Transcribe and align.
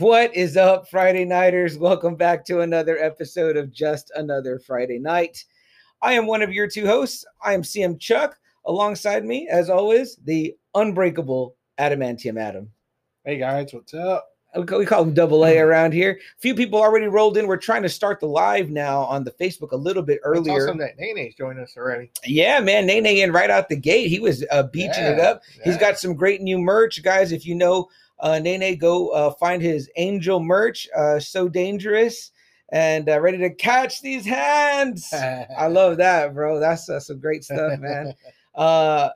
What 0.00 0.34
is 0.34 0.56
up, 0.56 0.88
Friday 0.88 1.26
Nighters? 1.26 1.76
Welcome 1.76 2.16
back 2.16 2.42
to 2.46 2.60
another 2.60 2.96
episode 2.96 3.58
of 3.58 3.70
Just 3.70 4.10
Another 4.14 4.58
Friday 4.58 4.98
Night. 4.98 5.44
I 6.00 6.14
am 6.14 6.26
one 6.26 6.40
of 6.40 6.54
your 6.54 6.66
two 6.66 6.86
hosts. 6.86 7.26
I 7.44 7.52
am 7.52 7.60
CM 7.60 8.00
Chuck. 8.00 8.38
Alongside 8.64 9.26
me, 9.26 9.46
as 9.52 9.68
always, 9.68 10.16
the 10.24 10.56
unbreakable 10.74 11.54
Adamantium 11.78 12.40
Adam. 12.40 12.70
Hey 13.26 13.36
guys, 13.36 13.74
what's 13.74 13.92
up? 13.92 14.26
We 14.56 14.86
call, 14.86 15.02
him 15.02 15.12
Double 15.12 15.44
A 15.44 15.58
around 15.58 15.92
here. 15.92 16.12
A 16.18 16.40
few 16.40 16.54
people 16.54 16.80
already 16.80 17.06
rolled 17.06 17.36
in. 17.36 17.46
We're 17.46 17.58
trying 17.58 17.82
to 17.82 17.88
start 17.90 18.20
the 18.20 18.26
live 18.26 18.70
now 18.70 19.02
on 19.02 19.22
the 19.22 19.32
Facebook 19.32 19.72
a 19.72 19.76
little 19.76 20.02
bit 20.02 20.14
It's 20.14 20.24
earlier. 20.24 20.64
awesome 20.64 20.78
that 20.78 20.98
Nene's 20.98 21.34
joined 21.34 21.60
us 21.60 21.74
already. 21.76 22.10
Yeah, 22.24 22.58
man, 22.60 22.86
Nene 22.86 23.04
in 23.06 23.32
right 23.32 23.50
out 23.50 23.68
the 23.68 23.76
gate. 23.76 24.08
He 24.08 24.18
was 24.18 24.46
uh, 24.50 24.62
beaching 24.64 25.04
it 25.04 25.18
Yeah, 25.18 25.24
up. 25.24 25.42
He's 25.62 25.74
yeah. 25.74 25.80
got 25.80 25.98
some 25.98 26.14
great 26.14 26.40
new 26.40 26.56
merch, 26.58 27.02
guys. 27.02 27.32
If 27.32 27.44
you 27.44 27.54
know 27.54 27.88
uh, 28.20 28.38
Nene, 28.38 28.76
go 28.78 29.08
uh, 29.08 29.30
find 29.32 29.62
his 29.62 29.90
Angel 29.96 30.40
merch. 30.40 30.88
Uh, 30.96 31.18
so 31.18 31.48
dangerous 31.48 32.32
and 32.72 33.08
uh, 33.08 33.20
ready 33.20 33.38
to 33.38 33.50
catch 33.50 34.00
these 34.00 34.24
hands. 34.24 35.12
I 35.12 35.66
love 35.68 35.96
that, 35.98 36.34
bro. 36.34 36.60
That's 36.60 36.88
uh, 36.88 37.00
some 37.00 37.18
great 37.18 37.44
stuff, 37.44 37.78
man. 37.78 38.14
Uh, 38.54 39.10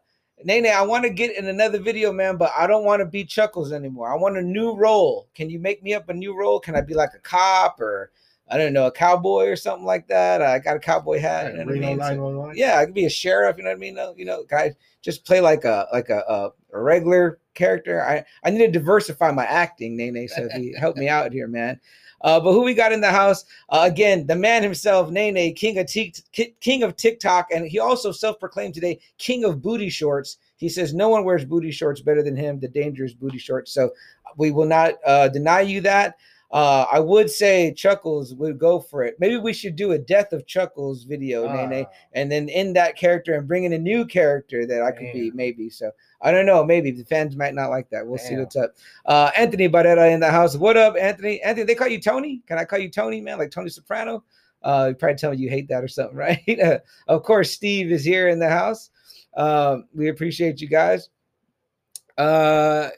Nene, 0.44 0.66
I 0.66 0.82
want 0.82 1.04
to 1.04 1.10
get 1.10 1.36
in 1.36 1.46
another 1.46 1.78
video, 1.78 2.12
man, 2.12 2.36
but 2.36 2.52
I 2.56 2.66
don't 2.66 2.84
want 2.84 3.00
to 3.00 3.06
be 3.06 3.24
Chuckles 3.24 3.72
anymore. 3.72 4.12
I 4.12 4.16
want 4.16 4.36
a 4.36 4.42
new 4.42 4.74
role. 4.74 5.28
Can 5.34 5.48
you 5.48 5.58
make 5.58 5.82
me 5.82 5.94
up 5.94 6.08
a 6.08 6.14
new 6.14 6.36
role? 6.36 6.58
Can 6.60 6.74
I 6.74 6.80
be 6.80 6.94
like 6.94 7.14
a 7.14 7.20
cop 7.20 7.80
or 7.80 8.10
I 8.48 8.58
don't 8.58 8.72
know, 8.72 8.86
a 8.86 8.92
cowboy 8.92 9.46
or 9.46 9.56
something 9.56 9.86
like 9.86 10.08
that? 10.08 10.42
I 10.42 10.58
got 10.58 10.76
a 10.76 10.80
cowboy 10.80 11.18
hat. 11.18 11.46
You 11.46 11.58
know 11.58 11.64
what 11.64 11.68
I 11.68 11.72
Reno 11.72 11.88
mean? 11.88 12.00
So- 12.00 12.52
yeah, 12.54 12.78
I 12.78 12.84
could 12.84 12.94
be 12.94 13.06
a 13.06 13.10
sheriff. 13.10 13.56
You 13.56 13.64
know 13.64 13.70
what 13.70 13.76
I 13.76 13.80
mean? 13.80 13.94
No, 13.94 14.14
you 14.16 14.24
know, 14.24 14.44
I 14.52 14.74
just 15.02 15.24
play 15.24 15.40
like 15.40 15.64
a 15.64 15.86
like 15.92 16.08
a, 16.08 16.24
a, 16.28 16.52
regular 16.72 17.38
character? 17.54 18.02
I 18.02 18.24
I 18.42 18.50
need 18.50 18.58
to 18.58 18.70
diversify 18.70 19.30
my 19.30 19.44
acting, 19.44 19.96
Nene. 19.96 20.28
So 20.28 20.48
you 20.56 20.76
help 20.78 20.96
me 20.96 21.08
out 21.08 21.32
here, 21.32 21.46
man. 21.46 21.80
Uh, 22.20 22.40
but 22.40 22.52
who 22.52 22.62
we 22.62 22.72
got 22.72 22.92
in 22.92 23.02
the 23.02 23.10
house 23.10 23.44
uh, 23.68 23.82
again? 23.90 24.26
The 24.26 24.36
man 24.36 24.62
himself, 24.62 25.10
Nene, 25.10 25.54
king 25.54 25.78
of 25.78 25.86
Ki- 25.86 26.54
king 26.60 26.82
of 26.82 26.96
TikTok, 26.96 27.48
and 27.52 27.66
he 27.66 27.78
also 27.78 28.12
self-proclaimed 28.12 28.72
today 28.72 28.98
king 29.18 29.44
of 29.44 29.60
booty 29.60 29.90
shorts. 29.90 30.38
He 30.56 30.68
says 30.68 30.94
no 30.94 31.08
one 31.10 31.24
wears 31.24 31.44
booty 31.44 31.70
shorts 31.70 32.00
better 32.00 32.22
than 32.22 32.36
him. 32.36 32.60
The 32.60 32.68
dangerous 32.68 33.12
booty 33.12 33.38
shorts. 33.38 33.72
So 33.72 33.90
we 34.36 34.50
will 34.50 34.66
not 34.66 34.94
uh, 35.04 35.28
deny 35.28 35.60
you 35.60 35.80
that. 35.82 36.16
Uh, 36.54 36.86
I 36.92 37.00
would 37.00 37.28
say 37.28 37.74
Chuckles 37.74 38.32
would 38.36 38.60
go 38.60 38.78
for 38.78 39.02
it. 39.02 39.16
Maybe 39.18 39.36
we 39.36 39.52
should 39.52 39.74
do 39.74 39.90
a 39.90 39.98
death 39.98 40.32
of 40.32 40.46
Chuckles 40.46 41.02
video, 41.02 41.52
Nene 41.52 41.84
Ah, 41.84 41.90
and 42.12 42.30
then 42.30 42.48
end 42.48 42.76
that 42.76 42.96
character 42.96 43.34
and 43.34 43.48
bring 43.48 43.64
in 43.64 43.72
a 43.72 43.78
new 43.78 44.06
character 44.06 44.64
that 44.64 44.80
I 44.80 44.92
could 44.92 45.12
be 45.12 45.32
maybe. 45.34 45.68
So 45.68 45.90
I 46.22 46.30
don't 46.30 46.46
know. 46.46 46.62
Maybe 46.62 46.92
the 46.92 47.02
fans 47.02 47.34
might 47.34 47.54
not 47.54 47.70
like 47.70 47.90
that. 47.90 48.06
We'll 48.06 48.18
see 48.18 48.36
Damn. 48.36 48.38
what's 48.38 48.54
up. 48.54 48.76
Uh, 49.04 49.32
Anthony 49.36 49.68
Barrera 49.68 50.14
in 50.14 50.20
the 50.20 50.30
house. 50.30 50.56
What 50.56 50.76
up, 50.76 50.94
Anthony? 50.96 51.42
Anthony, 51.42 51.66
they 51.66 51.74
call 51.74 51.88
you 51.88 52.00
Tony. 52.00 52.40
Can 52.46 52.56
I 52.56 52.64
call 52.64 52.78
you 52.78 52.88
Tony, 52.88 53.20
man? 53.20 53.38
Like 53.38 53.50
Tony 53.50 53.68
Soprano? 53.68 54.22
Uh, 54.62 54.86
you 54.90 54.94
probably 54.94 55.16
tell 55.16 55.32
me 55.32 55.38
you 55.38 55.50
hate 55.50 55.66
that 55.70 55.82
or 55.82 55.88
something, 55.88 56.16
right? 56.16 56.60
Uh, 56.60 56.78
of 57.08 57.24
course, 57.24 57.50
Steve 57.50 57.90
is 57.90 58.04
here 58.04 58.28
in 58.28 58.38
the 58.38 58.48
house. 58.48 58.90
Um, 59.36 59.88
we 59.92 60.08
appreciate 60.08 60.60
you 60.60 60.68
guys. 60.68 61.08
Uh, 62.16 62.90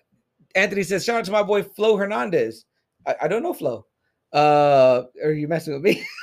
Anthony 0.55 0.83
says, 0.83 1.07
shout 1.07 1.21
out 1.21 1.25
to 1.25 1.33
my 1.33 1.43
boy 1.43 1.63
Flo 1.63 1.97
Hernandez. 1.97 2.67
I, 3.07 3.15
I 3.23 3.29
don't 3.29 3.43
know 3.43 3.55
Flo. 3.55 3.87
Uh, 4.33 5.05
are 5.25 5.33
you 5.33 5.49
messing 5.49 5.75
with 5.75 5.83
me? 5.83 6.05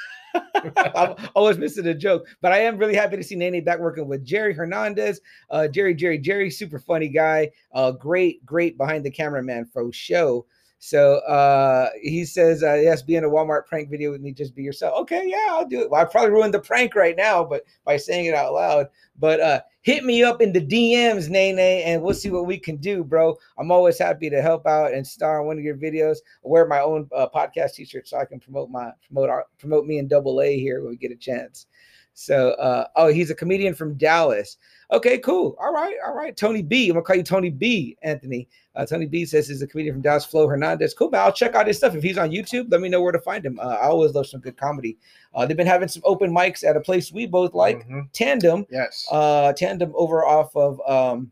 I'm 0.95 1.15
always 1.35 1.57
missing 1.57 1.87
a 1.87 1.93
joke, 1.93 2.27
but 2.41 2.51
I 2.51 2.59
am 2.59 2.77
really 2.77 2.95
happy 2.95 3.17
to 3.17 3.23
see 3.23 3.35
Nene 3.35 3.63
back 3.63 3.79
working 3.79 4.07
with 4.07 4.25
Jerry 4.25 4.53
Hernandez. 4.53 5.21
Uh, 5.49 5.67
Jerry, 5.67 5.93
Jerry, 5.93 6.17
Jerry, 6.17 6.49
super 6.49 6.79
funny 6.79 7.07
guy. 7.07 7.51
Uh, 7.73 7.91
great, 7.91 8.45
great 8.45 8.77
behind 8.77 9.05
the 9.05 9.11
cameraman 9.11 9.65
for 9.65 9.91
show. 9.91 10.45
So 10.85 11.19
uh, 11.19 11.91
he 12.01 12.25
says, 12.25 12.61
uh, 12.61 12.73
yes, 12.73 13.01
be 13.01 13.15
in 13.15 13.23
a 13.23 13.29
Walmart 13.29 13.67
prank 13.67 13.89
video 13.89 14.11
with 14.11 14.19
me, 14.19 14.33
just 14.33 14.53
be 14.53 14.63
yourself. 14.63 14.99
Okay, 15.03 15.23
yeah, 15.27 15.47
I'll 15.51 15.65
do 15.65 15.79
it. 15.79 15.89
Well, 15.89 16.01
I 16.01 16.03
probably 16.03 16.31
ruined 16.31 16.53
the 16.53 16.59
prank 16.59 16.93
right 16.93 17.15
now, 17.15 17.41
but 17.41 17.63
by 17.85 17.95
saying 17.95 18.25
it 18.25 18.33
out 18.33 18.53
loud. 18.53 18.87
But 19.17 19.39
uh, 19.39 19.61
hit 19.79 20.03
me 20.03 20.23
up 20.23 20.41
in 20.41 20.51
the 20.51 20.59
DMs, 20.59 21.29
Nene, 21.29 21.57
and 21.57 22.01
we'll 22.01 22.13
see 22.13 22.31
what 22.31 22.47
we 22.47 22.57
can 22.57 22.75
do, 22.75 23.01
bro. 23.01 23.37
I'm 23.57 23.71
always 23.71 23.97
happy 23.97 24.29
to 24.29 24.41
help 24.41 24.67
out 24.67 24.93
and 24.93 25.07
star 25.07 25.39
in 25.39 25.47
one 25.47 25.57
of 25.57 25.63
your 25.63 25.77
videos. 25.77 26.17
I 26.43 26.49
wear 26.49 26.67
my 26.67 26.81
own 26.81 27.07
uh, 27.15 27.29
podcast 27.33 27.75
T-shirt 27.75 28.09
so 28.09 28.17
I 28.17 28.25
can 28.25 28.41
promote 28.41 28.69
my 28.69 28.91
promote 29.07 29.29
our 29.29 29.45
promote 29.59 29.85
me 29.85 29.99
in 29.99 30.09
Double 30.09 30.41
A 30.41 30.59
here 30.59 30.81
when 30.81 30.89
we 30.89 30.97
get 30.97 31.13
a 31.13 31.15
chance. 31.15 31.65
So, 32.13 32.51
uh, 32.51 32.87
oh, 32.95 33.07
he's 33.07 33.31
a 33.31 33.35
comedian 33.35 33.73
from 33.73 33.95
Dallas. 33.95 34.57
Okay, 34.91 35.17
cool. 35.17 35.55
All 35.59 35.73
right, 35.73 35.95
all 36.05 36.13
right. 36.13 36.35
Tony 36.37 36.61
B. 36.61 36.87
I'm 36.87 36.93
gonna 36.93 37.03
call 37.03 37.15
you 37.15 37.23
Tony 37.23 37.49
B. 37.49 37.97
Anthony. 38.03 38.47
Uh, 38.75 38.85
Tony 38.85 39.07
B 39.07 39.25
says 39.25 39.47
he's 39.47 39.61
a 39.61 39.67
comedian 39.67 39.95
from 39.95 40.01
Dallas. 40.01 40.25
Flo 40.25 40.47
Hernandez. 40.47 40.93
Cool, 40.93 41.09
man. 41.09 41.21
I'll 41.21 41.31
check 41.31 41.55
out 41.55 41.65
his 41.67 41.77
stuff. 41.77 41.95
If 41.95 42.03
he's 42.03 42.17
on 42.17 42.29
YouTube, 42.29 42.71
let 42.71 42.81
me 42.81 42.89
know 42.89 43.01
where 43.01 43.11
to 43.11 43.19
find 43.19 43.43
him. 43.43 43.59
Uh, 43.59 43.77
I 43.81 43.85
always 43.87 44.13
love 44.13 44.27
some 44.27 44.41
good 44.41 44.57
comedy. 44.57 44.97
Uh, 45.33 45.45
they've 45.45 45.57
been 45.57 45.65
having 45.65 45.87
some 45.87 46.03
open 46.05 46.31
mics 46.31 46.63
at 46.63 46.77
a 46.77 46.81
place 46.81 47.11
we 47.11 47.25
both 47.25 47.53
like, 47.53 47.87
mhm. 47.87 48.07
Tandem. 48.13 48.65
Yes. 48.69 49.07
Uh, 49.11 49.51
Tandem 49.53 49.91
over 49.95 50.25
off 50.25 50.55
of 50.55 50.79
um, 50.87 51.31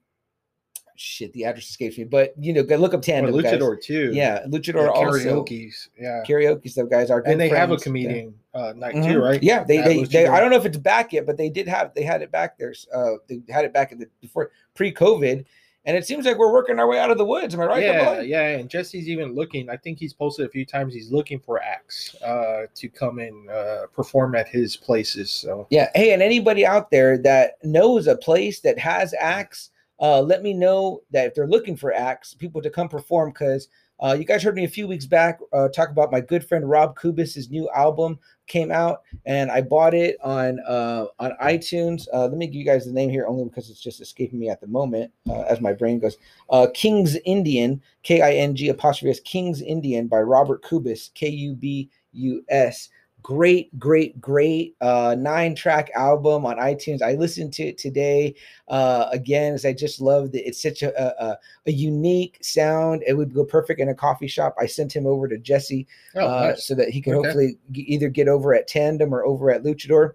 shit. 1.02 1.34
The 1.34 1.46
address 1.46 1.70
escapes 1.70 1.98
me, 1.98 2.04
but 2.04 2.34
you 2.38 2.54
know, 2.54 2.64
go 2.64 2.76
look 2.78 2.94
up 2.94 3.00
Or 3.00 3.04
Tandem. 3.04 3.40
guys. 3.42 3.54
Luchador 3.54 3.82
too. 3.82 4.12
Yeah, 4.14 4.44
Luchador 4.48 4.84
Yeah, 4.84 4.88
also 4.90 5.44
karaoke's. 5.44 5.90
Yeah. 6.00 6.24
karaoke 6.28 6.70
stuff, 6.70 6.90
guys. 6.90 7.10
Are 7.10 7.22
good 7.22 7.32
And 7.32 7.42
they 7.42 7.50
have 7.50 7.72
a 7.72 7.78
friends. 7.78 7.82
Yeah. 7.82 7.84
comedian 7.84 8.34
uh, 8.54 8.74
night 8.76 8.96
Mhm. 8.96 9.12
too, 9.14 9.20
right? 9.22 9.42
Yeah, 9.42 9.64
they 9.64 9.82
they, 9.82 10.04
they 10.04 10.28
I 10.28 10.40
don't 10.40 10.52
know 10.52 10.58
if 10.58 10.66
it's 10.66 10.78
back 10.78 11.14
yet, 11.14 11.26
but 11.26 11.38
they 11.38 11.50
did 11.50 11.68
have 11.68 11.94
they 11.96 12.04
had 12.04 12.22
it 12.22 12.32
back 12.32 12.58
there. 12.58 12.74
Uh, 12.94 13.14
they 13.28 13.42
had 13.50 13.66
it 13.66 13.74
back 13.74 13.92
in 13.92 14.00
the 14.00 14.08
before 14.22 14.52
pre-COVID, 14.76 15.46
and 15.86 15.98
it 15.98 16.06
seems 16.06 16.26
like 16.26 16.38
we're 16.38 16.52
working 16.54 16.78
our 16.78 16.88
way 16.88 17.00
out 17.00 17.10
of 17.12 17.18
the 17.18 17.26
woods. 17.26 17.54
Am 17.56 17.62
I 17.62 17.66
right? 17.66 17.84
yeah, 17.84 18.04
Double 18.06 18.24
yeah, 18.24 18.48
and 18.58 18.70
Jesse's 18.70 19.08
even 19.10 19.34
looking. 19.34 19.70
I 19.70 19.78
think 19.78 19.98
he's 20.00 20.14
posted 20.14 20.46
a 20.46 20.50
few 20.50 20.66
times. 20.66 20.94
He's 20.94 21.12
looking 21.12 21.40
for 21.40 21.62
acts 21.64 22.16
uh, 22.22 22.66
to 22.76 22.90
come 22.90 23.20
and 23.20 23.50
uh, 23.50 23.88
perform 23.88 24.36
at 24.36 24.48
his 24.48 24.76
places. 24.78 25.32
So 25.32 25.66
Yeah. 25.70 25.90
Hey, 25.96 26.14
and 26.14 26.22
anybody 26.22 26.66
out 26.66 26.92
there 26.92 27.18
that 27.20 27.54
knows 27.64 28.08
a 28.08 28.16
place 28.16 28.60
that 28.62 28.78
has 28.80 29.14
acts, 29.20 29.70
uh, 30.02 30.22
let 30.22 30.42
me 30.42 30.54
know 30.54 31.02
that 31.12 31.28
if 31.28 31.36
they're 31.36 31.48
looking 31.48 31.78
for 31.78 31.94
acts, 31.94 32.34
people 32.34 32.62
to 32.62 32.70
come 32.70 32.90
perform. 32.90 33.30
Because 33.30 33.70
uh, 34.00 34.16
you 34.18 34.26
guys 34.26 34.42
heard 34.42 34.56
me 34.56 34.64
a 34.64 34.70
few 34.70 34.88
weeks 34.88 35.06
back 35.06 35.40
uh, 35.54 35.68
talk 35.70 35.90
about 35.90 36.12
my 36.12 36.20
good 36.20 36.44
friend 36.44 36.68
Rob 36.68 36.98
Kubis' 36.98 37.52
new 37.52 37.70
album 37.70 38.18
came 38.48 38.72
out, 38.72 39.04
and 39.26 39.52
I 39.52 39.62
bought 39.62 39.94
it 39.94 40.18
on 40.24 40.60
uh, 40.68 41.06
on 41.20 41.34
iTunes. 41.42 42.08
Uh, 42.12 42.28
let 42.28 42.38
me 42.38 42.48
give 42.48 42.56
you 42.56 42.66
guys 42.66 42.86
the 42.86 42.92
name 42.92 43.12
here, 43.12 43.28
only 43.28 43.46
because 43.46 43.70
it's 43.70 43.80
just 43.80 44.02
escaping 44.02 44.40
me 44.40 44.50
at 44.50 44.60
the 44.60 44.68
moment 44.68 45.12
uh, 45.30 45.42
as 45.42 45.62
my 45.62 45.72
brain 45.72 46.00
goes. 46.00 46.18
Uh, 46.50 46.68
King's 46.74 47.16
Indian, 47.26 47.82
K 48.02 48.22
I 48.22 48.34
N 48.34 48.56
G 48.56 48.70
apostrophe 48.70 49.12
S, 49.12 49.20
King's 49.20 49.62
Indian 49.62 50.08
by 50.08 50.20
Robert 50.20 50.64
Kubis, 50.64 51.14
K 51.14 51.30
U 51.30 51.54
B 51.54 51.90
U 52.14 52.44
S 52.50 52.90
great 53.24 53.78
great 53.78 54.20
great 54.20 54.76
uh 54.82 55.16
nine 55.18 55.54
track 55.56 55.92
album 55.96 56.46
on 56.46 56.58
itunes. 56.58 57.02
I 57.02 57.14
listened 57.14 57.54
to 57.54 57.64
it 57.64 57.78
today 57.78 58.36
uh 58.68 59.08
again 59.12 59.54
as 59.54 59.66
i 59.66 59.74
just 59.74 60.02
loved 60.02 60.36
it. 60.36 60.46
It's 60.46 60.62
such 60.62 60.82
a, 60.82 61.24
a 61.24 61.38
a 61.68 61.72
unique 61.72 62.38
sound. 62.42 63.04
It 63.06 63.14
would 63.14 63.34
go 63.34 63.46
perfect 63.46 63.80
in 63.80 63.90
a 63.90 63.96
coffee 63.96 64.28
shop. 64.28 64.56
I 64.60 64.66
sent 64.66 64.96
him 64.96 65.06
over 65.06 65.28
to 65.28 65.38
jesse 65.38 65.88
oh, 66.16 66.28
uh, 66.28 66.56
so 66.56 66.74
that 66.76 66.90
he 66.90 67.02
can 67.02 67.14
Okay. 67.14 67.28
hopefully 67.28 67.58
g- 67.72 67.82
either 67.82 68.10
get 68.10 68.28
over 68.28 68.54
at 68.54 68.68
tandem 68.68 69.14
or 69.14 69.26
over 69.26 69.52
at 69.52 69.64
luchador. 69.64 70.14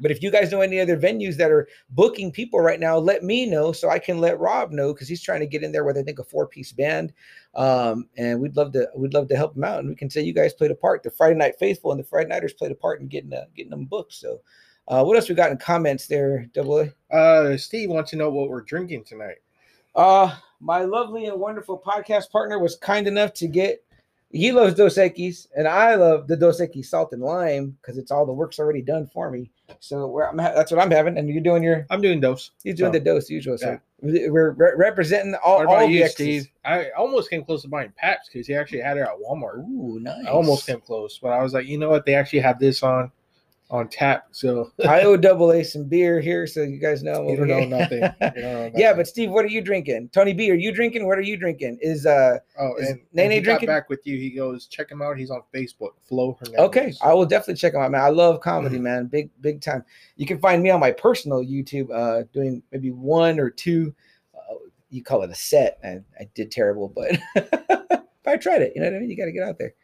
But 0.00 0.10
if 0.10 0.22
you 0.24 0.30
guys 0.32 0.50
know 0.50 0.60
any 0.60 0.80
other 0.80 0.96
venues 0.96 1.36
that 1.36 1.52
are 1.52 1.68
booking 1.90 2.32
people 2.32 2.58
right 2.60 2.80
now 2.80 2.98
let 2.98 3.22
me 3.22 3.46
know 3.46 3.70
so 3.70 3.88
i 3.90 3.98
can 3.98 4.18
let 4.18 4.40
rob 4.40 4.72
know 4.72 4.92
because 4.92 5.06
he's 5.06 5.22
trying 5.22 5.38
to 5.40 5.46
get 5.46 5.62
in 5.62 5.70
there 5.70 5.84
with 5.84 5.96
i 5.96 6.02
think 6.02 6.18
a 6.18 6.24
four 6.24 6.48
piece 6.48 6.72
band 6.72 7.12
um, 7.56 8.08
and 8.16 8.40
we'd 8.40 8.56
love 8.56 8.72
to 8.72 8.88
we'd 8.96 9.14
love 9.14 9.28
to 9.28 9.36
help 9.36 9.54
them 9.54 9.64
out, 9.64 9.80
and 9.80 9.88
we 9.88 9.94
can 9.94 10.10
say 10.10 10.20
you 10.22 10.32
guys 10.32 10.52
played 10.52 10.70
a 10.70 10.74
part. 10.74 11.02
The 11.02 11.10
Friday 11.10 11.36
Night 11.36 11.58
Faithful 11.58 11.90
and 11.92 12.00
the 12.00 12.04
Friday 12.04 12.28
Nighters 12.28 12.52
played 12.52 12.72
a 12.72 12.76
part 12.76 13.00
in 13.00 13.08
getting 13.08 13.32
uh, 13.32 13.44
getting 13.56 13.70
them 13.70 13.84
booked. 13.84 14.12
So, 14.14 14.40
uh, 14.88 15.04
what 15.04 15.16
else 15.16 15.28
we 15.28 15.34
got 15.34 15.50
in 15.50 15.56
comments 15.58 16.06
there, 16.06 16.46
Double 16.52 16.80
A? 16.80 17.14
uh, 17.14 17.56
Steve 17.56 17.90
wants 17.90 18.10
to 18.10 18.16
know 18.16 18.30
what 18.30 18.48
we're 18.48 18.62
drinking 18.62 19.04
tonight. 19.04 19.36
Uh, 19.94 20.34
my 20.60 20.82
lovely 20.82 21.26
and 21.26 21.38
wonderful 21.38 21.78
podcast 21.84 22.30
partner 22.30 22.58
was 22.58 22.76
kind 22.76 23.06
enough 23.06 23.32
to 23.34 23.46
get. 23.46 23.82
He 24.32 24.50
loves 24.50 24.74
Dos 24.74 24.96
Equis, 24.96 25.46
and 25.56 25.68
I 25.68 25.94
love 25.94 26.26
the 26.26 26.36
Dos 26.36 26.60
Equis 26.60 26.86
salt 26.86 27.12
and 27.12 27.22
lime 27.22 27.76
because 27.80 27.98
it's 27.98 28.10
all 28.10 28.26
the 28.26 28.32
work's 28.32 28.58
already 28.58 28.82
done 28.82 29.06
for 29.06 29.30
me. 29.30 29.48
So 29.78 30.08
where 30.08 30.28
I'm 30.28 30.38
ha- 30.38 30.52
that's 30.56 30.72
what 30.72 30.80
I'm 30.80 30.90
having, 30.90 31.16
and 31.18 31.28
you're 31.28 31.40
doing 31.40 31.62
your 31.62 31.86
I'm 31.90 32.00
doing 32.00 32.18
dose. 32.20 32.50
he's 32.64 32.74
doing 32.74 32.92
So, 32.92 32.98
the 32.98 33.04
dose 33.04 33.30
usual. 33.30 33.56
So 33.58 33.70
yeah. 33.70 33.78
We're 34.04 34.50
re- 34.50 34.72
representing 34.76 35.34
all, 35.42 35.58
What 35.58 35.64
about 35.64 35.82
all 35.82 35.88
you, 35.88 36.02
the 36.02 36.08
Steve? 36.10 36.48
I 36.64 36.90
almost 36.90 37.30
came 37.30 37.42
close 37.42 37.62
to 37.62 37.68
buying 37.68 37.92
Paps 37.96 38.28
because 38.28 38.46
he 38.46 38.54
actually 38.54 38.80
had 38.80 38.98
it 38.98 39.00
at 39.00 39.16
Walmart. 39.18 39.58
Ooh, 39.60 39.98
nice. 40.00 40.26
I 40.26 40.30
almost 40.30 40.66
came 40.66 40.80
close, 40.80 41.18
but 41.18 41.28
I 41.28 41.42
was 41.42 41.54
like, 41.54 41.66
you 41.66 41.78
know 41.78 41.88
what? 41.88 42.04
They 42.04 42.14
actually 42.14 42.40
have 42.40 42.58
this 42.58 42.82
on 42.82 43.10
on 43.74 43.88
tap, 43.88 44.28
so 44.30 44.70
I 44.88 45.02
owe 45.02 45.16
double 45.16 45.50
A 45.50 45.64
some 45.64 45.84
beer 45.84 46.20
here, 46.20 46.46
so 46.46 46.62
you 46.62 46.78
guys 46.78 47.02
know. 47.02 47.28
You 47.28 47.36
don't 47.36 47.48
know 47.48 47.64
nothing. 47.64 48.02
You 48.02 48.12
don't 48.20 48.34
know 48.36 48.70
yeah, 48.76 48.94
but 48.94 49.08
Steve, 49.08 49.30
what 49.30 49.44
are 49.44 49.48
you 49.48 49.60
drinking? 49.60 50.10
Tony 50.10 50.32
B, 50.32 50.48
are 50.50 50.54
you 50.54 50.72
drinking? 50.72 51.06
What 51.06 51.18
are 51.18 51.22
you 51.22 51.36
drinking? 51.36 51.78
Is 51.82 52.06
uh 52.06 52.38
oh, 52.58 52.76
is 52.76 52.90
and 52.90 53.00
Nene 53.12 53.32
he 53.32 53.40
drinking? 53.40 53.66
got 53.66 53.72
back 53.72 53.88
with 53.90 54.06
you. 54.06 54.16
He 54.16 54.30
goes, 54.30 54.66
check 54.66 54.90
him 54.90 55.02
out. 55.02 55.18
He's 55.18 55.30
on 55.30 55.42
Facebook. 55.52 55.90
Flo 56.08 56.38
Hernandez. 56.38 56.60
okay? 56.66 56.94
I 57.02 57.12
will 57.12 57.26
definitely 57.26 57.56
check 57.56 57.74
him 57.74 57.80
out, 57.80 57.90
man. 57.90 58.00
I 58.00 58.10
love 58.10 58.40
comedy, 58.40 58.78
man. 58.78 59.06
Big 59.06 59.30
big 59.40 59.60
time. 59.60 59.84
You 60.16 60.26
can 60.26 60.38
find 60.38 60.62
me 60.62 60.70
on 60.70 60.78
my 60.78 60.92
personal 60.92 61.40
YouTube, 61.44 61.90
uh, 61.92 62.24
doing 62.32 62.62
maybe 62.70 62.92
one 62.92 63.40
or 63.40 63.50
two. 63.50 63.92
Uh, 64.34 64.54
you 64.90 65.02
call 65.02 65.22
it 65.22 65.30
a 65.30 65.34
set, 65.34 65.80
and 65.82 66.04
I 66.20 66.28
did 66.34 66.52
terrible, 66.52 66.88
but 66.94 67.20
I 68.24 68.36
tried 68.36 68.62
it. 68.62 68.72
You 68.76 68.82
know 68.82 68.88
what 68.88 68.96
I 68.96 69.00
mean? 69.00 69.10
You 69.10 69.16
got 69.16 69.26
to 69.26 69.32
get 69.32 69.42
out 69.42 69.58
there. 69.58 69.74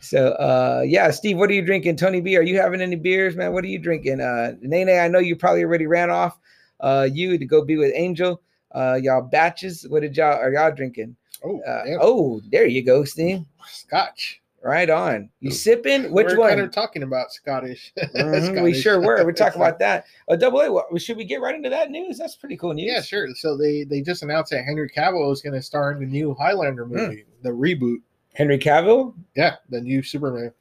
So 0.00 0.28
uh 0.32 0.82
yeah, 0.86 1.10
Steve, 1.10 1.36
what 1.38 1.50
are 1.50 1.54
you 1.54 1.62
drinking? 1.64 1.96
Tony 1.96 2.20
B, 2.20 2.36
are 2.36 2.42
you 2.42 2.56
having 2.58 2.80
any 2.80 2.96
beers, 2.96 3.36
man? 3.36 3.52
What 3.52 3.64
are 3.64 3.68
you 3.68 3.78
drinking? 3.78 4.20
Uh 4.20 4.52
Nene, 4.60 4.88
I 4.98 5.08
know 5.08 5.18
you 5.18 5.36
probably 5.36 5.64
already 5.64 5.86
ran 5.86 6.10
off 6.10 6.38
uh 6.80 7.08
you 7.12 7.38
to 7.38 7.44
go 7.44 7.64
be 7.64 7.76
with 7.76 7.92
Angel. 7.94 8.40
Uh 8.74 8.98
y'all 9.02 9.22
batches. 9.22 9.86
What 9.88 10.00
did 10.02 10.16
y'all 10.16 10.38
are 10.38 10.52
y'all 10.52 10.72
drinking? 10.74 11.16
Oh, 11.44 11.60
Uh, 11.62 11.84
oh, 12.00 12.40
there 12.50 12.66
you 12.66 12.82
go, 12.84 13.04
Steve. 13.04 13.44
Scotch. 13.66 14.40
Right 14.64 14.88
on. 14.88 15.28
You 15.40 15.50
sipping? 15.50 16.12
Which 16.12 16.28
We're 16.28 16.36
one? 16.38 16.60
of 16.60 16.70
talking 16.70 17.02
about 17.02 17.32
Scottish. 17.32 17.92
Mhm, 18.14 18.62
we 18.62 18.72
sure 18.72 19.00
were. 19.00 19.24
We're 19.24 19.32
talking 19.32 19.60
about 19.60 19.78
that. 19.80 20.04
A 20.28 20.36
double 20.36 20.60
A. 20.60 20.70
what- 20.70 21.02
Should 21.02 21.16
we 21.16 21.24
get 21.24 21.40
right 21.40 21.54
into 21.56 21.68
that 21.68 21.90
news? 21.90 22.16
That's 22.16 22.36
pretty 22.36 22.56
cool 22.56 22.72
news. 22.72 22.86
Yeah, 22.86 23.00
sure. 23.02 23.26
So 23.34 23.56
they 23.56 23.82
they 23.82 24.02
just 24.02 24.22
announced 24.22 24.52
that 24.52 24.64
Henry 24.64 24.88
Cavill 24.88 25.32
is 25.32 25.42
going 25.42 25.54
to 25.54 25.62
star 25.62 25.90
in 25.90 25.98
the 25.98 26.06
new 26.06 26.32
Highlander 26.34 26.84
Hmm. 26.84 26.94
movie, 26.94 27.24
the 27.42 27.50
reboot. 27.50 27.96
Henry 28.34 28.58
Cavill. 28.58 29.14
Yeah, 29.36 29.56
the 29.68 29.80
new 29.80 30.02
Superman. 30.02 30.52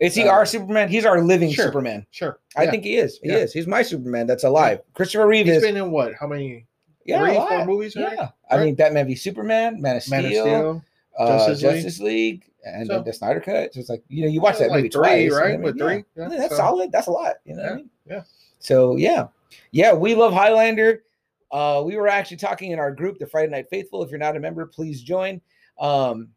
Is 0.00 0.14
he 0.14 0.22
Uh, 0.24 0.30
our 0.32 0.46
Superman? 0.46 0.88
He's 0.88 1.04
our 1.04 1.22
living 1.22 1.50
sure. 1.50 1.66
Superman. 1.66 2.06
Sure. 2.10 2.38
I 2.56 2.64
Yeah. 2.64 2.70
think 2.70 2.84
he 2.84 2.96
is. 2.96 3.18
He 3.22 3.28
Yeah. 3.28 3.36
is. 3.38 3.52
He's 3.52 3.66
my 3.66 3.82
Superman 3.82 4.26
that's 4.26 4.44
alive. 4.44 4.80
Christopher 4.94 5.26
Reeve 5.26 5.46
he's 5.46 5.56
is. 5.56 5.62
been 5.62 5.76
in 5.76 5.90
what? 5.90 6.14
How 6.14 6.26
many? 6.26 6.66
yeah, 7.04 7.24
three, 7.24 7.34
four 7.34 7.64
movies 7.66 7.94
Yeah. 7.96 8.02
already? 8.04 8.20
I 8.50 8.56
Right? 8.56 8.64
mean, 8.66 8.74
Batman 8.76 9.06
v 9.06 9.14
Superman, 9.14 9.80
Man 9.80 9.96
of 9.96 10.02
Steel, 10.02 10.16
Man 10.22 10.24
of 10.26 10.30
Steel. 10.30 10.84
uh, 11.18 11.26
Justice 11.26 11.60
Justice, 11.60 12.00
League. 12.00 12.42
League, 12.44 12.44
and 12.64 12.86
So- 12.86 12.94
then 12.94 13.04
the 13.04 13.12
Snyder 13.12 13.40
Cut. 13.40 13.74
So 13.74 13.80
it's 13.80 13.88
like 13.88 14.02
you 14.08 14.22
know, 14.24 14.28
you 14.28 14.40
watch 14.40 14.58
that 14.58 14.70
like 14.70 14.78
movie 14.78 14.88
three, 14.90 15.00
twice, 15.02 15.22
you 15.24 15.30
know 15.30 15.36
right? 15.36 15.42
what 15.42 15.48
I 15.48 15.52
mean? 15.52 15.62
With 15.62 15.76
Yeah. 15.76 15.84
three, 15.84 16.04
yeah, 16.16 16.22
Yeah, 16.30 16.38
that's 16.38 16.50
so- 16.50 16.56
solid. 16.56 16.92
That's 16.92 17.06
a 17.08 17.10
lot. 17.12 17.36
You 17.44 17.54
know 17.56 17.62
what 17.62 17.66
I 17.66 17.70
Yeah, 17.72 17.76
mean? 17.76 17.90
yeah. 18.06 18.22
So 18.58 18.96
yeah, 18.96 19.26
yeah, 19.72 19.92
we 19.92 20.14
love 20.14 20.32
Highlander. 20.32 21.02
Uh, 21.50 21.82
we 21.84 21.96
were 21.96 22.06
actually 22.08 22.36
talking 22.36 22.70
in 22.70 22.78
our 22.78 22.92
group, 22.92 23.18
the 23.18 23.26
Friday 23.26 23.50
Night 23.50 23.66
Faithful. 23.70 24.02
If 24.04 24.10
you're 24.10 24.18
not 24.20 24.36
a 24.36 24.40
member, 24.40 24.64
please 24.66 25.02
join. 25.02 25.40
Um, 25.80 26.28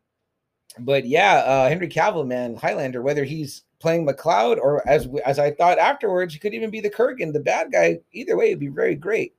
but 0.80 1.06
yeah, 1.06 1.36
uh, 1.36 1.70
Henry 1.70 1.88
Cavill, 1.88 2.26
man, 2.26 2.56
Highlander. 2.56 3.02
Whether 3.02 3.24
he's 3.24 3.64
playing 3.80 4.06
MacLeod 4.06 4.60
or 4.60 4.88
as 4.88 5.08
as 5.26 5.40
I 5.40 5.52
thought 5.52 5.78
afterwards, 5.78 6.34
he 6.34 6.40
could 6.40 6.54
even 6.54 6.70
be 6.70 6.82
the 6.82 6.90
Kurgan, 6.90 7.34
the 7.34 7.40
bad 7.40 7.72
guy. 7.72 8.00
Either 8.14 8.38
way, 8.38 8.48
it'd 8.48 8.60
be 8.60 8.68
very 8.68 8.96
great. 8.96 9.36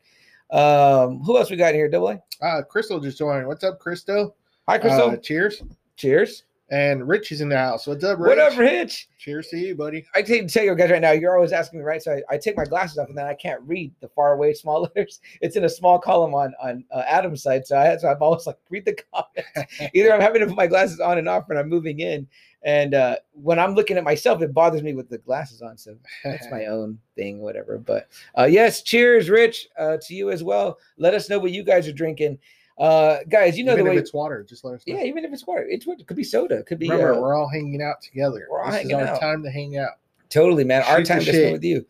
Um, 0.51 1.21
who 1.21 1.37
else 1.37 1.51
we 1.51 1.57
got 1.57 1.75
here? 1.75 1.89
Double 1.89 2.11
A. 2.11 2.23
Uh, 2.43 2.63
Crystal 2.63 3.01
just 3.01 3.19
joined. 3.19 3.47
What's 3.47 3.65
up, 3.65 3.79
Crystal? 3.79 4.37
Hi, 4.69 4.79
Crystal. 4.79 5.11
Uh, 5.11 5.17
cheers. 5.17 5.63
Cheers. 5.97 6.45
And 6.75 7.07
Rich 7.07 7.31
is 7.31 7.41
in 7.41 7.49
the 7.49 7.57
house. 7.57 7.87
What's 7.87 8.03
up, 8.03 8.19
Rich? 8.19 8.37
What 8.37 8.39
up, 8.41 8.59
Rich? 8.59 9.09
Cheers 9.17 9.47
to 9.51 9.57
you, 9.57 9.77
buddy. 9.77 10.05
I 10.13 10.23
take 10.23 10.49
tell 10.49 10.65
you 10.65 10.75
guys 10.75 10.91
right 10.91 11.01
now, 11.01 11.13
you're 11.13 11.37
always 11.37 11.53
asking 11.53 11.79
me, 11.79 11.85
right? 11.85 12.03
So 12.03 12.15
I, 12.15 12.35
I 12.35 12.37
take 12.37 12.57
my 12.57 12.65
glasses 12.65 12.99
off 12.99 13.09
and 13.09 13.17
then 13.17 13.27
I 13.27 13.35
can't 13.35 13.61
read 13.63 13.93
the 14.01 14.09
far 14.09 14.33
away 14.33 14.55
small 14.55 14.83
letters. 14.83 15.21
It's 15.41 15.55
in 15.55 15.63
a 15.63 15.69
small 15.69 16.01
column 16.01 16.35
on 16.35 16.53
on 16.61 16.85
uh, 16.91 17.05
Adam's 17.07 17.45
side. 17.45 17.65
So 17.65 17.79
I 17.79 17.97
so 17.99 18.09
I'm 18.09 18.21
always 18.21 18.45
like, 18.49 18.59
read 18.71 18.87
the 18.87 18.99
comments. 19.15 19.73
Either 19.95 20.13
I'm 20.13 20.21
having 20.21 20.41
to 20.41 20.49
put 20.49 20.57
my 20.57 20.67
glasses 20.67 20.99
on 20.99 21.17
and 21.17 21.29
off 21.29 21.49
when 21.49 21.59
I'm 21.59 21.69
moving 21.69 22.01
in. 22.01 22.27
And 22.65 22.95
uh, 22.95 23.19
when 23.35 23.61
I'm 23.61 23.77
looking 23.77 23.97
at 23.97 24.03
myself, 24.03 24.43
it 24.43 24.53
bothers 24.53 24.83
me 24.83 24.95
with 24.95 25.09
the 25.09 25.19
glasses 25.19 25.63
on. 25.63 25.79
So 25.79 25.97
that's 26.25 26.51
my 26.51 26.67
own 26.67 26.99
thing, 27.15 27.39
whatever. 27.39 27.79
But 27.79 28.09
uh, 28.37 28.49
yes, 28.51 28.83
cheers, 28.83 29.31
Rich, 29.31 29.69
uh, 29.79 29.99
to 30.03 30.15
you 30.15 30.33
as 30.33 30.43
well. 30.43 30.79
Let 30.99 31.15
us 31.15 31.31
know 31.31 31.39
what 31.39 31.53
you 31.53 31.63
guys 31.63 31.87
are 31.87 31.93
drinking. 31.93 32.41
Uh, 32.77 33.19
guys, 33.29 33.57
you 33.57 33.65
know 33.65 33.73
Even 33.75 33.85
the 33.85 33.91
if 33.93 33.95
way. 33.97 34.01
it's 34.01 34.13
water, 34.13 34.43
just 34.49 34.65
let 34.65 34.75
us 34.75 34.83
know. 34.87 34.97
Yeah, 34.97 35.05
even 35.05 35.25
if 35.25 35.33
it's 35.33 35.47
water, 35.47 35.65
it's 35.69 35.87
it 35.87 36.07
could 36.07 36.17
be 36.17 36.25
soda, 36.25 36.57
it 36.59 36.67
could 36.67 36.79
be 36.81 36.89
Remember, 36.91 37.15
uh, 37.15 37.21
we're 37.21 37.35
all 37.35 37.49
hanging 37.49 37.81
out 37.83 38.01
together. 38.03 38.49
we're 38.51 38.61
all 38.63 38.67
this 38.71 38.81
hanging 38.83 38.99
is 39.01 39.09
our 39.09 39.15
out. 39.15 39.21
time 39.21 39.43
to 39.45 39.51
hang 39.51 39.77
out. 39.79 39.93
Totally, 40.35 40.65
man. 40.65 40.83
Our 40.83 40.97
Shoot 40.97 41.03
the 41.05 41.09
time 41.09 41.19
to 41.21 41.25
spend 41.33 41.53
with 41.53 41.63
you, 41.65 41.87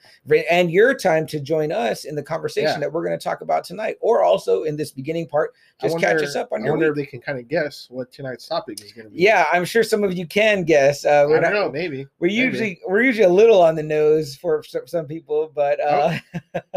and 0.50 0.70
your 0.70 0.93
time 0.94 1.26
to 1.29 1.41
join 1.41 1.73
us 1.73 2.05
in 2.05 2.14
the 2.14 2.23
conversation 2.23 2.73
Yeah. 2.73 2.79
that 2.81 2.93
we're 2.93 3.02
going 3.05 3.19
to 3.19 3.25
talk 3.25 3.41
about 3.41 3.64
tonight, 3.64 3.96
or 4.02 4.23
also 4.23 4.64
in 4.64 4.76
this 4.76 4.91
beginning 4.93 5.29
part, 5.29 5.55
I 5.81 5.87
just 5.88 5.99
catch 5.99 6.20
us 6.23 6.37
up 6.37 6.52
on 6.52 6.61
I 6.61 6.64
your 6.67 6.75
wonder 6.75 6.93
week. 6.93 6.93
if 6.93 7.06
they 7.06 7.11
can 7.11 7.20
kind 7.23 7.38
of 7.38 7.49
guess 7.49 7.87
what 7.91 8.12
tonight's 8.12 8.46
topic 8.46 8.82
is 8.85 8.93
going 8.93 9.06
to 9.06 9.11
be. 9.11 9.23
Yeah, 9.23 9.46
I'm 9.50 9.64
sure 9.64 9.82
some 9.82 10.05
of 10.05 10.12
you 10.12 10.26
can 10.26 10.64
guess. 10.64 11.06
Uh, 11.06 11.08
I 11.08 11.26
we're 11.26 11.41
don't 11.41 11.55
not. 11.55 11.58
know. 11.67 11.70
Maybe 11.73 12.06
We're 12.19 12.26
maybe. 12.29 12.35
usually 12.35 12.81
we're 12.87 13.02
usually 13.02 13.25
a 13.25 13.31
little 13.31 13.62
on 13.62 13.76
the 13.76 13.82
nose 13.82 14.37
for 14.37 14.62
some, 14.62 14.87
some 14.87 15.06
people, 15.06 15.50
but 15.55 15.81
uh, 15.81 16.19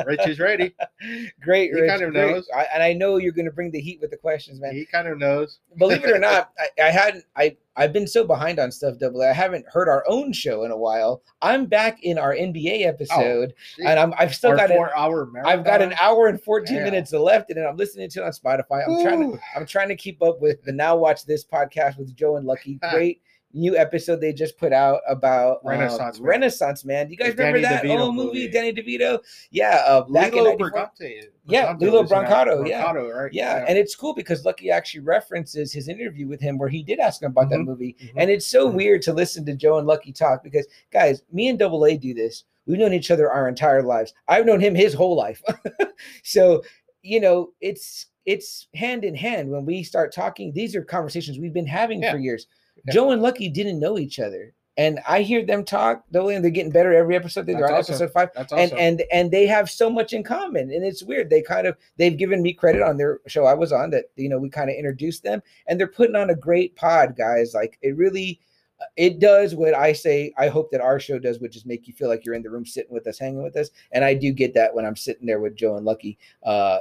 Rich 0.06 0.26
is 0.26 0.40
ready. 0.40 0.74
great, 1.42 1.72
Oh. 1.74 1.76
He 1.76 1.82
Rich, 1.82 1.90
kind 1.90 2.02
of 2.02 2.14
great. 2.14 2.32
knows. 2.32 2.48
I, 2.56 2.66
and 2.74 2.82
I 2.82 2.94
know 2.94 3.18
you're 3.18 3.34
going 3.34 3.46
to 3.46 3.52
bring 3.52 3.72
the 3.72 3.82
heat 3.82 4.00
with 4.00 4.12
the 4.12 4.18
questions, 4.18 4.62
man. 4.62 4.74
He 4.74 4.86
kind 4.86 5.08
of 5.10 5.18
knows. 5.18 5.60
Believe 5.78 6.04
it 6.06 6.12
or 6.12 6.20
not, 6.20 6.52
I, 6.80 6.84
I 6.88 6.90
hadn't. 6.92 7.26
I 7.36 7.58
I've 7.78 7.94
been 7.94 8.08
so 8.08 8.26
behind 8.26 8.60
on 8.60 8.72
stuff. 8.72 8.98
Double. 8.98 9.22
A. 9.22 9.30
I 9.30 9.34
haven't 9.34 9.66
heard 9.68 9.88
our 9.88 10.04
own 10.08 10.34
show 10.34 10.64
in 10.64 10.72
a 10.72 10.78
while. 10.78 11.22
I'm 11.42 11.68
back 11.68 12.04
in 12.04 12.18
our 12.18 12.34
NBA 12.34 12.86
oh, 12.86 12.90
episode, 12.90 13.54
and 13.78 14.00
I'm 14.00 14.14
I've 14.18 14.34
still 14.36 14.52
Our 14.52 14.58
got 14.58 14.72
an, 14.72 14.78
four-hour 14.78 15.32
I've 15.46 15.64
got 15.64 15.82
an 15.82 15.94
hour 16.02 16.28
and 16.28 16.42
14 16.42 16.76
Yeah. 16.76 16.84
minutes 16.84 17.14
left, 17.14 17.52
and 17.52 17.64
I'm 17.66 17.78
listening 17.78 18.10
to 18.10 18.22
it 18.22 18.26
on 18.26 18.32
Spotify. 18.32 18.84
I'm 18.88 19.04
trying 19.04 19.32
to 19.32 19.40
I'm 19.56 19.66
trying 19.66 19.90
to 19.90 19.96
keep 19.96 20.22
up 20.24 20.42
with 20.42 20.64
the 20.64 20.72
Now 20.72 20.98
Watch 20.98 21.26
This 21.26 21.46
podcast 21.46 21.98
with 21.98 22.16
Joe 22.16 22.38
and 22.38 22.46
Lucky. 22.48 22.80
Great 22.92 23.22
new 23.54 23.78
episode 23.78 24.20
they 24.22 24.34
just 24.34 24.58
put 24.58 24.74
out 24.74 25.00
about 25.08 25.58
um, 25.64 25.70
Renaissance 25.72 26.20
Man. 26.20 26.30
Renaissance 26.30 26.86
Man. 26.86 27.06
Do 27.08 27.12
you 27.12 27.18
guys 27.18 27.34
The 27.36 27.44
remember 27.44 27.62
Danny 27.62 27.76
that 27.76 27.84
DeVito 27.84 28.00
old 28.02 28.16
movie, 28.16 28.28
movie. 28.28 28.48
Danny 28.50 28.74
DeVito? 28.74 29.20
Yeah, 29.52 29.84
uh, 29.88 30.02
back 30.04 30.34
Lillo 30.34 30.52
in 30.52 30.58
94. 30.60 30.72
Brigante. 30.72 31.22
Yeah, 31.46 31.76
Lillo 31.80 32.02
was. 32.02 32.12
Brancato, 32.12 32.68
yeah. 32.68 32.84
Brancato, 32.86 33.16
right? 33.16 33.34
Yeah, 33.34 33.66
and 33.68 33.78
it's 33.78 33.96
cool 33.96 34.14
because 34.14 34.44
Lucky 34.46 34.70
actually 34.70 35.00
references 35.02 35.72
his 35.72 35.88
interview 35.88 36.28
with 36.28 36.42
him 36.42 36.58
where 36.58 36.70
he 36.70 36.84
did 36.84 37.00
ask 37.00 37.22
him 37.22 37.32
about 37.32 37.50
that 37.50 37.60
Mhm. 37.60 37.66
movie. 37.66 37.96
Mhm. 38.02 38.12
And 38.18 38.30
it's 38.30 38.46
so 38.46 38.70
Mhm. 38.70 38.76
weird 38.76 39.02
to 39.04 39.14
listen 39.14 39.46
to 39.46 39.56
Joe 39.56 39.78
and 39.78 39.88
Lucky 39.88 40.12
talk 40.12 40.44
because, 40.44 40.68
guys, 40.92 41.24
me 41.32 41.48
and 41.48 41.58
Double 41.58 41.86
A 41.86 41.98
do 41.98 42.14
this. 42.14 42.44
We've 42.66 42.78
known 42.78 42.94
each 42.94 43.12
other 43.12 43.32
our 43.32 43.48
entire 43.48 43.82
lives. 43.82 44.14
I've 44.28 44.46
known 44.46 44.60
him 44.60 44.76
his 44.76 44.94
whole 44.94 45.16
life. 45.16 45.42
so, 46.24 46.64
you 47.02 47.20
know, 47.20 47.54
it's 47.62 48.08
it's 48.26 48.68
hand 48.76 49.06
in 49.06 49.16
hand 49.16 49.50
when 49.50 49.66
we 49.66 49.84
start 49.84 50.12
talking. 50.14 50.52
These 50.52 50.76
are 50.76 50.84
conversations 50.84 51.40
we've 51.40 51.54
been 51.54 51.66
having 51.66 52.02
Yeah. 52.04 52.12
for 52.12 52.18
years. 52.18 52.46
Yeah. 52.86 52.94
Joe 52.94 53.12
and 53.12 53.22
Lucky 53.22 53.50
didn't 53.50 53.80
know 53.80 53.98
each 53.98 54.20
other. 54.20 54.54
And 54.80 55.00
I 55.08 55.24
hear 55.24 55.44
them 55.44 55.66
talk, 55.66 56.04
A, 56.14 56.28
and 56.28 56.44
they're 56.44 56.52
getting 56.52 56.72
better 56.72 56.94
every 56.94 57.16
episode. 57.16 57.48
They're 57.48 57.66
on 57.66 57.74
awesome. 57.74 57.96
episode 57.96 58.14
five 58.14 58.30
That's 58.36 58.54
and 58.54 58.72
awesome. 58.72 58.78
and 58.78 59.04
and 59.12 59.32
they 59.32 59.48
have 59.48 59.72
so 59.72 59.90
much 59.90 60.14
in 60.14 60.24
common 60.24 60.72
and 60.72 60.86
it's 60.86 61.02
weird 61.02 61.32
they 61.32 61.42
kind 61.42 61.66
of 61.66 61.76
they've 61.98 62.16
given 62.16 62.44
me 62.44 62.54
credit 62.54 62.84
on 62.84 62.98
their 62.98 63.20
show 63.26 63.46
i 63.46 63.56
was 63.56 63.72
on 63.72 63.90
that 63.90 64.06
you 64.16 64.30
know 64.30 64.38
we 64.38 64.50
kind 64.50 64.70
of 64.70 64.76
introduced 64.76 65.24
them 65.24 65.42
and 65.66 65.80
they're 65.80 65.88
putting 65.88 66.16
on 66.16 66.30
a 66.30 66.36
great 66.36 66.76
pod 66.76 67.16
guys 67.18 67.56
like 67.56 67.80
it 67.82 67.98
really 67.98 68.40
uh, 68.80 68.86
it 68.98 69.20
does 69.20 69.56
what 69.56 69.74
i 69.74 69.92
say 69.92 70.32
i 70.38 70.48
hope 70.48 70.70
that 70.70 70.82
our 70.82 71.00
show 71.00 71.18
does 71.18 71.40
which 71.40 71.56
is 71.56 71.66
make 71.66 71.88
you 71.88 71.94
feel 71.94 72.08
like 72.08 72.24
you're 72.24 72.36
in 72.36 72.44
the 72.44 72.50
room 72.50 72.66
sitting 72.66 72.94
with 72.94 73.08
us 73.08 73.18
hanging 73.18 73.42
with 73.42 73.58
us 73.58 73.72
and 73.94 74.06
i 74.06 74.14
do 74.14 74.32
get 74.32 74.54
that 74.54 74.74
when 74.76 74.86
i'm 74.86 74.96
sitting 74.96 75.26
there 75.26 75.40
with 75.40 75.56
joe 75.56 75.76
and 75.76 75.86
lucky 75.86 76.20
uh 76.44 76.80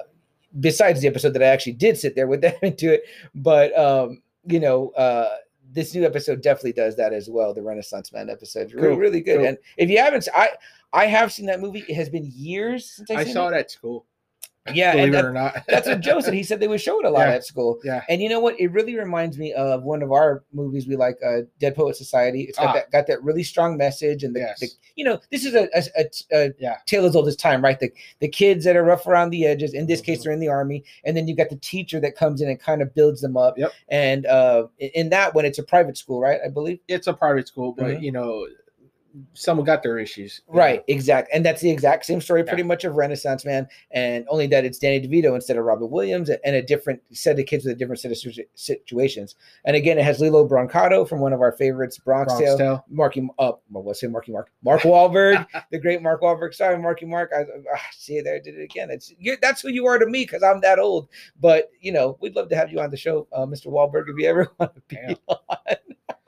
besides 0.61 1.00
the 1.00 1.09
episode 1.09 1.33
that 1.33 1.43
i 1.43 1.47
actually 1.47 1.73
did 1.73 1.97
sit 1.97 2.15
there 2.15 2.26
with 2.26 2.43
them 2.43 2.55
into 2.62 2.93
it 2.93 3.05
but 3.35 3.76
um 3.79 4.21
you 4.47 4.61
know 4.61 4.91
uh 4.91 5.37
this 5.76 5.95
new 5.95 6.04
episode 6.04 6.40
definitely 6.40 6.73
does 6.73 6.97
that 6.97 7.12
as 7.12 7.30
well. 7.30 7.54
The 7.54 7.62
Renaissance 7.62 8.12
Man 8.12 8.28
episode, 8.30 8.73
really, 8.73 8.88
Cool, 8.88 8.97
really 8.97 9.21
good. 9.21 9.37
cool. 9.38 9.47
And 9.47 9.59
if 9.76 9.88
you 9.88 9.99
haven't, 9.99 10.26
I 10.35 10.49
I 10.92 11.06
have 11.06 11.33
seen 11.33 11.47
that 11.47 11.61
movie. 11.61 11.85
It 11.88 11.95
has 11.95 12.09
been 12.09 12.28
years 12.35 12.90
since 12.90 13.11
I 13.11 13.23
seen 13.23 13.35
saw 13.35 13.49
it 13.49 13.54
at 13.54 13.71
school. 13.71 14.06
Yeah, 14.75 14.92
believe 14.92 15.08
it 15.08 15.12
that- 15.12 15.25
or 15.25 15.32
not. 15.32 15.54
that's 15.68 15.87
what 15.88 16.00
Joe 16.00 16.20
said. 16.20 16.35
He 16.35 16.42
said 16.42 16.61
they 16.61 16.68
would 16.68 16.80
show 16.80 16.99
it 17.00 17.04
a 17.06 17.11
lot 17.11 17.28
Yeah. 17.28 17.35
at 17.35 17.44
school. 17.44 17.78
Yeah. 17.85 18.02
And 18.08 18.20
you 18.23 18.28
know 18.28 18.40
what? 18.40 18.58
It 18.61 18.68
really 18.68 18.96
reminds 18.96 19.38
me 19.38 19.52
of 19.52 19.82
one 19.85 20.02
of 20.02 20.12
our 20.12 20.42
movies 20.52 20.87
we 20.87 20.96
like, 20.96 21.18
uh, 21.25 21.42
Dead 21.61 21.75
Poet 21.75 21.96
Society. 21.96 22.42
It's 22.42 22.58
got 22.58 22.68
Ah. 22.68 22.73
that 22.75 22.90
got 22.90 23.06
that 23.06 23.23
really 23.23 23.42
strong 23.42 23.76
message, 23.76 24.25
and 24.25 24.35
the, 24.35 24.40
Yes. 24.40 24.61
the 24.61 24.68
you 24.96 25.04
know 25.04 25.20
this 25.30 25.44
is 25.44 25.54
a, 25.54 25.68
a, 25.75 26.04
a, 26.32 26.52
Yeah. 26.58 26.76
tale 26.87 27.04
as 27.06 27.14
old 27.16 27.28
as 27.28 27.37
time, 27.37 27.62
right? 27.62 27.78
The 27.78 27.90
the 28.20 28.28
kids 28.28 28.64
that 28.64 28.76
are 28.76 28.85
rough 28.85 29.06
around 29.06 29.30
the 29.30 29.44
edges. 29.46 29.75
In 29.75 29.87
this 29.87 30.00
case, 30.00 30.20
Mhm. 30.20 30.23
they're 30.25 30.32
in 30.32 30.40
the 30.40 30.49
army, 30.49 30.85
and 31.04 31.16
then 31.16 31.28
you 31.28 31.37
got 31.37 31.50
the 31.50 31.56
teacher 31.56 32.00
that 32.00 32.16
comes 32.16 32.40
in 32.40 32.49
and 32.49 32.58
kind 32.58 32.82
of 32.82 32.94
builds 32.94 33.20
them 33.20 33.37
up. 33.37 33.56
Yep. 33.58 33.73
And 33.88 34.26
uh, 34.26 34.66
in- 34.78 35.11
that 35.11 35.35
one, 35.35 35.44
it's 35.44 35.58
a 35.58 35.62
private 35.62 35.96
school, 35.96 36.20
right? 36.20 36.40
I 36.44 36.49
believe. 36.49 36.78
It's 36.88 37.06
a 37.06 37.12
private 37.14 37.46
school, 37.49 37.73
but 37.73 37.87
Mhm. 37.87 38.02
you 38.02 38.12
know, 38.12 38.46
someone 39.35 39.64
got 39.64 39.82
their 39.82 39.99
issues. 39.99 40.40
Right, 40.49 40.80
know. 40.80 40.85
exact, 40.94 41.30
and 41.32 41.44
that's 41.44 41.61
the 41.61 41.70
exact 41.70 42.04
same 42.04 42.20
story, 42.20 42.40
Yeah. 42.42 42.49
pretty 42.49 42.62
much 42.62 42.85
of 42.85 42.94
Renaissance 42.96 43.44
Man, 43.44 43.68
and 43.90 44.26
only 44.28 44.46
that 44.49 44.64
it's 44.64 44.78
Danny 44.78 45.00
DeVito 45.00 45.35
instead 45.35 45.56
of 45.56 45.64
Robin 45.64 45.90
Williams, 45.90 46.30
and 46.30 46.56
a 46.56 46.62
different 46.62 47.00
set 47.12 47.38
of 47.38 47.46
kids 47.46 47.64
with 47.64 47.75
a 47.75 47.78
different 47.78 48.00
set 48.00 48.11
of 48.11 48.18
situ- 48.18 48.44
situations. 48.54 49.35
And 49.64 49.76
again, 49.76 49.99
it 49.99 50.04
has 50.04 50.20
Lillo 50.20 50.46
Brancato 50.49 51.08
from 51.08 51.20
one 51.20 51.32
of 51.32 51.40
our 51.40 51.52
favorites, 51.52 51.99
Bronx, 51.99 52.32
Bronx 52.32 52.44
Tale. 52.44 52.58
Tale. 52.58 52.85
Marky, 52.88 53.28
uh, 53.38 53.52
well, 53.70 53.82
what's 53.82 54.02
it, 54.02 54.11
Marky 54.11 54.32
Mark? 54.32 54.50
Mark 54.62 54.82
Wahlberg, 54.82 55.46
the 55.70 55.78
great 55.78 56.02
Mark 56.02 56.20
Wahlberg. 56.23 56.54
Sorry, 56.54 56.78
Marky 56.78 57.06
Mark. 57.06 57.32
I, 57.37 57.42
ah, 57.75 57.80
see 57.92 58.20
there, 58.20 58.37
I 58.37 58.40
did 58.40 58.56
it 58.58 58.62
again. 58.62 58.90
It's 58.90 59.12
you're, 59.18 59.37
that's 59.40 59.61
who 59.62 59.68
you 59.68 59.87
are 59.87 59.99
to 59.99 60.06
me 60.06 60.25
because 60.25 60.42
I'm 60.42 60.61
that 60.61 60.78
old. 60.78 61.08
But 61.40 61.70
you 61.80 61.92
know, 61.92 62.16
we'd 62.20 62.37
love 62.37 62.49
to 62.50 62.56
have 62.56 62.70
you 62.73 62.80
on 62.80 62.90
the 62.90 62.96
show, 62.96 63.26
uh, 63.32 63.46
Mr. 63.46 63.66
Wahlberg, 63.66 64.08
if 64.08 64.16
you 64.18 64.28
ever 64.28 64.49
want 64.58 64.75
to 64.75 64.82
be 64.88 64.96
Damn. 64.96 65.16
on. 65.28 65.38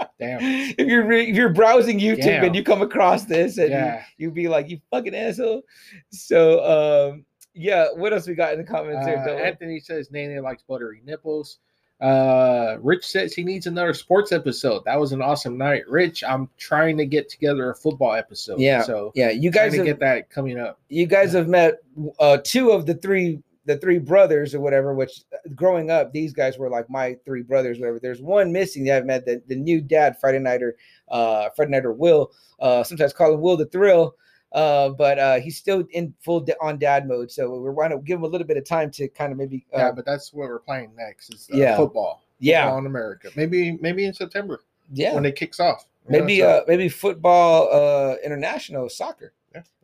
Damn. 0.19 0.39
if 0.43 0.87
you're 0.89 1.07
re- 1.07 1.31
if 1.31 1.37
you're 1.37 1.49
browsing 1.53 1.99
YouTube 2.01 2.23
Damn. 2.23 2.45
and 2.45 2.57
you 2.57 2.65
come 2.65 2.83
across 2.83 3.25
this 3.25 3.57
and 3.59 3.69
you- 3.71 3.75
Yeah. 3.77 4.03
you, 4.17 4.31
be 4.31 4.49
like, 4.49 4.69
you 4.69 4.81
fucking 4.91 5.15
asshole. 5.15 5.63
So 6.11 6.65
um 7.13 7.25
yeah, 7.55 7.89
what 7.95 8.13
else 8.13 8.27
we 8.29 8.35
got 8.35 8.53
in 8.53 8.59
the 8.59 8.65
comments 8.65 9.07
here? 9.07 9.17
Uh, 9.17 9.27
Dylan? 9.29 9.45
Anthony 9.45 9.81
says 9.81 10.11
Nana 10.11 10.41
likes 10.43 10.63
buttery 10.63 11.01
nipples. 11.05 11.59
Uh, 12.01 12.77
Rich 12.81 13.05
says 13.07 13.35
he 13.35 13.43
needs 13.43 13.67
another 13.67 13.93
sports 13.93 14.31
episode. 14.31 14.85
That 14.85 15.01
was 15.01 15.11
an 15.11 15.21
awesome 15.21 15.59
night. 15.59 15.83
Rich, 15.89 16.23
I'm 16.23 16.49
trying 16.57 16.97
to 16.99 17.07
get 17.07 17.29
together 17.29 17.71
a 17.71 17.75
football 17.75 18.13
episode. 18.15 18.61
Yeah, 18.61 18.83
So 18.83 19.11
yeah, 19.17 19.31
you 19.31 19.51
guys 19.51 19.73
to 19.73 19.79
have, 19.79 19.87
get 19.87 19.99
that 20.01 20.31
coming 20.31 20.61
up. 20.61 20.79
you 20.89 21.07
guys 21.07 21.33
have 21.33 21.49
met 21.49 21.75
uh 22.21 22.39
two 22.45 22.71
of 22.71 22.87
the 22.87 22.95
three 22.95 23.43
the 23.69 23.77
three 23.77 23.99
brothers 23.99 24.55
or 24.55 24.61
whatever 24.61 24.95
which 24.95 25.21
uh, 25.35 25.37
growing 25.55 25.91
up 25.91 26.11
these 26.11 26.33
guys 26.33 26.57
were 26.59 26.71
like 26.71 26.89
my 26.89 27.15
three 27.27 27.43
brothers 27.43 27.79
whatever 27.79 28.01
there's 28.01 28.23
one 28.23 28.51
missing 28.51 28.83
that 28.83 28.97
i've 28.97 29.05
met 29.05 29.27
the, 29.27 29.41
the 29.47 29.55
new 29.55 29.79
dad 29.81 30.19
friday 30.19 30.39
nighter 30.39 30.75
uh 31.09 31.51
friday 31.55 31.71
nighter 31.71 31.93
will 31.93 32.33
uh 32.61 32.83
sometimes 32.83 33.13
call 33.13 33.35
him 33.35 33.43
will 33.43 33.59
the 33.59 33.67
thrill 33.67 34.17
uh 34.53 34.89
but 34.89 35.19
uh 35.19 35.39
he's 35.39 35.59
still 35.59 35.85
in 35.91 36.15
full 36.25 36.45
on 36.63 36.79
dad 36.79 37.07
mode 37.07 37.31
so 37.31 37.61
we're 37.61 37.71
want 37.71 37.93
to 37.93 37.99
give 37.99 38.19
him 38.19 38.25
a 38.25 38.27
little 38.27 38.47
bit 38.47 38.57
of 38.57 38.65
time 38.65 38.91
to 38.91 39.07
kind 39.09 39.31
of 39.31 39.37
maybe 39.39 39.67
uh, 39.75 39.79
yeah, 39.79 39.93
but 39.93 40.07
that's 40.07 40.33
what 40.33 40.49
we're 40.49 40.59
playing 40.59 40.91
next. 40.97 41.35
Is 41.35 41.51
uh, 41.53 41.57
yeah. 41.59 41.77
football. 41.77 42.25
yeah 42.41 42.63
Football 42.65 42.79
in 42.79 42.87
America. 42.87 43.29
Maybe 43.37 43.79
maybe 43.83 44.07
in 44.07 44.15
September 44.15 44.63
yeah 44.95 45.15
when 45.15 45.27
it 45.27 45.37
kicks 45.37 45.61
off. 45.61 45.85
you 46.09 46.13
know, 46.13 46.21
maybe 46.25 46.41
so- 46.41 46.49
uh 46.49 46.61
maybe 46.67 46.89
football 46.89 47.69
uh 47.71 48.15
international 48.25 48.89
soccer 48.89 49.35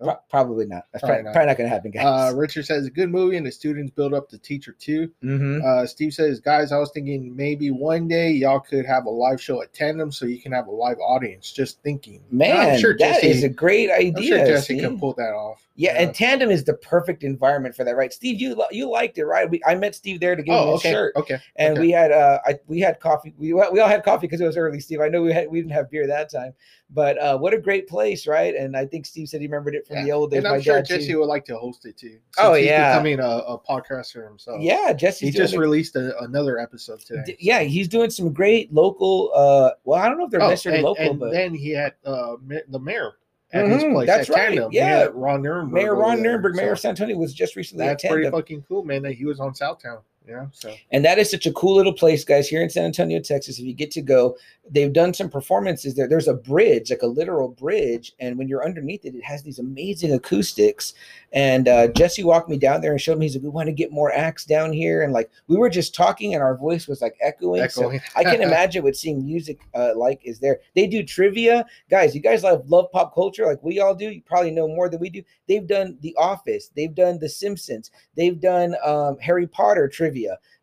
yeah. 0.01 0.05
Pro- 0.05 0.19
probably 0.29 0.67
not 0.67 0.87
that's 0.93 1.01
Probably 1.03 1.23
probably, 1.23 1.25
not. 1.25 1.33
probably 1.33 1.47
not 1.49 1.57
gonna 1.57 1.69
happen 1.69 1.91
guys 1.91 2.05
Uh, 2.35 2.37
Richard 2.37 2.67
says 2.67 2.87
a 2.87 2.91
good 2.91 3.11
movie 3.11 3.37
and 3.37 3.47
the 3.47 3.53
students 3.53 3.91
build 3.93 4.13
up 4.15 4.29
the 4.29 4.39
teacher 4.39 4.73
too. 4.79 5.11
Mhm. 5.23 5.63
Uh, 5.65 5.87
Steve 5.87 6.13
says, 6.13 6.41
guys, 6.41 6.73
I 6.73 6.79
was 6.79 6.91
thinking 6.93 7.35
maybe 7.35 7.71
one 7.71 8.09
day 8.09 8.31
y'all 8.31 8.61
could 8.61 8.85
have 8.87 9.07
a 9.07 9.11
live 9.11 9.41
show 9.41 9.63
at 9.63 9.73
Tandem 9.73 10.11
so 10.13 10.27
you 10.27 10.41
can 10.41 10.53
have 10.53 10.67
a 10.67 10.71
live 10.73 10.99
audience. 10.99 11.53
Just 11.53 11.81
thinking, 11.83 12.21
man 12.31 12.73
I'm 12.75 12.79
sure 12.81 12.97
that 12.99 13.15
Jesse, 13.23 13.29
is 13.29 13.45
a 13.45 13.49
great 13.49 13.91
idea 13.91 14.11
I'm 14.41 14.47
sure 14.47 14.47
Jesse 14.57 14.79
can 14.81 14.99
pull 14.99 15.15
that 15.15 15.33
off. 15.33 15.67
Yeah, 15.77 15.95
and 16.01 16.15
tandem 16.15 16.51
is 16.53 16.63
the 16.63 16.75
perfect 16.75 17.25
environment 17.25 17.75
for 17.75 17.83
that, 17.83 17.97
right? 17.97 18.13
Steve, 18.13 18.41
you 18.41 18.63
you 18.71 18.89
liked 18.89 19.19
it, 19.19 19.25
right? 19.25 19.51
We, 19.51 19.61
I 19.67 19.75
met 19.75 19.97
Steve 19.97 20.21
there 20.21 20.37
to 20.37 20.43
give 20.43 20.55
him 20.55 20.61
oh, 20.61 20.71
a 20.71 20.75
okay, 20.75 20.93
shirt, 20.93 21.17
okay, 21.17 21.39
and 21.57 21.73
okay. 21.73 21.81
we 21.81 21.91
had 21.91 22.13
uh, 22.13 22.39
I, 22.47 22.59
we 22.69 22.79
had 22.79 23.01
coffee. 23.01 23.35
We 23.37 23.53
we 23.55 23.81
all 23.81 23.89
had 23.89 24.05
coffee 24.05 24.29
because 24.29 24.41
it 24.41 24.47
was 24.47 24.57
early, 24.57 24.79
Steve. 24.79 25.01
I 25.01 25.09
know 25.09 25.23
we 25.23 25.33
had 25.33 25.51
we 25.51 25.59
didn't 25.61 25.73
have 25.73 25.91
beer 25.91 26.07
that 26.07 26.31
time, 26.31 26.53
but 26.91 27.19
uh, 27.19 27.37
what 27.39 27.53
a 27.55 27.59
great 27.59 27.89
place, 27.89 28.29
right? 28.29 28.55
And 28.55 28.77
I 28.77 28.87
think 28.87 29.05
Steve 29.05 29.29
said 29.29 29.41
he 29.41 29.49
remembered 29.49 29.75
it 29.75 29.85
from 29.85 29.97
Yeah, 29.97 30.05
the 30.05 30.13
old 30.13 30.31
days. 30.31 30.45
and 30.45 30.47
I'm 30.47 30.63
sure 30.63 30.81
Jesse 30.81 31.09
too. 31.09 31.19
would 31.19 31.27
like 31.27 31.45
to 31.47 31.59
host 31.59 31.87
it 31.87 31.97
too. 31.97 32.19
Oh, 32.39 32.55
he's 32.55 32.67
yeah. 32.67 32.93
becoming 32.93 33.19
a, 33.19 33.23
a 33.25 33.59
podcaster 33.59 34.25
himself. 34.29 34.61
Yeah, 34.63 34.93
Jesse's 34.93 35.21
he 35.35 35.37
just 35.37 35.55
a- 35.55 35.59
released 35.59 35.97
a, 35.97 36.17
another 36.21 36.61
episode 36.61 37.01
today. 37.01 37.23
d- 37.27 37.37
yeah, 37.41 37.61
he's 37.63 37.89
doing 37.89 38.11
some 38.11 38.33
great 38.33 38.73
local. 38.73 39.33
uh 39.35 39.71
Well, 39.83 40.01
I 40.01 40.09
don't 40.09 40.19
know 40.19 40.27
if 40.27 40.31
they're 40.31 40.41
Oh, 40.41 40.51
necessarily 40.51 40.79
and, 40.79 40.85
local, 40.87 41.11
and 41.11 41.19
but 41.19 41.33
then 41.33 41.53
he 41.53 41.71
had 41.71 41.95
uh, 42.05 42.37
the 42.69 42.79
mayor 42.79 43.15
at 43.55 43.69
his 43.69 43.83
Mhm, 43.85 43.93
place. 43.93 44.07
that's 44.07 44.29
at 44.31 44.37
right, 44.37 44.49
Tandem. 44.49 44.69
Yeah. 44.73 44.99
had 44.99 45.15
Ron 45.15 45.43
Nirenberg. 45.43 45.71
Mayor 45.73 45.95
Ron 45.95 46.23
there, 46.23 46.39
Nirenberg, 46.39 46.55
Mayor 46.55 46.73
of 46.73 46.79
so 46.79 46.83
San 46.83 46.91
Antonio, 46.91 47.17
was 47.17 47.33
just 47.33 47.57
recently 47.57 47.87
That's 47.87 48.05
at 48.05 48.11
pretty 48.11 48.29
fucking 48.31 48.65
cool, 48.69 48.85
man. 48.85 49.03
That 49.03 49.13
he 49.13 49.25
was 49.25 49.41
on 49.41 49.53
Southtown. 49.55 50.01
Yeah. 50.27 50.47
So 50.53 50.75
And 50.91 51.05
that 51.05 51.19
is 51.19 51.31
such 51.31 51.45
a 51.45 51.53
cool 51.53 51.75
little 51.77 51.93
place, 51.93 52.25
guys, 52.25 52.49
here 52.49 52.63
in 52.63 52.71
San 52.71 52.85
Antonio, 52.85 53.21
Texas. 53.21 53.59
If 53.59 53.65
you 53.67 53.75
get 53.75 53.91
to 53.91 54.01
go, 54.01 54.37
they've 54.71 54.93
done 54.93 55.13
some 55.13 55.29
performances 55.29 55.95
there. 55.95 56.09
There's 56.09 56.29
a 56.29 56.35
bridge, 56.35 56.89
like 56.89 57.03
a 57.03 57.07
literal 57.07 57.49
bridge. 57.49 58.13
And 58.21 58.39
when 58.39 58.49
you're 58.49 58.65
underneath 58.65 59.05
it, 59.05 59.15
it 59.15 59.23
has 59.23 59.43
these 59.43 59.59
amazing 59.59 60.15
acoustics. 60.15 60.95
And 61.33 61.69
uh, 61.69 61.89
Jesse 61.89 62.25
walked 62.25 62.49
me 62.49 62.57
down 62.57 62.81
there 62.81 62.93
and 62.93 63.01
showed 63.01 63.19
me, 63.19 63.27
he's 63.27 63.35
like, 63.35 63.43
we 63.43 63.51
want 63.51 63.67
to 63.67 63.73
get 63.73 63.93
more 63.93 64.13
acts 64.13 64.47
down 64.47 64.73
here. 64.73 65.03
And 65.03 65.13
like, 65.13 65.31
we 65.47 65.57
were 65.57 65.69
just 65.69 65.95
talking 65.95 66.33
and 66.33 66.43
our 66.43 66.57
voice 66.57 66.89
was 66.89 67.03
like 67.03 67.17
echoing. 67.21 67.69
So 67.69 67.83
echoing. 67.83 68.01
I 68.17 68.25
can 68.25 68.41
imagine 68.43 68.83
what 68.83 68.97
seeing 68.97 69.27
music 69.27 69.61
uh, 69.75 69.93
like 69.95 70.21
is 70.25 70.39
there. 70.39 70.61
They 70.75 70.87
do 70.87 71.03
trivia, 71.03 71.67
guys. 71.91 72.15
You 72.15 72.23
guys 72.23 72.45
love 72.45 72.71
love 72.71 72.91
pop 72.93 73.15
culture 73.15 73.45
like 73.45 73.63
we 73.63 73.79
all 73.79 73.95
do. 73.95 74.09
You 74.09 74.23
probably 74.23 74.53
know 74.53 74.69
more 74.69 74.89
than 74.89 75.01
we 75.01 75.11
do. 75.11 75.23
They've 75.49 75.67
done 75.67 75.99
The 76.01 76.17
Office. 76.17 76.71
They've 76.75 76.95
done 76.95 77.19
The 77.19 77.29
Simpsons. 77.29 77.91
They've 78.17 78.41
done 78.41 78.75
um, 78.83 79.19
Harry 79.19 79.47
Potter 79.47 79.87
trivia 79.89 80.14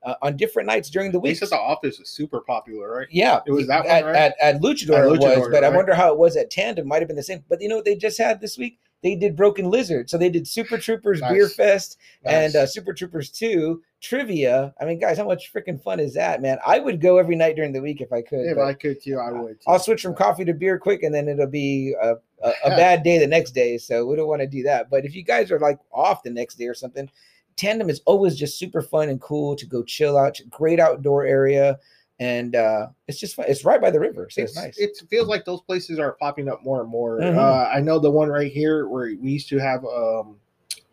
uh, 0.04 0.16
on 0.22 0.38
different 0.38 0.68
nights 0.68 0.90
during 0.90 1.12
the 1.12 1.20
He 1.20 1.30
week. 1.30 1.38
said 1.38 1.50
the 1.50 1.58
office 1.60 2.00
was 2.00 2.10
super 2.10 2.42
popular, 2.42 2.90
right? 2.98 3.08
Yeah, 3.12 3.40
It 3.46 3.52
was 3.52 3.68
that 3.68 3.86
one, 3.86 3.94
at, 3.94 4.06
right? 4.06 4.16
at, 4.16 4.36
at 4.42 4.62
Luchador, 4.62 5.06
it 5.06 5.10
was, 5.12 5.20
Luchador, 5.20 5.52
but 5.52 5.64
I 5.64 5.70
wonder 5.70 5.94
how 5.94 6.12
it 6.12 6.18
was 6.18 6.36
at 6.38 6.50
Tandem. 6.50 6.88
Might 6.88 7.00
have 7.02 7.08
been 7.08 7.18
the 7.18 7.24
same. 7.24 7.44
But 7.50 7.62
you 7.62 7.70
know 7.70 7.76
what 7.76 7.86
they 7.86 7.96
just 7.96 8.18
had 8.18 8.40
this 8.42 8.58
week? 8.58 8.80
They 9.04 9.16
did 9.16 9.36
Broken 9.36 9.70
Lizard. 9.72 10.12
So 10.12 10.18
they 10.20 10.30
did 10.30 10.48
Super 10.48 10.78
Troopers 10.78 11.22
Beer 11.22 11.44
Nice. 11.44 11.56
Fest 11.56 11.98
and 12.24 12.56
uh, 12.56 12.68
Super 12.68 12.94
Troopers 12.94 13.32
2 13.32 13.82
trivia. 14.00 14.74
I 14.80 14.86
mean, 14.86 15.00
guys, 15.00 15.18
how 15.18 15.26
much 15.26 15.52
freaking 15.52 15.82
fun 15.82 16.00
is 16.00 16.14
that, 16.14 16.40
man? 16.42 16.60
I 16.66 16.78
would 16.80 17.02
go 17.02 17.18
every 17.18 17.36
night 17.36 17.56
during 17.56 17.74
the 17.74 17.82
week 17.82 18.02
if 18.02 18.14
I 18.14 18.22
could. 18.22 18.46
if 18.46 18.58
I 18.60 18.74
could 18.74 19.02
too, 19.02 19.18
I 19.18 19.32
would. 19.32 19.60
Too. 19.60 19.66
I'll 19.68 19.80
switch 19.80 20.04
from 20.04 20.14
coffee 20.16 20.46
to 20.46 20.54
beer 20.54 20.78
quick, 20.78 21.02
and 21.04 21.14
then 21.16 21.28
it'll 21.28 21.48
be 21.48 21.96
a, 22.00 22.14
a, 22.44 22.50
a 22.66 22.70
bad 22.78 23.02
day 23.02 23.18
the 23.18 23.26
next 23.28 23.52
day. 23.52 23.80
So 23.80 24.06
we 24.06 24.16
don't 24.16 24.28
want 24.28 24.42
to 24.42 24.48
do 24.48 24.62
that. 24.64 24.90
But 24.92 25.04
if 25.06 25.16
you 25.16 25.24
guys 25.24 25.52
are 25.52 25.60
like 25.60 25.80
off 25.92 26.22
the 26.22 26.30
next 26.30 26.56
day 26.60 26.68
or 26.68 26.76
something, 26.76 27.10
tandem 27.56 27.90
is 27.90 28.02
always 28.06 28.36
just 28.36 28.58
super 28.58 28.82
fun 28.82 29.10
and 29.10 29.20
cool 29.22 29.56
to 29.56 29.66
go 29.66 29.84
chill 29.84 30.18
out. 30.18 30.40
Great 30.50 30.80
outdoor 30.80 31.26
area, 31.26 31.80
and 32.20 32.56
uh, 32.56 32.88
it's 33.08 33.20
just 33.20 33.36
fun. 33.36 33.46
It's 33.48 33.64
right 33.66 33.82
by 33.82 33.92
the 33.92 34.00
river, 34.00 34.28
so 34.30 34.42
it's, 34.42 34.52
It's, 34.52 34.60
nice. 34.60 34.78
it 34.78 35.02
feels 35.10 35.28
like 35.28 35.46
those 35.46 35.62
places 35.62 36.00
are 36.00 36.14
popping 36.14 36.50
up 36.50 36.64
more 36.64 36.82
and 36.82 36.90
more. 36.90 37.20
Mhm. 37.20 37.38
Uh, 37.38 37.70
I 37.74 37.80
know 37.80 38.00
the 38.00 38.12
one 38.12 38.30
right 38.30 38.52
here 38.52 38.88
where 38.88 39.14
we 39.22 39.32
used 39.32 39.50
to 39.50 39.58
have 39.60 39.86
um, 39.86 40.38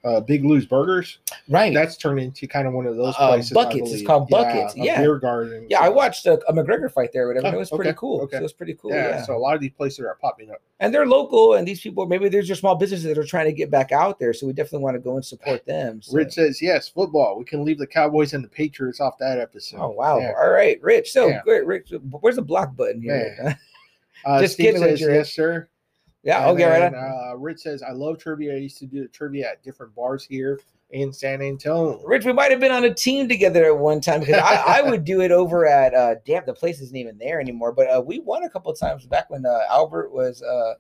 uh, 0.09 0.21
Big 0.21 0.45
Lou's 0.45 0.65
Burgers. 0.67 1.19
right. 1.49 1.75
That's 1.75 1.97
turned 1.97 2.19
into 2.21 2.47
kind 2.47 2.67
of 2.67 2.73
one 2.73 2.87
of 2.87 2.97
those 2.97 3.15
Uh, 3.19 3.29
places. 3.29 3.53
I 3.53 3.55
Buckets. 3.55 3.93
It's 3.93 4.07
called 4.07 4.29
Buckets. 4.29 4.75
a 4.75 4.79
Yeah. 4.79 5.01
beer 5.01 5.19
garden. 5.19 5.67
yeah, 5.69 5.81
I 5.81 5.89
watched 5.89 6.25
a, 6.27 6.35
a 6.49 6.53
McGregor 6.53 6.91
fight 6.91 7.13
there. 7.13 7.25
or 7.25 7.29
Whatever. 7.29 7.49
Oh, 7.49 7.51
it 7.53 7.59
was 7.59 7.71
pretty 7.71 7.93
cool. 7.95 8.23
okay. 8.23 8.37
So 8.37 8.41
it 8.41 8.43
was 8.43 8.53
pretty 8.53 8.75
cool. 8.75 8.91
Yeah, 8.93 9.09
yeah. 9.09 9.23
so 9.23 9.37
a 9.37 9.39
lot 9.39 9.55
of 9.55 9.61
these 9.61 9.73
places 9.73 10.01
are 10.01 10.17
popping 10.21 10.51
up. 10.51 10.63
and 10.81 10.95
they're 10.95 11.07
local, 11.07 11.55
and 11.55 11.67
these 11.69 11.81
people 11.81 12.07
maybe 12.07 12.29
there's 12.29 12.49
just 12.49 12.61
small 12.61 12.75
businesses 12.77 13.05
that 13.05 13.19
are 13.19 13.25
trying 13.25 13.47
to 13.47 13.53
get 13.53 13.71
back 13.71 13.93
out 13.93 14.19
there. 14.19 14.33
So 14.33 14.47
we 14.47 14.53
definitely 14.53 14.85
want 14.85 14.95
to 14.97 15.01
go 15.01 15.17
and 15.17 15.25
support 15.25 15.67
them. 15.67 16.01
So. 16.03 16.17
Rich 16.17 16.33
says 16.35 16.63
yes, 16.63 16.89
football. 16.89 17.37
We 17.39 17.45
can 17.45 17.65
leave 17.65 17.79
the 17.79 17.87
Cowboys 17.87 18.33
and 18.33 18.43
the 18.43 18.49
Patriots 18.49 19.01
off 19.01 19.19
that 19.19 19.39
episode. 19.39 19.79
Oh 19.81 19.91
wow! 19.91 20.19
Yeah. 20.19 20.33
All 20.41 20.51
right, 20.51 20.81
Rich. 20.83 21.13
So 21.13 21.27
Yeah. 21.29 21.43
great, 21.45 21.67
Rich. 21.67 21.93
Where's 22.21 22.37
the 22.37 22.43
block 22.43 22.75
button 22.77 23.03
here? 23.03 23.57
Uh, 24.25 24.41
Just 24.41 24.55
Steve 24.55 24.75
kidding 24.75 24.83
says 24.83 25.01
yes, 25.01 25.33
sir. 25.33 25.69
Yeah. 26.29 26.49
And 26.49 26.51
Okay. 26.51 26.65
Right. 26.65 26.93
then, 26.93 26.95
on. 26.95 27.31
Uh, 27.31 27.37
Rich 27.37 27.61
says 27.61 27.83
I 27.83 27.93
love 27.93 28.19
trivia. 28.19 28.55
I 28.55 28.59
used 28.59 28.79
to 28.79 28.87
do 28.87 29.03
the 29.03 29.09
trivia 29.09 29.51
at 29.51 29.63
different 29.63 29.95
bars 29.95 30.25
here 30.25 30.61
in 30.91 31.13
San 31.13 31.43
Antonio. 31.43 32.01
Rich, 32.05 32.25
we 32.25 32.33
might 32.33 32.51
have 32.51 32.61
been 32.61 32.73
on 32.73 32.85
a 32.85 32.93
team 32.95 33.29
together 33.29 33.65
at 33.65 33.79
one 33.79 34.01
time 34.01 34.21
because 34.21 34.37
I, 34.37 34.79
I 34.79 34.83
would 34.83 35.05
do 35.05 35.23
it 35.23 35.31
over 35.31 35.67
at 35.67 35.95
uh 35.95 36.17
damn 36.25 36.45
the 36.47 36.55
place 36.55 36.81
isn't 36.81 36.97
even 36.97 37.19
there 37.19 37.41
anymore. 37.41 37.73
But 37.73 37.91
uh, 37.91 38.03
we 38.05 38.21
won 38.21 38.45
a 38.45 38.51
couple 38.51 38.71
of 38.71 38.79
times 38.79 39.07
back 39.07 39.31
when 39.31 39.47
uh, 39.47 39.61
Albert 39.71 40.13
was 40.13 40.43
uh 40.43 40.75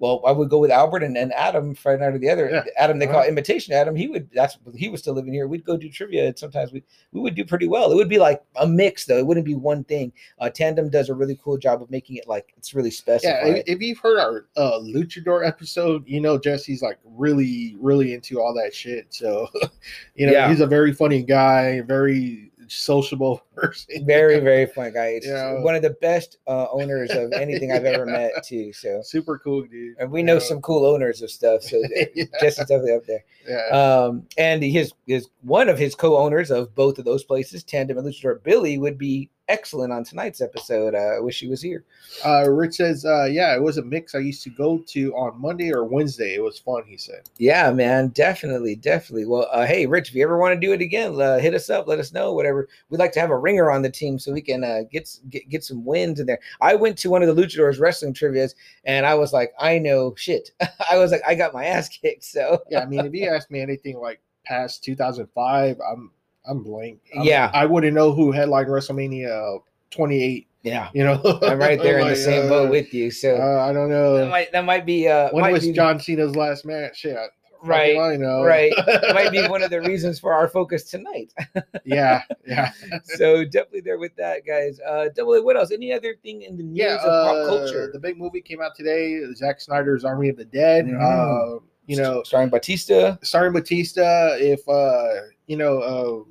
well, 0.00 0.22
I 0.26 0.30
would 0.32 0.48
go 0.48 0.58
with 0.58 0.70
Albert 0.70 1.02
and, 1.02 1.16
and 1.18 1.32
Adam 1.32 1.74
Friday 1.74 2.00
night 2.04 2.14
or 2.14 2.18
the 2.18 2.30
other. 2.30 2.48
Yeah. 2.50 2.62
Adam, 2.76 2.98
they 2.98 3.06
call 3.06 3.16
Uh-huh. 3.20 3.28
imitation 3.28 3.74
Adam. 3.74 3.96
He 3.96 4.06
would 4.08 4.28
that's 4.32 4.56
he 4.76 4.88
was 4.88 5.00
still 5.00 5.14
living 5.14 5.32
here. 5.32 5.48
We'd 5.48 5.64
go 5.64 5.76
do 5.76 5.88
trivia 5.90 6.26
and 6.28 6.38
sometimes 6.38 6.72
we 6.72 6.82
we 7.12 7.20
would 7.20 7.34
do 7.34 7.44
pretty 7.44 7.66
well. 7.68 7.90
It 7.90 7.96
would 7.96 8.08
be 8.08 8.18
like 8.18 8.42
a 8.56 8.66
mix 8.66 9.06
though. 9.06 9.18
It 9.18 9.26
wouldn't 9.26 9.46
be 9.46 9.54
one 9.56 9.82
thing. 9.84 10.12
Uh 10.38 10.50
Tandem 10.50 10.88
does 10.88 11.08
a 11.08 11.14
really 11.14 11.38
cool 11.42 11.58
job 11.58 11.82
of 11.82 11.90
making 11.90 12.16
it 12.16 12.28
like 12.28 12.54
it's 12.56 12.74
really 12.74 12.90
special. 12.92 13.28
Yeah, 13.30 13.46
if, 13.46 13.64
if 13.66 13.80
you've 13.80 13.98
heard 13.98 14.18
our 14.20 14.46
uh, 14.56 14.78
Luchador 14.80 15.46
episode, 15.46 16.04
you 16.06 16.20
know 16.20 16.38
Jesse's 16.38 16.80
like 16.82 16.98
really, 17.04 17.76
really 17.80 18.14
into 18.14 18.40
all 18.40 18.54
that 18.54 18.74
shit. 18.74 19.06
So, 19.10 19.48
you 20.14 20.26
know, 20.26 20.32
Yeah. 20.32 20.48
he's 20.48 20.60
a 20.60 20.66
very 20.66 20.92
funny 20.92 21.22
guy, 21.22 21.80
very 21.80 22.52
sociable 22.68 23.42
person. 23.54 24.04
very, 24.06 24.38
very 24.40 24.66
fun 24.66 24.92
guy. 24.92 25.06
It's 25.08 25.26
Yeah. 25.26 25.60
one 25.60 25.74
of 25.74 25.82
the 25.82 25.90
best 26.00 26.38
uh, 26.46 26.66
owners 26.70 27.10
of 27.10 27.32
anything 27.32 27.72
I've 27.72 27.84
ever 27.84 28.06
met 28.06 28.32
too. 28.44 28.72
So 28.72 29.00
super 29.02 29.38
cool 29.38 29.62
dude. 29.62 29.96
and 29.98 30.10
we 30.10 30.22
know 30.22 30.34
Yeah. 30.34 30.38
some 30.40 30.60
cool 30.62 30.84
owners 30.86 31.22
of 31.22 31.30
stuff. 31.30 31.62
So 31.62 31.82
Yeah. 32.14 32.24
Jesse's 32.40 32.66
definitely 32.66 32.92
up 32.92 33.06
there. 33.06 33.24
Yeah. 33.48 33.66
Um, 34.06 34.26
and 34.36 34.62
his 34.62 34.92
his 35.06 35.28
one 35.42 35.68
of 35.68 35.78
his 35.78 35.94
co-owners 35.94 36.50
of 36.50 36.74
both 36.74 36.98
of 36.98 37.04
those 37.04 37.24
places, 37.24 37.64
Tandem 37.64 37.98
and 37.98 38.06
Luchador 38.06 38.42
Billy, 38.42 38.78
would 38.78 38.98
be 38.98 39.30
excellent 39.48 39.92
on 39.92 40.04
tonight's 40.04 40.40
episode. 40.40 40.94
Uh, 40.94 41.16
I 41.16 41.20
wish 41.20 41.40
he 41.40 41.48
was 41.48 41.62
here. 41.62 41.84
Uh, 42.24 42.48
Rich 42.50 42.74
says, 42.76 43.04
uh, 43.04 43.24
yeah, 43.24 43.54
it 43.54 43.62
was 43.62 43.78
a 43.78 43.82
mix 43.82 44.14
I 44.14 44.18
used 44.18 44.42
to 44.44 44.50
go 44.50 44.78
to 44.78 45.14
on 45.14 45.40
Monday 45.40 45.72
or 45.72 45.84
Wednesday. 45.84 46.34
It 46.34 46.42
was 46.42 46.58
fun, 46.58 46.84
he 46.86 46.96
said. 46.96 47.28
Yeah, 47.38 47.70
man, 47.72 48.08
definitely, 48.08 48.76
definitely. 48.76 49.26
Well, 49.26 49.48
uh, 49.50 49.66
hey, 49.66 49.86
Rich, 49.86 50.10
if 50.10 50.14
you 50.14 50.22
ever 50.22 50.38
want 50.38 50.54
to 50.54 50.66
do 50.66 50.72
it 50.72 50.80
again, 50.80 51.20
uh, 51.20 51.38
hit 51.38 51.54
us 51.54 51.70
up. 51.70 51.86
Let 51.86 51.98
us 51.98 52.12
know. 52.12 52.32
Whatever. 52.32 52.68
We'd 52.90 52.98
like 52.98 53.12
to 53.12 53.20
have 53.20 53.30
a 53.30 53.38
ringer 53.38 53.70
on 53.70 53.82
the 53.82 53.90
team 53.90 54.18
so 54.18 54.32
we 54.32 54.42
can 54.42 54.64
uh, 54.64 54.82
get, 54.90 55.08
get 55.30 55.48
get 55.48 55.64
some 55.64 55.84
wins 55.84 56.20
in 56.20 56.26
there. 56.26 56.40
I 56.60 56.74
went 56.74 56.98
to 56.98 57.10
one 57.10 57.22
of 57.22 57.34
the 57.34 57.40
luchadors 57.40 57.80
wrestling 57.80 58.14
trivia's 58.14 58.54
and 58.84 59.06
I 59.06 59.14
was 59.14 59.32
like, 59.32 59.52
I 59.58 59.78
know 59.78 60.14
shit. 60.16 60.50
I 60.90 60.98
was 60.98 61.10
like, 61.10 61.22
I 61.26 61.34
got 61.34 61.54
my 61.54 61.64
ass 61.64 61.88
kicked. 61.88 62.24
So 62.24 62.62
yeah, 62.70 62.80
I 62.80 62.86
mean, 62.86 63.04
if 63.04 63.12
you 63.14 63.28
ask 63.28 63.50
me 63.50 63.60
anything 63.60 63.98
like 63.98 64.20
past 64.44 64.84
2005, 64.84 65.76
I'm 65.80 66.10
I'm 66.48 66.62
blank. 66.62 67.00
I'm- 67.14 67.24
Yeah. 67.26 67.50
I 67.54 67.66
wouldn't 67.66 67.94
know 67.94 68.12
who 68.12 68.32
headlined 68.32 68.68
WrestleMania 68.68 69.60
28. 69.90 70.46
yeah, 70.62 70.88
You 70.94 71.04
know, 71.04 71.20
I'm 71.42 71.58
right 71.58 71.80
there 71.82 71.98
in 71.98 72.04
the 72.06 72.10
Like, 72.12 72.16
same 72.16 72.48
boat 72.48 72.68
uh, 72.68 72.70
with 72.70 72.92
you. 72.92 73.10
So 73.10 73.36
Uh, 73.36 73.60
I 73.68 73.72
don't 73.72 73.88
that 73.90 73.94
know. 74.24 74.28
might 74.28 74.52
that 74.52 74.64
might 74.64 74.84
be 74.86 75.08
uh 75.08 75.28
When 75.32 75.42
might 75.42 75.52
was 75.52 75.66
be- 75.66 75.72
John 75.72 75.98
Cena's 76.00 76.36
last 76.36 76.64
match? 76.66 77.06
I- 77.06 77.26
right 77.62 77.98
I 77.98 78.16
know. 78.16 78.44
right 78.44 78.72
It 78.76 79.14
might 79.14 79.32
be 79.32 79.46
one 79.48 79.62
of 79.62 79.70
the 79.70 79.80
reasons 79.80 80.18
for 80.20 80.32
our 80.32 80.46
focus 80.48 80.84
tonight. 80.90 81.32
yeah, 81.84 82.22
yeah, 82.46 82.70
so 83.04 83.44
definitely 83.44 83.80
there 83.80 83.98
with 83.98 84.14
that, 84.16 84.46
guys. 84.46 84.78
Uh, 84.86 85.08
double 85.14 85.34
A. 85.34 85.42
What 85.42 85.56
else? 85.56 85.72
Any 85.72 85.92
other 85.92 86.14
thing 86.22 86.42
in 86.42 86.56
the 86.56 86.62
news 86.62 86.78
yeah. 86.78 86.94
of 86.96 87.00
pop 87.02 87.36
uh, 87.36 87.46
culture? 87.48 87.90
The 87.92 87.98
big 87.98 88.16
movie 88.16 88.40
came 88.42 88.60
out 88.62 88.76
today. 88.76 89.20
Zack 89.34 89.60
Snyder's 89.60 90.04
Army 90.04 90.28
of 90.28 90.36
the 90.36 90.44
Dead. 90.44 90.86
Mhm. 90.86 91.00
Uh, 91.00 91.60
you 91.86 91.96
know, 91.96 92.22
starring 92.22 92.48
Batista. 92.50 93.16
starring 93.22 93.54
Batista. 93.54 94.36
If 94.38 94.60
uh, 94.68 95.08
you 95.46 95.56
know, 95.56 95.78
uh, 95.80 96.30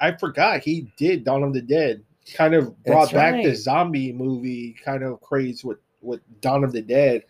I 0.00 0.12
forgot 0.12 0.60
he 0.60 0.92
did 0.96 1.24
Dawn 1.24 1.42
of 1.42 1.52
the 1.52 1.62
Dead. 1.62 2.02
Kind 2.34 2.54
of 2.54 2.82
brought 2.84 3.12
That's 3.12 3.12
back 3.12 3.42
the 3.44 3.54
zombie 3.54 4.12
movie 4.12 4.76
kind 4.84 5.02
of 5.04 5.20
craze 5.20 5.64
with 5.64 5.78
with 6.02 6.20
Dawn 6.40 6.64
of 6.64 6.72
the 6.72 6.82
Dead. 6.82 7.22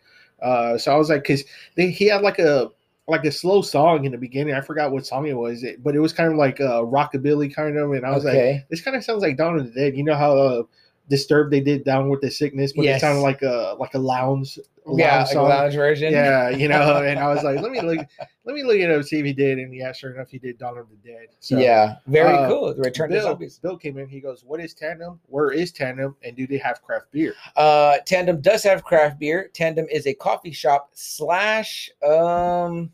Uh, 0.43 0.79
so 0.79 0.93
I 0.93 0.97
was 0.97 1.11
like, 1.11 1.23
because 1.23 1.45
he 1.77 2.07
had 2.07 2.23
like 2.23 2.39
a 2.39 2.71
like 3.09 3.25
a 3.25 3.31
slow 3.31 3.63
song 3.63 4.05
in 4.05 4.13
the 4.13 4.19
beginning. 4.19 4.55
I 4.55 4.61
forgot 4.61 4.91
what 4.91 5.07
song 5.07 5.27
it 5.27 5.37
was, 5.37 5.65
but 5.83 5.95
it 5.95 6.01
was 6.01 6.13
kind 6.13 6.33
of 6.33 6.39
like 6.39 6.61
a 6.61 6.83
rockabilly 6.85 7.55
kind 7.55 7.77
of. 7.77 7.93
And 7.93 8.05
I 8.05 8.11
was 8.11 8.25
like, 8.25 8.35
this 8.69 8.81
kind 8.81 8.97
of 8.97 9.05
sounds 9.05 9.23
like 9.23 9.37
Dawn 9.37 9.59
of 9.59 9.67
the 9.67 9.71
Dead. 9.71 9.97
You 9.97 10.05
know 10.05 10.17
how 10.17 10.37
uh, 10.37 10.63
Disturbed 11.09 11.53
they 11.53 11.61
did 11.61 11.85
Down 11.85 12.09
with 12.09 12.21
the 12.21 12.31
Sickness, 12.31 12.73
but 12.73 12.85
Yes. 12.85 12.97
it 12.97 13.01
sounded 13.01 13.21
like 13.21 13.43
a 13.43 13.77
like 13.79 13.95
a 13.95 13.99
lounge. 13.99 14.59
yeah, 14.97 15.19
lounge 15.19 15.29
like 15.29 15.37
a 15.37 15.41
lounge 15.43 15.75
version. 15.75 16.13
Yeah, 16.13 16.49
you 16.49 16.69
know, 16.69 17.03
and 17.05 17.19
I 17.19 17.33
was 17.33 17.45
like, 17.45 17.61
let 17.61 17.71
me 17.71 17.81
look, 17.81 18.05
let 18.45 18.55
me 18.55 18.65
look 18.65 18.77
it 18.77 18.91
up, 18.91 19.05
see 19.05 19.21
if 19.21 19.25
he 19.25 19.33
did, 19.33 19.59
and 19.59 19.73
yeah, 19.75 19.93
sure 19.93 20.13
enough, 20.13 20.29
he 20.31 20.39
did 20.39 20.59
Dawn 20.59 20.79
of 20.79 20.89
the 20.91 20.97
Dead. 21.09 21.29
So, 21.39 21.59
yeah, 21.59 21.97
very 22.09 22.35
uh, 22.35 22.49
cool. 22.49 22.75
The 22.75 22.83
Return 22.83 23.11
to 23.11 23.17
Bill, 23.17 23.23
Zombies. 23.23 23.59
Bill 23.59 23.77
came 23.77 23.99
in. 23.99 24.09
He 24.09 24.21
goes, 24.21 24.43
"What 24.45 24.61
is 24.61 24.75
Tandem? 24.75 25.21
Where 25.27 25.53
is 25.53 25.71
Tandem? 25.71 26.17
And 26.23 26.37
do 26.37 26.47
they 26.47 26.59
have 26.59 26.83
craft 26.83 27.13
beer?" 27.13 27.35
Uh, 27.55 27.99
Tandem 28.05 28.41
does 28.41 28.65
have 28.65 28.83
craft 28.83 29.21
beer. 29.21 29.51
Tandem 29.55 29.87
is 29.91 30.07
a 30.09 30.15
coffee 30.15 30.53
shop 30.53 30.91
slash 30.95 31.89
um 32.05 32.91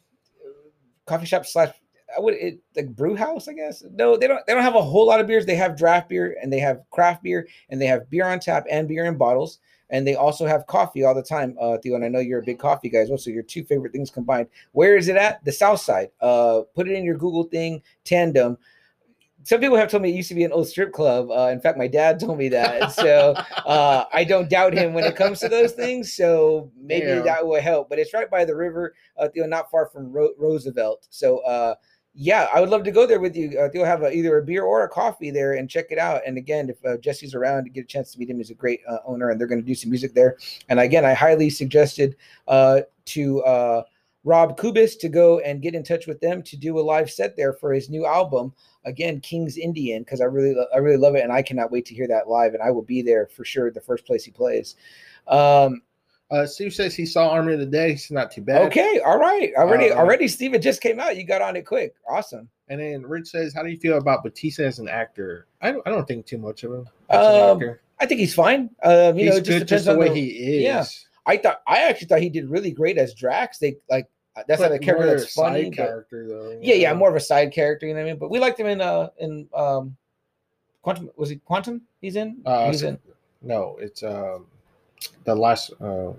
coffee 1.07 1.27
shop 1.27 1.47
slash 1.47 1.71
I 2.17 2.21
would 2.21 2.35
it 2.35 2.61
like 2.77 2.95
brew 2.95 3.15
house, 3.15 3.49
I 3.49 3.53
guess. 3.55 3.83
No, 3.95 4.17
they 4.17 4.27
don't 4.27 4.45
they 4.47 4.55
don't 4.55 4.63
have 4.63 4.75
a 4.75 4.83
whole 4.83 5.07
lot 5.07 5.21
of 5.21 5.27
beers. 5.27 5.47
They 5.47 5.57
have 5.57 5.77
draft 5.77 6.09
beer 6.09 6.37
and 6.43 6.53
they 6.53 6.59
have 6.61 6.81
craft 6.91 7.23
beer 7.23 7.47
and 7.71 7.81
they 7.81 7.87
have 7.87 8.09
beer 8.11 8.25
on 8.27 8.41
tap 8.41 8.65
and 8.71 8.89
beer 8.89 9.05
in 9.07 9.17
bottles. 9.17 9.59
And 9.91 10.07
they 10.07 10.15
also 10.15 10.47
have 10.47 10.67
coffee 10.67 11.05
all 11.05 11.15
the 11.15 11.23
time, 11.23 11.55
uh, 11.61 11.77
Theo. 11.77 11.97
And 11.97 12.05
I 12.05 12.09
know 12.09 12.19
you're 12.19 12.41
a 12.41 12.45
big 12.45 12.59
coffee 12.59 12.89
guy 12.89 13.01
as 13.01 13.11
well. 13.11 13.19
So 13.19 13.29
your 13.29 13.43
two 13.43 13.63
favorite 13.63 13.93
things 13.93 14.11
combined. 14.11 14.49
Where 14.73 14.97
is 14.97 15.09
it 15.09 15.17
at? 15.17 15.45
The 15.45 15.53
South 15.53 15.81
Side. 15.83 16.09
Uh, 16.19 16.63
put 16.75 16.89
it 16.89 16.95
in 16.95 17.05
your 17.05 17.17
Google 17.17 17.45
thing. 17.45 17.83
Tandem. 18.05 18.57
Some 19.45 19.61
people 19.61 19.77
have 19.77 19.91
told 19.91 20.05
me 20.05 20.11
it 20.11 20.15
used 20.15 20.29
to 20.29 20.37
be 20.37 20.45
an 20.45 20.53
old 20.53 20.69
strip 20.69 20.93
club. 20.93 21.29
Uh, 21.31 21.49
in 21.49 21.61
fact, 21.61 21.77
my 21.77 21.89
dad 21.89 22.21
told 22.21 22.39
me 22.39 22.49
that. 22.51 22.93
So 22.93 23.35
uh, 23.67 24.05
I 24.13 24.23
don't 24.25 24.49
doubt 24.49 24.73
him 24.73 24.95
when 24.95 25.05
it 25.05 25.17
comes 25.17 25.41
to 25.41 25.49
those 25.49 25.73
things. 25.73 26.15
So 26.15 26.71
maybe 26.81 27.07
Yeah. 27.09 27.23
that 27.23 27.45
will 27.47 27.61
help. 27.61 27.89
But 27.91 27.99
it's 27.99 28.15
right 28.15 28.31
by 28.31 28.45
the 28.45 28.55
river, 28.55 28.95
uh, 29.19 29.29
Theo, 29.29 29.47
not 29.47 29.69
far 29.71 29.87
from 29.89 30.13
Ro- 30.13 30.35
Roosevelt. 30.39 31.09
So 31.11 31.39
uh, 31.39 31.75
yeah, 32.15 32.49
I 32.53 32.61
would 32.61 32.69
love 32.69 32.85
to 32.85 32.91
go 32.91 33.07
there 33.07 33.21
with 33.21 33.35
you. 33.35 33.59
Uh, 33.59 33.71
Theo, 33.71 33.85
have 33.85 34.03
a, 34.03 34.13
either 34.13 34.37
a 34.37 34.45
beer 34.45 34.65
or 34.65 34.85
a 34.85 34.89
coffee 34.89 35.31
there 35.31 35.55
and 35.55 35.69
check 35.69 35.87
it 35.91 35.99
out. 35.99 36.21
And 36.27 36.37
again, 36.37 36.69
if 36.69 36.85
uh, 36.85 36.99
Jesse's 36.99 37.35
around 37.35 37.65
to 37.65 37.71
get 37.71 37.85
a 37.85 37.87
chance 37.87 38.13
to 38.13 38.19
meet 38.19 38.29
him, 38.29 38.37
he's 38.37 38.51
a 38.51 38.55
great 38.55 38.81
uh, 38.87 38.99
owner, 39.07 39.31
and 39.31 39.41
they're 39.41 39.47
going 39.47 39.61
to 39.61 39.67
do 39.67 39.75
some 39.75 39.91
music 39.91 40.13
there. 40.13 40.37
And 40.69 40.79
again, 40.79 41.07
I 41.07 41.15
highly 41.15 41.49
suggested 41.49 42.17
uh, 42.49 42.83
to 43.07 43.43
uh, 43.45 43.83
Rob 44.25 44.59
Kubis 44.59 44.99
to 45.01 45.09
go 45.09 45.39
and 45.41 45.63
get 45.63 45.75
in 45.75 45.83
touch 45.83 46.07
with 46.07 46.21
them 46.21 46.43
to 46.43 46.57
do 46.57 46.79
a 46.79 46.81
live 46.81 47.11
set 47.11 47.35
there 47.35 47.55
for 47.55 47.73
his 47.73 47.89
new 47.89 48.05
album. 48.05 48.53
Again, 48.85 49.21
King's 49.21 49.57
Indian, 49.57 50.03
because 50.03 50.21
I 50.21 50.25
really, 50.25 50.55
I 50.75 50.79
really 50.79 50.99
love 50.99 51.15
it, 51.15 51.23
and 51.23 51.33
I 51.33 51.41
cannot 51.41 51.73
wait 51.73 51.87
to 51.87 51.95
hear 51.95 52.09
that 52.09 52.29
live. 52.29 52.53
And 52.53 52.63
I 52.63 52.71
will 52.71 52.83
be 52.83 53.01
there 53.01 53.27
for 53.27 53.45
sure. 53.45 53.71
The 53.71 53.81
first 53.81 54.05
place 54.05 54.25
he 54.25 54.33
plays. 54.33 54.77
Um, 55.29 55.81
Uh, 56.33 56.47
Steve 56.47 56.73
says 56.73 56.95
he 56.95 57.05
saw 57.05 57.29
Army 57.29 57.53
of 57.53 57.61
the 57.61 57.67
Dead. 57.67 57.91
It's 57.91 58.11
not 58.11 58.31
too 58.33 58.41
bad. 58.41 58.63
okay, 58.63 59.01
all 59.01 59.19
right, 59.19 59.53
already, 59.55 59.91
Uh, 59.91 59.97
already, 59.99 60.27
Steve, 60.29 60.55
it 60.55 60.61
just 60.63 60.81
came 60.81 60.99
out. 60.99 61.17
You 61.17 61.25
got 61.25 61.43
on 61.43 61.57
it 61.57 61.67
quick. 61.67 61.95
Awesome. 62.09 62.49
And 62.69 62.81
then 62.81 63.03
Rich 63.07 63.29
says, 63.29 63.53
"How 63.53 63.63
do 63.63 63.69
you 63.69 63.77
feel 63.77 63.99
about 63.99 64.23
Batista 64.25 64.63
as 64.65 64.79
an 64.79 64.89
actor?" 64.89 65.47
I 65.61 65.73
don't, 65.73 65.87
I 65.87 65.91
don't 65.91 66.09
think 66.09 66.25
too 66.25 66.39
much 66.39 66.65
of 66.65 66.73
him. 66.73 66.89
as 67.11 67.27
an 67.27 67.41
Um, 67.51 67.57
actor. 67.59 67.81
I 68.01 68.07
think 68.07 68.19
he's 68.21 68.35
fine. 68.35 68.71
Um, 68.83 69.17
you 69.19 69.25
He's 69.27 69.31
know, 69.31 69.37
it 69.37 69.41
just 69.45 69.47
depends 69.47 69.71
just 69.71 69.85
the 69.85 69.93
on 69.93 69.99
way 69.99 70.09
the- 70.09 70.15
he 70.15 70.57
is. 70.57 70.63
yeah. 70.63 70.85
I 71.27 71.37
thought 71.37 71.61
I 71.67 71.83
actually 71.83 72.09
thought 72.09 72.21
he 72.21 72.31
did 72.31 72.49
really 72.49 72.71
great 72.73 72.97
as 72.99 73.13
Drax. 73.15 73.59
They 73.59 73.77
like 73.91 74.09
that's 74.49 74.61
not 74.61 74.71
But 74.71 74.73
a 74.73 74.79
character 74.79 75.07
that's 75.19 75.35
side 75.35 75.43
funny. 75.53 75.65
but- 75.69 75.77
character 75.77 76.27
though. 76.27 76.59
yeah, 76.63 76.75
yeah, 76.77 76.95
more 76.95 77.11
of 77.11 77.15
a 77.15 77.21
side 77.21 77.53
character. 77.53 77.87
You 77.87 77.93
know 77.93 78.01
what 78.01 78.07
I 78.07 78.11
mean? 78.13 78.19
But 78.19 78.31
we 78.31 78.39
liked 78.41 78.59
him 78.59 78.67
in 78.69 78.81
uh 78.81 79.11
in 79.19 79.49
um 79.55 79.97
Quantum. 80.81 81.11
Was 81.17 81.29
he 81.29 81.37
Quantum? 81.37 81.83
He's 82.01 82.17
in. 82.17 82.39
Uh, 82.47 82.69
he's 82.71 82.83
in 82.83 82.99
No, 83.43 83.77
it's 83.81 84.03
um 84.03 84.47
the 85.25 85.35
last 85.35 85.73
uh 85.81 86.13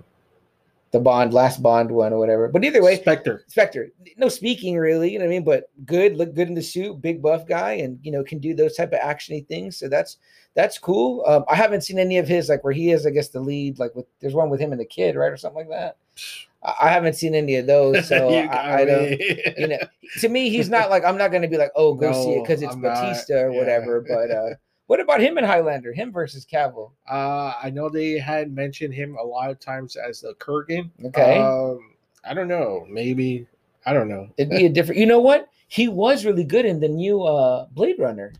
the 0.94 1.00
Bond, 1.00 1.34
last 1.34 1.60
Bond 1.60 1.90
one 1.90 2.12
or 2.12 2.20
whatever. 2.20 2.46
But 2.46 2.64
either 2.64 2.80
way, 2.80 2.94
Spectre. 2.94 3.42
Spectre, 3.48 3.90
no 4.16 4.28
speaking 4.28 4.78
really. 4.78 5.10
You 5.10 5.18
know 5.18 5.24
what 5.24 5.30
I 5.32 5.34
mean? 5.34 5.44
But 5.44 5.68
good, 5.84 6.16
look 6.16 6.34
good 6.34 6.46
in 6.46 6.54
the 6.54 6.62
suit, 6.62 7.02
big 7.02 7.20
buff 7.20 7.48
guy, 7.48 7.72
and 7.72 7.98
you 8.04 8.12
know 8.12 8.22
can 8.22 8.38
do 8.38 8.54
those 8.54 8.76
type 8.76 8.92
of 8.92 9.00
actiony 9.00 9.44
things. 9.44 9.76
So 9.76 9.88
that's 9.88 10.18
that's 10.54 10.78
cool. 10.78 11.24
Um, 11.26 11.44
I 11.48 11.56
haven't 11.56 11.80
seen 11.82 11.98
any 11.98 12.18
of 12.18 12.28
his 12.28 12.48
like 12.48 12.62
where 12.62 12.72
he 12.72 12.92
is, 12.92 13.06
I 13.06 13.10
guess, 13.10 13.28
the 13.28 13.40
lead. 13.40 13.80
Like 13.80 13.92
with 13.96 14.06
there's 14.20 14.34
one 14.34 14.50
with 14.50 14.60
him 14.60 14.70
and 14.70 14.80
the 14.80 14.84
kid, 14.84 15.16
right, 15.16 15.32
or 15.32 15.36
something 15.36 15.66
like 15.66 15.70
that. 15.70 15.96
I, 16.62 16.88
haven't 16.90 17.14
seen 17.14 17.34
any 17.34 17.56
of 17.56 17.66
those, 17.66 18.08
so 18.08 18.28
I, 18.32 18.82
I 18.82 18.84
don't. 18.84 19.20
You 19.58 19.66
know, 19.66 19.78
to 20.20 20.28
me, 20.28 20.48
he's 20.48 20.70
not 20.70 20.90
like 20.90 21.04
I'm 21.04 21.18
not 21.18 21.32
going 21.32 21.42
to 21.42 21.48
be 21.48 21.58
like, 21.58 21.72
oh, 21.74 21.94
go 21.94 22.12
see 22.24 22.34
it 22.34 22.42
because 22.44 22.62
it's 22.62 22.72
I'm 22.72 22.80
not. 22.80 22.94
Batista 23.02 23.34
or 23.34 23.50
Yeah. 23.50 23.58
whatever. 23.58 24.00
But 24.00 24.30
uh, 24.30 24.50
what 24.86 25.00
about 25.00 25.20
him 25.20 25.38
and 25.38 25.46
Highlander? 25.46 25.92
Him 25.92 26.12
versus 26.12 26.44
Cavill? 26.44 26.92
Uh, 27.10 27.54
I 27.62 27.70
know 27.70 27.88
they 27.88 28.18
had 28.18 28.52
mentioned 28.52 28.94
him 28.94 29.16
a 29.20 29.24
lot 29.24 29.50
of 29.50 29.58
times 29.60 29.96
as 29.96 30.20
the 30.20 30.34
Kurgan. 30.34 30.90
Okay. 31.06 31.38
Um, 31.38 31.94
I 32.24 32.34
don't 32.34 32.48
know. 32.48 32.86
Maybe 32.88 33.46
I 33.86 33.92
don't 33.92 34.08
know. 34.08 34.28
It'd 34.36 34.50
be 34.50 34.66
a 34.66 34.68
different. 34.72 35.00
You 35.00 35.06
know 35.06 35.20
what? 35.20 35.48
He 35.68 35.88
was 35.88 36.24
really 36.24 36.44
good 36.44 36.64
in 36.66 36.80
the 36.80 36.88
new 36.88 37.22
uh, 37.22 37.66
Blade 37.72 37.96
Runner. 37.98 38.32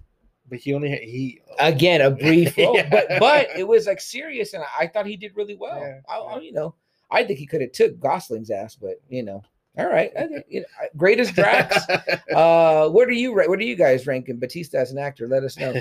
But 0.48 0.59
he 0.59 0.74
only 0.74 0.90
had, 0.90 1.00
he. 1.00 1.40
Again, 1.59 2.02
a 2.02 2.11
brief 2.11 2.57
role, 2.59 2.76
Yeah. 2.76 2.88
but 2.90 3.07
but 3.18 3.48
it 3.57 3.66
was 3.66 3.87
like 3.87 4.00
serious, 4.00 4.52
and 4.52 4.62
I 4.78 4.87
thought 4.87 5.07
he 5.07 5.16
did 5.16 5.33
really 5.35 5.54
well. 5.57 5.80
Yeah, 5.80 6.00
I, 6.09 6.18
I- 6.18 6.40
you 6.40 6.52
know, 6.52 6.74
I 7.11 7.24
think 7.24 7.38
he 7.38 7.46
could 7.46 7.62
have 7.62 7.72
took 7.72 7.98
Gosling's 7.98 8.50
ass, 8.50 8.74
but 8.74 9.00
you 9.09 9.22
know, 9.22 9.42
all 9.76 9.87
right. 9.88 10.12
You 10.48 10.60
know, 10.60 10.66
greatest 10.96 11.34
Drax. 11.34 11.76
uh, 12.34 12.88
where 12.90 13.06
do 13.06 13.14
you 13.14 13.34
where 13.34 13.56
do 13.56 13.64
you 13.64 13.76
guys 13.76 14.06
rank 14.06 14.28
him? 14.28 14.38
Batista 14.38 14.78
as 14.78 14.92
an 14.92 14.98
actor? 14.98 15.26
Let 15.26 15.42
us 15.42 15.58
know. 15.58 15.74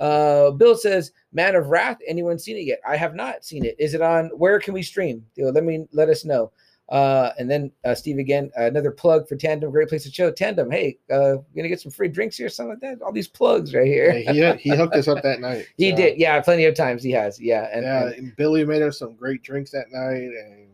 Uh, 0.00 0.50
Bill 0.52 0.76
says, 0.76 1.12
"Man 1.32 1.54
of 1.54 1.68
Wrath." 1.68 1.98
Anyone 2.06 2.38
seen 2.38 2.56
it 2.56 2.64
yet? 2.64 2.80
I 2.86 2.96
have 2.96 3.14
not 3.14 3.44
seen 3.44 3.64
it. 3.64 3.74
Is 3.78 3.94
it 3.94 4.02
on? 4.02 4.26
Where 4.36 4.60
can 4.60 4.74
we 4.74 4.82
stream? 4.82 5.24
You 5.36 5.44
know, 5.46 5.50
let 5.50 5.64
me 5.64 5.86
let 5.92 6.08
us 6.08 6.24
know. 6.24 6.52
Uh, 6.90 7.32
and 7.38 7.50
then 7.50 7.70
uh, 7.84 7.94
Steve 7.94 8.16
again, 8.16 8.50
another 8.56 8.90
plug 8.90 9.28
for 9.28 9.36
Tandem. 9.36 9.70
Great 9.70 9.88
place 9.90 10.04
to 10.04 10.10
chill. 10.10 10.32
Tandem. 10.32 10.70
Hey, 10.70 10.98
uh, 11.10 11.36
gonna 11.54 11.68
get 11.68 11.80
some 11.80 11.92
free 11.92 12.08
drinks 12.08 12.36
here, 12.38 12.48
something 12.48 12.70
like 12.70 12.80
that. 12.80 13.02
All 13.04 13.12
these 13.12 13.28
plugs 13.28 13.74
right 13.74 13.86
here. 13.86 14.10
Yeah, 14.14 14.54
he 14.54 14.70
he 14.70 14.76
hooked 14.76 14.94
us 14.94 15.06
up 15.08 15.22
that 15.22 15.40
night. 15.40 15.66
he 15.76 15.92
did. 15.92 16.18
Yeah, 16.18 16.40
plenty 16.40 16.64
of 16.64 16.74
times 16.74 17.02
he 17.02 17.10
has. 17.12 17.38
Yeah, 17.40 17.68
and 17.72 17.82
yeah, 17.84 18.06
and- 18.06 18.14
and 18.14 18.36
Billy 18.36 18.64
made 18.64 18.80
us 18.82 18.98
some 18.98 19.14
great 19.14 19.42
drinks 19.42 19.70
that 19.72 19.90
night, 19.92 20.30
and 20.32 20.67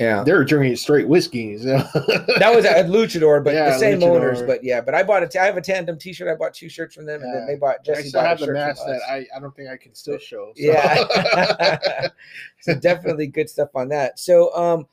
yeah. 0.00 0.22
they 0.24 0.32
were 0.32 0.44
drinking 0.44 0.74
straight 0.76 1.06
whiskey. 1.06 1.58
So. 1.58 1.76
That 2.38 2.52
was 2.54 2.64
at 2.64 2.86
Luchador, 2.86 3.44
but 3.44 3.54
Yeah, 3.54 3.70
the 3.70 3.78
same 3.78 4.00
Luchador. 4.00 4.16
owners. 4.16 4.42
But 4.42 4.64
yeah, 4.64 4.80
but 4.80 4.94
I 4.94 5.02
bought 5.02 5.22
a 5.22 5.28
t- 5.28 5.38
I 5.38 5.46
have 5.46 5.56
a 5.56 5.60
tandem 5.60 5.98
T-shirt. 5.98 6.26
I 6.28 6.34
bought 6.34 6.54
two 6.54 6.68
shirts 6.68 6.94
from 6.94 7.06
them, 7.06 7.22
and 7.22 7.34
then 7.34 7.46
they 7.46 7.56
bought 7.56 7.76
I 7.80 7.82
Jesse. 7.84 8.08
still 8.08 8.20
bought 8.22 8.26
a 8.26 8.28
have 8.30 8.38
the 8.40 8.52
mask 8.52 8.82
that. 8.86 9.00
I, 9.08 9.26
I 9.36 9.40
don't 9.40 9.54
think 9.54 9.68
I 9.68 9.76
can 9.76 9.94
still 9.94 10.18
show. 10.18 10.52
so. 10.56 10.62
Yeah. 10.62 12.08
so 12.62 12.74
definitely 12.74 13.26
good 13.26 13.48
stuff 13.50 13.68
on 13.74 13.88
that. 13.90 14.18
So 14.18 14.54
um 14.56 14.86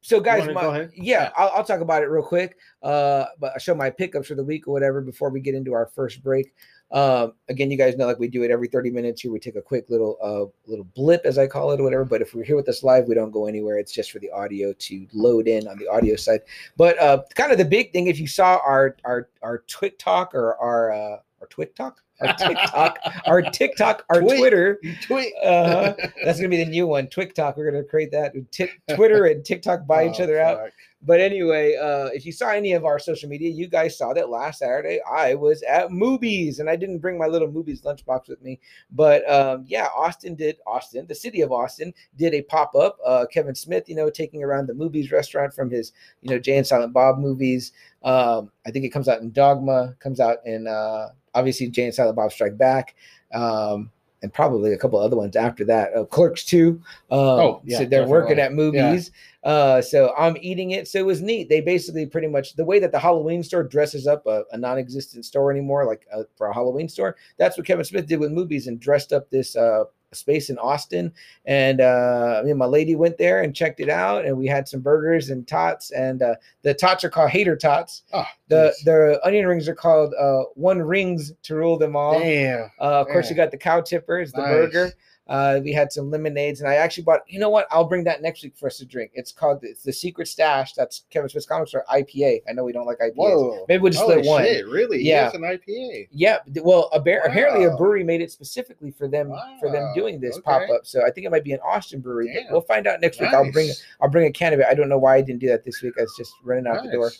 so 0.00 0.20
guys, 0.20 0.48
my, 0.54 0.88
yeah. 0.94 1.30
I'll, 1.36 1.50
I'll 1.56 1.64
talk 1.64 1.80
about 1.80 2.02
it 2.02 2.06
real 2.06 2.22
quick. 2.22 2.56
Uh 2.82 3.24
but 3.40 3.52
I'll 3.52 3.58
show 3.58 3.74
my 3.74 3.90
pickups 3.90 4.28
for 4.28 4.34
the 4.34 4.44
week 4.44 4.68
or 4.68 4.72
whatever 4.72 5.00
before 5.00 5.30
we 5.30 5.40
get 5.40 5.54
into 5.54 5.72
our 5.72 5.86
first 5.86 6.22
break. 6.22 6.54
Um 6.92 7.32
again, 7.48 7.70
you 7.70 7.76
guys 7.76 7.96
know 7.96 8.06
like 8.06 8.18
we 8.18 8.28
do 8.28 8.42
it 8.44 8.50
every 8.50 8.68
30 8.68 8.90
minutes 8.90 9.22
here. 9.22 9.32
We 9.32 9.40
take 9.40 9.56
a 9.56 9.62
quick 9.62 9.90
little 9.90 10.16
uh 10.22 10.70
little 10.70 10.86
blip 10.94 11.22
as 11.24 11.36
I 11.36 11.46
call 11.46 11.72
it 11.72 11.80
or 11.80 11.82
whatever. 11.82 12.04
But 12.04 12.22
if 12.22 12.34
we're 12.34 12.44
here 12.44 12.56
with 12.56 12.68
us 12.68 12.82
live, 12.82 13.06
we 13.08 13.14
don't 13.14 13.32
go 13.32 13.46
anywhere. 13.46 13.78
It's 13.78 13.92
just 13.92 14.12
for 14.12 14.20
the 14.20 14.30
audio 14.30 14.72
to 14.72 15.06
load 15.12 15.48
in 15.48 15.66
on 15.66 15.78
the 15.78 15.88
audio 15.88 16.14
side. 16.14 16.40
But 16.76 16.98
uh 17.00 17.22
kind 17.34 17.50
of 17.50 17.58
the 17.58 17.64
big 17.64 17.92
thing, 17.92 18.06
if 18.06 18.20
you 18.20 18.28
saw 18.28 18.60
our 18.64 18.96
our 19.04 19.28
our 19.42 19.64
Twit 19.66 19.98
talk 19.98 20.34
or 20.34 20.56
our 20.56 20.92
uh 20.92 21.16
our 21.40 21.46
Twit 21.50 21.74
talk, 21.74 22.00
our 22.20 22.34
TikTok, 22.34 22.98
our 23.26 23.42
TikTok, 23.42 24.04
our 24.10 24.20
Tweet. 24.20 24.38
Twitter. 24.38 24.80
Tweet. 25.02 25.32
Uh, 25.42 25.94
that's 26.24 26.38
gonna 26.38 26.48
be 26.48 26.62
the 26.62 26.70
new 26.70 26.86
one. 26.86 27.08
TikTok. 27.08 27.56
We're 27.56 27.70
gonna 27.70 27.84
create 27.84 28.10
that. 28.12 28.32
Tik 28.50 28.80
Twitter 28.94 29.26
and 29.26 29.44
TikTok 29.44 29.86
buy 29.86 30.08
each 30.08 30.20
Oh, 30.20 30.24
other 30.24 30.40
out. 30.40 30.70
But 31.00 31.20
anyway, 31.20 31.76
uh, 31.76 32.06
if 32.06 32.26
you 32.26 32.32
saw 32.32 32.48
any 32.50 32.72
of 32.72 32.84
our 32.84 32.98
social 32.98 33.28
media, 33.28 33.50
you 33.50 33.68
guys 33.68 33.96
saw 33.96 34.12
that 34.14 34.30
last 34.30 34.58
Saturday 34.58 35.00
I 35.08 35.34
was 35.34 35.62
at 35.62 35.90
Mooby's 35.90 36.58
and 36.58 36.68
I 36.68 36.74
didn't 36.74 36.98
bring 36.98 37.16
my 37.16 37.26
little 37.28 37.46
Mooby's 37.46 37.82
lunchbox 37.82 38.28
with 38.28 38.42
me. 38.42 38.58
But 38.90 39.28
um, 39.30 39.64
yeah, 39.68 39.86
Austin 39.94 40.34
did, 40.34 40.56
Austin, 40.66 41.06
the 41.06 41.14
city 41.14 41.40
of 41.42 41.52
Austin 41.52 41.94
did 42.16 42.34
a 42.34 42.42
pop 42.42 42.74
up. 42.74 42.98
Uh, 43.06 43.26
Kevin 43.32 43.54
Smith, 43.54 43.88
you 43.88 43.94
know, 43.94 44.10
taking 44.10 44.42
around 44.42 44.66
the 44.66 44.72
Mooby's 44.72 45.12
restaurant 45.12 45.54
from 45.54 45.70
his, 45.70 45.92
you 46.20 46.30
know, 46.30 46.38
Jay 46.40 46.56
and 46.56 46.66
Silent 46.66 46.92
Bob 46.92 47.18
movies. 47.18 47.70
Um, 48.02 48.50
I 48.66 48.72
think 48.72 48.84
it 48.84 48.90
comes 48.90 49.06
out 49.08 49.20
in 49.20 49.30
Dogma, 49.30 49.94
comes 50.00 50.18
out 50.18 50.38
in 50.46 50.66
uh, 50.66 51.10
obviously 51.32 51.68
Jay 51.68 51.84
and 51.84 51.94
Silent 51.94 52.07
Bob 52.12 52.32
Strike 52.32 52.56
Back. 52.58 52.94
Um, 53.32 53.90
and 54.20 54.34
probably 54.34 54.72
a 54.72 54.76
couple 54.76 54.98
other 54.98 55.14
ones 55.16 55.36
after 55.36 55.64
that. 55.66 55.94
Uh, 55.94 56.04
Clerks 56.04 56.44
2. 56.44 56.70
Um, 56.70 57.18
Oh, 57.20 57.62
yeah, 57.64 57.78
so 57.78 57.84
they're 57.84 58.04
working 58.06 58.36
definitely. 58.36 58.66
at 58.70 58.74
Yeah. 58.74 58.92
Mooby's. 58.94 59.10
Uh, 59.44 59.80
so 59.80 60.12
I'm 60.18 60.36
eating 60.40 60.72
it. 60.72 60.88
So 60.88 60.98
it 60.98 61.06
was 61.06 61.22
neat. 61.22 61.48
They 61.48 61.60
basically 61.60 62.04
pretty 62.04 62.26
much 62.26 62.54
the 62.56 62.64
way 62.64 62.80
that 62.80 62.90
the 62.90 62.98
Halloween 62.98 63.44
store 63.44 63.62
dresses 63.62 64.08
up 64.08 64.26
a, 64.26 64.42
a 64.50 64.58
non-existent 64.58 65.24
store 65.24 65.52
anymore, 65.52 65.84
like 65.84 66.04
uh, 66.12 66.24
for 66.36 66.48
a 66.48 66.52
Halloween 66.54 66.88
store. 66.88 67.14
That's 67.38 67.56
what 67.56 67.64
Kevin 67.64 67.84
Smith 67.84 68.06
did 68.08 68.18
with 68.18 68.32
Mooby's 68.32 68.66
and 68.66 68.80
dressed 68.80 69.12
up 69.12 69.30
this 69.30 69.54
uh, 69.54 69.84
space 70.12 70.50
in 70.50 70.58
Austin. 70.58 71.12
And 71.44 71.80
uh, 71.80 72.42
me 72.44 72.50
and 72.50 72.58
my 72.58 72.66
lady 72.66 72.96
went 72.96 73.18
there 73.18 73.42
and 73.42 73.54
checked 73.54 73.80
it 73.80 73.88
out, 73.88 74.24
and 74.24 74.36
we 74.36 74.46
had 74.46 74.68
some 74.68 74.80
burgers 74.80 75.30
and 75.30 75.46
tots. 75.46 75.90
And 75.90 76.22
uh, 76.22 76.34
the 76.62 76.74
tots 76.74 77.04
are 77.04 77.10
called 77.10 77.30
hater 77.30 77.56
tots. 77.56 78.02
Oh, 78.12 78.24
The 78.48 78.74
jeez. 78.80 78.84
the 78.84 79.20
onion 79.24 79.46
rings 79.46 79.68
are 79.68 79.74
called 79.74 80.14
uh, 80.18 80.44
one 80.54 80.80
rings 80.80 81.32
to 81.44 81.54
rule 81.54 81.78
them 81.78 81.96
all. 81.96 82.18
Damn. 82.18 82.70
Uh, 82.80 83.00
of 83.00 83.06
course, 83.08 83.28
you 83.30 83.36
got 83.36 83.50
the 83.50 83.58
cow 83.58 83.80
tippers, 83.80 84.32
the 84.32 84.40
Nice. 84.40 84.48
burger. 84.50 84.92
Uh, 85.28 85.60
we 85.62 85.72
had 85.72 85.92
some 85.92 86.10
lemonades, 86.10 86.60
and 86.60 86.68
I 86.70 86.76
actually 86.76 87.04
bought. 87.04 87.20
You 87.28 87.38
know 87.38 87.50
what? 87.50 87.66
I'll 87.70 87.84
bring 87.84 88.02
that 88.04 88.22
next 88.22 88.42
week 88.42 88.56
for 88.56 88.66
us 88.66 88.78
to 88.78 88.86
drink. 88.86 89.10
It's 89.12 89.30
called 89.30 89.60
it's 89.62 89.82
the 89.82 89.92
Secret 89.92 90.26
Stash. 90.26 90.72
That's 90.72 91.04
Kevin 91.10 91.28
Smith's 91.28 91.46
comic 91.46 91.68
store 91.68 91.84
IPA. 91.92 92.40
I 92.48 92.52
know 92.52 92.64
we 92.64 92.72
don't 92.72 92.86
like 92.86 92.98
IPAs. 92.98 93.16
Whoa. 93.16 93.66
Maybe 93.68 93.82
we'll 93.82 93.92
just 93.92 94.02
Holy 94.02 94.22
split 94.22 94.26
one. 94.26 94.44
Shit, 94.44 94.66
really? 94.66 95.02
Yeah. 95.02 95.30
An 95.34 95.42
IPA. 95.42 96.08
Yeah, 96.10 96.38
well, 96.62 96.88
a 96.92 97.00
bear, 97.00 97.20
apparently 97.20 97.66
a 97.66 97.76
brewery 97.76 98.04
made 98.04 98.22
it 98.22 98.32
specifically 98.32 98.90
for 98.90 99.06
them 99.06 99.32
for 99.60 99.70
them 99.70 99.92
doing 99.94 100.18
this 100.18 100.36
okay. 100.36 100.42
pop 100.44 100.62
up. 100.70 100.86
So 100.86 101.04
I 101.04 101.10
think 101.10 101.26
it 101.26 101.30
might 101.30 101.44
be 101.44 101.52
an 101.52 101.60
Austin 101.62 102.00
brewery. 102.00 102.32
But 102.34 102.50
we'll 102.50 102.60
find 102.62 102.86
out 102.86 103.00
next 103.00 103.20
week. 103.20 103.32
I'll 103.32 103.50
bring 103.52 103.68
Nice. 103.68 103.84
I'll 104.00 104.08
bring 104.08 104.26
a 104.26 104.32
can 104.32 104.52
of 104.52 104.60
it. 104.60 104.66
I 104.68 104.74
don't 104.74 104.88
know 104.88 104.98
why 104.98 105.16
I 105.16 105.20
didn't 105.20 105.40
do 105.40 105.48
that 105.48 105.64
this 105.64 105.82
week. 105.82 105.94
I 105.98 106.02
was 106.02 106.14
just 106.16 106.32
running 106.42 106.66
out 106.66 106.82
the 106.82 106.90
door. 106.90 107.10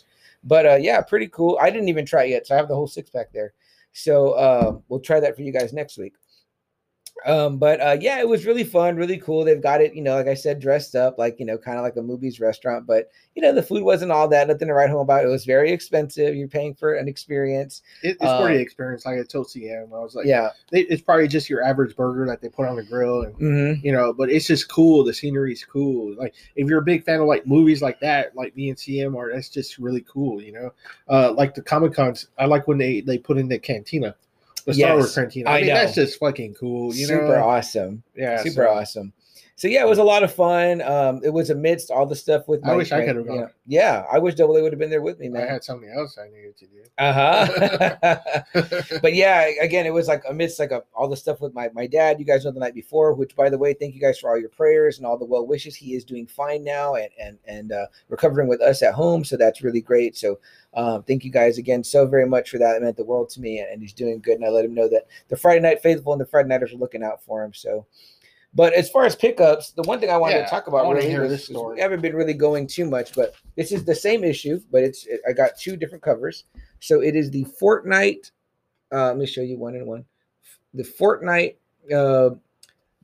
But 0.43 0.65
uh, 0.65 0.75
yeah, 0.75 1.01
pretty 1.01 1.27
cool. 1.27 1.57
I 1.61 1.69
didn't 1.69 1.89
even 1.89 2.05
try 2.05 2.23
it 2.23 2.29
yet, 2.29 2.47
so 2.47 2.55
I 2.55 2.57
have 2.57 2.67
the 2.67 2.75
whole 2.75 2.87
six 2.87 3.09
pack 3.09 3.31
there. 3.33 3.53
So 3.91 4.31
uh, 4.31 4.77
we'll 4.87 4.99
try 4.99 5.19
that 5.19 5.35
for 5.35 5.41
you 5.41 5.51
guys 5.51 5.73
next 5.73 5.97
week. 5.97 6.13
Um, 7.25 7.57
but 7.57 7.81
uh, 7.81 7.97
yeah, 7.99 8.19
it 8.19 8.27
was 8.27 8.45
really 8.45 8.63
fun, 8.63 8.95
really 8.95 9.17
cool. 9.17 9.43
They've 9.43 9.61
got 9.61 9.81
it, 9.81 9.93
you 9.93 10.01
know, 10.01 10.15
like 10.15 10.27
I 10.27 10.33
said, 10.33 10.59
dressed 10.59 10.95
up 10.95 11.17
like 11.17 11.39
you 11.39 11.45
know, 11.45 11.57
kind 11.57 11.77
of 11.77 11.83
like 11.83 11.95
a 11.97 12.01
Mooby's 12.01 12.39
restaurant. 12.39 12.85
But 12.87 13.09
you 13.35 13.41
know, 13.41 13.53
the 13.53 13.63
food 13.63 13.83
wasn't 13.83 14.11
all 14.11 14.27
that. 14.29 14.47
Nothing 14.47 14.67
to 14.69 14.73
write 14.73 14.89
home 14.89 15.01
about. 15.01 15.25
It 15.25 15.27
was 15.27 15.45
very 15.45 15.71
expensive. 15.71 16.35
You're 16.35 16.47
paying 16.47 16.73
for 16.75 16.95
an 16.95 17.07
experience. 17.07 17.81
It, 18.01 18.17
it's 18.21 18.23
Uh, 18.23 18.41
pretty 18.41 18.61
experience. 18.61 19.05
Like 19.05 19.27
told 19.27 19.47
CM, 19.47 19.93
I 19.93 19.99
was 19.99 20.15
like, 20.15 20.25
yeah. 20.27 20.49
they, 20.71 20.81
it's 20.81 21.01
probably 21.01 21.27
just 21.27 21.49
your 21.49 21.63
average 21.63 21.95
burger 21.95 22.25
that 22.27 22.41
they 22.41 22.49
put 22.49 22.67
on 22.67 22.75
the 22.75 22.83
grill, 22.83 23.23
and 23.23 23.35
hmm 23.37 23.73
you 23.81 23.91
know, 23.91 24.11
but 24.13 24.29
it's 24.29 24.47
just 24.47 24.69
cool. 24.69 25.03
The 25.03 25.13
scenery's 25.13 25.63
cool. 25.65 26.15
Like 26.15 26.35
if 26.55 26.67
you're 26.67 26.79
a 26.79 26.83
big 26.83 27.03
fan 27.03 27.19
of 27.21 27.27
like 27.27 27.47
movies 27.47 27.81
like 27.81 27.99
that, 28.01 28.35
like 28.35 28.55
me 28.55 28.69
and 28.69 28.77
CM 28.77 29.15
are, 29.17 29.31
that's 29.33 29.49
just 29.49 29.77
really 29.77 30.01
cool. 30.01 30.41
You 30.41 30.51
know, 30.53 30.73
uh, 31.07 31.31
like 31.33 31.55
the 31.55 31.61
Comic 31.61 31.93
Cons. 31.93 32.27
I 32.37 32.45
like 32.45 32.67
when 32.67 32.77
they 32.77 33.01
they 33.01 33.17
put 33.17 33.37
in 33.37 33.47
the 33.47 33.59
cantina, 33.59 34.15
the 34.69 34.73
Star 34.75 34.93
Wars 34.95 35.05
Yes, 35.07 35.15
cantina. 35.15 35.49
I 35.49 35.53
I, 35.53 35.59
mean, 35.59 35.67
know. 35.69 35.73
that's 35.75 35.95
just 35.95 36.19
fucking 36.19 36.53
cool. 36.55 36.93
You 36.93 37.05
Super 37.07 37.27
know, 37.37 37.43
awesome. 37.47 38.03
yeah, 38.15 38.41
Super 38.41 38.65
so- 38.65 38.69
awesome. 38.69 39.13
So 39.59 39.67
yeah, 39.67 39.81
it 39.83 39.89
was 39.89 39.97
a 39.97 40.03
lot 40.05 40.23
of 40.23 40.33
fun. 40.33 40.81
Um, 40.83 41.19
it 41.21 41.31
was 41.31 41.49
amidst 41.49 41.91
all 41.91 42.05
the 42.05 42.15
stuff 42.15 42.47
with. 42.47 42.63
I 42.63 42.69
my- 42.69 42.75
wish 42.77 42.93
I 42.93 43.05
could've 43.05 43.25
you 43.25 43.31
know- 43.33 43.41
gone. 43.41 43.51
Yeah, 43.67 44.05
I 44.09 44.17
wish 44.17 44.35
Double 44.35 44.55
A 44.55 44.63
would 44.63 44.71
have 44.71 44.79
been 44.79 44.89
there 44.89 45.01
with 45.01 45.19
me, 45.19 45.27
man. 45.27 45.49
I 45.49 45.51
had 45.51 45.65
something 45.65 45.89
else 45.89 46.17
I 46.17 46.29
needed 46.29 46.55
to 46.59 46.65
do. 46.67 46.81
Uh 46.97 47.13
huh. 47.13 48.17
but 49.01 49.13
yeah, 49.15 49.49
again, 49.61 49.85
it 49.85 49.93
was 49.93 50.07
like 50.07 50.23
amidst 50.29 50.59
like 50.59 50.71
a, 50.71 50.83
all 50.95 51.09
the 51.09 51.17
stuff 51.17 51.41
with 51.41 51.53
my 51.53 51.69
my 51.73 51.87
dad. 51.87 52.19
You 52.19 52.25
guys 52.25 52.45
know 52.45 52.51
the 52.51 52.59
night 52.61 52.73
before, 52.73 53.13
which 53.13 53.35
by 53.35 53.49
the 53.49 53.57
way, 53.57 53.73
thank 53.73 53.93
you 53.93 53.99
guys 53.99 54.17
for 54.17 54.29
all 54.29 54.39
your 54.39 54.47
prayers 54.47 54.97
and 54.97 55.05
all 55.05 55.17
the 55.17 55.25
well 55.25 55.45
wishes. 55.45 55.75
He 55.75 55.93
is 55.93 56.05
doing 56.05 56.25
fine 56.25 56.63
now 56.63 56.95
and 56.95 57.09
and 57.21 57.37
and 57.43 57.73
uh, 57.73 57.87
recovering 58.07 58.47
with 58.47 58.61
us 58.61 58.81
at 58.81 58.93
home, 58.93 59.25
so 59.25 59.35
that's 59.35 59.61
really 59.61 59.81
great. 59.81 60.15
So 60.15 60.39
um, 60.73 61.03
thank 61.03 61.25
you 61.25 61.31
guys 61.31 61.57
again 61.57 61.83
so 61.83 62.07
very 62.07 62.25
much 62.25 62.49
for 62.49 62.59
that. 62.59 62.77
It 62.77 62.81
meant 62.81 62.95
the 62.95 63.03
world 63.03 63.29
to 63.31 63.41
me, 63.41 63.59
and, 63.59 63.67
and 63.69 63.81
he's 63.81 63.91
doing 63.91 64.21
good. 64.21 64.35
And 64.35 64.45
I 64.45 64.49
let 64.51 64.63
him 64.63 64.73
know 64.73 64.87
that 64.87 65.07
the 65.27 65.35
Friday 65.35 65.59
Night 65.59 65.81
Faithful 65.83 66.13
and 66.13 66.21
the 66.21 66.25
Friday 66.25 66.47
Nighters 66.47 66.71
are 66.71 66.77
looking 66.77 67.03
out 67.03 67.21
for 67.25 67.43
him. 67.43 67.53
So. 67.53 67.85
But 68.53 68.73
as 68.73 68.89
far 68.89 69.05
as 69.05 69.15
pickups, 69.15 69.71
the 69.71 69.83
one 69.83 69.99
thing 69.99 70.09
I 70.09 70.17
wanted 70.17 70.35
Yeah, 70.37 70.45
to 70.45 70.49
talk 70.49 70.67
about 70.67 70.89
really 70.91 71.07
hear 71.07 71.27
this 71.27 71.47
was 71.49 71.57
story. 71.57 71.75
we 71.75 71.81
haven't 71.81 72.01
been 72.01 72.15
really 72.15 72.33
going 72.33 72.65
too 72.65 72.85
much, 72.85 73.13
but 73.13 73.35
this 73.55 73.71
is 73.71 73.85
the 73.85 73.93
same 73.93 74.23
issue, 74.23 74.59
but 74.71 74.83
it's 74.83 75.07
I 75.27 75.33
got 75.33 75.51
two 75.57 75.77
different 75.77 76.03
covers. 76.03 76.45
So 76.79 77.01
it 77.01 77.15
is 77.15 77.29
the 77.29 77.45
Fortnite. 77.61 78.31
Uh, 78.91 79.07
let 79.07 79.17
me 79.17 79.27
show 79.27 79.41
you 79.41 79.57
one 79.59 79.75
and 79.75 79.85
one. 79.85 80.03
The 80.73 80.83
Fortnite 80.83 81.55
uh, 81.93 82.31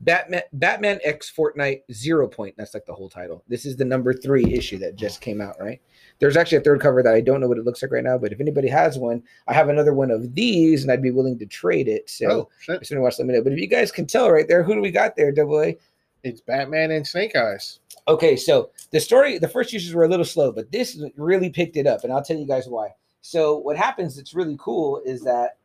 Batman 0.01 0.41
Batman 0.53 0.99
X 1.03 1.31
Fortnite 1.35 1.81
Zero 1.91 2.27
Point. 2.27 2.55
That's 2.57 2.73
like 2.73 2.85
the 2.87 2.93
whole 2.93 3.09
title. 3.09 3.43
This 3.47 3.65
is 3.65 3.75
the 3.77 3.85
number 3.85 4.13
three 4.13 4.51
issue 4.53 4.79
that 4.79 4.95
just 4.95 5.21
came 5.21 5.41
out. 5.41 5.57
Right. 5.59 5.79
There's 6.19 6.37
actually 6.37 6.59
a 6.59 6.61
third 6.61 6.79
cover 6.79 7.03
that 7.03 7.13
I 7.13 7.21
don't 7.21 7.41
know 7.41 7.47
what 7.47 7.57
it 7.57 7.65
looks 7.65 7.81
like 7.81 7.91
right 7.91 8.03
now, 8.03 8.17
but 8.17 8.31
if 8.31 8.39
anybody 8.39 8.69
has 8.69 8.97
one, 8.97 9.21
I 9.47 9.53
have 9.53 9.69
another 9.69 9.93
one 9.93 10.11
of 10.11 10.33
these, 10.33 10.83
and 10.83 10.91
I'd 10.91 11.01
be 11.01 11.11
willing 11.11 11.37
to 11.39 11.45
trade 11.45 11.87
it. 11.87 12.09
So 12.09 12.31
oh 12.31 12.49
shit! 12.59 12.81
if 12.81 12.91
anyone 12.91 13.03
wants 13.03 13.17
to 13.17 13.23
let 13.23 13.27
me 13.27 13.33
know. 13.33 13.43
But 13.43 13.53
if 13.53 13.59
you 13.59 13.67
guys 13.67 13.91
can 13.91 14.05
tell 14.05 14.31
right 14.31 14.47
there, 14.47 14.63
who 14.63 14.75
do 14.75 14.81
we 14.81 14.91
got 14.91 15.15
there? 15.15 15.31
Double 15.31 15.61
A. 15.61 15.77
It's 16.23 16.41
Batman 16.41 16.91
and 16.91 17.05
Snake 17.05 17.35
Eyes. 17.35 17.79
Okay, 18.07 18.35
so 18.35 18.71
the 18.91 18.99
story, 18.99 19.37
the 19.37 19.47
first 19.47 19.73
issues 19.73 19.93
were 19.93 20.05
a 20.05 20.07
little 20.07 20.25
slow, 20.25 20.51
but 20.51 20.71
this 20.71 20.99
really 21.17 21.49
picked 21.49 21.77
it 21.77 21.87
up, 21.87 22.03
and 22.03 22.13
I'll 22.13 22.23
tell 22.23 22.37
you 22.37 22.47
guys 22.47 22.67
why. 22.67 22.89
So 23.21 23.57
what 23.57 23.77
happens 23.77 24.15
that's 24.15 24.33
really 24.33 24.57
cool 24.59 25.01
is 25.05 25.21
that 25.23 25.57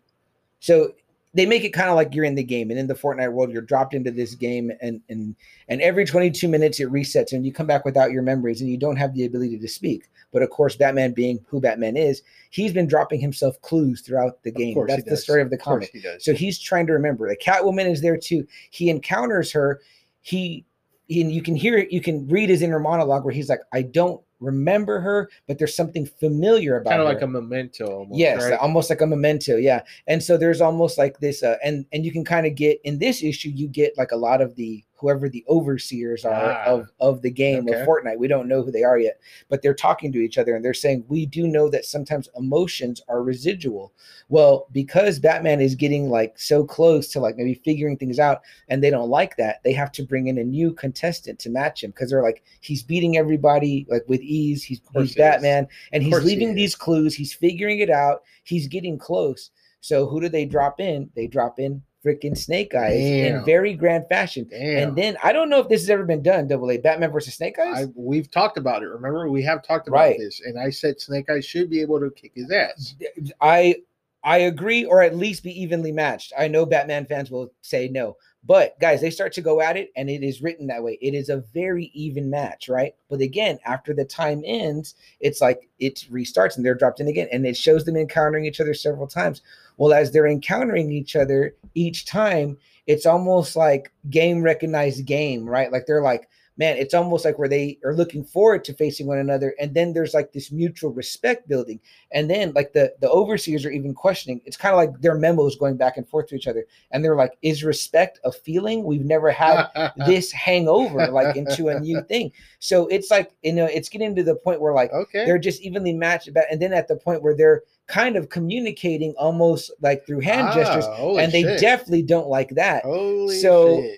so 0.61 0.93
they 1.33 1.47
make 1.47 1.65
it 1.65 1.71
kind 1.71 1.89
of 1.89 1.95
like 1.95 2.15
you're 2.15 2.25
in 2.25 2.35
the 2.35 2.43
game, 2.43 2.71
and 2.71 2.79
in 2.79 2.89
the 2.89 2.95
Fortnite 2.95 3.33
world, 3.33 3.53
you're 3.53 3.63
dropped 3.63 3.95
into 3.95 4.11
this 4.11 4.35
game, 4.35 4.73
and 4.81 5.01
and 5.09 5.37
and 5.69 5.81
every 5.81 6.05
22 6.05 6.49
minutes 6.49 6.81
it 6.81 6.89
resets, 6.89 7.33
and 7.33 7.47
you 7.47 7.53
come 7.53 7.67
back 7.67 7.85
without 7.85 8.11
your 8.11 8.23
memories, 8.23 8.61
and 8.61 8.69
you 8.69 8.77
don't 8.77 8.97
have 8.97 9.15
the 9.15 9.25
ability 9.25 9.59
to 9.59 9.69
speak. 9.69 10.09
But 10.33 10.43
of 10.43 10.51
course, 10.51 10.77
Batman 10.77 11.13
being 11.13 11.39
who 11.47 11.61
Batman 11.61 11.97
is, 11.97 12.23
he's 12.51 12.73
been 12.73 12.89
dropping 12.89 13.21
himself 13.21 13.61
clues 13.63 14.01
throughout 14.01 14.43
the 14.43 14.51
game. 14.51 14.77
That's 14.87 15.05
the 15.05 15.17
story 15.17 15.43
of 15.43 15.51
the 15.51 15.59
comic. 15.59 15.91
he. 15.93 16.03
So 16.19 16.33
he's 16.33 16.59
trying 16.59 16.87
to 16.89 16.93
remember. 16.93 17.29
The 17.29 17.37
Catwoman 17.37 17.89
is 17.91 18.01
there 18.01 18.17
too. 18.17 18.47
He 18.71 18.91
encounters 18.91 19.53
her. 19.53 19.81
He, 20.23 20.65
he 21.07 21.21
and 21.21 21.33
you 21.33 21.43
can 21.43 21.55
hear 21.55 21.79
it. 21.79 21.93
You 21.93 22.01
can 22.01 22.27
read 22.29 22.49
his 22.49 22.63
inner 22.63 22.81
monologue 22.81 23.25
where 23.25 23.35
he's 23.35 23.49
like, 23.49 23.61
"I 23.73 23.83
don't 23.83 24.21
remember 24.41 25.01
her, 25.01 25.31
but 25.47 25.59
there's 25.59 25.77
something 25.77 26.07
familiar 26.07 26.77
about 26.77 26.91
it. 26.91 26.97
kind 26.97 27.03
of 27.03 27.09
like 27.09 27.23
a 27.23 27.27
memento. 27.27 27.87
Almost, 27.87 28.19
yes, 28.19 28.43
right? 28.43 28.59
almost 28.59 28.91
like 28.91 29.01
a 29.01 29.07
memento. 29.07 29.57
Yeah, 29.57 29.83
and 30.07 30.23
so 30.23 30.37
there's 30.37 30.61
almost 30.61 30.99
like 30.99 31.21
this, 31.21 31.43
uh, 31.43 31.57
and 31.63 31.87
and 31.93 32.05
you 32.05 32.13
can 32.13 32.25
kind 32.25 32.47
of 32.47 32.55
get 32.55 32.81
in 32.85 32.99
this 32.99 33.23
issue. 33.23 33.51
You 33.51 33.69
get 33.69 33.97
like 33.97 34.13
a 34.13 34.17
lot 34.17 34.41
of 34.41 34.57
the 34.57 34.85
whoever 35.01 35.29
the 35.29 35.45
overseers 35.49 36.25
are 36.25 36.53
Ah. 36.53 36.65
of 36.67 36.91
of 37.01 37.23
the 37.23 37.31
game 37.31 37.69
Okay. 37.69 37.81
of 37.81 37.87
Fortnite. 37.87 38.19
We 38.19 38.29
don't 38.29 38.49
know 38.49 38.63
who 38.63 38.71
they 38.71 38.83
are 38.83 38.99
yet, 38.99 39.21
but 39.49 39.63
they're 39.63 39.75
talking 39.75 40.13
to 40.13 40.19
each 40.19 40.39
other 40.39 40.55
and 40.55 40.65
they're 40.65 40.75
saying 40.75 41.05
we 41.09 41.27
do 41.27 41.47
know 41.47 41.69
that 41.71 41.85
sometimes 41.85 42.29
emotions 42.37 43.01
are 43.09 43.23
residual. 43.23 43.93
Well, 44.29 44.67
because 44.73 45.19
Batman 45.19 45.61
is 45.61 45.75
getting 45.75 46.11
like 46.11 46.39
so 46.39 46.65
close 46.65 47.09
to 47.13 47.21
like 47.21 47.37
maybe 47.37 47.55
figuring 47.55 47.97
things 47.97 48.19
out, 48.19 48.43
and 48.69 48.83
they 48.83 48.91
don't 48.91 49.09
like 49.11 49.37
that, 49.37 49.63
they 49.65 49.73
have 49.73 49.93
to 49.93 50.03
bring 50.03 50.27
in 50.29 50.39
a 50.39 50.45
new 50.45 50.73
contestant 50.73 51.39
to 51.41 51.51
match 51.51 51.83
him 51.83 51.91
because 51.91 52.11
they're 52.11 52.23
like 52.23 52.43
he's 52.61 52.83
beating 52.83 53.17
everybody 53.17 53.87
like 53.89 54.05
with 54.09 54.21
ease. 54.21 54.63
He's 54.63 54.81
he's. 54.95 55.15
Batman, 55.15 55.67
and 55.93 56.03
he's 56.03 56.13
course 56.13 56.25
he 56.25 56.31
leaving 56.31 56.55
these 56.55 56.75
clues. 56.77 57.15
He's 57.15 57.33
figuring 57.33 57.81
it 57.81 57.91
out. 57.91 58.23
He's 58.45 58.67
getting 58.69 58.99
close. 58.99 59.51
So 59.81 60.07
who 60.07 60.21
do 60.21 60.29
they 60.29 60.45
drop 60.45 60.79
in? 60.81 61.11
They 61.15 61.27
drop 61.27 61.59
in 61.59 61.83
freaking 62.05 62.37
Snake 62.37 62.75
Eyes 62.75 62.97
in 63.01 63.45
very 63.45 63.75
grand 63.75 64.07
fashion. 64.09 64.47
Damn. 64.51 64.89
And 64.89 64.97
then 64.97 65.17
I 65.23 65.33
don't 65.33 65.51
know 65.51 65.61
if 65.61 65.69
this 65.69 65.83
has 65.83 65.91
ever 65.91 66.05
been 66.05 66.23
done. 66.23 66.49
Double 66.49 66.71
A 66.71 66.79
Batman 66.79 67.11
versus 67.11 67.35
Snake 67.35 67.59
Eyes. 67.59 67.87
I, 67.87 67.93
we've 67.95 68.31
talked 68.31 68.57
about 68.59 68.83
it. 68.83 68.87
Remember, 68.87 69.29
we 69.29 69.43
have 69.43 69.63
talked 69.63 69.89
about 69.89 69.99
Right. 69.99 70.19
this, 70.19 70.41
and 70.41 70.59
I 70.59 70.71
said 70.71 71.01
Snake 71.01 71.29
Eyes 71.31 71.45
should 71.45 71.69
be 71.71 71.81
able 71.83 72.01
to 72.01 72.11
kick 72.11 72.33
his 72.35 72.51
ass. 72.51 72.95
I 73.41 73.77
I 74.23 74.39
agree, 74.39 74.85
or 74.85 75.03
at 75.03 75.17
least 75.17 75.43
be 75.43 75.63
evenly 75.63 75.93
matched. 75.93 76.35
I 76.39 76.47
know 76.49 76.67
Batman 76.67 77.07
fans 77.07 77.31
will 77.31 77.53
say 77.63 77.89
no, 77.89 78.19
but 78.45 78.79
guys, 78.79 79.01
they 79.01 79.09
start 79.11 79.33
to 79.35 79.41
go 79.41 79.63
at 79.63 79.79
it, 79.79 79.91
and 79.97 80.11
it 80.11 80.23
is 80.23 80.43
written 80.43 80.67
that 80.67 80.83
way. 80.83 80.99
It 81.01 81.15
is 81.15 81.31
a 81.31 81.39
very 81.55 81.91
even 81.95 82.29
match, 82.29 82.69
right? 82.69 82.95
But 83.09 83.23
again, 83.23 83.59
after 83.65 83.95
the 83.95 84.05
time 84.05 84.43
ends, 84.45 84.95
it's 85.21 85.41
like 85.41 85.71
it 85.79 86.07
restarts, 86.11 86.57
and 86.57 86.65
they're 86.67 86.75
dropped 86.75 87.01
in 87.01 87.09
again, 87.09 87.29
and 87.33 87.47
it 87.47 87.57
shows 87.57 87.87
them 87.87 87.97
encountering 87.97 88.45
each 88.45 88.61
other 88.61 88.75
several 88.75 89.07
times. 89.07 89.41
Well, 89.81 89.95
as 89.95 90.13
they're 90.13 90.27
encountering 90.27 90.93
each 90.93 91.17
other 91.17 91.55
each 91.75 92.05
time, 92.05 92.59
it's 92.87 93.07
almost 93.07 93.57
like 93.57 93.91
game 94.11 94.43
recognized 94.43 95.07
game, 95.07 95.49
right? 95.49 95.73
Like 95.73 95.87
they're 95.87 96.03
like, 96.03 96.29
man, 96.61 96.77
it's 96.77 96.93
almost 96.93 97.25
like 97.25 97.39
where 97.39 97.49
they 97.49 97.79
are 97.87 97.95
looking 97.95 98.23
forward 98.23 98.63
to 98.65 98.75
facing 98.75 99.07
one 99.07 99.17
another, 99.17 99.55
and 99.59 99.73
then 99.73 99.95
there's 99.95 100.13
like 100.13 100.31
this 100.31 100.53
mutual 100.53 100.93
respect 100.93 101.49
building, 101.49 101.81
and 102.13 102.31
then 102.31 102.53
like 102.53 102.75
the 102.75 102.93
the 103.01 103.09
overseers 103.09 103.65
are 103.65 103.71
even 103.71 103.95
questioning. 103.95 104.43
It's 104.45 104.59
kind 104.59 104.75
of 104.75 104.77
like 104.77 105.01
their 105.01 105.15
memos 105.15 105.57
going 105.57 105.79
back 105.79 105.97
and 105.97 106.07
forth 106.07 106.27
to 106.29 106.37
each 106.37 106.47
other, 106.47 106.67
and 106.91 107.03
they're 107.03 107.17
like, 107.17 107.39
"Is 107.41 107.65
respect 107.65 108.21
a 108.25 108.31
feeling? 108.31 108.85
We've 108.85 109.07
never 109.07 109.31
had 109.31 109.69
this 110.07 110.31
hangover 110.31 111.09
like 111.09 111.35
into 111.35 111.69
a 111.69 111.81
new 111.81 112.03
thing." 112.03 112.31
So 112.59 112.87
it's 112.89 113.11
like 113.11 113.33
you 113.43 113.55
know, 113.55 113.65
it's 113.65 113.89
getting 113.89 114.15
to 114.17 114.23
the 114.23 114.37
point 114.37 114.61
where 114.61 114.75
like 114.75 114.93
okay. 114.93 115.25
they're 115.25 115.39
just 115.39 115.63
evenly 115.63 115.95
matched, 115.95 116.29
about, 116.29 116.45
and 116.51 116.61
then 116.61 116.75
at 116.75 116.89
the 116.89 116.97
point 116.97 117.23
where 117.23 117.35
they're 117.35 117.63
kind 117.87 118.17
of 118.17 118.29
communicating 118.29 119.15
almost 119.19 119.73
like 119.81 120.07
through 120.07 120.21
hand 120.21 120.53
gestures, 120.53 120.85
Ah, 120.87 120.95
holy 120.95 121.25
and 121.25 121.33
they 121.33 121.43
shit. 121.43 121.61
definitely 121.61 122.03
don't 122.03 122.29
like 122.29 122.51
that. 122.51 122.85
Holy 122.85 123.41
so 123.41 123.81
shit. 123.81 123.97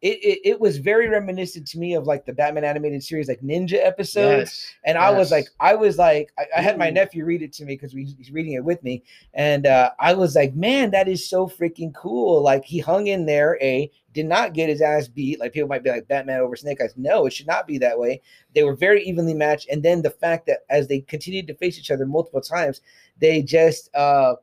It, 0.00 0.18
it 0.22 0.38
it 0.44 0.60
was 0.60 0.78
very 0.78 1.08
reminiscent 1.08 1.66
to 1.68 1.78
me 1.78 1.94
of 1.94 2.06
like 2.06 2.24
the 2.24 2.32
Batman 2.32 2.64
animated 2.64 3.02
series, 3.02 3.28
like 3.28 3.40
Ninja 3.40 3.84
episodes. 3.84 4.50
Yes, 4.50 4.74
And 4.84 4.96
I 4.96 5.10
was 5.10 5.32
like, 5.32 5.48
I 5.58 5.74
was 5.74 5.98
like, 5.98 6.32
I, 6.38 6.44
I 6.58 6.62
had 6.62 6.78
my 6.78 6.88
nephew 6.90 7.24
read 7.24 7.42
it 7.42 7.52
to 7.54 7.64
me 7.64 7.74
because 7.74 7.92
he's 7.92 8.30
reading 8.30 8.52
it 8.52 8.64
with 8.64 8.82
me, 8.84 9.02
and 9.34 9.66
uh, 9.66 9.90
I 9.98 10.14
was 10.14 10.36
like, 10.36 10.54
man, 10.54 10.92
that 10.92 11.08
is 11.08 11.28
so 11.28 11.48
freaking 11.48 11.92
cool. 11.94 12.42
Like 12.42 12.64
he 12.64 12.78
hung 12.78 13.08
in 13.08 13.26
there, 13.26 13.58
a 13.60 13.90
did 14.14 14.26
not 14.26 14.54
get 14.54 14.68
his 14.68 14.80
ass 14.80 15.08
beat. 15.08 15.40
Like 15.40 15.52
people 15.52 15.68
might 15.68 15.82
be 15.82 15.90
like 15.90 16.06
Batman 16.06 16.40
over 16.40 16.54
Snake 16.54 16.80
Eyes. 16.80 16.94
No, 16.96 17.26
it 17.26 17.32
should 17.32 17.46
not 17.48 17.66
be 17.66 17.78
that 17.78 17.98
way. 17.98 18.22
They 18.54 18.62
were 18.62 18.76
very 18.76 19.04
evenly 19.04 19.34
matched, 19.34 19.68
and 19.68 19.82
then 19.82 20.02
the 20.02 20.10
fact 20.10 20.46
that 20.46 20.60
as 20.70 20.86
they 20.86 21.00
continued 21.00 21.48
to 21.48 21.54
face 21.54 21.76
each 21.76 21.90
other 21.90 22.06
multiple 22.06 22.40
times, 22.40 22.82
they 23.18 23.42
just 23.42 23.92
uh 23.96 24.36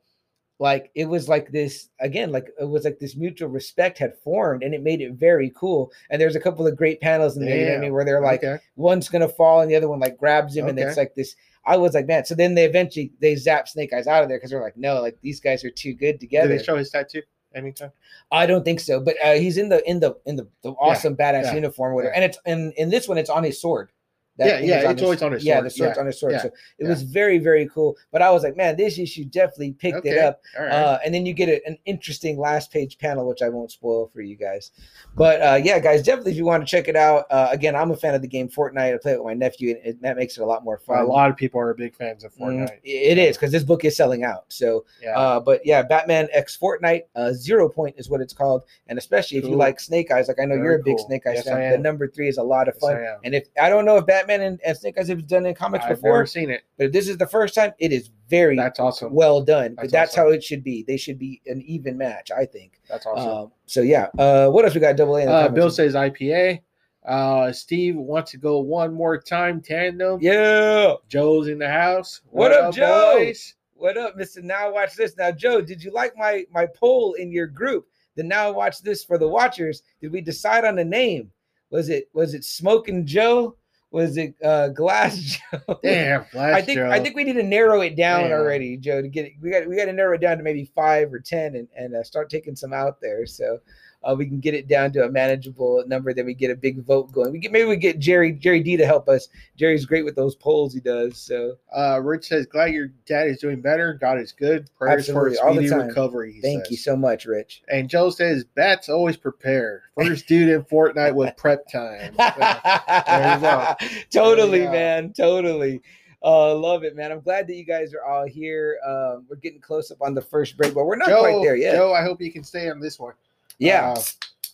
like 0.59 0.89
it 0.95 1.05
was 1.05 1.27
like 1.27 1.51
this 1.51 1.89
again 1.99 2.31
like 2.31 2.47
it 2.59 2.69
was 2.69 2.85
like 2.85 2.97
this 2.99 3.15
mutual 3.15 3.49
respect 3.49 3.97
had 3.97 4.17
formed 4.23 4.63
and 4.63 4.73
it 4.73 4.81
made 4.81 5.01
it 5.01 5.13
very 5.13 5.51
cool. 5.55 5.91
And 6.09 6.21
there's 6.21 6.35
a 6.35 6.39
couple 6.39 6.65
of 6.65 6.77
great 6.77 7.01
panels 7.01 7.35
in 7.35 7.45
there 7.45 7.57
you 7.57 7.65
know 7.65 7.75
i 7.75 7.79
mean 7.79 7.93
where 7.93 8.05
they're 8.05 8.21
like 8.21 8.43
okay. 8.43 8.61
one's 8.75 9.09
gonna 9.09 9.27
fall 9.27 9.61
and 9.61 9.69
the 9.69 9.75
other 9.75 9.89
one 9.89 9.99
like 9.99 10.17
grabs 10.17 10.55
him 10.55 10.67
and 10.67 10.79
it's 10.79 10.97
like 10.97 11.13
this 11.15 11.35
i 11.65 11.75
was 11.75 11.93
like 11.93 12.07
man 12.07 12.25
so 12.25 12.35
then 12.35 12.55
they 12.55 12.65
eventually 12.65 13.11
they 13.19 13.35
zap 13.35 13.67
snake 13.67 13.91
eyes 13.93 14.07
out 14.07 14.23
of 14.23 14.29
there 14.29 14.37
because 14.37 14.51
they're 14.51 14.61
like 14.61 14.77
no 14.77 15.01
like 15.01 15.17
these 15.21 15.39
guys 15.39 15.63
are 15.63 15.71
too 15.71 15.93
good 15.93 16.13
Did 16.13 16.21
together. 16.21 16.47
they 16.57 16.63
show 16.63 16.77
his 16.77 16.89
tattoo 16.89 17.21
anytime? 17.53 17.91
i 18.31 18.45
don't 18.45 18.63
think 18.63 18.79
so 18.79 18.99
but 18.99 19.15
uh, 19.23 19.33
he's 19.33 19.57
in 19.57 19.69
the 19.69 19.87
in 19.89 19.99
the 19.99 20.15
in 20.25 20.35
the, 20.35 20.47
the 20.63 20.71
awesome 20.71 21.15
badass 21.15 21.43
yeah, 21.43 21.55
uniform 21.55 21.95
with 21.95 22.05
yeah. 22.05 22.11
and 22.15 22.23
it's 22.23 22.37
in 22.45 22.71
in 22.77 22.89
this 22.89 23.07
one 23.07 23.17
it's 23.17 23.29
on 23.29 23.43
his 23.43 23.59
sword 23.61 23.89
Yeah, 24.37 24.59
yeah, 24.59 24.91
it's 24.91 25.01
always 25.01 25.21
on 25.21 25.31
his 25.31 25.43
yeah 25.45 25.55
sword, 25.55 25.65
the 25.65 25.69
sword's 25.69 25.95
yeah, 25.95 26.01
on 26.01 26.07
his 26.07 26.19
sword 26.19 26.33
yeah, 26.33 26.41
so 26.41 26.47
it 26.47 26.53
yeah. 26.79 26.89
was 26.89 27.03
very 27.03 27.37
very 27.37 27.67
cool 27.69 27.95
but 28.11 28.21
i 28.21 28.29
was 28.29 28.43
like 28.43 28.57
man 28.57 28.75
this 28.75 28.99
issue 28.99 29.23
definitely 29.25 29.71
picked 29.71 30.05
it 30.05 30.17
up 30.17 30.41
right. 30.59 30.69
uh, 30.69 30.99
and 31.05 31.13
then 31.13 31.25
you 31.25 31.33
get 31.33 31.47
a, 31.49 31.65
an 31.65 31.77
interesting 31.85 32.37
last 32.37 32.71
page 32.71 32.97
panel, 32.97 33.27
which 33.27 33.41
I 33.41 33.49
won't 33.49 33.71
spoil 33.71 34.07
for 34.07 34.21
you 34.21 34.35
guys. 34.35 34.71
But 35.15 35.41
uh, 35.41 35.59
yeah, 35.63 35.79
guys, 35.79 36.03
definitely 36.03 36.31
if 36.31 36.37
you 36.37 36.45
want 36.45 36.65
to 36.65 36.69
check 36.69 36.87
it 36.87 36.95
out. 36.95 37.25
Uh, 37.29 37.47
again, 37.51 37.75
I'm 37.75 37.91
a 37.91 37.95
fan 37.95 38.13
of 38.13 38.21
the 38.21 38.27
game 38.27 38.49
Fortnite. 38.49 38.93
I 38.93 38.97
play 38.97 39.13
it 39.13 39.19
with 39.23 39.25
my 39.25 39.33
nephew, 39.33 39.75
and 39.75 39.85
it, 39.85 40.01
that 40.01 40.17
makes 40.17 40.37
it 40.37 40.41
a 40.41 40.45
lot 40.45 40.63
more 40.63 40.77
fun. 40.77 40.99
a 40.99 41.05
lot 41.05 41.29
of 41.29 41.37
people 41.37 41.59
are 41.61 41.73
big 41.73 41.95
fans 41.95 42.23
of 42.23 42.33
Mm, 42.35 42.39
Fortnite. 42.39 42.79
it 42.83 43.17
is 43.17 43.37
because 43.37 43.51
this 43.51 43.63
book 43.63 43.85
is 43.85 43.95
selling 43.95 44.23
out. 44.23 44.45
So, 44.49 44.85
Yeah. 45.01 45.17
uh, 45.17 45.39
but 45.39 45.61
yeah, 45.65 45.81
Batman 45.83 46.27
X 46.31 46.57
Fortnite 46.57 47.03
uh, 47.15 47.31
Zero 47.33 47.69
Point 47.69 47.95
is 47.97 48.09
what 48.09 48.19
it's 48.21 48.33
called, 48.33 48.63
and 48.87 48.97
especially 48.97 49.37
if 49.37 49.45
you 49.45 49.55
like 49.55 49.79
Snake 49.79 50.11
Eyes, 50.11 50.27
like 50.27 50.39
I 50.39 50.45
know 50.45 50.55
Very 50.55 50.65
you're 50.65 50.75
a 50.79 50.83
big 50.83 50.97
cool. 50.97 51.07
Snake 51.07 51.25
Eyes 51.27 51.35
Yes, 51.37 51.47
fan. 51.47 51.71
The 51.71 51.77
number 51.77 52.07
three 52.07 52.27
is 52.27 52.37
a 52.37 52.43
lot 52.43 52.67
of 52.67 52.77
fun. 52.77 52.97
Am. 52.97 53.19
And 53.23 53.35
if 53.35 53.47
I 53.61 53.69
don't 53.69 53.85
know 53.85 53.97
if 53.97 54.05
Batman 54.05 54.24
and, 54.29 54.59
and 54.65 54.77
Snake 54.77 54.97
Eyes 54.97 55.07
have 55.07 55.27
done 55.27 55.45
in 55.45 55.53
comics 55.55 55.85
I've 55.85 55.95
before, 55.97 56.13
never 56.13 56.25
seen 56.25 56.49
it. 56.49 56.63
but 56.77 56.87
if 56.87 56.91
this 56.91 57.07
is 57.07 57.17
the 57.17 57.27
first 57.27 57.55
time, 57.55 57.73
it 57.79 57.91
is 57.91 58.09
very 58.29 58.55
That's 58.55 58.79
awesome. 58.79 59.13
well 59.13 59.41
done. 59.41 59.75
But 59.75 59.83
That's 59.83 59.91
that's 59.91 60.11
awesome. 60.13 60.23
how 60.25 60.29
it 60.31 60.43
should 60.43 60.63
be. 60.63 60.83
They 60.87 60.97
should 60.97 61.19
be 61.19 61.41
an 61.47 61.61
even 61.61 61.97
match, 61.97 62.31
I 62.31 62.45
think. 62.45 62.79
That's 62.89 63.05
awesome. 63.05 63.29
Um, 63.29 63.51
so 63.65 63.81
yeah. 63.81 64.07
Uh, 64.17 64.49
what 64.49 64.65
else 64.65 64.73
we 64.73 64.81
got? 64.81 64.95
Double 64.95 65.17
A. 65.17 65.25
Uh. 65.25 65.49
Bill 65.49 65.69
says 65.69 65.93
IPA. 65.95 66.61
Uh, 67.05 67.51
Steve 67.51 67.95
wants 67.95 68.31
to 68.31 68.37
go 68.37 68.59
one 68.59 68.91
more 68.93 69.17
time 69.19 69.61
tandem. 69.61 70.17
"Yeah, 70.21 70.95
Joe's 71.07 71.47
in 71.47 71.59
the 71.59 71.69
house. 71.69 72.21
What 72.31 72.51
up, 72.51 72.73
Joe? 72.73 73.13
boys? 73.17 73.53
what 73.75 73.95
up, 73.95 74.15
Mister? 74.15 74.41
Now 74.41 74.73
watch 74.73 74.95
this. 74.95 75.15
Now, 75.15 75.31
Joe, 75.31 75.61
did 75.61 75.83
you 75.83 75.91
like 75.91 76.13
my 76.17 76.45
my 76.51 76.65
poll 76.65 77.13
in 77.13 77.31
your 77.31 77.45
group? 77.45 77.85
The 78.15 78.23
now 78.23 78.51
watch 78.51 78.81
this 78.81 79.03
for 79.03 79.17
the 79.19 79.27
watchers. 79.27 79.83
Did 80.01 80.11
we 80.13 80.21
decide 80.21 80.65
on 80.65 80.79
a 80.79 80.83
name? 80.85 81.31
Was 81.69 81.89
it 81.89 82.09
was 82.13 82.33
it 82.33 82.43
Smoking 82.43 83.05
Joe? 83.05 83.55
Was 83.95 84.17
it 84.17 84.35
uh, 84.43 84.67
Glass 84.67 85.17
Joe? 85.51 85.79
Damn, 85.81 86.25
Flash 86.25 86.53
I 86.53 86.61
think 86.61 86.79
Joe. 86.79 86.91
I 86.91 86.99
think 86.99 87.15
we 87.15 87.23
need 87.23 87.37
to 87.37 87.43
narrow 87.43 87.79
it 87.79 87.95
down 87.95 88.23
Damn. 88.23 88.33
already, 88.33 88.75
Joe. 88.75 89.01
To 89.01 89.07
get 89.07 89.27
it, 89.27 89.33
we 89.39 89.49
got 89.49 89.65
we 89.69 89.77
got 89.77 89.85
to 89.85 89.93
narrow 89.93 90.15
it 90.15 90.19
down 90.19 90.35
to 90.35 90.43
maybe 90.43 90.65
five 90.75 91.13
or 91.13 91.19
ten, 91.21 91.55
and 91.55 91.69
and 91.77 91.95
uh, 91.95 92.03
start 92.03 92.29
taking 92.29 92.57
some 92.57 92.73
out 92.73 92.99
there, 92.99 93.25
so 93.25 93.59
uh, 94.05 94.15
we 94.15 94.25
can 94.27 94.39
get 94.39 94.53
it 94.53 94.67
down 94.67 94.91
to 94.93 95.03
a 95.03 95.09
manageable 95.09 95.83
number. 95.87 96.13
Then 96.13 96.25
we 96.25 96.33
get 96.33 96.51
a 96.51 96.55
big 96.55 96.83
vote 96.85 97.11
going. 97.11 97.31
We 97.31 97.39
get 97.39 97.51
maybe 97.51 97.67
we 97.67 97.75
get 97.75 97.99
Jerry 97.99 98.31
Jerry 98.31 98.61
D 98.61 98.77
to 98.77 98.85
help 98.85 99.09
us. 99.09 99.27
Jerry's 99.57 99.85
great 99.85 100.05
with 100.05 100.15
those 100.15 100.35
polls 100.35 100.73
he 100.73 100.79
does. 100.79 101.17
So 101.17 101.55
Uh, 101.75 101.99
Rich 102.01 102.27
says, 102.27 102.45
glad 102.45 102.71
your 102.71 102.87
dad 103.05 103.27
is 103.27 103.39
doing 103.39 103.61
better. 103.61 103.93
God 103.93 104.19
is 104.19 104.31
good. 104.31 104.69
Prayers 104.77 105.09
Absolutely, 105.09 105.37
for 105.37 105.49
a 105.49 105.53
speedy 105.53 105.69
recovery. 105.73 106.39
thank 106.41 106.65
says. 106.65 106.71
you 106.71 106.77
so 106.77 106.95
much, 106.95 107.25
Rich. 107.25 107.63
And 107.67 107.89
Joe 107.89 108.09
says, 108.09 108.43
Bats 108.43 108.89
always 108.89 109.17
prepare. 109.17 109.83
First 109.97 110.27
dude 110.27 110.49
in 110.49 110.63
Fortnite 110.63 111.15
with 111.15 111.35
prep 111.37 111.67
time. 111.67 112.13
go. 113.41 113.75
totally, 114.11 114.67
man. 114.67 115.13
Totally. 115.13 115.81
Uh, 116.23 116.55
love 116.55 116.83
it, 116.83 116.95
man. 116.95 117.11
I'm 117.11 117.19
glad 117.21 117.47
that 117.47 117.55
you 117.55 117.63
guys 117.63 117.93
are 117.93 118.03
all 118.03 118.25
here. 118.25 118.79
Um, 118.85 119.25
we're 119.29 119.35
getting 119.35 119.61
close 119.61 119.91
up 119.91 120.01
on 120.01 120.15
the 120.15 120.21
first 120.21 120.57
break, 120.57 120.73
but 120.73 120.85
we're 120.85 120.95
not 120.95 121.07
Joe, 121.07 121.19
quite 121.19 121.43
there 121.43 121.55
yet. 121.55 121.75
Joe, 121.75 121.93
I 121.93 122.01
hope 122.01 122.19
you 122.19 122.31
can 122.31 122.43
stay 122.43 122.69
on 122.69 122.79
this 122.79 122.99
one. 122.99 123.13
Yeah. 123.59 123.93
Uh, 123.93 124.01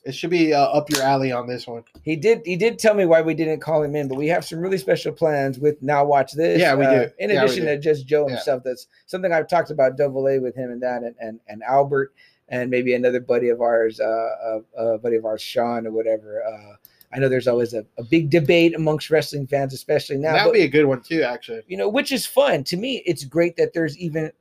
it 0.03 0.13
should 0.13 0.31
be 0.31 0.51
uh, 0.51 0.59
up 0.59 0.89
your 0.89 1.03
alley 1.03 1.31
on 1.31 1.45
this 1.47 1.67
one. 1.67 1.83
He 2.01 2.15
did. 2.15 2.41
He 2.43 2.55
did 2.55 2.79
tell 2.79 2.95
me 2.95 3.05
why 3.05 3.21
we 3.21 3.35
didn't 3.35 3.59
call 3.59 3.83
him 3.83 3.95
in, 3.95 4.07
but 4.07 4.17
we 4.17 4.27
have 4.27 4.43
some 4.43 4.59
really 4.59 4.79
special 4.79 5.11
plans 5.11 5.59
with 5.59 5.79
now. 5.83 6.03
Watch 6.03 6.31
this. 6.33 6.59
Yeah, 6.59 6.73
we 6.73 6.85
Uh, 6.85 7.03
do. 7.05 7.09
In 7.19 7.29
Yeah, 7.29 7.43
addition 7.43 7.65
do. 7.65 7.75
to 7.75 7.77
just 7.77 8.07
Joe 8.07 8.27
Yeah. 8.27 8.35
himself, 8.35 8.63
that's 8.63 8.87
something 9.05 9.31
I've 9.31 9.47
talked 9.47 9.69
about 9.69 9.97
Double 9.97 10.27
A 10.27 10.39
with 10.39 10.55
him 10.55 10.71
and 10.71 10.81
that, 10.81 11.03
and 11.03 11.15
and, 11.19 11.39
and 11.47 11.61
Albert, 11.61 12.13
and 12.49 12.71
maybe 12.71 12.95
another 12.95 13.19
buddy 13.19 13.49
of 13.49 13.61
ours, 13.61 13.99
uh, 13.99 14.03
uh, 14.05 14.59
uh 14.75 14.97
buddy 14.97 15.17
of 15.17 15.25
ours, 15.25 15.41
Sean 15.41 15.85
or 15.85 15.91
whatever. 15.91 16.43
Uh, 16.43 16.75
I 17.13 17.19
know 17.19 17.29
there's 17.29 17.47
always 17.47 17.75
a, 17.75 17.85
a 17.99 18.03
big 18.03 18.31
debate 18.31 18.73
amongst 18.73 19.11
wrestling 19.11 19.45
fans, 19.45 19.71
especially 19.73 20.17
now. 20.17 20.33
That'd 20.33 20.53
be 20.53 20.61
a 20.61 20.67
good 20.67 20.85
one 20.85 21.01
too, 21.03 21.21
actually. 21.21 21.61
you 21.67 21.77
know, 21.77 21.89
which 21.89 22.11
is 22.11 22.25
fun 22.25 22.63
to 22.63 22.77
me. 22.77 23.03
It's 23.05 23.23
great 23.23 23.55
that 23.57 23.73
there's 23.73 23.95
even 23.99 24.31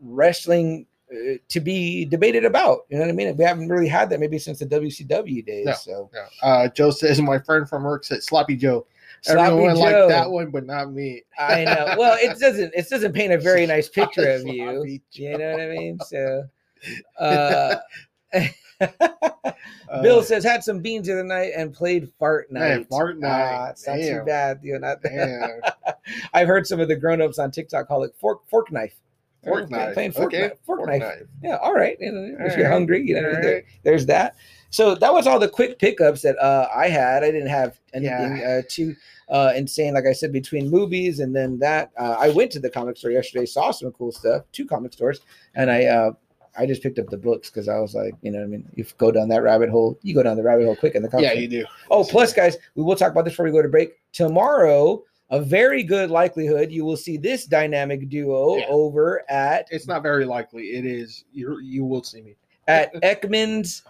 wrestling 0.00 0.86
to 1.48 1.60
be 1.60 2.04
debated 2.04 2.44
about. 2.44 2.80
You 2.88 2.96
know 2.98 3.04
what 3.04 3.10
I 3.10 3.12
mean? 3.12 3.36
We 3.36 3.44
haven't 3.44 3.68
really 3.68 3.88
had 3.88 4.10
that 4.10 4.20
maybe 4.20 4.38
since 4.38 4.58
the 4.58 4.66
WCW 4.66 5.44
days. 5.46 5.66
No. 5.66 5.72
So 5.74 6.10
Yeah. 6.14 6.26
Uh, 6.42 6.68
Joe 6.68 6.90
says, 6.90 7.20
my 7.20 7.38
friend 7.38 7.68
from 7.68 7.84
work 7.84 8.04
said 8.04 8.22
Sloppy 8.22 8.56
Joe. 8.56 8.86
Sloppy 9.22 9.40
Everyone 9.40 9.74
Joe. 9.74 9.80
liked 9.80 10.08
that 10.10 10.30
one, 10.30 10.50
but 10.50 10.64
not 10.66 10.92
me. 10.92 11.22
I 11.38 11.64
know. 11.64 11.94
Well, 11.98 12.16
it 12.20 12.38
doesn't. 12.38 12.72
It 12.74 12.88
doesn't 12.88 13.12
paint 13.14 13.32
a 13.32 13.38
very 13.38 13.66
nice 13.66 13.88
picture 13.98 14.30
of 14.30 14.46
you. 14.46 15.00
You 15.12 15.38
know 15.38 15.50
what 15.52 15.60
I 15.60 15.68
mean? 15.68 15.98
So, 16.06 16.44
uh, 17.18 17.76
Uh, 19.90 20.02
Bill 20.02 20.22
says 20.22 20.44
had 20.44 20.62
some 20.62 20.80
beans 20.80 21.06
the 21.08 21.14
other 21.14 21.24
night 21.24 21.52
and 21.56 21.72
played 21.74 22.12
fart 22.18 22.52
night. 22.52 22.60
Man, 22.68 22.84
fart 22.84 23.16
Ah, 23.16 23.26
night. 23.26 23.70
it's 23.70 23.86
not 23.86 23.96
too 23.96 24.22
bad. 24.24 24.60
You 24.62 24.78
know, 24.78 24.94
not. 25.02 25.88
I've 26.32 26.46
heard 26.46 26.66
some 26.66 26.78
of 26.78 26.86
the 26.88 26.94
grown-ups 26.94 27.38
on 27.40 27.50
TikTok 27.50 27.88
call 27.88 28.04
it 28.04 28.14
fork 28.20 28.42
fork 28.48 28.70
knife. 28.70 28.94
Fork 29.44 29.70
knife. 29.70 29.94
Playing 29.94 30.12
fork, 30.12 30.26
Okay, 30.26 30.40
knife, 30.42 30.52
fork, 30.66 30.78
fork 30.80 30.88
knife. 30.90 31.00
knife. 31.00 31.22
Yeah, 31.42 31.56
all 31.56 31.72
right. 31.74 31.96
You 32.00 32.12
know, 32.12 32.36
if 32.44 32.52
All 32.52 32.58
you're 32.58 32.68
hungry, 32.70 33.02
you 33.06 33.14
know, 33.14 33.22
there- 33.22 33.54
right. 33.54 33.64
there's 33.84 34.06
that. 34.06 34.34
So 34.70 34.94
that 34.96 35.12
was 35.14 35.26
all 35.26 35.38
the 35.38 35.48
quick 35.48 35.78
pickups 35.78 36.20
that 36.22 36.36
uh, 36.38 36.68
I 36.74 36.88
had. 36.88 37.22
I 37.24 37.30
didn't 37.30 37.48
have 37.48 37.78
anything 37.94 38.44
uh, 38.44 38.62
too 38.68 38.94
uh, 39.30 39.52
insane, 39.56 39.94
like 39.94 40.04
I 40.06 40.12
said, 40.12 40.30
between 40.32 40.70
Mooby's 40.70 41.20
and 41.20 41.34
then 41.34 41.58
that. 41.60 41.90
Uh, 41.98 42.16
I 42.18 42.28
went 42.30 42.50
to 42.52 42.60
the 42.60 42.68
comic 42.68 42.96
store 42.98 43.10
yesterday, 43.12 43.46
saw 43.46 43.70
some 43.70 43.90
cool 43.92 44.12
stuff, 44.12 44.42
two 44.52 44.66
comic 44.66 44.92
stores, 44.92 45.20
and 45.54 45.70
I 45.70 45.84
uh, 45.86 46.10
I 46.58 46.66
just 46.66 46.82
picked 46.82 46.98
up 46.98 47.06
the 47.06 47.16
books 47.16 47.48
because 47.48 47.68
I 47.68 47.78
was 47.78 47.94
like, 47.94 48.14
you 48.20 48.30
know, 48.30 48.40
what 48.40 48.44
I 48.44 48.48
mean, 48.48 48.68
if 48.76 48.88
you 48.90 48.94
go 48.98 49.10
down 49.12 49.28
that 49.28 49.42
rabbit 49.42 49.70
hole, 49.70 49.98
you 50.02 50.12
go 50.14 50.22
down 50.24 50.36
the 50.36 50.42
rabbit 50.42 50.64
hole 50.66 50.76
quick 50.76 50.94
in 50.96 51.02
the 51.02 51.08
comic 51.08 51.24
Yeah, 51.24 51.30
store. 51.30 51.42
you 51.42 51.48
do. 51.48 51.64
Oh, 51.90 52.04
plus, 52.04 52.34
guys, 52.34 52.56
we 52.74 52.82
will 52.82 52.96
talk 52.96 53.12
about 53.12 53.24
this 53.24 53.32
before 53.32 53.44
we 53.46 53.52
go 53.52 53.62
to 53.62 53.68
break. 53.68 53.92
Tomorrow, 54.12 55.02
a 55.30 55.40
very 55.40 55.82
good 55.82 56.10
likelihood 56.10 56.70
you 56.72 56.84
will 56.84 56.96
see 56.96 57.16
this 57.16 57.44
dynamic 57.46 58.08
duo 58.08 58.56
Yeah. 58.56 58.64
over 58.68 59.24
at 59.30 59.68
It's 59.70 59.86
not 59.86 60.02
very 60.02 60.24
likely. 60.24 60.68
It 60.76 60.86
is. 60.86 61.24
You 61.32 61.60
you 61.60 61.84
will 61.84 62.02
see 62.02 62.22
me. 62.22 62.36
at 62.66 62.92
Ekman's 63.02 63.82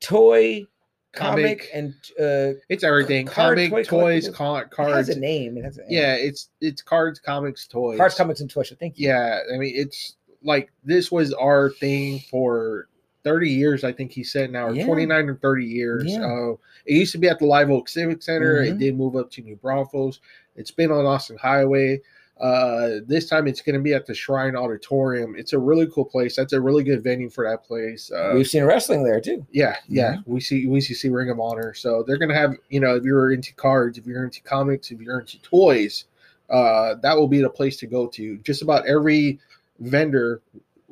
Toy 0.00 0.66
Comic, 1.12 1.70
Comic. 1.70 1.70
and 1.74 1.94
uh, 2.20 2.58
It's 2.68 2.84
everything. 2.84 3.26
Card 3.26 3.56
Comic, 3.58 3.70
toy 3.70 3.82
toys, 3.84 4.28
con- 4.28 4.58
it 4.60 4.62
has 4.64 4.74
cards. 4.74 5.08
a 5.08 5.18
name. 5.18 5.56
It 5.56 5.64
has 5.64 5.78
a 5.78 5.80
name. 5.82 5.88
Yeah, 5.90 6.14
it's 6.14 6.50
it's 6.60 6.82
cards, 6.82 7.18
comics, 7.18 7.66
toys. 7.66 7.96
cards, 7.98 8.14
comics, 8.14 8.40
and 8.40 8.50
toy 8.50 8.62
show. 8.62 8.76
Thank 8.76 8.98
you. 8.98 9.08
Yeah, 9.08 9.40
I 9.52 9.56
mean 9.56 9.72
it's 9.74 10.16
like 10.42 10.70
this 10.84 11.10
was 11.10 11.32
our 11.34 11.70
thing 11.70 12.20
for 12.30 12.88
30 13.24 13.50
years, 13.50 13.82
I 13.84 13.92
think 13.92 14.12
he 14.12 14.22
said 14.22 14.52
now, 14.52 14.68
or 14.68 14.74
Yeah. 14.74 14.86
29 14.86 15.28
or 15.28 15.34
30 15.36 15.64
years. 15.64 16.04
Yeah. 16.06 16.24
Uh, 16.24 16.52
it 16.86 16.94
used 16.94 17.10
to 17.12 17.18
be 17.18 17.28
at 17.28 17.38
the 17.40 17.46
Live 17.46 17.68
Oak 17.70 17.88
Civic 17.88 18.22
Center. 18.22 18.62
Mhm. 18.62 18.68
It 18.68 18.78
did 18.78 18.96
move 18.96 19.16
up 19.16 19.30
to 19.32 19.42
New 19.42 19.56
Braunfels. 19.56 20.20
It's 20.58 20.70
been 20.70 20.90
on 20.90 21.06
Austin 21.06 21.38
Highway. 21.38 22.00
Uh, 22.40 23.00
this 23.06 23.28
time 23.28 23.48
it's 23.48 23.60
going 23.60 23.74
to 23.74 23.80
be 23.82 23.94
at 23.94 24.06
the 24.06 24.14
Shrine 24.14 24.54
Auditorium. 24.54 25.34
It's 25.36 25.54
a 25.54 25.58
really 25.58 25.88
cool 25.92 26.04
place. 26.04 26.36
That's 26.36 26.52
a 26.52 26.60
really 26.60 26.84
good 26.84 27.02
venue 27.02 27.30
for 27.30 27.48
that 27.48 27.64
place. 27.64 28.12
Uh, 28.12 28.32
We've 28.34 28.46
seen 28.46 28.62
wrestling 28.64 29.02
there 29.02 29.20
too. 29.20 29.44
yeah, 29.50 29.76
yeah, 29.88 30.18
we 30.24 30.38
see 30.40 30.66
we 30.66 30.80
see 30.80 30.94
see 30.94 31.08
Ring 31.08 31.30
of 31.30 31.40
Honor. 31.40 31.74
So 31.74 32.04
they're 32.06 32.18
gonna 32.18 32.34
have 32.36 32.54
you 32.68 32.78
know 32.78 32.94
if 32.94 33.02
you're 33.02 33.32
into 33.32 33.52
cards, 33.54 33.98
if 33.98 34.06
you're 34.06 34.24
into 34.24 34.40
comics, 34.42 34.92
if 34.92 35.00
you're 35.00 35.18
into 35.18 35.40
toys, 35.42 36.04
uh, 36.48 36.94
that 37.02 37.16
will 37.16 37.26
be 37.28 37.40
the 37.40 37.50
place 37.50 37.76
to 37.78 37.86
go 37.86 38.06
to. 38.08 38.38
Just 38.38 38.62
about 38.62 38.86
every 38.86 39.40
vendor 39.80 40.40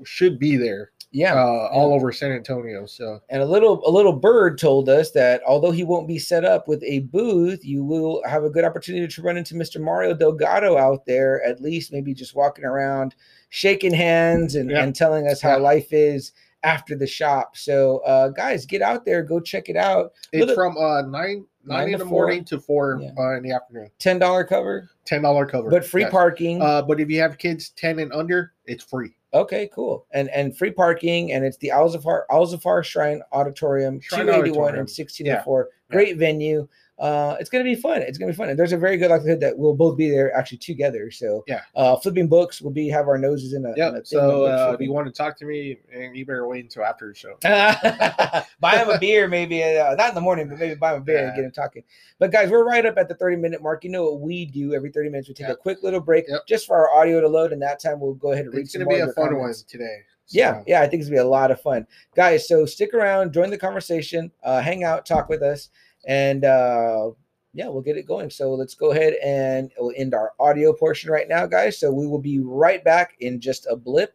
should 0.05 0.41
be 0.41 0.57
there, 0.57 0.91
Yeah. 1.13 1.35
uh, 1.35 1.69
all 1.73 1.95
over 1.95 2.13
San 2.13 2.33
Antonio. 2.33 2.85
So 2.87 3.21
And 3.31 3.41
a 3.43 3.47
little 3.47 3.83
a 3.87 3.91
little 3.91 4.13
bird 4.13 4.59
told 4.59 4.89
us 4.89 5.13
that 5.13 5.41
although 5.47 5.71
he 5.71 5.85
won't 5.85 6.09
be 6.09 6.19
set 6.19 6.45
up 6.45 6.69
with 6.69 6.83
a 6.83 7.01
booth, 7.01 7.65
you 7.65 7.85
will 7.85 8.23
have 8.27 8.45
a 8.45 8.51
good 8.51 8.65
opportunity 8.65 9.07
to 9.07 9.23
run 9.23 9.37
into 9.37 9.55
Mr. 9.55 9.81
Mario 9.81 10.15
Delgado 10.15 10.77
out 10.77 11.07
there, 11.07 11.43
at 11.45 11.61
least 11.61 11.93
maybe 11.93 12.13
just 12.13 12.35
walking 12.35 12.65
around, 12.65 13.15
shaking 13.49 13.95
hands 13.95 14.55
and, 14.57 14.71
Yeah. 14.71 14.83
and 14.83 14.95
telling 14.95 15.27
us 15.27 15.41
how 15.41 15.57
Yeah. 15.57 15.63
life 15.63 15.93
is 15.93 16.33
after 16.63 16.97
the 16.97 17.07
shop. 17.07 17.57
So 17.57 17.99
uh 17.99 18.29
guys, 18.31 18.67
get 18.67 18.83
out 18.83 19.05
there, 19.05 19.23
go 19.23 19.39
check 19.41 19.69
it 19.69 19.77
out. 19.77 20.13
it's 20.33 20.53
from 20.55 20.77
uh, 20.77 21.03
nine 21.03 21.47
Nine 21.67 21.79
nine 21.85 21.93
in 21.95 21.99
the 21.99 22.05
four? 22.05 22.27
morning 22.27 22.45
to 22.45 22.61
four 22.61 23.01
Yeah. 23.03 23.11
uh, 23.19 23.37
in 23.37 23.43
the 23.43 23.53
afternoon. 23.53 23.91
Ten 23.99 24.19
dollar 24.19 24.45
cover, 24.45 24.89
Ten 25.05 25.23
dollar 25.23 25.47
cover, 25.47 25.69
but 25.71 25.85
free 25.85 26.03
Yes. 26.03 26.11
parking. 26.13 26.63
Uh, 26.63 26.83
but 26.83 27.01
if 27.01 27.11
you 27.11 27.21
have 27.21 27.39
kids 27.39 27.71
ten 27.71 27.99
and 27.99 28.13
under, 28.13 28.53
it's 28.67 28.85
free. 28.85 29.17
Okay, 29.35 29.69
cool. 29.75 30.07
And 30.13 30.31
and 30.31 30.57
free 30.57 30.71
parking, 30.71 31.33
and 31.33 31.45
it's 31.45 31.57
the 31.59 31.69
Alzafar 31.75 32.23
Alzafar 32.31 32.83
Shrine 32.85 33.21
Auditorium, 33.33 34.01
Shrine 34.01 34.27
281 34.27 34.41
Auditorium. 34.59 34.79
and 34.81 34.89
1604. 34.89 35.69
Great 35.91 36.17
venue. 36.17 36.67
Uh, 36.99 37.37
it's 37.39 37.51
gonna 37.51 37.63
be 37.65 37.75
fun. 37.75 38.01
It's 38.01 38.17
gonna 38.17 38.33
be 38.33 38.37
fun. 38.37 38.49
And 38.49 38.59
there's 38.59 38.73
a 38.73 38.79
very 38.79 38.97
good 38.97 39.11
likelihood 39.11 39.41
that 39.41 39.57
we'll 39.59 39.75
both 39.75 39.97
be 39.99 40.09
there 40.11 40.35
actually 40.35 40.59
together. 40.59 41.11
So 41.11 41.45
Yeah. 41.47 41.61
uh 41.75 41.97
flipping 41.97 42.27
books 42.27 42.63
will 42.63 42.71
be 42.71 42.89
have 42.89 43.07
our 43.07 43.19
noses 43.19 43.53
in 43.53 43.65
a, 43.67 43.69
in 43.69 43.75
a 43.75 43.77
Yep. 43.77 43.93
thing 43.95 44.05
So 44.05 44.47
uh, 44.47 44.73
if 44.73 44.81
you 44.81 44.93
want 44.93 45.07
to 45.07 45.13
talk 45.13 45.37
to 45.39 45.45
me, 45.45 45.79
and 45.93 46.17
you 46.17 46.25
better 46.25 46.47
wait 46.49 46.65
until 46.65 46.85
after 46.85 47.09
the 47.09 47.15
show. 47.15 47.37
buy 48.61 48.79
him 48.79 48.89
a 48.89 48.99
beer, 48.99 49.29
maybe 49.29 49.63
uh, 49.63 49.95
not 49.95 50.11
in 50.11 50.15
the 50.15 50.21
morning, 50.21 50.49
but 50.49 50.59
maybe 50.59 50.75
buy 50.75 50.95
him 50.95 51.03
a 51.03 51.05
beer 51.05 51.27
and 51.27 51.35
get 51.37 51.45
him 51.45 51.51
talking. 51.51 51.83
But 52.19 52.33
guys, 52.33 52.51
we're 52.51 52.65
right 52.65 52.85
up 52.87 52.97
at 52.97 53.09
the 53.09 53.15
30 53.15 53.37
minute 53.37 53.63
mark. 53.63 53.85
You 53.85 53.91
know 53.91 54.05
what 54.05 54.21
we 54.21 54.47
do 54.47 54.75
every 54.75 54.91
30 54.91 55.11
minutes? 55.11 55.29
We 55.29 55.35
take 55.35 55.49
a 55.49 55.57
quick 55.57 55.83
little 55.83 56.01
break 56.01 56.25
Yep. 56.29 56.47
just 56.49 56.67
for 56.67 56.77
our 56.77 56.99
audio 57.01 57.21
to 57.21 57.29
load, 57.29 57.53
and 57.53 57.61
that 57.63 57.79
time 57.81 58.01
we'll 58.01 58.15
go 58.15 58.33
ahead 58.33 58.47
and 58.47 58.55
read 58.55 58.63
It's 58.63 58.73
gonna 58.75 58.87
be 58.87 58.97
more 58.97 59.11
a 59.11 59.13
fun 59.13 59.29
comments. 59.35 59.63
one 59.63 59.69
today. 59.69 59.99
Yeah, 60.29 60.63
yeah, 60.67 60.81
I 60.81 60.89
think 60.89 61.01
it's 61.03 61.09
gonna 61.09 61.21
be 61.23 61.27
a 61.27 61.29
lot 61.29 61.51
of 61.53 61.61
fun, 61.61 61.87
guys. 62.17 62.49
So 62.49 62.67
stick 62.67 62.95
around, 62.95 63.33
join 63.33 63.51
the 63.51 63.59
conversation, 63.59 64.33
uh, 64.43 64.61
hang 64.61 64.83
out, 64.83 65.07
talk 65.07 65.29
with 65.29 65.41
us, 65.43 65.69
and 66.07 66.45
uh, 66.45 67.11
yeah, 67.53 67.69
we'll 67.69 67.83
get 67.83 67.97
it 67.97 68.07
going. 68.07 68.31
So 68.31 68.55
let's 68.55 68.75
go 68.75 68.93
ahead 68.93 69.15
and 69.25 69.71
we'll 69.79 69.95
end 69.97 70.15
our 70.15 70.33
audio 70.39 70.73
portion 70.73 71.11
right 71.11 71.29
now, 71.29 71.47
guys. 71.47 71.79
So 71.79 71.91
we 71.91 72.07
will 72.07 72.21
be 72.21 72.39
right 72.39 72.83
back 72.85 73.17
in 73.21 73.41
just 73.41 73.67
a 73.69 73.77
blip. 73.77 74.15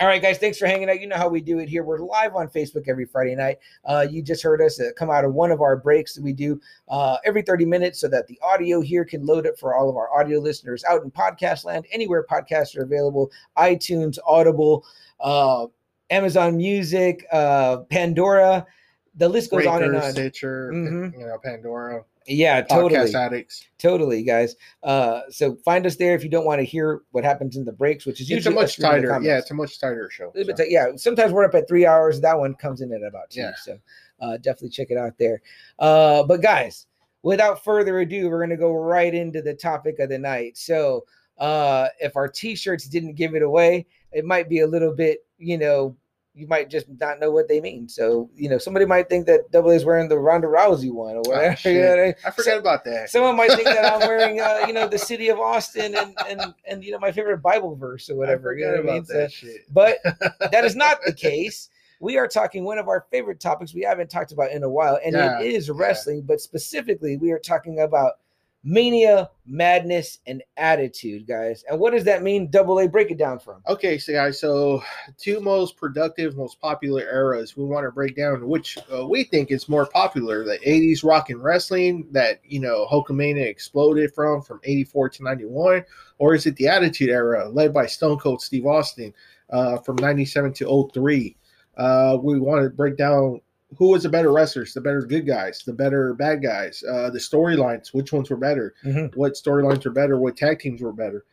All 0.00 0.06
right, 0.06 0.22
guys, 0.22 0.38
thanks 0.38 0.58
for 0.58 0.66
hanging 0.68 0.88
out. 0.88 1.00
You 1.00 1.08
know 1.08 1.16
how 1.16 1.28
we 1.28 1.40
do 1.40 1.58
it 1.58 1.68
here. 1.68 1.82
We're 1.82 1.98
live 1.98 2.36
on 2.36 2.46
Facebook 2.48 2.86
every 2.86 3.04
Friday 3.04 3.34
night. 3.34 3.58
Uh, 3.84 4.06
you 4.08 4.22
just 4.22 4.44
heard 4.44 4.62
us 4.62 4.80
uh, 4.80 4.90
come 4.96 5.10
out 5.10 5.24
of 5.24 5.34
one 5.34 5.50
of 5.50 5.60
our 5.60 5.76
breaks 5.76 6.14
that 6.14 6.22
we 6.22 6.32
do 6.32 6.60
uh, 6.88 7.16
every 7.24 7.42
30 7.42 7.64
minutes 7.64 8.00
so 8.00 8.06
that 8.06 8.28
the 8.28 8.38
audio 8.40 8.80
here 8.80 9.04
can 9.04 9.26
load 9.26 9.44
up 9.44 9.58
for 9.58 9.74
all 9.74 9.90
of 9.90 9.96
our 9.96 10.08
audio 10.16 10.38
listeners 10.38 10.84
out 10.84 11.02
in 11.02 11.10
podcast 11.10 11.64
land, 11.64 11.84
anywhere 11.90 12.24
podcasts 12.30 12.76
are 12.76 12.84
available 12.84 13.28
iTunes, 13.56 14.18
Audible, 14.24 14.86
uh, 15.18 15.66
Amazon 16.10 16.56
Music, 16.56 17.26
uh, 17.32 17.78
Pandora. 17.90 18.64
The 19.16 19.28
list 19.28 19.50
goes 19.50 19.66
on 19.66 19.82
and 19.82 19.96
on. 19.96 20.12
Stitcher, 20.12 20.70
Mhm. 20.72 21.18
you 21.18 21.26
know, 21.26 21.38
Pandora, 21.42 22.04
Yeah, 22.28 22.62
podcast 22.62 22.68
totally. 22.68 23.14
addicts. 23.14 23.66
Totally, 23.78 24.22
guys. 24.22 24.54
Uh, 24.82 25.22
so 25.30 25.56
find 25.64 25.86
us 25.86 25.96
there 25.96 26.14
if 26.14 26.22
you 26.22 26.28
don't 26.28 26.44
want 26.44 26.60
to 26.60 26.64
hear 26.64 27.00
what 27.12 27.24
happens 27.24 27.56
in 27.56 27.64
the 27.64 27.72
breaks, 27.72 28.04
which 28.04 28.20
is 28.20 28.30
It's 28.30 28.46
a 28.46 28.50
much 28.50 28.78
tighter. 28.78 29.18
Yeah, 29.22 29.38
it's 29.38 29.50
a 29.50 29.54
much 29.54 29.80
tighter 29.80 30.10
show. 30.10 30.26
A 30.26 30.32
little 30.36 30.46
bit 30.46 30.56
so. 30.58 30.64
tight. 30.64 30.70
yeah, 30.70 30.88
sometimes 30.96 31.32
we're 31.32 31.44
up 31.44 31.54
at 31.54 31.66
three 31.66 31.86
hours. 31.86 32.20
That 32.20 32.38
one 32.38 32.54
comes 32.54 32.82
in 32.82 32.92
at 32.92 33.02
about 33.02 33.30
two. 33.30 33.40
Yeah. 33.40 33.52
So 33.62 33.78
uh, 34.20 34.36
definitely 34.36 34.70
check 34.70 34.90
it 34.90 34.98
out 34.98 35.16
there. 35.18 35.40
Uh, 35.78 36.22
but 36.22 36.42
guys, 36.42 36.86
without 37.22 37.64
further 37.64 37.98
ado, 38.00 38.28
we're 38.28 38.40
gonna 38.40 38.56
go 38.56 38.72
right 38.74 39.14
into 39.14 39.40
the 39.40 39.54
topic 39.54 39.98
of 39.98 40.10
the 40.10 40.18
night. 40.18 40.58
So 40.58 41.04
uh, 41.38 41.88
if 42.00 42.16
our 42.16 42.28
t-shirts 42.28 42.88
didn't 42.88 43.14
give 43.14 43.34
it 43.34 43.42
away, 43.42 43.86
it 44.12 44.24
might 44.24 44.48
be 44.48 44.60
a 44.60 44.66
little 44.66 44.94
bit, 44.94 45.24
you 45.38 45.56
know, 45.56 45.96
you 46.38 46.46
might 46.46 46.70
just 46.70 46.86
not 47.00 47.18
know 47.20 47.30
what 47.30 47.48
they 47.48 47.60
mean. 47.60 47.88
So 47.88 48.30
you 48.36 48.48
know, 48.48 48.58
somebody 48.58 48.86
might 48.86 49.08
think 49.08 49.26
that 49.26 49.50
Double 49.50 49.70
A 49.70 49.74
is 49.74 49.84
wearing 49.84 50.08
the 50.08 50.18
Ronda 50.18 50.46
Rousey 50.46 50.92
one 50.92 51.16
or 51.16 51.22
whatever. 51.22 51.56
Oh, 51.66 51.68
you 51.70 51.80
know 51.80 51.90
what 51.90 51.98
I 51.98 52.02
mean? 52.04 52.14
I 52.24 52.30
forgot 52.30 52.58
about 52.58 52.84
that. 52.84 53.10
Someone 53.10 53.36
might 53.36 53.50
think 53.52 53.64
that 53.64 53.92
I'm 53.92 54.00
wearing, 54.00 54.40
uh, 54.40 54.64
you 54.66 54.72
know, 54.72 54.86
the 54.86 54.98
city 55.10 55.28
of 55.28 55.38
Austin 55.40 55.94
and 55.96 56.16
and 56.28 56.54
and 56.66 56.84
you 56.84 56.92
know 56.92 56.98
my 56.98 57.12
favorite 57.12 57.38
Bible 57.42 57.74
verse 57.74 58.08
or 58.08 58.16
whatever. 58.16 58.52
I 58.54 58.58
You 58.58 58.64
know 58.66 58.70
what 58.70 58.78
I 58.78 58.82
mean? 58.82 58.88
about 58.96 59.06
So- 59.08 59.14
that 59.14 59.32
shit. 59.32 59.72
but 59.72 59.98
that 60.52 60.64
is 60.64 60.76
not 60.76 60.98
the 61.04 61.12
case. 61.12 61.68
We 62.00 62.16
are 62.16 62.28
talking 62.28 62.62
one 62.64 62.78
of 62.78 62.86
our 62.86 63.06
favorite 63.10 63.40
topics 63.40 63.74
we 63.74 63.82
haven't 63.82 64.08
talked 64.08 64.30
about 64.30 64.52
in 64.52 64.62
a 64.62 64.70
while, 64.70 65.00
and 65.04 65.14
Yeah, 65.14 65.40
it 65.40 65.52
is 65.52 65.66
yeah. 65.66 65.74
wrestling. 65.76 66.22
But 66.22 66.40
specifically, 66.40 67.16
we 67.16 67.32
are 67.32 67.40
talking 67.40 67.80
about 67.80 68.12
mania, 68.64 69.30
madness, 69.46 70.18
and 70.26 70.42
attitude, 70.56 71.26
guys. 71.26 71.64
And 71.68 71.78
what 71.78 71.92
does 71.92 72.04
that 72.04 72.22
mean? 72.22 72.50
Double 72.50 72.78
A, 72.80 72.88
break 72.88 73.10
it 73.10 73.18
down 73.18 73.38
for 73.38 73.54
from. 73.54 73.62
Okay, 73.68 73.98
so 73.98 74.12
guys, 74.12 74.40
so 74.40 74.82
two 75.16 75.40
most 75.40 75.76
productive, 75.76 76.36
most 76.36 76.60
popular 76.60 77.02
eras. 77.02 77.56
We 77.56 77.64
want 77.64 77.86
to 77.86 77.92
break 77.92 78.16
down 78.16 78.46
which 78.48 78.76
uh, 78.92 79.06
we 79.06 79.24
think 79.24 79.50
is 79.50 79.68
more 79.68 79.86
popular: 79.86 80.44
the 80.44 80.58
'80s 80.58 81.04
rock 81.04 81.30
and 81.30 81.42
wrestling 81.42 82.08
that 82.10 82.40
you 82.44 82.60
know 82.60 82.86
Hulkamania 82.90 83.46
exploded 83.46 84.14
from, 84.14 84.42
from 84.42 84.60
'84 84.64 85.10
to 85.10 85.22
'91, 85.22 85.84
or 86.18 86.34
is 86.34 86.46
it 86.46 86.56
the 86.56 86.68
Attitude 86.68 87.10
Era 87.10 87.48
led 87.48 87.72
by 87.72 87.86
Stone 87.86 88.18
Cold 88.18 88.42
Steve 88.42 88.66
Austin 88.66 89.14
uh, 89.50 89.78
from 89.78 89.96
'97 89.96 90.52
to 90.54 90.90
03? 90.92 91.36
Uh, 91.76 92.18
we 92.20 92.40
want 92.40 92.62
to 92.64 92.70
break 92.70 92.96
down 92.96 93.40
who 93.76 93.88
was 93.90 94.02
the 94.04 94.08
better 94.08 94.32
wrestlers, 94.32 94.72
the 94.72 94.80
better 94.80 95.02
good 95.02 95.26
guys, 95.26 95.62
the 95.66 95.72
better 95.72 96.14
bad 96.14 96.42
guys, 96.42 96.82
uh, 96.88 97.10
the 97.10 97.18
storylines, 97.18 97.88
which 97.92 98.12
ones 98.12 98.30
were 98.30 98.36
better, 98.36 98.74
Mhm. 98.84 99.14
what 99.14 99.34
storylines 99.34 99.84
were 99.84 99.90
better, 99.90 100.18
what 100.18 100.36
tag 100.36 100.58
teams 100.58 100.80
were 100.80 100.92
better, 100.92 101.24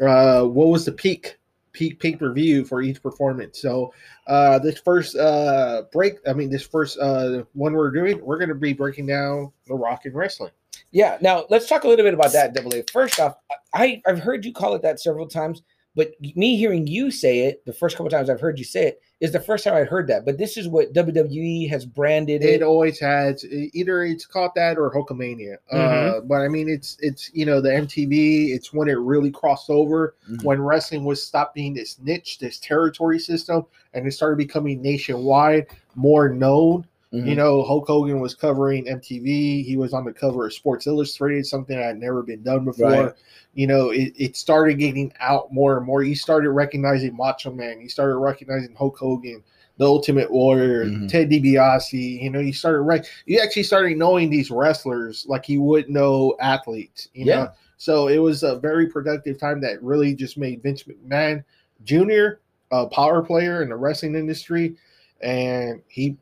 uh, 0.00 0.44
what 0.44 0.68
was 0.68 0.84
the 0.84 0.92
peak 0.92 1.38
peak 1.72 1.98
pay 1.98 2.14
per 2.14 2.30
view 2.32 2.66
for 2.66 2.82
each 2.82 3.02
performance. 3.02 3.58
So 3.58 3.94
uh, 4.26 4.58
this 4.58 4.78
first 4.78 5.16
uh, 5.16 5.84
break, 5.90 6.16
I 6.28 6.34
mean 6.34 6.50
this 6.50 6.62
first 6.62 6.98
uh, 6.98 7.44
one 7.54 7.72
we're 7.72 7.90
doing, 7.90 8.22
we're 8.22 8.36
going 8.36 8.50
to 8.50 8.54
be 8.54 8.74
breaking 8.74 9.06
down 9.06 9.50
the 9.66 9.74
Rock 9.74 10.04
and 10.04 10.14
Wrestling. 10.14 10.50
Yeah. 10.90 11.16
Now 11.22 11.46
let's 11.48 11.66
talk 11.68 11.84
a 11.84 11.88
little 11.88 12.04
bit 12.04 12.12
about 12.12 12.32
that. 12.32 12.54
Double 12.54 12.74
A. 12.74 12.82
First 12.92 13.18
off, 13.18 13.36
I 13.72 14.02
I've 14.06 14.18
heard 14.18 14.44
you 14.44 14.52
call 14.52 14.74
it 14.74 14.82
that 14.82 15.00
several 15.00 15.26
times, 15.26 15.62
but 15.94 16.12
me 16.20 16.56
hearing 16.56 16.86
you 16.86 17.10
say 17.10 17.40
it 17.40 17.64
the 17.66 17.72
first 17.72 17.96
couple 17.96 18.10
times 18.10 18.30
I've 18.30 18.40
heard 18.40 18.58
you 18.58 18.64
say 18.64 18.86
it 18.86 19.00
is 19.20 19.30
the 19.32 19.40
first 19.40 19.62
time 19.64 19.74
I'd 19.74 19.86
heard 19.88 20.06
that. 20.08 20.24
But 20.24 20.38
this 20.38 20.56
is 20.56 20.66
what 20.66 20.92
WWE 20.94 21.68
has 21.68 21.84
branded 21.86 22.42
it. 22.42 22.48
It 22.54 22.62
always 22.62 22.98
has 23.00 23.44
either 23.44 24.02
it's 24.04 24.26
called 24.26 24.52
that 24.56 24.78
or 24.78 24.92
Hulkamania. 24.92 25.56
Uh, 25.70 25.76
Mhm. 25.76 26.28
but 26.28 26.40
I 26.40 26.48
mean, 26.48 26.68
it's 26.68 26.96
it's 27.00 27.30
you 27.34 27.44
know 27.46 27.60
the 27.60 27.70
MTV. 27.74 28.52
It's 28.54 28.72
when 28.72 28.88
it 28.88 28.98
really 28.98 29.30
crossed 29.30 29.70
over 29.70 30.14
Mhm. 30.30 30.44
when 30.44 30.60
wrestling 30.62 31.04
was 31.04 31.22
stopped 31.22 31.54
being 31.54 31.74
this 31.74 31.98
niche, 32.02 32.38
this 32.38 32.58
territory 32.58 33.18
system, 33.18 33.66
and 33.94 34.06
it 34.06 34.12
started 34.12 34.38
becoming 34.38 34.80
nationwide, 34.82 35.66
more 35.94 36.28
known. 36.28 36.84
Mhm. 37.12 37.26
You 37.28 37.34
know, 37.36 37.62
Hulk 37.62 37.86
Hogan 37.86 38.20
was 38.20 38.34
covering 38.34 38.86
MTV. 38.86 39.62
He 39.64 39.76
was 39.76 39.92
on 39.92 40.04
the 40.04 40.12
cover 40.12 40.46
of 40.46 40.52
Sports 40.54 40.86
Illustrated, 40.86 41.46
something 41.46 41.76
that 41.76 41.84
had 41.84 42.00
never 42.00 42.22
been 42.22 42.42
done 42.42 42.64
before. 42.64 42.88
Right. 42.90 43.12
You 43.54 43.66
know, 43.66 43.90
it, 43.90 44.14
it 44.16 44.36
started 44.36 44.78
getting 44.78 45.12
out 45.20 45.52
more 45.52 45.76
and 45.76 45.84
more. 45.86 46.02
You 46.02 46.14
started 46.14 46.50
recognizing 46.50 47.14
Macho 47.16 47.52
Man. 47.52 47.80
You 47.82 47.88
started 47.90 48.16
recognizing 48.16 48.74
Hulk 48.74 48.96
Hogan, 48.96 49.42
the 49.76 49.84
Ultimate 49.84 50.30
Warrior, 50.30 50.86
Mhm. 50.86 51.08
Ted 51.08 51.28
DiBiase. 51.28 52.22
You 52.22 52.30
know, 52.30 52.40
you 52.40 52.54
started 52.54 52.80
rec- 52.80 53.04
you 53.26 53.40
actually 53.40 53.64
started 53.64 53.98
knowing 53.98 54.30
these 54.30 54.50
wrestlers 54.50 55.26
like 55.28 55.50
you 55.50 55.60
would 55.62 55.90
know 55.90 56.34
athletes. 56.40 57.08
You 57.12 57.26
Yeah. 57.26 57.36
know, 57.36 57.48
so 57.76 58.08
it 58.08 58.18
was 58.18 58.42
a 58.42 58.56
very 58.56 58.86
productive 58.86 59.38
time 59.38 59.60
that 59.60 59.82
really 59.82 60.14
just 60.14 60.38
made 60.38 60.62
Vince 60.62 60.84
McMahon 60.84 61.44
Jr. 61.84 62.38
a 62.70 62.86
power 62.86 63.20
player 63.22 63.62
in 63.62 63.68
the 63.68 63.76
wrestling 63.76 64.14
industry, 64.14 64.76
and 65.20 65.82
he 65.88 66.16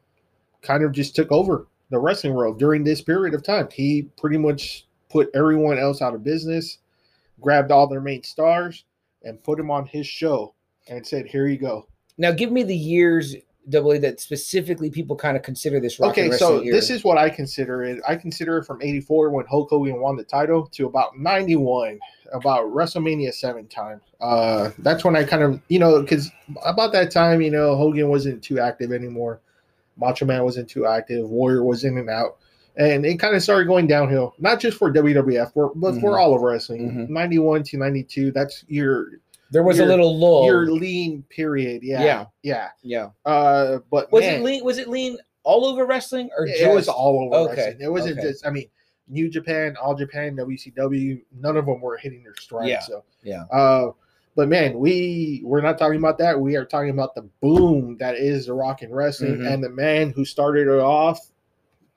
kind 0.63 0.85
of 0.85 0.93
just 0.93 1.15
took 1.17 1.31
over 1.33 1.67
the 1.91 1.99
wrestling 1.99 2.35
world 2.35 2.59
during 2.59 2.85
this 2.85 3.01
period 3.01 3.35
of 3.35 3.43
time. 3.43 3.69
He 3.73 4.09
pretty 4.17 4.39
much 4.39 4.87
put 5.11 5.31
everyone 5.35 5.79
else 5.79 6.01
out 6.03 6.15
of 6.15 6.25
business. 6.25 6.79
grabbed 7.41 7.73
all 7.73 7.87
their 7.87 8.03
main 8.03 8.23
stars 8.23 8.85
and 9.25 9.43
put 9.43 9.57
them 9.57 9.71
on 9.71 9.87
his 9.87 10.07
show 10.07 10.55
and 10.89 11.07
said, 11.07 11.27
"Here 11.27 11.47
you 11.47 11.57
go." 11.57 11.87
Now, 12.19 12.33
give 12.33 12.53
me 12.53 12.63
the 12.63 12.77
years, 12.77 13.35
double 13.71 13.93
A, 13.93 13.99
that 13.99 14.21
specifically 14.21 14.91
people 14.91 15.17
kind 15.17 15.39
of 15.39 15.43
consider 15.43 15.81
this 15.81 15.99
rock 15.99 16.11
okay, 16.11 16.31
so 16.33 16.61
era. 16.61 16.71
this 16.71 16.91
is 16.91 17.03
what 17.03 17.17
I 17.17 17.31
consider 17.31 17.83
it. 17.83 18.03
I 18.07 18.17
consider 18.17 18.59
it 18.59 18.65
from 18.67 18.83
'84 18.83 19.31
when 19.31 19.47
Hulk 19.47 19.71
Hogan 19.71 20.01
won 20.01 20.17
the 20.17 20.25
title 20.25 20.67
to 20.67 20.87
about 20.87 21.19
'91, 21.19 21.99
about 22.33 22.67
WrestleMania 22.67 23.33
seven 23.33 23.67
time. 23.69 24.03
Uh, 24.21 24.71
that's 24.79 25.03
when 25.03 25.17
I 25.17 25.25
kind 25.25 25.43
of, 25.43 25.61
you 25.69 25.79
know, 25.79 26.03
because 26.03 26.31
about 26.65 26.93
that 26.93 27.11
time, 27.11 27.41
you 27.41 27.51
know, 27.51 27.75
Hogan 27.75 28.09
wasn't 28.09 28.43
too 28.43 28.61
active 28.61 28.93
anymore. 28.93 29.41
Macho 29.97 30.25
Man 30.25 30.45
wasn't 30.45 30.69
too 30.69 30.87
active. 30.87 31.29
Warrior 31.29 31.65
was 31.65 31.85
in 31.85 31.99
and 31.99 32.09
out, 32.11 32.39
and 32.77 33.05
it 33.05 33.19
kind 33.19 33.35
of 33.37 33.43
started 33.43 33.67
going 33.67 33.87
downhill. 33.87 34.35
Not 34.39 34.61
just 34.61 34.79
for 34.79 34.91
WWF, 34.93 35.53
for, 35.53 35.73
but 35.75 36.01
for 36.01 36.13
Mhm. 36.13 36.21
all 36.21 36.35
of 36.35 36.43
wrestling. 36.43 36.91
Mhm. 36.91 37.09
'91 37.11 37.63
to 37.65 37.77
'92, 37.77 38.31
that's 38.33 38.65
your 38.69 39.07
there 39.51 39.63
was 39.63 39.79
a 39.81 39.85
little 39.85 40.17
lull. 40.17 40.47
your 40.47 40.71
lean 40.71 41.25
period. 41.29 41.83
Yeah, 41.83 42.03
Yeah. 42.05 42.27
yeah. 42.43 42.69
yeah. 42.83 43.09
Uh, 43.25 43.79
but 43.91 44.11
Was 44.13 44.23
man, 44.23 44.41
it 44.41 44.45
lean? 44.45 44.65
Was 44.65 44.79
it 44.79 44.89
lean 44.89 45.19
all 45.43 45.65
over 45.65 45.85
wrestling 45.87 46.31
or 46.39 46.47
it 46.47 46.59
just, 46.59 46.73
was 46.75 46.89
all 46.89 47.25
over 47.25 47.51
Okay, 47.51 47.57
wrestling. 47.71 47.81
It 47.81 47.91
wasn't 47.91 48.19
okay. 48.19 48.29
just. 48.29 48.47
I 48.47 48.51
mean, 48.51 48.67
New 49.09 49.29
Japan, 49.29 49.75
All 49.83 49.97
Japan, 49.97 50.37
WCW. 50.37 51.21
None 51.41 51.57
of 51.57 51.67
them 51.67 51.81
were 51.81 51.97
hitting 51.97 52.23
their 52.23 52.37
stride. 52.37 52.69
Yeah, 52.69 52.79
So, 52.79 53.03
yeah. 53.25 53.43
uh, 53.51 53.91
but 54.37 54.49
man, 54.49 54.79
we 54.79 55.41
we're 55.45 55.61
not 55.61 55.79
talking 55.79 55.99
about 55.99 56.19
that. 56.19 56.41
We 56.41 56.57
are 56.57 56.65
talking 56.65 56.91
about 56.91 57.15
the 57.15 57.29
boom 57.41 57.97
that 57.99 58.17
is 58.17 58.47
the 58.47 58.55
Rock 58.55 58.83
and 58.83 58.95
Wrestling, 58.95 59.39
Mhm. 59.39 59.53
and 59.55 59.65
the 59.65 59.69
man 59.71 60.11
who 60.11 60.25
started 60.25 60.69
it 60.69 60.81
off, 60.81 61.19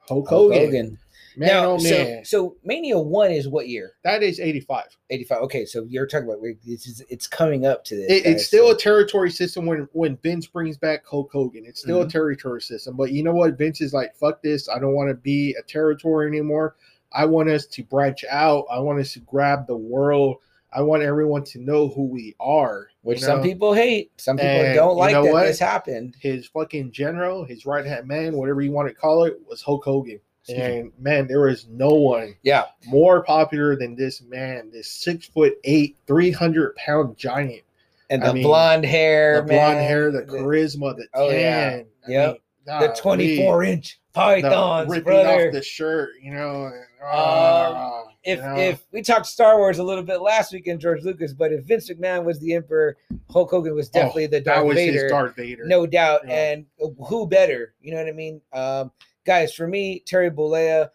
Hulk, 0.08 0.28
Hulk 0.28 0.54
Hogan. 0.54 0.66
Hogan. 0.66 0.98
Man, 1.36 1.48
now, 1.50 1.72
oh 1.72 1.78
so, 1.80 1.90
man, 1.90 2.26
so 2.26 2.56
Mania 2.64 3.00
one 3.00 3.32
is 3.32 3.48
what 3.48 3.68
year? 3.68 3.94
that 4.04 4.22
is 4.22 4.40
eighty 4.40 4.60
five. 4.60 4.86
85. 5.10 5.42
Okay, 5.44 5.66
so 5.66 5.84
you're 5.90 6.06
talking 6.06 6.28
about 6.30 6.44
is 6.68 7.04
it's 7.10 7.26
coming 7.26 7.66
up 7.66 7.84
to 7.86 7.96
this. 7.96 8.06
It, 8.12 8.26
it's 8.28 8.46
still 8.46 8.70
a 8.70 8.78
territory 8.78 9.32
system 9.32 9.66
when 9.66 9.88
when 9.94 10.16
Vince 10.18 10.46
brings 10.46 10.78
back 10.78 11.04
Hulk 11.08 11.32
Hogan. 11.32 11.66
It's 11.66 11.82
still 11.82 12.04
Mhm. 12.04 12.08
a 12.08 12.10
territory 12.12 12.62
system, 12.62 12.96
but 12.96 13.12
you 13.12 13.24
know 13.24 13.34
what? 13.34 13.58
Vince 13.58 13.82
is 13.82 13.94
like, 13.94 14.16
"Fuck 14.16 14.44
this! 14.44 14.70
I 14.70 14.78
don't 14.78 14.94
want 14.94 15.10
to 15.10 15.16
be 15.16 15.56
a 15.58 15.64
territory 15.64 16.28
anymore. 16.28 16.76
I 17.12 17.26
want 17.26 17.50
us 17.50 17.66
to 17.66 17.84
branch 17.84 18.24
out. 18.30 18.66
I 18.72 18.80
want 18.80 19.00
us 19.00 19.14
to 19.14 19.20
grab 19.22 19.66
the 19.66 19.78
world. 19.78 20.38
I 20.76 20.82
want 20.82 21.04
everyone 21.04 21.44
to 21.46 21.60
know 21.60 21.88
who 21.90 22.04
we 22.06 22.36
are." 22.40 22.88
you 22.90 22.96
which 23.10 23.20
some 23.20 23.42
people 23.42 23.74
hate. 23.74 24.12
Some 24.18 24.38
people 24.38 24.50
And 24.62 24.74
don't 24.76 24.96
you 24.96 25.00
like 25.00 25.14
know 25.14 25.24
that 25.26 25.34
what? 25.34 25.44
this 25.44 25.60
happened. 25.60 26.16
his 26.20 26.48
fucking 26.48 26.92
general, 26.92 27.44
his 27.44 27.66
right 27.66 27.86
hand 27.86 28.08
man, 28.08 28.36
whatever 28.36 28.62
you 28.62 28.72
want 28.72 28.88
to 28.88 28.94
call 28.94 29.24
it, 29.26 29.40
was 29.48 29.62
Hulk 29.62 29.84
Hogan. 29.84 30.20
Excuse 30.46 30.68
me. 30.68 30.78
And 30.80 30.92
man, 31.00 31.28
there 31.28 31.48
is 31.48 31.68
no 31.70 31.90
one 31.94 32.36
Yeah. 32.44 32.66
more 32.86 33.24
popular 33.24 33.76
than 33.78 33.96
this 33.96 34.22
man, 34.22 34.70
this 34.72 34.90
six 34.90 35.26
foot 35.28 35.54
eight, 35.64 35.96
three 36.08 36.32
hundred 36.32 36.76
pound 36.76 37.16
giant. 37.18 37.62
And 38.10 38.24
I 38.24 38.28
the 38.28 38.34
mean, 38.34 38.44
blonde 38.44 38.86
hair, 38.86 39.38
the 39.42 39.48
blonde 39.48 39.80
hair, 39.80 40.12
the 40.12 40.24
charisma, 40.24 40.96
the 40.98 41.08
Oh, 41.14 41.30
yeah. 41.30 41.70
tan. 41.70 41.86
I 42.08 42.12
Yep. 42.12 42.32
mean, 42.34 42.40
the 42.66 42.88
golly, 42.88 42.96
24 43.38 43.64
inch 43.64 44.00
pythons, 44.14 44.90
ripping 44.90 45.04
brother. 45.04 45.48
off 45.48 45.54
the 45.54 45.62
shirt, 45.64 46.12
you 46.22 46.34
know. 46.34 46.66
and, 46.66 46.74
Um, 46.76 47.10
ah, 47.12 48.04
if 48.24 48.40
know. 48.40 48.56
if 48.58 48.84
we 48.92 49.02
talked 49.02 49.26
Star 49.26 49.58
Wars 49.58 49.80
a 49.80 49.84
little 49.84 50.04
bit 50.04 50.22
last 50.22 50.54
week 50.54 50.68
in 50.68 50.80
George 50.80 51.04
Lucas, 51.04 51.34
but 51.34 51.52
if 51.52 51.66
Vince 51.66 51.90
McMahon 51.90 52.24
was 52.24 52.40
the 52.40 52.54
Emperor, 52.54 52.98
Hulk 53.30 53.52
Hogan 53.52 53.76
was 53.76 53.90
definitely 53.90 54.26
Oh, 54.26 54.28
the 54.28 54.42
Darth 54.42 54.66
was 54.66 54.76
Vader, 54.76 55.04
his 55.04 55.12
Darth 55.12 55.36
Vader, 55.36 55.66
no 55.66 55.86
doubt. 55.86 56.22
Yeah. 56.26 56.34
And 56.34 56.66
who 57.08 57.28
better? 57.28 57.74
You 57.82 57.92
know 57.92 57.98
what 57.98 58.08
I 58.08 58.14
mean? 58.14 58.42
Um, 58.54 58.92
guys, 59.26 59.54
for 59.54 59.68
me, 59.68 60.04
Terry 60.06 60.32
Bollea, 60.32 60.90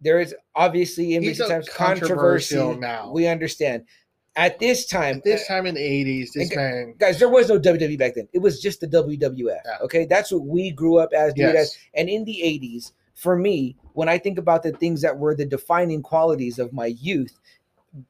there 0.00 0.20
is 0.20 0.34
obviously 0.54 1.14
in 1.14 1.22
recent 1.22 1.50
times 1.50 1.68
controversy. 1.68 2.54
controversial 2.54 2.76
now. 2.76 3.12
We 3.12 3.26
understand. 3.26 3.84
At 4.36 4.60
this 4.60 4.86
time, 4.86 5.16
At 5.16 5.24
this 5.24 5.48
time 5.48 5.66
in 5.66 5.74
the 5.74 5.82
eighties, 5.82 6.30
this 6.32 6.54
man, 6.54 6.94
guys, 6.96 7.18
there 7.18 7.28
was 7.28 7.48
no 7.48 7.58
WWE 7.58 7.98
back 7.98 8.14
then. 8.14 8.28
It 8.32 8.38
was 8.38 8.62
just 8.62 8.80
the 8.80 8.86
WWF. 8.86 9.58
Yeah. 9.64 9.78
Okay, 9.82 10.06
that's 10.06 10.30
what 10.30 10.44
we 10.44 10.70
grew 10.70 10.98
up 10.98 11.12
as. 11.12 11.34
Dude, 11.34 11.46
as 11.46 11.54
yes, 11.54 11.78
and 11.94 12.08
in 12.08 12.24
the 12.24 12.40
80s, 12.44 12.92
for 13.18 13.36
me, 13.36 13.76
when 13.94 14.08
I 14.08 14.16
think 14.16 14.38
about 14.38 14.62
the 14.62 14.70
things 14.70 15.02
that 15.02 15.18
were 15.18 15.34
the 15.34 15.44
defining 15.44 16.02
qualities 16.02 16.58
of 16.60 16.72
my 16.72 16.86
youth, 16.86 17.36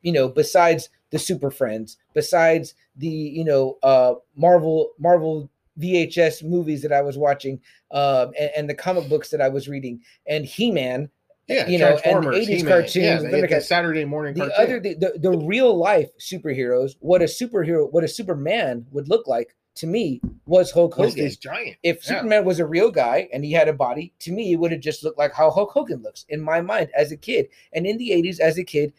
you 0.03 0.13
know, 0.13 0.29
besides 0.29 0.91
the 1.11 1.19
Super 1.19 1.51
Friends, 1.51 1.97
besides 2.13 2.75
the, 2.95 3.09
you 3.09 3.45
know, 3.45 3.79
uh 3.83 4.15
Marvel 4.37 4.91
Marvel 4.99 5.51
VHS 5.81 6.45
movies 6.45 6.83
that 6.83 6.93
I 6.93 7.01
was 7.01 7.17
watching, 7.17 7.61
um, 7.91 8.33
and, 8.39 8.51
and 8.57 8.71
the 8.71 8.75
comic 8.75 9.09
books 9.09 9.31
that 9.31 9.41
I 9.41 9.49
was 9.49 9.67
reading, 9.67 10.01
and 10.27 10.45
He-Man, 10.45 11.09
yeah, 11.47 11.67
you 11.67 11.79
know, 11.79 11.93
and 11.93 12.01
Transformers, 12.03 12.37
80s 12.37 12.47
He-Man, 12.49 12.73
cartoons, 12.73 12.97
yeah, 12.97 13.19
the, 13.19 13.47
the 13.47 13.61
Saturday 13.63 14.05
morning 14.05 14.35
the 14.35 14.41
cartoon. 14.41 14.57
other 14.59 14.81
the, 14.81 14.95
the, 14.95 15.19
the 15.31 15.39
real 15.39 15.75
life 15.75 16.11
superheroes, 16.19 16.97
what 17.01 17.23
a 17.23 17.27
superhero, 17.27 17.91
what 17.91 18.05
a 18.05 18.09
Superman 18.09 18.85
would 18.91 19.09
look 19.09 19.27
like 19.27 19.55
to 19.79 19.87
me 19.87 20.21
was 20.47 20.71
Hulk 20.71 20.97
was 20.99 21.11
Hogan 21.13 21.25
this 21.25 21.37
giant. 21.37 21.77
if 21.83 21.97
Yeah. 22.05 22.17
Superman 22.17 22.45
was 22.45 22.61
a 22.61 22.67
real 22.67 22.91
guy 22.91 23.29
and 23.33 23.45
he 23.45 23.53
had 23.53 23.69
a 23.69 23.73
body, 23.73 24.13
to 24.21 24.33
me, 24.33 24.53
it 24.53 24.57
would 24.57 24.73
have 24.73 24.81
just 24.81 25.03
looked 25.05 25.19
like 25.19 25.33
how 25.33 25.51
Hulk 25.51 25.71
Hogan 25.73 26.03
looks 26.03 26.25
in 26.29 26.41
my 26.41 26.61
mind 26.61 26.91
as 26.97 27.13
a 27.13 27.17
kid. 27.17 27.49
And 27.73 27.87
in 27.87 27.97
the 27.99 28.11
80s, 28.11 28.41
as 28.41 28.59
a 28.59 28.65
kid, 28.65 28.93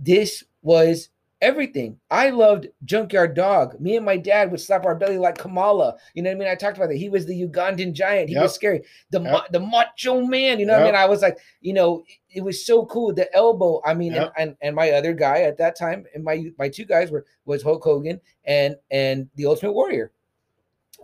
this 0.00 0.44
was 0.62 1.08
everything. 1.40 1.98
I 2.10 2.30
loved 2.30 2.68
Junkyard 2.84 3.34
Dog. 3.34 3.78
Me 3.78 3.96
and 3.96 4.04
my 4.06 4.16
dad 4.16 4.50
would 4.50 4.60
slap 4.60 4.86
our 4.86 4.94
belly 4.94 5.18
like 5.18 5.36
Kamala. 5.36 5.94
You 6.14 6.22
know 6.22 6.30
what 6.30 6.36
I 6.36 6.38
mean? 6.38 6.48
I 6.48 6.54
talked 6.54 6.78
about 6.78 6.88
that. 6.88 6.96
He 6.96 7.10
was 7.10 7.26
the 7.26 7.46
Ugandan 7.46 7.92
giant. 7.92 8.30
He 8.30 8.34
Yep. 8.34 8.42
was 8.44 8.54
scary. 8.54 8.82
The 9.10 9.20
ma- 9.20 9.44
the 9.50 9.60
macho 9.60 10.22
man. 10.22 10.58
You 10.58 10.64
know 10.66 10.72
what 10.72 10.82
I 10.82 10.86
mean? 10.86 10.94
I 10.94 11.04
was 11.06 11.20
like, 11.20 11.38
you 11.60 11.74
know, 11.74 12.02
it 12.34 12.42
was 12.42 12.64
so 12.64 12.86
cool. 12.86 13.12
The 13.12 13.32
elbow. 13.36 13.82
I 13.84 13.92
mean, 13.92 14.12
Yep. 14.14 14.32
and, 14.38 14.48
and 14.48 14.56
and 14.62 14.76
my 14.76 14.92
other 14.92 15.12
guy 15.12 15.42
at 15.42 15.58
that 15.58 15.76
time, 15.76 16.06
and 16.14 16.24
my 16.24 16.46
my 16.58 16.68
two 16.70 16.86
guys 16.86 17.10
were 17.10 17.26
was 17.44 17.62
Hulk 17.62 17.84
Hogan 17.84 18.20
and 18.44 18.76
and 18.90 19.28
the 19.34 19.44
Ultimate 19.46 19.74
Warrior. 19.74 20.12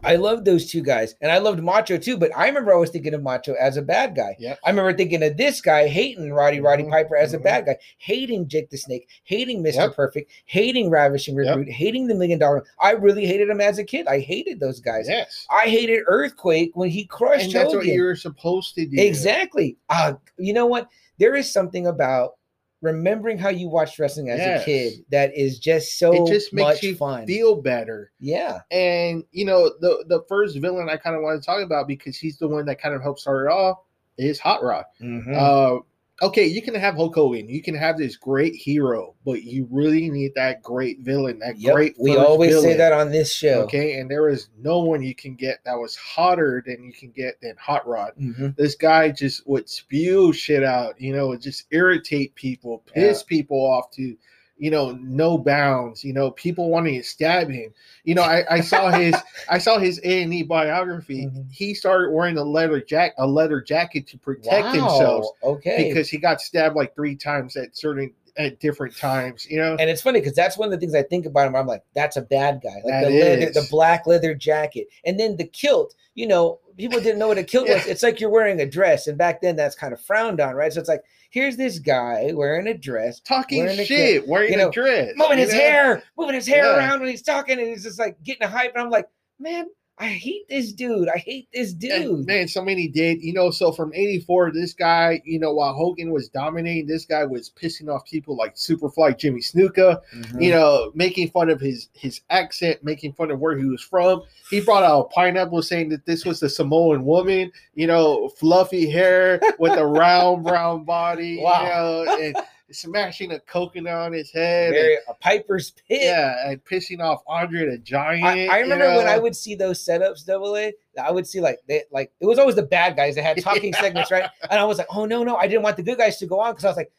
I 0.03 0.16
loved 0.16 0.44
those 0.44 0.70
two 0.70 0.82
guys, 0.82 1.14
and 1.20 1.30
I 1.30 1.38
loved 1.38 1.62
Macho 1.62 1.98
too. 1.98 2.16
But 2.16 2.36
I 2.36 2.46
remember 2.46 2.72
I 2.72 2.76
was 2.78 2.90
thinking 2.90 3.14
of 3.14 3.22
Macho 3.22 3.55
as 3.55 3.76
a 3.76 3.82
bad 3.82 4.14
guy. 4.14 4.36
Yep. 4.38 4.59
I 4.64 4.70
remember 4.70 4.92
thinking 4.94 5.22
of 5.22 5.36
this 5.36 5.61
guy 5.61 5.88
hating 5.88 6.32
Roddy 6.32 6.61
Roddy 6.61 6.84
Mhm, 6.84 6.90
Piper 6.90 7.16
as 7.16 7.34
a 7.34 7.38
mhm. 7.38 7.44
bad 7.44 7.66
guy, 7.66 7.76
hating 7.98 8.48
Jake 8.48 8.70
the 8.70 8.76
Snake, 8.78 9.09
hating 9.24 9.62
Mr. 9.62 9.74
Yep. 9.74 9.94
Perfect, 9.94 10.32
hating 10.46 10.90
Ravishing 10.90 11.36
Yep. 11.36 11.68
Hating 11.68 12.07
the 12.07 12.14
Million 12.14 12.38
Dollar. 12.38 12.64
I 12.80 12.92
really 12.92 13.26
hated 13.26 13.48
him 13.48 13.61
as 13.61 13.78
a 13.78 13.84
kid. 13.84 14.07
I 14.07 14.20
hated 14.20 14.61
those 14.61 14.80
guys. 14.80 15.07
Yes, 15.09 15.46
I 15.51 15.66
hated 15.68 16.03
Earthquake 16.07 16.72
when 16.74 16.90
he 16.90 17.05
crushed 17.05 17.44
and 17.44 17.53
that's 17.53 17.74
what 17.74 17.86
you're 17.86 18.16
supposed 18.16 18.74
to 18.76 18.86
do. 18.86 19.01
Exactly. 19.01 19.76
Uh, 19.88 20.14
you 20.38 20.53
know 20.53 20.66
what? 20.66 20.88
There 21.18 21.34
is 21.36 21.53
something 21.53 21.86
about 21.86 22.36
remembering 22.82 23.36
how 23.38 23.48
you 23.50 23.68
watched 23.68 23.98
wrestling 23.98 24.30
as 24.30 24.38
Yes. 24.38 24.62
a 24.62 24.64
kid 24.64 24.92
that 25.10 25.36
is 25.36 25.58
just 25.58 25.98
so 25.98 26.12
It 26.12 26.30
just 26.32 26.52
makes 26.52 26.66
much 26.76 26.82
you 26.82 26.94
fun. 26.96 27.26
Feel 27.26 27.56
better. 27.60 28.10
yeah. 28.20 28.60
And 28.70 29.24
you 29.32 29.44
know, 29.44 29.70
the 29.80 30.04
the 30.08 30.22
first 30.28 30.56
villain 30.58 30.88
I 30.88 30.96
kind 30.96 31.14
of 31.16 31.22
want 31.22 31.40
to 31.42 31.44
talk 31.46 31.62
about 31.62 31.86
because 31.88 32.16
he's 32.16 32.38
the 32.38 32.48
one 32.48 32.64
that 32.66 32.80
kind 32.80 32.94
of 32.94 33.02
helped 33.02 33.20
start 33.20 33.46
it 33.46 33.52
all 33.52 33.86
is 34.18 34.38
Hot 34.38 34.62
Rod. 34.62 34.84
Mhm. 35.00 35.34
Uh, 35.34 35.80
okay, 36.22 36.46
you 36.46 36.60
can 36.60 36.74
have 36.74 36.94
Hulk 36.94 37.14
Hogan, 37.14 37.48
you 37.48 37.62
can 37.62 37.74
have 37.74 37.96
this 37.96 38.16
great 38.16 38.54
hero, 38.54 39.14
but 39.24 39.42
you 39.42 39.66
really 39.70 40.10
need 40.10 40.32
that 40.34 40.62
great 40.62 41.00
villain, 41.00 41.38
that 41.38 41.58
Yep, 41.58 41.74
great. 41.74 41.94
we 41.98 42.16
always 42.16 42.60
say 42.60 42.76
that 42.76 42.92
on 42.92 43.10
this 43.10 43.32
show. 43.32 43.62
Okay, 43.62 43.98
and 43.98 44.10
there 44.10 44.28
is 44.28 44.48
no 44.58 44.80
one 44.80 45.02
you 45.02 45.14
can 45.14 45.34
get 45.34 45.64
that 45.64 45.78
was 45.78 45.96
hotter 45.96 46.62
than 46.66 46.82
you 46.82 46.92
can 46.92 47.10
get 47.10 47.40
than 47.40 47.56
Hot 47.56 47.86
Rod. 47.86 48.12
Mhm. 48.20 48.56
This 48.56 48.74
guy 48.74 49.10
just 49.10 49.46
would 49.46 49.68
spew 49.68 50.32
shit 50.32 50.62
out, 50.62 51.00
you 51.00 51.14
know, 51.14 51.34
just 51.36 51.64
irritate 51.70 52.34
people, 52.34 52.82
piss 52.92 53.22
people 53.22 53.58
off 53.58 53.90
to, 53.92 54.16
you 54.61 54.70
know, 54.70 54.92
no 55.00 55.38
bounds. 55.38 56.04
You 56.04 56.12
know, 56.12 56.30
people 56.32 56.68
wanting 56.68 56.94
to 56.94 57.02
stab 57.02 57.48
him. 57.48 57.72
You 58.04 58.14
know, 58.14 58.22
I, 58.22 58.44
I 58.50 58.61
saw 58.61 58.90
his 58.90 59.14
I 59.48 59.56
saw 59.58 59.78
his 59.78 59.98
A 60.04 60.22
and 60.22 60.32
E 60.34 60.42
biography. 60.42 61.26
Mhm. 61.26 61.50
He 61.50 61.72
started 61.72 62.12
wearing 62.12 62.36
a 62.36 62.44
leather 62.44 62.80
jack 62.80 63.14
a 63.16 63.26
leather 63.26 63.61
jacket 63.62 64.06
to 64.08 64.18
protect 64.18 64.66
Wow, 64.66 64.72
himself 64.72 65.26
Okay. 65.42 65.88
because 65.88 66.11
he 66.11 66.18
got 66.18 66.40
stabbed 66.42 66.76
like 66.76 66.94
three 66.94 67.16
times 67.16 67.56
at 67.56 67.74
certain 67.76 68.12
at 68.36 68.61
different 68.61 68.96
times. 68.96 69.46
You 69.50 69.58
know, 69.58 69.76
and 69.80 69.88
it's 69.88 70.02
funny 70.02 70.20
because 70.20 70.34
that's 70.34 70.58
one 70.58 70.66
of 70.68 70.72
the 70.72 70.78
things 70.78 70.94
I 70.94 71.02
think 71.04 71.24
about 71.24 71.46
him. 71.46 71.56
I'm 71.56 71.66
like, 71.66 71.82
that's 71.94 72.18
a 72.18 72.22
bad 72.22 72.61
guy. 72.62 72.80
Like 72.84 73.02
the 73.02 73.11
leather, 73.11 73.50
the 73.52 73.66
black 73.70 74.06
leather 74.06 74.34
jacket, 74.34 74.88
and 75.06 75.18
then 75.18 75.36
the 75.36 75.46
kilt. 75.46 75.94
You 76.14 76.26
know, 76.26 76.58
people 76.80 77.00
didn't 77.00 77.18
know 77.18 77.28
what 77.28 77.38
a 77.38 77.44
kilt 77.44 77.68
was. 77.68 77.86
It's 77.86 78.02
like 78.02 78.20
you're 78.20 78.30
wearing 78.30 78.60
a 78.60 78.66
dress, 78.66 79.06
and 79.06 79.16
back 79.18 79.40
then 79.40 79.54
that's 79.56 79.74
kind 79.74 79.92
of 79.92 80.00
frowned 80.00 80.40
on, 80.40 80.54
right? 80.54 80.72
So 80.72 80.80
it's 80.80 80.88
like, 80.88 81.02
here's 81.30 81.56
this 81.56 81.78
guy 81.78 82.32
wearing 82.34 82.66
a 82.66 82.76
dress, 82.76 83.20
talking 83.20 83.64
wearing 83.64 83.78
a 83.78 83.84
shit, 83.84 84.26
wearing 84.26 84.52
you 84.52 84.58
know, 84.58 84.68
a 84.68 84.72
dress, 84.72 85.12
moving 85.16 85.38
his 85.38 85.52
know? 85.52 85.58
hair, 85.58 86.02
moving 86.18 86.34
his 86.34 86.46
hair 86.46 86.64
Yeah. 86.64 86.76
around 86.76 87.00
when 87.00 87.08
he's 87.08 87.22
talking, 87.22 87.58
and 87.58 87.68
he's 87.68 87.84
just 87.84 87.98
like 87.98 88.20
getting 88.22 88.42
a 88.42 88.48
hype. 88.48 88.72
And 88.74 88.82
I'm 88.82 88.90
like, 88.90 89.08
man, 89.38 89.66
I 90.01 90.09
hate 90.09 90.48
this 90.48 90.72
dude. 90.72 91.11
I 91.14 91.18
hate 91.18 91.46
this 91.53 91.72
And, 91.72 91.80
dude. 91.80 92.26
man, 92.26 92.48
so 92.48 92.62
many 92.64 92.88
did. 92.88 93.22
You 93.22 93.34
know, 93.34 93.51
so 93.51 93.70
from 93.70 93.92
84, 93.92 94.51
this 94.53 94.72
guy, 94.72 95.20
you 95.26 95.38
know, 95.38 95.53
while 95.53 95.74
Hogan 95.74 96.11
was 96.11 96.30
dominating, 96.30 96.86
this 96.86 97.05
guy 97.05 97.24
was 97.26 97.51
pissing 97.51 97.94
off 97.94 98.07
people 98.07 98.34
like 98.34 98.55
Superfly 98.55 99.18
Jimmy 99.18 99.40
Snuka, 99.42 100.01
Mhm. 100.16 100.42
you 100.42 100.51
know, 100.53 100.90
making 100.94 101.28
fun 101.28 101.51
of 101.51 101.61
his 101.61 101.88
his 101.92 102.22
accent, 102.30 102.82
making 102.82 103.12
fun 103.12 103.30
of 103.30 103.40
where 103.40 103.59
he 103.59 103.66
was 103.66 103.82
from. 103.82 104.22
He 104.48 104.61
brought 104.62 104.84
out 104.84 105.01
a 105.01 105.09
pineapple 105.14 105.61
saying 105.62 105.90
that 105.90 106.07
this 106.07 106.24
was 106.24 106.40
the 106.40 106.48
Samoan 106.48 107.05
woman, 107.05 107.53
you 107.74 107.86
know, 107.86 108.30
fluffy 108.30 108.88
hair 108.88 109.38
with 109.59 109.72
a 109.78 109.86
round 109.86 110.44
brown 110.44 110.84
body, 110.84 111.40
Wow. 111.42 111.61
you 111.62 111.68
know, 112.07 112.16
and 112.22 112.36
smashing 112.72 113.32
a 113.32 113.40
coconut 113.40 113.92
on 113.92 114.12
his 114.12 114.30
head. 114.30 114.72
Very, 114.72 114.94
and, 114.94 115.02
a 115.08 115.14
Piper's 115.14 115.72
Pit. 115.72 116.00
yeah, 116.02 116.48
and 116.50 116.64
pissing 116.64 117.00
off 117.00 117.22
Andre 117.26 117.70
the 117.70 117.78
Giant. 117.78 118.24
I, 118.24 118.46
I 118.46 118.56
you 118.58 118.62
remember 118.64 118.96
when 118.96 119.06
I 119.08 119.18
would 119.18 119.36
see 119.36 119.54
those 119.54 119.84
setups, 119.84 120.24
double 120.24 120.56
A, 120.56 120.72
I 121.02 121.10
would 121.10 121.26
see 121.26 121.40
like 121.40 121.58
they 121.68 121.84
like 121.90 122.12
it 122.20 122.26
was 122.26 122.38
always 122.38 122.56
the 122.56 122.62
bad 122.62 122.96
guys 122.96 123.14
that 123.16 123.22
had 123.22 123.38
talking 123.42 123.72
segments, 123.74 124.10
right? 124.10 124.28
And 124.50 124.60
I 124.60 124.64
was 124.64 124.78
like, 124.78 124.88
oh 124.94 125.04
no, 125.04 125.24
no, 125.24 125.36
I 125.36 125.46
didn't 125.46 125.62
want 125.62 125.76
the 125.76 125.82
good 125.82 125.98
guys 125.98 126.18
to 126.18 126.26
go 126.26 126.40
on 126.40 126.52
because 126.52 126.64
I 126.64 126.68
was 126.68 126.76
like, 126.76 126.92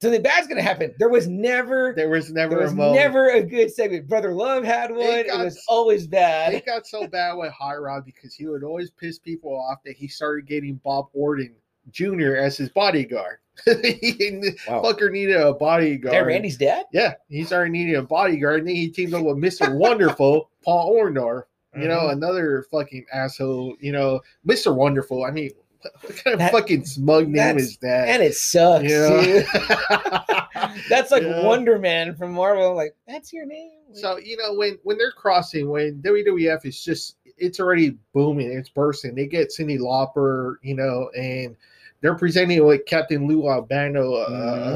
something 0.00 0.22
bad's 0.22 0.48
gonna 0.48 0.62
happen. 0.62 0.94
There 0.98 1.08
was 1.08 1.28
never 1.28 1.94
There 1.94 2.08
was 2.08 2.32
never 2.32 2.56
there 2.56 2.64
was 2.64 2.72
a 2.72 2.76
never 2.76 3.30
a 3.30 3.42
good 3.42 3.72
segment. 3.72 4.08
Brother 4.08 4.34
Love 4.34 4.64
had 4.64 4.90
one. 4.90 5.00
It, 5.00 5.28
got 5.28 5.44
was 5.44 5.56
s- 5.56 5.64
always 5.68 6.04
It 6.04 6.10
bad. 6.10 6.66
got 6.66 6.86
so 6.86 7.06
bad 7.06 7.34
with 7.34 7.52
Hot 7.52 7.80
Rod 7.80 8.04
because 8.04 8.34
he 8.34 8.46
would 8.46 8.64
always 8.64 8.90
piss 8.90 9.18
people 9.18 9.52
off 9.56 9.78
that 9.84 9.94
he 9.96 10.08
started 10.08 10.46
getting 10.46 10.74
Bob 10.82 11.06
Orton 11.12 11.54
Jr. 11.90 12.36
as 12.36 12.56
his 12.56 12.68
bodyguard. 12.70 13.38
he, 13.64 14.50
Wow. 14.68 14.82
Fucker 14.82 15.10
needed 15.12 15.36
a 15.36 15.52
bodyguard. 15.52 16.14
That 16.14 16.26
Randy's 16.26 16.56
dad? 16.56 16.86
Yeah, 16.92 17.14
he 17.28 17.44
started 17.44 17.70
needing 17.70 17.96
a 17.96 18.02
bodyguard, 18.02 18.60
and 18.60 18.68
then 18.68 18.74
he 18.76 18.88
teamed 18.88 19.14
up 19.14 19.24
with 19.24 19.36
Mr. 19.36 19.74
Wonderful, 19.76 20.50
Paul 20.64 20.94
Orndorff. 20.96 21.42
You 21.74 21.88
know, 21.88 22.00
Mhm. 22.00 22.12
another 22.12 22.66
fucking 22.70 23.06
asshole. 23.12 23.76
You 23.80 23.92
know, 23.92 24.20
Mr. 24.46 24.74
Wonderful. 24.74 25.24
I 25.24 25.30
mean, 25.30 25.52
what, 25.80 25.92
what 26.02 26.16
kind 26.22 26.34
of 26.34 26.38
That- 26.38 26.52
fucking 26.52 26.84
smug 26.84 27.28
name 27.28 27.56
is 27.58 27.78
that? 27.78 28.08
And 28.08 28.22
it 28.22 28.34
sucks, 28.34 28.86
dude. 28.86 29.46
Yeah. 29.54 30.46
That's 30.90 31.10
like 31.10 31.22
Yeah. 31.22 31.44
Wonder 31.46 31.78
Man 31.78 32.14
from 32.14 32.32
Marvel. 32.34 32.70
I'm 32.70 32.76
like, 32.76 32.94
that's 33.06 33.32
your 33.32 33.46
name? 33.46 33.72
So 33.94 34.16
you 34.18 34.36
know 34.36 34.54
when 34.54 34.78
when 34.84 34.96
they're 34.98 35.12
crossing, 35.12 35.68
when 35.68 36.00
WWF 36.02 36.64
is 36.66 36.82
just 36.82 37.16
it's 37.38 37.58
already 37.60 37.96
booming, 38.14 38.50
it's 38.52 38.68
bursting. 38.68 39.14
They 39.14 39.26
get 39.26 39.48
Cyndi 39.48 39.78
Lauper, 39.78 40.56
you 40.62 40.74
know, 40.74 41.10
and 41.16 41.56
they're 42.02 42.14
presenting 42.16 42.62
like 42.66 42.84
Captain 42.84 43.26
Lou 43.26 43.48
Albano 43.48 44.14
a, 44.16 44.22
a 44.24 44.30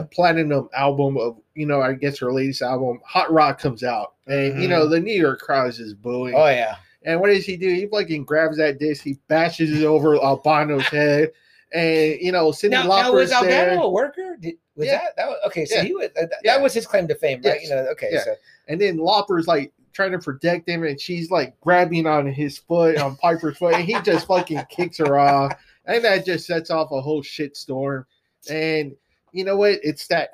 Mhm. 0.04 0.10
platinum 0.12 0.68
album 0.74 1.18
of 1.18 1.36
you 1.54 1.66
know 1.66 1.82
I 1.82 1.92
guess 1.92 2.18
her 2.20 2.32
latest 2.32 2.62
album, 2.62 3.00
Hot 3.04 3.30
Rod 3.30 3.58
comes 3.58 3.82
out, 3.84 4.14
and 4.26 4.62
you 4.62 4.68
know 4.68 4.88
the 4.88 5.00
New 5.00 5.12
York 5.14 5.40
crowd 5.40 5.68
is 5.68 5.76
just 5.78 6.00
booing. 6.00 6.34
oh 6.34 6.46
yeah. 6.46 6.76
And 7.04 7.20
what 7.20 7.28
does 7.28 7.44
he 7.44 7.56
do? 7.56 7.68
He 7.68 7.86
fucking 7.86 8.24
grabs 8.24 8.56
that 8.56 8.78
disc, 8.80 9.04
he 9.04 9.16
bashes 9.28 9.70
it 9.80 9.84
over 9.84 10.16
Albano's 10.16 10.86
head, 10.88 11.30
and 11.74 12.16
you 12.20 12.32
know 12.32 12.50
Cindy 12.52 12.76
Now, 12.76 13.12
was 13.12 13.30
there. 13.30 13.38
Albano 13.70 13.82
a 13.82 13.90
worker? 13.90 14.36
Did, 14.40 14.54
was 14.76 14.86
Yeah. 14.86 14.98
that 14.98 15.16
that 15.16 15.28
was, 15.28 15.38
okay? 15.46 15.64
So 15.66 15.76
Yeah. 15.76 15.82
he 15.82 15.94
was 15.94 16.06
uh, 16.20 16.22
that, 16.22 16.32
Yeah. 16.44 16.58
was 16.58 16.72
his 16.74 16.86
claim 16.86 17.06
to 17.08 17.14
fame, 17.14 17.40
right? 17.44 17.54
Yes. 17.60 17.64
You 17.64 17.70
know, 17.70 17.86
okay. 17.92 18.18
So 18.24 18.34
And 18.68 18.80
then 18.80 18.96
Lauper's 18.98 19.46
like 19.46 19.72
trying 19.92 20.12
to 20.12 20.18
protect 20.18 20.68
him, 20.68 20.82
and 20.84 21.00
she's 21.00 21.30
like 21.30 21.58
grabbing 21.60 22.06
on 22.06 22.26
his 22.26 22.58
foot, 22.58 22.98
on 22.98 23.16
Piper's 23.16 23.56
foot, 23.56 23.74
and 23.74 23.84
he 23.84 23.98
just 24.02 24.26
fucking 24.26 24.62
kicks 24.70 24.98
her 24.98 25.18
off. 25.18 25.52
And 25.86 26.04
that 26.04 26.26
just 26.26 26.46
sets 26.46 26.70
off 26.70 26.90
a 26.92 27.00
whole 27.00 27.22
shit 27.22 27.56
storm. 27.56 28.06
And 28.50 28.94
you 29.32 29.44
know 29.44 29.56
what? 29.56 29.78
It's 29.82 30.06
that 30.08 30.30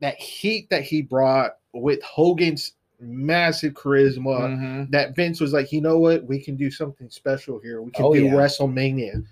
that 0.00 0.16
heat 0.16 0.68
that 0.70 0.82
he 0.82 1.02
brought 1.02 1.56
with 1.74 2.02
Hogan's 2.02 2.72
massive 3.00 3.74
charisma 3.74 4.48
Mhm. 4.50 4.90
that 4.90 5.14
Vince 5.14 5.40
was 5.40 5.52
like, 5.52 5.72
you 5.72 5.80
know 5.80 5.98
what? 5.98 6.24
We 6.24 6.38
can 6.40 6.56
do 6.56 6.70
something 6.70 7.08
special 7.10 7.58
here. 7.58 7.82
We 7.82 7.90
can 7.90 8.04
Oh, 8.06 8.14
do 8.14 8.24
yeah. 8.24 8.32
WrestleMania. 8.32 9.24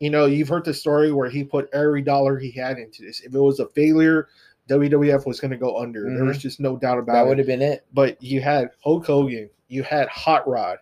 You 0.00 0.10
know, 0.10 0.26
you've 0.26 0.48
heard 0.48 0.64
the 0.64 0.74
story 0.74 1.12
where 1.12 1.28
he 1.28 1.44
put 1.44 1.68
every 1.72 2.02
dollar 2.02 2.38
he 2.38 2.50
had 2.50 2.78
into 2.78 3.02
this. 3.02 3.20
If 3.20 3.34
it 3.34 3.38
was 3.40 3.60
a 3.60 3.66
failure, 3.68 4.28
WWF 4.68 5.26
was 5.26 5.40
going 5.40 5.50
to 5.50 5.56
go 5.56 5.76
under. 5.78 6.04
There 6.14 6.24
was 6.24 6.38
just 6.38 6.60
no 6.60 6.76
doubt 6.76 6.98
about 6.98 7.12
that 7.14 7.24
it 7.24 7.28
would 7.28 7.38
have 7.38 7.46
been 7.46 7.62
it. 7.62 7.84
but 7.92 8.20
you 8.22 8.40
had 8.40 8.70
Hulk 8.82 9.06
Hogan, 9.06 9.50
you 9.68 9.82
had 9.82 10.08
Hot 10.08 10.46
Rod. 10.48 10.78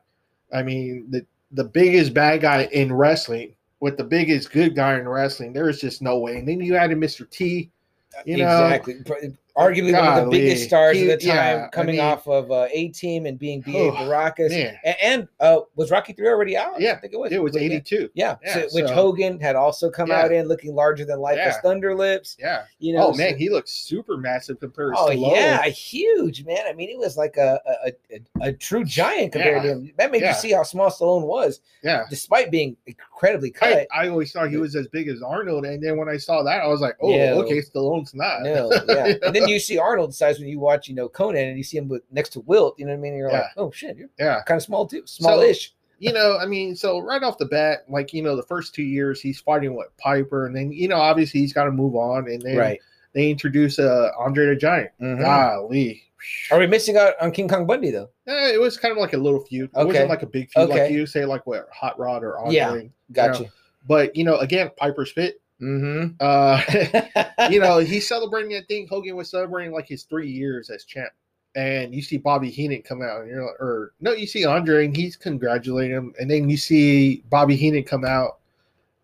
I 0.53 0.63
mean, 0.63 1.07
the 1.11 1.25
the 1.53 1.65
biggest 1.65 2.13
bad 2.13 2.43
guy 2.43 2.69
in 2.73 2.93
wrestling 2.93 3.55
with 3.81 3.97
the 3.97 4.05
biggest 4.05 4.53
good 4.53 4.75
guy 4.75 4.99
in 4.99 5.09
wrestling. 5.09 5.53
There 5.53 5.69
is 5.69 5.81
just 5.81 6.03
no 6.03 6.19
way. 6.19 6.39
And 6.39 6.49
then 6.49 6.61
you 6.61 6.77
added 6.77 6.99
Mr. 6.99 7.29
T. 7.29 7.71
You 8.25 8.39
know, 8.39 8.67
exactly. 8.67 9.37
Arguably 9.59 9.93
one 9.93 10.19
of 10.19 10.25
the 10.25 10.31
biggest 10.31 10.65
stars 10.65 10.97
He- 10.97 11.11
of 11.11 11.21
the 11.21 11.27
time, 11.27 11.35
yeah, 11.37 11.65
I 11.67 11.69
coming 11.69 11.97
mean- 11.97 12.05
off 12.05 12.27
of 12.29 12.51
uh, 12.51 12.69
A 12.73 12.89
Team 12.89 13.27
and 13.27 13.39
being 13.39 13.61
B.A. 13.61 13.91
Oh, 13.91 13.93
Baracus. 13.93 14.53
And, 14.85 14.97
and 15.03 15.29
uh, 15.41 15.61
was 15.75 15.91
Rocky 15.91 16.13
Three 16.13 16.29
already 16.29 16.57
out? 16.57 16.81
Yeah, 16.81 16.93
I 16.93 16.97
think 16.97 17.13
it 17.13 17.19
was. 17.19 17.33
it 17.33 17.43
was 17.43 17.57
82. 17.57 18.09
Yeah, 18.15 18.37
Yeah, 18.45 18.55
so, 18.55 18.69
which 18.73 18.89
Hogan 18.91 19.41
had 19.41 19.57
also 19.57 19.91
come 19.91 20.09
Yeah. 20.09 20.23
out 20.23 20.33
in 20.33 20.47
looking 20.47 20.75
larger 20.75 21.05
than 21.05 21.19
life 21.19 21.39
as 21.39 21.57
Yeah. 21.63 21.69
Thunderlips. 21.71 22.37
Yeah. 22.39 22.63
You 22.79 22.95
know, 22.95 23.09
oh 23.09 23.15
man, 23.17 23.33
so- 23.33 23.37
he 23.37 23.51
looks 23.51 23.73
super 23.73 24.17
massive 24.17 24.61
compared 24.61 24.95
to 24.95 24.99
Oh 25.01 25.09
Stallone. 25.09 25.33
yeah, 25.35 25.63
huge 25.65 26.45
man. 26.45 26.61
I 26.69 26.73
mean, 26.73 26.89
he 26.89 26.97
was 26.97 27.17
like 27.17 27.37
a 27.37 27.61
a, 27.85 27.93
a, 28.15 28.49
a 28.49 28.53
true 28.53 28.85
giant 28.85 29.33
compared 29.33 29.63
to 29.63 29.69
him. 29.71 29.93
That 29.99 30.13
made 30.13 30.23
you 30.23 30.33
see 30.35 30.53
how 30.53 30.63
small 30.63 30.91
Stallone 30.91 31.27
was, 31.27 31.61
Yeah. 31.83 32.05
despite 32.09 32.51
being 32.51 32.77
incredibly 32.87 33.53
I, 33.57 33.59
cut. 33.59 33.87
I 33.95 34.09
always 34.09 34.33
thought 34.33 34.51
he 34.51 34.57
was 34.57 34.77
as 34.77 34.87
big 34.89 35.09
as 35.09 35.23
Arnold, 35.23 35.65
and 35.65 35.83
then 35.83 35.97
when 35.97 36.09
I 36.09 36.17
saw 36.17 36.43
that, 36.45 36.63
I 36.63 36.67
was 36.69 36.81
like, 36.81 36.97
"Oh, 37.01 37.11
Yeah. 37.11 37.33
okay, 37.35 37.59
Stallone's 37.61 38.15
not." 38.15 38.43
No, 38.43 38.71
yeah. 38.89 39.15
And 39.49 39.55
you 39.55 39.61
see 39.61 39.79
Arnold 39.79 40.15
size 40.15 40.39
when 40.39 40.49
you 40.49 40.59
watch, 40.59 40.89
you 40.89 40.95
know, 40.95 41.09
Conan, 41.09 41.49
and 41.49 41.57
you 41.57 41.65
see 41.65 41.77
him 41.79 41.89
with 41.89 42.03
next 42.11 42.31
to 42.31 42.41
Wilt. 42.41 42.79
You 42.79 42.87
know 42.87 42.93
what 42.93 42.99
I 42.99 43.01
mean? 43.01 43.13
And 43.13 43.19
you're 43.19 43.33
like, 43.33 43.45
oh 43.57 43.71
shit, 43.71 43.97
you're 43.97 44.09
yeah, 44.19 44.41
kind 44.47 44.57
of 44.57 44.63
small 44.63 44.87
too, 44.87 45.03
smallish. 45.07 45.75
you 45.99 46.13
know, 46.13 46.39
I 46.39 46.47
mean, 46.47 46.77
so 46.77 47.01
right 47.01 47.23
off 47.23 47.39
the 47.39 47.47
bat, 47.47 47.85
like 47.89 48.13
you 48.13 48.23
know, 48.23 48.37
the 48.37 48.43
first 48.43 48.75
two 48.75 48.83
years 48.83 49.21
he's 49.21 49.41
fighting 49.41 49.75
with 49.75 49.89
Piper, 49.99 50.47
and 50.47 50.55
then 50.55 50.71
you 50.73 50.89
know, 50.89 50.97
obviously 50.97 51.41
he's 51.41 51.53
got 51.53 51.65
to 51.65 51.73
move 51.73 51.95
on, 51.97 52.29
and 52.29 52.41
then 52.43 52.57
right. 52.57 52.81
they 53.15 53.31
introduce 53.31 53.79
uh 53.79 54.11
Andre 54.19 54.47
the 54.47 54.57
Giant. 54.57 54.91
Mhm. 55.01 55.21
Golly, 55.21 56.03
Are 56.51 56.59
we 56.59 56.67
missing 56.67 56.97
out 56.97 57.15
on 57.21 57.31
King 57.33 57.49
Kong 57.49 57.67
Bundy 57.67 57.91
though? 57.91 58.11
Eh, 58.27 58.53
it 58.55 58.61
was 58.61 58.77
kind 58.77 58.93
of 58.93 58.99
like 58.99 59.13
a 59.13 59.19
little 59.19 59.45
feud. 59.45 59.71
It 59.75 59.77
Okay. 59.79 59.87
wasn't 59.87 60.11
like 60.11 60.23
a 60.23 60.27
big 60.27 60.51
feud, 60.51 60.69
like 60.69 60.91
you 60.91 61.07
say, 61.07 61.25
like 61.25 61.47
what 61.47 61.69
Hot 61.73 61.99
Rod 61.99 62.23
or 62.25 62.39
Andre. 62.39 62.55
Yeah. 62.55 62.81
Got 63.13 63.41
you. 63.41 63.49
But 63.87 64.15
you 64.17 64.25
know, 64.25 64.37
again, 64.39 64.71
Piper's 64.77 65.13
Pit. 65.13 65.41
Mm-hmm. 65.61 66.15
Uh, 66.21 67.49
you 67.51 67.61
know, 67.61 67.79
he's 67.79 68.07
celebrating. 68.09 68.57
I 68.57 68.63
think 68.69 68.89
Hogan 68.89 69.17
was 69.17 69.31
celebrating 69.31 69.73
like 69.73 69.89
his 69.89 70.05
three 70.05 70.31
years 70.31 70.71
as 70.71 70.85
champ. 70.85 71.11
And 71.57 71.93
you 71.95 72.03
see 72.03 72.19
Bobby 72.19 72.51
Heenan 72.51 72.83
come 72.83 73.03
out, 73.03 73.23
and 73.23 73.31
you're 73.31 73.43
like, 73.45 73.59
or 73.61 73.93
no, 74.01 74.13
you 74.13 74.27
see 74.27 74.45
Andre, 74.45 74.85
and 74.85 74.97
he's 74.97 75.17
congratulating 75.17 75.97
him, 75.97 76.15
and 76.21 76.31
then 76.31 76.49
you 76.49 76.57
see 76.57 77.25
Bobby 77.31 77.57
Heenan 77.57 77.83
come 77.85 78.05
out, 78.05 78.39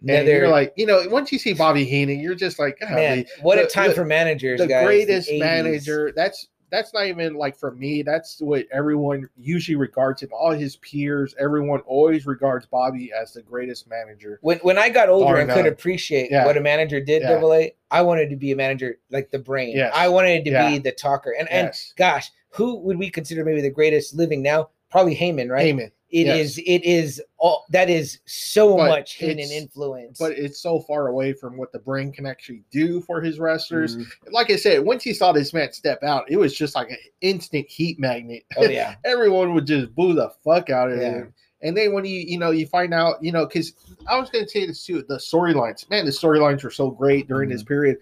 and 0.07 0.29
you're 0.29 0.49
like, 0.49 0.73
you 0.77 0.87
know, 0.87 1.03
once 1.09 1.33
you 1.33 1.39
see 1.39 1.55
Bobby 1.55 1.85
Heenan, 1.85 2.21
you're 2.21 2.35
just 2.37 2.59
like, 2.59 2.77
man, 2.83 3.23
golly, 3.23 3.27
what 3.41 3.59
a 3.59 3.67
time 3.67 3.89
the- 3.89 3.95
for 3.95 4.05
managers, 4.05 4.61
the 4.61 4.67
guys. 4.69 4.85
greatest 4.85 5.31
80s. 5.31 5.41
manager. 5.41 6.13
That's 6.15 6.47
that's 6.75 6.93
not 6.93 7.07
even 7.07 7.35
like 7.35 7.57
for 7.57 7.71
me. 7.71 8.03
That's 8.03 8.41
what 8.41 8.67
everyone 8.73 9.29
usually 9.37 9.77
regards 9.77 10.23
him. 10.23 10.31
All 10.33 10.51
his 10.51 10.77
peers, 10.77 11.35
everyone 11.39 11.81
always 11.81 12.27
regards 12.27 12.67
Bobby 12.67 13.13
as 13.13 13.33
the 13.33 13.43
greatest 13.43 13.89
manager. 13.89 14.39
When 14.43 14.59
when 14.59 14.79
I 14.79 14.89
got 14.89 15.09
older 15.09 15.37
and 15.37 15.51
could 15.51 15.67
appreciate 15.67 16.31
Yeah. 16.31 16.45
what 16.45 16.57
a 16.57 16.61
manager 16.61 17.01
did, 17.01 17.23
Yeah. 17.23 17.31
double 17.35 17.55
A, 17.55 17.75
I 17.91 18.03
wanted 18.03 18.31
to 18.31 18.37
be 18.37 18.53
a 18.53 18.57
manager 18.57 18.99
like 19.11 19.31
the 19.31 19.39
brain. 19.39 19.77
Yes. 19.77 19.93
I 19.95 20.09
wanted 20.09 20.45
to 20.47 20.51
Yeah. 20.51 20.71
be 20.71 20.79
the 20.79 20.93
talker. 20.93 21.35
And 21.39 21.51
and 21.51 21.73
gosh, 21.97 22.31
who 22.51 22.77
would 22.81 22.99
we 22.99 23.11
consider 23.11 23.45
maybe 23.45 23.61
the 23.61 23.71
greatest 23.71 24.15
living 24.15 24.43
now? 24.43 24.71
Probably 24.91 25.17
Heyman, 25.17 25.51
right? 25.51 25.75
Heyman. 25.75 25.91
It 26.15 26.27
yes. 26.27 26.39
is. 26.39 26.59
It 26.59 26.85
is 26.85 27.21
all 27.39 27.65
that 27.71 27.91
is 27.91 28.21
so 28.25 28.77
But 28.77 28.89
much 28.89 29.17
hidden 29.17 29.51
influence. 29.51 30.17
But 30.17 30.39
it's 30.39 30.61
so 30.61 30.79
far 30.79 31.09
away 31.09 31.33
from 31.33 31.57
what 31.57 31.73
the 31.73 31.81
brain 31.81 32.13
can 32.13 32.25
actually 32.25 32.63
do 32.71 33.01
for 33.01 33.21
his 33.21 33.41
wrestlers. 33.41 33.97
Mm. 33.97 34.07
Like 34.31 34.49
I 34.49 34.55
said, 34.55 34.85
once 34.85 35.03
he 35.03 35.13
saw 35.13 35.33
this 35.33 35.53
man 35.53 35.73
step 35.73 36.05
out, 36.05 36.31
it 36.31 36.37
was 36.37 36.55
just 36.55 36.77
like 36.77 36.91
an 36.91 36.99
instant 37.21 37.69
heat 37.69 37.99
magnet. 37.99 38.45
oh 38.57 38.63
yeah, 38.63 38.95
Everyone 39.05 39.55
would 39.55 39.67
just 39.67 39.93
boo 39.97 40.15
the 40.15 40.31
fuck 40.45 40.71
out 40.71 40.93
of 40.93 40.99
Yeah. 40.99 41.11
him. 41.11 41.35
And 41.63 41.77
then 41.77 41.93
when 41.93 42.05
you 42.05 42.21
you 42.21 42.39
know 42.39 42.53
you 42.53 42.69
find 42.69 42.95
out 42.95 43.17
you 43.21 43.33
know 43.33 43.45
because 43.47 43.73
I 44.07 44.17
was 44.17 44.31
going 44.31 44.45
to 44.45 44.51
say 44.51 44.67
this 44.67 44.87
too 44.87 45.05
the 45.09 45.17
storylines 45.17 45.91
man 45.91 46.05
the 46.05 46.13
storylines 46.13 46.63
were 46.63 46.71
so 46.71 46.91
great 46.93 47.27
during 47.27 47.49
this 47.49 47.65
period 47.65 47.97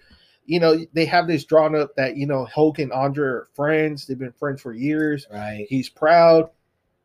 you 0.45 0.61
know 0.61 0.85
they 0.93 1.07
have 1.07 1.27
this 1.29 1.45
drawn 1.45 1.75
up 1.77 1.95
that 1.97 2.17
you 2.17 2.27
know 2.27 2.45
Hulk 2.45 2.79
and 2.81 2.93
Andre 2.93 3.25
are 3.25 3.49
friends 3.55 4.05
they've 4.05 4.19
been 4.19 4.33
friends 4.33 4.61
for 4.61 4.75
years 4.75 5.29
right. 5.33 5.65
he's 5.69 5.89
proud 5.89 6.51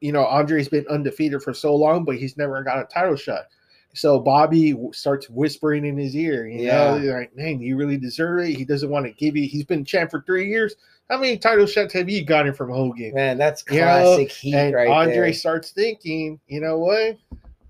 you 0.01 0.11
know 0.11 0.25
Andre's 0.25 0.69
been 0.69 0.85
undefeated 0.89 1.41
for 1.41 1.53
so 1.53 1.75
long 1.75 2.05
but 2.05 2.17
he's 2.17 2.37
never 2.37 2.61
got 2.63 2.79
a 2.79 2.85
title 2.85 3.15
shot 3.15 3.45
so 3.93 4.19
Bobby 4.19 4.75
starts 4.91 5.29
whispering 5.29 5.85
in 5.85 5.97
his 5.97 6.15
ear 6.15 6.47
you 6.47 6.67
know 6.67 6.97
Yeah. 6.97 7.17
like 7.19 7.35
man 7.35 7.59
you 7.61 7.75
really 7.77 7.97
deserve 7.97 8.41
it 8.41 8.55
he 8.55 8.63
doesn't 8.65 8.89
want 8.89 9.05
to 9.05 9.11
give 9.13 9.35
you 9.35 9.47
he's 9.47 9.63
been 9.65 9.83
champ 9.85 10.11
for 10.11 10.21
three 10.21 10.47
years 10.49 10.75
how 11.09 11.17
many 11.17 11.37
title 11.37 11.65
shots 11.65 11.93
have 11.93 12.09
you 12.09 12.25
gotten 12.25 12.53
from 12.53 12.69
Hogan 12.69 13.13
Man, 13.13 13.37
that's 13.37 13.63
You 13.71 13.79
know, 13.79 13.85
classic 13.85 14.29
heat 14.31 14.53
and 14.55 14.75
right 14.75 14.89
Andre 14.89 15.15
there. 15.27 15.33
starts 15.33 15.71
thinking, 15.71 16.37
you 16.47 16.59
know 16.59 16.77
what? 16.79 17.17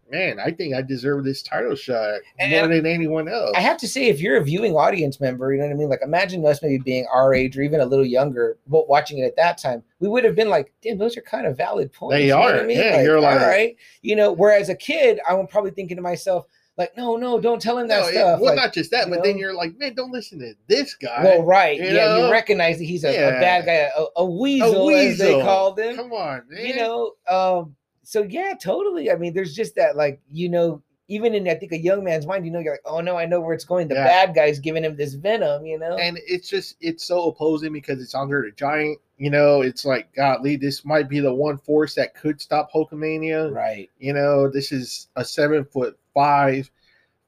Man, 0.10 0.40
I 0.40 0.52
think 0.52 0.74
I 0.74 0.82
deserve 0.82 1.24
this 1.26 1.44
title 1.44 1.76
shot 1.76 2.22
And- 2.40 2.52
more 2.52 2.68
than 2.68 2.86
anyone 2.86 3.28
else. 3.28 3.52
I 3.56 3.60
have 3.60 3.78
to 3.78 3.88
say, 3.88 4.06
if 4.08 4.20
you're 4.22 4.38
a 4.38 4.44
viewing 4.44 4.76
audience 4.76 5.20
member, 5.20 5.52
you 5.54 5.60
know 5.60 5.66
what 5.68 5.74
I 5.74 5.78
mean? 5.78 5.90
Like, 5.90 6.02
imagine 6.02 6.46
us 6.46 6.62
maybe 6.62 6.78
being 6.78 7.06
our 7.12 7.34
age 7.34 7.58
or 7.58 7.62
even 7.62 7.82
a 7.82 7.86
little 7.86 8.06
younger, 8.06 8.58
but 8.68 8.88
watching 8.88 9.18
it 9.20 9.24
at 9.24 9.36
that 9.36 9.58
time, 9.58 9.84
we 10.00 10.08
would 10.08 10.24
have 10.24 10.36
been 10.36 10.50
like, 10.50 10.72
damn, 10.82 10.98
those 10.98 11.18
are 11.18 11.22
kind 11.22 11.46
of 11.46 11.58
valid 11.58 11.92
points. 11.92 12.16
They 12.16 12.24
you 12.28 12.30
know 12.30 12.42
are, 12.42 12.70
yeah, 12.70 13.02
you're 13.02 13.20
like- 13.20 13.42
all 13.42 13.48
right. 13.48 13.76
You 14.02 14.16
know, 14.16 14.32
whereas 14.32 14.70
a 14.70 14.76
kid, 14.76 15.20
I'm 15.28 15.46
probably 15.48 15.72
thinking 15.72 15.98
to 15.98 16.04
myself, 16.04 16.48
like, 16.78 16.96
no, 16.96 17.16
no, 17.16 17.40
don't 17.42 17.60
tell 17.60 17.78
him 17.80 17.88
that 17.88 18.02
no, 18.02 18.08
it- 18.08 18.12
stuff. 18.14 18.40
well, 18.40 18.52
like, 18.56 18.64
not 18.64 18.72
just 18.72 18.92
that, 18.92 19.10
but 19.10 19.24
then 19.24 19.38
you're 19.40 19.56
like, 19.56 19.76
man, 19.80 19.96
don't 19.96 20.12
listen 20.12 20.38
to 20.40 20.54
this 20.68 20.94
guy. 20.94 21.24
well, 21.24 21.42
right. 21.44 21.76
you 21.76 21.86
yeah, 21.86 22.06
know? 22.06 22.26
you 22.28 22.32
recognize 22.32 22.78
that 22.78 22.84
he's 22.84 23.04
a, 23.04 23.10
a 23.10 23.32
bad 23.42 23.66
guy, 23.66 23.90
a, 23.98 24.06
a 24.18 24.24
weasel, 24.26 24.92
as 24.92 25.18
they 25.18 25.34
weasel. 25.34 25.42
called 25.42 25.80
him. 25.80 25.96
Come 25.96 26.14
on, 26.14 26.44
man. 26.48 26.66
you 26.66 26.76
know 26.76 27.14
um 27.28 27.76
so 28.10 28.24
yeah 28.30 28.54
totally 28.62 29.12
i 29.12 29.16
mean 29.18 29.34
there's 29.34 29.54
just 29.54 29.76
that 29.76 29.96
like 29.98 30.20
you 30.32 30.48
know 30.50 30.82
even 31.10 31.34
in 31.34 31.48
I 31.48 31.56
think 31.56 31.72
a 31.72 31.78
young 31.78 32.04
man's 32.04 32.28
mind, 32.28 32.46
you 32.46 32.52
know, 32.52 32.60
you're 32.60 32.74
like, 32.74 32.82
oh 32.84 33.00
no, 33.00 33.16
I 33.18 33.26
know 33.26 33.40
where 33.40 33.54
it's 33.54 33.64
going. 33.64 33.88
The 33.88 33.96
Yeah. 33.96 34.04
bad 34.26 34.36
guy's 34.36 34.60
giving 34.60 34.84
him 34.84 34.98
this 34.98 35.14
venom, 35.14 35.66
you 35.66 35.80
know. 35.80 35.96
and 35.96 36.20
it's 36.28 36.50
just 36.50 36.76
it's 36.82 37.06
so 37.06 37.30
opposing 37.30 37.72
because 37.72 38.02
it's 38.02 38.14
under 38.14 38.42
the 38.42 38.52
Giant. 38.52 39.00
You 39.18 39.30
know, 39.30 39.62
it's 39.62 39.86
like 39.86 40.14
golly, 40.14 40.58
this 40.58 40.84
might 40.84 41.08
be 41.08 41.22
the 41.22 41.34
one 41.34 41.60
force 41.60 41.96
that 41.96 42.14
could 42.14 42.42
stop 42.42 42.74
Hulkamania. 42.74 43.56
right. 43.56 43.90
You 44.00 44.12
know, 44.12 44.50
this 44.50 44.74
is 44.74 45.08
a 45.16 45.24
seven 45.24 45.64
foot 45.64 45.98
five, 46.14 46.70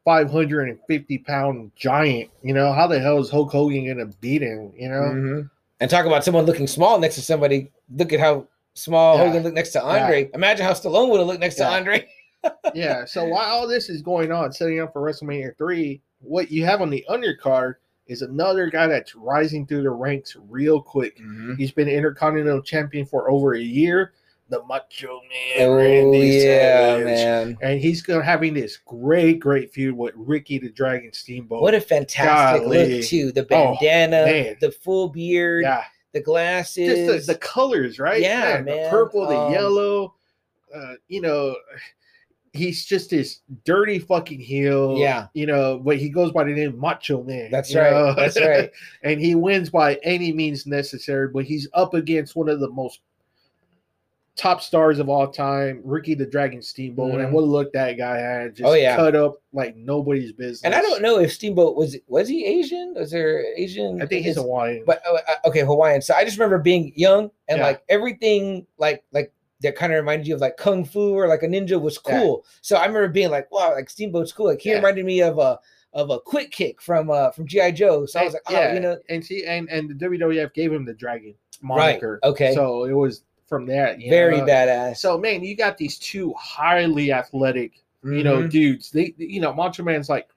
five 0.03 0.29
hundred 0.29 0.67
and 0.67 0.79
fifty 0.89 1.17
pound 1.17 1.71
giant. 1.77 2.29
You 2.43 2.53
know, 2.53 2.73
how 2.73 2.85
the 2.85 2.99
hell 2.99 3.19
is 3.19 3.29
Hulk 3.29 3.49
Hogan 3.49 3.87
gonna 3.87 4.11
beat 4.19 4.41
him? 4.41 4.73
You 4.75 4.89
know, 4.89 5.01
Mhm. 5.03 5.49
And 5.79 5.89
talk 5.89 6.05
about 6.05 6.25
someone 6.25 6.45
looking 6.45 6.67
small 6.67 6.99
next 6.99 7.15
to 7.15 7.21
somebody. 7.21 7.71
Look 7.95 8.11
at 8.11 8.19
how 8.19 8.47
small 8.73 9.17
Yeah. 9.17 9.25
Hogan 9.27 9.43
looked 9.43 9.55
next 9.55 9.71
to 9.71 9.83
Andre. 9.83 10.29
Imagine 10.33 10.65
how 10.65 10.73
Stallone 10.73 11.09
would 11.09 11.19
have 11.19 11.27
looked 11.27 11.39
next 11.39 11.57
Yeah. 11.59 11.69
to 11.69 11.75
Andre. 11.75 12.07
yeah. 12.73 13.05
So 13.05 13.25
while 13.25 13.45
all 13.49 13.67
this 13.67 13.89
is 13.89 14.01
going 14.01 14.31
on, 14.31 14.51
setting 14.53 14.79
up 14.79 14.93
for 14.93 15.01
WrestleMania 15.01 15.57
three, 15.57 16.01
what 16.21 16.51
you 16.51 16.65
have 16.65 16.81
on 16.81 16.89
the 16.89 17.05
undercard 17.09 17.75
is 18.07 18.21
another 18.21 18.69
guy 18.69 18.87
that's 18.87 19.13
rising 19.15 19.65
through 19.67 19.83
the 19.83 19.89
ranks 19.89 20.35
real 20.49 20.81
quick. 20.81 21.17
Mm-hmm. 21.19 21.55
He's 21.55 21.71
been 21.71 21.87
Intercontinental 21.87 22.61
Champion 22.61 23.05
for 23.05 23.29
over 23.29 23.53
a 23.55 23.59
year. 23.61 24.13
The 24.49 24.63
Macho 24.63 25.21
Man, 25.29 25.67
Oh 25.67 25.75
Randy 25.75 26.17
yeah, 26.27 26.41
Savage. 26.97 27.05
man. 27.05 27.57
And 27.61 27.79
he's 27.79 28.01
gonna 28.01 28.23
having 28.23 28.55
this 28.55 28.77
great, 28.77 29.39
great 29.39 29.71
feud 29.71 29.95
with 29.95 30.13
Ricky 30.15 30.57
the 30.57 30.69
Dragon 30.71 31.13
Steamboat. 31.13 31.61
What 31.61 31.75
a 31.75 31.79
fantastic 31.81 32.63
Golly. 32.63 32.95
look 32.97 33.05
too. 33.05 33.31
The 33.31 33.41
Oh, 33.53 33.75
bandana, 33.79 34.25
man. 34.25 34.55
the 34.59 34.71
full 34.71 35.09
beard, 35.09 35.61
yeah, 35.65 35.83
the 36.13 36.21
glasses. 36.21 37.07
just 37.07 37.27
the, 37.27 37.33
the 37.33 37.39
colors, 37.39 37.99
right? 37.99 38.21
Yeah, 38.21 38.57
the 38.57 38.63
man. 38.63 38.89
purple, 38.89 39.27
the 39.27 39.37
Um, 39.37 39.53
yellow. 39.53 40.15
Uh, 40.73 40.93
you 41.07 41.21
know, 41.21 41.55
he's 42.53 42.85
just 42.85 43.09
this 43.09 43.41
dirty 43.65 43.99
fucking 43.99 44.39
heel. 44.39 44.97
Yeah. 44.97 45.27
you 45.33 45.45
know, 45.45 45.79
but 45.79 45.97
he 45.97 46.09
goes 46.09 46.31
by 46.31 46.43
the 46.43 46.51
name 46.51 46.77
Macho 46.77 47.23
Man. 47.23 47.49
That's 47.51 47.73
right. 47.75 47.91
know? 47.91 48.13
That's 48.15 48.39
right. 48.39 48.71
and 49.03 49.19
he 49.19 49.35
wins 49.35 49.69
by 49.69 49.95
any 50.03 50.31
means 50.31 50.65
necessary. 50.65 51.27
But 51.29 51.45
he's 51.45 51.67
up 51.73 51.93
against 51.93 52.35
one 52.35 52.49
of 52.49 52.59
the 52.59 52.69
most 52.69 53.01
top 54.39 54.61
stars 54.61 54.99
of 54.99 55.09
all 55.09 55.27
time, 55.27 55.81
Ricky 55.83 56.13
the 56.13 56.25
Dragon 56.25 56.61
Steamboat. 56.61 57.11
Mhm. 57.11 57.23
And 57.25 57.33
what 57.33 57.41
a 57.41 57.45
look 57.45 57.73
that 57.73 57.97
guy 57.97 58.17
had! 58.17 58.55
Just 58.55 58.67
Oh, 58.69 58.73
yeah. 58.73 58.95
cut 58.95 59.13
up 59.15 59.41
like 59.51 59.75
nobody's 59.75 60.31
business. 60.31 60.63
and 60.63 60.73
I 60.73 60.81
don't 60.81 61.01
know 61.01 61.19
if 61.19 61.33
Steamboat 61.33 61.75
was 61.75 61.97
was 62.07 62.29
he 62.29 62.45
Asian? 62.45 62.93
Was 62.95 63.11
there 63.11 63.43
Asian? 63.57 64.01
I 64.01 64.05
think 64.05 64.25
he's 64.25 64.37
Hawaiian. 64.37 64.83
but 64.85 65.01
uh, 65.05 65.15
uh, 65.15 65.47
okay, 65.49 65.59
Hawaiian. 65.59 66.01
So 66.01 66.13
I 66.15 66.23
just 66.23 66.37
remember 66.37 66.57
being 66.57 66.93
young 66.95 67.31
and 67.49 67.57
Yeah. 67.59 67.65
like 67.65 67.81
everything 67.89 68.65
like 68.77 69.03
like 69.11 69.33
that 69.61 69.75
kind 69.75 69.91
of 69.91 69.97
reminded 69.97 70.25
you 70.25 70.35
of 70.35 70.39
like 70.41 70.55
kung 70.55 70.85
fu 70.85 71.11
or 71.13 71.27
like 71.27 71.43
a 71.43 71.47
ninja 71.47 71.79
was 71.81 71.99
Yeah. 72.07 72.19
cool. 72.21 72.45
So 72.61 72.77
I 72.77 72.85
remember 72.85 73.09
being 73.09 73.29
like, 73.31 73.51
wow, 73.51 73.73
like 73.73 73.89
Steamboat's 73.89 74.31
cool. 74.31 74.45
Like 74.45 74.61
he 74.61 74.69
Yeah. 74.69 74.75
reminded 74.77 75.05
me 75.05 75.21
of 75.21 75.37
a 75.37 75.59
of 75.91 76.11
a 76.11 76.19
quick 76.19 76.51
kick 76.51 76.81
from 76.81 77.09
uh 77.11 77.31
from 77.31 77.45
GI 77.45 77.73
Joe. 77.73 78.05
So 78.05 78.19
I 78.21 78.23
was 78.23 78.33
like, 78.33 78.43
oh, 78.47 78.53
yeah, 78.53 78.73
you 78.73 78.79
know, 78.79 78.97
and 79.09 79.25
see, 79.25 79.43
and 79.45 79.67
and 79.69 79.89
the 79.89 79.95
WWF 79.95 80.53
gave 80.53 80.71
him 80.71 80.85
the 80.85 80.93
Dragon 80.93 81.33
Right, 81.61 81.77
moniker. 81.99 82.19
okay. 82.23 82.53
so 82.53 82.85
it 82.85 82.93
was 82.93 83.23
from 83.49 83.65
that. 83.65 83.99
you 83.99 84.09
very 84.09 84.37
know? 84.37 84.45
badass. 84.45 84.97
So 84.97 85.17
man, 85.17 85.43
you 85.43 85.55
got 85.57 85.77
these 85.77 85.97
two 85.97 86.33
highly 86.37 87.11
athletic, 87.11 87.83
you 88.03 88.23
know, 88.23 88.43
Mhm. 88.43 88.49
dudes. 88.51 88.91
They, 88.91 89.13
you 89.17 89.41
know, 89.41 89.51
Macho 89.53 89.83
Man's 89.83 90.07
like 90.07 90.29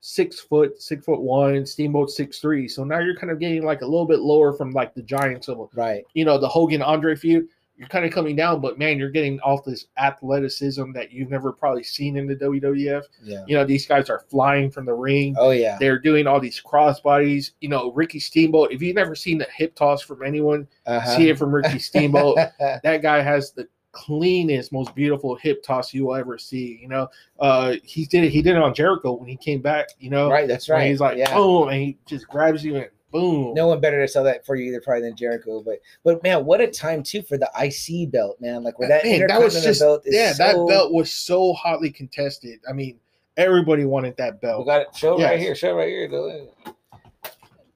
six 0.00 0.40
foot, 0.40 0.80
six 0.80 1.04
foot 1.04 1.20
one, 1.20 1.66
Steamboat 1.66 2.10
six 2.10 2.38
three. 2.38 2.68
So 2.68 2.84
now 2.84 3.00
you're 3.00 3.16
kind 3.16 3.30
of 3.30 3.38
getting 3.38 3.64
like 3.64 3.82
a 3.82 3.86
little 3.86 4.06
bit 4.06 4.20
lower 4.20 4.52
from 4.52 4.70
like 4.70 4.94
the 4.94 5.02
Giants 5.02 5.48
of, 5.48 5.68
right. 5.74 6.04
you 6.14 6.24
know, 6.24 6.38
the 6.38 6.48
Hogan 6.48 6.80
Andre 6.80 7.14
feud. 7.16 7.48
You're 7.80 7.88
kind 7.88 8.04
of 8.04 8.12
coming 8.12 8.36
down, 8.36 8.60
but 8.60 8.78
man, 8.78 8.98
you're 8.98 9.08
getting 9.08 9.40
all 9.40 9.62
this 9.64 9.86
athleticism 9.96 10.92
that 10.92 11.12
you've 11.12 11.30
never 11.30 11.50
probably 11.50 11.82
seen 11.82 12.18
in 12.18 12.26
the 12.26 12.36
WWF. 12.36 13.04
Yeah. 13.22 13.42
You 13.48 13.56
know, 13.56 13.64
these 13.64 13.86
guys 13.86 14.10
are 14.10 14.20
flying 14.30 14.70
from 14.70 14.84
the 14.84 14.92
ring. 14.92 15.34
Oh 15.38 15.50
yeah. 15.50 15.78
They're 15.80 15.98
doing 15.98 16.26
all 16.26 16.40
these 16.40 16.60
crossbodies. 16.62 17.52
You 17.62 17.70
know, 17.70 17.90
Ricky 17.92 18.20
Steamboat. 18.20 18.70
If 18.70 18.82
you've 18.82 18.96
never 18.96 19.14
seen 19.14 19.40
a 19.40 19.46
hip 19.56 19.74
toss 19.74 20.02
from 20.02 20.22
anyone, 20.22 20.68
Uh-huh. 20.86 21.16
see 21.16 21.30
it 21.30 21.38
from 21.38 21.54
Ricky 21.54 21.78
Steamboat. 21.78 22.36
that 22.58 23.00
guy 23.00 23.22
has 23.22 23.52
the 23.52 23.66
cleanest, 23.92 24.72
most 24.72 24.94
beautiful 24.94 25.34
hip 25.36 25.62
toss 25.62 25.94
you 25.94 26.04
will 26.06 26.16
ever 26.16 26.36
see. 26.36 26.78
You 26.82 26.88
know, 26.88 27.08
uh, 27.38 27.76
he 27.82 28.04
did 28.04 28.24
it. 28.24 28.30
He 28.30 28.42
did 28.42 28.56
it 28.56 28.62
on 28.62 28.74
Jericho 28.74 29.14
when 29.14 29.26
he 29.28 29.36
came 29.38 29.62
back. 29.62 29.88
You 29.98 30.10
know, 30.10 30.30
right. 30.30 30.46
That's 30.46 30.68
right. 30.68 30.86
He's 30.90 31.00
like, 31.00 31.16
yeah. 31.16 31.34
boom, 31.34 31.68
and 31.68 31.80
he 31.80 31.96
just 32.06 32.28
grabs 32.28 32.62
you 32.62 32.76
and 32.76 32.88
boom. 33.10 33.54
No 33.54 33.66
one 33.66 33.80
better 33.80 34.00
to 34.00 34.08
sell 34.08 34.24
that 34.24 34.44
for 34.44 34.56
you 34.56 34.68
either 34.68 34.80
probably 34.80 35.02
than 35.02 35.16
Jericho. 35.16 35.62
But 35.62 35.80
but 36.04 36.22
man, 36.22 36.44
what 36.44 36.60
a 36.60 36.66
time 36.66 37.02
too 37.02 37.22
for 37.22 37.36
the 37.38 37.50
IC 37.58 38.10
belt, 38.10 38.40
man. 38.40 38.62
Like 38.62 38.78
where 38.78 38.88
that 38.88 39.04
man, 39.04 39.26
that 39.26 39.40
was 39.40 39.62
just 39.62 39.80
belt 39.80 40.02
is 40.06 40.14
yeah. 40.14 40.32
that 40.34 40.54
belt 40.68 40.92
was 40.92 41.12
so 41.12 41.52
hotly 41.54 41.90
contested. 41.90 42.60
I 42.68 42.72
mean, 42.72 42.98
everybody 43.36 43.84
wanted 43.84 44.16
that 44.18 44.40
belt. 44.40 44.60
We 44.60 44.66
got 44.66 44.82
it. 44.82 44.88
Show 44.94 45.18
right 45.20 45.38
here. 45.38 45.54
Show 45.54 45.74
right 45.74 45.88
here. 45.88 46.08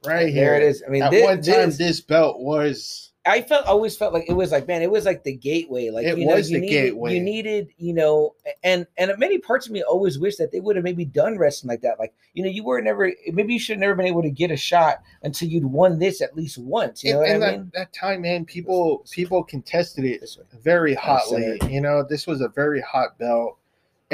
right 0.07 0.29
here. 0.29 0.45
There 0.45 0.57
it 0.57 0.63
is. 0.63 0.83
I 0.87 0.91
mean, 0.91 1.03
At 1.03 1.11
thi- 1.11 1.23
one 1.23 1.43
time, 1.43 1.71
this- 1.71 1.79
this 1.79 2.01
belt 2.01 2.41
was 2.41 3.13
I 3.27 3.41
felt 3.41 3.67
always 3.67 3.97
felt 3.97 4.13
like 4.13 4.29
it 4.29 4.35
was 4.35 4.53
like 4.53 4.69
man, 4.69 4.83
it 4.83 4.91
was 4.91 5.07
like 5.07 5.25
the 5.25 5.35
gateway. 5.35 5.91
Like 5.91 6.07
It 6.07 6.19
you 6.19 6.27
know, 6.27 6.35
was 6.35 6.51
you 6.51 6.59
the 6.59 6.67
needed, 6.67 6.83
gateway. 6.83 7.15
You 7.15 7.21
needed, 7.21 7.69
you 7.79 7.95
know, 7.95 8.35
and 8.63 8.87
and 8.99 9.13
many 9.19 9.39
parts 9.39 9.67
of 9.67 9.73
me 9.73 9.83
always 9.83 10.19
wish 10.19 10.37
that 10.37 10.53
they 10.53 10.61
would 10.61 10.77
have 10.77 10.85
maybe 10.85 11.05
done 11.05 11.39
wrestling 11.39 11.71
like 11.71 11.81
that. 11.83 11.99
Like 11.99 12.13
you 12.35 12.43
know, 12.43 12.51
you 12.51 12.65
were 12.65 12.81
never 12.83 13.13
maybe 13.33 13.55
you 13.55 13.59
should 13.59 13.75
have 13.75 13.81
never 13.81 13.95
been 13.95 14.07
able 14.07 14.23
to 14.23 14.31
get 14.31 14.51
a 14.51 14.57
shot 14.57 15.03
until 15.23 15.49
you'd 15.49 15.65
won 15.65 15.99
this 15.99 16.21
at 16.21 16.37
least 16.37 16.59
once. 16.59 17.03
You 17.03 17.15
know 17.15 17.23
and, 17.23 17.45
I 17.45 17.51
mean? 17.53 17.71
that, 17.73 17.79
that 17.79 17.93
time, 17.93 18.23
man, 18.23 18.45
people 18.45 19.05
people 19.11 19.43
contested 19.43 20.05
it 20.05 20.25
very 20.63 20.95
hotly. 20.95 21.59
You 21.69 21.81
know, 21.81 22.03
this 22.03 22.27
was 22.27 22.41
a 22.41 22.49
very 22.49 22.81
hot 22.83 23.19
belt. 23.19 23.59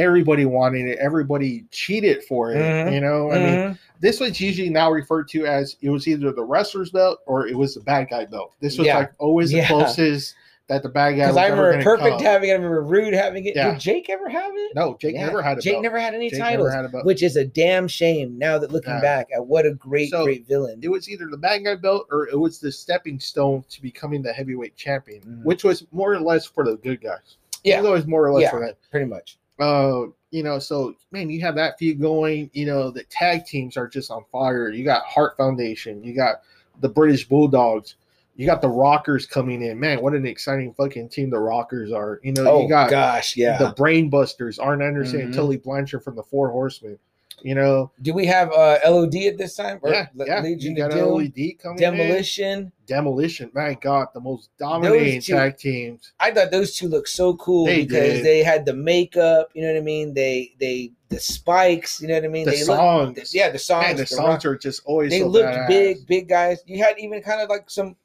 Everybody 0.01 0.47
wanted 0.47 0.87
it. 0.87 0.99
Everybody 0.99 1.65
cheated 1.71 2.23
for 2.25 2.53
it. 2.53 2.57
Mhm. 2.59 2.93
You 2.95 3.01
know, 3.01 3.31
I 3.31 3.35
mean, 3.39 3.55
Mhm. 3.55 3.79
this 4.01 4.19
was 4.21 4.41
usually 4.41 4.71
now 4.71 4.91
referred 4.91 5.29
to 5.29 5.47
as 5.47 5.77
it 5.83 5.91
was 5.91 6.09
either 6.09 6.33
the 6.33 6.45
wrestler's 6.45 6.91
belt 6.91 7.19
or 7.27 7.47
it 7.47 7.57
was 7.57 7.75
the 7.75 7.81
bad 7.81 8.09
guy 8.09 8.25
belt. 8.25 8.53
This 8.61 8.79
was 8.79 8.87
Yeah. 8.87 8.99
like 8.99 9.13
always 9.19 9.53
Yeah. 9.53 9.63
the 9.63 9.67
closest 9.75 10.35
that 10.69 10.83
the 10.85 10.89
bad 10.89 11.13
guy. 11.13 11.25
Because 11.27 11.37
I 11.37 11.49
remember 11.49 11.83
Perfect 11.83 12.19
come. 12.19 12.23
having 12.23 12.49
it. 12.49 12.53
I 12.53 12.57
remember 12.57 12.83
Rude 12.83 13.13
having 13.13 13.45
it. 13.45 13.57
Yeah. 13.57 13.73
Did 13.73 13.81
Jake 13.81 14.09
ever 14.09 14.29
have 14.29 14.53
it? 14.55 14.73
No, 14.77 14.97
Jake 15.01 15.15
Yeah. 15.17 15.27
never 15.27 15.43
had 15.43 15.59
it. 15.59 15.63
Jake 15.65 15.75
belt. 15.75 15.83
never 15.83 15.99
had 15.99 16.15
any 16.15 16.31
Jake 16.31 16.39
titles, 16.39 16.73
had 16.73 16.87
which 17.03 17.23
is 17.25 17.35
a 17.37 17.45
damn 17.45 17.89
shame. 17.89 18.39
Now 18.39 18.57
that 18.59 18.71
looking 18.71 18.93
Yeah. 18.95 19.01
back 19.01 19.29
at 19.35 19.45
what 19.45 19.67
a 19.67 19.73
great, 19.75 20.11
So, 20.11 20.23
great 20.25 20.47
villain. 20.47 20.79
it 20.83 20.89
was 20.89 21.09
either 21.11 21.27
the 21.29 21.37
bad 21.37 21.65
guy 21.65 21.75
belt 21.75 22.07
or 22.13 22.29
it 22.29 22.39
was 22.39 22.61
the 22.61 22.71
stepping 22.71 23.19
stone 23.19 23.65
to 23.69 23.83
becoming 23.83 24.23
the 24.23 24.33
heavyweight 24.33 24.77
champion, 24.77 25.21
Mhm. 25.23 25.45
which 25.45 25.65
was 25.65 25.85
more 25.91 26.13
or 26.15 26.21
less 26.21 26.47
for 26.47 26.65
the 26.65 26.77
good 26.77 27.01
guys. 27.03 27.37
Yeah. 27.65 27.79
it 27.79 27.81
was 27.83 27.87
always 27.89 28.07
more 28.07 28.27
or 28.27 28.33
less 28.33 28.49
for 28.51 28.61
that. 28.61 28.77
Pretty 28.91 29.05
much. 29.07 29.37
Uh 29.61 30.05
you 30.31 30.43
know 30.43 30.59
so 30.59 30.95
man 31.13 31.29
you 31.29 31.41
have 31.41 31.55
that 31.55 31.79
feud 31.79 32.01
going 32.01 32.51
you 32.53 32.65
know 32.67 32.91
the 32.91 33.05
tag 33.05 33.45
teams 33.45 33.77
are 33.77 33.89
just 33.89 34.11
on 34.11 34.25
fire 34.33 34.71
you 34.71 34.85
got 34.85 35.05
heart 35.05 35.37
foundation 35.37 36.03
you 36.03 36.15
got 36.15 36.37
the 36.81 36.89
british 36.89 37.29
bulldogs 37.29 37.97
you 38.37 38.47
got 38.47 38.63
the 38.63 38.69
rockers 38.69 39.27
coming 39.27 39.61
in 39.63 39.79
man 39.79 40.01
what 40.01 40.15
an 40.15 40.25
exciting 40.25 40.73
fucking 40.73 41.09
team 41.09 41.29
the 41.31 41.39
rockers 41.39 41.93
are 41.93 42.21
you 42.23 42.33
know 42.33 42.45
Oh 42.47 42.63
you 42.63 42.69
got 42.69 42.91
gosh, 42.91 43.37
yeah. 43.37 43.59
the 43.59 43.73
Brainbusters, 43.75 44.59
arn 44.63 44.81
anderson 44.83 45.21
and 45.21 45.33
Mhm. 45.33 45.37
tully 45.37 45.57
blanchard 45.59 46.03
from 46.03 46.17
the 46.17 46.23
four 46.23 46.51
horsemen 46.51 46.99
you 47.43 47.55
know 47.55 47.91
Do 48.03 48.13
we 48.15 48.27
have 48.27 48.53
uh, 48.53 48.79
LOD 48.85 49.15
at 49.17 49.39
this 49.39 49.55
time? 49.57 49.79
Or 49.83 49.91
yeah 49.93 50.07
Le- 50.15 50.27
yeah 50.27 50.41
Legion 50.41 50.77
you 50.77 50.83
got 50.83 50.91
Doom, 50.91 51.15
led 51.19 51.59
coming 51.59 51.83
in. 51.83 51.97
Demolition. 51.97 52.73
demolition 52.87 53.51
my 53.55 53.75
god 53.75 54.09
the 54.15 54.21
most 54.21 54.51
dominating 54.59 55.21
two- 55.21 55.35
tag 55.35 55.57
teams 55.57 56.13
I 56.21 56.31
thought 56.33 56.51
those 56.51 56.77
two 56.77 56.89
looked 56.89 57.09
so 57.09 57.35
cool 57.37 57.67
They 57.67 57.85
because 57.85 58.15
did. 58.15 58.25
they 58.25 58.43
had 58.43 58.67
the 58.67 58.75
makeup. 58.75 59.51
You 59.55 59.63
know 59.63 59.73
what 59.73 59.79
I 59.79 59.83
mean? 59.83 60.15
They 60.15 60.53
they 60.61 60.93
the 61.09 61.19
spikes. 61.21 62.01
You 62.01 62.09
know 62.09 62.15
what 62.15 62.25
I 62.25 62.29
mean? 62.29 62.45
the 62.45 62.51
they 62.53 62.57
songs 62.59 63.17
Looked, 63.17 63.35
yeah, 63.35 63.51
the 63.51 63.59
songs. 63.59 63.85
man, 63.87 63.97
the 63.97 64.03
the 64.03 64.07
songs 64.07 64.45
rock- 64.45 64.53
are 64.55 64.59
just 64.59 64.83
always 64.85 65.11
they 65.11 65.21
so 65.21 65.27
looked 65.29 65.47
badass. 65.49 65.69
big, 65.69 66.07
big 66.07 66.29
guys. 66.29 66.59
You 66.67 66.83
had 66.85 66.99
even 66.99 67.23
kind 67.23 67.41
of 67.41 67.49
like 67.49 67.69
some. 67.71 67.97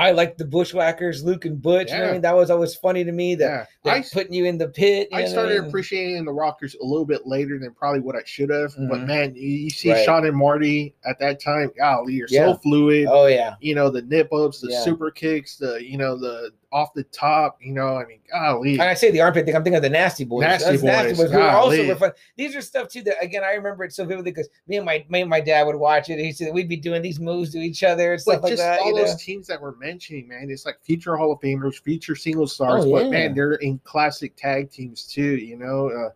I 0.00 0.12
like 0.12 0.38
the 0.38 0.46
Bushwhackers, 0.46 1.22
Luke 1.22 1.44
and 1.44 1.60
Butch. 1.60 1.90
You 1.92 1.98
know 1.98 2.08
I 2.08 2.12
mean? 2.12 2.20
That 2.22 2.34
was 2.34 2.50
always 2.50 2.74
funny 2.74 3.04
to 3.04 3.12
me. 3.12 3.34
That 3.34 3.68
yeah 3.84 3.92
I, 3.92 4.04
putting 4.12 4.32
you 4.32 4.46
in 4.46 4.56
the 4.56 4.68
pit. 4.68 5.08
I 5.12 5.26
started 5.26 5.60
mean? 5.60 5.68
appreciating 5.68 6.24
the 6.24 6.32
Rockers 6.32 6.74
a 6.80 6.84
little 6.84 7.04
bit 7.04 7.26
later 7.26 7.58
than 7.58 7.72
probably 7.74 8.00
what 8.00 8.16
I 8.16 8.22
should 8.24 8.48
have. 8.50 8.72
But 8.88 9.00
Mhm. 9.00 9.06
man, 9.06 9.34
you, 9.36 9.48
you 9.48 9.70
see 9.70 9.90
Right. 9.92 10.04
Shawn 10.04 10.24
and 10.26 10.36
Marty 10.36 10.94
at 11.04 11.18
that 11.18 11.38
time. 11.40 11.70
Golly, 11.76 12.14
you're 12.14 12.28
Yeah. 12.30 12.52
so 12.52 12.54
fluid. 12.58 13.08
Oh 13.10 13.26
yeah, 13.26 13.56
You 13.60 13.74
know 13.74 13.90
the 13.90 14.02
nip 14.02 14.32
ups, 14.32 14.60
the 14.62 14.70
Yeah. 14.70 14.80
super 14.80 15.10
kicks, 15.10 15.56
the 15.56 15.84
you 15.84 15.98
know 15.98 16.16
the 16.16 16.50
off 16.72 16.92
the 16.94 17.04
top. 17.04 17.58
You 17.60 17.72
know, 17.72 17.96
I 17.96 18.06
mean, 18.06 18.20
golly, 18.30 18.72
and 18.72 18.82
I 18.82 18.94
say 18.94 19.10
the 19.10 19.20
armpit 19.20 19.46
thing. 19.46 19.54
I'm 19.56 19.62
thinking 19.62 19.76
of 19.76 19.82
the 19.82 19.90
Nasty 19.90 20.24
Boys. 20.24 20.42
Nasty 20.42 20.70
That's 20.70 20.82
Nasty 20.82 21.08
Boys, 21.10 21.18
Boys. 21.18 21.32
Who 21.32 21.40
also 21.40 21.86
were 21.88 21.96
fun. 21.96 22.12
These 22.36 22.56
are 22.56 22.60
stuff 22.60 22.88
too 22.88 23.02
that 23.02 23.16
again 23.22 23.42
I 23.44 23.52
remember 23.52 23.84
it 23.84 23.92
so 23.92 24.04
vividly 24.04 24.30
because 24.30 24.48
me 24.66 24.76
and 24.76 24.86
my 24.86 25.04
me 25.08 25.22
and 25.22 25.30
my 25.30 25.40
dad 25.40 25.66
would 25.66 25.76
watch 25.76 26.08
it. 26.10 26.18
He 26.18 26.32
said 26.32 26.52
we'd 26.52 26.68
be 26.68 26.76
doing 26.76 27.02
these 27.02 27.20
moves 27.20 27.50
to 27.52 27.58
each 27.58 27.82
other 27.82 28.12
and 28.12 28.20
stuff 28.20 28.42
like 28.42 28.56
that. 28.56 28.80
all 28.80 28.88
you 28.88 28.94
know? 28.94 29.04
those 29.04 29.22
teams 29.22 29.46
that 29.48 29.60
we're 29.60 29.76
mentioning, 29.76 30.28
man, 30.28 30.48
it's 30.50 30.66
like 30.66 30.78
future 30.82 31.16
Hall 31.16 31.32
of 31.32 31.40
Famers, 31.40 31.80
future 31.80 32.16
single 32.16 32.46
stars. 32.46 32.84
Oh, 32.84 32.92
but 32.92 33.04
yeah. 33.04 33.10
man, 33.10 33.34
they're 33.34 33.54
in 33.54 33.78
classic 33.84 34.36
tag 34.36 34.70
teams 34.70 35.06
too. 35.06 35.36
You 35.36 35.56
know, 35.56 35.90
uh, 35.90 36.10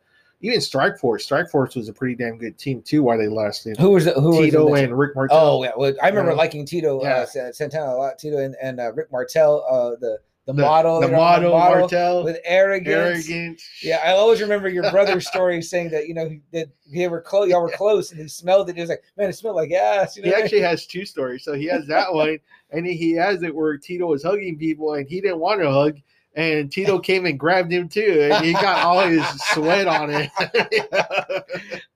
even 0.44 0.60
Strike 0.60 0.98
Force. 0.98 1.24
Strike 1.24 1.50
Force 1.50 1.74
was 1.74 1.88
a 1.88 1.92
pretty 1.92 2.14
damn 2.14 2.36
good 2.36 2.58
team 2.58 2.82
too. 2.82 3.02
Why 3.02 3.16
they 3.16 3.28
lasted. 3.28 3.78
Who 3.78 3.90
was 3.90 4.04
the, 4.04 4.12
who 4.12 4.42
Tito 4.42 4.66
was 4.68 4.82
and 4.82 4.98
Rick 4.98 5.16
Martel. 5.16 5.36
Oh 5.36 5.64
yeah, 5.64 5.72
well, 5.76 5.94
I 6.02 6.08
remember 6.08 6.32
Yeah. 6.32 6.36
liking 6.36 6.66
Tito 6.66 7.02
Yeah. 7.02 7.24
uh, 7.24 7.52
Santana 7.52 7.86
a 7.86 7.96
lot. 7.96 8.18
Tito 8.18 8.36
and, 8.38 8.54
and 8.60 8.78
uh, 8.78 8.92
Rick 8.92 9.10
Martel, 9.10 9.64
uh, 9.68 9.96
the 9.98 10.18
the, 10.46 10.52
model, 10.52 11.00
the 11.00 11.06
know, 11.06 11.12
the 11.12 11.16
model, 11.16 11.50
Martel, 11.52 12.24
with 12.24 12.38
arrogance. 12.44 13.28
arrogance. 13.28 13.68
Yeah, 13.82 14.00
I 14.04 14.12
always 14.12 14.42
remember 14.42 14.68
your 14.68 14.90
brother's 14.90 15.26
story 15.34 15.62
saying 15.62 15.90
that 15.90 16.06
you 16.06 16.14
know 16.14 16.30
that 16.52 16.68
they 16.92 17.08
were 17.08 17.20
close, 17.22 17.48
y'all 17.48 17.62
were 17.62 17.70
close, 17.70 18.10
and 18.10 18.20
he 18.20 18.28
smelled 18.28 18.68
it. 18.68 18.76
He 18.76 18.82
was 18.82 18.90
like, 18.90 19.02
"Man, 19.16 19.30
it 19.30 19.34
smelled 19.34 19.56
like 19.56 19.72
ass." 19.72 20.16
You 20.16 20.22
know 20.22 20.26
he 20.26 20.30
what 20.32 20.36
I 20.36 20.38
mean? 20.40 20.44
actually 20.44 20.60
has 20.60 20.86
two 20.88 21.06
stories. 21.06 21.44
So 21.44 21.54
he 21.54 21.66
has 21.66 21.86
that 21.86 22.12
one, 22.12 22.38
and 22.70 22.86
he 22.86 23.12
has 23.12 23.42
it 23.42 23.54
where 23.54 23.76
Tito 23.78 24.06
was 24.06 24.22
hugging 24.22 24.58
people, 24.58 24.94
and 24.94 25.08
he 25.08 25.20
didn't 25.20 25.40
want 25.40 25.62
to 25.62 25.70
hug, 25.70 25.98
and 26.36 26.70
Tito 26.72 26.98
came 26.98 27.26
and 27.26 27.38
grabbed 27.38 27.72
him 27.72 27.88
too, 27.88 28.28
and 28.32 28.44
he 28.44 28.52
got 28.54 28.84
all 28.84 29.00
his 29.06 29.24
sweat 29.52 29.86
on 29.86 30.10
it. 30.10 30.30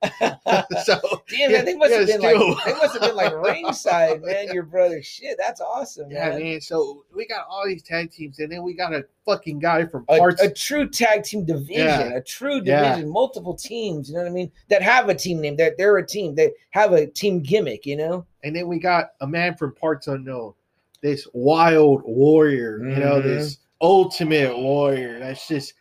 so 0.84 1.01
Damn, 1.28 1.51
Yeah, 1.51 1.62
they 1.62 1.74
must 1.74 1.93
have 1.93 2.09
yeah, 2.09 2.16
been 2.18 2.39
like 2.39 2.64
they 2.64 2.72
must 2.74 2.93
have 2.95 3.03
been 3.03 3.16
like 3.16 3.34
ringside, 3.34 4.22
man. 4.22 4.49
Your 4.53 4.62
brother, 4.62 5.03
shit, 5.03 5.36
that's 5.39 5.61
awesome, 5.61 6.11
yeah, 6.11 6.30
man. 6.30 6.43
man. 6.43 6.61
So 6.61 7.05
we 7.14 7.26
got 7.26 7.47
all 7.49 7.66
these 7.66 7.82
tag 7.82 8.11
teams, 8.11 8.39
and 8.39 8.51
then 8.51 8.62
we 8.62 8.74
got 8.74 8.95
a 8.95 9.05
fucking 9.24 9.59
guy 9.59 9.84
from 9.86 10.05
A, 10.09 10.18
parts. 10.18 10.41
a 10.41 10.51
true 10.51 10.89
tag 10.89 11.24
team 11.24 11.45
division, 11.45 11.84
Yeah. 11.86 12.14
a 12.14 12.22
true 12.22 12.61
division, 12.61 13.09
multiple 13.09 13.55
teams. 13.55 14.09
You 14.09 14.16
know 14.16 14.22
what 14.22 14.30
I 14.30 14.32
mean? 14.32 14.51
That 14.68 14.82
have 14.82 15.09
a 15.09 15.14
team 15.14 15.41
name. 15.41 15.57
That 15.57 15.76
they're 15.78 15.97
a 15.99 16.07
team. 16.07 16.34
They 16.34 16.53
have 16.70 16.93
a 16.93 17.07
team 17.07 17.41
gimmick. 17.41 17.86
You 17.86 17.97
know? 17.97 18.26
and 18.45 18.55
then 18.55 18.68
we 18.68 18.78
got 18.78 19.11
a 19.20 19.26
man 19.26 19.57
from 19.57 19.74
parts 19.74 20.07
unknown. 20.07 20.55
This 21.03 21.26
wild 21.32 22.03
warrior, 22.05 22.78
you 22.78 22.97
know, 22.97 23.20
Mhm. 23.20 23.24
this 23.24 23.59
ultimate 23.81 24.57
warrior. 24.57 25.18
That's 25.18 25.47
just 25.49 25.74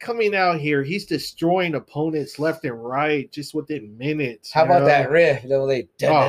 coming 0.00 0.34
out 0.34 0.60
here. 0.60 0.82
He's 0.82 1.06
destroying 1.06 1.74
opponents 1.74 2.38
left 2.38 2.64
and 2.64 2.82
right 2.82 3.30
just 3.32 3.54
within 3.54 3.96
minutes. 3.98 4.52
How 4.52 4.64
about 4.64 4.80
know? 4.80 4.86
that 4.86 5.10
riff? 5.10 5.44
Oh, 5.44 5.66
dun, 5.68 5.88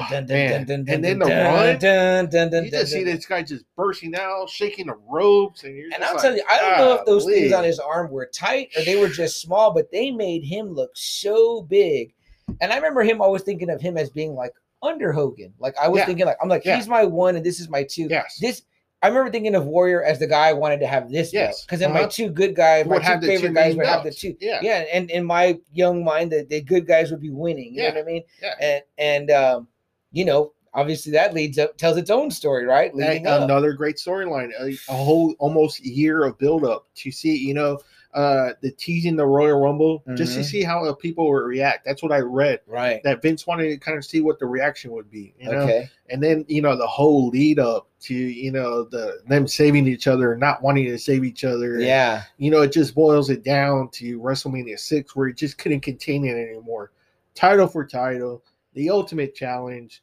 dun, 0.09 0.27
man. 0.27 0.65
dun, 0.65 0.85
dun, 0.85 0.95
And 0.95 1.03
then 1.03 1.19
the 1.19 1.25
run, 1.25 2.65
You 2.65 2.71
just 2.71 2.91
see 2.91 3.03
this 3.03 3.25
guy 3.25 3.43
just 3.43 3.65
bursting 3.75 4.15
out, 4.15 4.49
shaking 4.49 4.87
the 4.87 4.95
ropes, 5.07 5.63
and 5.63 5.93
And 5.93 6.03
I'll 6.03 6.13
like, 6.13 6.21
tell 6.21 6.35
you, 6.35 6.43
I 6.49 6.59
don't 6.59 6.77
know 6.77 6.93
if 6.95 7.05
those 7.05 7.25
things 7.25 7.53
on 7.53 7.63
his 7.63 7.79
arm 7.79 8.09
were 8.11 8.29
tight 8.33 8.69
or 8.75 8.83
they 8.83 8.95
were 8.99 9.09
just 9.09 9.41
small, 9.41 9.73
but 9.73 9.91
they 9.91 10.11
made 10.11 10.43
him 10.43 10.73
look 10.73 10.91
so 10.95 11.61
big. 11.61 12.13
And 12.61 12.71
I 12.73 12.75
remember 12.77 13.03
him 13.03 13.21
always 13.21 13.43
thinking 13.43 13.69
of 13.69 13.79
him 13.79 13.97
as 13.97 14.09
being 14.09 14.33
like 14.33 14.53
under 14.81 15.11
Hogan. 15.11 15.53
Like 15.59 15.77
I 15.77 15.87
was 15.87 15.99
Yeah. 15.99 16.05
thinking, 16.05 16.25
like 16.25 16.37
I'm 16.41 16.49
like 16.49 16.65
Yeah. 16.65 16.77
he's 16.77 16.87
my 16.87 17.03
one 17.05 17.35
and 17.35 17.45
this 17.45 17.59
is 17.59 17.69
my 17.69 17.83
two. 17.83 18.07
Yes. 18.09 18.37
This 18.41 18.63
I 19.01 19.07
remember 19.07 19.31
thinking 19.31 19.55
of 19.55 19.65
Warrior 19.65 20.03
as 20.03 20.19
the 20.19 20.27
guy 20.27 20.47
I 20.49 20.53
wanted 20.53 20.79
to 20.81 20.87
have 20.87 21.09
this 21.09 21.31
Yes. 21.31 21.63
because 21.65 21.79
then 21.79 21.93
my 21.93 22.01
Uh-huh. 22.01 22.09
two 22.11 22.29
good 22.29 22.53
guys, 22.55 22.85
my 22.85 22.95
Would 22.95 23.03
two 23.21 23.27
favorite 23.27 23.49
two 23.49 23.53
guys 23.53 23.75
would 23.75 23.85
have 23.85 24.03
the 24.03 24.11
two. 24.11 24.35
Yeah. 24.41 24.59
Yeah, 24.61 24.83
and 24.91 25.09
in 25.09 25.23
my 25.23 25.57
young 25.71 26.03
mind, 26.03 26.31
the, 26.31 26.45
the 26.49 26.61
good 26.61 26.85
guys 26.85 27.09
would 27.11 27.21
be 27.21 27.29
winning. 27.29 27.73
You 27.73 27.83
Yeah. 27.83 27.89
know 27.91 27.95
what 27.95 28.03
I 28.03 28.11
mean? 28.11 28.23
Yeah. 28.41 28.53
And 28.59 28.83
and 28.97 29.31
um, 29.31 29.67
you 30.11 30.25
know, 30.25 30.51
obviously 30.73 31.11
that 31.13 31.33
leads 31.33 31.57
up 31.57 31.77
tells 31.77 31.95
its 31.97 32.09
own 32.09 32.29
story, 32.29 32.65
right? 32.65 32.93
Leading 32.93 33.23
That- 33.23 33.39
up. 33.39 33.43
another 33.43 33.71
great 33.73 33.95
storyline 33.95 34.51
a, 34.59 34.77
a 34.91 34.95
whole 34.95 35.33
almost 35.39 35.79
year 35.85 36.25
of 36.25 36.37
build 36.37 36.65
up 36.65 36.87
to 36.95 37.09
see 37.11 37.37
you 37.37 37.53
know 37.53 37.79
uh 38.15 38.53
the 38.61 38.71
teasing 38.71 39.15
the 39.15 39.25
royal 39.25 39.59
rumble 39.59 40.03
just 40.15 40.33
to 40.33 40.39
Mhm. 40.39 40.43
see 40.45 40.63
how 40.63 40.91
people 40.95 41.29
would 41.29 41.43
react 41.45 41.85
that's 41.85 42.01
what 42.01 42.11
i 42.11 42.17
read 42.19 42.59
Right. 42.65 43.03
that 43.03 43.21
vince 43.21 43.45
wanted 43.45 43.69
to 43.69 43.77
kind 43.77 43.97
of 43.99 44.03
see 44.03 44.19
what 44.19 44.39
the 44.39 44.47
reaction 44.47 44.89
would 44.93 45.11
be 45.11 45.35
you 45.39 45.51
know 45.51 45.59
Okay. 45.59 45.89
and 46.09 46.23
then 46.23 46.43
you 46.47 46.63
know 46.63 46.75
the 46.75 46.87
whole 46.87 47.27
lead 47.29 47.59
up 47.59 47.87
to 48.01 48.15
you 48.15 48.51
know 48.51 48.83
the 48.83 49.19
them 49.27 49.47
saving 49.47 49.87
each 49.87 50.07
other 50.07 50.31
and 50.31 50.39
not 50.39 50.63
wanting 50.63 50.85
to 50.85 50.97
save 50.97 51.23
each 51.23 51.43
other 51.43 51.79
Yeah. 51.79 52.23
you 52.37 52.49
know 52.49 52.61
it 52.61 52.71
just 52.71 52.95
boils 52.95 53.29
it 53.29 53.43
down 53.43 53.89
to 53.93 54.19
wrestlemania 54.19 54.79
6 54.79 55.15
where 55.15 55.27
it 55.27 55.37
just 55.37 55.59
couldn't 55.59 55.81
contain 55.81 56.25
it 56.25 56.33
anymore 56.33 56.91
title 57.35 57.67
for 57.67 57.85
title 57.85 58.43
the 58.73 58.89
ultimate 58.89 59.35
challenge 59.35 60.01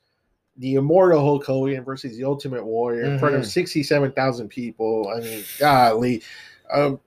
the 0.59 0.77
immortal 0.77 1.21
Hulk 1.21 1.45
Hogan 1.45 1.85
versus 1.85 2.17
the 2.17 2.25
Ultimate 2.25 2.65
Warrior 2.65 3.03
in 3.05 3.19
front 3.19 3.35
of 3.35 3.43
Mhm. 3.43 3.47
67,000 3.47 4.49
people. 4.49 5.07
I 5.15 5.21
mean, 5.21 5.45
golly. 5.59 6.23
Um, 6.73 6.99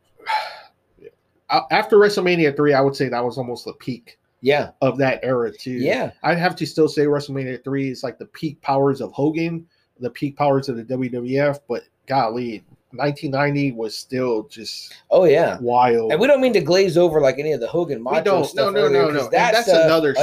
after 1.50 1.97
WrestleMania 1.97 2.56
3, 2.56 2.74
I 2.74 2.82
would 2.82 2.95
say 2.95 3.10
that 3.10 3.24
was 3.24 3.38
almost 3.38 3.66
the 3.66 3.74
peak 3.74 4.18
Yeah. 4.41 4.72
of 4.82 4.97
that 5.00 5.20
era, 5.24 5.52
too. 5.52 5.72
Yeah. 5.72 6.12
I'd 6.24 6.38
have 6.38 6.56
to 6.58 6.66
still 6.66 6.88
say 6.88 7.06
WrestleMania 7.06 7.64
3 7.64 7.89
is 7.89 8.04
like 8.04 8.18
the 8.18 8.26
peak 8.28 8.62
powers 8.62 9.02
of 9.02 9.12
Hogan, 9.12 9.66
the 10.00 10.10
peak 10.10 10.38
powers 10.38 10.70
of 10.70 10.78
the 10.78 10.84
WWF, 10.84 11.60
but 11.68 11.84
golly, 12.08 12.64
1990 12.92 13.74
was 13.74 13.96
still 13.96 14.44
just 14.44 14.94
Oh 15.12 15.26
yeah. 15.26 15.58
wild. 15.62 16.12
And 16.12 16.20
we 16.20 16.28
don't 16.28 16.42
mean 16.42 16.54
to 16.54 16.62
glaze 16.62 16.98
over 16.98 17.22
like 17.22 17.38
any 17.38 17.52
of 17.52 17.60
the 17.60 17.68
Hogan 17.68 18.02
macho 18.02 18.24
don't. 18.24 18.46
stuff. 18.46 18.74
No, 18.74 18.82
no, 18.82 18.88
earlier, 18.88 19.02
no, 19.04 19.10
no. 19.12 19.24
And 19.26 19.32
that's 19.32 19.68
uh, 19.70 19.82
another 19.86 20.14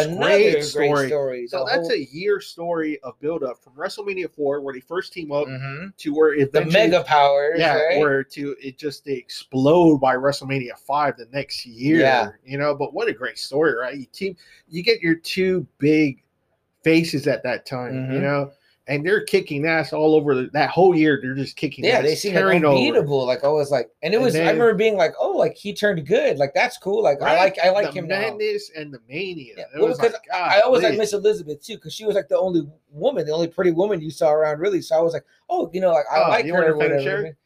great 0.50 0.62
story. 0.62 1.08
story. 1.08 1.46
so 1.48 1.64
that's 1.66 1.90
a 1.90 2.04
year 2.12 2.40
story 2.40 2.98
of 3.02 3.18
build 3.20 3.42
up 3.44 3.62
from 3.62 3.72
WrestleMania 3.74 4.30
4, 4.34 4.60
where 4.60 4.74
they 4.74 4.80
first 4.80 5.12
team 5.12 5.30
up, 5.32 5.46
hmm 5.46 5.86
to 5.98 6.14
where 6.14 6.44
the 6.46 6.64
mega 6.64 7.02
powers. 7.04 7.58
yeah, 7.58 7.74
right? 7.76 7.98
where 7.98 8.24
to 8.24 8.56
it 8.60 8.76
just 8.78 9.04
they 9.04 9.14
explode 9.14 9.98
by 9.98 10.16
WrestleMania 10.16 10.76
five 10.76 11.16
the 11.16 11.26
next 11.32 11.64
year. 11.66 12.00
Yeah. 12.00 12.30
You 12.44 12.58
know, 12.58 12.74
but 12.74 12.92
what 12.92 13.08
a 13.08 13.12
great 13.12 13.38
story, 13.38 13.74
right? 13.74 13.96
You 13.96 14.06
team 14.06 14.36
you 14.68 14.82
get 14.82 15.00
your 15.00 15.14
two 15.14 15.66
big 15.78 16.22
faces 16.82 17.26
at 17.26 17.42
that 17.42 17.66
time, 17.66 18.12
you 18.12 18.18
Mhm. 18.18 18.22
know, 18.22 18.50
and 18.88 19.04
they're 19.04 19.24
kicking 19.24 19.66
ass 19.66 19.92
all 19.92 20.14
over 20.14 20.34
the, 20.34 20.50
that 20.52 20.70
whole 20.70 20.94
year. 20.94 21.18
They're 21.20 21.34
just 21.34 21.56
kicking 21.56 21.84
yeah, 21.84 21.98
ass, 21.98 22.04
they 22.04 22.14
seem 22.14 22.34
like 22.34 22.40
tearing 22.42 22.64
over. 22.64 22.76
unbeatable. 22.76 23.26
Like 23.26 23.42
I 23.44 23.48
was 23.48 23.70
like, 23.70 23.90
and 24.02 24.14
it 24.14 24.18
And 24.18 24.24
was. 24.24 24.36
I 24.36 24.40
remember 24.40 24.74
being 24.74 24.96
like, 24.96 25.12
oh, 25.18 25.30
like 25.36 25.56
he 25.56 25.74
turned 25.74 26.06
good. 26.06 26.38
Like 26.38 26.54
that's 26.54 26.78
cool. 26.78 27.02
Like 27.02 27.20
I 27.22 27.36
like 27.38 27.58
I 27.58 27.70
like 27.70 27.86
the 27.92 27.98
him 27.98 28.06
now. 28.08 28.20
madness 28.20 28.70
and 28.76 28.92
the 28.94 29.00
mania. 29.08 29.54
Yeah, 29.56 29.64
It 29.74 29.78
well, 29.78 29.88
was 29.88 29.98
because 29.98 30.12
like, 30.12 30.30
I 30.32 30.60
always 30.60 30.82
like. 30.82 30.96
Miss 30.98 31.12
Elizabeth 31.12 31.60
too, 31.62 31.76
because 31.76 31.92
she 31.94 32.04
was 32.04 32.14
like 32.14 32.28
the 32.28 32.38
only 32.38 32.68
woman, 32.90 33.26
the 33.26 33.32
only 33.32 33.48
pretty 33.48 33.72
woman 33.72 34.00
you 34.00 34.10
saw 34.10 34.30
around, 34.30 34.60
really. 34.60 34.80
So 34.80 34.96
I 34.96 35.00
was 35.00 35.12
like, 35.12 35.24
oh, 35.50 35.68
you 35.72 35.80
know, 35.80 35.92
like 35.92 36.06
I 36.10 36.24
Oh, 36.24 36.28
like 36.28 36.44
you 36.46 36.54
her. 36.54 36.72
or 36.72 36.76
whatever. 36.76 37.36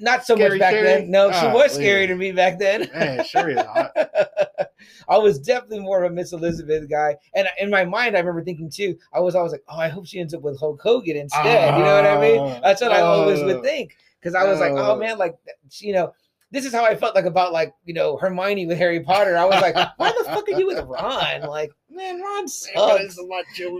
Not 0.00 0.24
so 0.24 0.34
Scary 0.34 0.50
much 0.50 0.58
back 0.60 0.72
Sherri? 0.74 0.84
then. 0.84 1.10
No, 1.10 1.30
she 1.30 1.46
Ah, 1.46 1.52
was 1.54 1.72
scary 1.72 2.02
yeah. 2.02 2.06
to 2.08 2.16
me 2.16 2.32
back 2.32 2.58
then. 2.58 2.88
Man, 2.94 3.24
sure 3.24 3.50
is 3.50 3.58
hot. 3.58 3.92
I 5.08 5.18
was 5.18 5.38
definitely 5.38 5.80
more 5.80 6.02
of 6.02 6.10
a 6.10 6.14
Miss 6.14 6.32
Elizabeth 6.32 6.88
guy, 6.88 7.16
and 7.34 7.48
in 7.58 7.70
my 7.70 7.84
mind, 7.84 8.16
I 8.16 8.20
remember 8.20 8.42
thinking 8.44 8.70
too. 8.70 8.96
I 9.12 9.20
was 9.20 9.34
always 9.34 9.52
like, 9.52 9.62
"Oh, 9.68 9.78
I 9.78 9.88
hope 9.88 10.06
she 10.06 10.18
ends 10.20 10.34
up 10.34 10.42
with 10.42 10.58
Hulk 10.58 10.80
Hogan 10.82 11.16
instead." 11.16 11.76
you 11.76 11.84
know 11.84 11.94
what 11.94 12.06
I 12.06 12.20
mean? 12.20 12.40
Ah, 12.40 12.60
That's 12.62 12.80
what 12.82 12.92
I 12.92 13.00
always 13.00 13.40
would 13.42 13.56
oh, 13.56 13.62
think 13.62 13.96
because 14.20 14.34
I 14.34 14.44
was 14.44 14.60
like, 14.60 14.72
"Oh 14.72 14.92
oh. 14.92 14.96
man, 14.96 15.18
like 15.18 15.36
you 15.80 15.92
know." 15.92 16.12
This 16.54 16.64
is 16.64 16.72
how 16.72 16.84
I 16.84 16.94
felt 16.94 17.14
like 17.14 17.24
about 17.26 17.52
like 17.52 17.74
you 17.84 17.92
know 17.92 18.16
Hermione 18.16 18.66
with 18.66 18.78
Harry 18.78 19.00
Potter. 19.00 19.36
I 19.36 19.44
was 19.44 19.60
like, 19.60 19.74
"Why 19.98 20.12
the 20.16 20.24
fuck 20.24 20.48
are 20.48 20.52
you 20.58 20.66
with 20.68 20.82
Ron?" 20.84 21.42
Like, 21.42 21.72
man, 21.90 22.20
Ron 22.20 22.34
Man, 22.40 22.48
sucks. 22.48 22.74
what 22.76 23.00
is 23.02 23.16
the 23.16 23.26
macho 23.26 23.78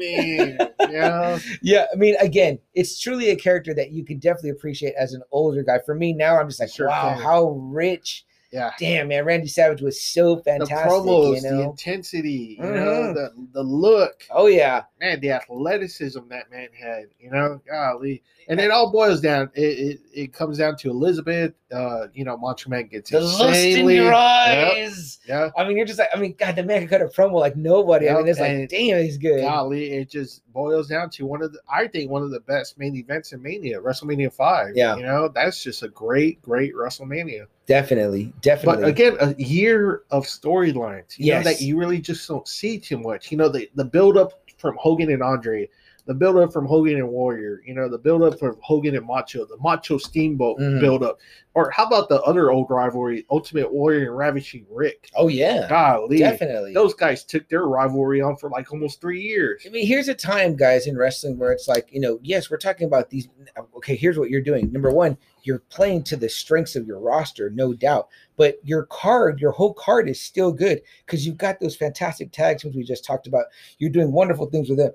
yeah. 0.90 1.38
yeah, 1.62 1.86
I 1.92 1.96
mean, 1.96 2.16
again, 2.20 2.58
it's 2.74 2.98
truly 3.00 3.30
a 3.30 3.36
character 3.36 3.72
that 3.74 3.92
you 3.92 4.04
can 4.04 4.18
definitely 4.18 4.50
appreciate 4.50 4.94
as 4.98 5.12
an 5.14 5.22
older 5.32 5.62
guy. 5.62 5.78
For 5.86 5.94
me 5.94 6.12
now, 6.12 6.38
I'm 6.38 6.48
just 6.48 6.60
like, 6.60 6.70
Sure 6.70 6.88
wow, 6.88 7.14
can. 7.14 7.22
how 7.22 7.50
rich. 7.50 8.24
Yeah. 8.52 8.70
Damn, 8.78 9.08
man, 9.08 9.24
Randy 9.24 9.48
Savage 9.48 9.82
was 9.82 10.00
so 10.00 10.36
fantastic. 10.36 10.68
The 10.68 10.74
fantastic. 10.76 11.02
promos, 11.10 11.34
you 11.36 11.40
the 11.42 11.62
intensity, 11.62 12.56
you 12.60 12.64
know, 12.64 12.70
Mhm. 13.12 13.14
the 13.14 13.48
the 13.52 13.62
look, 13.64 14.22
Oh 14.30 14.46
yeah, 14.46 14.84
man, 15.00 15.18
the 15.18 15.32
athleticism 15.32 16.20
that 16.30 16.50
man 16.52 16.68
had, 16.72 17.06
you 17.18 17.30
know, 17.30 17.60
golly. 17.68 18.22
And 18.48 18.60
it 18.60 18.70
all 18.70 18.92
boils 18.92 19.20
down. 19.20 19.50
It 19.54 19.60
it, 19.62 20.00
it 20.14 20.32
comes 20.32 20.58
down 20.58 20.76
to 20.76 20.90
Elizabeth. 20.90 21.52
Uh, 21.74 22.06
you 22.14 22.24
know, 22.24 22.36
Macho 22.36 22.70
Man 22.70 22.86
gets 22.86 23.10
the 23.10 23.20
lust 23.20 23.58
in 23.60 23.88
your 23.88 24.04
Yep, 24.04 24.14
eyes. 24.14 25.18
Yeah, 25.26 25.50
I 25.56 25.66
mean, 25.66 25.76
you're 25.76 25.86
just 25.86 25.98
like, 25.98 26.08
I 26.14 26.18
mean, 26.18 26.34
God, 26.38 26.56
the 26.56 26.62
man 26.62 26.80
could 26.82 26.90
cut 26.90 27.02
a 27.02 27.06
promo 27.06 27.40
like 27.40 27.56
nobody. 27.56 28.08
I 28.08 28.14
mean, 28.14 28.28
it's 28.28 28.38
like, 28.40 28.68
damn, 28.68 29.02
he's 29.02 29.18
good. 29.18 29.40
golly, 29.42 29.92
it 29.92 30.10
just 30.10 30.42
boils 30.52 30.88
down 30.88 31.10
to 31.10 31.26
one 31.26 31.42
of 31.42 31.52
the, 31.52 31.60
I 31.68 31.88
think, 31.88 32.10
one 32.10 32.22
of 32.22 32.30
the 32.30 32.40
best 32.40 32.78
main 32.78 32.94
events 32.96 33.32
in 33.32 33.42
Mania, 33.42 33.80
WrestleMania 33.80 34.32
Five. 34.32 34.76
Yeah. 34.76 34.96
you 34.96 35.02
know, 35.02 35.28
that's 35.28 35.62
just 35.62 35.82
a 35.82 35.88
great, 35.88 36.40
great 36.42 36.74
WrestleMania. 36.74 37.46
Definitely, 37.66 38.32
definitely. 38.42 38.82
But 38.82 38.88
again, 38.88 39.16
a 39.20 39.34
year 39.42 40.02
of 40.10 40.24
storylines, 40.24 41.18
you 41.18 41.32
know, 41.32 41.42
that 41.42 41.60
you 41.60 41.78
really 41.78 41.98
just 41.98 42.28
don't 42.28 42.46
see 42.46 42.78
too 42.78 42.98
much. 42.98 43.32
You 43.32 43.38
know, 43.38 43.48
the 43.48 43.68
the 43.74 43.84
build 43.84 44.16
up 44.16 44.32
from 44.58 44.76
Hogan 44.78 45.10
and 45.10 45.22
Andre, 45.22 45.68
the 46.06 46.14
build 46.14 46.36
up 46.36 46.52
from 46.52 46.66
Hogan 46.66 46.96
and 46.96 47.08
Warrior, 47.08 47.62
you 47.66 47.72
know, 47.74 47.88
the 47.88 47.98
build 47.98 48.22
up 48.22 48.38
from 48.38 48.56
Hogan 48.60 48.94
and 48.94 49.06
Macho, 49.06 49.46
the 49.46 49.56
Macho 49.58 49.96
Steamboat 49.96 50.58
Mhm. 50.58 50.80
build 50.80 51.02
up, 51.02 51.18
or 51.54 51.70
how 51.70 51.86
about 51.86 52.08
the 52.10 52.20
other 52.22 52.50
old 52.50 52.68
rivalry, 52.68 53.24
Ultimate 53.30 53.72
Warrior 53.72 54.08
and 54.08 54.16
Ravishing 54.16 54.66
Rick? 54.70 55.08
oh 55.16 55.28
yeah, 55.28 55.66
Golly, 55.68 56.18
definitely. 56.18 56.74
those 56.74 56.92
guys 56.94 57.24
took 57.24 57.48
their 57.48 57.64
rivalry 57.64 58.20
on 58.20 58.36
for 58.36 58.50
like 58.50 58.70
almost 58.72 59.00
three 59.00 59.22
years. 59.22 59.62
I 59.66 59.70
mean, 59.70 59.86
here's 59.86 60.08
a 60.08 60.14
time, 60.14 60.56
guys, 60.56 60.86
in 60.86 60.96
wrestling 60.96 61.38
where 61.38 61.52
it's 61.52 61.68
like, 61.68 61.88
you 61.90 62.00
know, 62.00 62.18
yes, 62.22 62.50
we're 62.50 62.58
talking 62.58 62.86
about 62.86 63.08
these. 63.08 63.28
Okay, 63.76 63.96
here's 63.96 64.18
what 64.18 64.28
you're 64.30 64.40
doing. 64.42 64.70
Number 64.72 64.90
one, 64.90 65.16
you're 65.42 65.62
playing 65.70 66.02
to 66.04 66.16
the 66.16 66.28
strengths 66.28 66.76
of 66.76 66.86
your 66.86 66.98
roster, 66.98 67.50
no 67.50 67.72
doubt. 67.72 68.08
But 68.36 68.58
your 68.64 68.84
card, 68.86 69.40
your 69.40 69.52
whole 69.52 69.72
card 69.74 70.08
is 70.08 70.20
still 70.20 70.52
good 70.52 70.82
because 71.06 71.26
you've 71.26 71.36
got 71.38 71.60
those 71.60 71.76
fantastic 71.76 72.32
tag 72.32 72.58
teams 72.58 72.74
we 72.74 72.82
just 72.82 73.04
talked 73.04 73.26
about. 73.26 73.44
You're 73.78 73.90
doing 73.90 74.10
wonderful 74.12 74.46
things 74.46 74.68
with 74.68 74.78
them. 74.78 74.92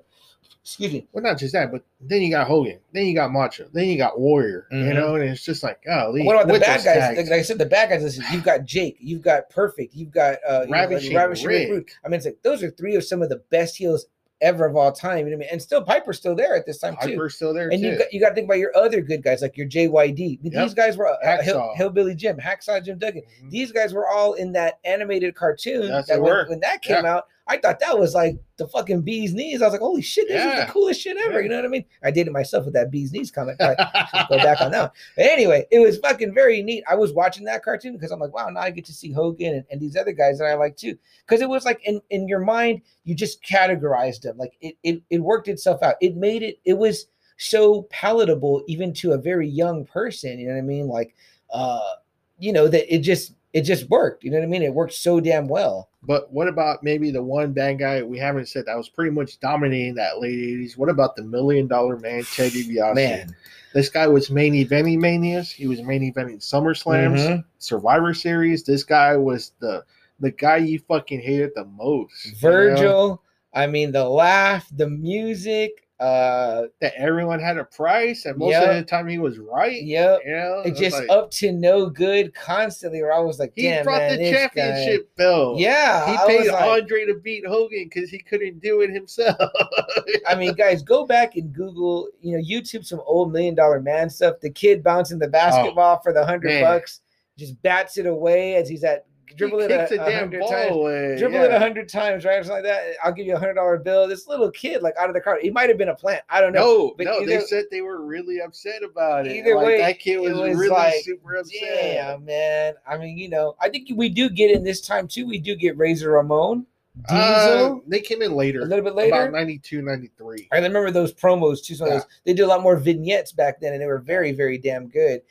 Excuse 0.70 0.92
me. 0.92 1.06
Well, 1.12 1.24
not 1.24 1.36
just 1.36 1.52
that, 1.52 1.72
but 1.72 1.82
then 2.00 2.22
you 2.22 2.30
got 2.30 2.46
Hogan, 2.46 2.78
then 2.92 3.06
you 3.06 3.14
got 3.14 3.32
Macho, 3.32 3.66
then 3.72 3.88
you 3.88 3.98
got 3.98 4.20
Warrior, 4.20 4.68
you 4.70 4.78
Mhm. 4.78 4.94
know, 4.94 5.14
and 5.16 5.24
it's 5.24 5.44
just 5.44 5.64
like, 5.64 5.82
golly. 5.84 6.22
What 6.22 6.36
about 6.36 6.52
the 6.52 6.60
bad 6.60 6.84
guys? 6.84 7.16
Like, 7.16 7.26
like 7.28 7.40
I 7.40 7.42
said, 7.42 7.58
the 7.58 7.66
bad 7.66 7.90
guys. 7.90 8.02
Listen, 8.04 8.24
you've 8.32 8.44
got 8.44 8.64
Jake, 8.64 8.96
you've 9.00 9.20
got 9.22 9.50
Perfect, 9.50 9.94
you've 9.96 10.12
got 10.12 10.38
uh, 10.48 10.60
you 10.62 10.66
know, 10.68 10.72
Ravishing 10.72 11.16
Ravishing 11.16 11.48
Rick 11.48 11.70
Rick. 11.72 11.92
I 12.04 12.08
mean, 12.08 12.18
it's 12.18 12.24
like 12.26 12.38
those 12.42 12.62
are 12.62 12.70
three 12.70 12.94
of 12.94 13.02
some 13.02 13.20
of 13.20 13.28
the 13.30 13.42
best 13.50 13.76
heels 13.76 14.06
ever 14.42 14.64
of 14.64 14.74
all 14.76 14.90
time. 14.92 15.18
You 15.18 15.24
know 15.24 15.30
what 15.32 15.34
I 15.34 15.38
mean? 15.40 15.48
And 15.52 15.60
still 15.60 15.82
Piper's 15.82 16.16
still 16.18 16.34
there 16.36 16.54
at 16.56 16.64
this 16.66 16.78
time 16.78 16.96
too. 17.02 17.08
Piper's 17.10 17.34
still 17.34 17.52
there 17.52 17.68
And 17.68 17.82
too. 17.82 17.88
you 17.88 17.98
got, 17.98 18.12
you 18.12 18.20
got 18.20 18.28
to 18.30 18.34
think 18.36 18.46
about 18.46 18.58
your 18.58 18.74
other 18.74 19.00
good 19.02 19.22
guys 19.22 19.42
like 19.42 19.56
your 19.58 19.66
JYD. 19.66 20.38
These 20.42 20.52
Yep. 20.54 20.74
guys 20.76 20.96
were 20.96 21.08
uh, 21.08 21.42
Hill, 21.42 21.72
Hillbilly 21.74 22.14
Jim, 22.14 22.38
Hacksaw 22.38 22.82
Jim 22.82 22.96
Duggan. 22.98 23.22
Mhm. 23.44 23.50
These 23.50 23.72
guys 23.72 23.92
were 23.92 24.08
all 24.08 24.32
in 24.34 24.52
that 24.52 24.78
animated 24.84 25.34
cartoon. 25.34 25.82
Yes, 25.88 26.06
that 26.06 26.22
when, 26.22 26.48
when 26.48 26.60
that 26.60 26.80
came 26.80 27.04
out, 27.04 27.26
I 27.50 27.58
thought 27.58 27.80
that 27.80 27.98
was 27.98 28.14
like 28.14 28.38
the 28.58 28.68
fucking 28.68 29.02
bee's 29.02 29.34
knees. 29.34 29.60
I 29.60 29.64
was 29.66 29.72
like, 29.72 29.80
holy 29.80 30.02
shit, 30.02 30.28
this 30.28 30.44
is 30.44 30.66
the 30.66 30.72
coolest 30.72 31.00
shit 31.00 31.16
ever. 31.16 31.38
Yeah. 31.38 31.40
You 31.40 31.48
know 31.48 31.56
what 31.56 31.64
I 31.64 31.68
mean? 31.68 31.84
I 32.04 32.12
did 32.12 32.28
it 32.28 32.32
myself 32.32 32.64
with 32.64 32.74
that 32.74 32.92
bee's 32.92 33.10
knees 33.10 33.32
comment. 33.32 33.58
Go 33.58 33.66
back 33.66 34.60
on 34.60 34.70
that. 34.70 34.80
one. 34.80 34.90
But 35.16 35.26
anyway, 35.26 35.66
it 35.72 35.80
was 35.80 35.98
fucking 35.98 36.32
very 36.32 36.62
neat. 36.62 36.84
I 36.88 36.94
was 36.94 37.12
watching 37.12 37.44
that 37.46 37.64
cartoon 37.64 37.94
because 37.94 38.12
I'm 38.12 38.20
like, 38.20 38.32
wow, 38.32 38.48
now 38.50 38.60
I 38.60 38.70
get 38.70 38.84
to 38.84 38.92
see 38.92 39.10
Hogan 39.10 39.54
and, 39.54 39.64
and 39.70 39.80
these 39.80 39.96
other 39.96 40.12
guys 40.12 40.38
that 40.38 40.44
I 40.44 40.54
like 40.54 40.76
too. 40.76 40.96
Because 41.26 41.40
it 41.40 41.48
was 41.48 41.64
like 41.64 41.80
in, 41.84 42.00
in 42.10 42.28
your 42.28 42.38
mind, 42.40 42.82
you 43.02 43.16
just 43.16 43.42
categorized 43.42 44.22
them. 44.22 44.38
Like 44.38 44.52
it, 44.60 44.76
it 44.84 45.02
it 45.10 45.18
worked 45.18 45.48
itself 45.48 45.82
out. 45.82 45.96
It 46.00 46.14
made 46.14 46.44
it, 46.44 46.60
it 46.64 46.78
was 46.78 47.06
so 47.36 47.82
palatable 47.90 48.62
even 48.68 48.92
to 48.92 49.12
a 49.12 49.18
very 49.18 49.48
young 49.48 49.84
person. 49.86 50.38
You 50.38 50.46
know 50.46 50.54
what 50.54 50.60
I 50.60 50.62
mean? 50.62 50.86
Like 50.86 51.16
uh, 51.52 51.94
you 52.38 52.52
know, 52.52 52.68
that 52.68 52.92
it 52.92 53.00
just 53.00 53.34
it 53.52 53.62
just 53.62 53.88
worked. 53.90 54.22
You 54.24 54.30
know 54.30 54.38
what 54.38 54.44
I 54.44 54.48
mean? 54.48 54.62
It 54.62 54.72
worked 54.74 54.92
so 54.94 55.20
damn 55.20 55.48
well. 55.48 55.88
But 56.02 56.32
what 56.32 56.48
about 56.48 56.82
maybe 56.82 57.10
the 57.10 57.22
one 57.22 57.52
bad 57.52 57.78
guy 57.78 58.02
we 58.02 58.18
haven't 58.18 58.48
said 58.48 58.64
that 58.66 58.76
was 58.76 58.88
pretty 58.88 59.10
much 59.10 59.38
dominating 59.40 59.94
that 59.96 60.20
late 60.20 60.38
80s? 60.38 60.76
What 60.78 60.88
about 60.88 61.16
the 61.16 61.22
million 61.24 61.66
dollar 61.66 61.98
man, 61.98 62.22
Ted 62.24 62.52
DiBiase? 62.52 62.94
Man. 62.94 63.36
This 63.74 63.88
guy 63.88 64.06
was 64.08 64.30
main 64.30 64.54
eventing 64.54 64.98
Manias. 64.98 65.50
He 65.50 65.66
was 65.68 65.80
main 65.82 66.02
eventing 66.12 66.38
SummerSlams, 66.38 67.18
Mhm. 67.20 67.44
Survivor 67.58 68.14
Series. 68.14 68.64
This 68.64 68.82
guy 68.84 69.16
was 69.16 69.52
the 69.60 69.84
the 70.20 70.30
guy 70.32 70.58
you 70.58 70.78
fucking 70.80 71.20
hated 71.20 71.50
the 71.54 71.64
most. 71.64 72.26
you 72.26 72.32
know? 72.32 72.38
Virgil. 72.40 73.22
I 73.54 73.66
mean, 73.66 73.90
the 73.92 74.04
laugh, 74.08 74.68
the 74.76 74.88
music. 74.88 75.86
Uh, 76.00 76.66
That 76.80 76.94
everyone 76.96 77.40
had 77.40 77.58
a 77.58 77.64
price, 77.64 78.24
and 78.24 78.38
most 78.38 78.52
Yep. 78.52 78.68
of 78.70 78.76
the 78.76 78.82
time 78.84 79.06
he 79.06 79.18
was 79.18 79.38
right. 79.38 79.82
yep. 79.82 80.20
You 80.24 80.32
know? 80.32 80.62
It 80.64 80.74
just 80.74 80.96
like- 80.96 81.10
up 81.10 81.30
to 81.32 81.52
no 81.52 81.90
good 81.90 82.32
constantly. 82.34 83.02
Where 83.02 83.12
I 83.12 83.18
was 83.18 83.38
like, 83.38 83.52
he 83.54 83.70
brought 83.82 83.98
man, 83.98 84.12
the 84.12 84.16
this 84.16 84.32
guy- 84.32 84.38
championship 84.38 85.14
belt. 85.16 85.58
Yeah, 85.58 86.06
He 86.10 86.16
I 86.16 86.26
paid 86.26 86.38
was 86.40 86.48
like- 86.48 86.64
Andre 86.82 87.04
to 87.04 87.14
beat 87.22 87.46
Hogan 87.46 87.84
because 87.92 88.08
he 88.08 88.18
couldn't 88.18 88.60
do 88.60 88.80
it 88.80 88.88
himself. 88.90 89.36
I 90.26 90.34
mean, 90.36 90.54
guys, 90.54 90.82
go 90.82 91.04
back 91.06 91.36
and 91.36 91.52
Google, 91.52 92.08
you 92.22 92.34
know, 92.36 92.42
YouTube 92.42 92.86
some 92.86 93.02
old 93.04 93.30
million 93.32 93.54
dollar 93.54 93.80
man 93.80 94.08
stuff. 94.08 94.40
The 94.40 94.50
kid 94.50 94.82
bouncing 94.82 95.18
the 95.18 95.28
basketball 95.28 96.00
for 96.00 96.12
the 96.14 96.24
hundred 96.24 96.62
bucks, 96.62 97.00
just 97.36 97.60
bats 97.62 97.98
it 97.98 98.06
away 98.06 98.54
as 98.54 98.68
he's 98.70 98.84
at 98.84 99.04
dribble 99.36 99.60
it 99.60 99.70
a, 99.70 99.84
a 99.84 99.96
damn 99.96 100.20
hundred 100.20 100.40
ball 100.40 100.50
times. 100.50 100.70
away. 100.70 101.16
Dribble 101.18 101.34
yeah. 101.34 101.44
it 101.44 101.50
a 101.52 101.58
hundred 101.58 101.88
times, 101.88 102.24
right? 102.24 102.38
Or 102.38 102.44
something 102.44 102.64
like 102.64 102.72
that. 102.72 102.96
I'll 103.02 103.12
give 103.12 103.26
you 103.26 103.34
a 103.34 103.38
hundred 103.38 103.54
dollar 103.54 103.78
bill. 103.78 104.08
This 104.08 104.26
little 104.26 104.50
kid, 104.50 104.82
like 104.82 104.96
out 104.96 105.08
of 105.08 105.14
the 105.14 105.20
car, 105.20 105.38
he 105.40 105.50
might 105.50 105.68
have 105.68 105.78
been 105.78 105.88
a 105.88 105.94
plant. 105.94 106.22
I 106.28 106.40
don't 106.40 106.52
know. 106.52 106.60
No, 106.60 106.94
but 106.96 107.04
no, 107.04 107.24
they 107.24 107.40
said 107.40 107.64
they 107.70 107.80
were 107.80 108.04
really 108.04 108.40
upset 108.40 108.82
about 108.82 109.26
it. 109.26 109.36
Either 109.36 109.56
like, 109.56 109.66
way, 109.66 109.78
that 109.78 109.98
kid 109.98 110.18
was, 110.18 110.32
was 110.32 110.56
really 110.56 110.68
like, 110.68 110.94
super 111.04 111.36
upset. 111.36 111.60
Damn, 111.60 112.24
man. 112.24 112.74
I 112.86 112.98
mean, 112.98 113.18
you 113.18 113.28
know, 113.28 113.56
I 113.60 113.68
think 113.68 113.88
we 113.94 114.08
do 114.08 114.28
get 114.28 114.50
in 114.50 114.64
this 114.64 114.80
time 114.80 115.08
too. 115.08 115.26
We 115.26 115.38
do 115.38 115.54
get 115.54 115.76
Razor 115.76 116.10
Ramon, 116.10 116.66
Diesel, 117.08 117.18
Uh, 117.18 117.74
they 117.86 118.00
came 118.00 118.20
in 118.20 118.34
later, 118.34 118.62
a 118.62 118.64
little 118.64 118.84
bit 118.84 118.94
later. 118.94 119.14
about 119.14 119.32
92, 119.32 119.80
93. 119.82 120.48
I 120.52 120.56
remember 120.56 120.90
those 120.90 121.14
promos 121.14 121.62
too. 121.62 121.74
Of 121.74 121.80
Yeah. 121.80 121.88
those 121.94 122.06
they 122.24 122.32
did 122.32 122.42
a 122.42 122.46
lot 122.46 122.62
more 122.62 122.76
vignettes 122.76 123.32
back 123.32 123.60
then, 123.60 123.72
and 123.72 123.80
they 123.80 123.86
were 123.86 123.98
very, 123.98 124.32
very 124.32 124.58
damn 124.58 124.88
good. 124.88 125.22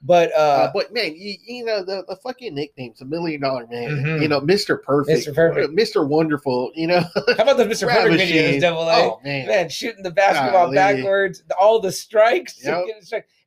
But 0.00 0.30
uh, 0.32 0.38
Uh, 0.38 0.70
but 0.72 0.92
man, 0.94 1.14
you, 1.16 1.34
you 1.44 1.64
know 1.64 1.84
the, 1.84 2.04
the 2.08 2.14
fucking 2.14 2.54
nicknames, 2.54 3.00
a 3.00 3.04
million 3.04 3.40
dollar 3.40 3.66
man, 3.66 3.90
Mhm. 3.96 4.22
you 4.22 4.28
know, 4.28 4.40
Mister 4.40 4.76
Perfect, 4.76 5.26
Mr. 5.26 5.34
Perfect. 5.34 5.72
Mister 5.74 6.04
Wonderful, 6.06 6.70
you 6.76 6.86
know, 6.86 7.00
how 7.36 7.42
about 7.42 7.56
those 7.56 7.66
Mr. 7.66 7.88
Perfect 7.92 8.20
videos, 8.22 8.60
Double 8.60 8.82
A? 8.88 8.94
Oh 8.96 9.20
man, 9.24 9.48
Man, 9.48 9.68
shooting 9.68 10.04
the 10.04 10.12
basketball 10.12 10.66
Golly. 10.66 10.76
backwards, 10.76 11.42
all 11.58 11.80
the 11.80 11.90
strikes, 11.90 12.60
Yep. 12.64 12.84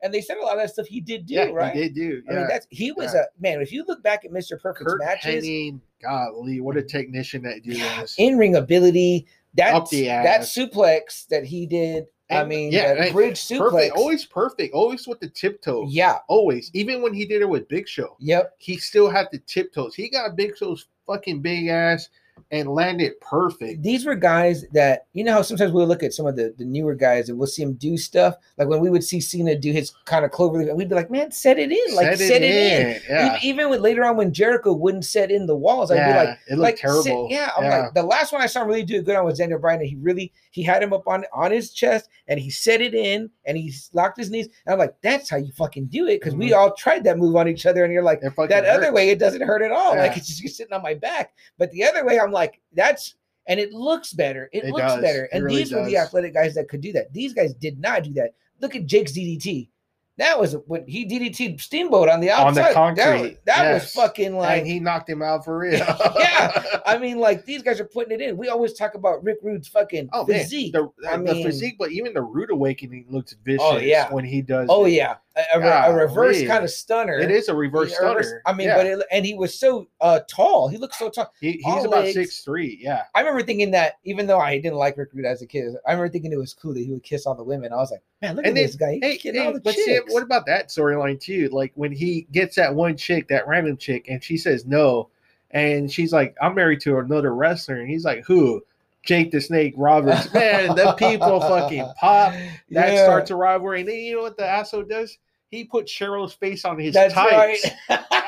and 0.02 0.14
they 0.14 0.20
said 0.20 0.36
a 0.38 0.42
lot 0.44 0.56
of 0.58 0.60
that 0.60 0.72
stuff 0.72 0.88
he 0.88 1.00
did 1.00 1.26
do, 1.26 1.36
yeah, 1.36 1.46
right? 1.52 1.74
he 1.74 1.84
did 1.84 1.96
do. 1.96 2.22
I 2.30 2.34
mean, 2.34 2.48
that's 2.50 2.68
he 2.70 2.92
was 2.92 3.14
Yeah. 3.14 3.22
a 3.22 3.42
man. 3.42 3.62
If 3.62 3.72
you 3.72 3.86
look 3.88 4.04
back 4.04 4.26
at 4.26 4.32
Mr. 4.32 4.60
Perfect's 4.62 4.92
Kurt 4.92 5.00
matches, 5.00 5.46
Hennig, 5.46 5.80
golly, 6.04 6.60
what 6.60 6.76
a 6.76 6.84
technician 6.84 7.44
that 7.44 7.64
dude 7.64 7.78
is. 8.04 8.14
in 8.18 8.38
ring 8.38 8.56
ability, 8.58 9.26
that 9.56 9.90
that 9.90 10.42
suplex 10.42 11.28
that 11.30 11.46
he 11.46 11.66
did. 11.66 12.08
I 12.32 12.44
mean, 12.46 12.72
yeah, 12.72 12.94
and 12.94 13.14
bridge 13.14 13.40
suplex. 13.40 13.58
Perfect, 13.60 13.96
always 13.96 14.26
perfect, 14.26 14.74
always 14.74 15.08
with 15.08 15.20
the 15.20 15.30
tiptoes. 15.30 15.92
Yeah. 15.94 16.20
always. 16.28 16.72
Even 16.74 17.02
when 17.02 17.14
he 17.14 17.26
did 17.26 17.42
it 17.42 17.50
with 17.50 17.68
Big 17.68 17.88
Show, 17.88 18.16
Yep. 18.20 18.56
he 18.58 18.78
still 18.78 19.10
had 19.10 19.28
the 19.32 19.40
tiptoes. 19.40 19.96
He 19.96 20.10
got 20.10 20.36
Big 20.36 20.58
Show's 20.58 20.88
fucking 21.08 21.42
big 21.42 21.68
ass 21.68 22.10
and 22.52 22.70
landed 22.70 23.20
perfect. 23.22 23.84
These 23.84 24.06
were 24.06 24.16
guys 24.16 24.66
that 24.74 25.08
you 25.14 25.24
know 25.24 25.34
how 25.34 25.42
sometimes 25.42 25.72
we'll 25.72 25.88
look 25.88 26.04
at 26.04 26.14
some 26.14 26.26
of 26.26 26.36
the, 26.36 26.54
the 26.58 26.66
newer 26.66 26.96
guys 26.96 27.30
and 27.30 27.38
we'll 27.38 27.48
see 27.48 27.62
him 27.62 27.74
do 27.74 27.98
stuff 27.98 28.36
like 28.58 28.68
when 28.68 28.80
we 28.80 28.90
would 28.90 29.04
see 29.04 29.20
Cena 29.20 29.56
do 29.56 29.72
his 29.72 29.92
kind 30.06 30.26
of 30.26 30.32
clover 30.32 30.74
we'd 30.76 30.90
be 30.90 30.96
like, 30.96 31.12
man, 31.12 31.32
set 31.32 31.60
it 31.60 31.72
in, 31.72 31.96
like 31.96 32.18
set, 32.18 32.42
it, 32.42 32.44
in. 32.44 33.02
Yeah, 33.10 33.38
Even, 33.42 33.70
with 33.70 33.82
later 33.82 34.04
on 34.04 34.18
when 34.18 34.34
Jericho 34.34 34.74
wouldn't 34.74 35.06
set 35.06 35.32
in 35.32 35.46
the 35.46 35.56
walls, 35.56 35.92
I'd 35.92 35.96
yeah 35.96 36.12
be 36.12 36.28
like, 36.28 36.40
it 36.48 36.52
looked 36.52 36.62
like 36.62 36.78
sit- 36.78 37.04
terrible. 37.06 37.28
yeah, 37.30 37.52
I'm 37.58 37.64
like 37.64 37.94
the 37.94 38.04
last 38.04 38.32
one 38.32 38.42
I 38.42 38.48
saw 38.48 38.62
him 38.62 38.68
really 38.68 38.84
do 38.84 39.00
a 39.00 39.02
good 39.02 39.16
on 39.16 39.26
was 39.26 39.38
Daniel 39.38 39.60
Bryan. 39.60 39.82
And 39.82 39.90
he 39.90 39.96
really 39.98 40.32
he 40.52 40.64
had 40.64 40.84
him 40.84 40.94
up 40.94 41.08
on 41.08 41.24
on 41.34 41.52
his 41.52 41.72
chest 41.72 42.10
and 42.28 42.40
he 42.40 42.50
set 42.50 42.82
it 42.82 42.94
in 42.94 43.30
and 43.46 43.58
he 43.58 43.74
locked 43.94 44.18
his 44.18 44.30
knees. 44.30 44.48
And 44.66 44.74
I'm 44.74 44.80
like, 44.80 44.96
that's 45.02 45.30
how 45.30 45.38
you 45.38 45.52
fucking 45.54 45.86
do 45.86 46.08
it 46.08 46.20
because 46.20 46.36
we 46.36 46.50
mm-hmm. 46.50 46.60
all 46.60 46.74
tried 46.76 47.04
that 47.06 47.18
move 47.18 47.36
on 47.36 47.48
each 47.48 47.66
other. 47.66 47.84
And 47.84 47.94
you're 47.94 48.04
like, 48.04 48.20
It 48.22 48.34
that 48.50 48.66
other 48.66 48.92
way 48.92 49.10
it 49.10 49.20
doesn't 49.20 49.42
hurt 49.42 49.62
at 49.62 49.72
all. 49.72 49.96
Like 49.96 50.18
it's 50.18 50.28
just 50.28 50.42
you're 50.42 50.50
sitting 50.50 50.74
on 50.74 50.82
my 50.82 50.94
back. 50.94 51.34
But 51.58 51.72
the 51.72 51.84
other 51.84 52.06
way, 52.06 52.20
I'm 52.20 52.31
like, 52.32 52.62
that's 52.74 53.16
and 53.48 53.60
it 53.60 53.74
looks 53.74 54.14
better. 54.14 54.50
It, 54.54 54.66
It 54.66 54.70
looks 54.72 54.82
does. 54.82 55.02
better. 55.02 55.28
And 55.34 55.44
really 55.44 55.58
these 55.58 55.72
were 55.74 55.86
the 55.86 55.98
athletic 55.98 56.34
guys 56.34 56.54
that 56.56 56.70
could 56.70 56.82
do 56.82 56.92
that. 56.94 57.12
These 57.14 57.34
guys 57.34 57.54
did 57.56 57.80
not 57.80 58.04
do 58.04 58.14
that. 58.14 58.34
Look 58.60 58.76
at 58.76 58.86
Jake's 58.86 59.14
DDT. 59.14 59.70
That 60.18 60.40
was 60.40 60.56
when 60.68 60.86
he 60.88 61.06
DDT 61.06 61.60
Steamboat 61.60 62.08
on 62.08 62.20
the 62.20 62.30
outside. 62.30 62.48
On 62.48 62.54
the 62.54 62.62
outside. 62.62 62.76
That 62.96 63.12
was, 63.14 63.22
concrete, 63.22 63.46
that 63.46 63.74
was 63.74 63.92
fucking 63.94 64.36
like 64.36 64.60
and 64.60 64.68
he 64.68 64.80
knocked 64.80 65.10
him 65.10 65.22
out 65.24 65.44
for 65.44 65.58
real. 65.58 65.80
Yeah, 66.16 66.64
I 66.86 66.98
mean, 66.98 67.18
like 67.18 67.46
these 67.46 67.64
guys 67.64 67.80
are 67.80 67.86
putting 67.86 68.14
it 68.14 68.22
in. 68.22 68.38
We 68.38 68.50
always 68.50 68.74
talk 68.74 68.94
about 68.94 69.24
Rick 69.24 69.40
Rude's 69.42 69.68
fucking 69.68 70.10
Oh 70.14 70.26
physique. 70.26 70.74
man, 70.74 70.90
the, 71.00 71.08
I 71.10 71.18
the 71.18 71.24
mean- 71.34 71.44
physique, 71.46 71.76
but 71.80 71.92
even 71.92 72.14
the 72.14 72.22
rude 72.22 72.52
awakening 72.52 73.08
looks 73.10 73.34
oh, 73.34 73.42
vicious. 73.44 73.62
Oh, 73.64 73.78
yeah. 73.78 74.12
when 74.12 74.26
he 74.26 74.42
does. 74.42 74.68
oh 74.70 74.86
it. 74.86 74.92
yeah, 74.92 75.16
a, 75.36 75.60
a 75.60 75.92
a 75.92 75.94
reverse 75.96 76.46
kind 76.46 76.64
of 76.64 76.70
stunner. 76.70 77.18
it 77.18 77.32
is 77.32 77.48
a 77.48 77.56
reverse 77.56 77.98
A 77.98 78.06
reverse- 78.06 78.28
stunner. 78.28 78.42
I 78.46 78.54
mean, 78.54 78.68
Yeah. 78.68 78.76
but 78.78 78.86
it, 78.86 79.06
and 79.12 79.26
he 79.26 79.34
was 79.34 79.58
so 79.58 79.88
uh 80.02 80.20
tall. 80.30 80.68
He 80.68 80.78
looked 80.78 80.96
so 80.96 81.10
tall. 81.10 81.32
he, 81.40 81.54
he's 81.54 81.66
all 81.66 81.86
about 81.86 82.04
legs. 82.04 82.14
six 82.14 82.42
three. 82.42 82.78
Yeah, 82.82 83.04
I 83.16 83.22
remember 83.22 83.42
thinking 83.44 83.72
that 83.72 83.94
even 84.04 84.28
though 84.28 84.40
I 84.40 84.58
didn't 84.60 84.76
like 84.78 84.98
Rick 84.98 85.10
Rude 85.14 85.26
as 85.26 85.42
a 85.42 85.48
kid, 85.48 85.74
I 85.88 85.92
remember 85.92 86.10
thinking 86.10 86.34
it 86.34 86.38
was 86.38 86.54
cool 86.54 86.74
that 86.74 86.82
he 86.82 86.92
would 86.92 87.04
kiss 87.04 87.26
all 87.26 87.36
the 87.36 87.44
women. 87.44 87.72
I 87.72 87.78
was 87.78 87.92
like, 87.92 88.02
man, 88.22 88.36
look 88.36 88.46
And 88.46 88.52
at 88.52 88.56
then- 88.56 88.66
this 88.66 88.76
guy. 88.76 88.94
He's 89.02 89.22
Hey, 89.22 89.32
hey, 89.32 89.46
all 89.46 89.54
the 89.54 89.62
but 89.62 89.74
chicks. 89.76 89.86
see, 89.86 90.00
what 90.14 90.24
about 90.24 90.46
that 90.48 90.68
storyline 90.70 91.20
too? 91.20 91.48
Like 91.52 91.72
when 91.76 91.92
he 91.94 92.28
gets 92.32 92.56
that 92.58 92.76
one 92.76 92.98
chick, 92.98 93.28
that 93.30 93.48
random 93.48 93.78
chick, 93.78 94.08
and 94.10 94.22
she 94.24 94.36
says 94.38 94.66
no, 94.66 95.10
and 95.52 95.92
she's 95.92 96.12
like, 96.14 96.36
"I'm 96.42 96.56
married 96.56 96.82
to 96.82 96.98
another 97.00 97.34
wrestler," 97.34 97.76
and 97.80 97.90
he's 97.90 98.04
like, 98.06 98.24
"Who?" 98.26 98.62
Jake 99.04 99.32
the 99.32 99.42
Snake 99.42 99.74
Roberts. 99.78 100.32
Man, 100.34 100.76
the 100.76 100.94
people 100.94 101.40
fucking 101.42 101.86
pop. 102.00 102.34
That 102.70 102.94
Yeah, 102.94 103.04
starts 103.04 103.32
a 103.32 103.36
rivalry, 103.36 103.82
and 103.82 103.90
then 103.90 103.96
you 103.98 104.16
know 104.18 104.22
what 104.22 104.38
the 104.38 104.46
asshole 104.46 104.84
does? 104.84 105.18
He 105.52 105.66
put 105.66 105.86
Cheryl's 105.86 106.34
face 106.34 106.64
on 106.64 106.80
his 106.80 106.94
That's 106.94 107.14
tights. 107.14 107.70
right. 107.90 108.00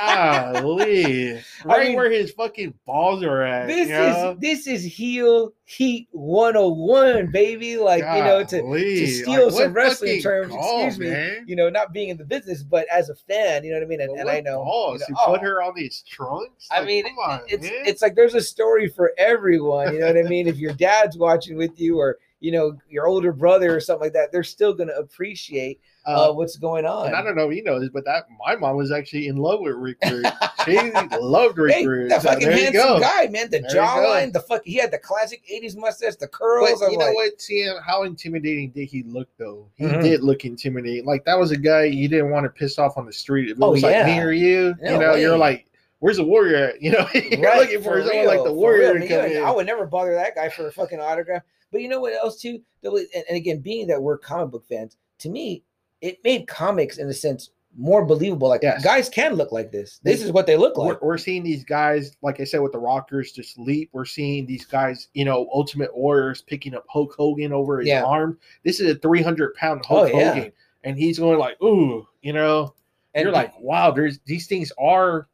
Golly. 0.53 1.41
right 1.63 1.88
mean, 1.88 1.95
where 1.95 2.11
his 2.11 2.32
fucking 2.32 2.74
balls 2.86 3.24
are 3.24 3.41
at. 3.41 3.67
this 3.67 3.88
you 3.88 3.93
know? 3.93 4.32
is 4.32 4.39
this 4.39 4.67
is 4.67 4.84
heel 4.84 5.53
heat 5.63 6.09
101, 6.11 7.32
baby. 7.32 7.78
Like 7.78 7.99
you 7.99 8.24
know, 8.26 8.43
to 8.43 8.61
to 8.61 9.07
steal 9.07 9.45
Like, 9.45 9.53
some 9.53 9.74
wrestling 9.74 10.21
terms, 10.21 10.51
call, 10.51 10.86
excuse 10.86 10.99
me, 10.99 11.11
man. 11.11 11.45
you 11.47 11.55
know, 11.55 11.69
not 11.69 11.93
being 11.93 12.09
in 12.09 12.17
the 12.17 12.26
business, 12.26 12.61
but 12.61 12.86
as 12.91 13.07
a 13.07 13.15
fan, 13.15 13.63
you 13.63 13.71
know 13.71 13.78
what 13.78 13.86
I 13.86 13.88
mean? 13.88 14.01
And, 14.01 14.19
and 14.19 14.30
I 14.30 14.41
know, 14.41 14.57
balls 14.57 15.01
you 15.07 15.15
know, 15.15 15.21
oh, 15.26 15.32
put 15.32 15.41
her 15.41 15.61
on 15.63 15.74
these 15.76 16.03
trunks. 16.05 16.67
I 16.71 16.84
mean, 16.84 17.05
on, 17.05 17.41
it's 17.47 17.63
man. 17.63 17.84
it's 17.86 18.01
like 18.01 18.15
there's 18.15 18.36
a 18.36 18.41
story 18.41 18.89
for 18.89 19.13
everyone. 19.17 19.93
You 19.93 20.01
know 20.01 20.07
what 20.07 20.17
I 20.17 20.24
mean? 20.24 20.47
If 20.47 20.57
your 20.57 20.74
dad's 20.74 21.17
watching 21.17 21.55
with 21.55 21.80
you, 21.80 21.99
or 21.99 22.17
you 22.41 22.51
know 22.51 22.78
your 22.89 23.07
older 23.07 23.32
brother 23.32 23.74
or 23.74 23.80
something 23.80 24.07
like 24.07 24.13
that, 24.13 24.34
they're 24.34 24.43
still 24.43 24.74
going 24.74 24.89
to 24.89 24.97
appreciate 24.97 25.80
uh, 26.06 26.30
Uh, 26.30 26.34
what's 26.34 26.58
going 26.58 26.86
on. 26.86 27.08
and 27.08 27.16
I 27.16 27.22
don't 27.22 27.36
know 27.36 27.49
if 27.49 27.56
you 27.56 27.64
know 27.64 27.80
this, 27.80 27.89
but 27.89 28.04
that 28.06 28.26
my 28.45 28.56
mom 28.56 28.76
was 28.76 28.91
actually 28.91 29.28
in 29.28 29.38
love 29.38 29.62
with 29.62 29.76
Rick 29.76 29.97
Rude. 30.10 30.26
she 30.66 30.91
loved 31.20 31.58
Rick 31.58 31.76
Hey, 31.76 31.86
Rude. 31.88 32.12
that 32.12 32.22
So 32.22 32.30
fucking 32.30 32.51
handsome 32.51 32.99
guy, 32.99 33.28
man. 33.28 33.49
The 33.49 33.60
There 33.60 33.70
jawline, 33.82 34.34
the 34.34 34.41
fuck. 34.41 34.62
He 34.66 34.76
had 34.76 34.91
the 34.91 34.97
classic 34.97 35.41
'80s 35.51 35.78
mustache, 35.78 36.16
the 36.16 36.28
curls. 36.28 36.80
But 36.80 36.91
you 36.91 36.97
know 36.97 37.06
like, 37.06 37.16
what? 37.16 37.41
See 37.41 37.70
how 37.86 38.04
intimidating 38.04 38.72
did 38.72 38.86
he 38.86 39.04
look 39.04 39.30
though? 39.38 39.68
He 39.76 39.86
Mhm. 39.86 40.01
did 40.04 40.24
look 40.24 40.45
intimidating. 40.45 41.06
Like 41.06 41.24
that 41.26 41.39
was 41.39 41.51
a 41.51 41.58
guy 41.58 41.86
you 41.86 42.08
didn't 42.08 42.32
want 42.32 42.45
to 42.45 42.49
piss 42.49 42.78
off 42.80 42.97
on 42.97 43.06
the 43.06 43.14
street. 43.14 43.49
If 43.49 43.58
it 43.58 43.64
Oh, 43.64 43.72
was 43.72 43.84
like 43.84 43.93
yeah. 43.93 44.06
me 44.06 44.20
or 44.22 44.32
you, 44.32 44.76
No 44.82 44.91
you 44.93 44.99
know, 44.99 45.16
you're 45.16 45.38
like, 45.38 45.68
"Where's 45.99 46.18
the 46.18 46.24
warrior?" 46.26 46.56
at?" 46.70 46.76
You 46.82 46.91
know, 46.91 47.08
you're 47.14 47.39
Right, 47.41 47.60
looking 47.60 47.82
for, 47.82 48.01
for 48.01 48.08
someone 48.08 48.28
like 48.28 48.43
the 48.43 48.51
warrior 48.54 48.99
to 48.99 49.08
come 49.08 49.26
in. 49.26 49.43
I 49.43 49.51
would 49.51 49.66
never 49.68 49.86
bother 49.86 50.14
that 50.16 50.36
guy 50.36 50.49
for 50.49 50.68
a 50.68 50.72
fucking 50.72 50.99
autograph. 50.99 51.43
But 51.72 51.82
you 51.82 51.88
know 51.89 51.99
what 52.01 52.14
else 52.14 52.39
too? 52.41 52.60
That 52.82 52.91
was- 52.91 53.06
And, 53.16 53.24
and 53.30 53.38
again, 53.38 53.60
being 53.60 53.88
that 53.88 54.01
we're 54.01 54.18
comic 54.18 54.51
book 54.51 54.66
fans, 54.70 54.95
to 55.20 55.30
me, 55.30 55.64
it 56.04 56.20
made 56.24 56.45
comics 56.47 56.97
in 56.99 57.08
a 57.08 57.14
sense 57.14 57.49
more 57.76 58.06
believable. 58.06 58.47
Like 58.49 58.62
Yes. 58.62 58.84
guys 58.84 59.10
can 59.10 59.34
look 59.34 59.51
like 59.51 59.72
this. 59.72 59.99
This 60.04 60.22
is 60.22 60.32
what 60.32 60.45
they 60.45 60.56
look 60.58 60.78
we're, 60.78 60.89
like. 60.89 61.01
we're 61.01 61.18
seeing 61.18 61.41
these 61.41 61.64
guys, 61.64 62.16
like 62.22 62.39
I 62.39 62.43
said, 62.43 62.60
with 62.62 62.72
the 62.74 62.78
Rockers 62.78 63.32
just 63.32 63.58
leap. 63.58 63.89
We're 63.93 64.06
seeing 64.06 64.45
these 64.45 64.64
guys, 64.66 65.08
you 65.16 65.26
know, 65.26 65.49
Ultimate 65.51 65.95
Warriors 65.97 66.43
picking 66.43 66.76
up 66.76 66.86
Hulk 66.88 67.16
Hogan 67.18 67.51
over 67.51 67.80
his 67.80 67.88
Yeah. 67.88 68.04
arm. 68.04 68.38
This 68.64 68.80
is 68.80 68.91
a 68.91 68.95
300 68.99 69.56
pound 69.56 69.84
Hulk 69.86 70.12
Oh, 70.14 70.18
yeah. 70.20 70.34
Hogan, 70.34 70.51
and 70.84 70.97
he's 70.99 71.18
going 71.18 71.39
like, 71.39 71.60
ooh, 71.64 72.08
you 72.22 72.34
know, 72.34 72.76
And 73.16 73.24
you're 73.24 73.32
like, 73.34 73.54
wow, 73.60 73.89
there's 73.89 74.20
these 74.26 74.45
things 74.45 74.72
are 74.80 75.28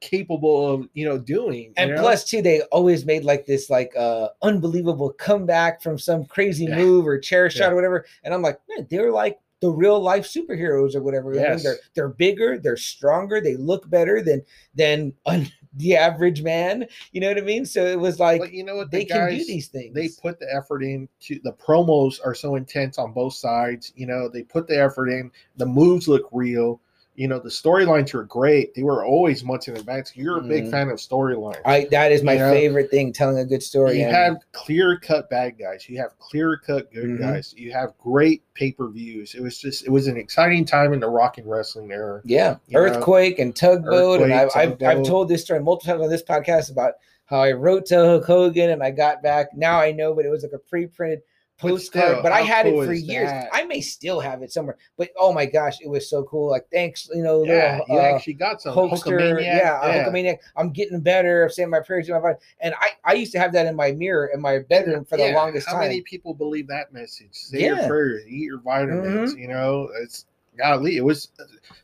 capable 0.00 0.74
of, 0.74 0.88
you 0.92 1.06
know, 1.06 1.16
doing. 1.18 1.64
you 1.64 1.72
And 1.78 1.90
know? 1.94 2.00
plus, 2.02 2.24
too, 2.24 2.42
they 2.42 2.60
always 2.72 3.06
made 3.06 3.24
like 3.24 3.46
this 3.46 3.70
like 3.70 3.92
uh 3.96 4.28
unbelievable 4.42 5.12
comeback 5.12 5.80
from 5.82 5.98
some 5.98 6.24
crazy 6.26 6.64
Yeah. 6.66 6.76
move 6.76 7.06
or 7.06 7.18
chair 7.18 7.48
shot 7.48 7.72
or 7.72 7.74
whatever. 7.74 8.04
And 8.24 8.34
I'm 8.34 8.42
like, 8.42 8.60
man, 8.68 8.86
they're 8.90 9.10
like 9.12 9.38
the 9.60 9.70
real 9.70 10.00
life 10.00 10.24
superheroes 10.26 10.94
or 10.94 11.02
whatever. 11.02 11.34
Yes. 11.34 11.62
they're 11.62 11.76
they're 11.94 12.08
bigger, 12.08 12.58
they're 12.58 12.76
stronger, 12.76 13.40
they 13.40 13.56
look 13.56 13.88
better 13.88 14.22
than 14.22 14.42
than 14.74 15.14
un- 15.26 15.50
the 15.74 15.96
average 15.96 16.42
man. 16.42 16.86
You 17.12 17.20
know 17.20 17.28
what 17.28 17.38
I 17.38 17.42
mean? 17.42 17.66
So 17.66 17.84
it 17.84 17.98
was 17.98 18.18
like 18.18 18.40
But 18.40 18.52
you 18.52 18.64
know 18.64 18.76
what? 18.76 18.90
they 18.90 19.04
the 19.04 19.10
can 19.10 19.30
do 19.30 19.44
these 19.44 19.68
things. 19.68 19.94
They 19.94 20.08
put 20.22 20.38
the 20.40 20.46
effort 20.54 20.82
in. 20.82 21.08
To 21.20 21.40
the 21.42 21.52
promos 21.52 22.18
are 22.24 22.34
so 22.34 22.56
intense 22.56 22.98
on 22.98 23.12
both 23.12 23.34
sides. 23.34 23.92
You 23.96 24.06
know, 24.06 24.28
they 24.28 24.42
put 24.42 24.66
the 24.66 24.78
effort 24.80 25.08
in. 25.08 25.30
The 25.56 25.66
moves 25.66 26.08
look 26.08 26.28
real. 26.32 26.80
You 27.16 27.28
know, 27.28 27.38
the 27.38 27.48
storylines 27.48 28.12
were 28.12 28.24
great. 28.24 28.74
They 28.74 28.82
were 28.82 29.04
always 29.04 29.42
months 29.42 29.68
in 29.68 29.76
advance. 29.76 30.12
You're 30.14 30.36
a 30.38 30.42
big 30.42 30.66
Mhm. 30.66 30.70
fan 30.70 30.88
of 30.90 30.98
storylines. 30.98 31.60
I 31.64 31.86
that 31.90 32.12
is 32.12 32.22
my 32.22 32.34
You 32.34 32.38
know, 32.40 32.52
favorite 32.52 32.90
thing, 32.90 33.12
telling 33.12 33.38
a 33.38 33.44
good 33.44 33.62
story. 33.62 33.98
you 33.98 34.04
and- 34.04 34.14
have 34.14 34.36
clear 34.52 34.98
cut 34.98 35.30
bad 35.30 35.58
guys. 35.58 35.88
You 35.88 35.96
have 35.98 36.18
clear 36.18 36.58
cut 36.58 36.92
good 36.92 37.04
Mhm. 37.08 37.18
guys. 37.18 37.54
You 37.56 37.72
have 37.72 37.94
great 37.98 38.42
pay 38.54 38.72
per 38.72 38.88
views. 38.88 39.34
It 39.34 39.42
was 39.42 39.58
just 39.58 39.86
it 39.86 39.90
was 39.90 40.06
an 40.06 40.16
exciting 40.16 40.64
time 40.66 40.92
in 40.92 41.00
the 41.00 41.08
rock 41.08 41.38
and 41.38 41.48
wrestling 41.50 41.90
era. 41.90 42.20
Yeah, 42.24 42.56
you 42.68 42.78
know, 42.78 42.84
earthquake 42.84 43.38
and 43.38 43.56
tugboat, 43.56 44.20
and 44.20 44.32
I've, 44.32 44.48
Earthquake, 44.48 44.82
I've 44.82 44.98
I've 44.98 45.06
told 45.06 45.28
this 45.28 45.42
story 45.42 45.60
multiple 45.60 45.94
times 45.94 46.04
on 46.04 46.10
this 46.10 46.22
podcast 46.22 46.70
about 46.70 46.94
how 47.24 47.40
I 47.40 47.52
wrote 47.52 47.86
to 47.86 47.96
Hulk 47.96 48.24
Hogan 48.26 48.70
and 48.70 48.82
I 48.82 48.90
got 48.90 49.22
back. 49.22 49.48
Now 49.56 49.80
I 49.80 49.90
know, 49.90 50.12
but 50.14 50.24
it 50.26 50.28
was 50.28 50.42
like 50.42 50.52
a 50.52 50.58
pre-printed 50.58 51.20
But 51.20 51.24
postcard. 51.58 52.04
still, 52.10 52.22
But, 52.22 52.32
I 52.32 52.40
had 52.42 52.66
cool 52.66 52.82
it 52.82 52.86
for 52.86 52.92
years. 52.92 53.30
that? 53.30 53.48
I 53.52 53.64
may 53.64 53.80
still 53.80 54.20
have 54.20 54.42
it 54.42 54.52
somewhere. 54.52 54.76
But 54.96 55.10
oh 55.18 55.32
my 55.32 55.46
gosh, 55.46 55.80
it 55.80 55.88
was 55.88 56.08
so 56.08 56.22
cool! 56.24 56.50
Like 56.50 56.66
thanks, 56.72 57.08
you 57.14 57.22
know, 57.22 57.44
Yeah, 57.44 57.78
little, 57.80 57.94
you 57.96 58.00
uh, 58.00 58.14
actually 58.14 58.34
got 58.34 58.60
some 58.60 58.74
Hulkamaniac. 58.74 59.42
yeah, 59.42 59.80
Hulkamaniac. 59.82 60.38
I'm 60.56 60.70
getting 60.70 61.00
better. 61.00 61.44
I'm 61.44 61.50
saying 61.50 61.70
my 61.70 61.80
prayers 61.80 62.06
to 62.08 62.20
my 62.20 62.34
and 62.60 62.74
I 62.80 62.90
I 63.04 63.14
used 63.14 63.32
to 63.32 63.38
have 63.38 63.52
that 63.52 63.66
in 63.66 63.74
my 63.76 63.92
mirror 63.92 64.30
in 64.32 64.40
my 64.40 64.58
bedroom 64.60 65.04
for 65.04 65.16
the 65.16 65.28
Yeah, 65.28 65.34
longest 65.34 65.66
How 65.66 65.72
time. 65.72 65.82
How 65.82 65.88
many 65.88 66.02
people 66.02 66.34
believe 66.34 66.66
that 66.68 66.92
message? 66.92 67.28
Say 67.32 67.60
Yeah. 67.62 67.76
your 67.80 67.88
prayers, 67.88 68.24
eat 68.26 68.42
your 68.44 68.60
vitamins. 68.60 69.32
Mm-hmm. 69.32 69.40
You 69.40 69.48
know, 69.48 69.88
it's 70.02 70.26
golly. 70.58 70.96
It 70.96 71.04
was. 71.04 71.28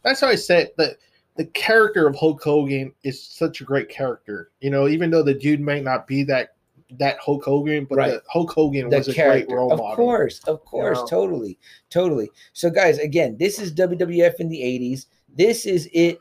That's 0.02 0.20
how 0.20 0.28
I 0.28 0.34
said 0.36 0.70
that. 0.78 0.96
The 1.36 1.46
character 1.46 2.06
of 2.06 2.14
Hulk 2.14 2.42
Hogan 2.42 2.92
is 3.04 3.22
such 3.22 3.62
a 3.62 3.64
great 3.64 3.88
character. 3.88 4.50
You 4.60 4.68
know, 4.68 4.86
even 4.86 5.10
though 5.10 5.22
the 5.22 5.32
dude 5.32 5.60
may 5.60 5.80
not 5.80 6.06
be 6.06 6.24
that 6.24 6.56
that 6.98 7.18
Hulk 7.18 7.44
Hogan, 7.44 7.84
but 7.88 7.96
Right. 7.98 8.10
the 8.12 8.22
Hulk 8.28 8.50
Hogan 8.52 8.88
the 8.90 8.98
was 8.98 9.08
a 9.08 9.14
great 9.14 9.50
role 9.50 9.72
of 9.72 9.78
model. 9.78 9.96
course, 9.96 10.40
of 10.44 10.64
course, 10.64 10.98
know? 10.98 11.06
totally, 11.06 11.58
totally. 11.90 12.30
So, 12.52 12.70
guys, 12.70 12.98
again, 12.98 13.36
this 13.38 13.58
is 13.58 13.72
WWF 13.72 14.34
in 14.40 14.48
the 14.48 14.62
'80s. 14.62 15.06
This 15.34 15.66
is 15.66 15.88
it. 15.92 16.20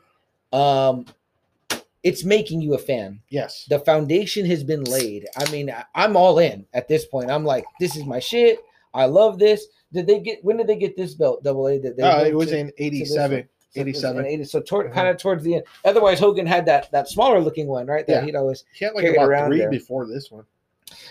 Um, 0.52 1.06
it's 2.02 2.24
making 2.24 2.60
you 2.60 2.74
a 2.74 2.78
fan. 2.78 3.20
Yes. 3.30 3.64
The 3.68 3.78
foundation 3.78 4.44
has 4.46 4.64
been 4.64 4.82
laid. 4.84 5.26
I 5.36 5.50
mean, 5.52 5.72
I'm 5.94 6.16
all 6.16 6.38
in 6.38 6.66
at 6.74 6.88
this 6.88 7.04
point. 7.06 7.30
I'm 7.30 7.44
like, 7.44 7.64
this 7.78 7.96
is 7.96 8.04
my 8.04 8.18
shit. 8.18 8.58
I 8.92 9.06
love 9.06 9.38
this. 9.38 9.66
Did 9.92 10.06
they 10.06 10.20
get? 10.20 10.44
When 10.44 10.56
did 10.56 10.66
they 10.66 10.76
get 10.76 10.96
this 10.96 11.14
belt? 11.14 11.44
Double 11.44 11.66
A. 11.68 11.78
Did 11.78 11.96
they 11.96 12.02
Uh, 12.02 12.24
it 12.24 12.34
was 12.34 12.48
to- 12.48 12.58
in 12.58 12.66
to 12.68 12.82
87. 12.82 13.48
So 13.70 13.80
87. 13.80 14.26
80. 14.26 14.44
So 14.44 14.60
toward, 14.60 14.90
Mhm. 14.90 14.94
kind 14.94 15.08
of 15.08 15.16
towards 15.16 15.44
the 15.44 15.54
end. 15.56 15.64
Otherwise, 15.84 16.18
Hogan 16.18 16.44
had 16.46 16.66
that 16.66 16.90
that 16.92 17.08
smaller 17.08 17.40
looking 17.40 17.68
one, 17.68 17.86
right? 17.86 18.06
That 18.06 18.20
Yeah. 18.20 18.24
he'd 18.26 18.36
always 18.36 18.64
He 18.74 18.84
had 18.84 18.94
like 18.94 19.04
about 19.06 19.28
around 19.28 19.48
three 19.48 19.58
there. 19.60 19.70
before 19.70 20.06
this 20.06 20.30
one. 20.30 20.44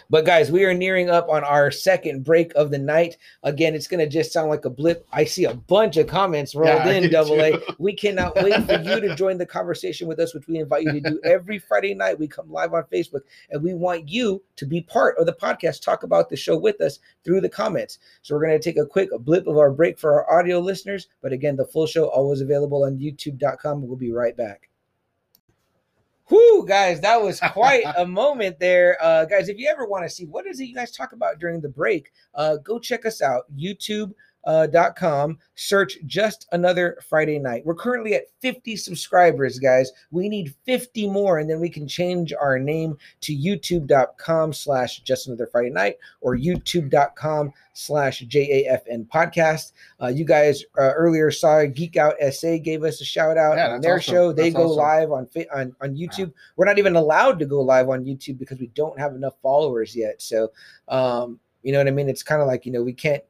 But 0.09 0.25
guys, 0.25 0.51
we 0.51 0.63
are 0.65 0.73
nearing 0.73 1.09
up 1.09 1.29
on 1.29 1.43
our 1.43 1.71
second 1.71 2.23
break 2.23 2.53
of 2.55 2.71
the 2.71 2.77
night. 2.77 3.17
Again, 3.43 3.75
it's 3.75 3.87
going 3.87 3.99
to 3.99 4.09
just 4.09 4.33
sound 4.33 4.49
like 4.49 4.65
a 4.65 4.69
blip. 4.69 5.07
I 5.11 5.23
see 5.25 5.45
a 5.45 5.53
bunch 5.53 5.97
of 5.97 6.07
comments 6.07 6.55
rolled 6.55 6.67
Yeah, 6.67 6.89
in, 6.89 7.03
do 7.03 7.09
double 7.09 7.41
A. 7.41 7.59
We 7.79 7.93
cannot 7.93 8.35
wait 8.35 8.63
for 8.65 8.79
you 8.81 8.99
to 8.99 9.15
join 9.17 9.37
the 9.37 9.45
conversation 9.45 10.07
with 10.07 10.19
us, 10.19 10.33
which 10.33 10.47
we 10.47 10.59
invite 10.59 10.83
you 10.83 10.93
to 10.93 11.01
do 11.01 11.21
every 11.23 11.59
Friday 11.59 11.93
night. 11.93 12.19
We 12.19 12.27
come 12.27 12.51
live 12.51 12.73
on 12.73 12.83
Facebook 12.91 13.21
and 13.49 13.61
we 13.61 13.73
want 13.73 14.09
you 14.09 14.41
to 14.55 14.65
be 14.65 14.81
part 14.81 15.17
of 15.17 15.25
the 15.25 15.33
podcast, 15.33 15.81
talk 15.81 16.03
about 16.03 16.29
the 16.29 16.35
show 16.35 16.57
with 16.57 16.81
us 16.81 16.99
through 17.23 17.41
the 17.41 17.49
comments. 17.49 17.99
So 18.21 18.35
we're 18.35 18.45
going 18.45 18.59
to 18.59 18.63
take 18.63 18.77
a 18.77 18.85
quick 18.85 19.09
blip 19.19 19.47
of 19.47 19.57
our 19.57 19.71
break 19.71 19.99
for 19.99 20.13
our 20.13 20.39
audio 20.39 20.59
listeners. 20.59 21.07
But 21.21 21.33
again, 21.33 21.55
the 21.55 21.65
full 21.65 21.85
show 21.85 22.05
always 22.05 22.41
available 22.41 22.83
on 22.83 22.97
youtube.com. 22.97 23.87
We'll 23.87 23.97
be 23.97 24.11
right 24.11 24.35
back. 24.35 24.70
Whoo, 26.31 26.65
guys, 26.65 27.01
that 27.01 27.21
was 27.21 27.39
quite 27.51 27.83
a 27.97 28.05
moment 28.07 28.57
there. 28.59 28.97
Uh, 29.01 29.25
guys, 29.25 29.49
if 29.49 29.57
you 29.57 29.67
ever 29.69 29.85
want 29.85 30.05
to 30.05 30.09
see 30.09 30.25
what 30.25 30.47
is 30.47 30.59
it 30.61 30.65
you 30.65 30.73
guys 30.73 30.91
talk 30.91 31.11
about 31.11 31.39
during 31.39 31.59
the 31.59 31.69
break, 31.69 32.11
uh, 32.33 32.55
go 32.55 32.79
check 32.79 33.05
us 33.05 33.21
out. 33.21 33.43
YouTube 33.55 34.13
dot 34.45 34.95
com. 34.95 35.37
Search 35.55 35.97
just 36.05 36.47
another 36.51 36.97
friday 37.07 37.37
night. 37.39 37.65
We're 37.65 37.75
currently 37.75 38.15
at 38.15 38.23
50 38.41 38.75
subscribers 38.75 39.59
guys. 39.59 39.91
We 40.09 40.27
need 40.29 40.55
50 40.65 41.09
more 41.09 41.37
and 41.39 41.49
then 41.49 41.59
we 41.59 41.69
can 41.69 41.87
change 41.87 42.33
our 42.33 42.57
name 42.57 42.97
to 43.21 43.35
youtube.com 43.37 44.53
slash 44.53 45.01
just 45.01 45.27
another 45.27 45.47
friday 45.51 45.69
night 45.69 45.97
or 46.21 46.35
youtube.com 46.35 47.53
slash 47.73 48.23
jafn 48.23 49.07
podcast. 49.07 49.73
Uh, 50.01 50.07
you 50.07 50.25
guys 50.25 50.63
uh, 50.77 50.91
earlier 50.93 51.29
saw 51.31 51.63
geek 51.65 51.97
out 51.97 52.15
sa 52.31 52.57
gave 52.57 52.83
us 52.83 53.01
a 53.01 53.05
shout 53.05 53.37
out 53.37 53.57
Yeah, 53.57 53.69
on 53.73 53.81
their 53.81 53.97
awesome. 53.97 54.13
show. 54.13 54.31
They 54.33 54.49
That's 54.49 54.55
go 54.55 54.69
awesome. 54.71 54.77
live 54.77 55.11
on, 55.11 55.27
on 55.53 55.75
on 55.81 55.95
youtube. 55.95 56.33
We're 56.55 56.65
not 56.65 56.79
even 56.79 56.95
allowed 56.95 57.39
to 57.39 57.45
go 57.45 57.61
live 57.61 57.89
on 57.89 58.03
youtube 58.03 58.39
because 58.39 58.59
we 58.59 58.67
don't 58.67 58.99
have 58.99 59.13
enough 59.15 59.33
followers 59.41 59.95
yet. 59.95 60.21
So 60.21 60.51
um 60.87 61.39
you 61.63 61.71
know 61.71 61.77
what 61.77 61.87
i 61.87 61.91
mean? 61.91 62.09
It's 62.09 62.23
kind 62.23 62.41
of 62.41 62.47
like 62.47 62.65
you 62.65 62.71
know 62.71 62.81
we 62.81 62.93
can't 62.93 63.23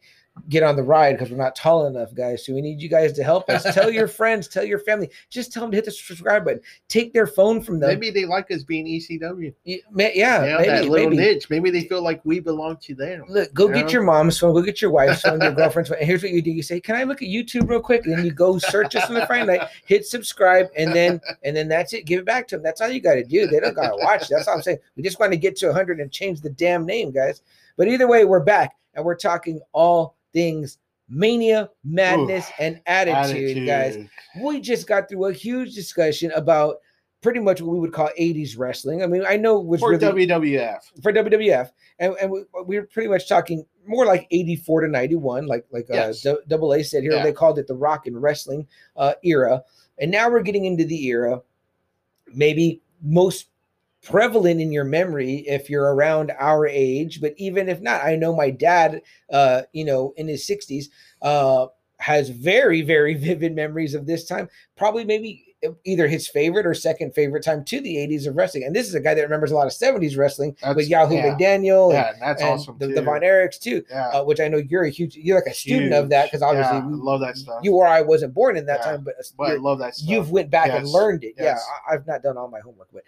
get 0.48 0.64
on 0.64 0.76
the 0.78 0.84
ride 0.84 1.14
because 1.14 1.30
we're 1.30 1.38
not 1.38 1.56
tall 1.56 1.88
enough, 1.88 2.14
guys. 2.14 2.46
So 2.46 2.54
we 2.54 2.62
need 2.62 2.82
you 2.82 2.88
guys 2.88 3.12
to 3.14 3.24
help 3.24 3.50
us. 3.50 3.64
tell 3.74 3.92
your 3.92 4.08
friends, 4.20 4.48
tell 4.48 4.64
your 4.64 4.80
family. 4.80 5.10
Just 5.30 5.52
tell 5.52 5.62
them 5.64 5.72
to 5.72 5.78
hit 5.78 5.86
the 5.86 5.92
subscribe 5.92 6.46
button. 6.46 6.62
Take 6.88 7.12
their 7.14 7.28
phone 7.28 7.62
from 7.62 7.80
them. 7.80 7.90
Maybe 7.90 8.10
they 8.12 8.26
like 8.26 8.50
us 8.50 8.64
being 8.64 8.86
ECW. 8.86 9.54
Yeah, 9.66 9.78
Yeah, 9.96 10.56
maybe, 10.58 10.68
that 10.70 10.86
little 10.86 11.10
maybe. 11.10 11.18
niche. 11.18 11.50
Maybe 11.50 11.70
they 11.70 11.84
feel 11.84 12.02
like 12.02 12.22
we 12.24 12.40
belong 12.40 12.78
to 12.84 12.96
them. 12.96 13.24
Look, 13.28 13.54
go 13.54 13.68
You 13.68 13.74
get 13.74 13.86
know? 13.88 13.92
your 13.92 14.04
mom's 14.04 14.40
phone, 14.40 14.54
go 14.54 14.62
get 14.62 14.82
your 14.82 14.92
wife's 14.92 15.22
phone, 15.22 15.42
your 15.42 15.52
girlfriend's 15.52 15.90
phone. 15.90 15.98
And 16.00 16.08
here's 16.08 16.24
what 16.24 16.32
you 16.32 16.42
do: 16.42 16.52
you 16.52 16.64
say, 16.64 16.80
"Can 16.80 16.96
I 16.96 17.04
look 17.04 17.22
at 17.22 17.28
YouTube 17.28 17.70
real 17.70 17.82
quick?" 17.82 18.06
And 18.06 18.18
then 18.18 18.26
you 18.26 18.32
go 18.32 18.58
search 18.58 18.96
us 18.96 19.10
on 19.10 19.16
the 19.16 19.26
Friday 19.26 19.46
night, 19.58 19.68
hit 19.86 20.06
subscribe, 20.06 20.68
and 20.78 20.94
then 20.96 21.20
and 21.44 21.56
then 21.56 21.68
that's 21.68 21.94
it. 21.94 22.06
Give 22.06 22.20
it 22.20 22.26
back 22.26 22.48
to 22.48 22.56
them. 22.56 22.64
That's 22.64 22.80
all 22.82 22.90
you 22.90 23.02
got 23.02 23.16
to 23.16 23.24
do. 23.24 23.48
They 23.48 23.60
don't 23.60 23.76
got 23.76 23.90
to 23.90 23.98
watch. 23.98 24.30
That's 24.30 24.48
all 24.48 24.56
I'm 24.56 24.62
saying. 24.62 24.80
We 24.96 25.04
just 25.04 25.20
want 25.20 25.34
to 25.34 25.38
get 25.38 25.58
to 25.58 25.68
100 25.68 26.00
and 26.00 26.12
change 26.12 26.40
the 26.42 26.50
damn 26.50 26.86
name, 26.86 27.12
guys. 27.12 27.42
But 27.78 27.88
either 27.90 28.08
way, 28.08 28.24
we're 28.26 28.40
back 28.40 28.76
and 28.96 29.04
we're 29.06 29.16
talking 29.16 29.60
all 29.74 30.16
things 30.34 30.78
mania, 31.14 31.70
madness, 31.84 32.50
and 32.58 32.80
attitude, 32.86 33.68
guys. 33.68 33.98
We 34.42 34.62
just 34.62 34.88
got 34.88 35.10
through 35.10 35.26
a 35.26 35.34
huge 35.34 35.76
discussion 35.76 36.32
about 36.32 36.78
pretty 37.22 37.40
much 37.42 37.62
what 37.62 37.74
we 37.74 37.80
would 37.80 37.92
call 37.94 38.10
80s 38.20 38.58
wrestling. 38.58 39.04
I 39.04 39.08
mean, 39.08 39.24
I 39.28 39.36
know 39.36 39.60
was 39.60 39.82
For 39.82 39.90
really 39.92 40.26
WWF. 40.28 40.80
for 41.04 41.12
WWF, 41.12 41.70
and, 42.00 42.16
and 42.22 42.32
we, 42.32 42.44
we 42.66 42.80
were 42.80 42.86
pretty 42.88 43.10
much 43.10 43.28
talking 43.28 43.66
more 43.86 44.06
like 44.06 44.26
84 44.32 44.82
to 44.82 44.88
91, 44.88 45.48
like 45.48 45.66
like 45.72 45.86
Yes. 45.90 46.26
uh, 46.26 46.34
D- 46.36 46.40
Double 46.48 46.74
A 46.74 46.82
said 46.84 47.04
here. 47.04 47.12
Yeah. 47.12 47.24
They 47.24 47.34
called 47.34 47.60
it 47.60 47.68
the 47.68 47.76
rock 47.76 48.08
and 48.08 48.20
wrestling 48.22 48.66
uh, 48.96 49.14
era, 49.24 49.62
and 50.00 50.10
now 50.12 50.30
we're 50.30 50.42
getting 50.44 50.64
into 50.66 50.86
the 50.86 51.06
era, 51.08 51.42
maybe 52.34 52.82
most 53.04 53.48
prevalent 54.04 54.60
in 54.60 54.72
your 54.72 54.84
memory 54.84 55.44
if 55.48 55.70
you're 55.70 55.94
around 55.94 56.32
our 56.40 56.66
age 56.68 57.22
but 57.22 57.34
even 57.38 57.70
if 57.70 57.80
not 57.82 58.04
i 58.04 58.16
know 58.16 58.36
my 58.36 58.50
dad 58.50 59.02
uh 59.32 59.62
you 59.74 59.86
know 59.86 60.12
in 60.18 60.28
his 60.28 60.44
60s 60.48 60.86
uh 61.22 61.68
has 62.00 62.30
very 62.30 62.82
very 62.82 63.14
vivid 63.28 63.56
memories 63.56 63.94
of 63.94 64.08
this 64.08 64.26
time 64.26 64.50
probably 64.76 65.04
maybe 65.06 65.46
either 65.84 66.08
his 66.08 66.28
favorite 66.28 66.66
or 66.66 66.74
second 66.74 67.14
favorite 67.14 67.44
time 67.44 67.64
to 67.64 67.80
the 67.82 67.96
80s 67.98 68.26
of 68.26 68.36
wrestling 68.36 68.64
and 68.64 68.76
this 68.76 68.88
is 68.88 68.96
a 68.96 69.00
guy 69.00 69.14
that 69.14 69.22
remembers 69.22 69.52
a 69.52 69.56
lot 69.56 69.68
of 69.68 69.72
70s 69.74 70.18
wrestling 70.18 70.56
with 70.76 70.90
Wahoo 70.90 71.14
yeah. 71.14 71.36
mcdaniel 71.38 71.90
and, 71.90 71.94
Yeah, 71.94 72.14
that's 72.20 72.42
and 72.42 72.52
awesome. 72.54 72.80
the, 72.80 72.88
too. 72.88 72.96
the 72.96 73.04
von 73.04 73.22
erichs 73.22 73.60
too 73.60 73.84
yeah. 73.88 74.08
uh, 74.08 74.24
which 74.24 74.40
i 74.40 74.48
know 74.48 74.58
you're 74.58 74.86
a 74.86 74.90
huge 74.90 75.16
you're 75.16 75.38
like 75.38 75.46
a 75.46 75.54
student 75.54 75.94
of 75.94 76.10
that 76.10 76.26
because 76.26 76.42
obviously 76.42 76.78
yeah, 76.78 76.84
I 76.84 76.88
we- 76.88 76.96
love 76.96 77.20
that 77.20 77.38
stuff. 77.38 77.60
you 77.62 77.76
or 77.76 77.86
i 77.86 78.02
wasn't 78.02 78.34
born 78.34 78.58
in 78.58 78.66
that 78.66 78.82
time 78.82 79.04
but, 79.04 79.14
but 79.38 79.44
I 79.44 79.48
you're- 79.50 79.60
love 79.60 79.78
that 79.78 79.94
stuff. 79.96 80.10
you've 80.10 80.32
went 80.32 80.50
back 80.50 80.72
and 80.72 80.88
learned 80.88 81.24
it. 81.24 81.36
yes. 81.38 81.64
Yeah, 81.64 81.92
I, 81.92 81.94
I've 81.94 82.08
not 82.08 82.24
done 82.24 82.38
all 82.40 82.48
my 82.48 82.62
homework, 82.62 82.88
but 82.92 83.04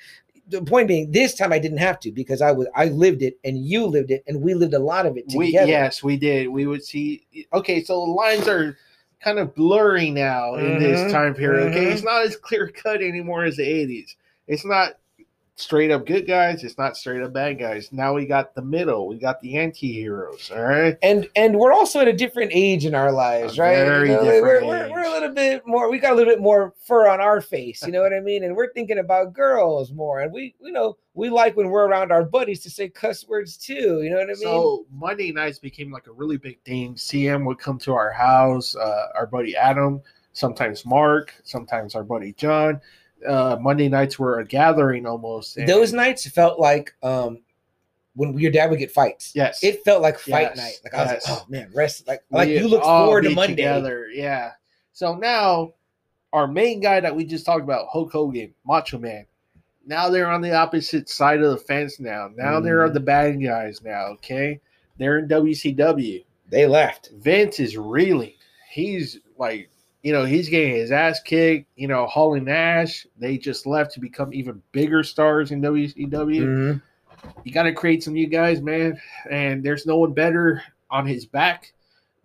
the 0.47 0.61
point 0.61 0.87
being, 0.87 1.11
this 1.11 1.33
time 1.35 1.53
I 1.53 1.59
didn't 1.59 1.77
have 1.79 1.99
to 2.01 2.11
because 2.11 2.41
I 2.41 2.51
was 2.51 2.67
I 2.75 2.85
lived 2.85 3.21
it 3.21 3.39
and 3.43 3.57
you 3.57 3.85
lived 3.85 4.11
it 4.11 4.23
and 4.27 4.41
we 4.41 4.53
lived 4.53 4.73
a 4.73 4.79
lot 4.79 5.05
of 5.05 5.17
it 5.17 5.29
we 5.33 5.47
together. 5.47 5.67
yes, 5.67 6.03
we 6.03 6.17
did. 6.17 6.47
We 6.49 6.65
would 6.67 6.83
see. 6.83 7.25
Okay, 7.53 7.83
so 7.83 8.05
the 8.05 8.11
lines 8.11 8.47
are 8.47 8.77
kind 9.21 9.39
of 9.39 9.55
blurry 9.55 10.09
now 10.11 10.55
in 10.55 10.77
Mhm, 10.77 10.79
this 10.79 11.11
time 11.11 11.33
period. 11.33 11.69
Okay, 11.69 11.85
mhm. 11.87 11.93
it's 11.93 12.03
not 12.03 12.25
as 12.25 12.35
clear 12.35 12.67
cut 12.67 13.01
anymore 13.01 13.45
as 13.45 13.57
the 13.57 13.63
'80s. 13.63 14.15
It's 14.47 14.65
not 14.65 14.97
straight 15.55 15.91
up 15.91 16.05
good 16.05 16.25
guys. 16.25 16.63
It's 16.63 16.77
not 16.77 16.97
straight 16.97 17.21
up 17.21 17.33
bad 17.33 17.59
guys. 17.59 17.91
Now 17.91 18.13
we 18.13 18.25
got 18.25 18.55
the 18.55 18.61
middle. 18.61 19.07
We 19.07 19.17
got 19.19 19.39
the 19.41 19.57
anti-heroes. 19.57 20.51
All 20.51 20.63
right. 20.63 20.97
and 21.03 21.27
and 21.35 21.57
we're 21.57 21.71
also 21.73 21.99
at 21.99 22.07
a 22.07 22.13
different 22.13 22.51
age 22.53 22.85
in 22.85 22.95
our 22.95 23.11
lives, 23.11 23.57
A 23.57 23.61
right? 23.61 23.75
very 23.75 24.09
You 24.09 24.15
know, 24.15 24.23
different 24.23 24.65
we're, 24.65 24.87
we're, 24.87 24.91
we're 24.91 25.05
a 25.05 25.11
little 25.11 25.29
bit 25.33 25.61
more. 25.65 25.91
We 25.91 25.99
got 25.99 26.13
a 26.13 26.15
little 26.15 26.33
bit 26.33 26.41
more 26.41 26.73
fur 26.85 27.07
on 27.07 27.21
our 27.21 27.39
face. 27.41 27.85
You 27.85 27.91
know 27.91 28.01
what 28.01 28.13
I 28.13 28.19
mean? 28.19 28.43
And 28.43 28.55
we're 28.55 28.73
thinking 28.73 28.97
about 28.99 29.33
girls 29.33 29.91
more. 29.91 30.21
And 30.21 30.33
we, 30.33 30.55
you 30.59 30.71
know, 30.71 30.97
we 31.13 31.29
like 31.29 31.55
when 31.55 31.69
we're 31.69 31.87
around 31.87 32.11
our 32.11 32.23
buddies 32.23 32.61
to 32.63 32.69
say 32.69 32.89
cuss 32.89 33.27
words 33.27 33.55
too. 33.57 34.01
You 34.01 34.09
know 34.09 34.17
what 34.17 34.23
I 34.25 34.33
mean? 34.33 34.37
So 34.37 34.85
Monday 34.91 35.31
nights 35.31 35.59
became 35.59 35.91
like 35.91 36.07
a 36.07 36.11
really 36.11 36.37
big 36.37 36.59
thing. 36.63 36.95
CM 36.95 37.45
would 37.45 37.59
come 37.59 37.77
to 37.79 37.93
our 37.93 38.11
house. 38.11 38.75
Uh, 38.75 39.07
our 39.15 39.27
buddy 39.27 39.55
Adam, 39.55 40.01
sometimes 40.31 40.83
Mark, 40.85 41.33
sometimes 41.43 41.93
our 41.93 42.03
buddy 42.03 42.33
John. 42.33 42.81
Uh, 43.25 43.57
Monday 43.59 43.89
nights 43.89 44.17
were 44.19 44.39
a 44.39 44.45
gathering 44.45 45.05
almost. 45.05 45.57
and- 45.57 45.67
Those 45.67 45.93
nights 45.93 46.27
felt 46.29 46.59
like 46.59 46.93
um 47.03 47.39
when 48.15 48.37
your 48.37 48.51
dad 48.51 48.69
would 48.69 48.77
get 48.79 48.91
fights. 48.91 49.31
Yes. 49.33 49.63
It 49.63 49.83
felt 49.83 50.01
like 50.03 50.19
fight 50.19 50.51
Yes, 50.55 50.57
night. 50.57 50.73
Like 50.83 50.93
I 50.93 51.03
was 51.03 51.11
yes. 51.13 51.29
like, 51.29 51.39
oh 51.39 51.45
man, 51.49 51.71
rest. 51.73 52.07
Like 52.07 52.23
like 52.29 52.49
you 52.49 52.67
look 52.67 52.83
forward 52.83 53.23
to 53.23 53.31
Monday. 53.31 53.55
together. 53.55 54.07
Yeah. 54.13 54.51
So 54.91 55.15
now 55.15 55.73
our 56.31 56.47
main 56.47 56.79
guy 56.79 56.99
that 56.99 57.15
we 57.15 57.25
just 57.25 57.45
talked 57.45 57.63
about, 57.63 57.87
Hulk 57.91 58.11
Hogan, 58.11 58.53
Macho 58.65 58.97
Man. 58.99 59.25
Now 59.85 60.09
they're 60.09 60.29
on 60.29 60.41
the 60.41 60.53
opposite 60.53 61.09
side 61.09 61.41
of 61.41 61.51
the 61.51 61.57
fence 61.57 61.99
now. 61.99 62.29
Now 62.35 62.59
they're 62.59 62.87
Mhm. 62.87 62.93
the 62.93 62.99
bad 62.99 63.43
guys 63.43 63.81
now, 63.83 64.05
okay? 64.13 64.59
They're 64.97 65.17
in 65.19 65.27
WCW. 65.27 66.23
They 66.49 66.67
left. 66.67 67.09
Vince 67.17 67.59
is 67.59 67.77
reeling. 67.77 68.33
He's 68.69 69.19
like, 69.37 69.69
you 70.03 70.11
know, 70.13 70.25
he's 70.25 70.49
getting 70.49 70.75
his 70.75 70.91
ass 70.91 71.19
kicked. 71.21 71.67
You 71.75 71.87
know, 71.87 72.05
Hall 72.05 72.35
and 72.35 72.45
Nash, 72.45 73.07
they 73.17 73.37
just 73.37 73.65
left 73.65 73.91
to 73.93 73.99
become 73.99 74.33
even 74.33 74.61
bigger 74.73 75.01
stars 75.03 75.51
in 75.51 75.61
WCW. 75.61 76.41
Mhm. 76.45 76.81
You 77.45 77.53
got 77.53 77.63
to 77.63 77.73
create 77.73 78.03
some 78.03 78.13
new 78.13 78.27
guys, 78.27 78.61
man. 78.61 78.99
And 79.31 79.63
there's 79.63 79.85
no 79.85 79.97
one 79.97 80.11
better 80.13 80.61
on 80.91 81.05
his 81.07 81.25
back 81.25 81.71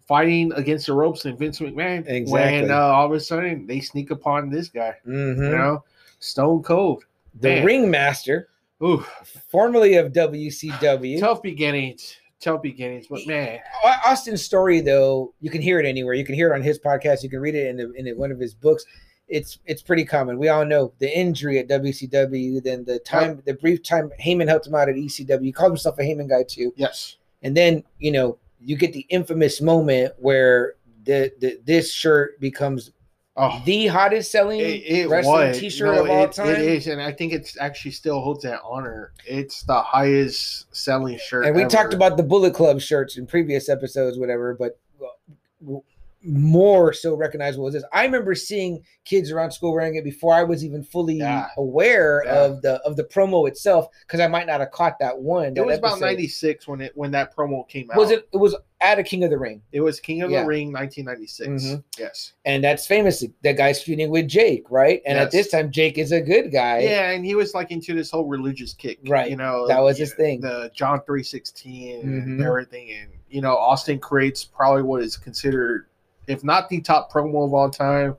fighting 0.09 0.53
against 0.55 0.87
the 0.87 0.93
ropes 0.93 1.22
than 1.22 1.37
Vince 1.37 1.61
McMahon. 1.61 2.09
Exactly. 2.09 2.62
When 2.62 2.70
uh, 2.70 2.76
all 2.79 3.07
of 3.07 3.12
a 3.12 3.20
sudden 3.20 3.66
they 3.66 3.79
sneak 3.81 4.11
upon 4.11 4.51
this 4.51 4.68
guy, 4.68 4.95
Mhm. 5.07 5.37
you 5.37 5.57
know, 5.57 5.85
Stone 6.18 6.62
Cold. 6.64 7.05
The 7.41 7.49
Man. 7.49 7.64
ringmaster, 7.64 8.49
Ooh, 8.83 9.05
formerly 9.51 9.95
of 9.95 10.12
WCW. 10.12 11.20
tough 11.20 11.43
beginnings. 11.43 12.16
Tough 12.41 12.62
beginnings, 12.62 13.07
but 13.09 13.26
man, 13.26 13.59
Austin's 14.07 14.43
story, 14.43 14.80
though, 14.80 15.34
you 15.41 15.51
can 15.51 15.61
hear 15.61 15.80
it 15.80 15.86
anywhere. 15.86 16.14
You 16.14 16.24
can 16.24 16.36
hear 16.36 16.53
it 16.53 16.55
on 16.55 16.62
his 16.62 16.78
podcast. 16.78 17.24
You 17.24 17.28
can 17.30 17.41
read 17.41 17.57
it 17.57 17.66
in, 17.66 17.76
the, 17.76 17.93
in 17.95 18.16
one 18.16 18.30
of 18.30 18.39
his 18.39 18.55
books. 18.55 18.84
It's 19.26 19.59
it's 19.66 19.82
pretty 19.82 20.05
common. 20.05 20.39
We 20.39 20.49
all 20.49 20.64
know 20.64 20.93
the 21.01 21.18
injury 21.18 21.59
at 21.59 21.68
WCW, 21.68 22.62
then 22.62 22.84
the 22.84 22.99
time, 23.01 23.43
the 23.45 23.55
brief 23.55 23.82
time 23.82 24.11
Heyman 24.24 24.49
helped 24.49 24.66
him 24.66 24.74
out 24.74 24.89
at 24.89 24.95
ECW. 24.95 25.45
He 25.45 25.53
called 25.53 25.72
himself 25.72 25.99
a 25.99 26.03
Heyman 26.03 26.28
guy 26.28 26.45
too. 26.45 26.72
yes, 26.76 27.16
And 27.43 27.57
then 27.57 27.82
you 27.99 28.12
know 28.12 28.39
you 28.61 28.76
get 28.76 28.93
the 28.93 29.07
infamous 29.11 29.61
moment 29.61 30.14
where 30.18 30.74
the, 31.05 31.32
the 31.41 31.61
this 31.64 31.93
shirt 31.93 32.41
becomes 32.41 32.93
oh, 33.39 33.62
the 33.64 33.86
hottest 33.86 34.30
selling 34.30 34.61
it, 34.61 34.64
it 34.84 35.09
wrestling 35.09 35.49
was 35.49 35.59
T-shirt 35.59 35.95
No, 35.95 36.05
of 36.05 36.11
all 36.11 36.24
it- 36.24 36.32
time. 36.32 36.49
It 36.49 36.59
is, 36.59 36.86
and 36.86 37.01
I 37.01 37.12
think 37.12 37.32
it's 37.32 37.57
actually 37.59 37.93
still 37.93 38.20
holds 38.20 38.43
that 38.43 38.61
honor. 38.64 39.12
It's 39.26 39.62
the 39.62 39.80
highest 39.80 40.66
selling 40.76 41.18
shirt. 41.18 41.47
and 41.47 41.55
we 41.57 41.62
ever. 41.62 41.70
talked 41.70 41.95
about 41.95 42.16
the 42.16 42.22
Bullet 42.22 42.53
Club 42.55 42.80
shirts 42.80 43.16
in 43.16 43.26
previous 43.26 43.68
episodes, 43.68 44.18
whatever, 44.18 44.55
but 44.55 44.78
uh, 45.03 45.76
more 46.24 46.92
so 46.92 47.14
recognizable 47.14 47.66
as 47.68 47.74
this. 47.74 47.84
I 47.92 48.04
remember 48.04 48.34
seeing 48.34 48.82
kids 49.04 49.30
around 49.30 49.52
school 49.52 49.72
wearing 49.72 49.94
it 49.94 50.04
before 50.04 50.34
I 50.34 50.42
was 50.42 50.64
even 50.64 50.82
fully 50.82 51.16
Yeah. 51.16 51.46
aware 51.56 52.22
Yeah. 52.24 52.44
of 52.44 52.62
the 52.62 52.74
of 52.82 52.96
the 52.96 53.04
promo 53.04 53.46
itself 53.48 53.86
because 54.06 54.20
I 54.20 54.26
might 54.26 54.46
not 54.46 54.60
have 54.60 54.70
caught 54.72 54.98
that 54.98 55.18
one. 55.20 55.46
It 55.48 55.54
that 55.56 55.66
was 55.66 55.78
about 55.78 56.00
'96 56.00 56.66
when 56.66 56.80
it 56.80 56.92
when 56.96 57.10
that 57.12 57.34
promo 57.36 57.68
came 57.68 57.90
out. 57.90 57.96
Was 57.96 58.10
it? 58.10 58.28
It 58.32 58.36
was 58.36 58.56
at 58.80 58.98
a 58.98 59.02
King 59.02 59.24
of 59.24 59.30
the 59.30 59.38
Ring, 59.38 59.60
It 59.72 59.80
was 59.80 59.98
King 59.98 60.22
of 60.22 60.30
Yeah. 60.30 60.42
the 60.42 60.46
Ring, 60.48 60.70
1996. 60.72 61.48
Mhm. 61.64 61.82
Yes. 61.98 62.32
and 62.44 62.62
that's 62.62 62.86
famous. 62.86 63.24
That 63.42 63.56
guy's 63.56 63.82
feuding 63.82 64.08
with 64.10 64.28
Jake, 64.28 64.70
right? 64.70 65.02
And 65.04 65.18
at 65.18 65.30
this 65.32 65.48
time, 65.48 65.70
Jake 65.72 65.98
is 65.98 66.12
a 66.12 66.20
good 66.20 66.52
guy. 66.52 66.80
Yeah, 66.80 67.10
and 67.10 67.24
he 67.24 67.34
was 67.34 67.54
like 67.54 67.72
into 67.72 67.92
this 67.92 68.10
whole 68.10 68.26
religious 68.26 68.74
kick, 68.74 68.98
Right. 69.08 69.30
You 69.30 69.36
know, 69.36 69.66
That 69.66 69.82
was 69.82 69.98
his 69.98 70.10
know, 70.10 70.16
thing. 70.24 70.40
The 70.42 70.70
John 70.74 71.00
316 71.06 72.00
and 72.02 72.40
Mhm. 72.40 72.44
everything, 72.46 72.90
and 72.92 73.10
you 73.30 73.42
know, 73.42 73.56
Austin 73.56 73.98
creates 73.98 74.42
probably 74.44 74.82
what 74.82 75.02
is 75.02 75.16
considered, 75.18 75.86
if 76.29 76.45
not 76.45 76.68
the 76.68 76.81
top 76.81 77.11
promo 77.12 77.45
of 77.45 77.53
all 77.55 77.70
time, 77.70 78.16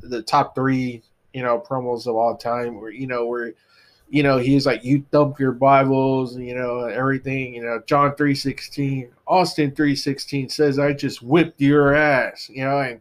the 0.00 0.22
top 0.22 0.54
three, 0.54 1.02
you 1.34 1.42
know, 1.42 1.60
promos 1.60 2.06
of 2.06 2.16
all 2.16 2.36
time. 2.36 2.80
Where 2.80 2.90
you 2.90 3.06
know 3.06 3.26
where. 3.26 3.52
You 4.12 4.24
know, 4.24 4.38
he's 4.38 4.66
like, 4.66 4.82
you 4.82 5.06
dump 5.12 5.38
your 5.38 5.52
Bibles, 5.52 6.36
you 6.36 6.52
know, 6.52 6.80
everything. 6.80 7.54
You 7.54 7.62
know, 7.62 7.80
John 7.86 8.16
three 8.16 8.34
sixteen, 8.34 9.08
Austin 9.28 9.72
three 9.72 9.94
sixteen 9.94 10.48
says, 10.48 10.80
"I 10.80 10.92
just 10.92 11.22
whipped 11.22 11.60
your 11.60 11.94
ass," 11.94 12.50
you 12.52 12.64
know, 12.64 12.80
and 12.80 13.00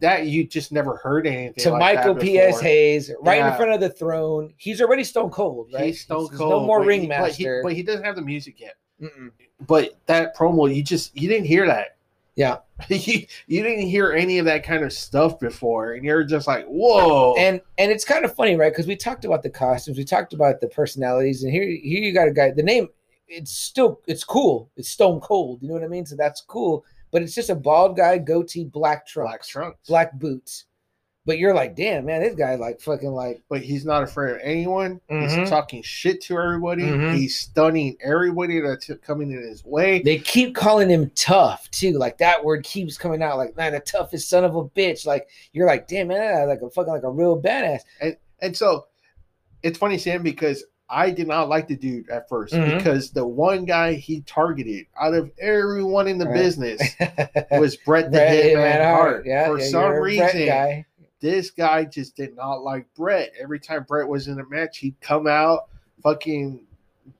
that 0.00 0.26
you 0.26 0.44
just 0.44 0.70
never 0.70 0.96
heard 0.96 1.26
anything 1.26 1.54
To 1.64 1.70
like 1.70 1.96
that 1.96 2.06
Michael 2.06 2.20
P.S. 2.20 2.60
Hayes, 2.60 3.10
right 3.22 3.40
in 3.40 3.56
front 3.56 3.72
of 3.72 3.80
the 3.80 3.88
throne. 3.88 4.52
He's 4.58 4.82
already 4.82 5.02
stone 5.02 5.30
cold, 5.30 5.70
right? 5.72 5.86
He's 5.86 6.02
stone 6.02 6.28
He's 6.28 6.36
cold. 6.38 6.50
No 6.50 6.66
more 6.66 6.80
he- 6.82 6.88
but 6.88 6.92
he, 6.92 6.98
ringmaster. 7.00 7.60
but 7.62 7.72
he 7.72 7.82
doesn't 7.82 8.04
have 8.04 8.16
the 8.16 8.20
music 8.20 8.60
yet. 8.60 8.74
Mm-mm. 9.00 9.30
But 9.66 9.94
that 10.04 10.36
promo, 10.36 10.72
you 10.74 10.82
just 10.82 11.16
you 11.16 11.26
didn't 11.26 11.46
hear 11.46 11.66
that. 11.66 11.93
Yeah. 12.36 12.58
you, 12.88 13.26
you 13.46 13.62
didn't 13.62 13.86
hear 13.86 14.12
any 14.12 14.38
of 14.38 14.46
that 14.46 14.64
kind 14.64 14.84
of 14.84 14.92
stuff 14.92 15.38
before, 15.38 15.92
and 15.92 16.04
you're 16.04 16.24
just 16.24 16.46
like, 16.46 16.66
whoa. 16.66 17.34
and 17.38 17.60
and 17.78 17.92
it's 17.92 18.04
kind 18.04 18.24
of 18.24 18.34
funny, 18.34 18.56
right? 18.56 18.72
Because 18.72 18.86
we 18.86 18.96
talked 18.96 19.24
about 19.24 19.42
the 19.42 19.50
costumes, 19.50 19.96
we 19.96 20.04
talked 20.04 20.32
about 20.32 20.60
the 20.60 20.68
personalities, 20.68 21.44
and 21.44 21.52
here 21.52 21.62
here 21.62 22.02
you 22.02 22.12
got 22.12 22.28
a 22.28 22.32
guy. 22.32 22.50
The 22.50 22.62
name, 22.62 22.88
it's 23.28 23.52
still 23.52 24.00
it's 24.06 24.24
cool. 24.24 24.70
It's 24.76 24.88
Stone 24.88 25.20
Cold. 25.20 25.62
You 25.62 25.68
know 25.68 25.74
what 25.74 25.84
I 25.84 25.88
mean? 25.88 26.06
So 26.06 26.16
that's 26.16 26.40
cool. 26.40 26.84
But 27.12 27.22
it's 27.22 27.34
just 27.34 27.50
a 27.50 27.54
bald 27.54 27.96
guy, 27.96 28.18
goatee, 28.18 28.64
black 28.64 29.06
trunks, 29.06 29.30
black 29.30 29.46
trunks. 29.46 29.88
black 29.88 30.18
boots. 30.18 30.64
But 31.26 31.38
you're 31.38 31.54
like, 31.54 31.74
damn, 31.74 32.04
man, 32.04 32.20
this 32.20 32.34
guy 32.34 32.54
like 32.56 32.80
fucking 32.82 33.10
like 33.10 33.40
But 33.48 33.62
he's 33.62 33.86
not 33.86 34.02
afraid 34.02 34.32
of 34.32 34.40
anyone. 34.42 35.00
Mhm. 35.10 35.38
He's 35.38 35.48
talking 35.48 35.80
shit 35.82 36.20
to 36.24 36.38
everybody. 36.38 36.82
Mhm. 36.82 37.14
He's 37.14 37.38
stunning 37.38 37.96
everybody 38.02 38.60
that's 38.60 38.90
coming 39.02 39.30
in 39.32 39.38
his 39.42 39.64
way. 39.64 40.02
they 40.02 40.18
keep 40.18 40.54
calling 40.54 40.90
him 40.90 41.10
tough 41.14 41.70
too. 41.70 41.92
Like 41.92 42.18
that 42.18 42.44
word 42.44 42.62
keeps 42.64 42.98
coming 42.98 43.22
out. 43.22 43.38
Like, 43.38 43.56
man, 43.56 43.72
the 43.72 43.80
toughest 43.80 44.28
son 44.28 44.44
of 44.44 44.54
a 44.54 44.64
bitch. 44.64 45.06
Like 45.06 45.28
you're 45.52 45.66
like, 45.66 45.88
damn, 45.88 46.08
man, 46.08 46.46
like 46.46 46.60
a 46.60 46.68
fucking 46.68 46.92
like 46.92 47.02
a 47.04 47.10
real 47.10 47.40
badass. 47.40 47.80
And 48.02 48.16
and 48.42 48.54
so 48.54 48.86
it's 49.62 49.78
funny, 49.78 49.96
Sam, 49.96 50.22
because 50.22 50.62
I 50.90 51.10
did 51.10 51.26
not 51.26 51.48
like 51.48 51.66
the 51.66 51.76
dude 51.76 52.10
at 52.10 52.28
1st 52.28 52.52
Mhm. 52.52 52.76
because 52.76 53.10
the 53.10 53.26
one 53.26 53.64
guy 53.64 53.94
he 53.94 54.20
targeted 54.26 54.84
out 55.00 55.14
of 55.14 55.30
everyone 55.40 56.06
in 56.06 56.18
the 56.18 56.26
Right. 56.26 56.34
business 56.34 56.82
was 57.52 57.76
Bret 57.76 58.12
the 58.12 58.18
Hitman 58.18 58.84
Hart. 58.84 59.24
Yeah, 59.24 59.46
For 59.46 59.58
yeah, 59.58 59.64
some 59.64 59.80
you're 59.80 59.96
a 59.96 60.00
Bret 60.02 60.34
reason, 60.34 60.46
guy. 60.46 60.84
This 61.24 61.50
guy 61.50 61.84
just 61.86 62.16
did 62.16 62.36
not 62.36 62.62
like 62.62 62.84
Bret. 62.94 63.32
Every 63.40 63.58
time 63.58 63.84
Bret 63.88 64.06
was 64.06 64.28
in 64.28 64.38
a 64.38 64.44
match, 64.50 64.76
he'd 64.76 65.00
come 65.00 65.26
out, 65.26 65.68
fucking 66.02 66.66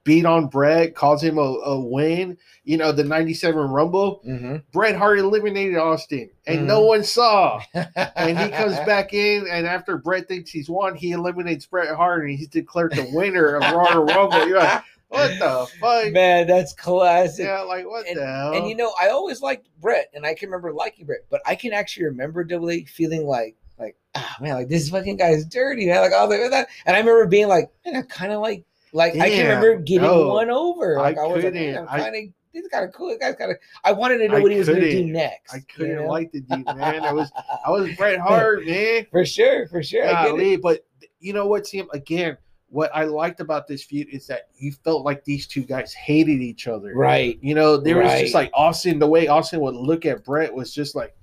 beat 0.03 0.27
on 0.27 0.49
Bret, 0.49 0.95
calls 0.95 1.23
him 1.23 1.39
a, 1.39 1.41
a 1.41 1.81
win. 1.81 2.37
You 2.65 2.77
know, 2.77 2.93
the 2.93 3.03
97 3.03 3.59
Rumble. 3.71 4.21
Mhm. 4.27 4.63
Bret 4.73 4.95
Hart 4.95 5.19
eliminated 5.21 5.77
Austin, 5.79 6.29
and 6.47 6.67
no 6.67 6.83
Mhm. 6.83 6.87
one 6.89 7.03
saw. 7.05 7.63
And 8.17 8.39
he 8.39 8.51
comes 8.51 8.77
back 8.81 9.15
in, 9.15 9.47
and 9.51 9.67
after 9.67 9.97
Bret 9.97 10.29
thinks 10.29 10.51
he's 10.51 10.69
won, 10.69 10.95
he 10.97 11.13
eliminates 11.13 11.65
Bret 11.65 11.95
Hart, 11.97 12.25
and 12.29 12.31
he's 12.39 12.49
declared 12.49 12.93
the 12.93 13.09
winner 13.11 13.57
of 13.57 13.63
Royal 13.73 14.05
Rumble. 14.05 14.47
You're 14.47 14.59
like, 14.59 14.83
what 15.09 15.39
the 15.39 15.67
fuck? 15.81 16.13
Man, 16.13 16.47
that's 16.47 16.75
classic. 16.75 17.47
Yeah, 17.47 17.61
like 17.61 17.87
what 17.89 18.07
and, 18.07 18.19
the 18.19 18.27
hell? 18.27 18.53
and 18.53 18.69
you 18.69 18.75
know, 18.77 18.93
I 19.01 19.09
always 19.09 19.41
liked 19.41 19.67
Bret, 19.81 20.11
and 20.13 20.27
I 20.27 20.35
can 20.35 20.51
remember 20.51 20.75
liking 20.75 21.07
Bret, 21.07 21.21
but 21.31 21.41
I 21.47 21.55
can 21.55 21.73
actually 21.73 22.05
remember 22.05 22.45
Double 22.45 22.71
feeling 22.87 23.27
like, 23.27 23.57
like, 23.79 23.97
ah, 24.15 24.37
man, 24.41 24.55
like 24.55 24.69
this 24.69 24.89
fucking 24.89 25.17
guy 25.17 25.31
is 25.31 25.45
dirty, 25.47 25.87
man. 25.87 26.01
Like 26.01 26.13
all 26.13 26.29
the 26.29 26.49
that, 26.51 26.69
and 26.87 26.97
I 26.97 26.99
remember 26.99 27.27
being 27.27 27.49
like, 27.49 27.71
man, 27.85 27.97
I 27.97 28.03
kind 28.03 28.33
of 28.33 28.41
like, 28.41 28.65
like 28.93 29.17
I 29.17 29.31
can 29.31 29.47
remember 29.47 29.77
getting 29.77 30.03
no, 30.03 30.29
one 30.29 30.51
over. 30.51 30.99
Like 30.99 31.19
I, 31.19 31.23
I 31.23 31.27
was 31.27 31.45
like, 31.45 31.55
man, 31.55 31.79
I'm 31.79 32.01
kind 32.01 32.17
of. 32.17 32.35
This 32.53 32.63
is 32.63 32.71
kind 32.71 32.85
of 32.85 32.93
cool. 32.93 33.09
This 33.09 33.19
guy's 33.19 33.35
kind 33.35 33.51
of. 33.51 33.57
I 33.83 33.91
wanted 33.91 34.19
to 34.19 34.29
know 34.29 34.37
I 34.37 34.41
what 34.41 34.53
he 34.53 34.59
was 34.59 34.69
going 34.69 34.81
to 34.81 34.91
do 34.91 35.05
next. 35.07 35.53
I 35.53 35.59
couldn't 35.75 35.97
know? 35.97 36.07
like 36.07 36.31
the 36.31 36.41
dude, 36.41 36.65
man. 36.77 37.03
I 37.03 37.13
was 37.13 37.33
I 37.67 37.71
was 37.71 37.93
Bret 37.97 38.21
Hart, 38.21 38.65
man. 38.65 39.07
for 39.11 39.27
sure, 39.27 39.67
for 39.67 39.83
sure. 39.83 40.05
I 40.05 40.13
get 40.13 40.27
it. 40.27 40.29
Golly, 40.29 40.57
but 40.57 40.87
you 41.19 41.33
know 41.33 41.49
what, 41.49 41.67
Sam? 41.67 41.89
Again, 41.93 42.37
what 42.75 42.91
I 42.93 43.05
liked 43.05 43.39
about 43.39 43.69
this 43.69 43.85
feud 43.85 44.09
is 44.11 44.27
that 44.27 44.49
you 44.57 44.73
felt 44.73 45.05
like 45.05 45.25
these 45.25 45.47
two 45.47 45.63
guys 45.63 45.93
hated 45.95 46.43
each 46.43 46.67
other. 46.67 46.93
Right. 46.93 47.39
You 47.41 47.55
know, 47.55 47.77
there 47.77 47.99
was 47.99 48.21
just 48.21 48.35
like 48.35 48.51
Austin, 48.53 48.99
the 48.99 49.07
way 49.07 49.29
Austin 49.29 49.61
would 49.61 49.77
look 49.77 50.05
at 50.05 50.25
Bret 50.25 50.53
was 50.53 50.75
just 50.75 50.97
like, 50.97 51.15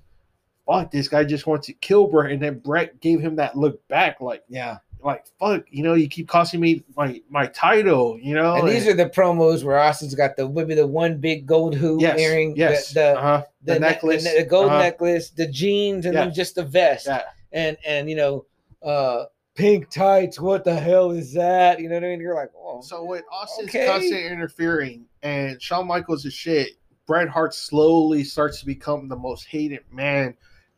fuck, 0.66 0.90
this 0.90 1.08
guy 1.08 1.24
just 1.24 1.46
wants 1.46 1.66
to 1.66 1.72
kill 1.74 2.06
Bret. 2.06 2.30
And 2.32 2.42
then 2.42 2.58
Bret 2.58 3.00
gave 3.00 3.20
him 3.20 3.36
that 3.36 3.56
look 3.56 3.86
back, 3.88 4.20
like, 4.20 4.42
Yeah. 4.48 4.78
like, 5.02 5.24
fuck, 5.40 5.64
you 5.70 5.82
know, 5.82 5.94
you 5.94 6.08
keep 6.08 6.28
costing 6.28 6.60
me 6.60 6.84
my 6.96 7.20
my 7.28 7.46
title, 7.46 8.18
you 8.20 8.34
know. 8.34 8.54
And 8.54 8.68
these 8.68 8.86
are 8.86 8.94
the 8.94 9.06
promos 9.06 9.64
where 9.64 9.78
Austin's 9.78 10.14
got 10.14 10.36
the 10.36 10.48
maybe 10.48 10.74
the 10.74 10.86
one 10.86 11.18
big 11.18 11.46
gold 11.46 11.74
hoop 11.74 12.00
yes, 12.00 12.18
earring, 12.20 12.54
yes, 12.56 12.88
the 12.88 12.94
the, 12.94 13.18
uh-huh. 13.18 13.42
the, 13.64 13.74
ne- 13.74 13.78
necklace, 13.80 14.24
the, 14.24 14.38
the 14.38 14.44
gold 14.44 14.66
uh-huh. 14.66 14.78
necklace, 14.78 15.30
the 15.30 15.48
jeans, 15.48 16.06
and 16.06 16.14
Yeah. 16.14 16.24
then 16.24 16.34
just 16.34 16.54
the 16.54 16.64
vest. 16.64 17.06
Yeah. 17.06 17.22
And 17.52 17.76
and 17.84 18.08
you 18.08 18.16
know, 18.16 18.46
uh 18.82 19.24
pink 19.54 19.90
tights. 19.90 20.40
What 20.40 20.64
the 20.64 20.74
hell 20.74 21.10
is 21.10 21.32
that? 21.34 21.80
You 21.80 21.88
know 21.88 21.96
what 21.96 22.04
I 22.04 22.08
mean? 22.08 22.20
You're 22.20 22.34
like, 22.34 22.50
oh, 22.56 22.80
So 22.80 23.04
with 23.04 23.24
Austin's 23.30 23.68
Okay. 23.68 23.86
constant 23.86 24.20
interfering 24.20 25.04
and 25.22 25.60
Shawn 25.60 25.86
Michaels 25.86 26.24
is 26.24 26.32
shit, 26.32 26.70
Bret 27.06 27.28
Hart 27.28 27.54
slowly 27.54 28.24
starts 28.24 28.60
to 28.60 28.66
become 28.66 29.08
the 29.08 29.16
most 29.16 29.46
hated 29.46 29.80
man. 29.90 30.34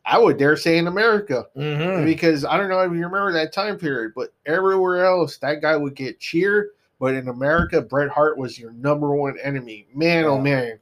I 0.06 0.18
would 0.18 0.36
dare 0.38 0.56
say 0.56 0.78
in 0.78 0.86
America. 0.86 1.46
mhm. 1.56 2.04
Because 2.04 2.44
I 2.44 2.56
don't 2.58 2.68
know 2.68 2.80
if 2.80 2.92
you 2.92 2.98
remember 2.98 3.32
that 3.32 3.52
time 3.52 3.78
period, 3.78 4.12
but 4.14 4.34
everywhere 4.46 5.04
else 5.04 5.38
that 5.38 5.62
guy 5.62 5.76
would 5.76 5.94
get 5.94 6.20
cheered. 6.20 6.68
But 7.00 7.14
in 7.14 7.28
America, 7.28 7.80
Bret 7.82 8.10
Hart 8.10 8.38
was 8.38 8.58
your 8.58 8.72
number 8.72 9.14
one 9.14 9.36
enemy. 9.42 9.86
Man, 9.94 10.24
oh 10.24 10.38
man. 10.40 10.78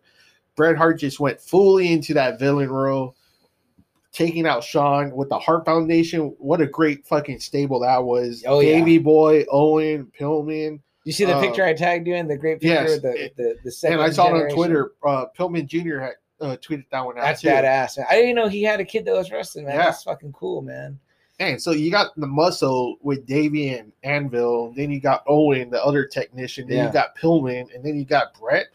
Bret 0.56 0.76
Hart 0.76 0.98
just 0.98 1.18
went 1.20 1.40
fully 1.40 1.92
into 1.92 2.12
that 2.14 2.38
villain 2.38 2.70
role, 2.70 3.16
taking 4.12 4.46
out 4.46 4.62
Shawn 4.62 5.10
with 5.16 5.28
the 5.30 5.38
Hart 5.38 5.64
Foundation. 5.64 6.34
What 6.38 6.60
a 6.60 6.66
great 6.66 7.06
fucking 7.06 7.40
stable 7.40 7.80
that 7.80 8.04
was. 8.04 8.44
Oh, 8.46 8.60
yeah. 8.60 8.78
Davey 8.78 8.98
Boy, 8.98 9.44
Owen, 9.50 10.12
Pillman. 10.18 10.80
you 11.04 11.12
see 11.12 11.24
the 11.24 11.36
uh, 11.36 11.40
picture 11.40 11.64
I 11.64 11.72
tagged 11.72 12.06
you 12.06 12.14
in 12.14 12.28
the 12.28 12.36
great 12.36 12.60
picture 12.60 12.74
yes, 12.92 13.00
the, 13.00 13.24
it- 13.24 13.36
the 13.36 13.56
the 13.64 13.88
and 13.90 14.00
I 14.02 14.10
saw 14.10 14.28
it 14.34 14.42
on? 14.50 14.54
Twitter. 14.54 14.92
Uh, 15.04 15.24
Pillman 15.36 15.66
Jr. 15.66 15.98
had 16.00 16.12
uh, 16.42 16.56
tweeted 16.56 16.84
that 16.90 17.04
one 17.04 17.16
out 17.18 17.22
That's 17.22 17.40
too. 17.42 17.48
badass, 17.48 17.96
man. 17.98 18.06
I 18.10 18.16
didn't 18.16 18.34
know 18.34 18.48
he 18.48 18.62
had 18.62 18.80
a 18.80 18.84
kid 18.84 19.04
that 19.06 19.14
was 19.14 19.30
wrestling, 19.30 19.66
man. 19.66 19.76
Yeah. 19.76 19.84
That's 19.86 20.02
fucking 20.02 20.32
cool, 20.32 20.60
man. 20.62 20.98
And 21.38 21.60
so 21.60 21.70
you 21.72 21.90
got 21.90 22.14
the 22.16 22.26
muscle 22.26 22.96
with 23.00 23.26
Davey 23.26 23.70
and 23.70 23.90
Anvil. 24.04 24.72
Then 24.76 24.90
you 24.90 25.00
got 25.00 25.24
Owen, 25.26 25.70
the 25.70 25.82
other 25.84 26.04
technician. 26.04 26.68
Then 26.68 26.76
Yeah. 26.78 26.86
you 26.88 26.92
got 26.92 27.16
Pillman, 27.16 27.74
and 27.74 27.82
then 27.84 27.96
you 27.96 28.04
got 28.04 28.38
Bret, 28.38 28.66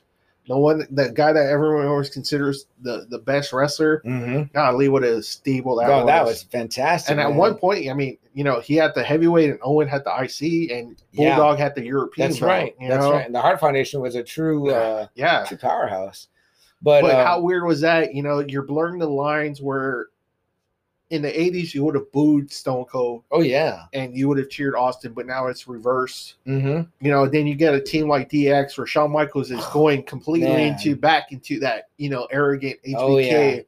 the 0.48 0.58
one, 0.58 0.86
the 0.92 1.10
guy 1.12 1.32
that 1.32 1.46
everyone 1.50 1.86
always 1.88 2.10
considers 2.10 2.66
the 2.82 3.06
the 3.10 3.20
best 3.20 3.54
wrestler. 3.54 4.02
Mm-hmm. 4.06 4.54
Golly, 4.54 4.90
what 4.90 5.04
a 5.04 5.22
stable 5.22 5.76
that 5.78 5.86
Bro, 5.88 5.98
was! 6.00 6.06
that 6.08 6.26
was 6.26 6.44
fantastic. 6.44 7.12
and 7.12 7.20
at 7.22 7.32
one 7.34 7.56
point, 7.56 7.90
I 7.90 7.94
mean, 7.94 8.18
you 8.34 8.44
know, 8.44 8.60
he 8.60 8.76
had 8.76 8.94
the 8.96 9.04
heavyweight, 9.04 9.50
and 9.50 9.60
Owen 9.62 9.88
had 9.88 10.04
the 10.04 10.12
IC, 10.12 10.72
and 10.72 10.96
Yeah. 11.12 11.36
Bulldog 11.36 11.60
had 11.60 11.76
the 11.76 11.84
European. 11.86 12.30
that's 12.30 12.40
belt, 12.40 12.50
right. 12.50 12.76
That's 12.82 13.04
know? 13.04 13.14
right. 13.14 13.26
And 13.26 13.36
the 13.36 13.42
Hart 13.42 13.60
Foundation 13.60 14.02
was 14.02 14.16
a 14.16 14.24
true, 14.24 14.72
uh, 14.72 15.08
Yeah. 15.16 15.46
true 15.46 15.58
powerhouse. 15.58 16.28
But, 16.82 17.02
But, 17.02 17.16
uh, 17.16 17.26
how 17.26 17.42
weird 17.42 17.64
was 17.66 17.82
that? 17.82 18.14
You 18.14 18.24
know, 18.24 18.40
you're 18.40 18.64
blurring 18.64 19.00
the 19.00 19.10
lines 19.10 19.62
where 19.62 20.08
in 21.10 21.22
the 21.22 21.32
80s 21.32 21.74
you 21.74 21.86
would 21.86 21.96
have 21.96 22.12
booed 22.12 22.52
Stone 22.52 22.86
Cold 22.86 23.24
oh 23.32 23.40
yeah, 23.40 23.86
and 23.94 24.14
you 24.16 24.28
would 24.28 24.38
have 24.38 24.50
cheered 24.50 24.76
Austin, 24.76 25.14
but 25.14 25.26
now 25.26 25.48
it's 25.48 25.68
reversed. 25.68 26.36
mm-hmm. 26.46 26.82
You 27.04 27.12
know, 27.12 27.28
then 27.28 27.48
you 27.48 27.56
get 27.56 27.74
a 27.74 27.80
team 27.82 28.10
like 28.10 28.30
DX 28.30 28.78
where 28.78 28.86
Shawn 28.86 29.12
Michaels 29.12 29.50
is 29.50 29.66
going 29.74 30.04
completely 30.04 30.50
Man. 30.50 30.74
into 30.74 30.96
back 30.96 31.32
into 31.32 31.60
that, 31.62 31.90
you 31.98 32.10
know, 32.10 32.28
arrogant 32.30 32.78
HBK 32.86 32.96
Oh, 32.98 33.18
yeah. 33.18 33.60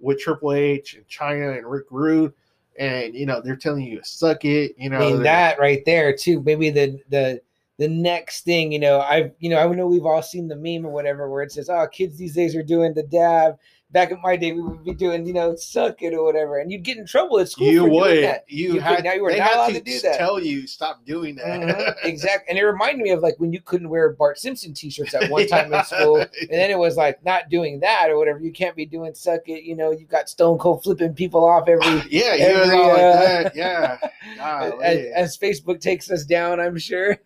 with 0.00 0.18
Triple 0.18 0.52
H 0.54 0.94
and 0.94 1.06
Chyna 1.08 1.58
and 1.58 1.66
Rick 1.66 1.86
Rude. 1.90 2.32
And 2.78 3.14
you 3.14 3.26
know, 3.26 3.40
they're 3.40 3.56
telling 3.56 3.82
you 3.82 3.98
to 3.98 4.04
suck 4.04 4.44
it, 4.44 4.74
you 4.78 4.88
know. 4.88 4.98
I 4.98 5.12
mean 5.12 5.22
that 5.24 5.58
right 5.58 5.84
there 5.84 6.16
too. 6.16 6.40
Maybe 6.40 6.70
the 6.70 7.00
the 7.10 7.40
the 7.78 7.88
next 7.88 8.44
thing, 8.44 8.72
you 8.72 8.78
know, 8.78 9.00
I've 9.00 9.32
you 9.38 9.50
know, 9.50 9.58
I 9.58 9.74
know 9.74 9.86
we've 9.86 10.06
all 10.06 10.22
seen 10.22 10.48
the 10.48 10.56
meme 10.56 10.86
or 10.86 10.90
whatever 10.92 11.30
where 11.30 11.42
it 11.42 11.52
says, 11.52 11.68
"Oh, 11.70 11.86
kids 11.86 12.18
these 12.18 12.34
days 12.34 12.56
are 12.56 12.62
doing 12.62 12.94
the 12.94 13.04
dab." 13.04 13.56
Back 13.90 14.10
in 14.10 14.20
my 14.22 14.36
day, 14.36 14.52
we 14.52 14.60
would 14.60 14.84
be 14.84 14.92
doing, 14.92 15.24
you 15.26 15.32
know, 15.32 15.56
suck 15.56 16.02
it 16.02 16.12
or 16.12 16.22
whatever, 16.22 16.58
and 16.58 16.70
you'd 16.70 16.82
get 16.82 16.98
in 16.98 17.06
trouble 17.06 17.38
at 17.38 17.48
school. 17.48 17.68
you 17.68 17.86
would. 17.86 18.22
that. 18.22 18.44
You, 18.46 18.74
You 18.74 18.80
had 18.80 18.96
could- 18.96 19.04
now 19.06 19.12
you 19.14 19.22
were 19.22 19.30
not 19.30 19.40
had 19.40 19.54
allowed 19.56 19.66
to, 19.68 19.72
to 19.74 19.80
do 19.80 19.98
that. 20.00 20.18
tell 20.18 20.38
you 20.38 20.66
stop 20.66 21.06
doing 21.06 21.36
that. 21.36 21.46
Mhm, 21.58 21.94
exactly. 22.04 22.50
And 22.50 22.58
it 22.58 22.64
reminded 22.66 23.02
me 23.02 23.10
of 23.12 23.20
like 23.20 23.36
when 23.38 23.50
you 23.50 23.62
couldn't 23.62 23.88
wear 23.88 24.10
Bart 24.12 24.38
Simpson 24.38 24.74
t-shirts 24.74 25.14
at 25.14 25.30
one 25.30 25.46
time 25.46 25.72
in 25.72 25.82
school. 25.84 26.18
And 26.40 26.50
then 26.50 26.70
it 26.70 26.78
was 26.78 26.96
like 26.98 27.24
not 27.24 27.48
doing 27.48 27.80
that 27.80 28.10
or 28.10 28.18
whatever. 28.18 28.38
You 28.40 28.52
can't 28.52 28.76
be 28.76 28.84
doing 28.84 29.14
suck 29.14 29.48
it. 29.48 29.62
You 29.64 29.74
know, 29.74 29.90
you've 29.90 30.10
got 30.10 30.28
Stone 30.28 30.58
Cold 30.58 30.82
flipping 30.82 31.14
people 31.14 31.42
off 31.42 31.66
every 31.66 31.86
yeah, 32.10 32.34
you 32.34 32.44
every, 32.44 32.76
like 32.76 32.92
uh, 32.92 33.20
that. 33.20 33.56
Yeah. 33.56 33.98
as, 34.38 34.70
Golly. 34.70 34.84
as 35.14 35.38
Facebook 35.38 35.80
takes 35.80 36.10
us 36.10 36.24
down, 36.26 36.60
I'm 36.60 36.76
sure. 36.78 37.16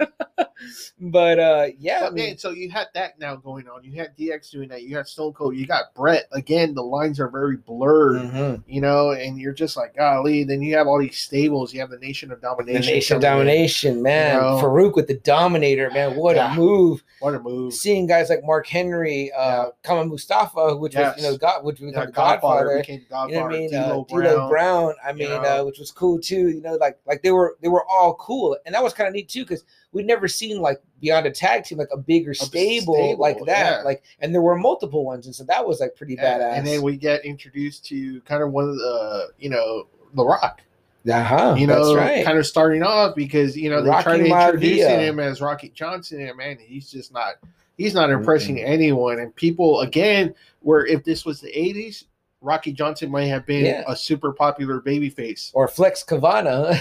but 1.00 1.38
uh 1.40 1.66
yeah, 1.78 2.06
I 2.06 2.10
mean, 2.10 2.26
man, 2.26 2.38
so 2.38 2.50
you 2.50 2.70
had 2.70 2.86
that 2.94 3.18
now 3.18 3.34
going 3.36 3.68
on. 3.68 3.82
You 3.82 3.92
had 4.00 4.16
DX 4.16 4.50
doing 4.50 4.68
that. 4.68 4.82
You 4.84 4.96
had 4.96 5.08
Stone 5.08 5.32
Cold. 5.32 5.56
You 5.56 5.66
got 5.66 5.92
Bret. 5.94 6.28
Again, 6.32 6.51
the 6.74 6.82
lines 6.82 7.18
are 7.20 7.28
very 7.28 7.56
blurred, 7.56 8.22
mhm. 8.22 8.62
you 8.66 8.80
know, 8.80 9.10
and 9.10 9.38
you're 9.40 9.52
just 9.52 9.76
like, 9.76 9.96
golly. 9.96 10.44
Then 10.44 10.62
you 10.62 10.76
have 10.76 10.86
all 10.86 10.98
these 11.00 11.18
stables. 11.18 11.72
You 11.72 11.80
have 11.80 11.90
the 11.90 11.98
Nation 11.98 12.30
of 12.32 12.40
the 12.40 12.46
Domination. 12.48 12.94
nation 12.94 13.20
coming 13.20 13.30
in. 13.30 13.46
domination, 13.46 14.02
man. 14.02 14.34
You 14.36 14.40
know? 14.40 14.60
Farouk 14.62 14.94
with 14.94 15.06
the 15.08 15.18
Dominator, 15.18 15.90
man. 15.90 16.16
What 16.16 16.36
Yeah. 16.36 16.52
a 16.52 16.56
move! 16.56 17.02
What 17.20 17.34
a 17.34 17.40
move. 17.40 17.72
Seeing 17.74 18.06
guys 18.06 18.28
like 18.28 18.44
Mark 18.44 18.66
Henry, 18.66 19.30
uh, 19.32 19.70
Kama 19.82 20.04
Mustafa, 20.06 20.76
which 20.76 20.94
was 20.96 21.16
you 21.16 21.22
know 21.22 21.36
God, 21.36 21.64
which 21.64 21.80
was 21.80 21.92
Yeah, 21.92 22.06
the 22.06 22.12
Godfather. 22.12 22.78
became 22.78 23.06
Godfather. 23.08 23.32
You 23.32 23.38
know 23.38 23.44
what 23.44 23.54
I 23.54 23.58
mean? 23.58 23.70
D'Lo 23.70 24.06
uh, 24.10 24.20
D'Lo 24.20 24.48
Brown. 24.48 24.94
I 25.04 25.10
you 25.10 25.16
mean, 25.16 25.28
know? 25.42 25.60
uh, 25.60 25.64
which 25.64 25.78
was 25.78 25.90
cool 25.90 26.18
too. 26.20 26.48
You 26.48 26.60
know, 26.60 26.74
like 26.74 26.98
like 27.06 27.22
they 27.22 27.30
were 27.30 27.56
they 27.60 27.68
were 27.68 27.84
all 27.88 28.14
cool, 28.16 28.56
and 28.66 28.74
that 28.74 28.82
was 28.82 28.92
kind 28.92 29.08
of 29.08 29.14
neat 29.14 29.28
too 29.28 29.44
because 29.44 29.64
we'd 29.92 30.06
never 30.06 30.26
seen 30.28 30.60
like 30.60 30.80
beyond 31.00 31.26
a 31.26 31.30
tag 31.30 31.64
team 31.64 31.78
like 31.78 31.88
a 31.92 31.96
bigger 31.98 32.32
stable, 32.34 32.94
stable, 32.94 33.16
like 33.18 33.38
that. 33.46 33.78
yeah. 33.78 33.82
Like, 33.82 34.02
and 34.20 34.34
there 34.34 34.42
were 34.42 34.56
multiple 34.56 35.04
ones, 35.04 35.26
and 35.26 35.34
so 35.34 35.44
that 35.44 35.66
was 35.66 35.80
like 35.80 35.94
pretty 35.96 36.16
And, 36.16 36.26
badass. 36.40 36.56
and 36.58 36.66
then 36.66 36.82
we 36.82 36.96
get 36.96 37.24
introduced 37.24 37.84
to 37.86 38.20
kind 38.22 38.42
of 38.42 38.52
one 38.52 38.68
of 38.68 38.76
the, 38.76 39.28
you 39.38 39.50
know, 39.50 39.86
The 40.14 40.24
Rock. 40.24 40.62
uh-huh, 41.10 41.56
You 41.58 41.66
know, 41.66 41.94
right. 41.96 42.24
kind 42.24 42.38
of 42.38 42.46
starting 42.46 42.82
off 42.82 43.14
because 43.14 43.56
you 43.56 43.68
know 43.70 43.82
they 43.82 43.90
Rocky 43.90 44.02
tried 44.04 44.16
to 44.18 44.24
introduce 44.26 44.86
him 44.86 45.18
as 45.20 45.40
Rocky 45.40 45.70
Johnson, 45.74 46.20
and 46.26 46.36
man, 46.36 46.58
he's 46.60 46.90
just 46.90 47.12
not. 47.12 47.34
He's 47.78 47.94
not 47.94 48.10
impressing 48.10 48.56
Mm-mm. 48.56 48.66
anyone, 48.68 49.18
and 49.18 49.34
people 49.34 49.80
again. 49.80 50.34
Where 50.60 50.86
if 50.86 51.02
this 51.02 51.24
was 51.24 51.40
the 51.40 51.48
'80s, 51.50 52.04
Rocky 52.42 52.72
Johnson 52.72 53.10
might 53.10 53.26
have 53.26 53.46
been 53.46 53.64
Yeah. 53.64 53.84
a 53.86 53.94
super 53.96 54.32
popular 54.32 54.80
babyface. 54.80 55.50
or 55.54 55.68
Flex 55.68 56.04
Kavana. 56.04 56.76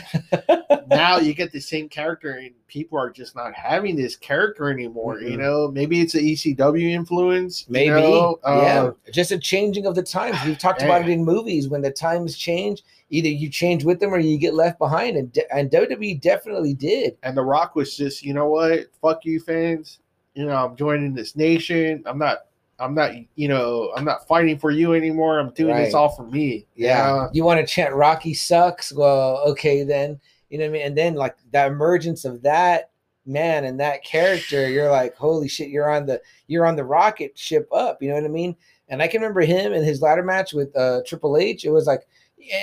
now 0.88 1.18
you 1.20 1.34
get 1.34 1.52
the 1.52 1.60
same 1.74 1.88
character, 1.88 2.32
and 2.32 2.52
people 2.68 2.98
are 2.98 3.10
just 3.10 3.36
not 3.36 3.54
having 3.54 3.96
this 3.96 4.16
character 4.16 4.70
anymore. 4.72 5.22
You 5.22 5.38
Mm-mm. 5.38 5.40
know, 5.40 5.68
maybe 5.72 6.02
it's 6.02 6.16
a 6.16 6.20
ECW 6.20 6.90
influence. 6.92 7.62
you 7.68 7.74
Maybe, 7.74 7.90
know? 7.92 8.40
yeah, 8.46 8.84
Uh, 8.84 8.92
just 9.12 9.32
a 9.32 9.38
changing 9.38 9.86
of 9.86 9.96
the 9.96 10.04
times. 10.04 10.38
We've 10.46 10.58
talked 10.58 10.82
about 10.82 11.02
it 11.04 11.10
in 11.10 11.24
movies 11.24 11.70
when 11.70 11.82
the 11.82 11.92
times 11.92 12.36
change. 12.38 12.84
Either 13.14 13.28
you 13.30 13.50
change 13.50 13.84
with 13.84 14.00
them 14.00 14.14
or 14.14 14.20
you 14.20 14.38
get 14.38 14.54
left 14.54 14.80
behind, 14.80 15.18
and 15.18 15.32
de- 15.34 15.54
and 15.56 15.70
WWE 15.70 16.22
definitely 16.22 16.74
did. 16.74 17.18
And 17.24 17.36
The 17.38 17.44
Rock 17.44 17.76
was 17.76 17.96
just, 17.98 18.24
you 18.24 18.34
know 18.34 18.48
what? 18.50 18.86
Fuck 19.02 19.26
you, 19.26 19.40
fans. 19.40 20.00
You 20.34 20.46
know, 20.46 20.56
I'm 20.56 20.78
joining 20.78 21.14
this 21.14 21.36
nation. 21.36 22.04
I'm 22.06 22.18
not. 22.18 22.46
I'm 22.82 22.96
not. 22.96 23.12
You 23.36 23.48
know, 23.48 23.92
I'm 23.96 24.06
not 24.06 24.28
fighting 24.28 24.58
for 24.58 24.72
you 24.72 24.94
anymore. 24.94 25.40
I'm 25.40 25.52
doing 25.52 25.76
this 25.76 25.94
all 25.94 26.10
for 26.10 26.24
me. 26.26 26.66
Yeah. 26.76 27.30
You 27.34 27.44
want 27.44 27.60
to 27.60 27.66
chant 27.66 27.94
Rocky 27.94 28.34
sucks? 28.34 28.92
Well, 28.92 29.42
okay 29.48 29.84
then. 29.84 30.20
You 30.50 30.58
know 30.58 30.66
what 30.66 30.70
I 30.70 30.74
mean? 30.74 30.82
And 30.88 30.98
then 30.98 31.14
like 31.16 31.36
the 31.52 31.66
emergence 31.68 32.26
of 32.26 32.42
that 32.42 32.90
man 33.26 33.64
and 33.66 33.80
that 33.80 34.04
character, 34.04 34.70
you're 34.70 34.90
like, 34.92 35.16
holy 35.16 35.48
shit, 35.48 35.70
you're 35.70 35.90
on 35.90 36.06
the 36.08 36.22
you're 36.48 36.66
on 36.66 36.76
the 36.76 36.84
rocket 36.84 37.38
ship 37.38 37.70
up. 37.72 38.02
You 38.02 38.10
know 38.10 38.16
what 38.16 38.26
I 38.26 38.30
mean? 38.30 38.56
And 38.90 39.02
I 39.02 39.08
can 39.08 39.22
remember 39.22 39.42
him 39.42 39.72
in 39.72 39.84
his 39.84 40.02
ladder 40.02 40.24
match 40.24 40.54
with 40.54 40.76
uh 40.76 41.02
Triple 41.06 41.38
H. 41.38 41.64
It 41.64 41.70
was 41.70 41.86
like 41.88 42.08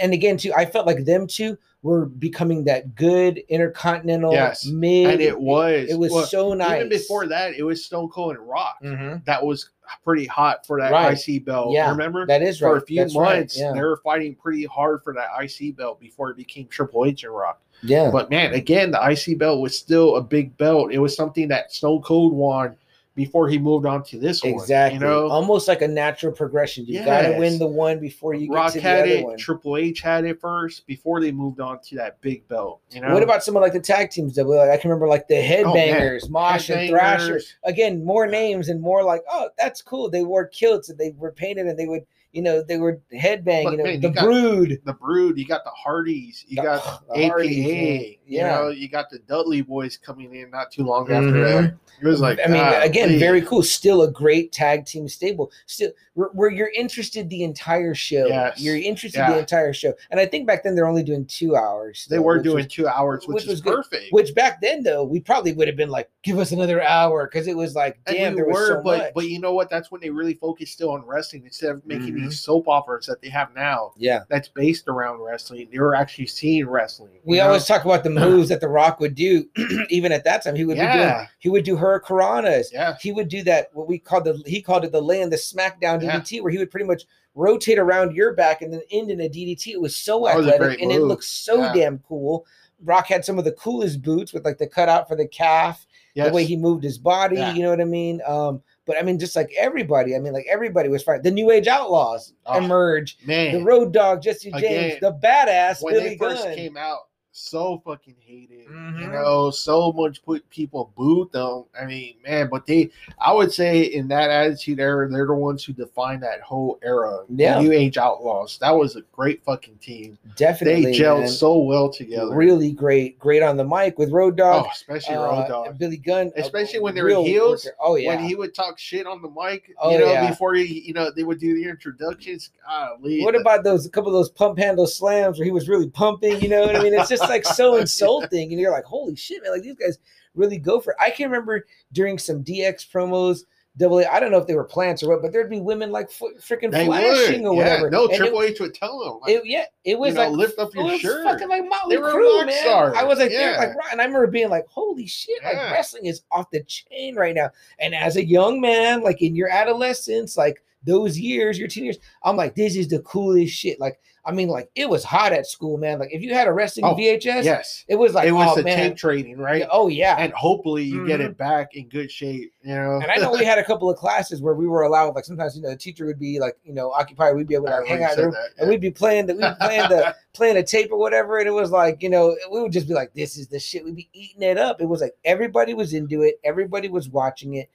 and 0.02 0.12
again 0.12 0.36
too, 0.36 0.52
I 0.54 0.66
felt 0.66 0.86
like 0.86 1.04
them 1.04 1.26
two 1.26 1.56
were 1.82 2.06
becoming 2.06 2.64
that 2.64 2.96
good 2.96 3.38
intercontinental 3.48 4.32
Yes. 4.32 4.66
mid. 4.66 5.06
And 5.12 5.20
it 5.20 5.38
was. 5.40 5.88
it 5.88 5.98
was 5.98 6.10
well, 6.12 6.26
so 6.26 6.52
nice. 6.52 6.78
Even 6.78 6.88
before 6.88 7.26
that, 7.28 7.54
it 7.54 7.62
was 7.62 7.84
Stone 7.84 8.08
Cold 8.08 8.36
and 8.36 8.46
Rock. 8.48 8.78
Mhm. 8.82 9.24
That 9.26 9.44
was 9.46 9.70
pretty 10.04 10.26
hot 10.26 10.66
for 10.66 10.80
that 10.80 10.92
Right. 10.92 11.16
IC 11.28 11.44
belt. 11.44 11.72
Yeah, 11.72 11.90
Remember? 11.90 12.26
That 12.26 12.42
is 12.42 12.60
right. 12.62 12.70
for 12.70 12.76
a 12.76 12.80
few 12.80 13.00
That's 13.02 13.16
right, 13.16 13.36
months, 13.38 13.58
Yeah. 13.58 13.72
they 13.72 13.80
were 13.80 13.98
fighting 14.04 14.34
pretty 14.34 14.64
hard 14.64 15.02
for 15.02 15.12
that 15.14 15.28
IC 15.40 15.72
belt 15.76 16.00
before 16.00 16.30
it 16.30 16.36
became 16.36 16.66
Triple 16.68 17.04
H 17.06 17.24
and 17.24 17.34
Rock. 17.34 17.60
yeah. 17.82 18.10
But 18.10 18.30
man, 18.30 18.54
again, 18.54 18.90
the 18.90 18.98
IC 19.02 19.38
belt 19.38 19.60
was 19.60 19.76
still 19.76 20.16
a 20.16 20.22
big 20.22 20.56
belt. 20.58 20.92
It 20.92 20.98
was 20.98 21.14
something 21.16 21.48
that 21.48 21.72
Stone 21.72 22.02
Cold 22.02 22.32
won 22.32 22.76
before 23.18 23.48
he 23.48 23.58
moved 23.58 23.84
on 23.84 24.04
to 24.04 24.16
this 24.16 24.44
one. 24.44 24.52
Exactly. 24.52 24.94
You 24.94 25.04
know, 25.04 25.28
Almost 25.28 25.66
like 25.66 25.82
a 25.82 25.88
natural 25.88 26.32
progression. 26.32 26.86
You 26.86 27.04
gotta 27.04 27.36
win 27.36 27.58
the 27.58 27.66
one 27.66 27.98
before 27.98 28.32
you 28.32 28.46
get 28.46 28.54
Rock 28.54 28.72
to 28.74 28.78
the 28.78 28.82
had 28.82 29.00
other 29.00 29.10
it, 29.10 29.24
one. 29.24 29.36
Triple 29.36 29.76
H 29.76 30.00
had 30.00 30.24
it 30.24 30.40
first 30.40 30.86
before 30.86 31.20
they 31.20 31.32
moved 31.32 31.58
on 31.58 31.80
to 31.80 31.96
that 31.96 32.20
big 32.20 32.46
belt. 32.46 32.80
You 32.90 33.00
know, 33.00 33.12
What 33.12 33.24
about 33.24 33.42
someone 33.42 33.64
like 33.64 33.72
the 33.72 33.80
tag 33.80 34.10
teams 34.10 34.36
that 34.36 34.44
we 34.44 34.54
like? 34.54 34.70
I 34.70 34.76
can 34.76 34.88
remember 34.88 35.08
like 35.08 35.26
the 35.26 35.36
oh, 35.36 35.42
Headbangers, 35.42 36.30
Mosh 36.30 36.70
and 36.70 36.88
Thrasher. 36.88 37.40
Again, 37.64 38.04
more 38.04 38.28
names 38.28 38.68
and 38.68 38.80
more 38.80 39.02
like, 39.02 39.22
oh, 39.28 39.50
that's 39.58 39.82
cool. 39.82 40.08
They 40.08 40.22
wore 40.22 40.46
kilts 40.46 40.88
and 40.88 40.96
they 40.96 41.10
were 41.18 41.32
painted 41.32 41.66
and 41.66 41.76
they 41.76 41.86
would, 41.86 42.06
you 42.32 42.42
know, 42.42 42.62
they 42.62 42.76
were 42.76 43.00
headbang. 43.12 43.64
But, 43.64 43.70
you 43.72 43.76
know, 43.78 43.84
man, 43.84 44.00
the 44.00 44.08
you 44.08 44.14
Brood. 44.14 44.80
the 44.84 44.92
Brood? 44.92 45.38
You 45.38 45.46
got 45.46 45.64
the 45.64 45.70
Hardys. 45.70 46.44
You 46.46 46.56
The- 46.56 46.62
got 46.62 47.08
the 47.14 47.28
Hardys, 47.28 47.50
AKA. 47.50 48.18
yeah. 48.26 48.58
You 48.58 48.64
know, 48.64 48.68
you 48.70 48.88
got 48.88 49.10
the 49.10 49.18
Dudley 49.20 49.62
Boys 49.62 49.96
coming 49.96 50.34
in 50.34 50.50
not 50.50 50.70
too 50.70 50.84
long 50.84 51.10
after 51.10 51.30
mm-hmm. 51.30 51.62
that. 51.64 51.74
It 52.00 52.06
was 52.06 52.20
like, 52.20 52.38
I 52.44 52.48
mean, 52.48 52.62
again, 52.82 53.08
golly. 53.08 53.18
very 53.18 53.42
cool. 53.42 53.62
Still 53.62 54.02
a 54.02 54.10
great 54.10 54.52
tag 54.52 54.84
team 54.84 55.08
stable. 55.08 55.50
Still, 55.66 55.90
where, 56.14 56.28
where 56.28 56.50
you're 56.50 56.70
interested 56.76 57.28
the 57.28 57.42
entire 57.42 57.94
show. 57.94 58.26
Yes. 58.26 58.60
You're 58.60 58.76
interested 58.76 59.18
Yeah. 59.18 59.32
the 59.32 59.38
entire 59.38 59.72
show. 59.72 59.94
And 60.10 60.20
I 60.20 60.26
think 60.26 60.46
back 60.46 60.62
then 60.62 60.74
they're 60.74 60.86
only 60.86 61.02
doing 61.02 61.24
two 61.26 61.56
hours. 61.56 62.06
They 62.08 62.16
still, 62.16 62.24
were 62.24 62.38
doing 62.40 62.64
was- 62.64 62.66
two 62.72 62.86
hours, 62.86 63.26
which, 63.26 63.36
which 63.36 63.44
is 63.44 63.50
was 63.50 63.60
good. 63.62 63.76
perfect. 63.76 64.12
Which 64.12 64.34
back 64.34 64.60
then 64.60 64.82
though, 64.82 65.02
we 65.02 65.20
probably 65.20 65.52
would 65.54 65.66
have 65.66 65.76
been 65.76 65.90
like, 65.90 66.10
give 66.22 66.38
us 66.38 66.52
another 66.52 66.82
hour 66.82 67.26
because 67.26 67.48
it 67.48 67.56
was 67.56 67.74
like, 67.74 67.98
And 68.06 68.16
damn, 68.16 68.32
we 68.34 68.36
there 68.36 68.46
was 68.48 68.68
so 68.68 68.82
but 68.82 68.98
much. 68.98 69.12
but 69.14 69.24
you 69.28 69.40
know 69.40 69.54
what? 69.54 69.70
That's 69.70 69.90
when 69.90 70.00
they 70.00 70.10
really 70.10 70.34
focused 70.34 70.74
still 70.74 70.90
on 70.90 71.04
wrestling 71.04 71.44
instead 71.44 71.70
of 71.70 71.86
making 71.86 72.17
these 72.18 72.40
soap 72.40 72.68
operas 72.68 73.06
that 73.06 73.20
they 73.22 73.28
have 73.28 73.54
now 73.54 73.92
Yeah. 73.96 74.20
that's 74.28 74.48
based 74.48 74.88
around 74.88 75.20
wrestling. 75.20 75.68
They 75.72 75.78
were 75.78 75.94
actually 75.94 76.26
seeing 76.26 76.66
wrestling. 76.68 77.18
We 77.24 77.38
know? 77.38 77.46
always 77.46 77.64
talk 77.66 77.84
about 77.84 78.04
the 78.04 78.10
moves 78.10 78.48
that 78.50 78.60
The 78.60 78.68
Rock 78.68 79.00
would 79.00 79.14
do. 79.14 79.48
Even 79.90 80.12
at 80.12 80.24
that 80.24 80.42
time, 80.44 80.56
he 80.56 80.64
would 80.64 80.76
be 80.78 80.80
doing. 80.92 81.26
He 81.38 81.48
would 81.48 81.64
do 81.64 81.76
hurricanranas. 81.76 82.72
yeah, 82.72 82.96
He 83.00 83.12
would 83.12 83.28
do 83.28 83.42
that. 83.44 83.68
What 83.72 83.88
we 83.88 83.98
called 83.98 84.24
the 84.24 84.42
he 84.46 84.60
called 84.62 84.84
it 84.84 84.92
the 84.92 85.02
land, 85.02 85.32
the 85.32 85.36
SmackDown 85.36 86.02
Yeah. 86.02 86.20
DDT, 86.20 86.42
where 86.42 86.50
he 86.52 86.58
would 86.58 86.70
pretty 86.70 86.86
much 86.86 87.04
rotate 87.34 87.78
around 87.78 88.14
your 88.16 88.34
back 88.34 88.62
and 88.62 88.72
then 88.72 88.80
end 88.90 89.10
in 89.10 89.20
a 89.20 89.28
DDT. 89.28 89.68
It 89.72 89.80
was 89.80 89.94
so 89.94 90.24
That 90.24 90.38
athletic 90.38 90.60
great 90.60 90.80
and 90.80 90.90
it 90.90 90.98
move. 90.98 91.08
looked 91.08 91.24
so 91.24 91.58
Yeah. 91.58 91.72
damn 91.74 91.98
cool. 92.00 92.44
Rock 92.84 93.06
had 93.08 93.24
some 93.24 93.38
of 93.38 93.44
the 93.44 93.52
coolest 93.52 94.02
boots 94.02 94.32
with 94.32 94.44
like 94.44 94.58
the 94.58 94.66
cutout 94.66 95.08
for 95.08 95.16
the 95.16 95.26
calf, 95.26 95.86
yes. 96.14 96.28
the 96.28 96.32
way 96.32 96.44
he 96.44 96.56
moved 96.56 96.84
his 96.84 96.96
body. 96.98 97.36
Yeah. 97.36 97.52
You 97.52 97.62
know 97.62 97.70
what 97.70 97.80
I 97.80 97.84
mean? 97.84 98.20
Um, 98.26 98.62
but 98.88 98.96
I 98.98 99.02
mean, 99.02 99.18
just 99.18 99.36
like 99.36 99.52
everybody, 99.56 100.16
I 100.16 100.18
mean, 100.18 100.32
like 100.32 100.46
everybody 100.50 100.88
was 100.88 101.02
fine. 101.04 101.22
The 101.22 101.30
New 101.30 101.50
Age 101.52 101.68
Outlaws 101.68 102.32
ah, 102.46 102.54
Oh, 102.54 102.64
emerge. 102.64 103.18
man. 103.26 103.52
The 103.52 103.62
Road 103.62 103.92
Dog, 103.92 104.22
Jesse 104.22 104.50
James, 104.52 104.64
Again, 104.64 104.98
the 105.02 105.12
badass 105.12 105.82
when 105.82 105.94
Billy 105.94 106.08
they 106.08 106.16
first 106.16 106.42
Gunn. 106.44 106.56
came 106.56 106.76
out, 106.78 107.00
so 107.38 107.80
fucking 107.84 108.16
hated. 108.24 108.64
You 108.68 108.68
Mhm. 108.70 109.12
know, 109.12 109.50
so 109.50 109.92
much 109.92 110.22
put 110.24 110.48
people 110.50 110.92
booed 110.96 111.32
them. 111.32 111.64
I 111.80 111.84
mean, 111.86 112.14
man, 112.26 112.48
but 112.50 112.66
they, 112.66 112.90
I 113.18 113.32
would 113.32 113.52
say, 113.52 113.82
in 113.82 114.08
that 114.08 114.30
attitude 114.30 114.80
era, 114.80 115.08
they're 115.08 115.26
the 115.26 115.34
ones 115.34 115.64
who 115.64 115.72
defined 115.72 116.22
that 116.22 116.40
whole 116.40 116.78
era. 116.82 117.24
Yeah. 117.28 117.60
New 117.60 117.72
Age 117.72 117.96
Outlaws. 117.96 118.58
That 118.60 118.72
was 118.76 118.96
a 118.96 119.02
great 119.12 119.42
fucking 119.44 119.76
team. 119.78 120.18
Definitely, 120.36 120.86
they 120.86 120.92
gelled 120.98 121.20
man. 121.20 121.28
so 121.28 121.58
well 121.58 121.88
together. 121.90 122.34
really 122.34 122.72
great, 122.72 123.18
great 123.18 123.42
on 123.42 123.56
the 123.56 123.64
mic 123.64 123.98
with 123.98 124.10
Road 124.10 124.36
Dog. 124.36 124.64
oh, 124.66 124.70
especially 124.72 125.14
uh, 125.14 125.22
Road 125.22 125.48
Dog. 125.48 125.66
And 125.68 125.78
Billy 125.78 125.96
Gunn, 125.96 126.32
Especially 126.36 126.80
when 126.80 126.94
they 126.94 127.02
were 127.02 127.08
real 127.08 127.24
heels, 127.24 127.64
worker. 127.64 127.76
Oh 127.80 127.94
yeah, 127.96 128.16
When 128.16 128.24
he 128.24 128.34
would 128.34 128.54
talk 128.54 128.78
shit 128.78 129.06
on 129.06 129.22
the 129.22 129.28
mic, 129.30 129.74
Oh, 129.80 129.90
you 129.92 129.98
know, 129.98 130.10
yeah. 130.12 130.28
before 130.28 130.54
he, 130.54 130.80
you 130.80 130.92
know, 130.92 131.10
they 131.14 131.24
would 131.24 131.38
do 131.38 131.54
the 131.54 131.68
introductions. 131.68 132.50
Golly, 132.66 133.22
What 133.22 133.34
about 133.34 133.64
those 133.64 133.86
a 133.86 133.90
couple 133.90 134.08
of 134.08 134.14
those 134.14 134.30
pump 134.30 134.58
handle 134.58 134.86
slams 134.86 135.38
where 135.38 135.44
he 135.44 135.50
was 135.52 135.68
really 135.68 135.88
pumping? 135.88 136.40
You 136.40 136.48
know 136.48 136.62
what 136.66 136.76
I 136.76 136.82
mean? 136.82 136.94
It's 136.94 137.08
just 137.08 137.27
like 137.28 137.44
so 137.46 137.76
insulting, 137.76 138.50
and 138.52 138.60
you're 138.60 138.72
like, 138.72 138.84
holy 138.84 139.16
shit, 139.16 139.42
man! 139.42 139.52
Like 139.52 139.62
these 139.62 139.74
guys 139.76 139.98
really 140.34 140.58
go 140.58 140.80
for 140.80 140.90
it. 140.92 140.96
I 141.00 141.10
can 141.10 141.30
remember 141.30 141.66
during 141.92 142.18
some 142.18 142.42
DX 142.44 142.90
promos. 142.90 143.40
Double 143.76 144.00
A, 144.00 144.06
I 144.06 144.18
don't 144.18 144.32
know 144.32 144.38
if 144.38 144.48
they 144.48 144.56
were 144.56 144.64
plants 144.64 145.04
or 145.04 145.10
what, 145.10 145.22
but 145.22 145.30
there'd 145.32 145.48
be 145.48 145.60
women 145.60 145.92
like 145.92 146.06
f- 146.06 146.42
freaking 146.42 146.70
flashing 146.72 147.42
would? 147.44 147.50
or 147.50 147.54
Yeah, 147.54 147.62
whatever. 147.62 147.90
no, 147.90 148.04
And 148.06 148.12
it- 148.14 148.16
Triple 148.16 148.42
H 148.42 148.58
would 148.58 148.74
tell 148.74 148.98
them. 148.98 149.20
Like, 149.20 149.30
It, 149.30 149.46
yeah, 149.46 149.66
it 149.84 149.96
was 149.96 150.08
you 150.08 150.14
know, 150.14 150.30
like 150.30 150.36
lift 150.36 150.58
up 150.58 150.70
it 150.70 150.74
your 150.74 150.84
was 150.84 151.00
shirt. 151.00 151.22
fucking 151.22 151.48
like 151.48 151.62
Motley 151.68 151.94
They 151.94 152.02
were 152.02 152.12
Crue, 152.12 152.44
man. 152.46 152.60
stars. 152.60 152.96
I 152.98 153.04
was 153.04 153.20
like, 153.20 153.30
Yeah. 153.30 153.54
like, 153.56 153.76
right. 153.76 153.92
and 153.92 154.00
I 154.00 154.04
remember 154.04 154.26
being 154.26 154.48
like, 154.48 154.66
holy 154.66 155.06
shit, 155.06 155.40
like 155.44 155.54
wrestling 155.70 156.06
is 156.06 156.22
off 156.32 156.50
the 156.50 156.64
chain 156.64 157.14
right 157.14 157.36
now. 157.36 157.50
And 157.78 157.94
as 157.94 158.16
a 158.16 158.24
young 158.24 158.60
man, 158.60 159.02
like 159.04 159.22
in 159.22 159.36
your 159.36 159.48
adolescence, 159.48 160.36
like 160.36 160.60
those 160.84 161.18
years, 161.18 161.58
your 161.58 161.68
teen 161.68 161.84
years, 161.84 161.98
I'm 162.22 162.36
like, 162.36 162.54
this 162.54 162.76
is 162.76 162.88
the 162.88 163.00
coolest 163.00 163.52
shit. 163.54 163.80
Like, 163.80 163.98
I 164.24 164.30
mean, 164.32 164.48
like 164.48 164.70
it 164.74 164.88
was 164.90 165.04
hot 165.04 165.32
at 165.32 165.46
school, 165.46 165.78
man. 165.78 165.98
Like 165.98 166.10
if 166.12 166.20
you 166.22 166.34
had 166.34 166.46
a 166.48 166.52
wrestling 166.52 166.84
Oh, 166.84 166.94
VHS, 166.94 167.44
yes, 167.44 167.84
it 167.88 167.94
was 167.96 168.12
like, 168.12 168.28
it 168.28 168.32
was 168.32 168.48
oh 168.52 168.54
the 168.56 168.62
man, 168.62 168.76
tape 168.90 168.96
trading, 168.98 169.38
right? 169.38 169.60
Yeah, 169.60 169.68
oh 169.70 169.88
yeah. 169.88 170.16
and 170.18 170.32
hopefully 170.34 170.84
you 170.84 171.06
get 171.06 171.20
Mhm. 171.20 171.30
it 171.30 171.38
back 171.38 171.74
in 171.74 171.88
good 171.88 172.10
shape. 172.10 172.52
You 172.62 172.74
know, 172.74 173.00
And 173.02 173.10
I 173.10 173.16
know 173.16 173.32
we 173.32 173.44
had 173.44 173.58
a 173.58 173.64
couple 173.64 173.88
of 173.88 173.96
classes 173.96 174.42
where 174.42 174.52
we 174.54 174.66
were 174.66 174.82
allowed, 174.82 175.14
like 175.14 175.24
sometimes 175.24 175.56
you 175.56 175.62
know 175.62 175.70
the 175.70 175.76
teacher 175.76 176.04
would 176.04 176.18
be 176.18 176.38
like, 176.40 176.56
you 176.62 176.74
know, 176.74 176.90
occupied. 176.90 177.36
We'd 177.36 177.46
be 177.48 177.54
able 177.54 177.66
to 177.66 177.78
like, 177.78 177.86
hang 177.86 178.02
out 178.04 178.16
you 178.18 178.24
in 178.24 178.30
the 178.30 178.36
room, 178.36 178.46
and 178.58 178.68
we'd 178.68 178.80
be 178.82 178.90
playing 178.90 179.26
the 179.26 179.34
we'd 179.34 179.40
be 179.40 179.54
playing 179.60 179.88
the 179.88 180.14
playing 180.34 180.56
a 180.58 180.62
tape 180.62 180.92
or 180.92 180.98
whatever, 180.98 181.38
and 181.38 181.48
it 181.48 181.52
was 181.52 181.70
like, 181.70 182.02
you 182.02 182.10
know, 182.10 182.36
we 182.52 182.60
would 182.60 182.72
just 182.72 182.86
be 182.86 182.92
like, 182.94 183.14
this 183.14 183.38
is 183.38 183.48
the 183.48 183.58
shit. 183.58 183.82
We'd 183.84 183.96
be 183.96 184.10
eating 184.12 184.42
it 184.42 184.58
up. 184.58 184.80
It 184.82 184.86
was 184.86 185.00
like 185.00 185.14
everybody 185.24 185.72
was 185.72 185.94
into 185.94 186.20
it, 186.22 186.38
everybody 186.44 186.88
was 186.90 187.08
watching 187.08 187.54
it. 187.54 187.70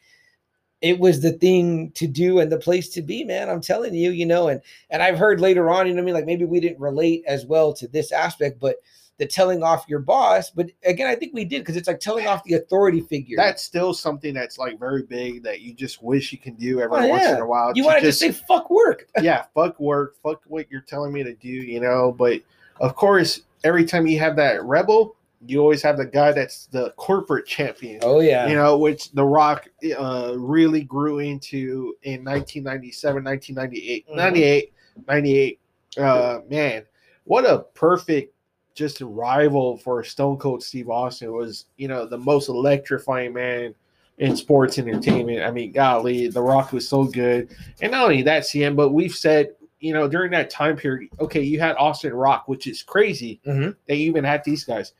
It 0.83 0.99
was 0.99 1.21
the 1.21 1.31
thing 1.31 1.91
to 1.91 2.05
do 2.07 2.39
and 2.39 2.51
the 2.51 2.57
place 2.59 2.89
to 2.89 3.01
be, 3.01 3.23
man. 3.23 3.49
I'm 3.49 3.61
telling 3.61 3.95
you, 3.95 4.11
you 4.11 4.25
know, 4.25 4.49
and 4.49 4.61
and 4.89 5.01
I've 5.01 5.17
heard 5.17 5.39
later 5.39 5.69
on, 5.71 5.87
you 5.87 5.93
know, 5.93 6.01
what 6.01 6.03
I 6.03 6.05
mean, 6.05 6.13
like 6.13 6.25
maybe 6.25 6.43
we 6.45 6.59
didn't 6.59 6.79
relate 6.79 7.23
as 7.25 7.45
well 7.45 7.73
to 7.75 7.87
this 7.87 8.11
aspect, 8.11 8.59
but 8.59 8.75
the 9.17 9.25
telling 9.25 9.63
off 9.63 9.85
your 9.87 9.99
boss. 9.99 10.49
But 10.49 10.71
again, 10.83 11.07
I 11.07 11.15
think 11.15 11.33
we 11.33 11.45
did 11.45 11.59
because 11.59 11.77
it's 11.77 11.87
like 11.87 11.99
telling 11.99 12.27
off 12.27 12.43
the 12.43 12.55
authority 12.55 12.99
figure. 12.99 13.37
that's 13.37 13.63
still 13.63 13.93
something 13.93 14.33
that's 14.33 14.57
like 14.57 14.77
very 14.79 15.03
big 15.03 15.43
that 15.43 15.61
you 15.61 15.73
just 15.73 16.03
wish 16.03 16.31
you 16.33 16.37
can 16.37 16.55
do 16.55 16.81
every 16.81 16.97
Oh, 16.97 17.07
once 17.07 17.23
yeah. 17.23 17.35
in 17.35 17.41
a 17.41 17.45
while. 17.47 17.71
you 17.75 17.85
want 17.85 17.99
to 17.99 18.05
just 18.05 18.19
say 18.19 18.31
fuck 18.31 18.69
work. 18.69 19.07
yeah, 19.21 19.45
fuck 19.53 19.79
work, 19.79 20.15
fuck 20.21 20.41
what 20.47 20.69
you're 20.69 20.81
telling 20.81 21.13
me 21.13 21.23
to 21.23 21.33
do, 21.35 21.47
you 21.47 21.79
know. 21.79 22.11
But 22.11 22.41
of 22.81 22.95
course, 22.95 23.41
every 23.63 23.85
time 23.85 24.05
you 24.07 24.19
have 24.19 24.35
that 24.35 24.61
rebel, 24.65 25.15
you 25.47 25.59
always 25.59 25.81
have 25.81 25.97
the 25.97 26.05
guy 26.05 26.31
that's 26.31 26.67
the 26.67 26.91
corporate 26.97 27.45
champion. 27.45 27.99
Oh 28.03 28.19
yeah. 28.21 28.47
You 28.47 28.55
know, 28.55 28.77
which 28.77 29.11
The 29.11 29.23
Rock 29.25 29.67
uh, 29.97 30.33
really 30.37 30.83
grew 30.83 31.19
into 31.19 31.95
in 32.03 32.23
1997, 32.23 33.23
1998, 33.23 34.07
Mhm. 34.09 34.15
98, 34.15 34.73
98. 35.07 35.59
Uh, 35.97 36.39
man, 36.49 36.83
what 37.25 37.45
a 37.45 37.59
perfect 37.73 38.33
just 38.75 39.01
a 39.01 39.05
rival 39.05 39.77
for 39.77 40.03
Stone 40.03 40.37
Cold 40.37 40.63
Steve 40.63 40.89
Austin 40.89 41.31
was, 41.31 41.65
you 41.77 41.87
know, 41.87 42.07
the 42.07 42.17
most 42.17 42.49
electrifying 42.49 43.31
man 43.33 43.75
in 44.17 44.35
sports 44.35 44.79
entertainment. 44.79 45.43
I 45.43 45.51
mean, 45.51 45.71
golly, 45.71 46.27
The 46.27 46.41
Rock 46.41 46.71
was 46.73 46.87
so 46.89 47.03
good. 47.03 47.49
And 47.81 47.91
not 47.91 48.05
only 48.05 48.23
that, 48.23 48.43
CM, 48.43 48.75
but 48.75 48.89
we've 48.89 49.13
said, 49.13 49.49
you 49.79 49.93
know, 49.93 50.07
during 50.07 50.31
that 50.31 50.49
time 50.49 50.75
period, 50.75 51.11
okay, 51.19 51.41
you 51.41 51.59
had 51.59 51.75
Austin 51.75 52.13
Rock, 52.13 52.47
which 52.47 52.65
is 52.65 52.81
crazy. 52.81 53.39
Mhm. 53.45 53.75
They 53.85 53.95
even 53.97 54.23
had 54.23 54.43
these 54.43 54.63
guys. 54.63 54.93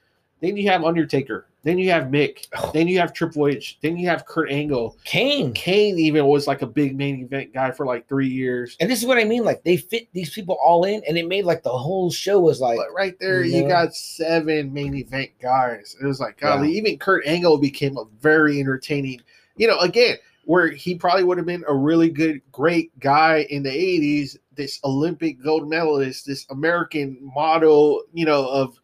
Then 0.44 0.58
you 0.58 0.70
have 0.70 0.84
Undertaker. 0.84 1.48
Then 1.64 1.78
you 1.78 1.90
have 1.92 2.08
Mick. 2.08 2.48
Then 2.74 2.90
you 2.90 3.00
have 3.00 3.14
Triple 3.14 3.48
H. 3.48 3.78
Then 3.82 3.96
you 3.96 4.10
have 4.10 4.26
Kurt 4.26 4.52
Angle. 4.52 4.98
Kane. 5.06 5.54
Kane 5.54 5.98
even 5.98 6.26
was 6.26 6.48
like 6.48 6.62
a 6.62 6.68
big 6.68 6.98
main 6.98 7.22
event 7.22 7.54
guy 7.54 7.72
for 7.72 7.86
like 7.86 8.10
three 8.10 8.28
years. 8.28 8.76
And 8.82 8.92
this 8.92 9.00
is 9.00 9.08
what 9.08 9.18
I 9.18 9.24
mean. 9.24 9.46
Like 9.46 9.64
they 9.64 9.78
fit 9.78 10.10
these 10.12 10.34
people 10.34 10.58
all 10.62 10.84
in, 10.84 11.02
and 11.08 11.18
it 11.18 11.30
made 11.30 11.46
like 11.46 11.64
the 11.64 11.70
whole 11.70 12.12
show 12.12 12.42
was 12.42 12.60
like, 12.60 12.76
But 12.76 12.94
right 12.94 13.18
there, 13.22 13.42
you 13.42 13.64
you 13.64 13.68
got 13.70 13.96
seven 13.96 14.74
main 14.74 14.96
event 14.96 15.32
guys. 15.42 15.96
It 16.02 16.06
was 16.06 16.20
like, 16.20 16.42
golly, 16.42 16.74
even 16.74 16.98
Kurt 17.00 17.26
Angle 17.26 17.58
became 17.58 17.98
a 17.98 18.04
very 18.20 18.60
entertaining. 18.60 19.22
You 19.56 19.68
know, 19.68 19.80
again, 19.80 20.18
where 20.44 20.72
he 20.72 20.96
probably 20.96 21.24
would 21.24 21.38
have 21.38 21.48
been 21.48 21.64
a 21.70 21.74
really 21.74 22.10
good, 22.10 22.42
great 22.52 22.92
guy 23.00 23.48
in 23.50 23.64
the 23.64 23.70
'80s. 23.70 24.36
This 24.56 24.82
Olympic 24.84 25.42
gold 25.42 25.70
medalist, 25.70 26.26
this 26.26 26.46
American 26.50 27.18
model, 27.22 28.04
you 28.14 28.26
know, 28.26 28.46
of 28.50 28.78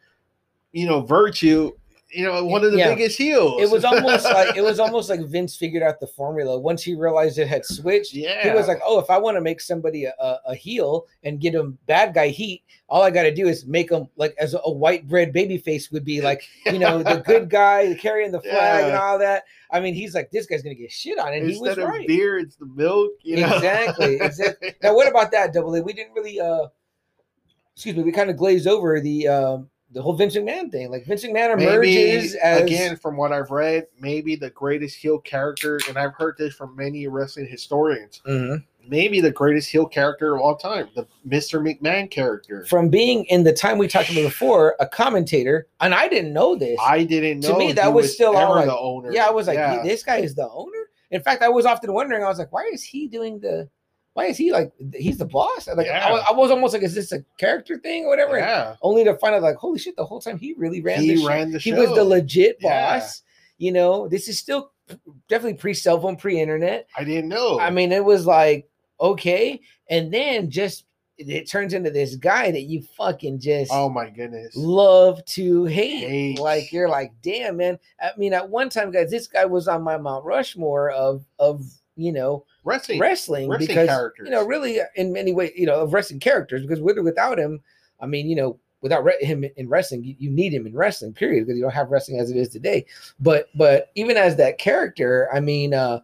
you 0.71 0.87
know 0.87 1.01
virtue. 1.01 1.71
You 2.11 2.25
know, 2.25 2.43
one 2.43 2.63
of 2.63 2.71
the 2.71 2.79
Yeah. 2.79 2.95
biggest 2.95 3.19
heels. 3.19 3.61
it 3.61 3.69
was 3.69 3.85
almost 3.85 4.25
like 4.33 4.57
it 4.57 4.63
was 4.63 4.79
almost 4.79 5.11
like 5.11 5.19
Vince 5.27 5.55
figured 5.55 5.83
out 5.83 5.99
the 5.99 6.07
formula 6.07 6.57
once 6.57 6.81
he 6.81 6.95
realized 6.95 7.37
it 7.37 7.47
had 7.47 7.63
switched. 7.63 8.15
yeah. 8.15 8.41
He 8.41 8.49
was 8.49 8.67
like, 8.67 8.79
"Oh, 8.83 8.99
if 8.99 9.11
I 9.11 9.19
want 9.19 9.37
to 9.37 9.41
make 9.41 9.61
somebody 9.61 10.05
a, 10.05 10.13
a, 10.19 10.55
heel 10.55 11.05
and 11.23 11.39
get 11.39 11.53
him 11.53 11.77
bad 11.85 12.15
guy 12.15 12.29
heat, 12.29 12.63
all 12.87 13.03
I 13.03 13.11
got 13.11 13.23
to 13.23 13.33
do 13.33 13.47
is 13.47 13.67
make 13.67 13.91
him 13.91 14.07
like 14.15 14.35
as 14.39 14.55
a, 14.55 14.71
white 14.71 15.07
bread 15.07 15.31
baby 15.31 15.59
face 15.59 15.91
would 15.91 16.03
be 16.03 16.19
like, 16.19 16.41
you 16.65 16.79
know, 16.79 17.03
the 17.03 17.17
good 17.27 17.47
guy 17.47 17.93
carrying 17.93 18.31
the 18.31 18.41
flag 18.41 18.85
and 18.85 18.95
all 18.95 19.19
that. 19.19 19.43
I 19.69 19.79
mean, 19.79 19.93
he's 19.93 20.15
like, 20.15 20.31
this 20.31 20.47
guy's 20.47 20.63
gonna 20.63 20.73
get 20.73 20.91
shit 20.91 21.19
on, 21.19 21.31
and 21.31 21.43
he 21.43 21.59
was 21.59 21.69
Instead 21.69 21.77
of 21.77 21.89
right. 21.89 22.07
beer, 22.07 22.39
it's 22.39 22.55
the 22.55 22.65
milk. 22.65 23.11
You 23.21 23.41
know? 23.41 23.55
Exactly, 23.55 24.15
exactly. 24.19 24.73
Now, 24.81 24.95
what 24.95 25.07
about 25.07 25.29
that 25.31 25.53
double 25.53 25.75
A? 25.75 25.83
We 25.83 25.93
didn't 25.93 26.13
really, 26.13 26.39
uh, 26.39 26.69
excuse 27.75 27.95
me, 27.95 28.01
we 28.01 28.11
kind 28.11 28.31
of 28.31 28.37
glazed 28.37 28.65
over 28.65 28.99
the 28.99 29.27
um, 29.27 29.69
the 29.91 30.01
whole 30.01 30.13
Vince 30.13 30.35
McMahon 30.35 30.71
thing. 30.71 30.91
Like 30.91 31.05
Vince 31.05 31.23
McMahon 31.23 31.57
maybe 31.57 31.63
emerges 31.65 32.35
as 32.35 32.61
again 32.61 32.95
from 32.95 33.17
what 33.17 33.31
I've 33.31 33.49
read, 33.51 33.87
maybe 33.99 34.35
the 34.35 34.49
greatest 34.51 34.97
heel 34.97 35.19
character, 35.19 35.79
and 35.87 35.97
I've 35.97 36.13
heard 36.13 36.35
this 36.37 36.53
from 36.53 36.75
many 36.75 37.07
wrestling 37.07 37.47
historians. 37.47 38.21
Mhm. 38.27 38.63
Maybe 38.87 39.21
the 39.21 39.29
greatest 39.31 39.69
heel 39.69 39.85
character 39.85 40.35
of 40.35 40.41
all 40.41 40.55
time, 40.55 40.89
the 40.95 41.05
Mr. 41.27 41.61
McMahon 41.61 42.09
character. 42.09 42.65
from 42.65 42.89
being 42.89 43.23
in 43.25 43.43
the 43.43 43.53
time 43.53 43.77
we 43.77 43.87
talked 43.87 44.09
about 44.09 44.23
before, 44.23 44.75
a 44.79 44.87
commentator, 44.87 45.67
and 45.79 45.93
I 45.93 46.07
didn't 46.07 46.33
know 46.33 46.55
this. 46.55 46.79
I 46.83 47.03
didn't 47.03 47.41
know. 47.41 47.53
To 47.53 47.57
me, 47.59 47.71
that 47.73 47.85
he 47.87 47.91
was 47.93 48.13
still 48.13 48.35
all 48.35 48.55
like- 48.55 48.65
the 48.65 48.77
owner. 48.77 49.11
yeah, 49.11 49.27
I 49.27 49.31
was 49.31 49.47
like, 49.47 49.57
Yeah. 49.57 49.83
this 49.83 50.01
guy 50.03 50.17
is 50.17 50.33
the 50.35 50.49
owner. 50.49 50.89
In 51.11 51.21
fact, 51.21 51.41
I 51.43 51.49
was 51.49 51.65
often 51.65 51.91
wondering. 51.93 52.23
I 52.23 52.27
was 52.29 52.37
like, 52.39 52.51
why 52.51 52.69
is 52.71 52.83
he 52.83 53.07
doing 53.07 53.39
the? 53.39 53.67
Why 54.19 54.25
is 54.25 54.37
he 54.37 54.51
like 54.51 54.73
he's 54.93 55.17
the 55.17 55.25
boss? 55.25 55.65
Like 55.69 55.87
I, 55.87 55.91
Yeah. 55.91 56.11
was, 56.11 56.23
I 56.29 56.33
was 56.33 56.51
almost 56.51 56.73
like, 56.73 56.83
is 56.83 56.93
this 56.93 57.13
a 57.13 57.23
character 57.37 57.77
thing 57.77 58.03
or 58.03 58.09
whatever? 58.09 58.35
And 58.35 58.45
yeah. 58.45 58.75
Only 58.81 59.05
to 59.05 59.15
find 59.15 59.33
out, 59.33 59.41
like, 59.41 59.55
holy 59.55 59.79
shit, 59.79 59.95
the 59.95 60.03
whole 60.03 60.19
time 60.19 60.37
he 60.37 60.53
really 60.57 60.81
ran. 60.81 61.01
He 61.01 61.15
the 61.15 61.21
show. 61.21 61.27
ran 61.29 61.51
the 61.51 61.59
he 61.59 61.71
was 61.71 61.87
the 61.95 62.03
legit 62.03 62.57
Yeah. 62.59 62.99
boss. 62.99 63.21
You 63.59 63.71
know, 63.71 64.09
this 64.09 64.27
is 64.27 64.37
still 64.37 64.73
definitely 65.29 65.53
pre 65.57 65.73
cell 65.73 66.01
phone, 66.01 66.17
pre 66.17 66.37
internet. 66.41 66.87
I 66.97 67.05
didn't 67.05 67.29
know. 67.29 67.61
I 67.61 67.69
mean, 67.69 67.93
it 67.93 68.03
was 68.03 68.25
like 68.25 68.67
okay, 68.99 69.61
and 69.89 70.13
then 70.13 70.49
just 70.49 70.83
it 71.17 71.49
turns 71.49 71.73
into 71.73 71.89
this 71.91 72.15
guy 72.15 72.51
that 72.51 72.63
you 72.63 72.81
fucking 72.97 73.39
just 73.39 73.71
oh 73.73 73.87
my 73.89 74.09
goodness. 74.09 74.53
love 74.57 75.23
to 75.27 75.63
hate. 75.63 76.07
Hate. 76.09 76.39
Like 76.39 76.73
you're 76.73 76.89
like, 76.89 77.13
damn, 77.21 77.55
man. 77.55 77.79
I 78.01 78.09
mean, 78.17 78.33
at 78.33 78.49
one 78.49 78.67
time, 78.69 78.91
guys, 78.91 79.09
this 79.11 79.27
guy 79.27 79.45
was 79.45 79.69
on 79.69 79.81
my 79.81 79.95
Mount 79.95 80.25
Rushmore 80.25 80.89
of 80.91 81.23
of 81.39 81.63
you 81.95 82.11
know 82.11 82.43
Wrestling. 82.63 82.99
wrestling, 82.99 83.49
wrestling 83.49 83.67
because 83.67 83.87
characters. 83.87 84.25
you 84.25 84.31
know 84.31 84.45
really 84.45 84.79
uh, 84.81 84.85
in 84.95 85.11
many 85.13 85.33
ways 85.33 85.51
you 85.55 85.65
know 85.65 85.81
of 85.81 85.93
wrestling 85.93 86.19
characters 86.19 86.61
because 86.61 86.81
with 86.81 86.97
or 86.97 87.03
without 87.03 87.39
him, 87.39 87.61
I 87.99 88.05
mean 88.05 88.29
you 88.29 88.35
know 88.35 88.59
without 88.81 89.03
re- 89.03 89.17
him 89.21 89.43
in 89.57 89.67
wrestling 89.69 90.03
you, 90.03 90.15
you 90.19 90.29
need 90.29 90.53
him 90.53 90.65
in 90.65 90.73
wrestling 90.73 91.13
period 91.13 91.45
because 91.45 91.57
you 91.57 91.63
don't 91.63 91.73
have 91.73 91.89
wrestling 91.89 92.19
as 92.19 92.29
it 92.31 92.37
is 92.37 92.49
today. 92.49 92.85
But 93.19 93.47
but 93.55 93.89
even 93.95 94.17
as 94.17 94.35
that 94.37 94.57
character, 94.57 95.29
I 95.33 95.39
mean. 95.39 95.73
uh 95.73 96.01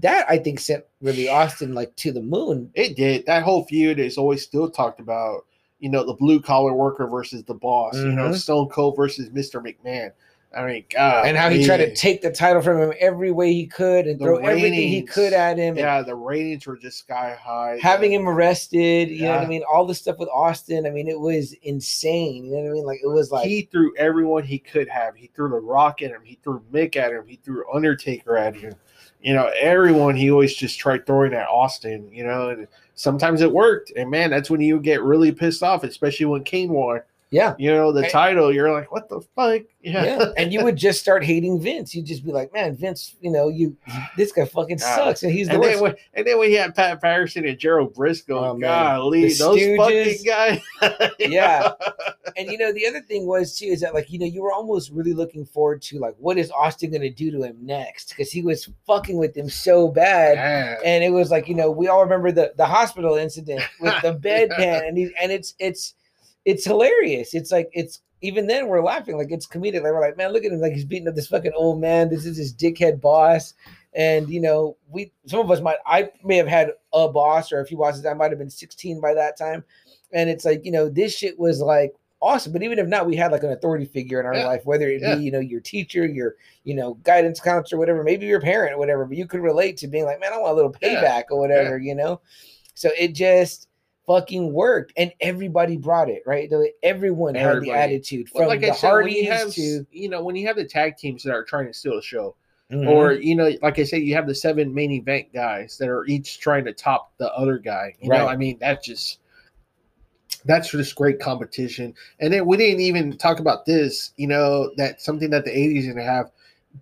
that 0.00 0.26
I 0.28 0.36
think 0.36 0.60
sent 0.60 0.84
really 1.00 1.26
Austin 1.26 1.72
like 1.74 1.96
to 1.96 2.12
the 2.12 2.20
moon. 2.20 2.70
It 2.74 2.96
did. 2.96 3.24
That 3.24 3.42
whole 3.42 3.64
feud 3.64 3.98
is 3.98 4.18
always 4.18 4.42
still 4.42 4.68
talked 4.68 5.00
about. 5.00 5.46
You 5.78 5.88
know, 5.88 6.04
the 6.04 6.12
blue 6.12 6.38
collar 6.38 6.74
worker 6.74 7.06
versus 7.06 7.42
the 7.44 7.54
boss. 7.54 7.96
You 7.96 8.12
know, 8.12 8.28
Mhm. 8.28 8.34
Stone 8.34 8.68
Cold 8.68 8.94
versus 8.94 9.30
Mr. 9.30 9.58
McMahon. 9.58 10.10
I 10.56 10.64
mean, 10.64 10.84
God. 10.88 11.26
and 11.26 11.36
how 11.36 11.50
he 11.50 11.66
tried 11.66 11.78
to 11.78 11.94
take 11.94 12.22
the 12.22 12.30
title 12.32 12.62
from 12.62 12.80
him 12.80 12.92
every 12.98 13.30
way 13.30 13.52
he 13.52 13.66
could 13.66 14.06
and 14.06 14.18
The 14.18 14.24
throw 14.24 14.36
everything 14.38 14.72
he 14.72 15.02
could 15.02 15.34
at 15.34 15.58
him. 15.58 15.76
Yeah, 15.76 16.00
the 16.00 16.14
ratings 16.14 16.66
were 16.66 16.78
just 16.78 16.98
sky 16.98 17.36
high. 17.38 17.78
having 17.82 18.12
him 18.12 18.26
arrested, 18.26 19.10
you 19.10 19.24
know 19.24 19.32
what 19.32 19.44
I 19.44 19.46
mean? 19.46 19.62
All 19.70 19.84
the 19.84 19.94
stuff 19.94 20.18
with 20.18 20.30
Austin, 20.30 20.86
I 20.86 20.90
mean, 20.90 21.08
it 21.08 21.20
was 21.20 21.52
insane. 21.62 22.46
You 22.46 22.52
know 22.52 22.62
what 22.62 22.70
I 22.70 22.72
mean? 22.72 22.84
Like 22.86 23.00
it 23.04 23.08
was 23.08 23.30
like 23.30 23.46
he 23.46 23.62
threw 23.70 23.94
everyone 23.96 24.44
he 24.44 24.58
could 24.58 24.88
have. 24.88 25.14
He 25.14 25.26
threw 25.34 25.50
the 25.50 25.56
Rock 25.56 26.00
at 26.00 26.10
him. 26.10 26.22
He 26.24 26.38
threw 26.42 26.62
Mick 26.72 26.96
at 26.96 27.12
him. 27.12 27.26
He 27.26 27.36
threw 27.36 27.70
Undertaker 27.72 28.38
at 28.38 28.56
him. 28.56 28.74
You 29.20 29.34
know, 29.34 29.50
everyone 29.60 30.16
he 30.16 30.30
always 30.30 30.54
just 30.54 30.78
tried 30.78 31.04
throwing 31.04 31.34
at 31.34 31.48
Austin. 31.48 32.08
You 32.10 32.24
know, 32.24 32.48
and 32.48 32.66
sometimes 32.94 33.42
it 33.42 33.52
worked. 33.52 33.92
And 33.94 34.10
man, 34.10 34.30
that's 34.30 34.48
when 34.48 34.62
you 34.62 34.74
would 34.74 34.84
get 34.84 35.02
really 35.02 35.32
pissed 35.32 35.62
off, 35.62 35.84
especially 35.84 36.26
when 36.26 36.44
Kane 36.44 36.72
won. 36.72 37.02
Yeah. 37.30 37.54
You 37.58 37.70
know, 37.72 37.90
the 37.92 38.08
title. 38.08 38.52
You're 38.52 38.72
like, 38.72 38.92
what 38.92 39.08
the 39.08 39.20
fuck? 39.34 39.62
Yeah. 39.80 40.32
and 40.36 40.52
you 40.52 40.62
would 40.64 40.76
just 40.76 41.00
start 41.00 41.24
hating 41.24 41.60
Vince. 41.60 41.94
You'd 41.94 42.06
just 42.06 42.24
be 42.24 42.30
like, 42.32 42.52
man, 42.52 42.76
Vince, 42.76 43.16
you 43.20 43.30
know, 43.30 43.48
you 43.48 43.76
this 44.16 44.32
guy 44.32 44.44
fucking 44.44 44.78
sucks, 44.78 45.22
and 45.22 45.32
he's 45.32 45.48
the 45.48 45.54
And 45.54 45.62
worst. 45.62 45.72
then, 45.74 45.82
when, 45.82 45.94
and 46.14 46.26
then 46.26 46.38
we 46.40 46.52
had 46.54 46.74
Pat 46.74 47.00
Patterson 47.02 47.44
and 47.46 47.58
Gerald 47.58 47.94
Brisco. 47.94 48.30
Oh, 48.50 48.54
man. 48.54 48.60
golly, 48.60 49.28
The 49.28 49.34
those 49.38 49.58
Stooges. 49.60 49.76
fucking 49.76 50.24
guys. 50.24 51.10
Yeah. 51.18 51.72
and 52.36 52.50
you 52.50 52.58
know, 52.58 52.72
the 52.72 52.86
other 52.86 53.00
thing 53.00 53.26
was 53.26 53.58
too 53.58 53.66
is 53.66 53.80
that 53.80 53.94
like 53.94 54.10
you 54.10 54.18
know 54.18 54.26
you 54.26 54.42
were 54.42 54.52
almost 54.52 54.90
really 54.90 55.12
looking 55.12 55.44
forward 55.44 55.82
to 55.82 55.98
like 55.98 56.14
what 56.18 56.38
is 56.38 56.50
Austin 56.50 56.90
going 56.90 57.02
to 57.02 57.10
do 57.10 57.30
to 57.32 57.42
him 57.42 57.56
next 57.60 58.10
because 58.10 58.30
he 58.30 58.42
was 58.42 58.68
fucking 58.86 59.16
with 59.18 59.36
him 59.36 59.48
so 59.50 59.88
bad. 59.88 60.36
Yeah. 60.36 60.76
and 60.84 61.02
it 61.04 61.10
was 61.10 61.30
like 61.30 61.48
you 61.48 61.54
know 61.54 61.70
we 61.70 61.88
all 61.88 62.02
remember 62.02 62.30
the 62.32 62.52
the 62.56 62.66
hospital 62.66 63.16
incident 63.16 63.62
with 63.80 63.94
the 64.02 64.14
bedpan 64.20 64.86
and 64.88 64.96
he, 64.96 65.10
and 65.20 65.32
it's 65.32 65.54
it's 65.58 65.94
it's 66.46 66.64
hilarious. 66.64 67.34
It's 67.34 67.52
like 67.52 67.68
it's 67.74 68.00
even 68.22 68.46
then 68.46 68.68
we're 68.68 68.82
laughing 68.82 69.18
like 69.18 69.30
it's 69.30 69.46
comedic. 69.46 69.82
Like 69.82 69.92
we're 69.92 70.00
like 70.00 70.16
man 70.16 70.32
look 70.32 70.44
at 70.44 70.52
him 70.52 70.60
like 70.60 70.72
he's 70.72 70.86
beating 70.86 71.08
up 71.08 71.14
this 71.14 71.26
fucking 71.28 71.52
old 71.54 71.80
man. 71.80 72.08
This 72.08 72.24
is 72.24 72.38
his 72.38 72.54
dickhead 72.54 73.00
boss. 73.02 73.52
And 73.92 74.30
you 74.30 74.40
know 74.40 74.76
we 74.88 75.12
some 75.26 75.40
of 75.40 75.50
us 75.50 75.60
might 75.60 75.78
i 75.84 76.10
may 76.24 76.36
have 76.36 76.46
had 76.46 76.70
a 76.94 77.08
boss 77.08 77.52
or 77.52 77.60
a 77.60 77.66
few 77.66 77.76
bosses. 77.76 78.06
I 78.06 78.14
might 78.14 78.30
have 78.30 78.38
been 78.38 78.48
16 78.48 79.00
by 79.00 79.12
that 79.12 79.36
time. 79.36 79.62
And 80.12 80.30
it's 80.30 80.44
like 80.46 80.64
you 80.64 80.72
know 80.72 80.88
this 80.88 81.14
shit 81.16 81.38
was 81.38 81.60
like 81.60 81.94
awesome. 82.22 82.52
But 82.52 82.62
even 82.62 82.78
if 82.78 82.86
not 82.86 83.06
we 83.06 83.16
had 83.16 83.32
like 83.32 83.42
an 83.42 83.50
authority 83.52 83.84
figure 83.84 84.20
in 84.20 84.26
our 84.26 84.34
Yeah. 84.36 84.46
life 84.46 84.64
whether 84.64 84.88
it 84.88 85.02
Yeah. 85.02 85.16
be 85.16 85.24
you 85.24 85.32
know 85.32 85.40
your 85.40 85.60
teacher 85.60 86.06
your 86.06 86.36
you 86.64 86.74
know 86.74 86.94
guidance 87.02 87.40
counselor 87.40 87.78
whatever 87.78 88.02
maybe 88.04 88.24
your 88.26 88.40
parent 88.40 88.72
or 88.74 88.78
whatever 88.78 89.04
but 89.04 89.16
you 89.16 89.26
could 89.26 89.40
relate 89.40 89.76
to 89.78 89.88
being 89.88 90.04
like 90.04 90.20
man 90.20 90.32
i 90.32 90.38
want 90.38 90.52
a 90.52 90.54
little 90.54 90.74
Yeah. 90.80 91.02
payback 91.02 91.24
or 91.30 91.38
whatever 91.40 91.76
you 91.78 91.94
know? 91.94 92.20
So 92.74 92.90
it 92.98 93.14
just 93.14 93.68
fucking 94.06 94.52
worked 94.52 94.92
and 94.96 95.12
everybody 95.20 95.76
brought 95.76 96.08
it 96.08 96.22
right 96.26 96.48
everyone 96.82 97.34
had 97.34 97.46
the 97.46 97.50
Everybody. 97.50 97.78
attitude 97.78 98.28
Well, 98.32 98.44
from 98.44 98.48
like 98.48 98.60
the 98.60 98.70
I 98.70 98.74
said, 98.74 98.88
Hardys 98.88 99.28
have 99.28 99.50
to 99.52 99.86
you 99.90 100.08
know 100.08 100.22
when 100.22 100.36
you 100.36 100.46
have 100.46 100.56
the 100.56 100.64
tag 100.64 100.96
teams 100.96 101.22
that 101.24 101.32
are 101.32 101.44
trying 101.44 101.66
to 101.66 101.74
steal 101.74 101.96
the 101.96 102.02
show, 102.02 102.36
Mhm. 102.70 102.88
or 102.88 103.12
you 103.12 103.34
know, 103.36 103.52
like 103.62 103.78
I 103.78 103.84
said, 103.84 104.02
you 104.02 104.14
have 104.14 104.26
the 104.26 104.34
seven 104.34 104.72
main 104.74 104.90
event 104.92 105.32
guys 105.32 105.76
that 105.78 105.88
are 105.88 106.04
each 106.06 106.38
trying 106.40 106.64
to 106.66 106.72
top 106.72 107.12
the 107.18 107.32
other 107.34 107.58
guy. 107.58 107.94
You 108.00 108.10
know, 108.10 108.26
I 108.26 108.36
mean, 108.36 108.58
that 108.60 108.82
just 108.82 109.20
that's 110.44 110.70
just 110.70 110.94
great 110.94 111.18
competition. 111.18 111.94
And 112.20 112.32
then 112.32 112.46
we 112.46 112.56
didn't 112.56 112.80
even 112.80 113.16
talk 113.18 113.40
about 113.40 113.66
this. 113.66 114.12
You 114.16 114.28
know, 114.28 114.70
that 114.76 115.00
something 115.00 115.30
that 115.30 115.44
the 115.44 115.50
'80s 115.50 115.82
didn't 115.86 116.02
have, 116.04 116.30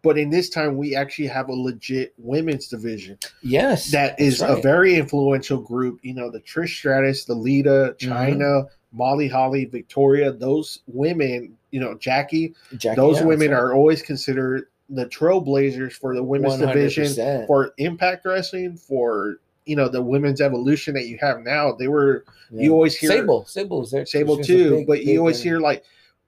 but 0.03 0.17
in 0.19 0.31
this 0.31 0.49
time 0.49 0.77
we 0.77 0.95
actually 0.97 1.27
have 1.27 1.49
a 1.49 1.53
legit 1.53 2.15
women's 2.19 2.69
division 2.69 3.19
yes 3.43 3.91
that 3.91 4.19
is 4.21 4.39
that's 4.39 4.59
a 4.59 4.63
very 4.63 4.97
influential 4.97 5.59
group. 5.59 5.99
You 6.03 6.15
know, 6.15 6.31
the 6.31 6.41
Trish 6.41 6.71
Stratus, 6.77 7.25
the 7.25 7.35
Lita, 7.35 7.95
Mm-hmm. 7.99 8.41
Chyna. 8.41 8.67
Molly 8.97 9.27
Holly, 9.27 9.65
Victoria, 9.65 10.31
those 10.33 10.79
women, 10.87 11.57
you 11.73 11.81
know, 11.81 11.95
Jackie, 11.95 12.55
Jackie, 12.77 12.95
those 12.95 13.19
yeah, 13.19 13.27
women 13.27 13.51
right. 13.51 13.59
are 13.59 13.75
always 13.75 14.03
considered 14.03 14.69
the 14.89 15.07
trailblazers 15.07 15.95
for 15.95 16.15
the 16.15 16.23
women's 16.23 16.59
division 16.59 17.05
100%. 17.05 17.47
for 17.49 17.73
impact 17.79 18.25
wrestling 18.25 18.77
for 18.77 19.39
you 19.67 19.75
know 19.75 19.89
the 19.89 20.01
women's 20.01 20.41
evolution 20.41 20.95
that 20.95 21.07
you 21.07 21.19
have 21.21 21.41
now 21.41 21.73
they 21.73 21.89
were 21.89 22.25
Yeah. 22.53 22.63
you 22.65 22.73
always 22.73 22.95
hear 22.97 23.11
Sable 23.11 23.45
Sable 23.47 23.85
She 23.85 24.23
too 24.45 24.71
big- 24.77 24.87
but 24.87 25.05
you 25.05 25.19
always 25.19 25.39
one. 25.39 25.43
hear 25.43 25.59
like 25.59 25.83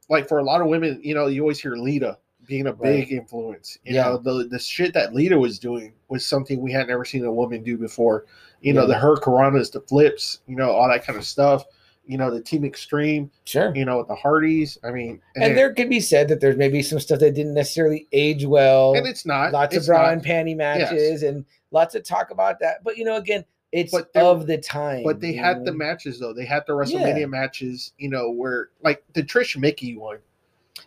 like 0.08 0.26
for 0.26 0.38
a 0.38 0.42
lot 0.42 0.60
of 0.62 0.66
women 0.68 0.98
you 1.04 1.14
know 1.14 1.26
you 1.26 1.42
always 1.42 1.60
hear 1.60 1.76
Lita 1.76 2.16
being 2.46 2.66
a 2.68 2.72
big 2.72 3.12
influence 3.12 3.78
you 3.84 3.94
Yeah. 3.94 4.04
know 4.04 4.18
the 4.18 4.48
the 4.48 4.58
shit 4.58 4.92
that 4.94 5.14
Lita 5.14 5.38
was 5.38 5.58
doing 5.58 5.92
was 6.08 6.24
something 6.24 6.60
we 6.60 6.72
had 6.72 6.88
never 6.88 7.04
seen 7.04 7.24
a 7.24 7.32
woman 7.32 7.62
do 7.62 7.76
before 7.76 8.24
you 8.60 8.72
know 8.72 8.86
the 8.86 8.94
her 8.94 9.16
Karanas 9.16 9.72
the 9.72 9.80
flips 9.80 10.40
you 10.46 10.56
know 10.56 10.70
all 10.70 10.88
that 10.88 11.04
kind 11.04 11.18
of 11.18 11.24
stuff 11.24 11.64
you 12.06 12.16
know 12.16 12.30
the 12.30 12.40
team 12.40 12.64
extreme 12.64 13.30
sure 13.44 13.74
you 13.74 13.84
know 13.84 13.98
with 13.98 14.08
the 14.08 14.14
Hardys 14.14 14.78
I 14.84 14.90
mean 14.92 15.20
and 15.34 15.56
there 15.56 15.74
could 15.74 15.90
be 15.90 16.00
said 16.00 16.28
that 16.28 16.40
there's 16.40 16.56
maybe 16.56 16.82
some 16.82 17.00
stuff 17.00 17.18
that 17.20 17.34
didn't 17.34 17.54
necessarily 17.54 18.06
age 18.12 18.44
well 18.44 18.94
and 18.94 19.06
it's 19.06 19.26
not 19.26 19.52
lots 19.52 19.74
of 19.74 19.78
it's 19.78 19.86
bra 19.88 20.02
not. 20.02 20.12
and 20.12 20.24
panty 20.24 20.56
matches 20.56 21.22
and 21.22 21.44
lots 21.72 21.94
of 21.96 22.04
talk 22.04 22.30
about 22.30 22.60
that. 22.60 22.82
But 22.84 22.96
you 22.96 23.04
know, 23.04 23.16
again, 23.16 23.44
it's 23.72 23.90
But 23.92 24.08
of 24.14 24.46
the 24.46 24.56
time. 24.56 25.02
But 25.02 25.20
they 25.20 25.32
had 25.32 25.64
the 25.64 25.72
matches 25.72 26.20
though. 26.20 26.32
They 26.32 26.44
had 26.46 26.62
the 26.66 26.72
WrestleMania 26.72 27.20
Yeah. 27.20 27.26
matches, 27.26 27.92
you 27.98 28.08
know, 28.08 28.30
where 28.30 28.68
like 28.82 29.02
the 29.14 29.22
Trish 29.22 29.58
Mickie 29.58 29.96
one. 29.96 30.18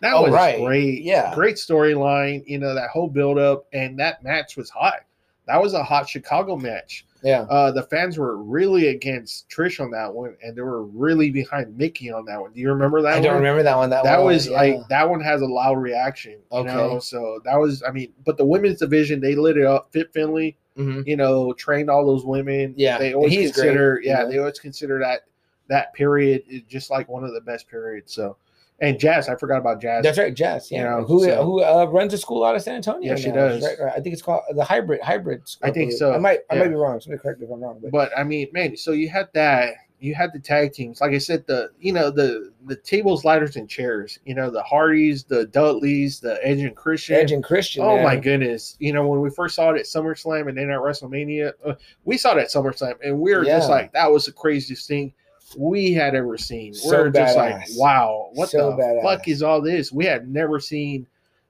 That 0.00 0.14
Oh, 0.14 0.22
was 0.22 0.32
right. 0.32 0.58
great. 0.60 1.02
Yeah. 1.02 1.34
Great 1.34 1.56
storyline, 1.56 2.42
you 2.46 2.58
know, 2.58 2.74
that 2.74 2.90
whole 2.90 3.08
build 3.08 3.38
up 3.38 3.66
and 3.72 3.98
that 3.98 4.22
match 4.22 4.56
was 4.56 4.70
hot. 4.70 5.00
That 5.46 5.60
was 5.60 5.74
a 5.74 5.82
hot 5.82 6.08
Chicago 6.08 6.56
match. 6.56 7.04
Yeah. 7.22 7.42
Uh 7.42 7.70
the 7.70 7.82
fans 7.82 8.16
were 8.16 8.38
really 8.38 8.88
against 8.88 9.48
Trish 9.50 9.78
on 9.78 9.90
that 9.90 10.14
one 10.14 10.36
and 10.42 10.56
they 10.56 10.62
were 10.62 10.84
really 10.84 11.30
behind 11.30 11.76
Mickie 11.76 12.10
on 12.10 12.24
that 12.26 12.40
one. 12.40 12.52
Do 12.52 12.60
you 12.60 12.70
remember 12.70 13.02
that 13.02 13.12
I 13.14 13.20
don't 13.20 13.34
one? 13.34 13.42
remember 13.42 13.62
that 13.62 13.76
one. 13.76 13.90
That, 13.90 14.04
That 14.04 14.18
one, 14.18 14.26
was 14.28 14.46
yeah. 14.48 14.56
like 14.56 14.88
that 14.88 15.08
one 15.10 15.20
has 15.20 15.42
a 15.42 15.46
loud 15.46 15.76
reaction, 15.78 16.38
you 16.52 16.64
know. 16.64 16.80
Okay. 16.92 17.00
So 17.00 17.40
that 17.44 17.56
was, 17.56 17.82
I 17.82 17.90
mean, 17.90 18.12
but 18.24 18.38
the 18.38 18.44
women's 18.46 18.78
division 18.78 19.20
they 19.20 19.34
lit 19.34 19.58
it 19.58 19.66
up. 19.66 19.88
Fit 19.92 20.12
Finlay, 20.14 20.56
Mhm. 20.78 21.06
you 21.06 21.16
know, 21.16 21.52
trained 21.54 21.90
all 21.90 22.06
those 22.06 22.24
women. 22.24 22.72
Yeah, 22.78 22.96
they 22.96 23.12
always 23.12 23.32
he's 23.32 23.52
great, 23.52 23.64
consider, 23.66 24.00
yeah, 24.02 24.24
they 24.24 24.38
always 24.38 24.58
consider 24.58 24.98
that 25.00 25.22
that 25.68 25.92
period 25.92 26.42
is 26.48 26.62
just 26.68 26.90
like 26.90 27.08
one 27.08 27.22
of 27.24 27.34
the 27.34 27.40
best 27.42 27.68
periods. 27.68 28.14
So, 28.14 28.36
and 28.80 28.98
Jazz, 28.98 29.28
I 29.28 29.36
forgot 29.36 29.58
about 29.58 29.80
Jazz. 29.80 30.02
That's 30.02 30.18
right, 30.18 30.34
Jess. 30.34 30.70
Yeah, 30.70 30.78
You 30.78 30.84
know, 30.84 31.04
who 31.04 31.24
so- 31.24 31.44
who 31.44 31.62
uh, 31.62 31.84
runs 31.86 32.14
a 32.14 32.18
school 32.18 32.44
out 32.44 32.56
of 32.56 32.62
San 32.62 32.76
Antonio? 32.76 33.10
Yeah, 33.10 33.16
she 33.16 33.28
now, 33.28 33.48
does. 33.48 33.62
Right, 33.62 33.76
right. 33.78 33.92
I 33.96 34.00
think 34.00 34.14
it's 34.14 34.22
called 34.22 34.42
the 34.54 34.64
hybrid 34.64 35.00
hybrid. 35.02 35.46
School, 35.48 35.68
I 35.68 35.72
think 35.72 35.90
believe. 35.90 35.98
so, 35.98 36.14
I 36.14 36.18
might 36.18 36.40
I 36.50 36.54
yeah. 36.54 36.60
might 36.62 36.68
be 36.68 36.74
wrong. 36.74 37.00
Somebody 37.00 37.20
correct 37.22 37.40
me 37.40 37.46
if 37.46 37.52
I'm 37.52 37.60
wrong. 37.60 37.78
But, 37.82 37.90
But 37.92 38.18
I 38.18 38.24
mean, 38.24 38.48
man, 38.52 38.76
so 38.76 38.92
you 38.92 39.08
had 39.08 39.28
that. 39.34 39.74
You 40.02 40.14
had 40.14 40.32
the 40.32 40.38
tag 40.38 40.72
teams, 40.72 41.02
like 41.02 41.12
I 41.12 41.18
said, 41.18 41.46
the 41.46 41.72
you 41.78 41.92
know 41.92 42.10
the 42.10 42.50
the 42.64 42.76
tables, 42.76 43.22
ladders, 43.26 43.56
and 43.56 43.68
chairs. 43.68 44.18
You 44.24 44.34
know 44.34 44.50
the 44.50 44.62
Hardys, 44.62 45.24
the 45.24 45.44
Dudleys, 45.44 46.20
the 46.20 46.38
Edge 46.42 46.60
and 46.60 46.74
Christian. 46.74 47.16
Edge 47.16 47.32
and 47.32 47.44
Christian. 47.44 47.82
Oh 47.84 48.02
my 48.02 48.16
goodness! 48.16 48.76
You 48.78 48.94
know 48.94 49.06
when 49.06 49.20
we 49.20 49.28
first 49.28 49.54
saw 49.54 49.72
it 49.72 49.78
at 49.78 49.84
SummerSlam 49.84 50.48
and 50.48 50.56
then 50.56 50.70
at 50.70 50.78
WrestleMania, 50.78 51.52
uh, 51.66 51.74
we 52.06 52.16
saw 52.16 52.32
it 52.34 52.38
at 52.38 52.48
SummerSlam 52.48 52.94
and 53.04 53.20
we 53.20 53.36
were 53.36 53.44
just 53.44 53.68
like, 53.68 53.92
that 53.92 54.10
was 54.10 54.24
the 54.24 54.32
craziest 54.32 54.88
thing 54.88 55.12
we 55.56 55.92
had 55.92 56.14
ever 56.14 56.36
seen. 56.38 56.74
So 56.74 56.88
we're 56.90 57.10
just 57.10 57.36
like, 57.36 57.62
wow, 57.74 58.30
what 58.32 58.50
So 58.50 58.70
the 58.70 58.82
badass. 58.82 59.02
fuck 59.02 59.28
is 59.28 59.42
all 59.42 59.60
this? 59.60 59.92
We 59.92 60.04
had 60.04 60.28
never 60.28 60.60
seen, 60.60 61.06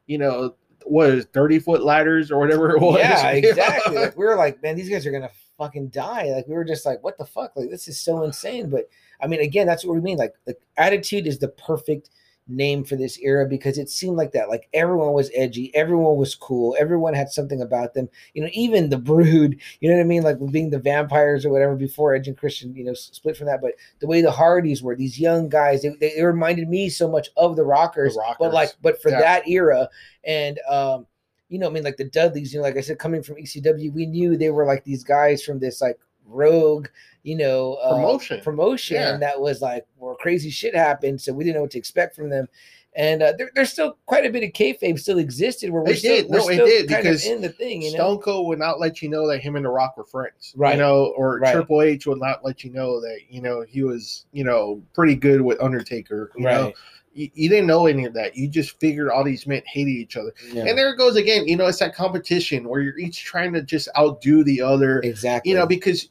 you 0.06 0.18
know, 0.18 0.54
what 0.84 1.10
is 1.10 1.26
thirty 1.26 1.58
foot 1.58 1.82
ladders 1.84 2.30
or 2.30 2.38
whatever 2.38 2.70
it 2.74 2.80
was. 2.80 2.98
Yeah, 2.98 3.28
exactly. 3.32 3.96
like 3.96 4.16
we 4.16 4.24
were 4.24 4.36
like, 4.36 4.62
man, 4.62 4.76
these 4.76 4.88
guys 4.88 5.06
are 5.06 5.10
gonna 5.12 5.30
fucking 5.58 5.88
die. 5.88 6.30
Like 6.34 6.46
we 6.48 6.54
were 6.54 6.64
just 6.64 6.86
like, 6.86 7.02
what 7.04 7.18
the 7.18 7.26
fuck? 7.26 7.52
Like 7.54 7.70
this 7.70 7.86
is 7.88 8.00
so 8.00 8.22
insane. 8.22 8.70
But 8.70 8.88
I 9.20 9.26
mean, 9.26 9.40
again, 9.40 9.66
that's 9.66 9.84
what 9.84 9.94
we 9.94 10.00
mean. 10.00 10.16
Like 10.18 10.34
the 10.46 10.56
attitude 10.78 11.26
is 11.26 11.38
the 11.38 11.48
perfect 11.48 12.10
name 12.50 12.84
for 12.84 12.96
this 12.96 13.18
era 13.18 13.46
because 13.46 13.78
it 13.78 13.88
seemed 13.88 14.16
like 14.16 14.32
that. 14.32 14.48
Like 14.48 14.68
everyone 14.72 15.12
was 15.12 15.30
edgy, 15.34 15.74
everyone 15.74 16.16
was 16.16 16.34
cool, 16.34 16.76
everyone 16.78 17.14
had 17.14 17.30
something 17.30 17.62
about 17.62 17.94
them. 17.94 18.08
You 18.34 18.42
know, 18.42 18.50
even 18.52 18.88
the 18.90 18.98
brood, 18.98 19.58
you 19.80 19.88
know 19.88 19.96
what 19.96 20.02
I 20.02 20.06
mean? 20.06 20.22
Like 20.22 20.38
being 20.50 20.70
the 20.70 20.78
vampires 20.78 21.44
or 21.46 21.50
whatever 21.50 21.76
before 21.76 22.14
Edge 22.14 22.28
and 22.28 22.36
Christian, 22.36 22.74
you 22.74 22.84
know, 22.84 22.94
split 22.94 23.36
from 23.36 23.46
that. 23.46 23.60
But 23.60 23.72
the 24.00 24.06
way 24.06 24.20
the 24.20 24.30
Hardys 24.30 24.82
were, 24.82 24.96
these 24.96 25.18
young 25.18 25.48
guys, 25.48 25.82
they, 25.82 25.90
they, 26.00 26.14
they 26.16 26.24
reminded 26.24 26.68
me 26.68 26.88
so 26.88 27.08
much 27.08 27.28
of 27.36 27.56
the 27.56 27.64
rockers, 27.64 28.14
The 28.14 28.20
but 28.38 28.52
like, 28.52 28.70
but 28.82 29.00
for 29.02 29.10
Yeah. 29.10 29.20
that 29.20 29.48
era. 29.48 29.88
And 30.24 30.58
um, 30.68 31.06
you 31.48 31.58
know, 31.58 31.66
I 31.66 31.70
mean, 31.70 31.82
like 31.82 31.96
the 31.96 32.04
Dudleys, 32.04 32.52
you 32.52 32.60
know, 32.60 32.64
like 32.64 32.76
I 32.76 32.80
said, 32.80 32.98
coming 32.98 33.22
from 33.22 33.36
ECW, 33.36 33.92
we 33.92 34.06
knew 34.06 34.36
they 34.36 34.50
were 34.50 34.64
like 34.64 34.84
these 34.84 35.02
guys 35.02 35.42
from 35.42 35.58
this 35.58 35.80
like 35.80 35.98
rogue, 36.30 36.88
you 37.22 37.36
know, 37.36 37.74
uh, 37.82 37.94
Promotion. 37.96 38.40
promotion 38.42 38.96
Yeah. 38.96 39.16
that 39.18 39.40
was 39.40 39.60
like 39.60 39.84
where 39.96 40.14
crazy 40.14 40.50
shit 40.50 40.74
happened. 40.74 41.20
So 41.20 41.32
we 41.32 41.44
didn't 41.44 41.56
know 41.56 41.62
what 41.62 41.70
to 41.72 41.78
expect 41.78 42.14
from 42.16 42.30
them. 42.30 42.48
And 42.96 43.22
uh, 43.22 43.32
there, 43.38 43.52
there's 43.54 43.70
still 43.70 43.98
quite 44.06 44.26
a 44.26 44.30
bit 44.30 44.42
of 44.42 44.50
kayfabe 44.50 44.98
still 44.98 45.18
existed 45.18 45.70
where 45.70 45.82
we're 45.82 45.90
It 45.92 45.98
still, 45.98 46.16
did. 46.16 46.28
we're 46.28 46.38
No, 46.38 46.48
it 46.48 46.56
did, 46.66 46.88
because 46.88 47.24
in 47.24 47.40
the 47.40 47.48
thing, 47.48 47.82
you 47.82 47.92
know. 47.92 47.98
Stone 47.98 48.18
Cold 48.18 48.48
would 48.48 48.58
not 48.58 48.80
let 48.80 49.00
you 49.00 49.08
know 49.08 49.28
that 49.28 49.38
him 49.38 49.54
and 49.54 49.64
The 49.64 49.68
Rock 49.70 49.96
were 49.96 50.04
friends, 50.04 50.52
Right. 50.56 50.72
You 50.72 50.78
know, 50.80 51.14
or 51.16 51.38
Right. 51.38 51.52
Triple 51.52 51.82
H 51.82 52.06
would 52.06 52.18
not 52.18 52.44
let 52.44 52.64
you 52.64 52.70
know 52.72 53.00
that 53.00 53.20
you 53.28 53.42
know 53.42 53.60
he 53.68 53.84
was 53.84 54.26
you 54.32 54.42
know 54.42 54.82
pretty 54.92 55.14
good 55.14 55.40
with 55.40 55.60
Undertaker, 55.62 56.32
you 56.36 56.44
know. 56.44 56.64
right. 56.64 56.74
You, 57.12 57.28
you 57.34 57.48
didn't 57.48 57.66
know 57.68 57.86
any 57.86 58.04
of 58.06 58.14
that. 58.14 58.36
You 58.36 58.48
just 58.48 58.78
figured 58.80 59.08
all 59.10 59.22
these 59.24 59.46
men 59.46 59.62
hated 59.66 59.90
each 59.92 60.16
other. 60.16 60.32
Yeah. 60.52 60.64
And 60.66 60.76
there 60.76 60.90
it 60.92 60.96
goes 60.96 61.14
again. 61.16 61.46
You 61.46 61.56
know, 61.56 61.66
it's 61.66 61.78
that 61.80 61.94
competition 61.94 62.68
where 62.68 62.80
you're 62.80 62.98
each 62.98 63.24
trying 63.24 63.52
to 63.52 63.62
just 63.62 63.88
outdo 63.96 64.42
the 64.44 64.60
other. 64.62 65.00
exactly. 65.00 65.50
You 65.52 65.58
know, 65.58 65.66
because 65.66 66.08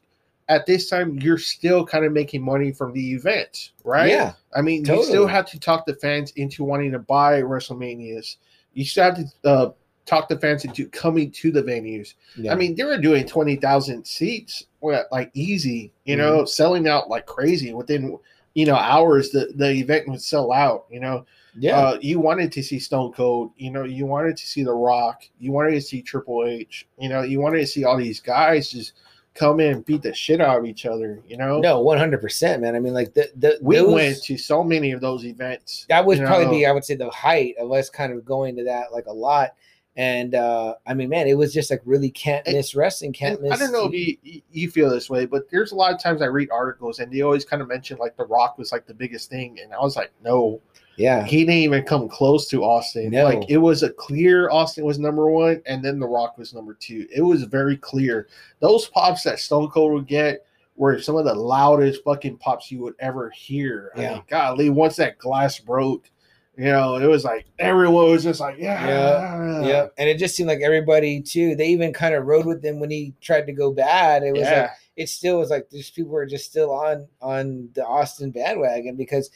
at 0.49 0.65
this 0.65 0.89
time 0.89 1.17
you're 1.19 1.37
still 1.37 1.85
kind 1.85 2.03
of 2.03 2.11
making 2.11 2.41
money 2.41 2.71
from 2.71 2.91
the 2.91 3.13
event, 3.13 3.71
right? 3.83 4.09
Yeah. 4.09 4.33
I 4.55 4.61
mean, 4.61 4.83
you 4.83 5.03
still 5.03 5.27
have 5.27 5.45
to 5.51 5.59
talk 5.59 5.85
the 5.85 5.93
fans 5.95 6.31
into 6.35 6.63
wanting 6.63 6.91
to 6.91 6.99
buy 6.99 7.41
WrestleManias. 7.41 8.37
You 8.73 8.83
still 8.83 9.03
have 9.05 9.17
to 9.17 9.49
uh, 9.49 9.71
talk 10.07 10.27
the 10.27 10.39
fans 10.39 10.65
into 10.65 10.89
coming 10.89 11.29
to 11.31 11.51
the 11.51 11.61
venues. 11.61 12.15
Yeah. 12.35 12.51
I 12.51 12.55
mean, 12.55 12.75
they 12.75 12.83
were 12.83 12.97
doing 12.97 13.25
twenty 13.27 13.55
thousand 13.57 14.05
seats, 14.05 14.65
like 14.81 15.31
easy, 15.35 15.93
you 16.05 16.17
Mm-hmm. 16.17 16.21
know, 16.37 16.45
selling 16.45 16.87
out 16.87 17.09
like 17.09 17.25
crazy 17.27 17.73
within 17.73 18.17
you 18.55 18.65
know 18.65 18.75
hours. 18.75 19.29
The 19.29 19.53
the 19.55 19.69
event 19.69 20.07
would 20.07 20.21
sell 20.21 20.51
out. 20.51 20.85
You 20.89 20.99
know, 20.99 21.25
yeah. 21.55 21.77
uh, 21.77 21.97
you 22.01 22.19
wanted 22.19 22.51
to 22.53 22.63
see 22.63 22.79
Stone 22.79 23.13
Cold. 23.13 23.51
You 23.57 23.69
know, 23.69 23.83
you 23.83 24.07
wanted 24.07 24.35
to 24.37 24.47
see 24.47 24.63
The 24.63 24.73
Rock. 24.73 25.21
You 25.39 25.51
wanted 25.51 25.71
to 25.71 25.81
see 25.81 26.01
Triple 26.01 26.45
H. 26.47 26.87
You 26.97 27.09
know, 27.09 27.21
you 27.21 27.39
wanted 27.39 27.59
to 27.59 27.67
see 27.67 27.83
all 27.83 27.97
these 27.97 28.19
guys 28.19 28.71
just 28.71 28.93
come 29.35 29.59
in 29.59 29.71
and 29.73 29.85
beat 29.85 30.01
the 30.01 30.13
shit 30.13 30.41
out 30.41 30.57
of 30.57 30.65
each 30.65 30.85
other. 30.85 31.21
You 31.27 31.37
know, 31.37 31.59
no, 31.59 31.79
one 31.81 31.97
hundred 31.97 32.19
percent, 32.21 32.61
man. 32.61 32.75
I 32.75 32.79
mean, 32.79 32.93
like 32.93 33.13
the 33.13 33.29
the 33.37 33.57
we 33.61 33.77
those- 33.77 33.93
went 33.93 34.23
to 34.23 34.37
so 34.37 34.63
many 34.63 34.91
of 34.91 35.01
those 35.01 35.25
events. 35.25 35.85
that 35.89 36.05
would 36.05 36.19
probably 36.19 36.45
know. 36.45 36.51
be 36.51 36.65
i 36.65 36.71
would 36.71 36.83
say 36.85 36.95
the 36.95 37.09
height 37.11 37.55
of 37.59 37.71
us 37.71 37.89
kind 37.89 38.11
of 38.13 38.25
going 38.25 38.55
to 38.57 38.63
that 38.65 38.91
like 38.91 39.05
a 39.07 39.13
lot 39.13 39.51
and 39.97 40.35
uh 40.35 40.75
i 40.85 40.93
mean 40.93 41.09
man 41.09 41.27
it 41.27 41.33
was 41.37 41.51
just 41.53 41.71
like 41.71 41.81
really 41.83 42.11
can't 42.11 42.45
And- 42.45 42.55
miss 42.55 42.75
wrestling 42.75 43.11
can't 43.11 43.41
miss 43.41 43.51
I 43.53 43.57
don't 43.57 43.71
know 43.71 43.89
if 43.91 43.93
you 43.93 44.41
you 44.51 44.69
feel 44.69 44.89
this 44.89 45.09
way, 45.09 45.25
but 45.25 45.49
there's 45.49 45.71
a 45.71 45.75
lot 45.75 45.93
of 45.93 45.99
times 46.01 46.21
I 46.21 46.25
read 46.27 46.49
articles 46.51 46.99
and 46.99 47.11
they 47.11 47.21
always 47.21 47.43
kind 47.45 47.61
of 47.61 47.67
mention 47.67 47.97
like 47.97 48.15
The 48.17 48.25
Rock 48.25 48.57
was 48.57 48.71
like 48.71 48.85
the 48.85 48.93
biggest 48.93 49.29
thing, 49.29 49.57
and 49.61 49.73
I 49.73 49.79
was 49.79 49.95
like, 49.95 50.11
no, 50.23 50.61
yeah 50.99 51.23
he 51.23 51.39
didn't 51.39 51.55
even 51.55 51.83
come 51.83 52.07
close 52.09 52.47
to 52.49 52.63
Austin. 52.63 53.11
No. 53.11 53.23
Like 53.23 53.49
it 53.49 53.57
was 53.57 53.83
a 53.83 53.89
clear 53.89 54.49
Austin 54.49 54.85
was 54.85 54.99
number 54.99 55.29
one, 55.29 55.61
and 55.65 55.83
then 55.83 55.99
The 55.99 56.07
Rock 56.07 56.37
was 56.37 56.53
number 56.53 56.73
two. 56.73 57.07
It 57.15 57.21
was 57.21 57.43
very 57.43 57.77
clear. 57.77 58.27
Those 58.59 58.87
pops 58.87 59.23
that 59.23 59.39
Stone 59.39 59.69
Cold 59.69 59.93
would 59.93 60.07
get 60.07 60.45
were 60.75 60.99
some 61.01 61.15
of 61.15 61.25
the 61.25 61.33
loudest 61.33 62.03
fucking 62.03 62.37
pops 62.37 62.71
you 62.71 62.79
would 62.79 62.95
ever 62.99 63.29
hear. 63.31 63.91
I 63.95 64.01
Yeah. 64.01 64.13
mean, 64.13 64.23
golly, 64.29 64.69
once 64.69 64.95
that 64.95 65.17
glass 65.17 65.59
broke, 65.59 66.09
you 66.57 66.65
know, 66.65 66.95
it 66.95 67.05
was 67.05 67.23
like 67.25 67.45
everyone 67.59 68.11
was 68.11 68.23
just 68.23 68.39
like, 68.39 68.57
yeah, 68.57 68.85
yeah 68.85 69.87
and 69.97 70.09
it 70.09 70.17
just 70.17 70.35
seemed 70.35 70.49
like 70.49 70.61
everybody 70.61 71.21
too 71.21 71.55
they 71.55 71.67
even 71.67 71.93
kind 71.93 72.15
of 72.15 72.25
rode 72.25 72.45
with 72.45 72.63
him 72.63 72.79
when 72.79 72.89
he 72.89 73.13
tried 73.21 73.45
to 73.45 73.53
go 73.53 73.71
bad 73.71 74.23
it 74.23 74.31
was 74.31 74.41
yeah. 74.41 74.61
like 74.61 74.71
it 74.95 75.09
still 75.09 75.39
was 75.39 75.49
like 75.49 75.69
these 75.69 75.89
people 75.89 76.11
were 76.11 76.25
just 76.25 76.45
still 76.45 76.71
on 76.71 77.07
on 77.21 77.69
the 77.73 77.85
austin 77.85 78.31
bandwagon 78.31 78.95
because 78.95 79.29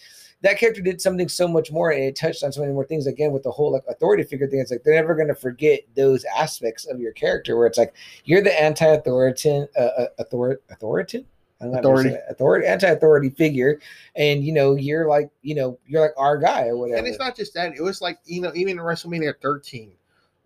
that 0.43 0.57
character 0.59 0.81
did 0.81 1.01
something 1.01 1.27
so 1.27 1.47
much 1.47 1.71
more 1.71 1.91
and 1.91 2.03
it 2.03 2.15
touched 2.15 2.43
on 2.43 2.51
so 2.51 2.61
many 2.61 2.71
more 2.73 2.85
things 2.85 3.07
again 3.07 3.31
with 3.31 3.43
the 3.43 3.51
whole 3.51 3.71
like 3.71 3.83
authority 3.87 4.23
figure 4.23 4.47
thing 4.47 4.59
it's 4.59 4.69
like 4.71 4.83
they're 4.83 4.93
never 4.93 5.15
going 5.15 5.27
to 5.27 5.33
forget 5.35 5.79
those 5.95 6.23
aspects 6.37 6.85
of 6.85 6.99
your 6.99 7.11
character 7.13 7.57
where 7.57 7.65
it's 7.65 7.77
like 7.77 7.93
you're 8.25 8.41
the 8.43 8.61
anti-authoritan 8.61 9.67
uh, 9.77 9.79
uh, 9.79 10.07
author- 10.19 10.61
authoritan 10.71 11.25
I 11.61 11.65
don't 11.65 11.71
know 11.81 11.89
how 11.91 11.95
to 11.95 12.01
say 12.03 12.09
Authority. 12.09 12.17
authority 12.29 12.67
anti-authority 12.67 13.29
figure 13.31 13.79
and 14.17 14.43
you 14.43 14.51
know 14.53 14.75
you're 14.75 15.07
like 15.07 15.29
you 15.41 15.55
know 15.55 15.79
you're 15.87 16.01
like 16.01 16.13
our 16.17 16.37
guy 16.37 16.67
or 16.67 16.75
whatever 16.77 16.97
And 16.97 17.07
it's 17.07 17.19
not 17.19 17.35
just 17.37 17.53
that. 17.53 17.73
It 17.75 17.81
was 17.81 18.01
like, 18.01 18.19
you 18.25 18.41
know, 18.41 18.51
even 18.53 18.77
in 18.79 18.83
WrestleMania 18.83 19.35
13, 19.41 19.93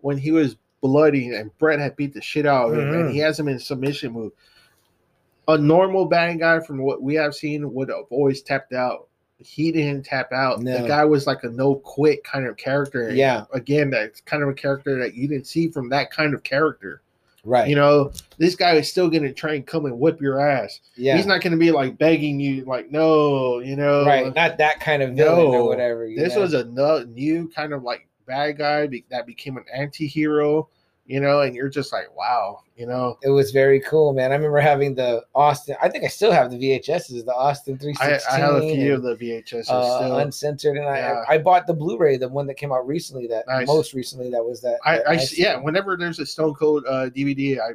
when 0.00 0.16
he 0.16 0.30
was 0.30 0.56
bloody 0.80 1.34
and 1.34 1.50
Bret 1.58 1.80
had 1.80 1.96
beat 1.96 2.14
the 2.14 2.20
shit 2.22 2.46
out 2.46 2.70
of 2.70 2.78
him 2.78 2.84
Mhm. 2.92 3.00
and 3.00 3.10
he 3.10 3.18
has 3.18 3.36
him 3.40 3.48
in 3.48 3.58
submission 3.58 4.12
move. 4.12 4.30
A 5.48 5.58
normal 5.58 6.04
bad 6.04 6.38
guy 6.38 6.60
from 6.60 6.78
what 6.78 7.02
we 7.02 7.14
have 7.14 7.34
seen 7.34 7.72
would 7.74 7.88
have 7.88 8.04
always 8.10 8.42
tapped 8.42 8.72
out. 8.74 9.08
He 9.38 9.70
didn't 9.72 10.04
tap 10.04 10.32
out. 10.32 10.60
No. 10.60 10.82
The 10.82 10.88
guy 10.88 11.04
was 11.04 11.26
like 11.26 11.44
a 11.44 11.48
no 11.48 11.76
quit 11.76 12.24
kind 12.24 12.46
of 12.46 12.56
character. 12.56 13.10
Yeah. 13.14 13.44
Again, 13.52 13.90
that's 13.90 14.20
kind 14.22 14.42
of 14.42 14.48
a 14.48 14.54
character 14.54 14.98
that 14.98 15.14
you 15.14 15.28
didn't 15.28 15.46
see 15.46 15.68
from 15.70 15.88
that 15.90 16.10
kind 16.10 16.34
of 16.34 16.42
character. 16.42 17.02
right 17.44 17.68
You 17.68 17.76
know, 17.76 18.10
this 18.38 18.56
guy 18.56 18.72
is 18.74 18.90
still 18.90 19.08
going 19.08 19.22
to 19.22 19.32
try 19.32 19.54
and 19.54 19.64
come 19.66 19.84
and 19.86 19.98
whip 20.00 20.20
your 20.20 20.40
ass. 20.40 20.80
yeah 20.96 21.16
He's 21.16 21.26
not 21.26 21.40
going 21.40 21.52
to 21.52 21.56
be 21.58 21.70
like 21.70 21.96
begging 21.98 22.40
you, 22.40 22.64
like, 22.64 22.90
no, 22.90 23.60
you 23.60 23.76
know. 23.76 24.04
right 24.04 24.34
not 24.34 24.58
that 24.58 24.80
kind 24.80 25.02
of 25.04 25.14
villain 25.14 25.52
No. 25.52 25.58
or 25.58 25.68
whatever 25.68 26.08
This 26.14 26.34
know? 26.34 26.40
was 26.40 26.54
a 26.54 26.64
new 27.06 27.48
kind 27.54 27.72
of 27.72 27.84
like 27.84 28.08
bad 28.26 28.58
guy 28.58 28.88
that 29.10 29.24
became 29.26 29.56
an 29.56 29.64
anti-hero, 29.72 30.68
you 31.08 31.18
know, 31.20 31.40
and 31.40 31.56
you're 31.56 31.70
just 31.70 31.90
like, 31.92 32.14
wow, 32.14 32.60
you 32.76 32.86
know. 32.86 33.18
it 33.22 33.30
was 33.30 33.50
very 33.50 33.80
cool, 33.80 34.12
man. 34.12 34.30
I 34.30 34.34
remember 34.36 34.60
having 34.60 34.94
the 34.94 35.24
Austin. 35.34 35.74
I 35.82 35.88
think 35.88 36.04
I 36.04 36.06
still 36.08 36.30
have 36.30 36.50
the 36.50 36.56
VHSs, 36.58 37.24
the 37.24 37.34
Austin 37.34 37.78
316. 37.78 38.30
I. 38.30 38.36
I 38.36 38.38
have 38.38 38.54
a 38.62 38.74
few 38.74 38.94
of 38.94 39.02
the 39.02 39.16
VHS 39.16 39.68
uh, 39.70 39.96
still. 39.98 40.18
uncensored, 40.18 40.76
and 40.76 40.84
Yeah. 40.84 41.24
I 41.28 41.34
I 41.34 41.38
bought 41.38 41.66
the 41.66 41.72
Blu-ray, 41.74 42.18
the 42.18 42.28
one 42.28 42.46
that 42.46 42.54
came 42.54 42.72
out 42.72 42.86
recently. 42.86 43.26
That 43.26 43.46
Nice. 43.48 43.66
most 43.66 43.94
recently 43.94 44.30
that 44.30 44.44
was 44.44 44.60
that. 44.60 44.78
I, 44.84 44.98
that 44.98 45.08
I 45.08 45.16
nice 45.16 45.36
yeah, 45.36 45.56
whenever 45.56 45.96
there's 45.96 46.18
a 46.20 46.26
Stone 46.26 46.54
Cold 46.54 46.84
uh, 46.86 47.08
DVD, 47.10 47.58
I 47.58 47.70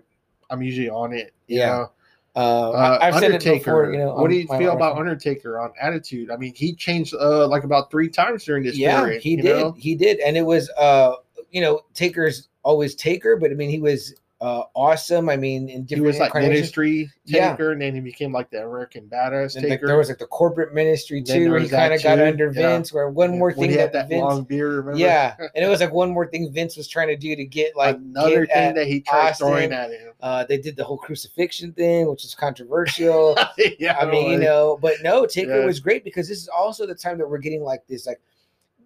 I'm 0.50 0.62
usually 0.62 0.90
on 0.90 1.12
it. 1.12 1.34
you 1.48 1.58
Yeah. 1.60 1.68
know. 1.70 1.92
Uh, 2.36 2.72
Uh, 2.72 2.98
I've 3.02 3.14
said 3.16 3.24
it 3.26 3.34
Undertaker. 3.34 3.58
before. 3.60 3.92
You 3.92 3.98
know, 4.00 4.14
what 4.16 4.30
do 4.30 4.36
you 4.36 4.48
feel 4.48 4.74
about 4.74 4.98
Undertaker 4.98 5.60
on 5.60 5.72
Attitude? 5.82 6.30
I 6.32 6.38
mean, 6.38 6.54
he 6.56 6.74
changed 6.76 7.14
uh, 7.16 7.48
like 7.48 7.64
about 7.64 7.90
three 7.92 8.10
times 8.10 8.44
during 8.46 8.64
this 8.64 8.76
Yeah, 8.78 9.02
period. 9.02 9.22
he 9.24 9.36
did. 9.36 9.46
know? 9.46 9.72
He 9.74 9.96
did, 9.96 10.20
and 10.20 10.36
it 10.38 10.42
was 10.44 10.70
uh, 10.78 11.16
you 11.52 11.62
know, 11.62 11.82
Taker's 11.94 12.50
always 12.64 12.96
Taker, 12.96 13.36
but 13.38 13.52
I 13.52 13.54
mean, 13.54 13.70
he 13.70 13.80
was 13.80 14.16
uh 14.42 14.64
awesome. 14.74 15.30
I 15.30 15.38
mean, 15.38 15.70
in 15.70 15.82
He 15.82 15.84
different 15.84 16.06
was 16.08 16.20
like 16.20 16.34
ministry 16.34 17.10
Yeah. 17.24 17.52
taker, 17.52 17.72
and 17.72 17.82
then 17.82 17.96
he 17.96 18.02
became 18.02 18.34
like 18.34 18.50
the 18.50 18.66
American 18.66 19.08
badass 19.08 19.56
And 19.56 19.64
taker. 19.64 19.88
there 19.88 19.96
was 19.98 20.10
like 20.10 20.18
the 20.18 20.26
corporate 20.28 20.74
ministry 20.74 21.22
too, 21.24 21.50
where 21.50 21.60
he 21.62 21.70
kind 21.70 21.94
of 21.94 22.04
got 22.04 22.20
under 22.20 22.48
yeah. 22.48 22.52
Vince. 22.76 22.92
Where 22.92 23.08
one 23.10 23.38
more 23.40 23.52
when 23.52 23.60
thing 23.60 23.70
he 23.70 23.76
had 23.78 23.94
that, 23.94 24.10
that 24.10 24.10
Vince, 24.10 24.22
long 24.22 24.44
beard. 24.44 24.74
Remember? 24.74 24.98
yeah, 25.00 25.36
and 25.56 25.64
it 25.64 25.70
was 25.70 25.80
like 25.80 25.94
one 25.94 26.12
more 26.12 26.28
thing 26.28 26.52
Vince 26.52 26.76
was 26.76 26.90
trying 26.90 27.08
to 27.08 27.16
do 27.16 27.38
to 27.38 27.46
get 27.46 27.74
like 27.78 27.96
another 27.96 28.46
get 28.46 28.54
thing 28.56 28.74
that 28.76 28.88
he 28.88 29.00
tried 29.00 29.30
Austin. 29.30 29.48
throwing 29.48 29.72
at 29.72 29.92
him. 29.92 30.12
uh, 30.22 30.44
they 30.44 30.58
did 30.58 30.76
the 30.76 30.84
whole 30.84 30.98
crucifixion 30.98 31.72
thing, 31.72 32.10
which 32.10 32.26
is 32.26 32.36
controversial. 32.36 33.38
yeah, 33.80 33.98
I 33.98 34.06
mean, 34.06 34.30
you 34.32 34.38
know, 34.40 34.78
but 34.82 34.96
no, 35.04 35.26
Taker 35.26 35.60
Yeah. 35.60 35.66
was 35.66 35.80
great 35.80 36.04
because 36.04 36.28
this 36.28 36.40
is 36.40 36.50
also 36.50 36.86
the 36.86 36.96
time 36.96 37.18
that 37.20 37.30
we're 37.30 37.38
getting 37.38 37.62
like 37.64 37.86
this, 37.88 38.06
like 38.08 38.20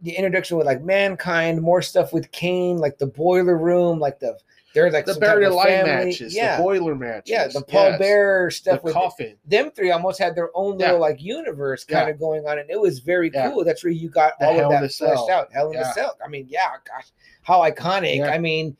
the 0.01 0.11
introduction 0.11 0.57
with 0.57 0.65
like 0.67 0.81
mankind, 0.83 1.61
more 1.61 1.81
stuff 1.81 2.13
with 2.13 2.31
Kane, 2.31 2.77
like 2.77 2.97
the 2.97 3.07
boiler 3.07 3.57
room, 3.57 3.99
like 3.99 4.19
the 4.19 4.37
there's 4.73 4.93
like 4.93 5.05
the 5.05 5.15
buried 5.15 5.45
alive 5.47 5.85
matches, 5.87 6.35
yeah, 6.35 6.57
the 6.57 6.63
boiler 6.63 6.93
matches, 6.93 7.31
yeah, 7.31 7.47
the 7.47 7.61
Paul 7.63 7.89
yes, 7.91 7.99
Bearer 7.99 8.47
the 8.47 8.51
stuff 8.51 8.83
with 8.83 8.93
coffin. 8.93 9.35
them 9.45 9.71
three 9.71 9.89
almost 9.89 10.19
had 10.19 10.35
their 10.35 10.49
own 10.53 10.77
Yeah. 10.79 10.87
little 10.87 11.01
like 11.01 11.19
universe 11.21 11.83
kind 11.83 12.07
Yeah. 12.07 12.13
of 12.13 12.19
going 12.19 12.45
on, 12.45 12.59
and 12.59 12.69
it 12.69 12.79
was 12.79 12.99
very 12.99 13.31
Yeah. 13.33 13.49
cool. 13.49 13.63
That's 13.63 13.83
where 13.83 13.91
you 13.93 14.09
got 14.09 14.33
The 14.39 14.45
all 14.47 14.59
of 14.59 14.81
that 14.81 14.91
fleshed 14.91 15.29
out. 15.31 15.51
Hell 15.51 15.69
in 15.69 15.73
Yeah. 15.79 15.89
a 15.89 15.93
Cell. 15.93 16.15
I 16.23 16.27
mean, 16.27 16.45
yeah, 16.47 16.69
gosh, 16.85 17.07
how 17.41 17.61
iconic. 17.61 18.17
Yeah. 18.17 18.29
I 18.29 18.37
mean, 18.37 18.77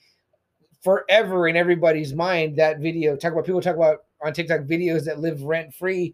forever 0.84 1.48
in 1.48 1.56
everybody's 1.56 2.14
mind. 2.14 2.58
That 2.58 2.80
video. 2.80 3.16
Talk 3.16 3.34
about 3.34 3.46
people 3.46 3.62
talk 3.62 3.76
about 3.76 4.04
on 4.24 4.34
TikTok 4.34 4.62
videos 4.62 5.04
that 5.06 5.20
live 5.20 5.42
rent 5.44 5.74
free. 5.74 6.14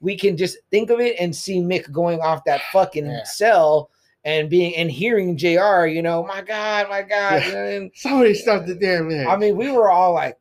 We 0.00 0.16
can 0.16 0.36
just 0.36 0.58
think 0.70 0.90
of 0.90 1.00
it 1.00 1.16
and 1.18 1.34
see 1.34 1.58
Mick 1.60 1.90
going 1.90 2.20
off 2.20 2.44
that 2.44 2.60
fucking 2.72 3.06
Yeah. 3.06 3.24
cell 3.24 3.90
and 4.24 4.48
being 4.48 4.74
and 4.76 4.90
hearing 4.90 5.36
Jr. 5.36 5.86
You 5.86 6.02
know, 6.02 6.24
my 6.26 6.42
God, 6.42 6.88
my 6.88 7.02
God. 7.02 7.42
Yeah. 7.46 7.64
and- 7.68 7.90
Somebody 7.94 8.34
stopped 8.34 8.66
the 8.66 8.74
damn 8.74 9.08
man. 9.08 9.26
I 9.26 9.36
mean, 9.36 9.56
we 9.56 9.70
were 9.70 9.90
all 9.90 10.14
like, 10.14 10.38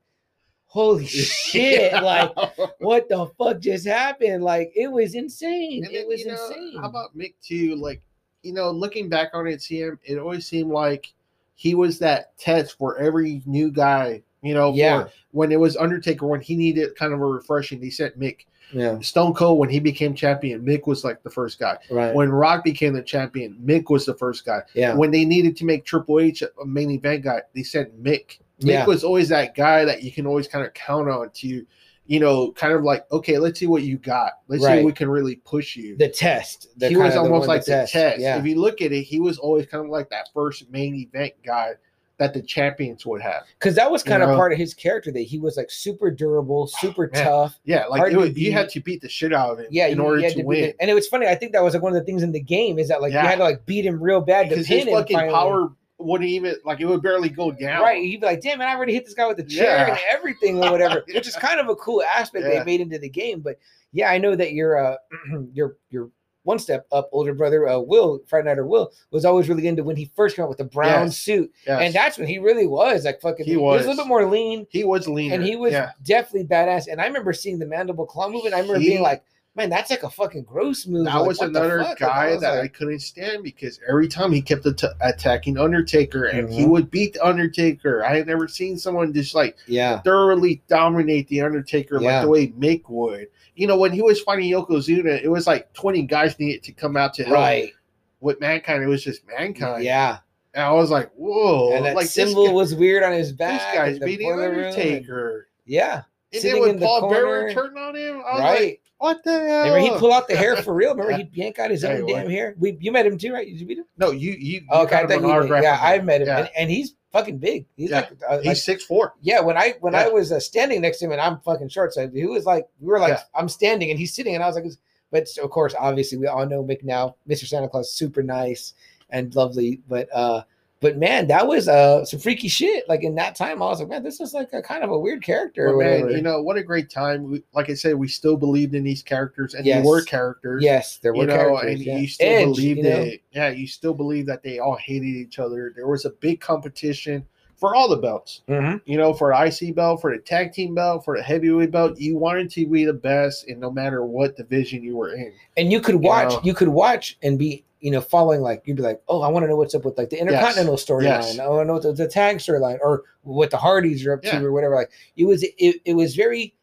"Holy 0.68 1.06
shit!" 1.08 1.92
Yeah. 1.92 2.02
Like 2.02 2.36
what 2.80 3.10
the 3.10 3.28
fuck 3.38 3.60
just 3.60 3.86
happened? 3.88 4.44
Like 4.44 4.72
it 4.76 4.88
was 4.92 5.16
insane. 5.16 5.84
And 5.86 5.94
it 5.94 6.08
was 6.08 6.22
you 6.22 6.28
know, 6.28 6.48
insane. 6.48 6.78
How 6.80 6.88
about 6.90 7.16
Mick 7.18 7.34
too? 7.42 7.76
Like, 7.76 8.02
you 8.42 8.54
know, 8.54 8.72
looking 8.72 9.10
back 9.10 9.30
on 9.34 9.48
it, 9.48 9.62
see 9.62 9.82
him, 9.82 10.00
it 10.04 10.18
always 10.18 10.46
seemed 10.48 10.72
like 10.72 11.14
he 11.56 11.76
was 11.76 12.00
that 12.00 12.38
test 12.38 12.78
for 12.78 12.98
every 12.98 13.42
new 13.46 13.72
guy. 13.72 14.22
You 14.44 14.54
know, 14.54 14.74
Yeah. 14.74 15.06
when 15.32 15.52
it 15.52 15.60
was 15.60 15.76
Undertaker, 15.78 16.28
when 16.28 16.42
he 16.42 16.56
needed 16.56 16.96
kind 16.96 17.14
of 17.14 17.22
a 17.22 17.26
refreshing, 17.26 17.82
he 17.82 17.90
sent 17.90 18.20
Mick. 18.20 18.42
yeah, 18.74 19.00
Stone 19.02 19.34
Cold, 19.36 19.60
when 19.60 19.70
he 19.70 19.80
became 19.80 20.14
champion, 20.16 20.66
Mick 20.66 20.88
was 20.88 21.04
like 21.04 21.22
the 21.24 21.30
first 21.30 21.60
guy. 21.60 21.78
right. 21.92 22.14
When 22.14 22.30
Rock 22.30 22.64
became 22.64 22.94
the 22.94 23.02
champion, 23.04 23.56
Mick 23.64 23.90
was 23.90 24.06
the 24.06 24.16
first 24.16 24.46
guy. 24.46 24.62
yeah, 24.74 24.96
When 24.96 25.12
they 25.12 25.26
needed 25.26 25.56
to 25.58 25.66
make 25.66 25.86
Triple 25.86 26.20
H 26.20 26.42
a 26.44 26.66
main 26.66 26.90
event 26.92 27.24
guy, 27.24 27.42
they 27.56 27.64
sent 27.64 28.02
Mick. 28.04 28.40
Mick 28.62 28.70
Yeah. 28.70 28.86
was 28.86 29.04
always 29.04 29.30
that 29.30 29.56
guy 29.56 29.86
that 29.86 30.04
you 30.04 30.12
can 30.12 30.26
always 30.26 30.48
kind 30.48 30.66
of 30.66 30.74
count 30.74 31.08
on 31.10 31.30
to, 31.36 31.66
you 32.08 32.20
know, 32.20 32.52
kind 32.54 32.74
of 32.74 32.84
like, 32.84 33.06
okay, 33.12 33.38
let's 33.38 33.60
see 33.60 33.68
what 33.68 33.84
you 33.84 33.98
got. 33.98 34.34
Let's 34.48 34.64
see 34.64 34.68
Right. 34.70 34.80
if 34.80 34.86
we 34.86 34.92
can 34.92 35.10
really 35.10 35.36
push 35.38 35.76
you. 35.76 35.96
the 35.98 36.10
test. 36.10 36.70
The 36.78 36.90
he 36.90 36.98
was 36.98 37.08
of 37.16 37.24
the 37.26 37.30
almost 37.30 37.48
like 37.48 37.64
the 37.66 37.88
test. 37.90 38.22
Yeah, 38.22 38.38
If 38.40 38.46
you 38.46 38.60
look 38.60 38.82
at 38.82 38.92
it, 38.92 39.04
he 39.04 39.20
was 39.20 39.38
always 39.38 39.68
kind 39.68 39.84
of 39.86 39.90
like 39.92 40.10
that 40.10 40.30
first 40.34 40.70
main 40.72 40.96
event 40.96 41.34
guy 41.46 41.74
that 42.20 42.34
the 42.34 42.42
champions 42.42 43.06
would 43.06 43.22
have. 43.22 43.44
because 43.60 43.76
that 43.76 43.90
was 43.90 44.06
You 44.06 44.10
kind 44.12 44.24
of 44.24 44.30
know? 44.30 44.36
part 44.36 44.54
of 44.54 44.60
his 44.60 44.74
character 44.74 45.12
that 45.12 45.22
he 45.22 45.40
was 45.40 45.58
like 45.58 45.72
super 45.72 46.12
durable, 46.12 46.68
super 46.68 47.10
man. 47.12 47.24
tough. 47.26 47.60
Yeah, 47.66 47.86
like 47.88 47.98
Hard 48.00 48.12
it 48.12 48.16
to 48.16 48.20
was, 48.22 48.38
you 48.38 48.52
had 48.52 48.70
to 48.70 48.80
beat 48.82 49.02
the 49.02 49.10
shit 49.10 49.34
out 49.34 49.52
of 49.54 49.60
him 49.60 49.66
Yeah, 49.72 49.88
in 49.88 49.98
you, 49.98 50.04
order 50.04 50.20
you 50.22 50.30
to, 50.30 50.36
to 50.36 50.44
win. 50.44 50.64
it. 50.66 50.76
And 50.80 50.90
it 50.92 50.94
was 50.94 51.08
funny. 51.08 51.26
I 51.28 51.36
think 51.36 51.54
that 51.54 51.64
was 51.64 51.74
like 51.74 51.82
one 51.84 51.92
of 51.94 52.00
the 52.00 52.06
things 52.06 52.22
in 52.22 52.32
the 52.32 52.40
game 52.40 52.78
is 52.78 52.88
that 52.90 53.02
like 53.02 53.14
Yeah. 53.14 53.24
you 53.24 53.30
had 53.30 53.38
to 53.40 53.44
like 53.44 53.66
beat 53.66 53.86
him 53.86 54.02
real 54.02 54.22
bad 54.22 54.50
Because 54.50 54.68
his 54.68 54.86
fucking 54.86 55.16
finally. 55.18 55.34
power 55.34 55.70
wouldn't 55.98 56.30
even 56.30 56.56
like 56.66 56.80
it 56.82 56.86
would 56.86 57.02
barely 57.02 57.30
go 57.30 57.52
down. 57.52 57.82
Right, 57.82 58.04
he'd 58.04 58.20
be 58.22 58.26
like, 58.28 58.42
"Damn 58.42 58.60
man, 58.60 58.68
I 58.68 58.76
already 58.76 58.94
hit 58.94 59.06
this 59.06 59.14
guy 59.14 59.26
with 59.28 59.38
the 59.38 59.44
chair 59.44 59.88
Yeah. 59.88 59.92
and 59.92 60.00
everything 60.12 60.58
or 60.64 60.70
whatever," 60.72 61.04
which 61.08 61.28
is 61.28 61.36
kind 61.38 61.60
of 61.60 61.70
a 61.70 61.76
cool 61.78 62.04
aspect 62.04 62.46
Yeah. 62.46 62.60
they 62.60 62.66
made 62.66 62.82
into 62.82 63.00
the 63.00 63.10
game. 63.10 63.40
But 63.40 63.58
yeah, 63.92 64.10
I 64.10 64.18
know 64.18 64.36
that 64.36 64.52
your 64.54 64.78
uh, 64.78 64.98
your 65.54 65.78
your 65.90 66.10
one 66.44 66.60
step 66.60 66.86
up 66.92 67.10
older 67.12 67.34
brother, 67.34 67.68
uh, 67.68 67.80
Will 67.80 68.22
Friday 68.28 68.48
Nighter 68.50 68.66
Will, 68.66 68.92
was 69.12 69.26
always 69.26 69.50
really 69.50 69.68
into 69.68 69.84
when 69.84 69.96
he 69.96 70.12
first 70.16 70.36
came 70.36 70.44
out 70.44 70.50
with 70.50 70.58
the 70.58 70.64
brown 70.66 71.06
Yes. 71.08 71.18
suit, 71.18 71.52
Yes. 71.66 71.80
and 71.82 71.94
that's 71.94 72.18
when 72.18 72.28
he 72.28 72.38
really 72.40 72.68
was 72.68 73.06
like 73.06 73.22
fucking. 73.22 73.46
He 73.46 73.52
He 73.54 73.58
was, 73.58 73.86
a 73.86 73.90
little 73.90 74.04
bit 74.04 74.08
more 74.10 74.26
lean, 74.30 74.68
he 74.70 74.84
was 74.84 75.08
lean, 75.08 75.32
and 75.32 75.44
he 75.44 75.56
was 75.56 75.72
Yeah. 75.74 75.92
definitely 76.04 76.48
badass. 76.48 76.88
And 76.92 77.02
I 77.02 77.06
remember 77.08 77.34
seeing 77.34 77.60
the 77.60 77.66
mandible 77.66 78.06
claw 78.06 78.30
move, 78.30 78.46
and 78.46 78.54
I 78.54 78.60
remember 78.60 78.80
He- 78.80 78.90
being 78.90 79.02
like, 79.02 79.24
"Man, 79.56 79.70
that's 79.70 79.90
like 79.92 80.02
a 80.04 80.10
fucking 80.10 80.44
gross 80.44 80.88
move." 80.88 81.06
That 81.06 81.16
Like, 81.16 81.28
was 81.28 81.40
another 81.40 81.80
fuck? 81.80 81.88
Like, 81.90 81.98
guy 82.00 82.32
was 82.32 82.42
that 82.42 82.60
I 82.60 82.68
couldn't 82.68 83.00
stand 83.00 83.44
because 83.44 83.80
every 83.88 84.08
time 84.08 84.32
he 84.32 84.42
kept 84.42 84.66
at- 84.66 84.82
attacking 85.00 85.58
Undertaker 85.60 86.26
and 86.26 86.52
he 86.52 86.64
Mhm. 86.66 86.70
would 86.70 86.90
beat 86.92 87.14
the 87.14 87.26
Undertaker. 87.26 88.04
I 88.04 88.16
had 88.18 88.28
never 88.28 88.48
seen 88.48 88.78
someone 88.78 89.14
just 89.14 89.36
like 89.36 89.56
yeah, 89.68 90.02
thoroughly 90.02 90.62
dominate 90.68 91.28
the 91.28 91.42
Undertaker 91.42 92.00
Yeah. 92.02 92.16
like 92.18 92.22
the 92.24 92.30
way 92.30 92.48
Mick 92.48 92.82
would. 92.90 93.28
You 93.56 93.68
know, 93.68 93.78
when 93.78 93.92
he 93.92 94.02
was 94.02 94.20
fighting 94.22 94.50
Yokozuna, 94.52 95.22
it 95.24 95.30
was 95.30 95.46
like 95.48 95.72
20 95.74 96.04
guys 96.04 96.38
needed 96.40 96.64
to 96.64 96.72
come 96.72 96.98
out 96.98 97.14
to 97.16 97.24
help. 97.24 97.36
right, 97.36 97.72
With 98.20 98.40
Mankind, 98.40 98.84
it 98.84 98.88
was 98.88 99.04
just 99.04 99.22
Mankind. 99.28 99.84
yeah. 99.84 100.18
And 100.56 100.64
I 100.64 100.72
was 100.72 100.90
like, 100.92 101.12
whoa. 101.16 101.74
and 101.76 101.86
that 101.86 101.96
like, 101.96 102.06
this 102.06 102.14
symbol 102.14 102.46
guy- 102.48 102.54
was 102.54 102.76
weird 102.76 103.04
on 103.04 103.12
his 103.12 103.30
this 103.30 103.38
back. 103.38 103.74
guy's 103.74 104.00
the 104.00 104.06
beating 104.06 104.28
boiler 104.30 104.50
room, 104.50 104.60
and- 104.60 104.66
Undertaker. 104.68 105.48
Yeah, 105.66 106.02
And 106.32 106.42
sitting 106.42 106.52
then 106.54 106.62
when 106.62 106.70
in 106.72 106.80
the 106.80 106.86
Paul 106.86 107.02
corner. 107.02 107.16
Bearer 107.16 107.54
turned 107.54 107.78
on 107.78 107.96
him, 107.96 108.18
right. 108.22 108.60
like, 108.60 108.82
what 108.98 109.24
the 109.24 109.32
hell? 109.32 109.64
Remember 109.74 109.80
he 109.80 110.00
pull 110.00 110.14
out 110.14 110.28
the 110.28 110.36
hair 110.36 110.56
for 110.58 110.74
real. 110.74 110.96
Remember 110.96 111.16
he 111.18 111.30
yank 111.34 111.58
out 111.60 111.72
his 111.72 111.84
own 111.84 112.08
he 112.08 112.14
damn 112.14 112.30
hair. 112.30 112.56
We 112.60 112.78
you 112.80 112.92
met 112.92 113.06
him 113.06 113.18
too, 113.18 113.34
right? 113.34 113.48
Did 113.48 113.60
you 113.60 113.66
meet 113.68 113.78
him? 113.80 113.86
No, 113.98 114.12
you, 114.12 114.32
you, 114.32 114.38
you 114.62 114.62
Okay, 114.72 114.96
I 114.96 115.08
thought 115.08 115.22
you. 115.48 115.56
Yeah, 115.62 115.80
I 115.82 116.00
met 116.00 116.22
him, 116.22 116.28
Yeah. 116.28 116.40
and, 116.40 116.50
and 116.58 116.70
he's 116.72 116.94
fucking 117.14 117.38
big. 117.38 117.66
He's 117.78 117.92
Yeah. 117.92 118.02
like, 118.02 118.12
uh, 118.28 118.38
He's 118.40 118.48
like 118.48 118.58
six 118.58 118.84
four. 118.84 119.14
yeah. 119.22 119.40
When 119.40 119.56
I 119.58 119.76
when 119.80 119.96
I 119.96 120.10
was 120.10 120.32
uh, 120.34 120.40
standing 120.42 120.82
next 120.82 120.98
to 121.00 121.06
him, 121.06 121.12
and 121.14 121.22
I'm 121.22 121.40
fucking 121.40 121.70
short, 121.70 121.94
so 121.94 122.10
he 122.10 122.26
was 122.26 122.46
like, 122.46 122.68
we 122.82 122.88
were 122.88 123.00
like, 123.00 123.10
Yeah. 123.14 123.22
I'm 123.34 123.48
standing, 123.48 123.90
and 123.90 123.98
he's 124.00 124.14
sitting, 124.14 124.36
and 124.36 124.44
I 124.44 124.48
was 124.48 124.56
like, 124.58 124.66
but 125.12 125.28
of 125.42 125.50
course, 125.52 125.74
obviously, 125.80 126.18
we 126.18 126.28
all 126.28 126.46
know 126.46 126.64
Mick 126.64 126.84
now, 126.84 127.16
Mr. 127.30 127.46
Santa 127.48 127.70
Claus, 127.70 127.94
super 127.94 128.22
nice 128.24 128.74
and 129.10 129.34
lovely, 129.36 129.82
but 129.88 130.10
uh. 130.14 130.44
But 130.84 130.98
man, 130.98 131.28
that 131.28 131.48
was 131.48 131.70
uh 131.70 132.04
some 132.04 132.20
freaky 132.20 132.50
shit. 132.50 132.88
Like 132.90 133.04
in 133.04 133.16
that 133.16 133.36
time, 133.36 133.64
I 133.64 133.68
was 133.68 133.80
like, 133.80 133.88
man, 133.88 134.04
this 134.04 134.20
is 134.20 134.34
like 134.34 134.52
a 134.52 134.62
kind 134.62 134.84
of 134.84 134.92
a 134.92 135.00
weird 135.00 135.24
character. 135.24 135.76
Man, 135.78 136.10
you 136.10 136.22
know 136.22 136.42
what 136.44 136.58
a 136.58 136.62
great 136.64 136.90
time. 136.90 137.24
We, 137.32 137.44
like 137.54 137.70
I 137.70 137.74
said, 137.74 137.96
we 137.96 138.10
still 138.10 138.36
believed 138.36 138.76
in 138.76 138.84
these 138.84 139.02
characters, 139.02 139.54
and 139.54 139.66
Yes. 139.66 139.82
they 139.82 139.88
were 139.88 140.02
characters. 140.04 140.62
yes, 140.62 140.98
there 140.98 141.14
were 141.14 141.22
you 141.22 141.28
know, 141.28 141.36
characters. 141.38 141.72
and 141.72 141.80
yeah. 141.80 141.98
you 141.98 142.08
still 142.10 142.28
Edge, 142.28 142.46
believed 142.48 142.78
you 142.80 142.84
know? 142.84 142.90
it. 142.90 143.22
Yeah, 143.32 143.50
you 143.50 143.66
still 143.66 143.94
believe 143.94 144.26
that 144.26 144.44
they 144.44 144.60
all 144.60 144.76
hated 144.76 145.08
each 145.08 145.40
other. 145.40 145.72
There 145.74 145.88
was 145.88 146.04
a 146.04 146.10
big 146.10 146.42
competition 146.42 147.26
for 147.64 147.74
all 147.76 147.88
the 147.88 147.96
belts. 147.96 148.42
Mhm. 148.50 148.82
You 148.84 148.98
know, 148.98 149.14
for 149.14 149.32
the 149.32 149.38
IC 149.42 149.74
belt, 149.74 150.02
for 150.02 150.12
the 150.14 150.22
tag 150.22 150.52
team 150.52 150.76
belt, 150.76 151.06
for 151.06 151.16
the 151.16 151.24
heavyweight 151.24 151.72
belt. 151.72 151.98
You 151.98 152.18
wanted 152.18 152.50
to 152.52 152.68
be 152.68 152.84
the 152.84 152.92
best, 152.92 153.48
and 153.48 153.58
no 153.62 153.72
matter 153.72 154.06
what 154.06 154.36
division 154.36 154.84
you 154.84 154.98
were 154.98 155.14
in. 155.14 155.32
and 155.56 155.72
you 155.72 155.80
could 155.80 155.96
watch 155.96 156.30
know? 156.34 156.42
you 156.44 156.54
could 156.54 156.68
watch 156.68 157.18
and 157.24 157.40
be 157.40 157.64
you 157.80 157.90
know 157.90 158.02
following 158.02 158.42
like 158.42 158.64
you'd 158.66 158.76
be 158.78 158.84
like 158.84 159.02
oh 159.08 159.22
i 159.22 159.28
want 159.30 159.44
to 159.44 159.48
know 159.48 159.56
what's 159.56 159.74
up 159.76 159.84
with 159.86 159.98
like 159.98 160.10
the 160.10 160.20
intercontinental 160.20 160.76
storyline 160.76 161.04
Yes. 161.04 161.40
i 161.40 161.48
want 161.48 161.62
to 161.64 161.68
know 161.68 161.74
what 161.74 161.84
the, 161.84 161.92
the 161.94 162.08
tag 162.08 162.38
storyline 162.38 162.80
or 162.82 163.04
what 163.24 163.50
the 163.52 163.58
hardys 163.58 164.06
are 164.06 164.14
up 164.14 164.24
Yeah. 164.24 164.40
to 164.40 164.46
or 164.46 164.52
whatever 164.54 164.74
like 164.76 164.90
it 165.18 165.26
was 165.26 165.44
it, 165.44 165.76
it 165.86 165.94
was 165.94 166.16
very 166.16 166.54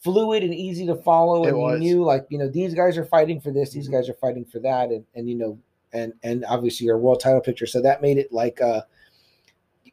fluid 0.00 0.42
and 0.42 0.52
easy 0.54 0.86
to 0.86 0.94
follow 0.96 1.44
It 1.44 1.48
and 1.50 1.58
was. 1.58 1.80
you 1.80 1.94
knew 1.96 2.04
like 2.04 2.26
you 2.28 2.38
know 2.38 2.48
these 2.48 2.74
guys 2.74 2.96
are 2.98 3.04
fighting 3.04 3.40
for 3.40 3.50
this 3.52 3.70
these 3.72 3.88
Mhm. 3.88 3.92
guys 3.92 4.08
are 4.08 4.14
fighting 4.14 4.44
for 4.44 4.58
that 4.60 4.90
and 4.90 5.04
and 5.14 5.28
you 5.28 5.36
know 5.36 5.58
and 5.92 6.12
and 6.22 6.44
obviously 6.48 6.86
your 6.86 6.98
world 6.98 7.20
title 7.20 7.40
picture 7.40 7.66
so 7.66 7.80
that 7.82 8.00
made 8.02 8.18
it 8.18 8.32
like 8.32 8.60
uh 8.60 8.82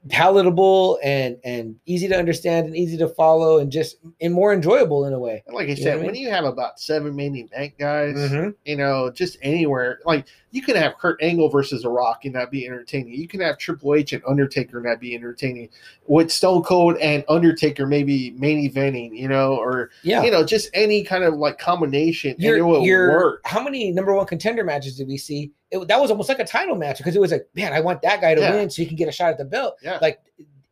palatable 0.07 0.97
and 1.03 1.37
and 1.43 1.75
easy 1.85 2.07
to 2.07 2.17
understand 2.17 2.67
and 2.67 2.75
easy 2.77 2.97
to 2.97 3.07
follow 3.09 3.57
and 3.59 3.69
just 3.71 3.97
and 4.21 4.33
more 4.33 4.53
enjoyable 4.53 5.05
in 5.05 5.11
a 5.13 5.19
way 5.19 5.43
And 5.45 5.53
like 5.55 5.67
I 5.67 5.71
You 5.71 5.75
said, 5.75 5.95
what 5.97 6.03
I 6.03 6.05
when 6.07 6.15
you 6.15 6.29
have 6.29 6.45
about 6.45 6.79
seven 6.79 7.15
main 7.15 7.35
event 7.35 7.73
guys, 7.77 8.15
Mhm. 8.15 8.55
you 8.63 8.77
know, 8.77 9.11
just 9.11 9.37
anywhere. 9.41 9.99
Like 10.05 10.25
you 10.51 10.61
can 10.61 10.75
have 10.75 10.97
Kurt 10.97 11.21
Angle 11.21 11.49
versus 11.49 11.83
The 11.83 11.89
Rock 11.89 12.25
and 12.25 12.33
that 12.35 12.49
be 12.49 12.65
entertaining. 12.65 13.13
You 13.13 13.27
can 13.27 13.39
have 13.41 13.57
Triple 13.57 13.95
H 13.95 14.13
and 14.13 14.23
Undertaker 14.27 14.77
and 14.77 14.85
that 14.85 14.99
be 14.99 15.13
entertaining. 15.13 15.69
With 16.07 16.31
Stone 16.31 16.63
Cold 16.63 16.97
and 16.97 17.23
Undertaker 17.29 17.85
maybe 17.85 18.31
main 18.31 18.69
eventing, 18.69 19.15
you 19.17 19.27
know, 19.27 19.55
or 19.55 19.91
yeah 20.03 20.23
you 20.23 20.31
know, 20.31 20.43
just 20.43 20.69
any 20.73 21.03
kind 21.03 21.23
of 21.23 21.35
like 21.35 21.59
combination 21.59 22.31
and 22.31 22.39
it 22.43 22.47
your, 22.47 22.65
will 22.65 22.83
your 22.83 23.11
work. 23.11 23.41
how 23.45 23.63
many 23.63 23.91
number 23.91 24.13
one 24.13 24.25
contender 24.25 24.63
matches 24.63 24.97
did 24.97 25.07
we 25.07 25.17
see? 25.17 25.51
It, 25.71 25.87
that 25.87 25.99
was 26.01 26.09
almost 26.09 26.29
like 26.29 26.39
a 26.39 26.45
title 26.45 26.75
match 26.75 26.97
because 26.97 27.15
it 27.15 27.21
was 27.21 27.31
like, 27.31 27.47
man, 27.53 27.73
I 27.73 27.79
want 27.79 28.01
that 28.01 28.21
guy 28.21 28.33
to 28.33 28.41
Yeah. 28.41 28.55
win 28.55 28.69
so 28.69 28.81
he 28.81 28.87
can 28.87 28.95
get 28.95 29.07
a 29.07 29.11
shot 29.11 29.29
at 29.29 29.37
the 29.37 29.45
belt. 29.45 29.75
Yeah. 29.83 29.99
Like 30.01 30.19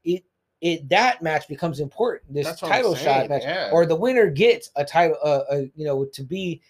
it, 0.04 0.24
it 0.62 0.90
that 0.90 1.22
match 1.22 1.48
becomes 1.48 1.80
important. 1.80 2.34
This 2.34 2.60
title 2.60 2.96
shot 2.96 3.30
match, 3.30 3.44
yeah. 3.44 3.70
or 3.72 3.86
the 3.86 3.96
winner 3.96 4.28
gets 4.28 4.72
a 4.76 4.84
title, 4.84 5.18
uh, 5.24 5.44
uh, 5.52 5.62
you 5.76 5.86
know, 5.86 6.06
to 6.06 6.24
be 6.24 6.62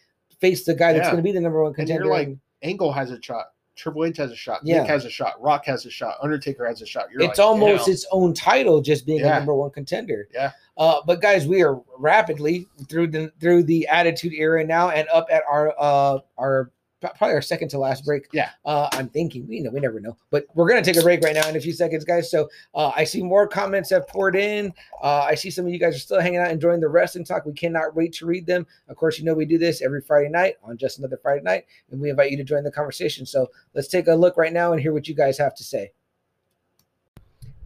face 0.42 0.66
the 0.66 0.76
guy 0.76 0.94
that's 0.94 1.08
going 1.08 1.18
to 1.18 1.24
be 1.24 1.32
the 1.32 1.40
number 1.40 1.64
one 1.64 1.74
contender. 1.74 2.06
like, 2.06 2.36
Angle 2.68 2.92
has 2.92 3.12
a 3.12 3.22
shot. 3.22 3.48
Triple 3.76 4.06
H 4.06 4.18
has 4.18 4.32
a 4.32 4.36
shot. 4.36 4.62
Yeah. 4.64 4.82
Nick 4.82 4.90
has 4.90 5.06
a 5.06 5.10
shot. 5.10 5.40
Rock 5.40 5.66
has 5.66 5.86
a 5.86 5.92
shot. 5.92 6.18
Undertaker 6.22 6.66
has 6.66 6.82
a 6.82 6.86
shot. 6.86 7.06
You're 7.12 7.22
it's 7.22 7.38
like, 7.38 7.48
almost 7.48 7.86
damn. 7.86 7.94
its 7.94 8.08
own 8.12 8.34
title, 8.34 8.82
just 8.82 9.06
being 9.06 9.22
a 9.22 9.30
number 9.30 9.54
one 9.54 9.70
contender. 9.70 10.28
Yeah. 10.34 10.52
Uh, 10.78 11.02
but 11.06 11.22
guys, 11.22 11.46
we 11.48 11.62
are 11.62 11.80
rapidly 11.98 12.68
through 12.90 13.08
the 13.08 13.32
through 13.40 13.64
the 13.64 13.88
attitude 13.88 14.34
era 14.34 14.64
now, 14.64 14.90
and 14.90 15.08
up 15.10 15.28
at 15.32 15.44
our 15.50 15.76
uh 15.80 16.20
our 16.38 16.72
probably 17.00 17.36
our 17.36 17.42
second 17.42 17.70
to 17.70 17.78
last 17.78 18.06
break. 18.06 18.28
Yeah. 18.34 18.50
Uh, 18.66 18.90
I'm 18.94 19.08
thinking, 19.10 19.48
we 19.48 19.60
know, 19.60 19.70
we 19.70 19.80
never 19.80 20.00
know, 20.00 20.18
but 20.32 20.46
we're 20.56 20.68
gonna 20.68 20.84
take 20.84 20.98
a 20.98 21.02
break 21.02 21.24
right 21.24 21.36
now 21.36 21.48
in 21.48 21.56
a 21.56 21.60
few 21.60 21.74
seconds, 21.74 22.04
guys. 22.04 22.30
So 22.32 22.50
uh, 22.74 22.92
I 22.96 23.04
see 23.04 23.22
more 23.22 23.48
comments 23.48 23.90
have 23.92 24.08
poured 24.08 24.36
in. 24.36 24.74
Uh, 25.02 25.26
I 25.28 25.36
see 25.36 25.52
some 25.52 25.66
of 25.66 25.72
you 25.72 25.80
guys 25.80 25.96
are 25.96 26.00
still 26.00 26.20
hanging 26.20 26.40
out, 26.40 26.50
enjoying 26.50 26.80
the 26.80 26.88
wrestling 26.88 27.24
talk. 27.26 27.46
We 27.46 27.54
cannot 27.54 27.96
wait 27.96 28.14
to 28.14 28.26
read 28.26 28.46
them. 28.46 28.66
Of 28.88 28.96
course, 28.96 29.20
you 29.20 29.26
know 29.26 29.34
we 29.34 29.46
do 29.46 29.58
this 29.58 29.82
every 29.82 30.02
Friday 30.02 30.30
night 30.30 30.56
on 30.64 30.78
just 30.78 31.00
another 31.00 31.18
Friday 31.22 31.44
night, 31.44 31.66
and 31.92 32.02
we 32.02 32.10
invite 32.10 32.32
you 32.32 32.38
to 32.38 32.44
join 32.44 32.64
the 32.64 32.72
conversation. 32.72 33.26
So 33.26 33.48
let's 33.74 33.88
take 33.88 34.08
a 34.08 34.16
look 34.16 34.38
right 34.38 34.54
now 34.54 34.72
and 34.72 34.82
hear 34.82 34.94
what 34.94 35.08
you 35.08 35.16
guys 35.16 35.38
have 35.38 35.56
to 35.56 35.64
say. 35.64 35.92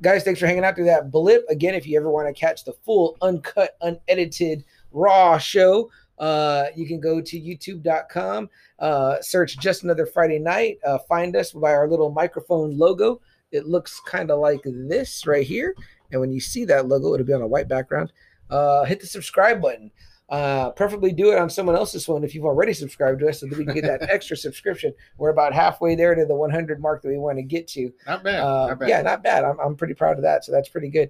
Guys, 0.01 0.23
thanks 0.23 0.39
for 0.39 0.47
hanging 0.47 0.65
out 0.65 0.75
through 0.75 0.85
that 0.85 1.11
blip. 1.11 1.45
Again, 1.47 1.75
if 1.75 1.85
you 1.85 1.95
ever 1.95 2.09
want 2.09 2.27
to 2.27 2.33
catch 2.33 2.65
the 2.65 2.73
full, 2.73 3.17
uncut, 3.21 3.77
unedited, 3.81 4.65
raw 4.91 5.37
show, 5.37 5.91
uh, 6.21 6.67
you 6.75 6.85
can 6.85 6.99
go 6.99 7.19
to 7.19 7.41
youtube.com, 7.41 8.47
uh, 8.79 9.15
search 9.21 9.57
just 9.57 9.83
another 9.83 10.05
Friday 10.05 10.37
night, 10.37 10.77
uh, 10.85 10.99
find 11.09 11.35
us 11.35 11.51
by 11.51 11.71
our 11.71 11.89
little 11.89 12.11
microphone 12.11 12.77
logo. 12.77 13.19
It 13.51 13.65
looks 13.65 13.99
kind 14.05 14.29
of 14.29 14.39
like 14.39 14.61
this 14.63 15.25
right 15.25 15.45
here. 15.45 15.75
And 16.11 16.21
when 16.21 16.31
you 16.31 16.39
see 16.39 16.63
that 16.65 16.87
logo, 16.87 17.15
it'll 17.15 17.25
be 17.25 17.33
on 17.33 17.41
a 17.41 17.47
white 17.47 17.67
background. 17.67 18.13
Uh, 18.51 18.83
hit 18.85 18.99
the 19.01 19.07
subscribe 19.07 19.61
button. 19.61 19.91
Uh, 20.29 20.69
preferably 20.71 21.11
do 21.11 21.31
it 21.31 21.37
on 21.37 21.49
someone 21.49 21.75
else's 21.75 22.05
phone 22.05 22.23
if 22.23 22.33
you've 22.33 22.45
already 22.45 22.71
subscribed 22.71 23.19
to 23.19 23.27
us 23.27 23.41
so 23.41 23.47
that 23.47 23.57
we 23.57 23.65
can 23.65 23.73
get 23.73 23.83
that 23.83 24.01
extra 24.09 24.37
subscription. 24.37 24.93
We're 25.17 25.31
about 25.31 25.53
halfway 25.53 25.95
there 25.95 26.15
to 26.15 26.25
the 26.25 26.35
100 26.35 26.79
mark 26.79 27.01
that 27.01 27.09
we 27.09 27.17
want 27.17 27.37
to 27.39 27.43
get 27.43 27.67
to. 27.69 27.91
not 28.07 28.23
bad. 28.23 28.39
Not 28.39 28.79
bad. 28.79 28.89
Yeah, 28.89 29.01
not 29.01 29.23
bad. 29.23 29.43
I'm, 29.43 29.59
I'm 29.59 29.75
pretty 29.75 29.93
proud 29.95 30.17
of 30.17 30.21
that. 30.21 30.45
So 30.45 30.53
that's 30.53 30.69
pretty 30.69 30.89
good. 30.89 31.09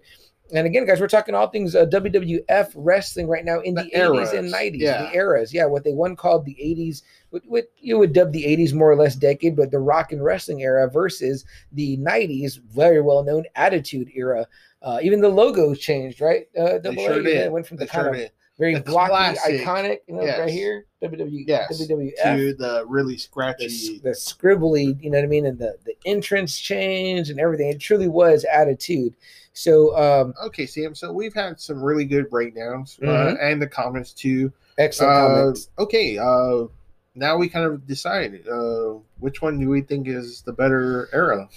And 0.53 0.67
again, 0.67 0.85
guys, 0.85 0.99
we're 0.99 1.07
talking 1.07 1.33
all 1.33 1.47
things 1.47 1.75
uh, 1.75 1.85
WWF 1.85 2.71
wrestling 2.75 3.27
right 3.27 3.45
now 3.45 3.59
in 3.61 3.73
the, 3.73 3.83
The 3.83 3.91
80s 3.91 4.37
and 4.37 4.53
90s, 4.53 4.79
yeah. 4.79 5.03
the 5.03 5.15
eras. 5.15 5.53
Yeah, 5.53 5.65
what 5.65 5.83
they 5.83 5.93
one 5.93 6.15
called 6.15 6.45
the 6.45 6.55
80s, 6.61 7.03
what, 7.29 7.43
what 7.45 7.65
you 7.77 7.97
would 7.97 8.13
dub 8.13 8.31
the 8.33 8.43
80s 8.43 8.73
more 8.73 8.91
or 8.91 8.95
less 8.95 9.15
decade, 9.15 9.55
but 9.55 9.71
the 9.71 9.79
rock 9.79 10.11
and 10.11 10.23
wrestling 10.23 10.61
era 10.61 10.89
versus 10.89 11.45
the 11.71 11.97
90s, 11.97 12.59
very 12.69 13.01
well 13.01 13.23
known 13.23 13.45
Attitude 13.55 14.09
era. 14.15 14.47
Uh, 14.81 14.99
even 15.01 15.21
the 15.21 15.29
logo 15.29 15.73
changed, 15.75 16.19
right? 16.21 16.47
Uh, 16.57 16.79
They 16.79 16.95
sure 16.95 17.19
A, 17.19 17.23
did. 17.23 17.37
it 17.45 17.51
went 17.51 17.67
from 17.67 17.77
the 17.77 17.85
They 17.85 17.89
kind 17.91 18.03
sure 18.05 18.09
of 18.09 18.15
did. 18.17 18.31
very 18.57 18.73
The 18.75 18.81
blocky, 18.81 19.09
classic. 19.11 19.61
iconic, 19.61 19.97
you 20.07 20.15
know, 20.15 20.25
right 20.25 20.49
here, 20.49 20.85
WW, 21.03 21.43
Yes. 21.47 21.79
WWF 21.81 22.21
To 22.23 22.53
the 22.55 22.83
really 22.87 23.17
scratchy. 23.17 23.65
s- 23.67 24.01
the 24.03 24.09
scribbly, 24.09 25.01
you 25.01 25.09
know 25.11 25.17
what 25.19 25.23
I 25.23 25.27
mean, 25.27 25.45
and 25.45 25.57
the 25.59 25.77
the 25.85 25.93
entrance 26.05 26.59
change 26.59 27.29
and 27.29 27.39
everything. 27.39 27.69
It 27.69 27.79
truly 27.79 28.07
was 28.07 28.43
attitude. 28.51 29.13
So 29.53 29.95
um 29.97 30.33
Okay, 30.45 30.65
Sam. 30.65 30.95
So 30.95 31.11
we've 31.11 31.33
had 31.33 31.59
some 31.59 31.81
really 31.83 32.05
good 32.05 32.29
breakdowns 32.29 32.97
uh, 33.01 33.05
Mhm. 33.05 33.37
and 33.41 33.61
the 33.61 33.67
comments 33.67 34.13
too. 34.13 34.51
excellent 34.77 35.11
Uh, 35.13 35.27
comments. 35.27 35.69
okay, 35.77 36.17
uh, 36.17 36.65
now 37.13 37.35
we 37.37 37.49
kind 37.49 37.65
of 37.65 37.85
decide 37.85 38.47
uh, 38.47 38.93
which 39.19 39.41
one 39.41 39.59
do 39.59 39.67
we 39.69 39.81
think 39.81 40.07
is 40.07 40.41
the 40.43 40.53
better 40.53 41.09
era. 41.11 41.47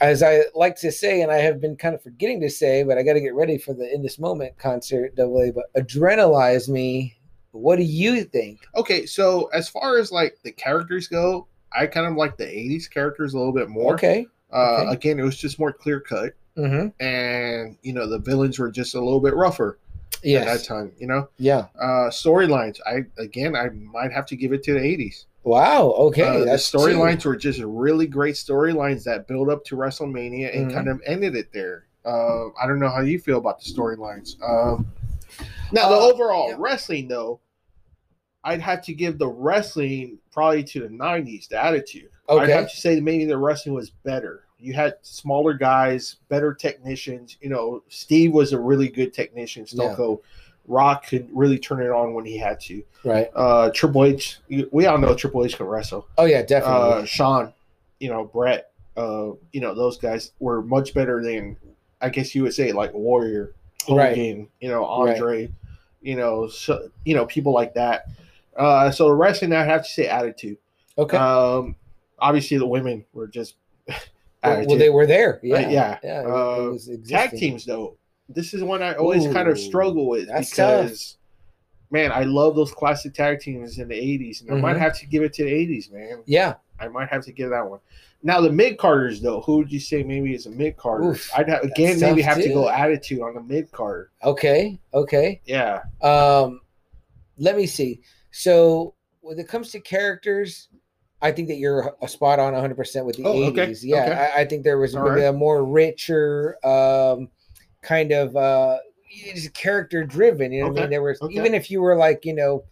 As 0.00 0.22
I 0.22 0.44
like 0.54 0.74
to 0.76 0.90
say, 0.90 1.20
and 1.20 1.30
I 1.30 1.36
have 1.36 1.60
been 1.60 1.76
kind 1.76 1.94
of 1.94 2.02
forgetting 2.02 2.40
to 2.40 2.48
say, 2.48 2.82
but 2.82 2.96
I 2.96 3.02
got 3.02 3.12
to 3.12 3.20
get 3.20 3.34
ready 3.34 3.58
for 3.58 3.74
the 3.74 3.92
in 3.94 4.02
this 4.02 4.18
moment 4.18 4.56
concert. 4.56 5.14
Double 5.14 5.38
A, 5.42 5.52
but 5.52 5.70
adrenalize 5.76 6.68
me. 6.68 7.14
What 7.50 7.76
do 7.76 7.82
you 7.82 8.24
think? 8.24 8.60
Okay, 8.74 9.04
so 9.04 9.50
as 9.52 9.68
far 9.68 9.98
as 9.98 10.10
like 10.10 10.38
the 10.42 10.52
characters 10.52 11.06
go, 11.08 11.46
I 11.70 11.86
kind 11.86 12.06
of 12.06 12.14
like 12.16 12.38
the 12.38 12.46
'80s 12.46 12.88
characters 12.90 13.34
a 13.34 13.38
little 13.38 13.52
bit 13.52 13.68
more. 13.68 13.92
Okay. 13.92 14.26
Uh, 14.50 14.78
okay. 14.84 14.92
Again, 14.92 15.20
it 15.20 15.22
was 15.24 15.36
just 15.36 15.58
more 15.58 15.72
clear 15.74 16.00
cut, 16.00 16.32
Mm-hmm. 16.56 16.88
and 17.02 17.76
you 17.82 17.92
know 17.94 18.06
the 18.06 18.18
villains 18.18 18.58
were 18.58 18.70
just 18.70 18.94
a 18.94 19.00
little 19.00 19.20
bit 19.20 19.34
rougher 19.34 19.78
at 20.16 20.44
that 20.44 20.64
time. 20.64 20.92
You 20.98 21.06
know, 21.06 21.28
Yeah. 21.38 21.66
uh, 21.80 22.10
storylines. 22.10 22.78
I 22.86 23.04
again, 23.20 23.56
I 23.56 23.70
might 23.70 24.12
have 24.12 24.26
to 24.26 24.36
give 24.36 24.52
it 24.52 24.62
to 24.64 24.74
the 24.74 24.80
'80s. 24.80 25.24
Wow. 25.44 25.88
Okay. 25.92 26.22
Uh, 26.22 26.38
the 26.40 26.50
storylines 26.52 27.24
were 27.24 27.36
just 27.36 27.58
really 27.60 28.06
great 28.06 28.34
storylines 28.36 29.02
that 29.04 29.26
build 29.26 29.48
up 29.48 29.64
to 29.64 29.76
WrestleMania 29.76 30.54
and 30.56 30.70
Mhm. 30.70 30.74
kind 30.74 30.88
of 30.88 31.00
ended 31.06 31.34
it 31.34 31.48
there. 31.52 31.86
Uh, 32.04 32.48
I 32.62 32.66
don't 32.66 32.78
know 32.78 32.90
how 32.90 33.00
you 33.00 33.18
feel 33.18 33.38
about 33.38 33.60
the 33.60 33.72
storylines. 33.72 34.36
Um, 34.42 34.86
now, 35.72 35.88
the 35.88 35.96
Uh, 35.96 36.12
overall 36.12 36.50
yeah. 36.50 36.56
wrestling, 36.58 37.08
though, 37.08 37.40
I'd 38.44 38.60
have 38.60 38.82
to 38.82 38.92
give 38.94 39.18
the 39.18 39.28
wrestling 39.28 40.18
probably 40.32 40.62
to 40.64 40.80
the 40.80 40.88
'90s, 40.90 41.48
the 41.48 41.64
attitude. 41.64 42.10
Okay. 42.28 42.44
I'd 42.44 42.50
have 42.50 42.70
to 42.70 42.76
say 42.76 43.00
maybe 43.00 43.24
the 43.24 43.38
wrestling 43.38 43.74
was 43.74 43.90
better. 43.90 44.44
You 44.62 44.72
had 44.74 44.94
smaller 45.02 45.54
guys, 45.54 46.16
better 46.28 46.54
technicians. 46.54 47.36
You 47.40 47.50
know, 47.50 47.82
Steve 47.88 48.32
was 48.32 48.52
a 48.52 48.60
really 48.60 48.88
good 48.88 49.12
technician. 49.12 49.66
Stone 49.66 49.96
Yeah. 49.98 50.14
Rock 50.68 51.06
could 51.08 51.28
really 51.32 51.58
turn 51.58 51.82
it 51.82 51.90
on 51.90 52.14
when 52.14 52.24
he 52.24 52.38
had 52.38 52.60
to. 52.60 52.84
Right. 53.04 53.28
Uh, 53.34 53.70
Triple 53.74 54.04
H, 54.04 54.38
we 54.70 54.86
all 54.86 54.96
know 54.98 55.14
Triple 55.14 55.44
H 55.44 55.56
can 55.56 55.66
wrestle. 55.66 56.06
Oh 56.16 56.24
yeah, 56.24 56.42
definitely. 56.42 57.02
Uh, 57.02 57.04
Shawn, 57.04 57.52
you 57.98 58.08
know, 58.08 58.24
Bret, 58.24 58.70
uh, 58.96 59.30
you 59.52 59.60
know, 59.60 59.74
those 59.74 59.98
guys 59.98 60.30
were 60.38 60.62
much 60.62 60.94
better 60.94 61.22
than 61.22 61.56
I 62.00 62.10
guess 62.10 62.34
you 62.34 62.44
would 62.44 62.54
say 62.54 62.70
like 62.72 62.94
Warrior, 62.94 63.54
Right. 63.88 64.16
You 64.16 64.48
know, 64.62 64.82
Right. 65.04 65.14
Andre, 65.16 65.50
you 66.00 66.14
know, 66.14 66.46
so 66.46 66.88
you 67.04 67.16
know, 67.16 67.26
people 67.26 67.52
like 67.52 67.74
that. 67.74 68.06
Uh, 68.56 68.90
so 68.92 69.08
the 69.08 69.14
wrestling, 69.14 69.52
I 69.52 69.64
have 69.64 69.82
to 69.82 69.88
say 69.90 70.06
attitude. 70.06 70.58
okay. 70.96 71.16
Um, 71.16 71.74
obviously 72.20 72.56
the 72.58 72.66
women 72.66 73.04
were 73.12 73.26
just 73.26 73.56
attitude. 74.42 74.68
well, 74.68 74.78
they 74.78 74.90
were 74.90 75.06
there. 75.06 75.40
Yeah. 75.42 75.68
yeah. 75.70 75.98
Yeah. 76.02 76.20
it 76.22 76.26
Uh, 76.26 76.70
was 76.72 76.90
tag 77.08 77.30
teams 77.32 77.64
though. 77.64 77.96
This 78.28 78.54
is 78.54 78.62
one 78.62 78.82
I 78.82 78.94
always 78.94 79.26
kind 79.32 79.48
of 79.48 79.58
struggle 79.58 80.08
with 80.08 80.28
because 80.34 81.18
man, 81.90 82.10
I 82.12 82.22
love 82.24 82.56
those 82.56 82.72
classic 82.72 83.12
tag 83.14 83.40
teams 83.40 83.78
in 83.78 83.88
the 83.88 83.94
'80s, 83.94 84.40
and 84.40 84.50
I 84.50 84.54
might 84.54 84.76
Mhm. 84.76 84.80
have 84.80 84.98
to 85.00 85.06
give 85.06 85.22
it 85.22 85.32
to 85.34 85.44
the 85.44 85.50
'80s, 85.52 85.90
man. 85.92 86.22
Yeah. 86.26 86.54
I 86.80 86.88
might 86.88 87.08
have 87.10 87.24
to 87.26 87.32
give 87.32 87.50
that 87.50 87.68
one. 87.68 87.78
Now 88.24 88.40
the 88.40 88.50
mid 88.50 88.78
carders 88.78 89.20
though, 89.20 89.40
who 89.42 89.58
would 89.58 89.70
you 89.70 89.78
say 89.80 90.02
maybe 90.02 90.34
is 90.34 90.46
a 90.46 90.50
mid 90.50 90.76
carder? 90.76 91.10
Oof, 91.10 91.30
I'd 91.36 91.48
have, 91.48 91.62
again 91.62 92.00
maybe 92.00 92.22
tough, 92.22 92.34
have 92.36 92.42
to 92.44 92.48
go 92.48 92.68
attitude 92.68 93.20
on 93.20 93.34
the 93.34 93.42
mid 93.42 93.70
card. 93.72 94.10
Okay. 94.24 94.78
Okay. 94.94 95.40
Yeah, 95.44 95.82
Um, 96.00 96.60
let 97.36 97.56
me 97.56 97.66
see. 97.66 98.00
So 98.30 98.94
when 99.20 99.38
it 99.38 99.46
comes 99.48 99.70
to 99.72 99.80
characters, 99.80 100.68
I 101.22 101.30
think 101.30 101.48
that 101.48 101.56
you're 101.56 101.94
a 102.02 102.08
spot 102.08 102.38
on 102.38 102.52
100 102.52 102.74
percent 102.74 103.06
with 103.06 103.16
the 103.16 103.24
Oh, 103.24 103.44
okay, 103.44 103.68
80s. 103.68 103.80
Yeah, 103.82 104.02
okay. 104.02 104.12
I, 104.12 104.40
I 104.40 104.44
think 104.44 104.64
there 104.64 104.78
was 104.78 104.94
right. 104.94 105.24
a 105.24 105.32
more 105.32 105.64
richer, 105.64 106.58
um, 106.66 107.28
kind 107.80 108.12
of 108.12 108.36
uh, 108.36 108.78
character 109.54 110.04
driven. 110.04 110.52
You 110.52 110.62
know 110.62 110.70
what 110.70 110.78
I 110.78 110.80
mean? 110.82 110.90
There 110.90 111.02
was 111.02 111.22
okay. 111.22 111.34
even 111.34 111.54
if 111.54 111.70
you 111.70 111.80
were 111.80 111.96
like 111.96 112.24
you 112.24 112.34
know 112.34 112.64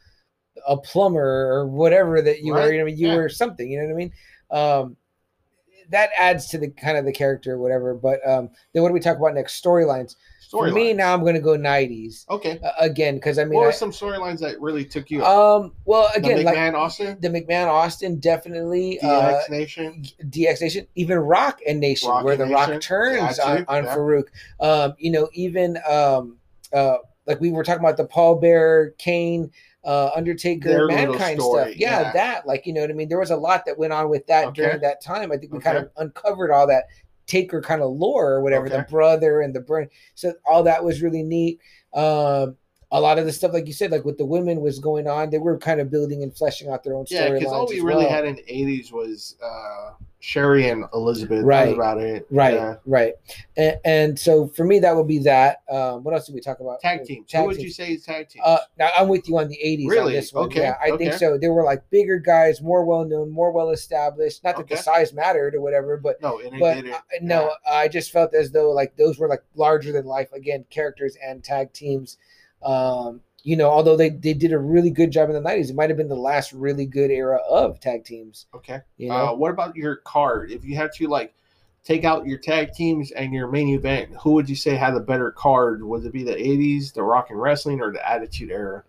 a 0.67 0.77
plumber 0.77 1.53
or 1.53 1.69
whatever 1.69 2.21
that 2.23 2.41
you 2.41 2.53
were. 2.55 2.73
You 2.73 2.79
know, 2.79 2.85
what 2.85 2.91
I 2.91 2.93
mean? 2.93 2.99
you 2.99 3.09
yeah. 3.09 3.17
were 3.17 3.29
something. 3.29 3.71
You 3.71 3.79
know 3.79 3.87
what 3.87 3.93
I 3.93 3.97
mean? 3.97 4.13
Um, 4.51 4.97
that 5.91 6.11
adds 6.19 6.47
to 6.49 6.59
the 6.59 6.71
kind 6.71 6.97
of 6.97 7.05
the 7.05 7.13
character 7.13 7.53
or 7.53 7.59
whatever. 7.59 7.95
But 7.95 8.27
um, 8.29 8.51
then 8.73 8.83
what 8.83 8.89
do 8.89 8.95
we 8.95 9.01
talk 9.01 9.17
about 9.17 9.35
next? 9.35 9.63
Storylines. 9.63 10.17
For 10.51 10.71
me 10.73 10.93
now, 10.93 11.15
I'm 11.15 11.21
going 11.21 11.35
to 11.35 11.41
go 11.41 11.57
90s 11.57 12.29
Okay. 12.29 12.59
uh, 12.65 12.71
again 12.81 13.15
because 13.15 13.39
I 13.39 13.45
mean, 13.45 13.55
what 13.55 13.63
I- 13.63 13.67
were 13.67 13.73
some 13.73 13.93
storylines 13.93 14.41
that 14.41 14.61
really 14.61 14.85
took 14.85 15.11
you? 15.11 15.25
um, 15.25 15.73
well, 15.85 16.11
the 16.13 16.19
again, 16.19 16.45
like 16.45 16.57
McMahon 16.57 16.75
Austin, 16.75 17.17
the 17.21 17.29
McMahon 17.29 17.69
Austin, 17.69 18.19
definitely. 18.19 18.99
DX 19.03 19.05
Uh, 19.05 19.41
Nation. 19.49 20.05
DX 20.29 20.61
Nation, 20.61 20.87
even 20.97 21.19
Rock 21.19 21.61
and 21.69 21.79
Nation, 21.79 22.09
Rock 22.11 22.25
where 22.25 22.33
and 22.35 22.43
the 22.51 22.55
Rock 22.55 22.81
turns 22.81 23.39
Got 23.39 23.59
on, 23.61 23.65
on 23.69 23.85
yeah. 23.85 23.95
Farouk. 23.95 24.25
Um, 24.59 24.95
you 24.99 25.13
know, 25.13 25.29
even 25.35 25.79
um, 25.89 26.37
uh, 26.73 26.97
like 27.27 27.41
we 27.41 27.53
were 27.53 27.63
talking 27.63 27.85
about 27.85 27.97
the 27.97 28.05
Paul 28.07 28.37
Bearer, 28.41 28.95
Kane, 28.99 29.53
uh, 29.85 30.11
Undertaker, 30.17 30.69
Their 30.69 30.87
Mankind 30.89 31.41
stuff. 31.41 31.77
Yeah, 31.77 32.01
yeah. 32.01 32.13
that, 32.13 32.47
like, 32.47 32.67
you 32.67 32.73
know 32.73 32.81
what 32.81 32.91
I 32.91 32.93
mean? 32.95 33.09
There 33.09 33.21
was 33.21 33.31
a 33.31 33.37
lot 33.37 33.65
that 33.67 33.79
went 33.79 33.93
on 33.93 34.09
with 34.11 34.27
that 34.27 34.47
Okay. 34.49 34.63
during 34.63 34.81
that 34.81 35.01
time. 35.01 35.31
I 35.33 35.37
think 35.37 35.53
we 35.53 35.61
kind 35.61 35.79
of 35.79 35.91
uncovered 35.97 36.51
all 36.51 36.67
that 36.67 36.85
Taker 37.31 37.63
kind 37.63 37.81
of 37.81 37.93
lore 37.93 38.33
or 38.33 38.43
whatever, 38.43 38.69
the 38.69 38.85
brother 38.91 39.41
and 39.41 39.55
the 39.55 39.61
burn. 39.61 39.89
So 40.17 40.35
all 40.45 40.65
that 40.65 40.85
was 40.85 41.01
really 41.01 41.23
neat. 41.23 41.61
Um, 41.95 42.57
a 42.93 43.01
lot 43.01 43.19
of 43.19 43.25
the 43.25 43.33
stuff, 43.33 43.53
like 43.53 43.67
you 43.69 43.73
said, 43.73 43.93
like 43.93 44.05
with 44.05 44.19
the 44.19 44.25
women 44.27 44.61
was 44.61 44.79
going 44.81 45.07
on, 45.07 45.31
they 45.31 45.39
were 45.39 45.57
kind 45.59 45.81
of 45.81 45.91
building 45.91 46.23
and 46.25 46.37
fleshing 46.37 46.69
out 46.69 46.83
their 46.83 46.95
own 46.95 47.07
Yeah, 47.09 47.29
storylines. 47.29 47.39
because 47.39 47.53
all 47.53 47.67
we 47.69 47.81
really 47.81 48.05
well. 48.05 48.13
had 48.13 48.25
in 48.25 48.35
the 48.35 48.43
'80s 48.43 48.91
was 48.93 49.37
uh, 49.41 49.91
Sherri 50.19 50.69
and 50.69 50.85
Elizabeth. 50.93 51.45
Right. 51.45 51.73
about 51.73 51.99
it. 51.99 52.27
Right, 52.31 52.55
Yeah. 52.55 52.75
right, 52.87 53.15
and, 53.57 53.77
and 53.85 54.19
so 54.19 54.49
for 54.49 54.65
me, 54.65 54.81
that 54.81 54.97
would 54.97 55.07
be 55.07 55.21
that. 55.21 55.63
Um, 55.71 56.03
what 56.03 56.15
else 56.15 56.27
did 56.27 56.35
we 56.35 56.41
talk 56.41 56.59
about? 56.59 56.81
Tag 56.81 57.05
team. 57.05 57.25
Tag 57.29 57.43
Who 57.43 57.47
would 57.47 57.63
you 57.63 57.71
say 57.71 57.93
is 57.93 58.05
tag 58.05 58.29
teams? 58.29 58.43
Uh, 58.45 58.59
now 58.77 58.91
I'm 58.97 59.07
with 59.09 59.29
you 59.29 59.39
on 59.39 59.47
the 59.47 59.59
'80s 59.65 59.85
on 59.85 59.89
Really? 59.91 60.13
this 60.15 60.33
one. 60.33 60.47
Okay, 60.47 60.63
Yeah, 60.63 60.75
I 60.83 60.97
think 60.97 61.13
so. 61.13 61.39
There 61.39 61.53
were 61.53 61.63
like 61.63 61.89
bigger 61.91 62.19
guys, 62.19 62.61
more 62.61 62.85
well 62.85 63.05
known, 63.05 63.31
more 63.31 63.53
well 63.53 63.71
established. 63.71 64.43
Not 64.43 64.57
that 64.57 64.67
the 64.69 64.77
size 64.77 65.13
mattered 65.13 65.55
or 65.55 65.61
whatever, 65.61 65.97
but 65.97 66.21
no, 66.21 66.41
and 66.41 66.57
it 66.57 66.61
but 66.61 66.75
didn't. 66.75 66.93
uh, 66.95 67.01
no, 67.23 67.53
I 67.71 67.87
just 67.87 68.11
felt 68.11 68.35
as 68.35 68.51
though 68.51 68.73
like 68.73 68.97
those 68.97 69.17
were 69.17 69.29
like 69.29 69.45
larger 69.55 69.93
than 69.93 70.07
life 70.07 70.33
again 70.33 70.65
characters 70.71 71.17
and 71.25 71.45
tag 71.45 71.73
teams. 71.73 72.19
Um, 72.63 73.21
you 73.43 73.57
know, 73.57 73.71
although 73.71 73.97
they 73.97 74.11
they 74.11 74.35
did 74.35 74.53
a 74.53 74.59
really 74.59 74.91
good 74.91 75.11
job 75.11 75.31
in 75.31 75.35
the 75.35 75.49
'90s, 75.49 75.71
it 75.71 75.77
might 75.77 75.89
have 75.91 75.97
been 75.97 76.09
the 76.09 76.15
last 76.15 76.53
really 76.53 76.85
good 76.87 77.11
era 77.11 77.39
of 77.49 77.81
tag 77.81 78.05
teams. 78.05 78.47
Okay. 78.55 78.81
You 78.99 79.09
know, 79.09 79.15
Uh, 79.15 79.35
what 79.35 79.51
about 79.51 79.77
your 79.77 79.97
card? 79.97 80.51
If 80.51 80.65
you 80.65 80.77
had 80.77 80.93
to 80.93 81.09
like 81.09 81.35
take 81.83 82.05
out 82.05 82.27
your 82.27 82.37
tag 82.39 82.73
teams 82.73 83.11
and 83.13 83.33
your 83.33 83.49
main 83.49 83.69
event, 83.69 84.11
who 84.21 84.33
would 84.33 84.49
you 84.49 84.57
say 84.57 84.77
had 84.77 84.95
the 84.95 85.01
better 85.01 85.31
card? 85.31 85.83
Would 85.83 86.05
it 86.05 86.13
be 86.13 86.23
the 86.23 86.35
'80s, 86.37 86.93
the 86.93 87.03
Rock 87.03 87.31
and 87.31 87.41
Wrestling, 87.41 87.81
or 87.81 87.93
the 87.93 88.07
Attitude 88.07 88.51
Era? 88.51 88.85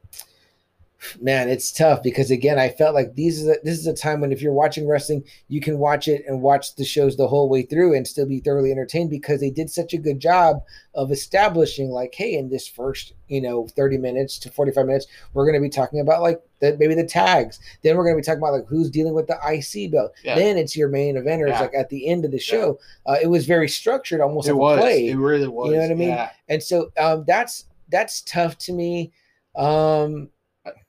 Man, 1.19 1.49
it's 1.49 1.71
tough 1.71 2.03
because 2.03 2.31
again, 2.31 2.59
I 2.59 2.69
felt 2.69 2.93
like 2.93 3.15
these 3.15 3.41
is 3.41 3.47
a, 3.47 3.55
this 3.63 3.77
is 3.79 3.87
a 3.87 3.93
time 3.93 4.21
when 4.21 4.31
if 4.31 4.41
you're 4.41 4.53
watching 4.53 4.87
wrestling, 4.87 5.23
you 5.47 5.59
can 5.61 5.77
watch 5.79 6.07
it 6.07 6.23
and 6.27 6.41
watch 6.41 6.75
the 6.75 6.85
shows 6.85 7.17
the 7.17 7.27
whole 7.27 7.49
way 7.49 7.63
through 7.63 7.95
and 7.95 8.07
still 8.07 8.25
be 8.27 8.39
thoroughly 8.39 8.71
entertained 8.71 9.09
because 9.09 9.39
they 9.39 9.49
did 9.49 9.69
such 9.69 9.93
a 9.93 9.97
good 9.97 10.19
job 10.19 10.61
of 10.93 11.11
establishing 11.11 11.89
like, 11.89 12.13
hey, 12.13 12.33
in 12.33 12.49
this 12.49 12.67
first 12.67 13.13
you 13.27 13.41
know 13.41 13.65
30 13.75 13.97
minutes 13.97 14.37
to 14.39 14.51
45 14.51 14.85
minutes, 14.85 15.07
we're 15.33 15.45
going 15.45 15.55
to 15.55 15.61
be 15.61 15.69
talking 15.69 15.99
about 16.01 16.21
like 16.21 16.41
the, 16.59 16.75
maybe 16.79 16.93
the 16.95 17.05
tags. 17.05 17.59
Then 17.81 17.97
we're 17.97 18.03
going 18.03 18.15
to 18.15 18.21
be 18.21 18.25
talking 18.25 18.39
about 18.39 18.53
like 18.53 18.67
who's 18.67 18.89
dealing 18.89 19.13
with 19.13 19.27
the 19.27 19.37
IC 19.43 19.91
belt. 19.91 20.11
Yeah. 20.23 20.35
Then 20.35 20.57
it's 20.57 20.75
your 20.75 20.89
main 20.89 21.15
eventers 21.15 21.49
Yeah. 21.49 21.61
like 21.61 21.73
at 21.73 21.89
the 21.89 22.07
end 22.07 22.25
of 22.25 22.31
the 22.31 22.39
show. 22.39 22.77
Uh, 23.05 23.15
it 23.21 23.27
was 23.27 23.45
very 23.45 23.67
structured, 23.69 24.21
almost 24.21 24.47
It 24.47 24.53
like 24.53 24.59
was. 24.59 24.77
a 24.77 24.81
play 24.81 25.07
It 25.07 25.15
really 25.17 25.47
was. 25.47 25.69
You 25.69 25.77
know 25.77 25.81
what 25.81 25.91
I 25.91 25.95
mean? 25.95 26.09
Yeah. 26.09 26.29
and 26.49 26.61
so 26.61 26.91
um, 26.99 27.23
that's 27.25 27.65
that's 27.89 28.21
tough 28.21 28.57
to 28.59 28.73
me. 28.73 29.11
Um, 29.55 30.29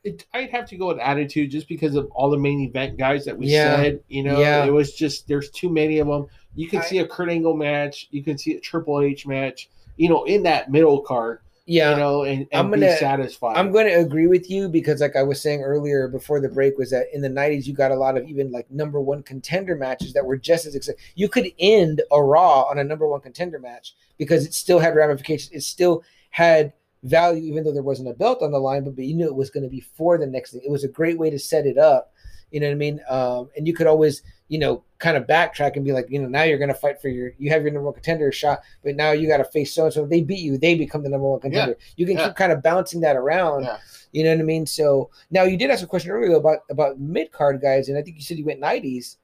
It, 0.04 0.26
I'd 0.34 0.50
have 0.50 0.68
to 0.68 0.76
go 0.76 0.88
with 0.88 0.98
attitude 0.98 1.50
just 1.50 1.68
because 1.68 1.94
of 1.94 2.10
all 2.12 2.28
the 2.30 2.36
main 2.38 2.60
event 2.60 2.98
guys 2.98 3.24
that 3.24 3.36
we 3.38 3.46
Yeah. 3.46 3.76
said. 3.76 4.00
You 4.08 4.22
know, 4.24 4.38
Yeah. 4.40 4.64
it 4.66 4.70
was 4.72 4.92
just 4.94 5.26
there's 5.28 5.50
too 5.50 5.70
many 5.70 5.98
of 5.98 6.08
them. 6.08 6.26
You 6.54 6.68
can 6.68 6.80
I- 6.80 6.84
see 6.84 6.98
a 6.98 7.06
Kurt 7.06 7.30
Angle 7.30 7.54
match. 7.56 8.08
You 8.10 8.22
can 8.22 8.36
see 8.36 8.54
a 8.54 8.60
Triple 8.60 9.00
H 9.00 9.26
match. 9.26 9.70
You 9.96 10.08
know, 10.08 10.24
in 10.24 10.42
that 10.44 10.70
middle 10.70 11.00
card. 11.00 11.40
yeah, 11.64 11.90
You 11.92 11.96
know, 11.96 12.22
and, 12.24 12.40
and 12.40 12.48
I'm 12.52 12.70
be 12.72 12.80
gonna- 12.80 12.96
satisfied. 12.96 13.56
I'm 13.56 13.70
going 13.70 13.86
to 13.86 13.92
agree 13.94 14.26
with 14.26 14.50
you 14.50 14.68
because, 14.68 15.00
like 15.00 15.14
I 15.14 15.22
was 15.22 15.40
saying 15.40 15.60
earlier 15.62 16.08
before 16.08 16.40
the 16.40 16.48
break, 16.48 16.76
was 16.76 16.90
that 16.90 17.06
in 17.14 17.20
the 17.22 17.28
'90s 17.28 17.66
you 17.68 17.72
got 17.72 17.92
a 17.92 17.94
lot 17.94 18.16
of 18.16 18.28
even 18.28 18.50
like 18.50 18.68
number 18.70 19.00
one 19.00 19.22
contender 19.22 19.76
matches 19.76 20.12
that 20.14 20.26
were 20.26 20.36
just 20.36 20.66
as 20.66 20.74
exciting. 20.74 21.00
You 21.14 21.28
could 21.28 21.52
end 21.60 22.02
a 22.10 22.20
Raw 22.22 22.62
on 22.62 22.78
a 22.78 22.84
number 22.84 23.06
one 23.06 23.20
contender 23.20 23.60
match 23.60 23.94
because 24.18 24.44
it 24.44 24.54
still 24.54 24.80
had 24.80 24.96
ramifications. 24.96 25.52
It 25.52 25.62
still 25.62 26.02
had 26.30 26.72
value, 27.02 27.42
even 27.42 27.64
though 27.64 27.72
there 27.72 27.82
wasn't 27.82 28.08
a 28.08 28.14
belt 28.14 28.42
on 28.42 28.52
the 28.52 28.58
line. 28.58 28.84
But, 28.84 28.96
but 28.96 29.04
you 29.04 29.14
knew 29.14 29.26
it 29.26 29.34
was 29.34 29.50
going 29.50 29.64
to 29.64 29.68
be 29.68 29.80
for 29.80 30.18
the 30.18 30.26
next 30.26 30.52
thing. 30.52 30.62
It 30.64 30.70
was 30.70 30.84
a 30.84 30.88
great 30.88 31.18
way 31.18 31.30
to 31.30 31.38
set 31.38 31.66
it 31.66 31.78
up. 31.78 32.12
You 32.50 32.60
know 32.60 32.66
what 32.66 32.72
I 32.72 32.76
mean? 32.76 33.00
Um, 33.08 33.50
and 33.56 33.66
you 33.66 33.72
could 33.72 33.86
always, 33.86 34.22
you 34.48 34.58
know, 34.58 34.84
kind 34.98 35.16
of 35.16 35.26
backtrack 35.26 35.74
and 35.76 35.84
be 35.86 35.92
like, 35.92 36.06
you 36.10 36.20
know, 36.20 36.28
now 36.28 36.42
you're 36.42 36.58
going 36.58 36.68
to 36.68 36.74
fight 36.74 37.00
for 37.00 37.08
your, 37.08 37.32
you 37.38 37.48
have 37.48 37.62
your 37.62 37.70
number 37.70 37.86
one 37.86 37.94
contender 37.94 38.30
shot, 38.30 38.60
but 38.84 38.94
now 38.94 39.12
you 39.12 39.26
got 39.26 39.38
to 39.38 39.44
face 39.44 39.74
so 39.74 39.84
and 39.84 39.92
so. 39.94 40.04
They 40.04 40.20
beat 40.20 40.40
you, 40.40 40.58
they 40.58 40.74
become 40.74 41.02
the 41.02 41.08
number 41.08 41.26
one 41.30 41.40
contender. 41.40 41.76
You 41.96 42.04
can 42.04 42.18
Yeah. 42.18 42.26
keep 42.26 42.36
kind 42.36 42.52
of 42.52 42.62
bouncing 42.62 43.00
that 43.00 43.16
around. 43.16 43.64
Yeah. 43.64 43.78
You 44.12 44.24
know 44.24 44.30
what 44.34 44.40
I 44.40 44.44
mean? 44.44 44.66
So 44.66 45.08
now 45.30 45.44
you 45.44 45.56
did 45.56 45.70
ask 45.70 45.82
a 45.82 45.86
question 45.86 46.10
earlier 46.10 46.36
about 46.36 46.58
about 46.68 47.00
mid 47.00 47.32
card 47.32 47.62
guys, 47.62 47.88
and 47.88 47.96
I 47.96 48.02
think 48.02 48.16
you 48.16 48.22
said 48.22 48.36
you 48.36 48.44
went 48.44 48.60
nineties. 48.60 49.16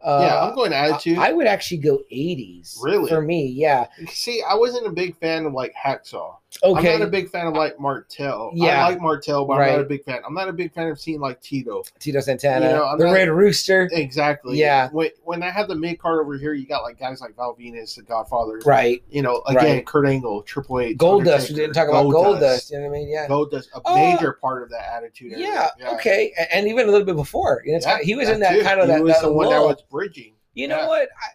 Uh, 0.00 0.20
yeah, 0.22 0.44
I'm 0.44 0.54
going 0.54 0.72
attitude. 0.72 1.18
I, 1.18 1.30
I 1.30 1.32
would 1.32 1.48
actually 1.48 1.78
go 1.78 1.98
eighties. 2.12 2.78
Really? 2.80 3.08
For 3.08 3.20
me, 3.20 3.48
yeah. 3.48 3.88
See, 4.08 4.44
I 4.48 4.54
wasn't 4.54 4.86
a 4.86 4.90
big 4.92 5.18
fan 5.18 5.46
of 5.46 5.52
like 5.52 5.74
Hacksaw. 5.74 6.36
Okay. 6.62 6.94
I'm 6.94 7.00
not 7.00 7.08
a 7.08 7.10
big 7.10 7.28
fan 7.30 7.46
of 7.46 7.54
like 7.54 7.78
Martel. 7.78 8.50
Yeah. 8.54 8.84
I 8.84 8.90
like 8.90 9.00
Martel, 9.00 9.44
but 9.44 9.54
I'm 9.54 9.72
not 9.72 9.80
a 9.80 9.84
big 9.84 10.04
fan. 10.04 10.20
I'm 10.26 10.34
not 10.34 10.48
a 10.48 10.52
big 10.52 10.72
fan 10.72 10.88
of 10.88 10.98
seeing 10.98 11.20
like 11.20 11.40
Tito. 11.40 11.82
Tito 11.98 12.20
Santana, 12.20 12.66
You 12.66 12.72
know, 12.72 12.96
the 12.96 13.04
not- 13.04 13.12
Red 13.12 13.28
Rooster. 13.30 13.88
Exactly. 13.92 14.58
Yeah. 14.58 14.88
When 14.90 15.10
when 15.24 15.42
I 15.42 15.50
have 15.50 15.68
the 15.68 15.74
mid 15.74 15.98
card 15.98 16.20
over 16.20 16.36
here, 16.38 16.54
you 16.54 16.66
got 16.66 16.82
like 16.82 16.98
guys 16.98 17.20
like 17.20 17.36
Val 17.36 17.56
Venis, 17.58 17.94
the 17.96 18.02
Godfather. 18.02 18.60
Right. 18.64 19.02
You 19.10 19.22
know, 19.22 19.42
again, 19.46 19.76
Right. 19.76 19.86
Kurt 19.86 20.06
Angle, 20.08 20.42
Triple 20.42 20.80
H, 20.80 20.96
Goldust. 20.96 21.18
Undertaker, 21.18 21.52
We 21.52 21.54
didn't 21.60 21.74
talk 21.74 21.88
about 21.88 22.10
Gold 22.10 22.14
Goldust. 22.36 22.40
Dust. 22.40 22.70
You 22.70 22.78
know 22.78 22.88
what 22.88 22.96
I 22.96 22.98
mean? 22.98 23.08
Yeah. 23.08 23.26
Goldust, 23.28 23.66
a 23.74 23.80
Oh, 23.84 23.94
major 23.94 24.32
part 24.34 24.62
of 24.62 24.70
that 24.70 24.92
attitude. 24.94 25.32
era. 25.32 25.70
yeah, 25.78 25.92
Okay. 25.94 26.32
And 26.52 26.66
even 26.68 26.88
a 26.88 26.90
little 26.90 27.06
bit 27.06 27.16
before. 27.16 27.62
You 27.64 27.72
know, 27.72 27.78
Yeah, 27.82 27.88
kind 27.90 28.00
of- 28.00 28.06
he 28.06 28.14
was 28.14 28.28
in 28.28 28.40
that 28.40 28.54
too. 28.54 28.62
kind 28.62 28.80
of 28.80 28.86
He 28.86 28.92
that, 28.92 29.02
was 29.02 29.12
that 29.14 29.22
the 29.22 29.32
one 29.32 29.50
that 29.50 29.60
was 29.62 29.82
bridging. 29.90 30.32
You 30.54 30.68
know 30.68 30.78
Yeah. 30.78 30.88
what? 30.88 31.02
I, 31.02 31.28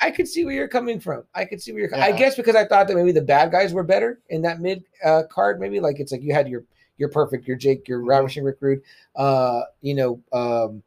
I 0.00 0.10
could 0.10 0.28
see 0.28 0.44
where 0.44 0.54
you're 0.54 0.68
coming 0.68 1.00
from. 1.00 1.24
I 1.34 1.44
could 1.44 1.60
see 1.60 1.72
where 1.72 1.82
you're. 1.82 1.94
I 1.94 2.12
guess 2.12 2.36
because 2.36 2.54
I 2.54 2.64
thought 2.64 2.88
that 2.88 2.96
maybe 2.96 3.12
the 3.12 3.22
bad 3.22 3.50
guys 3.50 3.72
were 3.72 3.82
better 3.82 4.20
in 4.28 4.42
that 4.42 4.60
mid 4.60 4.84
uh, 5.04 5.24
card. 5.30 5.60
Maybe 5.60 5.80
like 5.80 6.00
it's 6.00 6.12
like 6.12 6.22
you 6.22 6.32
had 6.32 6.48
your 6.48 6.64
your 6.98 7.08
perfect, 7.08 7.46
your 7.46 7.56
Jake, 7.56 7.88
your. 7.88 8.02
Ravishing 8.02 8.44
Rick 8.44 8.58
Rude. 8.60 8.82
Uh, 9.16 9.62
you 9.80 9.94
know, 9.94 10.20
um, 10.32 10.82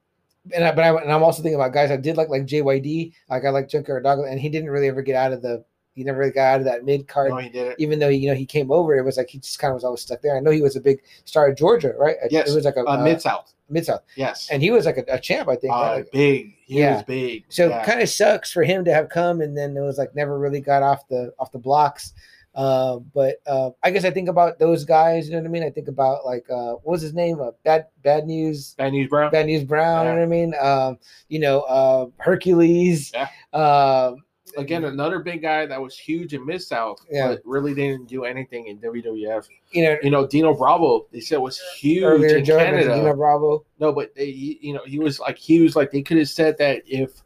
and 0.54 0.64
I, 0.64 0.72
but 0.72 0.84
I, 0.84 0.96
and 1.02 1.12
I'm 1.12 1.24
also 1.24 1.42
thinking 1.42 1.56
about 1.56 1.74
guys 1.74 1.92
I 1.92 1.98
did 1.98 2.18
like 2.18 2.30
like 2.30 2.44
JYD. 2.44 3.14
Like 3.30 3.46
I 3.46 3.50
like 3.50 3.70
Junkyard 3.70 4.04
Dog, 4.04 4.20
and 4.20 4.40
he 4.40 4.50
didn't 4.50 4.70
really 4.70 4.88
ever 4.88 5.02
get 5.02 5.16
out 5.16 5.34
of 5.34 5.42
the 5.42 5.64
he 5.96 6.04
never 6.04 6.20
really 6.20 6.32
got 6.32 6.54
out 6.54 6.60
of 6.62 6.66
that 6.66 6.86
mid 6.86 7.08
card. 7.08 7.32
No, 7.32 7.38
he 7.38 7.50
didn't. 7.50 7.80
Even 7.80 8.00
though 8.00 8.08
you 8.08 8.30
know 8.30 8.36
he 8.36 8.46
came 8.46 8.72
over, 8.72 8.96
it 8.96 9.04
was 9.04 9.18
like 9.18 9.30
he 9.30 9.40
just 9.40 9.60
kind 9.60 9.72
of 9.72 9.76
was 9.76 9.84
always 9.84 10.02
stuck 10.02 10.22
there. 10.22 10.38
I 10.38 10.40
know 10.40 10.52
he 10.52 10.62
was 10.62 10.76
a 10.76 10.82
big 10.82 11.02
star 11.26 11.50
at 11.50 11.58
Georgia, 11.58 11.94
right? 11.98 12.16
Yes, 12.30 12.50
it 12.50 12.56
was 12.56 12.66
like 12.66 12.78
a 12.78 12.86
Uh, 12.86 13.04
Mid 13.04 13.22
South. 13.22 13.54
Mid 13.72 13.86
south, 13.86 14.02
Yes. 14.16 14.50
and 14.52 14.62
he 14.62 14.70
was 14.72 14.86
like 14.86 14.98
a, 14.98 15.06
a 15.08 15.20
champ, 15.20 15.48
I 15.50 15.56
think. 15.56 15.74
uh. 15.74 15.80
Like- 15.96 16.12
big. 16.12 16.54
He 16.66 16.80
Yeah. 16.80 16.96
was 16.96 17.04
big. 17.04 17.44
So 17.50 17.70
yeah. 17.70 17.84
kind 17.84 18.02
of 18.02 18.10
sucks 18.10 18.52
for 18.52 18.64
him 18.64 18.86
to 18.86 18.94
have 18.94 19.10
come 19.10 19.42
and 19.42 19.58
then 19.58 19.76
it 19.76 19.82
was 19.82 19.98
like 19.98 20.16
never 20.16 20.38
really 20.40 20.62
got 20.62 20.84
off 20.84 21.08
the 21.10 21.34
off 21.40 21.52
the 21.52 21.60
blocks. 21.60 22.14
Uh, 22.54 22.98
but 23.14 23.38
uh, 23.48 23.70
I 23.82 23.92
guess 23.92 24.04
I 24.04 24.12
think 24.12 24.28
about 24.28 24.60
those 24.60 24.84
guys. 24.84 25.28
You 25.28 25.34
know 25.36 25.40
what 25.40 25.48
I 25.48 25.52
mean? 25.52 25.64
I 25.64 25.70
think 25.70 25.88
about 25.88 26.26
like 26.26 26.46
uh, 26.50 26.74
what 26.84 26.92
was 26.94 27.02
his 27.02 27.14
name? 27.14 27.40
Uh, 27.40 27.52
bad 27.64 27.88
Bad 28.04 28.26
News. 28.28 28.74
Bad 28.78 28.92
News 28.92 29.08
Brown. 29.10 29.32
Bad 29.32 29.46
News 29.46 29.64
Brown. 29.64 30.06
You 30.06 30.12
know 30.12 30.18
what 30.18 30.24
I 30.24 30.26
mean? 30.26 30.54
Um, 30.62 31.00
you 31.30 31.40
know 31.40 31.62
uh, 31.62 32.08
Hercules. 32.18 33.12
Yeah. 33.14 33.28
Um, 33.54 34.18
Again, 34.58 34.86
another 34.86 35.20
big 35.20 35.42
guy 35.42 35.66
that 35.66 35.82
was 35.82 35.98
huge 35.98 36.34
in 36.34 36.46
Mid 36.46 36.62
South, 36.62 37.06
Yeah. 37.10 37.30
but 37.30 37.42
really 37.46 37.74
didn't 37.74 38.08
do 38.08 38.26
anything 38.26 38.68
in 38.68 38.78
WWF. 38.80 39.48
you 39.72 39.84
know 39.84 39.98
You 40.02 40.10
know, 40.10 40.28
Dino 40.28 40.54
Bravo, 40.54 41.08
they 41.12 41.20
said 41.20 41.38
was 41.38 41.60
huge 41.78 42.24
in 42.24 42.46
Canada. 42.46 42.96
Dino 42.96 43.16
Bravo. 43.16 43.66
No, 43.80 43.92
but 43.92 44.14
they, 44.16 44.26
you 44.26 44.74
know, 44.74 44.82
he 44.86 45.00
was 45.00 45.20
like 45.20 45.38
huge. 45.38 45.76
Like 45.76 45.92
they 45.92 46.02
could 46.02 46.18
have 46.18 46.30
said 46.30 46.58
that 46.58 46.84
if 46.86 47.24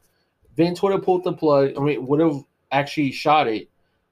Vince 0.56 0.82
would 0.82 0.92
have 0.94 1.04
pulled 1.04 1.24
the 1.24 1.34
plug, 1.34 1.74
I 1.78 1.80
mean, 1.82 2.06
would 2.08 2.20
have 2.20 2.44
actually 2.72 3.12
shot 3.12 3.48
it, 3.48 3.70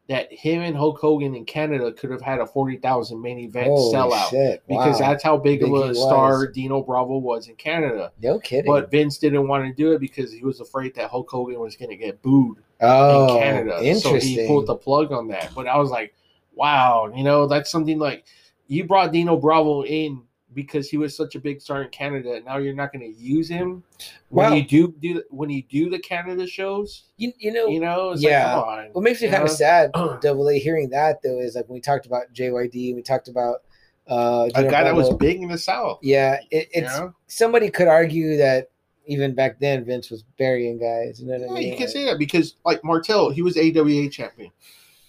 that 0.10 0.32
him 0.32 0.62
and 0.62 0.76
Hulk 0.76 1.00
Hogan 1.00 1.34
in 1.34 1.46
Canada 1.46 1.92
could 1.94 2.12
have 2.12 2.22
had 2.22 2.40
a 2.40 2.46
forty 2.46 2.78
thousand 2.78 3.22
main 3.22 3.40
event 3.40 3.68
Holy 3.68 3.96
sellout 3.96 4.30
shit! 4.30 4.62
because 4.68 5.00
wow. 5.00 5.08
that's 5.10 5.24
how 5.24 5.38
big, 5.38 5.62
Big 5.62 5.72
of 5.72 5.90
a 5.90 5.96
star 5.96 6.40
was. 6.40 6.50
Dino 6.54 6.82
Bravo 6.82 7.18
was 7.18 7.48
in 7.48 7.56
Canada. 7.56 8.12
no 8.22 8.40
kidding. 8.40 8.70
But 8.70 8.92
Vince 8.92 9.18
didn't 9.18 9.48
want 9.48 9.66
to 9.66 9.74
do 9.74 9.94
it 9.94 10.00
because 10.00 10.32
he 10.32 10.44
was 10.44 10.60
afraid 10.60 10.94
that 10.96 11.10
Hulk 11.10 11.30
Hogan 11.30 11.60
was 11.60 11.78
going 11.78 11.90
to 11.90 11.96
get 11.98 12.22
booed 12.22 12.58
oh, 12.84 13.36
in 13.38 13.42
Canada. 13.44 13.96
So 14.00 14.16
he 14.16 14.46
pulled 14.48 14.68
the 14.68 14.76
plug 14.76 15.12
on 15.12 15.28
that. 15.30 15.52
But 15.56 15.68
I 15.68 15.78
was 15.78 15.90
like, 15.90 16.14
wow, 16.56 17.12
you 17.16 17.24
know, 17.24 17.48
that's 17.48 17.72
something 17.72 18.00
like 18.00 18.26
you 18.68 18.86
brought 18.86 19.12
Dino 19.12 19.38
Bravo 19.38 19.84
in 19.84 20.22
because 20.54 20.88
he 20.88 20.98
was 20.98 21.18
such 21.18 21.34
a 21.34 21.40
big 21.40 21.60
star 21.62 21.82
in 21.82 21.90
Canada. 21.90 22.40
Now 22.46 22.58
you're 22.58 22.76
not 22.76 22.94
going 22.94 23.12
to 23.12 23.20
use 23.20 23.50
him 23.50 23.84
when 24.30 24.52
Well- 24.52 24.56
you 24.56 24.64
do 24.64 24.94
do 25.02 25.24
when 25.32 25.50
you 25.50 25.64
do 25.64 25.90
the 25.90 25.98
Canada 26.00 26.46
shows. 26.46 27.06
you, 27.18 27.34
you 27.40 27.52
know, 27.52 27.68
You 27.68 27.80
know, 27.80 28.12
it's 28.12 28.22
Yeah. 28.22 28.56
like, 28.56 28.66
come 28.66 28.70
on. 28.70 28.90
What 28.94 29.02
makes 29.04 29.22
me 29.22 29.28
you 29.28 29.34
kind 29.34 29.44
of 29.44 29.50
sad, 29.50 29.92
Double 30.22 30.50
A, 30.50 30.60
hearing 30.60 30.90
that 30.92 31.22
though, 31.24 31.40
is 31.40 31.56
like 31.56 31.68
when 31.70 31.76
we 31.76 31.82
talked 31.82 32.06
about 32.06 32.32
JYD, 32.34 32.94
we 32.96 33.02
talked 33.02 33.28
about 33.28 33.64
uh, 34.08 34.50
A 34.54 34.64
guy 34.66 34.84
that 34.84 34.94
was 34.96 35.10
big 35.16 35.42
in 35.42 35.48
the 35.50 35.58
South. 35.58 36.00
Yeah, 36.02 36.40
it, 36.52 36.70
you 36.76 36.84
it's 36.84 37.00
know? 37.00 37.14
somebody 37.28 37.70
could 37.70 37.88
argue 37.88 38.36
that 38.38 38.70
even 39.06 39.34
back 39.36 39.60
then 39.60 39.84
Vince 39.86 40.10
was 40.10 40.24
burying 40.38 40.78
guys. 40.80 41.20
You 41.22 41.28
know 41.28 41.34
what 41.34 41.42
Yeah, 41.42 41.52
I 41.52 41.60
mean? 41.60 41.72
you 41.72 41.78
can 41.78 41.88
say 41.88 42.06
that 42.06 42.18
because 42.20 42.56
like 42.66 42.84
Martel, 42.84 43.30
he 43.30 43.42
was 43.42 43.58
AWA 43.58 44.10
champion. 44.10 44.52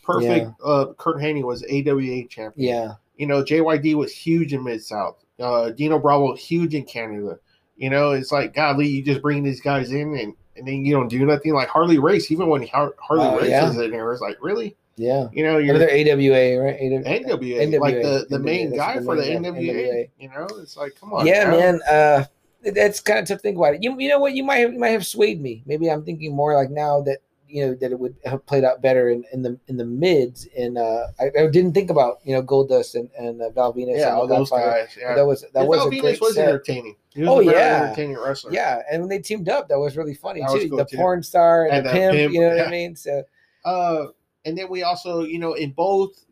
Perfect. 0.03 0.51
Uh, 0.65 0.87
Curt 0.99 1.17
Hennig 1.17 1.45
was 1.45 1.63
AWA 1.65 2.27
champion. 2.29 2.69
Yeah, 2.69 2.95
You 3.17 3.27
know, 3.27 3.43
JYD 3.43 3.95
was 3.95 4.13
huge 4.13 4.53
in 4.53 4.63
Mid 4.65 4.83
South. 4.83 5.25
Uh, 5.41 5.71
Dino 5.71 5.99
Bravo 5.99 6.35
huge 6.35 6.75
in 6.75 6.85
Canada. 6.85 7.39
You 7.77 7.91
know, 7.91 8.13
it's 8.13 8.31
like 8.31 8.55
godly, 8.55 8.87
you 8.87 9.03
just 9.03 9.23
bring 9.23 9.43
these 9.43 9.61
guys 9.61 9.91
in 9.93 10.17
and, 10.17 10.35
and 10.57 10.67
then 10.69 10.85
you 10.85 10.93
don't 10.95 11.09
do 11.09 11.25
nothing. 11.25 11.55
Like 11.55 11.69
Harley 11.69 11.99
Race, 11.99 12.31
even 12.31 12.49
when 12.49 12.67
Har- 12.69 12.95
Harley 13.01 13.25
Oh, 13.27 13.41
Race 13.41 13.51
yeah. 13.51 13.67
was 13.67 13.79
in 13.79 13.91
there, 13.91 14.13
it's 14.13 14.21
like 14.21 14.37
really, 14.41 14.77
yeah. 14.97 15.27
you 15.33 15.43
know, 15.43 15.59
you're 15.59 15.75
Another 15.75 15.91
AWA, 15.91 16.63
right? 16.63 16.77
AWA, 16.77 17.03
NWA, 17.03 17.81
like 17.81 17.95
the, 17.97 18.27
the 18.31 18.39
main 18.39 18.71
that's 18.71 18.79
guy 18.79 19.05
for 19.05 19.17
the 19.17 19.23
main 19.23 19.43
guy, 19.43 19.49
NWA. 19.51 20.09
You 20.21 20.29
know, 20.29 20.47
it's 20.61 20.77
like 20.77 20.95
come 21.01 21.13
on, 21.15 21.27
yeah, 21.27 21.45
now. 21.45 21.51
man. 21.57 21.81
Uh, 21.91 22.25
that's 22.73 23.01
kind 23.01 23.19
of 23.19 23.27
tough 23.27 23.39
to 23.39 23.43
think 23.43 23.57
about 23.57 23.75
it. 23.75 23.83
You, 23.83 23.99
you 23.99 24.09
know 24.09 24.19
what? 24.19 24.35
You 24.35 24.45
might 24.45 24.57
have 24.59 24.73
you 24.73 24.79
might 24.79 24.89
have 24.91 25.07
swayed 25.07 25.41
me. 25.41 25.63
Maybe 25.67 25.91
I'm 25.91 26.05
thinking 26.05 26.35
more 26.35 26.55
like 26.55 26.71
now 26.71 27.01
that 27.03 27.19
you 27.49 27.67
know 27.67 27.75
that 27.75 27.93
it 27.93 27.99
would 28.01 28.17
have 28.25 28.45
played 28.47 28.65
out 28.65 28.83
better 28.83 29.11
in, 29.11 29.25
in 29.33 29.43
the 29.43 29.59
in 29.69 29.77
the 29.77 29.85
mids. 29.85 30.49
And 30.57 30.77
uh, 30.79 31.07
I, 31.21 31.27
I 31.39 31.47
didn't 31.49 31.73
think 31.75 31.91
about 31.91 32.19
you 32.25 32.35
know 32.35 32.43
Goldust 32.43 32.95
and 32.95 33.11
and 33.19 33.41
uh, 33.43 33.51
Val 33.51 33.73
Venis. 33.75 33.99
Yeah, 33.99 34.09
and 34.09 34.17
all 34.17 34.27
those 34.27 34.51
guys. 34.51 34.97
Yeah, 34.99 35.15
That 35.15 35.27
was 35.27 35.45
that 35.55 35.67
was 35.67 35.79
Val 35.79 35.89
a 35.89 35.91
Venus 35.91 36.03
great 36.03 36.21
was 36.21 36.35
set. 36.35 36.49
entertaining. 36.49 36.97
He 37.15 37.21
was 37.21 37.29
Oh, 37.29 37.41
a 37.41 37.45
very 37.45 37.57
yeah. 37.59 37.83
entertaining 37.85 38.19
wrestler. 38.19 38.53
Yeah, 38.53 38.83
and 38.91 39.03
when 39.03 39.09
they 39.09 39.19
teamed 39.21 39.49
up, 39.49 39.69
that 39.69 39.79
was 39.79 39.97
really 39.97 40.15
funny 40.15 40.41
That 40.41 40.51
too. 40.59 40.69
cool, 40.69 40.79
the 40.79 40.85
too. 40.85 40.97
porn 40.97 41.23
star 41.23 41.67
and, 41.67 41.75
And 41.77 41.87
the 41.87 41.91
pimp, 41.93 42.15
pimp, 42.17 42.33
you 42.35 42.41
know 42.41 42.49
what. 42.57 42.67
I 42.67 42.71
mean? 42.71 42.97
So 42.97 43.23
Uh, 43.65 44.07
and 44.45 44.59
then 44.59 44.69
we 44.69 44.83
also, 44.83 45.23
you 45.23 45.39
know, 45.39 45.55
in 45.55 45.71
both 45.71 46.25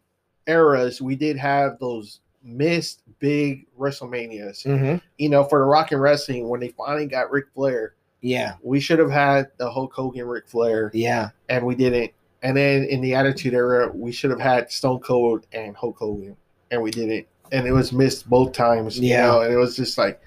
eras, 0.46 1.00
we 1.00 1.14
did 1.16 1.36
have 1.36 1.78
those 1.78 2.20
missed 2.44 3.02
big 3.19 3.66
WrestleManias. 3.78 4.64
Mm-hmm. 4.66 4.97
You 5.19 5.28
know, 5.28 5.44
for 5.44 5.59
the 5.60 5.64
Rock 5.64 5.93
and 5.93 6.01
Wrestling, 6.01 6.48
when 6.48 6.60
they 6.60 6.69
finally 6.69 7.06
got 7.06 7.31
Ric 7.31 7.47
Flair, 7.55 7.94
yeah, 8.20 8.55
we 8.62 8.81
should 8.81 8.98
have 8.98 9.10
had 9.10 9.48
the 9.59 9.70
Hulk 9.70 9.93
Hogan 9.93 10.27
Ric 10.27 10.48
Flair, 10.48 10.90
yeah, 10.94 11.31
and 11.48 11.64
we 11.66 11.74
didn't. 11.74 12.12
And 12.43 12.56
then 12.56 12.85
in 12.85 13.01
the 13.01 13.14
Attitude 13.14 13.55
Era, 13.55 13.90
we 13.94 14.10
should 14.12 14.31
have 14.31 14.40
had 14.40 14.70
Stone 14.70 15.01
Cold 15.01 15.47
and 15.52 15.77
Hulk 15.77 15.97
Hogan, 15.98 16.36
and 16.70 16.82
we 16.82 16.90
didn't. 16.90 17.27
And 17.52 17.66
it 17.66 17.73
was 17.73 17.93
missed 17.93 18.28
both 18.28 18.52
times. 18.52 18.98
You 18.98 19.10
Yeah. 19.10 19.27
know, 19.27 19.40
and 19.43 19.52
it 19.52 19.56
was 19.56 19.77
just 19.77 19.98
like, 19.98 20.20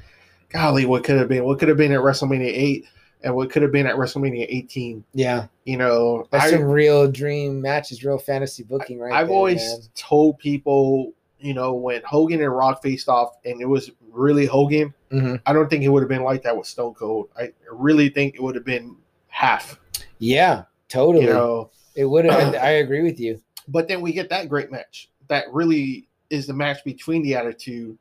golly, 0.50 0.86
what 0.86 1.04
could 1.04 1.18
have 1.18 1.28
been? 1.28 1.44
What 1.44 1.60
could 1.60 1.68
have 1.70 1.78
been 1.78 1.92
at 1.92 2.00
WrestleMania 2.00 2.48
8 2.54 2.86
and 3.24 3.36
what 3.36 3.50
could 3.50 3.64
have 3.64 3.72
been 3.72 3.88
at 3.88 3.96
WrestleMania 3.96 4.46
18? 4.48 5.04
yeah. 5.14 5.48
You 5.66 5.78
know, 5.78 6.28
That's 6.32 6.46
I- 6.46 6.52
some 6.52 6.64
real 6.64 7.10
dream 7.12 7.60
matches, 7.60 8.06
real 8.06 8.20
fantasy 8.20 8.62
booking, 8.64 9.00
right? 9.00 9.12
I've 9.12 9.28
there, 9.28 9.36
always 9.36 9.62
man. 9.64 9.80
told 9.96 10.38
people, 10.38 11.12
you 11.40 11.54
know, 11.54 11.74
when 11.74 12.02
Hogan 12.04 12.42
and 12.42 12.56
Rock 12.56 12.82
faced 12.82 13.10
off 13.10 13.38
and 13.46 13.62
it 13.62 13.66
was 13.66 13.92
really 14.12 14.46
Hogan, 14.46 14.94
Mhm. 15.12 15.42
I 15.46 15.54
don't 15.54 15.70
think 15.70 15.84
it 15.84 15.90
would 15.90 16.02
have 16.02 16.10
been 16.10 16.24
like 16.24 16.44
that 16.44 16.56
with 16.58 16.68
Stone 16.68 16.94
Cold. 16.96 17.30
I 17.38 17.52
really 17.72 18.10
think 18.10 18.36
it 18.36 18.42
would 18.44 18.56
have 18.56 18.66
been 18.66 18.96
half, 19.28 19.80
Yeah, 20.20 20.64
totally. 20.90 21.26
you 21.26 21.30
know. 21.34 21.70
it 21.96 22.06
would 22.06 22.26
have. 22.26 22.56
I 22.62 22.72
agree 22.72 23.04
with 23.04 23.20
you. 23.20 23.40
But 23.68 23.88
then 23.88 24.02
we 24.02 24.12
get 24.14 24.30
that 24.30 24.50
great 24.50 24.72
match 24.72 25.10
that 25.28 25.46
really 25.52 26.08
is 26.30 26.48
the 26.48 26.54
match 26.54 26.84
between 26.84 27.22
the 27.24 27.36
Attitude 27.36 27.98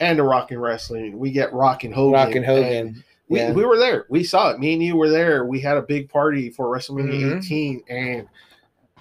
and 0.00 0.18
the 0.18 0.22
Rock 0.22 0.50
and 0.50 0.60
Wrestling. 0.60 1.18
We 1.18 1.30
get 1.30 1.52
Rock 1.52 1.84
and 1.84 1.94
Hogan. 1.94 2.12
Rock 2.12 2.34
and 2.34 2.44
Hogan. 2.44 3.04
we, 3.28 3.38
yeah. 3.38 3.52
we 3.52 3.64
were 3.64 3.78
there. 3.78 4.06
We 4.10 4.24
saw 4.24 4.50
it. 4.50 4.58
Me 4.58 4.72
and 4.74 4.82
you 4.82 4.96
were 4.96 5.08
there. 5.10 5.44
We 5.44 5.60
had 5.60 5.76
a 5.76 5.82
big 5.82 6.08
party 6.08 6.50
for 6.50 6.66
WrestleMania 6.66 7.20
Mhm. 7.32 7.38
18, 7.38 7.82
and 7.88 8.28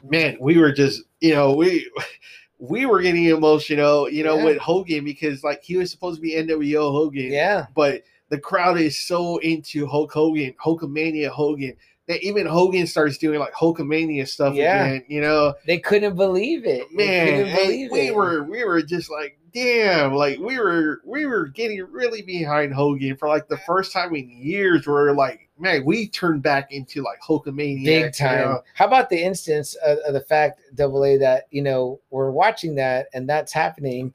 man, 0.03 0.37
we 0.39 0.57
were 0.57 0.71
just 0.71 1.03
you 1.19 1.33
know 1.33 1.53
we 1.53 1.89
we 2.61 2.85
were 2.85 3.01
getting 3.01 3.25
emotional, 3.25 4.07
you 4.07 4.23
know, 4.23 4.37
Yeah. 4.37 4.45
with 4.45 4.57
Hogan 4.59 5.03
because 5.03 5.43
like 5.43 5.63
he 5.63 5.77
was 5.77 5.89
supposed 5.89 6.17
to 6.17 6.21
be 6.21 6.35
NWO 6.35 6.91
Hogan, 6.91 7.31
yeah, 7.31 7.65
but 7.75 8.03
the 8.29 8.37
crowd 8.37 8.79
is 8.79 8.95
so 8.95 9.37
into 9.39 9.87
Hulk 9.87 10.13
Hogan, 10.13 10.53
Hulkamania 10.63 11.27
Hogan. 11.27 11.73
That 12.07 12.23
even 12.23 12.45
Hogan 12.45 12.87
starts 12.87 13.17
doing 13.17 13.39
like 13.39 13.53
Hulkamania 13.53 14.27
stuff 14.27 14.55
Yeah. 14.55 14.85
again, 14.85 15.05
you 15.07 15.21
know. 15.21 15.53
they 15.65 15.77
couldn't 15.77 16.15
believe 16.15 16.65
it. 16.65 16.91
Man, 16.91 17.55
believe 17.55 17.91
we 17.91 18.07
it. 18.07 18.15
were 18.15 18.43
we 18.43 18.63
were 18.65 18.81
just 18.81 19.09
like, 19.09 19.37
damn, 19.53 20.13
like 20.13 20.39
we 20.39 20.57
were 20.57 21.01
we 21.05 21.25
were 21.25 21.47
getting 21.47 21.81
really 21.89 22.21
behind 22.21 22.73
Hogan 22.73 23.15
for 23.15 23.27
like 23.29 23.47
the 23.47 23.57
first 23.59 23.93
time 23.93 24.15
in 24.15 24.29
years. 24.29 24.87
Where 24.87 25.13
like, 25.13 25.47
man, 25.59 25.85
we 25.85 26.07
turned 26.09 26.41
back 26.41 26.71
into 26.71 27.03
like 27.03 27.19
Hulkamania, 27.21 27.85
big 27.85 28.13
time. 28.15 28.57
How 28.73 28.87
about 28.87 29.09
the 29.09 29.21
instance 29.23 29.75
of, 29.75 29.99
of 29.99 30.13
the 30.13 30.21
fact, 30.21 30.59
Double 30.75 31.05
A, 31.05 31.17
that 31.17 31.43
you 31.51 31.61
know 31.61 32.01
we're 32.09 32.31
watching 32.31 32.75
that 32.75 33.07
and 33.13 33.29
that's 33.29 33.53
happening, 33.53 34.11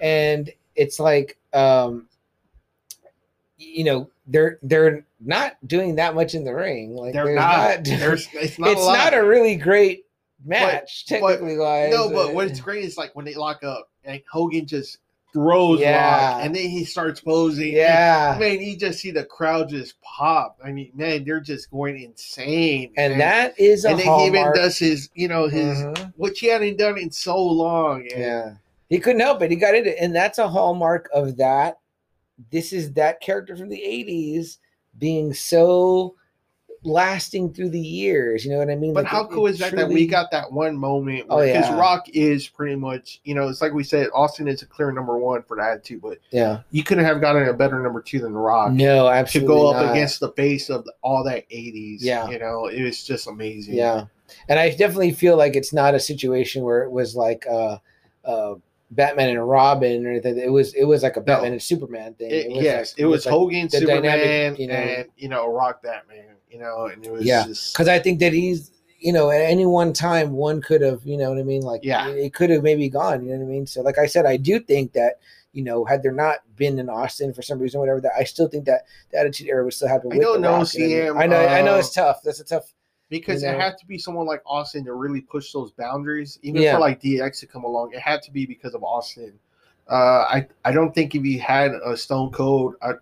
and 0.00 0.50
it's 0.76 1.00
like, 1.00 1.38
um, 1.52 2.06
you 3.56 3.84
know, 3.84 4.08
they're 4.30 4.58
they're 4.62 5.04
not 5.20 5.56
doing 5.66 5.96
that 5.96 6.14
much 6.14 6.34
in 6.34 6.44
the 6.44 6.54
ring. 6.54 6.94
Like 6.96 7.12
They're 7.12 7.24
there's 7.26 7.36
not. 7.36 7.84
There's, 7.84 8.28
it's 8.32 8.58
not. 8.58 8.70
it's 8.72 8.80
a 8.80 8.84
not 8.86 9.14
a 9.14 9.22
really 9.24 9.56
great 9.56 10.04
match, 10.44 11.04
but- 11.08 11.14
technically 11.20 11.58
wise. 11.58 11.90
no, 11.90 12.08
but 12.08 12.30
Uh, 12.30 12.32
what's 12.32 12.60
great 12.60 12.84
is 12.84 12.96
like 12.96 13.14
when 13.14 13.24
they 13.24 13.34
lock 13.34 13.62
up 13.64 13.88
and 14.04 14.20
Hogan 14.30 14.66
just 14.66 14.98
throws 15.32 15.78
Yeah. 15.78 16.32
Rock, 16.34 16.44
and 16.44 16.56
then 16.56 16.68
he 16.70 16.84
starts 16.84 17.20
posing. 17.20 17.72
yeah, 17.74 18.36
man, 18.40 18.60
you 18.60 18.76
just 18.76 18.98
see 19.00 19.10
the 19.12 19.24
crowd 19.24 19.68
just 19.68 19.94
pop. 20.02 20.58
I 20.64 20.72
mean, 20.72 20.90
man, 20.94 21.24
they're 21.24 21.40
just 21.40 21.70
going 21.70 22.02
insane. 22.02 22.92
and 22.96 23.12
man. 23.12 23.18
that 23.18 23.60
is 23.60 23.84
a 23.84 23.90
and 23.90 23.98
then 24.00 24.06
he 24.18 24.26
even 24.26 24.52
does 24.54 24.78
his, 24.78 25.08
you 25.14 25.28
know, 25.28 25.46
his 25.48 25.78
Mhm. 25.78 26.12
which 26.16 26.40
he 26.40 26.48
hadn't 26.48 26.78
done 26.78 26.98
in 26.98 27.10
so 27.12 27.36
long. 27.40 28.00
And 28.12 28.20
Yeah. 28.20 28.54
He 28.88 28.98
couldn't 28.98 29.20
help 29.20 29.40
it. 29.42 29.50
He 29.52 29.56
got 29.56 29.76
into 29.76 29.90
it. 29.90 29.98
And 30.00 30.12
that's 30.16 30.38
a 30.38 30.48
hallmark 30.48 31.08
of 31.14 31.36
that. 31.36 31.78
This 32.50 32.72
is 32.72 32.92
that 32.94 33.20
character 33.20 33.56
from 33.56 33.68
the 33.68 33.80
80s 33.80 34.58
being 34.98 35.32
so 35.34 36.14
lasting 36.82 37.52
through 37.52 37.68
the 37.68 37.78
years. 37.80 38.42
You 38.44 38.52
know 38.52 38.58
what 38.58 38.70
I 38.70 38.74
mean? 38.76 38.94
But 38.94 39.04
Like, 39.04 39.12
how 39.12 39.24
it- 39.24 39.30
cool 39.30 39.46
it 39.46 39.50
is 39.50 39.58
that 39.58 39.76
that 39.76 39.88
we 39.88 40.06
got 40.06 40.30
that 40.30 40.50
one 40.50 40.76
moment? 40.78 41.26
Oh, 41.28 41.38
Because 41.44 41.66
yeah. 41.68 41.78
Rock 41.78 42.08
is 42.08 42.48
pretty 42.48 42.74
much, 42.76 43.20
you 43.24 43.34
know, 43.34 43.48
it's 43.48 43.60
like 43.60 43.74
we 43.74 43.84
said, 43.84 44.08
Austin 44.14 44.48
is 44.48 44.62
a 44.62 44.66
clear 44.66 44.90
number 44.90 45.18
one 45.18 45.42
for 45.42 45.58
the 45.58 45.62
attitude, 45.62 46.00
but 46.00 46.18
Yeah. 46.30 46.60
you 46.70 46.82
couldn't 46.82 47.04
have 47.04 47.20
gotten 47.20 47.46
a 47.46 47.52
better 47.52 47.78
number 47.82 48.00
two 48.00 48.18
than 48.18 48.32
Rock 48.32 48.72
No, 48.72 49.08
absolutely 49.08 49.54
to 49.54 49.60
go 49.60 49.66
up 49.68 49.76
not. 49.76 49.92
against 49.92 50.20
the 50.20 50.32
face 50.32 50.70
of 50.70 50.86
all 51.02 51.22
that 51.24 51.44
80s. 51.50 51.98
Yeah. 52.02 52.30
You 52.30 52.38
know, 52.38 52.66
it 52.68 52.82
was 52.82 53.04
just 53.04 53.26
amazing. 53.26 53.74
Yeah. 53.74 54.06
And 54.48 54.58
I 54.58 54.70
definitely 54.70 55.12
feel 55.12 55.36
like 55.36 55.56
it's 55.56 55.74
not 55.74 55.94
a 55.94 56.00
situation 56.00 56.62
where 56.62 56.82
it 56.82 56.90
was 56.90 57.14
like 57.14 57.46
uh 57.46 57.76
uh 58.24 58.54
Batman 58.90 59.30
and 59.30 59.48
Robin 59.48 60.04
or 60.04 60.10
anything. 60.10 60.36
It 60.38 60.50
was 60.50 60.74
it 60.74 60.84
was 60.84 61.02
like 61.02 61.16
a 61.16 61.20
Batman 61.20 61.52
and 61.52 61.62
Superman 61.62 62.14
thing. 62.14 62.30
It- 62.30 62.48
was 62.50 62.64
yes, 62.64 62.92
like- 62.94 63.00
it 63.00 63.06
was 63.06 63.26
like- 63.26 63.32
Hogan, 63.32 63.68
Superman, 63.70 64.02
dynamic, 64.02 64.58
you 64.58 64.66
know. 64.66 64.74
and, 64.74 65.08
you 65.16 65.28
know, 65.28 65.52
Rock 65.52 65.82
Batman, 65.82 66.36
you 66.50 66.58
know, 66.58 66.86
and 66.86 67.04
it 67.04 67.12
was 67.12 67.24
Yeah. 67.24 67.46
just. 67.46 67.74
because 67.74 67.88
I 67.88 67.98
think 67.98 68.18
that 68.20 68.32
he's 68.32 68.72
you 69.02 69.14
know, 69.14 69.30
at 69.30 69.40
any 69.40 69.64
one 69.64 69.94
time, 69.94 70.32
one 70.32 70.60
could 70.60 70.82
have, 70.82 71.00
you 71.06 71.16
know 71.16 71.30
what 71.30 71.38
I 71.38 71.42
mean? 71.42 71.62
Like, 71.62 71.80
Yeah. 71.82 72.10
it, 72.10 72.18
it 72.18 72.34
could 72.34 72.50
have 72.50 72.62
maybe 72.62 72.86
gone, 72.90 73.24
you 73.24 73.32
know 73.32 73.38
what 73.38 73.44
I 73.44 73.48
mean? 73.48 73.66
So, 73.66 73.80
like 73.80 73.96
I 73.96 74.04
said, 74.04 74.26
I 74.26 74.36
do 74.36 74.60
think 74.60 74.92
that, 74.92 75.20
you 75.54 75.64
know, 75.64 75.86
had 75.86 76.02
there 76.02 76.12
not 76.12 76.40
been 76.54 76.78
in 76.78 76.90
Austin 76.90 77.32
for 77.32 77.40
some 77.40 77.58
reason, 77.58 77.78
or 77.78 77.80
whatever, 77.80 78.02
that 78.02 78.12
I 78.14 78.24
still 78.24 78.46
think 78.46 78.66
that 78.66 78.82
the 79.10 79.18
Attitude 79.18 79.48
Era 79.48 79.64
would 79.64 79.72
still 79.72 79.88
happen. 79.88 80.12
I 80.12 80.16
with 80.18 80.26
don't 80.26 80.42
know, 80.42 80.56
I, 80.56 80.60
CM, 80.64 81.14
mean? 81.14 81.22
I 81.22 81.26
know, 81.26 81.38
I 81.38 81.62
know 81.62 81.76
uh, 81.76 81.78
it's 81.78 81.94
tough. 81.94 82.20
That's 82.22 82.40
a 82.40 82.44
tough. 82.44 82.74
Because 83.10 83.42
You 83.42 83.50
it 83.50 83.60
had 83.60 83.76
to 83.78 83.86
be 83.86 83.98
someone 83.98 84.26
like 84.26 84.40
Austin 84.46 84.84
to 84.86 84.94
really 84.94 85.20
push 85.20 85.52
those 85.52 85.70
boundaries. 85.72 86.38
Even 86.42 86.62
Yeah. 86.62 86.74
for 86.74 86.80
like 86.80 87.00
DX 87.02 87.40
to 87.40 87.46
come 87.46 87.64
along, 87.64 87.92
it 87.92 88.00
had 88.00 88.22
to 88.22 88.30
be 88.30 88.46
because 88.46 88.74
of 88.74 88.82
Austin. 88.82 89.38
Uh, 89.90 90.24
I 90.30 90.46
I 90.64 90.72
don't 90.72 90.94
think 90.94 91.14
if 91.14 91.22
he 91.22 91.36
had 91.36 91.72
a 91.84 91.96
Stone 91.96 92.30
Cold, 92.30 92.76
I 92.80 92.92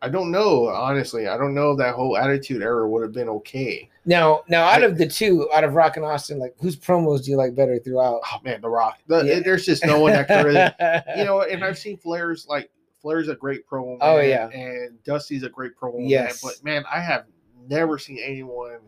I 0.00 0.08
don't 0.08 0.30
know 0.30 0.68
honestly. 0.68 1.26
I 1.26 1.36
don't 1.36 1.54
know 1.54 1.74
that 1.76 1.96
whole 1.96 2.16
Attitude 2.16 2.62
Era 2.62 2.88
would 2.88 3.02
have 3.02 3.12
been 3.12 3.28
okay. 3.28 3.90
Now, 4.06 4.42
now, 4.48 4.62
out 4.64 4.82
I- 4.82 4.86
of 4.86 4.96
the 4.96 5.06
two, 5.08 5.50
out 5.52 5.64
of 5.64 5.74
Rock 5.74 5.96
and 5.96 6.06
Austin, 6.06 6.38
like 6.38 6.54
whose 6.60 6.76
promos 6.76 7.24
do 7.24 7.32
you 7.32 7.36
like 7.36 7.54
better 7.56 7.78
throughout? 7.80 8.20
Oh 8.32 8.38
man, 8.44 8.60
The 8.60 8.68
Rock. 8.70 8.98
The, 9.08 9.22
Yeah. 9.24 9.40
There's 9.40 9.66
just 9.66 9.84
no 9.84 9.98
one 10.00 10.12
that 10.12 10.28
can 10.28 10.46
really. 10.46 10.70
you 11.18 11.24
know, 11.24 11.42
and 11.42 11.64
I've 11.64 11.76
seen 11.78 11.96
Flair's 11.96 12.46
like 12.48 12.70
Flair's 13.02 13.28
a 13.28 13.34
great 13.34 13.66
promo. 13.68 13.98
Man, 13.98 13.98
Oh, 14.00 14.20
yeah. 14.20 14.48
and 14.50 15.02
Dusty's 15.02 15.42
a 15.42 15.48
great 15.48 15.72
promo. 15.76 15.96
Yes. 15.98 16.44
man, 16.44 16.52
but 16.52 16.64
man, 16.64 16.84
I 16.90 17.00
have 17.00 17.24
never 17.68 17.98
seen 17.98 18.18
anyone 18.24 18.78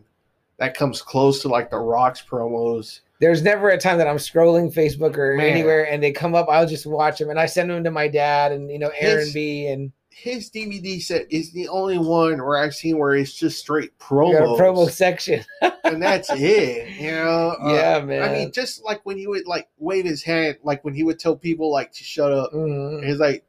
that 0.61 0.77
comes 0.77 1.01
close 1.01 1.41
to 1.41 1.47
like 1.49 1.71
The 1.71 1.79
Rock's 1.79 2.21
promos. 2.21 2.99
There's 3.19 3.41
never 3.41 3.69
a 3.69 3.77
time 3.79 3.97
that 3.97 4.07
I'm 4.07 4.17
scrolling 4.17 4.71
Facebook 4.73 5.17
or 5.17 5.35
Man. 5.35 5.47
anywhere 5.47 5.91
and 5.91 6.01
they 6.01 6.11
come 6.11 6.35
up. 6.35 6.47
I'll 6.49 6.67
just 6.67 6.85
watch 6.85 7.17
them 7.19 7.29
and 7.31 7.39
I 7.39 7.47
send 7.47 7.69
them 7.71 7.83
to 7.83 7.89
my 7.91 8.07
dad 8.07 8.51
and 8.51 8.69
you 8.71 8.77
know 8.79 8.91
Aaron 8.97 9.25
His- 9.25 9.33
B 9.33 9.67
and 9.67 9.91
His 10.09 10.51
DVD 10.51 11.01
set 11.01 11.25
is 11.31 11.51
the 11.51 11.67
only 11.67 11.97
one 11.97 12.37
where 12.43 12.57
I've 12.57 12.75
seen 12.75 12.99
where 12.99 13.15
it's 13.15 13.33
just 13.33 13.59
straight 13.59 13.91
got 13.97 14.09
promo 14.09 14.87
section. 14.89 15.43
and 15.83 16.01
that's 16.01 16.29
it. 16.31 16.89
You 16.99 17.11
know, 17.11 17.55
Uh, 17.63 17.73
yeah, 17.73 18.01
man. 18.01 18.21
I 18.23 18.31
mean, 18.33 18.51
just 18.51 18.83
like 18.83 19.01
when 19.03 19.17
he 19.17 19.25
would 19.25 19.47
like 19.47 19.67
wave 19.79 20.05
his 20.05 20.21
hand, 20.21 20.57
like 20.63 20.83
when 20.85 20.93
he 20.93 21.03
would 21.03 21.17
tell 21.17 21.35
people 21.35 21.71
like 21.71 21.91
to 21.93 22.03
shut 22.03 22.31
up, 22.31 22.51
Mhm. 22.53 23.03
it's 23.03 23.19
like 23.19 23.45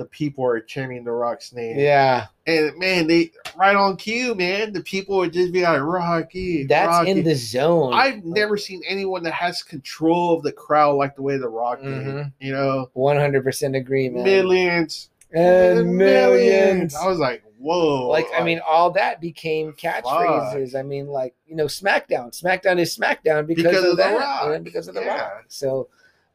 the 0.00 0.06
people 0.06 0.42
are 0.46 0.58
chanting 0.60 1.04
The 1.04 1.12
Rock's 1.12 1.52
name. 1.52 1.78
yeah, 1.78 2.28
And 2.46 2.74
man, 2.78 3.06
they 3.06 3.32
right 3.54 3.76
on 3.76 3.98
cue, 3.98 4.34
man. 4.34 4.72
The 4.72 4.80
people 4.82 5.18
would 5.18 5.30
just 5.30 5.52
be 5.52 5.60
like 5.60 5.82
Rocky. 5.82 6.64
that's 6.64 6.88
Rocky. 6.88 7.10
in 7.10 7.22
the 7.22 7.34
zone. 7.34 7.92
I've 7.92 8.24
never 8.24 8.56
seen 8.56 8.80
anyone 8.88 9.22
that 9.24 9.34
has 9.34 9.62
control 9.62 10.38
of 10.38 10.42
the 10.42 10.52
crowd 10.52 10.92
like 10.96 11.16
the 11.16 11.20
way 11.22 11.36
the 11.36 11.50
Rock 11.50 11.82
did. 11.82 11.90
Mhm. 11.90 12.32
You 12.40 12.52
know, 12.52 12.90
100% 12.96 13.76
agree, 13.76 14.08
man. 14.08 14.24
millions 14.24 15.10
and 15.34 15.94
millions. 15.94 16.94
I 16.96 17.06
was 17.06 17.18
like, 17.18 17.42
whoa. 17.58 18.08
Like, 18.08 18.24
I 18.34 18.42
mean, 18.42 18.62
all 18.66 18.90
that 18.92 19.20
became 19.20 19.74
catchphrases. 19.74 20.74
I 20.74 20.80
mean, 20.82 21.08
like, 21.08 21.34
you 21.46 21.56
know, 21.56 21.66
SmackDown. 21.66 22.30
SmackDown 22.42 22.78
is 22.80 22.96
SmackDown 22.96 23.46
because, 23.46 23.64
Because 23.64 23.84
of, 23.84 23.90
of 23.90 23.96
The 23.98 24.02
that. 24.04 24.18
Rock. 24.18 24.62
because 24.62 24.88
of 24.88 24.94
the 24.94 25.02
Yeah. 25.02 25.20
rock. 25.20 25.44
So, 25.48 25.88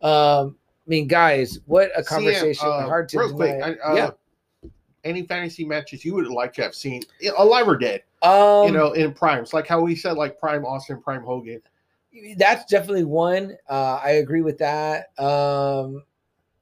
um, 0.03 0.57
mean, 0.87 1.07
guys, 1.07 1.59
what 1.65 1.89
a 1.95 2.03
conversation. 2.03 2.67
uh, 2.67 2.85
hard 2.85 3.09
to 3.09 3.19
real 3.19 3.33
quick. 3.33 3.61
I, 3.61 3.73
uh, 3.75 3.95
yeah. 3.95 4.09
Any 5.03 5.23
fantasy 5.23 5.63
matches 5.63 6.03
you 6.03 6.15
would 6.15 6.27
like 6.27 6.53
to 6.53 6.63
have 6.63 6.73
seen, 6.73 7.03
alive 7.37 7.67
or 7.67 7.77
dead? 7.77 8.03
Um, 8.23 8.65
you 8.65 8.71
know, 8.71 8.93
in 8.93 9.13
primes, 9.13 9.53
like 9.53 9.67
how 9.67 9.79
we 9.81 9.95
said, 9.95 10.13
like 10.13 10.39
Prime 10.39 10.65
Austin, 10.65 10.99
Prime 10.99 11.21
Hogan. 11.21 11.61
that's 12.37 12.65
definitely 12.65 13.03
one. 13.03 13.55
Uh, 13.69 13.99
I 14.03 14.11
agree 14.11 14.41
with 14.41 14.57
that. 14.57 15.11
Um, 15.19 16.03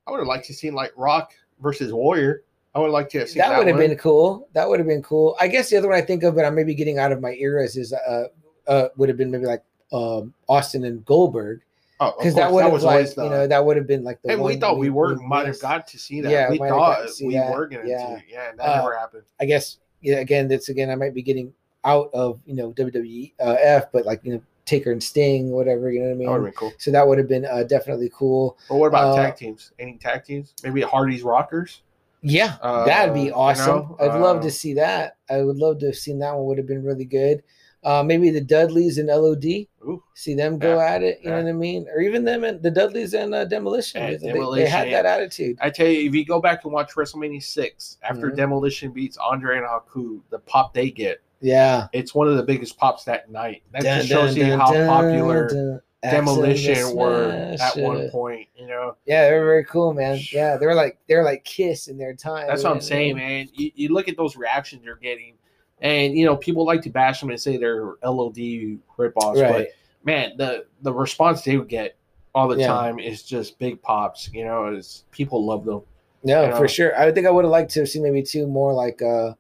I 0.06 0.12
would 0.12 0.20
have 0.20 0.28
liked 0.28 0.46
to 0.48 0.54
seen 0.54 0.74
like 0.74 0.92
Rock 0.98 1.34
versus 1.62 1.94
Warrior. 1.94 2.44
I 2.76 2.80
would 2.80 2.92
like 2.92 3.08
to 3.10 3.20
have 3.20 3.30
seen 3.30 3.40
that 3.40 3.50
that, 3.50 3.58
would 3.60 3.68
have 3.68 3.78
one. 3.78 3.88
been 3.88 3.98
cool. 3.98 4.50
That 4.54 4.68
would 4.68 4.80
have 4.80 4.88
been 4.88 5.04
cool. 5.04 5.38
I 5.40 5.48
guess 5.48 5.70
the 5.70 5.78
other 5.78 5.88
one 5.88 5.98
I 5.98 6.02
think 6.02 6.24
of, 6.24 6.36
but 6.36 6.44
I'm 6.44 6.56
maybe 6.56 6.74
getting 6.74 6.98
out 6.98 7.12
of 7.12 7.22
my 7.22 7.34
eras, 7.34 7.78
is 7.78 7.94
uh, 7.94 8.26
uh, 8.68 8.90
would 8.98 9.10
have 9.10 9.18
been 9.18 9.32
maybe 9.32 9.46
like 9.46 9.64
um, 9.92 10.34
Austin 10.50 10.84
and 10.86 11.06
Goldberg, 11.06 11.62
Oh, 12.04 12.16
because 12.18 12.36
that 12.36 12.52
would 12.52 12.64
have 12.64 12.74
like 12.84 12.84
always 12.84 13.18
you 13.18 13.30
know 13.30 13.48
that 13.48 13.64
would 13.66 13.78
have 13.78 13.88
been 13.88 14.04
like 14.04 14.22
the 14.22 14.32
and 14.34 14.42
we 14.42 14.56
thought 14.58 14.78
we 14.78 14.90
were 14.90 15.16
might 15.18 15.48
have 15.48 15.60
got 15.60 15.88
to 15.88 16.00
see 16.00 16.22
that. 16.22 16.32
Yeah, 16.32 16.50
we 16.50 16.60
might 16.60 16.68
have 16.68 16.76
got 16.78 16.98
to 17.02 17.08
thought 17.08 17.28
we 17.28 17.34
that. 17.36 17.52
were 17.52 17.68
going 17.68 17.86
to 17.86 17.90
Yeah. 17.92 18.18
see. 18.20 18.24
Yeah, 18.30 18.50
and 18.50 18.60
that 18.60 18.68
Uh, 18.70 18.76
never 18.78 18.98
happened. 18.98 19.24
I 19.40 19.46
guess 19.46 19.78
yeah, 20.02 20.18
again, 20.18 20.48
that's 20.48 20.70
again, 20.70 20.90
I 20.90 20.96
might 20.96 21.14
be 21.14 21.22
getting 21.22 21.54
out 21.86 22.10
of 22.14 22.40
you 22.46 22.56
know 22.56 22.72
WWE 22.74 23.34
uh, 23.40 23.56
F, 23.60 23.92
but 23.92 24.06
like 24.06 24.22
you 24.24 24.34
know 24.34 24.42
Taker 24.66 24.92
and 24.92 25.04
Sting, 25.04 25.52
whatever, 25.52 25.92
you 25.92 26.00
know 26.02 26.08
what 26.08 26.14
I 26.14 26.18
That 26.26 26.32
would 26.32 26.36
have 26.36 26.42
mean. 26.42 26.52
been 26.52 26.54
cool. 26.54 26.74
So 26.78 26.92
that 26.92 27.08
would 27.08 27.18
have 27.18 27.28
been 27.28 27.46
uh, 27.46 27.64
definitely 27.64 28.10
cool. 28.14 28.58
But 28.70 28.76
what 28.78 28.88
about 28.88 29.10
uh, 29.10 29.16
tag 29.16 29.36
teams? 29.36 29.72
Any 29.80 29.98
tag 29.98 30.24
teams? 30.24 30.54
Maybe 30.64 30.82
Hardy's 30.82 31.24
Rockers. 31.24 31.82
Yeah, 32.22 32.56
Uh, 32.62 32.86
that'd 32.86 33.14
be 33.14 33.24
you 33.24 33.34
awesome. 33.34 33.76
know, 33.80 33.98
I'd 34.00 34.16
love 34.16 34.38
uh, 34.38 34.42
to 34.44 34.52
see 34.52 34.74
that. 34.76 35.18
I 35.30 35.42
would 35.42 35.58
love 35.58 35.80
to 35.80 35.88
have 35.88 35.96
seen 35.98 36.20
that 36.20 36.34
one. 36.34 36.46
Would 36.46 36.58
have 36.58 36.68
been 36.68 36.84
really 36.84 37.04
good. 37.06 37.44
Uh, 37.84 38.02
maybe 38.02 38.30
the 38.30 38.40
Dudleys 38.40 38.98
and 38.98 39.10
LOD. 39.10 39.68
Ooh, 39.88 40.04
See 40.16 40.34
them 40.34 40.58
go 40.58 40.78
Yeah, 40.78 40.86
at 40.86 41.04
it. 41.04 41.20
You 41.24 41.30
know 41.32 41.38
what 41.42 41.50
I 41.50 41.52
mean? 41.54 41.88
Or 41.94 42.02
even 42.02 42.24
them 42.24 42.44
and 42.44 42.62
the 42.62 42.72
Dudleys 42.72 43.14
and 43.14 43.34
uh, 43.34 43.46
Demolition. 43.46 44.02
Yeah, 44.02 44.18
They- 44.18 44.62
they, 44.64 44.70
had 44.70 44.92
that 44.92 45.06
attitude. 45.06 45.58
I 45.62 45.70
tell 45.70 45.88
you, 45.88 46.08
if 46.08 46.16
you 46.16 46.26
go 46.26 46.40
back 46.40 46.64
and 46.64 46.74
watch 46.74 46.94
WrestleMania 46.94 47.44
six 47.44 47.98
after 48.04 48.32
Mhm. 48.32 48.36
Demolition 48.38 48.92
beats 48.92 49.18
Andre 49.18 49.58
and 49.58 49.66
Haku, 49.66 50.22
the 50.30 50.40
pop 50.40 50.74
they 50.74 50.90
get, 50.90 51.22
Yeah. 51.42 51.88
it's 51.94 52.16
one 52.16 52.28
of 52.28 52.38
the 52.38 52.44
biggest 52.44 52.78
pops 52.78 53.04
that 53.06 53.30
night. 53.30 53.64
That 53.72 53.84
Dun, 53.84 53.98
just 53.98 54.10
shows 54.10 54.36
dun, 54.36 54.46
you 54.46 54.52
dun, 54.52 54.60
how 54.60 55.02
popular 55.02 55.82
Demolition 56.04 56.96
were 56.96 57.56
at 57.60 57.78
one 57.78 58.10
point. 58.10 58.48
You 58.56 58.68
know, 58.68 58.96
Yeah, 59.06 59.30
they 59.30 59.38
were 59.38 59.46
very 59.46 59.66
cool, 59.66 59.94
man. 59.94 60.20
Yeah, 60.32 60.58
they 60.58 60.66
were 60.66 60.76
like 60.76 60.98
they 61.08 61.16
were 61.16 61.24
like 61.24 61.44
Kiss 61.44 61.88
in 61.88 61.98
their 61.98 62.14
time. 62.14 62.48
That's 62.48 62.64
what 62.64 62.74
I'm 62.74 62.82
saying, 62.82 63.16
man. 63.16 63.48
You, 63.54 63.72
you 63.76 63.90
look 63.94 64.08
at 64.08 64.18
those 64.18 64.36
reactions 64.36 64.84
you're 64.84 64.96
getting, 64.98 65.36
and 65.84 66.18
you 66.18 66.26
know 66.26 66.36
people 66.36 66.66
like 66.66 66.82
to 66.82 66.90
bash 66.90 67.20
them 67.20 67.30
and 67.30 67.40
say 67.40 67.58
they're 67.58 67.94
LOD 68.04 68.80
ripoffs, 68.98 69.40
Right. 69.42 69.52
but 69.52 69.68
man, 70.04 70.32
the 70.38 70.66
the 70.82 70.92
response 70.92 71.44
they 71.44 71.58
would 71.58 71.68
get 71.70 71.96
all 72.34 72.48
the 72.48 72.58
Yeah. 72.58 72.68
time 72.68 72.98
is 73.00 73.22
just 73.22 73.60
big 73.60 73.80
pops. 73.84 74.30
You 74.34 74.46
know, 74.46 74.74
is 74.74 75.04
people 75.12 75.46
love 75.46 75.66
them. 75.66 75.82
No, 76.24 76.44
you 76.46 76.50
know? 76.50 76.56
for 76.58 76.68
sure. 76.68 76.98
I 77.00 77.12
think 77.12 77.28
I 77.28 77.30
would 77.30 77.44
have 77.46 77.52
liked 77.52 77.70
to 77.74 77.82
have 77.82 77.90
seen 77.90 78.02
maybe 78.02 78.24
two 78.24 78.48
more 78.48 78.74
like 78.74 79.02
uh 79.04 79.34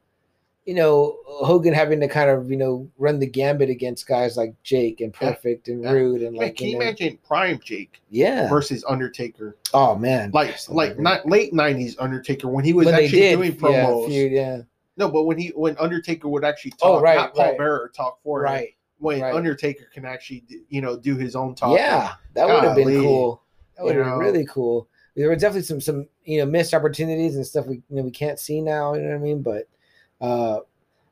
you 0.65 0.73
know, 0.75 1.17
Hogan 1.25 1.73
having 1.73 1.99
to 1.99 2.07
kind 2.07 2.29
of, 2.29 2.49
you 2.49 2.55
know, 2.55 2.89
run 2.97 3.19
the 3.19 3.25
gambit 3.27 3.69
against 3.69 4.07
guys 4.07 4.37
like 4.37 4.53
Jake 4.63 5.01
and 5.01 5.13
Yeah. 5.19 5.31
Perfect 5.33 5.67
and 5.67 5.83
Yeah. 5.83 5.91
Rude 5.91 6.21
and 6.21 6.37
like 6.37 6.55
can 6.55 6.67
you 6.67 6.75
know, 6.77 6.81
imagine 6.85 7.17
Prime 7.27 7.59
Jake 7.61 7.99
yeah. 8.09 8.47
versus 8.47 8.81
Undertaker? 8.87 9.57
Oh 9.73 9.95
man. 9.95 10.31
Like 10.33 10.55
like 10.69 10.97
not 10.99 11.25
late 11.27 11.53
'90s 11.53 11.95
Undertaker 11.99 12.47
when 12.47 12.63
he 12.63 12.71
was 12.71 12.85
when 12.85 12.95
actually 12.95 13.31
doing 13.35 13.51
yeah, 13.53 13.57
promos. 13.85 14.07
feud, 14.07 14.31
yeah. 14.31 14.61
No, 14.97 15.09
but 15.09 15.23
when 15.23 15.37
he 15.37 15.49
when 15.49 15.75
Undertaker 15.77 16.27
would 16.29 16.45
actually 16.45 16.71
talk, 16.71 16.79
Oh, 16.83 17.01
right, 17.01 17.15
not 17.15 17.33
Paul 17.33 17.45
right. 17.49 17.57
Bearer 17.57 17.91
talk 17.95 18.19
for 18.23 18.39
him. 18.41 18.51
Right. 18.53 18.75
When 18.99 19.21
right. 19.21 19.33
Undertaker 19.35 19.85
can 19.93 20.05
actually 20.05 20.43
you 20.69 20.81
know 20.81 20.97
do 20.97 21.15
his 21.17 21.35
own 21.35 21.55
talk. 21.55 21.77
Yeah, 21.77 22.13
that 22.35 22.47
would 22.47 22.63
have 22.63 22.75
been 22.75 23.01
cool. 23.01 23.41
That 23.75 23.85
would 23.85 23.95
have 23.95 24.05
been 24.05 24.17
really 24.17 24.45
cool. 24.45 24.87
There 25.15 25.29
were 25.29 25.35
definitely 25.35 25.63
some 25.63 25.81
some 25.81 26.07
you 26.23 26.39
know 26.39 26.45
missed 26.45 26.73
opportunities 26.73 27.35
and 27.35 27.45
stuff 27.45 27.65
we 27.65 27.75
you 27.89 27.95
know 27.97 28.03
we 28.03 28.11
can't 28.11 28.39
see 28.39 28.61
now. 28.61 28.93
You 28.93 29.01
know 29.01 29.09
what 29.09 29.15
I 29.15 29.19
mean? 29.19 29.41
But 29.41 29.67
uh 30.21 30.59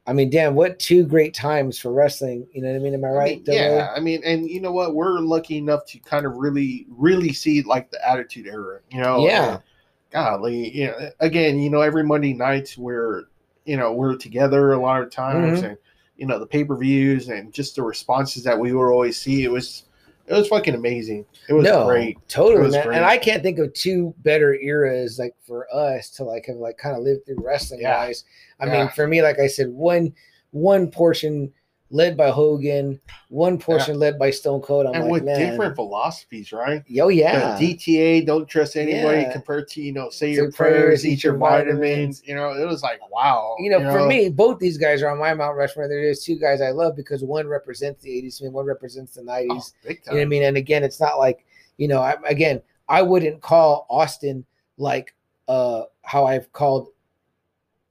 I 0.07 0.13
mean, 0.13 0.31
damn, 0.31 0.55
what 0.55 0.79
two 0.79 1.05
great 1.05 1.33
times 1.35 1.77
for 1.77 1.93
wrestling. 1.93 2.47
You 2.53 2.61
know 2.63 2.69
what 2.69 2.75
I 2.75 2.79
mean? 2.79 2.93
Am 2.95 3.05
I 3.05 3.09
I 3.09 3.11
right? 3.11 3.47
mean, 3.47 3.55
yeah, 3.55 3.93
I 3.95 3.99
mean, 3.99 4.21
and 4.25 4.49
you 4.49 4.59
know 4.59 4.71
what? 4.71 4.95
We're 4.95 5.19
lucky 5.19 5.57
enough 5.57 5.85
to 5.87 5.99
kind 5.99 6.25
of 6.25 6.37
really, 6.37 6.87
really 6.89 7.31
see 7.33 7.61
like 7.61 7.91
the 7.91 8.07
Attitude 8.09 8.47
Era. 8.47 8.79
You 8.91 9.01
know, 9.01 9.23
Yeah. 9.27 9.53
and 9.53 9.61
golly, 10.09 10.75
you 10.75 10.87
know, 10.87 11.09
again, 11.19 11.59
you 11.59 11.69
know, 11.69 11.81
every 11.81 12.03
Monday 12.03 12.33
nights 12.33 12.79
we're, 12.79 13.25
you 13.71 13.77
know, 13.77 13.93
we're 13.93 14.17
together 14.17 14.73
a 14.73 14.79
lot 14.81 15.01
of 15.01 15.09
times, 15.09 15.61
Mhm. 15.61 15.69
and 15.69 15.77
you 16.17 16.25
know, 16.27 16.37
the 16.37 16.45
pay 16.45 16.63
per 16.65 16.75
views 16.75 17.29
and 17.29 17.53
just 17.53 17.77
the 17.77 17.81
responses 17.81 18.43
that 18.43 18.59
we 18.59 18.73
would 18.73 18.91
always 18.91 19.17
see. 19.19 19.45
It 19.45 19.49
was, 19.51 19.85
it 20.27 20.33
was 20.33 20.49
fucking 20.49 20.75
amazing. 20.75 21.25
It 21.47 21.53
was 21.53 21.63
no, 21.63 21.85
great. 21.85 22.17
Totally, 22.27 22.61
was 22.63 22.73
man. 22.73 22.85
great. 22.85 22.97
And 22.97 23.05
I 23.05 23.17
can't 23.17 23.41
think 23.41 23.57
of 23.59 23.73
two 23.73 24.13
better 24.19 24.53
eras 24.55 25.17
like 25.17 25.35
for 25.47 25.67
us 25.73 26.09
to 26.17 26.25
like 26.25 26.45
have 26.47 26.57
like 26.57 26.77
kind 26.77 26.97
of 26.97 27.01
lived 27.03 27.25
through 27.25 27.37
wrestling 27.41 27.79
Yeah. 27.81 27.93
guys. 27.93 28.25
I 28.59 28.65
Yeah. 28.67 28.71
mean, 28.79 28.89
for 28.89 29.07
me, 29.07 29.21
like 29.23 29.39
I 29.39 29.47
said, 29.47 29.69
one 29.69 30.13
one 30.51 30.91
portion 30.91 31.51
led 31.91 32.15
by 32.15 32.29
Hogan, 32.31 32.99
one 33.27 33.57
portion 33.59 33.99
led 33.99 34.17
by 34.17 34.31
Stone 34.31 34.61
Cold. 34.61 34.87
I'm 34.87 34.93
and 34.95 35.03
like, 35.03 35.11
with 35.11 35.23
man, 35.25 35.37
different 35.37 35.75
philosophies, 35.75 36.51
right? 36.51 36.83
yo, 36.87 37.09
yeah, 37.09 37.55
The 37.59 37.75
DTA, 37.75 38.25
don't 38.25 38.47
trust 38.47 38.77
anybody 38.77 39.21
Yeah. 39.23 39.31
compared 39.31 39.67
to, 39.69 39.81
you 39.81 39.91
know, 39.91 40.09
say 40.09 40.31
Say 40.31 40.37
your 40.41 40.51
prayers, 40.51 41.01
prayers, 41.01 41.05
eat 41.05 41.23
your 41.23 41.37
vitamins. 41.37 41.79
vitamins. 41.81 42.23
You 42.25 42.35
know, 42.35 42.53
it 42.53 42.65
was 42.65 42.81
like, 42.81 42.99
wow. 43.11 43.55
you 43.59 43.69
know, 43.69 43.79
for 43.91 44.07
me, 44.07 44.29
both 44.29 44.57
these 44.59 44.77
guys 44.77 45.03
are 45.03 45.09
on 45.09 45.19
my 45.19 45.33
Mount 45.33 45.57
Rushmore. 45.57 45.87
There's 45.87 46.23
two 46.23 46.39
guys 46.39 46.61
I 46.61 46.69
love 46.71 46.95
because 46.95 47.23
one 47.23 47.47
represents 47.47 48.01
the 48.01 48.09
80s 48.09 48.41
and 48.41 48.53
one 48.53 48.65
represents 48.65 49.13
the 49.13 49.21
90s. 49.21 49.47
oh, 49.49 49.89
You 49.89 49.95
know 50.07 50.13
what 50.13 50.21
I 50.21 50.25
mean? 50.25 50.43
And 50.43 50.57
again, 50.57 50.83
it's 50.83 50.99
not 51.01 51.19
like, 51.19 51.45
you 51.77 51.87
know, 51.89 52.01
I, 52.01 52.15
again, 52.25 52.61
I 52.87 53.01
wouldn't 53.01 53.41
call 53.41 53.85
Austin 53.89 54.45
like 54.77 55.13
uh 55.47 55.83
how 56.03 56.25
I've 56.25 56.51
called 56.53 56.89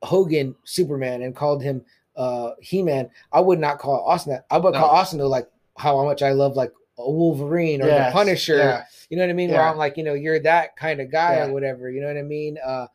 Hogan 0.03 0.55
Superman 0.65 1.23
and 1.23 1.37
called 1.37 1.63
him 1.63 1.85
uh 2.21 2.51
He-Man. 2.61 3.09
I 3.33 3.41
would 3.41 3.59
not 3.59 3.79
call 3.79 4.05
Austin 4.05 4.33
that. 4.33 4.45
I 4.51 4.59
would 4.59 4.75
call 4.75 4.89
No. 4.93 4.99
Austin 4.99 5.19
though 5.19 5.29
like 5.29 5.49
how 5.79 6.05
much 6.05 6.23
I 6.23 6.33
love 6.33 6.55
like 6.57 6.73
a 6.99 7.11
Wolverine 7.11 7.81
or 7.83 7.87
the 7.87 8.11
Punisher. 8.13 8.57
yeah. 8.59 8.85
You 9.09 9.17
know 9.17 9.25
what 9.25 9.31
I 9.31 9.35
mean? 9.35 9.51
Where 9.51 9.63
I'm 9.63 9.79
like, 9.79 9.97
you 9.97 10.05
know, 10.05 10.15
you're 10.15 10.39
that 10.41 10.77
kind 10.77 11.01
of 11.01 11.11
guy 11.11 11.37
Yeah. 11.37 11.47
or 11.47 11.53
whatever. 11.53 11.91
You 11.91 12.01
know 12.03 12.09
what 12.09 12.17
I 12.19 12.23
mean? 12.23 12.59
Uh 12.65 12.87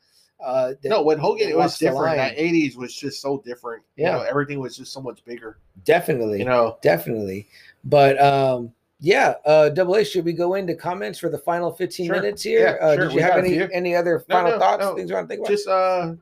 uh 0.44 0.74
No, 0.84 1.02
when 1.02 1.18
Hogan, 1.18 1.50
it 1.50 1.58
was 1.58 1.78
different. 1.78 2.18
That 2.18 2.38
'80s 2.38 2.76
was 2.78 2.94
just 2.96 3.22
so 3.22 3.42
different. 3.46 3.82
You 3.96 4.06
Yeah. 4.06 4.12
know, 4.18 4.22
everything 4.22 4.60
was 4.60 4.78
just 4.78 4.94
so 4.94 5.02
much 5.02 5.24
bigger. 5.26 5.58
definitely. 5.86 6.40
You 6.40 6.46
know, 6.46 6.78
definitely 6.82 7.48
But 7.84 8.22
um, 8.22 8.74
yeah, 9.00 9.36
uh, 9.46 9.70
Double 9.70 9.96
A, 9.96 10.04
should 10.06 10.24
we 10.26 10.34
go 10.34 10.54
into 10.56 10.74
comments 10.76 11.20
for 11.20 11.30
the 11.30 11.38
final 11.38 11.72
15 11.72 12.06
Sure. 12.08 12.16
minutes 12.16 12.42
here? 12.44 12.78
Yeah, 12.80 12.86
uh, 12.86 12.96
sure. 12.96 13.04
Did 13.06 13.12
you 13.12 13.16
We 13.18 13.22
have 13.24 13.38
any 13.44 13.74
any 13.74 13.96
other 13.96 14.24
No, 14.30 14.36
final 14.36 14.52
no, 14.52 14.60
thoughts, 14.60 14.82
no. 14.84 14.96
things 14.96 15.10
you 15.10 15.16
want 15.16 15.28
to 15.28 15.36
think 15.36 15.42
about? 15.42 15.52
Just 15.52 15.68
uh, 15.68 16.14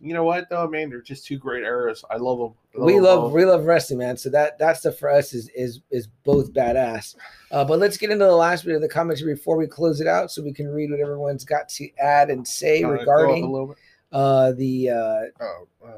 you 0.00 0.14
know 0.14 0.24
what 0.24 0.48
though, 0.48 0.66
man? 0.66 0.88
They're 0.90 1.02
just 1.02 1.26
two 1.26 1.36
great 1.38 1.62
eras. 1.62 2.04
I 2.10 2.16
love 2.16 2.38
them. 2.38 2.84
we 2.84 2.98
love 3.00 3.32
we 3.32 3.44
love 3.44 3.64
wrestling, 3.64 3.98
man. 3.98 4.16
So 4.16 4.30
that 4.30 4.58
that 4.58 4.78
stuff 4.78 4.96
for 4.96 5.10
us 5.10 5.34
is 5.34 5.48
is 5.54 5.80
is 5.90 6.06
both 6.24 6.52
badass. 6.52 7.16
Uh, 7.50 7.64
but 7.64 7.78
let's 7.78 7.96
get 7.96 8.10
into 8.10 8.24
the 8.24 8.34
last 8.34 8.64
bit 8.64 8.74
of 8.74 8.80
the 8.80 8.88
commentary 8.88 9.34
before 9.34 9.56
we 9.56 9.66
close 9.66 10.00
it 10.00 10.06
out, 10.06 10.30
so 10.30 10.42
we 10.42 10.52
can 10.52 10.68
read 10.68 10.90
what 10.90 11.00
everyone's 11.00 11.44
got 11.44 11.68
to 11.70 11.88
add 11.98 12.30
and 12.30 12.46
say 12.46 12.82
a 12.82 12.88
regarding 12.88 13.50
little 13.50 13.76
uh, 14.12 14.52
the 14.52 14.90
uh, 14.90 15.20
Oh, 15.44 15.66
uh, 15.86 15.90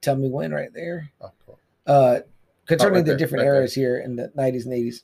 tell 0.00 0.16
me 0.16 0.28
when 0.28 0.52
right 0.52 0.72
there. 0.72 1.10
oh, 1.20 1.30
cool. 1.44 1.58
Uh, 1.86 2.20
concerning 2.66 2.94
right 2.94 3.00
the 3.04 3.10
there, 3.12 3.18
different 3.18 3.42
right 3.42 3.50
there. 3.50 3.60
eras 3.60 3.74
here 3.74 3.98
in 3.98 4.16
the 4.16 4.28
90s 4.36 4.64
and 4.64 4.72
80s. 4.74 5.02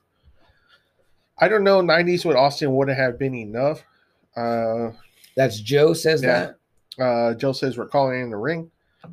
I 1.39 1.49
don't 1.49 1.65
know. 1.65 1.83
'90s 1.83 2.25
with 2.25 2.37
Austin 2.37 2.75
wouldn't 2.75 2.97
have 2.97 3.19
been 3.19 3.35
enough. 3.35 3.83
Uh, 4.35 4.93
That's 5.37 5.61
Joe 5.61 5.93
says 5.93 6.23
Yeah. 6.23 6.53
Uh, 7.01 7.35
Joe 7.35 7.53
says 7.53 7.77
we're 7.79 7.89
calling 7.89 8.21
in 8.21 8.31
the 8.31 8.37
ring. 8.37 8.71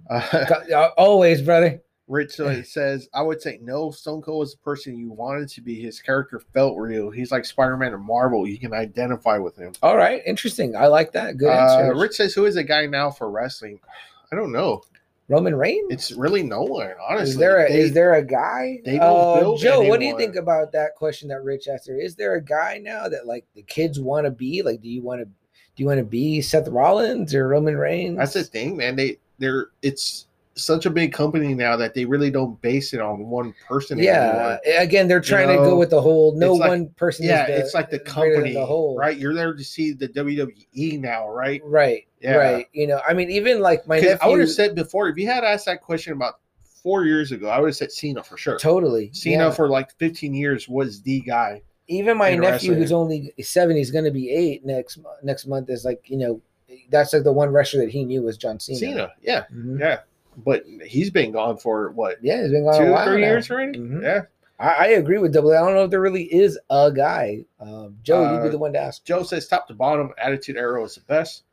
Uh. 0.09 0.45
Uh, 0.73 0.89
Always, 0.97 1.41
brother. 1.41 1.81
Rich 2.07 2.39
uh, 2.39 2.63
says, 2.63 3.07
I 3.13 3.21
would 3.21 3.41
say 3.41 3.59
no. 3.61 3.91
Stone 3.91 4.21
Cold 4.23 4.45
is 4.47 4.51
the 4.53 4.57
person 4.59 4.97
you 4.97 5.09
wanted 5.11 5.47
to 5.49 5.61
be. 5.61 5.81
His 5.81 5.99
character 6.01 6.39
felt 6.53 6.77
real. 6.77 7.09
He's 7.09 7.31
like 7.31 7.45
Spider 7.45 7.77
Man 7.77 7.93
and 7.93 8.03
Marvel. 8.03 8.45
You 8.47 8.59
can 8.59 8.73
identify 8.73 9.37
with 9.37 9.55
him. 9.55 9.73
All 9.81 9.95
right, 9.97 10.21
interesting. 10.25 10.75
I 10.75 10.87
like 10.87 11.11
that. 11.13 11.37
Good 11.37 11.47
Uh, 11.49 11.79
answer. 11.79 11.95
Rich 11.95 12.13
says, 12.13 12.33
Who 12.33 12.45
is 12.45 12.55
the 12.55 12.63
guy 12.63 12.85
now 12.87 13.09
for 13.11 13.29
wrestling? 13.31 13.79
I 14.31 14.35
don't 14.35 14.51
know. 14.51 14.81
Roman 15.29 15.55
Reigns. 15.55 15.85
It's 15.89 16.11
really 16.11 16.43
no 16.43 16.63
one, 16.63 16.91
honestly. 17.01 17.29
is 17.29 17.37
there 17.37 17.65
a, 17.65 17.71
They- 17.71 17.79
is 17.79 17.93
there 17.93 18.15
a 18.15 18.21
guy? 18.23 18.79
they 18.83 18.97
don't 18.97 19.37
Uh, 19.37 19.39
build 19.39 19.59
Joe, 19.61 19.81
what 19.87 20.01
do 20.01 20.05
you 20.05 20.17
think 20.17 20.35
about 20.35 20.73
that 20.73 20.95
question 20.95 21.29
that 21.29 21.43
Rich 21.43 21.69
asked 21.69 21.85
there? 21.87 21.97
Is 21.99 22.15
there 22.15 22.33
a 22.35 22.41
guy 22.43 22.79
now 22.83 23.07
that 23.07 23.25
like 23.25 23.45
the 23.55 23.61
kids 23.63 23.99
want 24.01 24.25
to 24.25 24.31
be? 24.31 24.61
Like, 24.61 24.81
do 24.81 24.89
you 24.89 25.01
want 25.01 25.21
to 25.21 25.27
do 25.75 25.83
you 25.83 25.87
want 25.87 25.99
to 25.99 26.03
be 26.05 26.41
Seth 26.41 26.67
Rollins 26.67 27.33
or 27.33 27.47
Roman 27.47 27.77
Reigns? 27.77 28.17
That's 28.17 28.33
the 28.33 28.43
thing, 28.43 28.77
man. 28.77 28.95
They 28.95 29.17
they're 29.39 29.67
it's 29.81 30.27
such 30.55 30.85
a 30.85 30.89
big 30.89 31.11
company 31.11 31.55
now 31.55 31.75
that 31.75 31.95
they 31.95 32.05
really 32.05 32.29
don't 32.29 32.61
base 32.61 32.93
it 32.93 32.99
on 33.01 33.27
one 33.27 33.55
person 33.67 33.97
Yeah. 33.97 34.29
anymore. 34.29 34.59
Again, 34.77 35.07
they're 35.07 35.19
trying 35.19 35.47
to 35.47 35.55
go 35.55 35.75
with 35.75 35.89
the 35.89 36.01
whole 36.01 36.35
no 36.35 36.53
like- 36.53 36.69
one 36.69 36.89
person. 36.89 37.25
Yeah, 37.25 37.47
the, 37.47 37.57
it's 37.57 37.73
like 37.73 37.89
the 37.89 37.97
company, 37.99 38.53
the 38.53 38.65
whole. 38.65 38.95
right? 38.95 39.17
You're 39.17 39.33
there 39.33 39.53
to 39.53 39.63
see 39.63 39.93
the 39.93 40.07
WWE 40.09 40.99
now, 40.99 41.27
right? 41.27 41.61
Right. 41.65 42.05
Yeah. 42.21 42.35
Right. 42.35 42.67
You 42.71 42.85
know, 42.87 43.01
I 43.07 43.13
mean, 43.13 43.31
even 43.31 43.61
like 43.61 43.87
my 43.87 43.99
nephew. 43.99 44.17
I 44.21 44.27
would 44.27 44.39
have 44.41 44.51
said 44.51 44.75
before, 44.75 45.09
if 45.09 45.17
you 45.17 45.25
had 45.27 45.43
asked 45.43 45.65
that 45.65 45.81
question 45.81 46.13
about 46.13 46.35
four 46.83 47.05
years 47.05 47.31
ago, 47.31 47.49
I 47.49 47.59
would 47.59 47.67
have 47.69 47.75
said 47.75 47.91
Cena 47.91 48.23
for 48.23 48.37
sure. 48.37 48.59
totally. 48.59 49.09
Cena 49.13 49.45
yeah. 49.45 49.51
for 49.51 49.69
like 49.69 49.91
15 49.97 50.33
years 50.33 50.69
was 50.69 51.01
the 51.01 51.21
guy. 51.21 51.61
Even 51.87 52.17
my 52.17 52.35
nephew 52.35 52.73
who's 52.73 52.91
only 52.91 53.33
seven 53.41 53.75
he's 53.75 53.91
going 53.91 54.05
to 54.05 54.11
be 54.11 54.29
eight 54.31 54.65
next 54.65 54.99
next 55.21 55.45
month 55.47 55.69
is 55.69 55.83
like 55.85 56.01
you 56.09 56.17
know 56.17 56.41
that's 56.89 57.13
like 57.13 57.23
the 57.23 57.31
one 57.31 57.49
wrestler 57.49 57.81
that 57.81 57.89
he 57.91 58.03
knew 58.05 58.21
was 58.21 58.37
john 58.37 58.59
cena 58.59 58.77
Cena, 58.79 59.11
yeah, 59.21 59.43
Mhm. 59.53 59.79
yeah. 59.79 59.99
But 60.37 60.63
he's 60.85 61.11
been 61.11 61.31
gone 61.31 61.57
for 61.57 61.91
what 61.91 62.17
yeah 62.23 62.41
he's 62.41 62.51
been 62.51 62.63
gone 62.65 62.77
two 62.79 62.85
a 62.85 62.87
or 62.87 62.91
while 62.93 63.05
three 63.05 63.21
now. 63.21 63.27
years 63.27 63.51
already. 63.51 63.77
Mhm. 63.77 64.01
Yeah. 64.01 64.21
I, 64.59 64.67
I 64.69 64.87
agree 64.87 65.17
with 65.17 65.33
double 65.33 65.51
A. 65.51 65.57
i 65.57 65.61
don't 65.61 65.75
know 65.75 65.83
if 65.83 65.91
there 65.91 66.01
really 66.01 66.23
is 66.33 66.57
a 66.69 66.91
guy 66.91 67.43
um 67.59 67.97
joe 68.03 68.21
you'd 68.23 68.41
be 68.41 68.47
Uh, 68.47 68.51
the 68.51 68.57
one 68.57 68.73
to 68.73 68.79
ask 68.79 69.03
Joe 69.03 69.23
says 69.23 69.47
top 69.47 69.67
to 69.67 69.73
bottom, 69.73 70.11
Attitude 70.17 70.57
Era 70.57 70.83
is 70.83 70.95
the 70.95 71.01
best. 71.01 71.43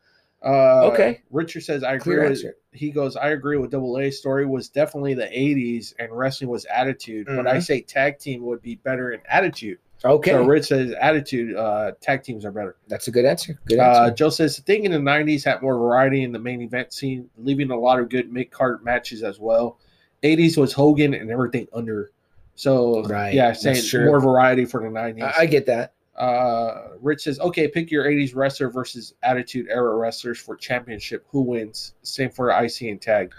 Uh, 0.43 0.87
Okay. 0.93 1.21
Richard 1.31 1.63
says 1.65 1.83
I 1.83 1.95
agree 1.95 2.15
clear 2.15 2.21
with. 2.23 2.31
answer 2.31 2.57
He 2.73 2.91
goes, 2.91 3.17
I 3.17 3.31
agree 3.31 3.59
with 3.59 3.71
Double 3.73 3.99
A. 3.99 4.11
Story 4.11 4.47
was 4.47 4.69
definitely 4.71 5.13
the 5.13 5.27
'80s, 5.27 5.93
and 5.99 6.11
wrestling 6.17 6.49
was 6.49 6.65
Attitude. 6.67 7.27
But 7.27 7.47
I 7.47 7.57
Mhm. 7.59 7.63
say 7.63 7.81
tag 7.83 8.19
team 8.19 8.47
would 8.47 8.63
be 8.63 8.77
better 8.77 9.11
in 9.13 9.21
Attitude. 9.29 9.79
Okay 10.05 10.31
So 10.33 10.45
Rich 10.45 10.67
says 10.67 10.95
Attitude. 11.01 11.57
Uh, 11.57 11.93
tag 12.01 12.23
teams 12.23 12.45
are 12.45 12.53
better. 12.53 12.77
that's 12.89 13.09
a 13.09 13.11
good 13.11 13.25
answer 13.25 13.59
good 13.67 13.79
Uh, 13.79 14.11
Joe 14.11 14.31
says 14.31 14.57
the 14.57 14.63
thing 14.63 14.85
in 14.85 14.93
the 14.93 14.99
'90s 14.99 15.45
had 15.45 15.63
more 15.63 15.77
variety 15.77 16.23
in 16.23 16.33
the 16.33 16.39
main 16.39 16.63
event 16.63 16.93
scene, 16.93 17.29
leaving 17.37 17.71
a 17.71 17.79
lot 17.79 17.99
of 17.99 18.09
good 18.09 18.33
mid 18.33 18.51
card 18.51 18.85
matches 18.85 19.23
as 19.23 19.39
well. 19.39 19.79
'80s 20.23 20.57
was 20.57 20.73
Hogan 20.73 21.15
and 21.15 21.31
everything 21.31 21.67
under. 21.73 22.11
So 22.55 23.05
Right, 23.05 23.33
yeah, 23.35 23.53
saying 23.53 23.83
more 24.05 24.21
variety 24.21 24.65
for 24.65 24.83
the 24.83 24.89
'90s. 24.89 25.23
I, 25.23 25.43
I 25.43 25.47
get 25.47 25.67
that 25.67 25.95
uh, 26.21 26.89
Rich 27.01 27.23
says, 27.23 27.41
okay, 27.41 27.67
pick 27.67 27.91
your 27.91 28.05
80s 28.05 28.37
wrestler 28.37 28.69
versus 28.69 29.15
Attitude 29.23 29.67
Era 29.71 29.97
wrestlers 29.97 30.39
for 30.39 30.55
championship. 30.55 31.25
Who 31.31 31.41
wins? 31.41 31.95
Same 32.03 32.31
for 32.31 32.51
IC 32.51 32.83
and 32.83 33.01
tag. 33.01 33.33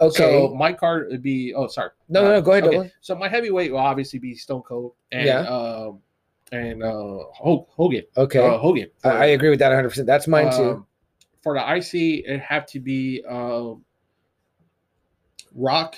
Okay 0.00 0.48
So 0.48 0.54
my 0.54 0.72
card 0.72 1.08
would 1.10 1.22
be, 1.22 1.52
oh, 1.54 1.66
sorry. 1.66 1.90
No, 2.08 2.22
no, 2.24 2.30
no, 2.32 2.40
go 2.42 2.52
ahead, 2.52 2.64
Okay. 2.64 2.92
So 3.00 3.14
my 3.14 3.28
heavyweight 3.28 3.70
will 3.72 3.78
obviously 3.78 4.18
be 4.18 4.34
Stone 4.34 4.62
Cold 4.62 4.92
and, 5.12 5.26
Yeah. 5.26 5.40
um, 5.40 6.00
and 6.52 6.82
uh, 6.82 7.18
Ho- 7.34 7.66
Hogan. 7.70 8.04
okay 8.16 8.38
Uh, 8.38 8.58
Hogan. 8.58 8.88
I, 9.04 9.08
I 9.10 9.24
agree 9.26 9.50
with 9.50 9.58
that 9.58 9.70
100% 9.72 10.06
that's 10.06 10.26
mine 10.28 10.50
too 10.52 10.70
Um, 10.70 10.86
For 11.42 11.54
the 11.54 11.64
IC, 11.76 12.24
it 12.26 12.40
have 12.40 12.66
to 12.66 12.80
be 12.80 13.22
um, 13.28 13.84
Rock 15.54 15.96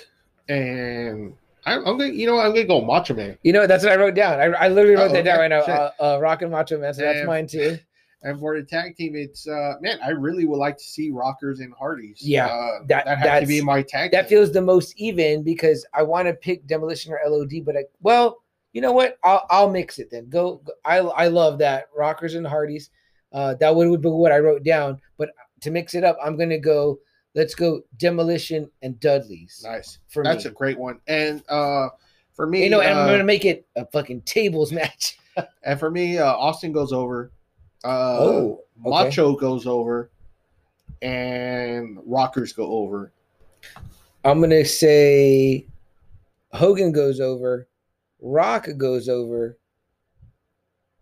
and 0.49 1.33
I'm, 1.65 1.79
I'm 1.85 1.97
gonna, 1.97 2.07
you 2.11 2.25
know, 2.25 2.39
I'm 2.39 2.51
gonna 2.53 2.65
go 2.65 2.81
Macho 2.81 3.13
Man. 3.13 3.37
you 3.43 3.53
know 3.53 3.67
that's 3.67 3.83
what 3.83 3.93
i 3.93 3.95
wrote 3.95 4.15
down 4.15 4.39
i, 4.39 4.45
I 4.45 4.67
literally 4.69 4.95
wrote 4.95 5.11
Oh, 5.11 5.13
that 5.13 5.23
down 5.25 5.37
right 5.39 5.47
now 5.49 5.59
uh, 5.61 5.91
uh 5.99 6.19
rock 6.19 6.41
and 6.41 6.51
macho 6.51 6.79
man 6.79 6.93
so 6.93 7.01
that's 7.01 7.19
And- 7.19 7.27
mine 7.27 7.47
too 7.47 7.77
And 8.23 8.39
for 8.39 8.55
the 8.55 8.63
tag 8.63 8.95
team, 8.95 9.15
it's 9.15 9.47
uh 9.47 9.73
man, 9.81 9.97
I 10.03 10.09
really 10.09 10.45
would 10.45 10.57
like 10.59 10.77
to 10.77 10.83
see 10.83 11.09
Rockers 11.11 11.59
and 11.59 11.73
Hardys. 11.73 12.19
Yeah, 12.21 12.47
uh, 12.47 12.79
that- 12.87 13.05
that 13.05 13.17
has 13.17 13.41
to 13.41 13.47
be 13.47 13.61
my 13.61 13.81
tag. 13.81 14.11
that 14.11 14.23
team. 14.23 14.29
feels 14.37 14.51
the 14.51 14.61
most 14.61 14.93
even 14.97 15.43
because 15.43 15.85
I 15.93 16.03
want 16.03 16.27
to 16.27 16.33
pick 16.33 16.67
demolition 16.67 17.11
or 17.13 17.19
LOD, 17.25 17.65
but 17.65 17.75
I, 17.75 17.83
well, 18.01 18.37
you 18.73 18.81
know 18.81 18.91
what? 18.91 19.17
I'll 19.23 19.45
I'll 19.49 19.69
mix 19.71 19.97
it 19.99 20.09
then. 20.11 20.29
Go. 20.29 20.61
go- 20.63 20.73
I 20.85 20.97
I 20.99 21.27
love 21.27 21.57
that 21.59 21.85
rockers 21.97 22.35
and 22.35 22.45
Hardys. 22.45 22.89
Uh, 23.33 23.55
that 23.55 23.73
would, 23.75 23.87
would 23.89 24.01
be 24.01 24.09
what 24.09 24.31
I 24.31 24.39
wrote 24.39 24.63
down. 24.63 24.99
But 25.17 25.29
to 25.61 25.71
mix 25.71 25.93
it 25.95 26.03
up, 26.03 26.17
I'm 26.23 26.37
gonna 26.37 26.59
go. 26.59 26.99
Let's 27.33 27.55
go 27.55 27.81
demolition 27.97 28.69
and 28.81 28.99
Dudley's 28.99 29.61
nice. 29.65 29.99
for 30.09 30.21
That's 30.21 30.43
me. 30.43 30.51
a 30.51 30.53
great 30.53 30.77
one. 30.77 30.99
And 31.07 31.41
uh 31.49 31.87
for 32.33 32.45
me, 32.45 32.63
you 32.63 32.69
know, 32.69 32.81
and 32.81 32.91
I'm 32.99 33.07
uh, 33.07 33.11
gonna 33.11 33.23
make 33.23 33.45
it 33.45 33.65
a 33.77 33.85
fucking 33.87 34.21
tables 34.23 34.71
match. 34.81 35.17
and 35.63 35.79
for 35.79 35.89
me, 35.89 36.17
uh 36.17 36.25
Austin 36.33 36.71
goes 36.73 36.91
over. 36.93 37.31
Uh 37.83 38.17
oh, 38.19 38.63
okay. 38.85 38.89
Macho 39.05 39.35
goes 39.35 39.65
over, 39.65 40.11
and 41.01 41.97
Rockers 42.05 42.53
go 42.53 42.65
over. 42.71 43.11
I'm 44.23 44.39
gonna 44.39 44.65
say 44.65 45.65
Hogan 46.53 46.91
goes 46.91 47.19
over, 47.19 47.67
Rock 48.21 48.67
goes 48.77 49.09
over, 49.09 49.57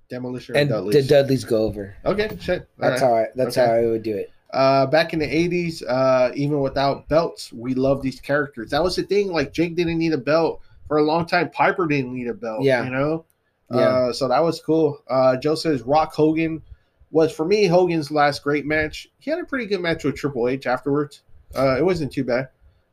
Demolition 0.09 0.55
and 0.55 0.61
and 0.63 0.69
the 0.71 0.75
Dudley's. 0.75 1.07
Dudleys 1.07 1.43
go 1.43 1.63
over. 1.63 1.95
okay, 2.05 2.29
shit. 2.39 2.67
That's 2.77 3.01
All 3.01 3.11
right. 3.13 3.17
how 3.17 3.23
I. 3.23 3.27
That's 3.35 3.57
Okay. 3.57 3.67
how 3.67 3.73
I 3.75 3.85
would 3.87 4.03
do 4.03 4.15
it. 4.15 4.31
Uh, 4.51 4.85
back 4.87 5.13
in 5.13 5.19
the 5.19 5.27
'80s, 5.27 5.83
uh, 5.87 6.31
even 6.33 6.61
without 6.61 7.07
belts, 7.09 7.51
we 7.53 7.73
love 7.75 8.01
these 8.01 8.19
characters. 8.19 8.71
That 8.71 8.81
was 8.81 8.95
the 8.95 9.03
thing. 9.03 9.31
Like 9.31 9.53
Jake 9.53 9.75
didn't 9.75 9.97
need 9.99 10.13
a 10.13 10.17
belt 10.17 10.61
for 10.87 10.97
a 10.97 11.03
long 11.03 11.25
time. 11.27 11.51
Piper 11.51 11.85
didn't 11.87 12.13
need 12.13 12.27
a 12.27 12.33
belt. 12.33 12.63
Yeah. 12.63 12.83
you 12.85 12.89
know. 12.89 13.25
Yeah. 13.71 13.79
Uh, 13.81 14.13
so 14.13 14.27
that 14.27 14.39
was 14.43 14.59
cool. 14.61 15.03
Uh, 15.07 15.37
Joe 15.37 15.53
says 15.53 15.83
Rock 15.83 16.13
Hogan 16.15 16.63
was 17.11 17.31
for 17.31 17.45
me 17.45 17.65
Hogan's 17.65 18.11
last 18.11 18.43
great 18.43 18.65
match. 18.65 19.07
He 19.19 19.31
had 19.31 19.39
a 19.39 19.45
pretty 19.45 19.65
good 19.65 19.81
match 19.81 20.03
with 20.03 20.15
Triple 20.15 20.47
H 20.47 20.67
afterwards. 20.67 21.23
Uh, 21.57 21.75
it 21.77 21.83
wasn't 21.85 22.11
too 22.11 22.23
bad. 22.23 22.49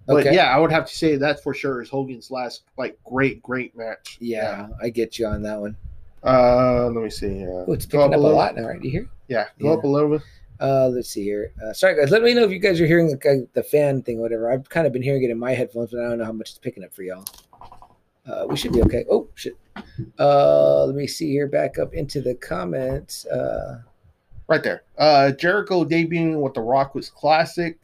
But 0.07 0.27
Okay. 0.27 0.35
yeah, 0.37 0.55
I 0.55 0.59
would 0.59 0.71
have 0.71 0.87
to 0.87 0.97
say 0.97 1.17
that 1.17 1.43
for 1.43 1.53
sure 1.53 1.83
is 1.83 1.91
Hogan's 1.91 2.31
last 2.31 2.63
like 2.79 2.97
great 3.05 3.43
great 3.43 3.77
match. 3.77 4.17
Yeah, 4.21 4.69
I 4.81 4.89
get 4.89 5.19
you 5.19 5.27
on 5.27 5.43
that 5.43 5.61
one. 5.61 5.77
Uh, 6.25 6.87
let 6.95 7.03
me 7.05 7.11
see. 7.11 7.45
Uh, 7.45 7.65
Oh, 7.69 7.73
it's 7.73 7.87
picking 7.87 8.01
up 8.01 8.13
a 8.13 8.17
little- 8.17 8.37
lot 8.37 8.57
now, 8.57 8.69
right? 8.69 8.81
Do 8.81 8.87
you 8.89 8.93
hear? 8.93 9.09
Yeah, 9.29 9.47
go 9.61 9.69
Yeah. 9.73 9.75
up 9.79 9.85
a 9.85 9.89
little 9.89 10.11
bit. 10.11 10.23
Uh, 10.59 10.89
let's 10.89 11.11
see 11.11 11.23
here. 11.25 11.53
Uh, 11.63 11.73
sorry, 11.73 11.95
guys. 11.97 12.11
Let 12.11 12.23
me 12.23 12.33
know 12.33 12.43
if 12.45 12.51
you 12.51 12.59
guys 12.59 12.81
are 12.81 12.87
hearing 12.87 13.09
the, 13.09 13.47
the 13.53 13.63
fan 13.63 14.01
thing, 14.03 14.19
or 14.19 14.23
whatever. 14.23 14.51
I've 14.51 14.69
kind 14.71 14.87
of 14.87 14.93
been 14.93 15.03
hearing 15.03 15.23
it 15.23 15.31
in 15.31 15.39
my 15.39 15.53
headphones, 15.53 15.91
but 15.91 16.01
I 16.01 16.09
don't 16.09 16.19
know 16.19 16.25
how 16.25 16.33
much 16.33 16.51
it's 16.51 16.59
picking 16.59 16.83
up 16.83 16.95
for 16.95 17.03
y'all. 17.03 17.25
Uh, 18.27 18.47
we 18.49 18.57
should 18.57 18.73
be 18.73 18.83
okay. 18.83 19.05
Oh 19.11 19.29
shit. 19.35 19.57
Uh, 20.19 20.85
let 20.87 20.95
me 20.97 21.07
see 21.07 21.31
here. 21.31 21.47
Back 21.47 21.79
up 21.79 21.95
into 21.95 22.21
the 22.21 22.35
comments. 22.35 23.27
Uh, 23.27 23.83
Right 24.49 24.63
there. 24.63 24.83
Uh 24.99 25.33
Jericho 25.33 25.85
debuting 25.85 26.41
with 26.41 26.55
The 26.55 26.61
Rock 26.61 26.95
was 26.95 27.11
classic. 27.11 27.79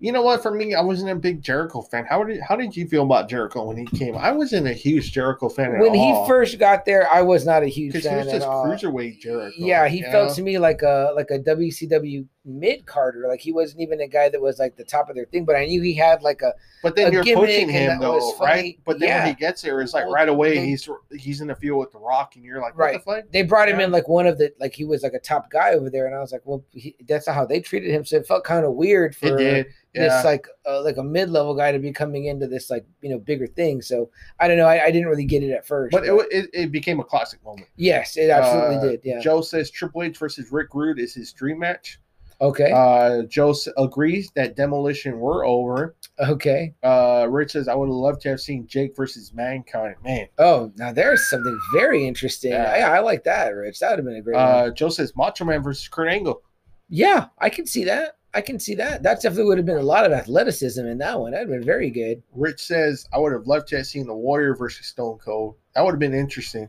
You 0.00 0.12
know 0.12 0.22
what? 0.22 0.42
For 0.42 0.50
me, 0.50 0.74
I 0.74 0.82
wasn't 0.82 1.10
a 1.10 1.14
big 1.14 1.40
Jericho 1.40 1.80
fan. 1.80 2.04
How 2.04 2.24
did 2.24 2.40
how 2.40 2.56
did 2.56 2.76
you 2.76 2.86
feel 2.86 3.04
about 3.04 3.28
Jericho 3.28 3.64
when 3.64 3.78
he 3.78 3.86
came? 3.86 4.16
I 4.16 4.32
wasn't 4.32 4.66
a 4.66 4.72
huge 4.72 5.12
Jericho 5.12 5.48
fan 5.48 5.74
at 5.74 5.80
when 5.80 5.94
he 5.94 6.12
first 6.26 6.58
got 6.58 6.84
there, 6.84 7.08
I 7.10 7.22
was 7.22 7.46
not 7.46 7.62
a 7.62 7.68
huge 7.68 7.92
because 7.92 8.04
he 8.04 8.10
fan 8.10 8.24
was 8.24 8.32
just 8.34 8.46
all. 8.46 8.66
cruiserweight 8.66 9.20
Jericho. 9.20 9.54
Yeah, 9.56 9.88
he 9.88 10.02
felt 10.02 10.28
know? 10.28 10.34
to 10.34 10.42
me 10.42 10.58
like 10.58 10.82
a 10.82 11.12
like 11.14 11.30
a 11.30 11.38
WCW 11.38 12.26
mid 12.44 12.84
carder. 12.86 13.26
Like 13.28 13.40
he 13.40 13.52
wasn't 13.52 13.80
even 13.80 14.00
a 14.00 14.06
guy 14.08 14.28
that 14.28 14.40
was 14.40 14.58
like 14.58 14.76
the 14.76 14.84
top 14.84 15.08
of 15.08 15.14
their 15.16 15.24
thing, 15.24 15.44
but 15.44 15.56
I 15.56 15.64
knew 15.66 15.80
he 15.80 15.94
had 15.94 16.22
like 16.22 16.42
a 16.42 16.52
But 16.82 16.94
then 16.94 17.08
a 17.08 17.24
you're 17.24 17.36
pushing 17.36 17.68
him 17.68 18.00
though, 18.00 18.36
right? 18.38 18.78
But 18.84 18.98
then 19.00 19.08
Yeah. 19.08 19.24
when 19.24 19.34
he 19.34 19.40
gets 19.40 19.62
there, 19.62 19.80
it's 19.80 19.94
like 19.94 20.06
right 20.06 20.28
away 20.28 20.54
they- 20.56 20.66
he's 20.66 20.88
he's 21.16 21.40
in 21.40 21.48
the 21.48 21.54
field 21.56 21.78
with 21.80 21.92
the 21.92 21.98
Rock, 21.98 22.36
and 22.36 22.44
you're 22.44 22.60
like, 22.60 22.76
what 22.76 22.84
Right. 22.84 22.92
the 22.94 22.98
fuck? 22.98 23.24
they 23.30 23.42
brought 23.42 23.68
him 23.68 23.78
Yeah. 23.80 23.86
in 23.86 23.92
like 23.92 24.08
one 24.08 24.26
of 24.26 24.36
the 24.38 24.52
like 24.60 24.74
he 24.74 24.84
was 24.84 25.02
like 25.02 25.14
a 25.14 25.18
top 25.20 25.50
guy 25.50 25.72
over 25.72 25.88
there, 25.88 26.06
and 26.06 26.14
I 26.14 26.20
was 26.20 26.32
like, 26.32 26.42
well, 26.44 26.62
he, 26.72 26.94
that's 27.08 27.26
not 27.26 27.34
how 27.36 27.46
they 27.46 27.60
treated 27.60 27.90
him. 27.90 28.04
So 28.04 28.16
it 28.16 28.26
felt 28.26 28.44
kind 28.44 28.64
of 28.66 28.74
weird 28.74 29.16
for. 29.16 29.40
Yeah. 29.40 29.62
this 29.94 30.24
like 30.24 30.48
uh, 30.66 30.82
like 30.82 30.96
a 30.96 31.02
mid 31.04 31.30
level 31.30 31.54
guy 31.54 31.70
to 31.70 31.78
be 31.78 31.92
coming 31.92 32.24
into 32.24 32.48
this 32.48 32.68
like 32.68 32.84
you 33.00 33.08
know 33.08 33.16
bigger 33.18 33.46
thing. 33.46 33.80
So 33.80 34.10
I 34.40 34.48
don't 34.48 34.56
know. 34.58 34.66
I, 34.66 34.86
I 34.86 34.90
didn't 34.90 35.06
really 35.08 35.24
get 35.24 35.44
it 35.44 35.52
at 35.52 35.64
first, 35.64 35.92
but 35.92 36.04
it, 36.04 36.12
wa- 36.12 36.24
it 36.32 36.50
it 36.52 36.72
became 36.72 36.98
a 36.98 37.04
classic 37.04 37.42
moment. 37.44 37.68
yes, 37.76 38.16
it 38.16 38.28
absolutely 38.28 38.76
Uh, 38.76 38.90
did. 38.90 39.00
Yeah. 39.04 39.20
Joe 39.20 39.40
says 39.40 39.70
Triple 39.70 40.02
H 40.02 40.18
versus 40.18 40.50
Rick 40.50 40.74
Rude 40.74 40.98
is 40.98 41.14
his 41.14 41.32
dream 41.32 41.60
match. 41.60 42.00
Okay. 42.48 42.70
Uh, 42.72 43.22
Joe 43.24 43.54
agrees 43.76 44.30
that 44.34 44.56
Demolition 44.56 45.18
were 45.18 45.44
over. 45.44 45.96
okay. 46.18 46.74
Uh, 46.82 47.26
Rich 47.28 47.52
says 47.52 47.68
I 47.68 47.74
would 47.74 47.86
have 47.88 47.94
loved 47.94 48.20
to 48.22 48.28
have 48.30 48.40
seen 48.40 48.66
Jake 48.66 48.96
versus 48.96 49.32
Mankind. 49.32 49.96
Man. 50.04 50.28
Oh, 50.38 50.72
now 50.76 50.92
there's 50.92 51.28
something 51.28 51.58
very 51.74 52.06
interesting. 52.06 52.52
Yeah. 52.52 52.76
Yeah, 52.76 52.90
I 52.92 53.00
like 53.00 53.24
that, 53.24 53.48
Rich. 53.50 53.80
That 53.80 53.90
would 53.90 53.98
have 53.98 54.06
been 54.06 54.16
a 54.16 54.22
great. 54.22 54.36
one. 54.36 54.44
Uh, 54.44 54.70
Joe 54.70 54.88
says 54.88 55.14
Macho 55.16 55.44
Man 55.44 55.62
versus 55.62 55.88
Kurt 55.88 56.08
Angle. 56.08 56.42
Yeah, 56.88 57.26
I 57.38 57.50
can 57.50 57.66
see 57.66 57.84
that. 57.84 58.18
I 58.34 58.40
can 58.40 58.58
see 58.58 58.74
that. 58.74 59.02
That 59.04 59.22
definitely 59.22 59.44
would 59.44 59.58
have 59.58 59.66
been 59.66 59.76
a 59.76 59.82
lot 59.82 60.04
of 60.06 60.12
athleticism 60.12 60.84
in 60.84 60.98
that 60.98 61.18
one. 61.20 61.32
That'd 61.32 61.48
been 61.48 61.62
very 61.62 61.88
good. 61.88 62.20
Rich 62.34 62.60
says 62.60 63.06
I 63.12 63.18
would 63.18 63.32
have 63.32 63.46
loved 63.46 63.68
to 63.68 63.76
have 63.76 63.86
seen 63.86 64.06
the 64.06 64.14
Warrior 64.14 64.56
versus 64.56 64.86
Stone 64.86 65.18
Cold. 65.24 65.54
That 65.74 65.84
would 65.84 65.92
have 65.92 66.00
been 66.00 66.14
interesting. 66.14 66.68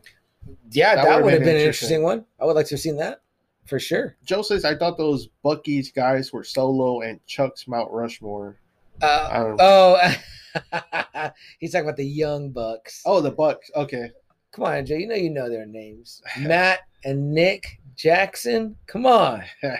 Yeah, 0.70 0.94
That 0.94 1.04
that, 1.04 1.22
would 1.24 1.32
have 1.32 1.40
been 1.40 1.48
been 1.48 1.56
an 1.56 1.62
interesting 1.62 2.02
one. 2.02 2.24
I 2.40 2.44
would 2.44 2.54
like 2.54 2.66
to 2.66 2.74
have 2.74 2.80
seen 2.80 2.96
that 2.98 3.20
for 3.66 3.78
sure. 3.78 4.16
Joe 4.24 4.42
says 4.42 4.64
I 4.64 4.76
thought 4.76 4.96
those 4.98 5.28
Bucky's 5.42 5.90
guys 5.92 6.32
were 6.32 6.44
Solo 6.44 7.00
and 7.02 7.24
Chuck's 7.26 7.66
Mount 7.68 7.90
Rushmore. 7.90 8.58
Uh, 9.02 9.54
oh, 9.60 10.14
he's 11.58 11.72
talking 11.72 11.86
about 11.86 11.96
the 11.96 12.06
young 12.06 12.50
bucks. 12.50 13.02
Oh, 13.04 13.20
the 13.20 13.30
Bucks. 13.30 13.70
Okay. 13.76 14.10
come 14.52 14.64
on, 14.64 14.86
Joe. 14.86 14.94
You 14.96 15.06
know 15.08 15.14
you 15.14 15.30
know 15.30 15.48
their 15.50 15.66
names. 15.66 16.22
Matt 16.40 16.80
and 17.04 17.32
Nick 17.32 17.80
Jackson. 17.94 18.76
Come 18.86 19.06
on. 19.06 19.42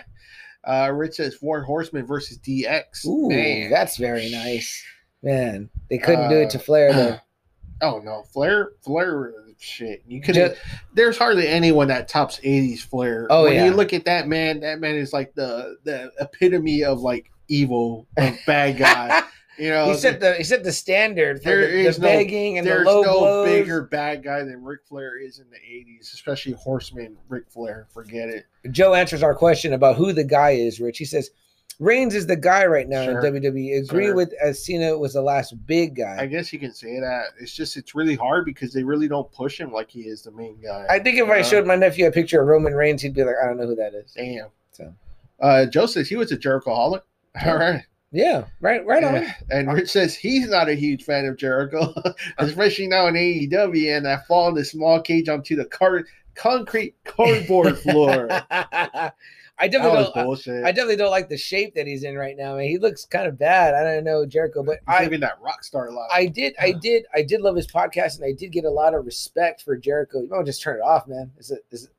Uh, 0.63 0.91
Rich 0.91 1.13
says 1.15 1.33
Four 1.33 1.61
Horsemen 1.61 2.05
versus 2.05 2.39
DX. 2.39 3.05
Ooh, 3.05 3.29
Man. 3.29 3.69
that's 3.69 3.95
very 3.95 4.29
nice. 4.29 4.83
Man, 5.23 5.69
they 5.89 5.97
couldn't 5.97 6.27
do 6.29 6.35
Uh, 6.35 6.39
it 6.39 6.49
to 6.49 6.59
Flair 6.59 6.91
though. 6.91 7.17
Oh 7.81 7.99
no, 7.99 8.23
Flair, 8.33 8.71
Flair, 8.83 9.31
shit. 9.59 10.03
You 10.07 10.21
could. 10.21 10.57
There's 10.93 11.17
hardly 11.17 11.47
anyone 11.47 11.87
that 11.89 12.07
tops 12.07 12.39
'80s 12.39 12.79
Flair. 12.79 13.27
Oh, 13.29 13.43
when 13.43 13.53
yeah. 13.53 13.65
you 13.65 13.71
look 13.71 13.93
at 13.93 14.05
that 14.05 14.27
man, 14.27 14.59
that 14.61 14.79
man 14.79 14.95
is 14.95 15.13
like 15.13 15.33
the 15.35 15.77
the 15.83 16.11
epitome 16.19 16.83
of 16.83 17.01
like 17.01 17.31
evil, 17.47 18.07
like 18.17 18.45
bad 18.45 18.77
guy. 18.77 19.23
You 19.59 19.71
know, 19.71 19.89
he 19.89 19.97
set 19.97 20.19
the 20.19 20.35
he 20.35 20.43
set 20.43 20.63
the 20.63 20.71
standard 20.71 21.39
for 21.41 21.49
There 21.49 21.61
the, 21.61 21.79
is 21.87 21.95
the 21.95 22.03
no- 22.03 22.07
begging 22.09 22.59
and 22.59 22.67
the 22.67 22.69
there's 22.69 22.85
low 22.85 23.01
no 23.01 23.19
blows. 23.19 23.47
bigger 23.47 23.81
bad 23.81 24.23
guy 24.23 24.43
than 24.43 24.63
Ric 24.63 24.81
Flair 24.87 25.17
is 25.17 25.39
in 25.39 25.49
the 25.49 25.57
'80s, 25.57 26.13
especially 26.13 26.51
Horseman 26.51 27.17
Ric 27.27 27.49
Flair. 27.49 27.87
Forget 27.91 28.29
it. 28.29 28.45
Joe 28.69 28.93
answers 28.93 29.23
our 29.23 29.33
question 29.33 29.73
about 29.73 29.95
who 29.95 30.13
the 30.13 30.23
guy 30.23 30.51
is, 30.51 30.79
Rich. 30.79 30.99
He 30.99 31.05
says 31.05 31.31
Reigns 31.79 32.15
is 32.15 32.25
the 32.25 32.35
guy 32.35 32.65
right 32.65 32.89
now 32.89 33.03
Sure. 33.05 33.23
in 33.25 33.33
WWE. 33.43 33.77
Agree 33.83 34.05
Sure. 34.05 34.15
with 34.15 34.33
as 34.41 34.63
Cena 34.65 34.97
was 34.97 35.13
the 35.13 35.21
last 35.21 35.53
big 35.67 35.95
guy. 35.95 36.17
I 36.19 36.25
guess 36.25 36.51
you 36.51 36.57
can 36.57 36.73
say 36.73 36.99
that. 36.99 37.25
It's 37.39 37.53
just 37.53 37.77
it's 37.77 37.93
really 37.93 38.15
hard 38.15 38.45
because 38.45 38.73
they 38.73 38.83
really 38.83 39.07
don't 39.07 39.31
push 39.31 39.59
him 39.59 39.71
like 39.71 39.91
he 39.91 40.01
is 40.01 40.23
the 40.23 40.31
main 40.31 40.57
guy. 40.59 40.87
I 40.89 40.97
think 40.99 41.19
if 41.19 41.29
I 41.29 41.41
Uh, 41.41 41.43
showed 41.43 41.67
my 41.67 41.75
nephew 41.75 42.07
a 42.07 42.11
picture 42.11 42.41
of 42.41 42.47
Roman 42.47 42.73
Reigns, 42.73 43.01
he'd 43.03 43.13
be 43.13 43.23
like, 43.23 43.35
I 43.41 43.45
don't 43.45 43.57
know 43.57 43.67
who 43.67 43.75
that 43.75 43.93
is. 43.93 44.11
Damn. 44.15 44.47
So 44.71 44.93
Uh, 45.39 45.65
Joe 45.67 45.85
says 45.85 46.09
he 46.09 46.15
was 46.15 46.31
a 46.31 46.37
Jericholic. 46.37 47.01
All 47.45 47.57
right. 47.57 47.83
yeah, 48.11 48.45
right, 48.59 48.83
right 48.83 49.03
on. 49.03 49.13
Yeah. 49.21 49.33
And 49.51 49.71
Rich 49.71 49.91
says 49.91 50.15
he's 50.15 50.49
not 50.49 50.69
a 50.69 50.73
huge 50.73 51.03
fan 51.03 51.25
of 51.27 51.37
Jericho, 51.37 51.93
especially 52.39 52.87
now 52.87 53.05
in 53.05 53.13
AEW 53.13 53.97
and 53.97 54.07
I 54.07 54.17
fall 54.27 54.49
in 54.49 54.55
the 54.55 54.65
small 54.65 54.99
cage 54.99 55.29
onto 55.29 55.55
the 55.55 55.65
car- 55.65 56.05
concrete 56.33 56.95
cardboard 57.03 57.77
floor. 57.77 58.27
I 59.59 59.67
definitely 59.67 60.03
don't. 60.13 60.25
bullshit. 60.25 60.63
I 60.63 60.71
definitely 60.71 60.97
don't 60.97 61.11
like 61.11 61.29
the 61.29 61.37
shape 61.37 61.73
that 61.75 61.87
he's 61.87 62.03
in 62.03 62.15
right 62.15 62.37
now. 62.37 62.55
Man, 62.57 62.67
he 62.67 62.77
looks 62.77 63.05
kind 63.05 63.27
of 63.27 63.39
bad. 63.39 63.73
I 63.73 63.83
don't 63.83 64.03
know 64.03 64.25
Jericho, 64.25 64.63
but 64.63 64.79
He's 64.87 64.99
I, 64.99 65.03
living 65.03 65.19
that 65.21 65.39
rock 65.41 65.63
star 65.63 65.91
life. 65.91 66.09
I 66.13 66.27
did, 66.27 66.53
I 66.59 66.71
did, 66.73 67.05
I 67.13 67.23
did 67.23 67.41
love 67.41 67.55
his 67.55 67.67
podcast, 67.67 68.17
and 68.17 68.25
I 68.25 68.33
did 68.37 68.51
get 68.51 68.65
a 68.65 68.69
lot 68.69 68.93
of 68.93 69.05
respect 69.05 69.63
for 69.63 69.75
Jericho. 69.75 70.21
You 70.21 70.29
might 70.29 70.45
just 70.45 70.61
turn 70.61 70.77
it 70.77 70.81
off, 70.83 71.07
man. 71.07 71.31
Is 71.37 71.51
it? 71.51 71.65
Is 71.71 71.85
it? 71.85 71.91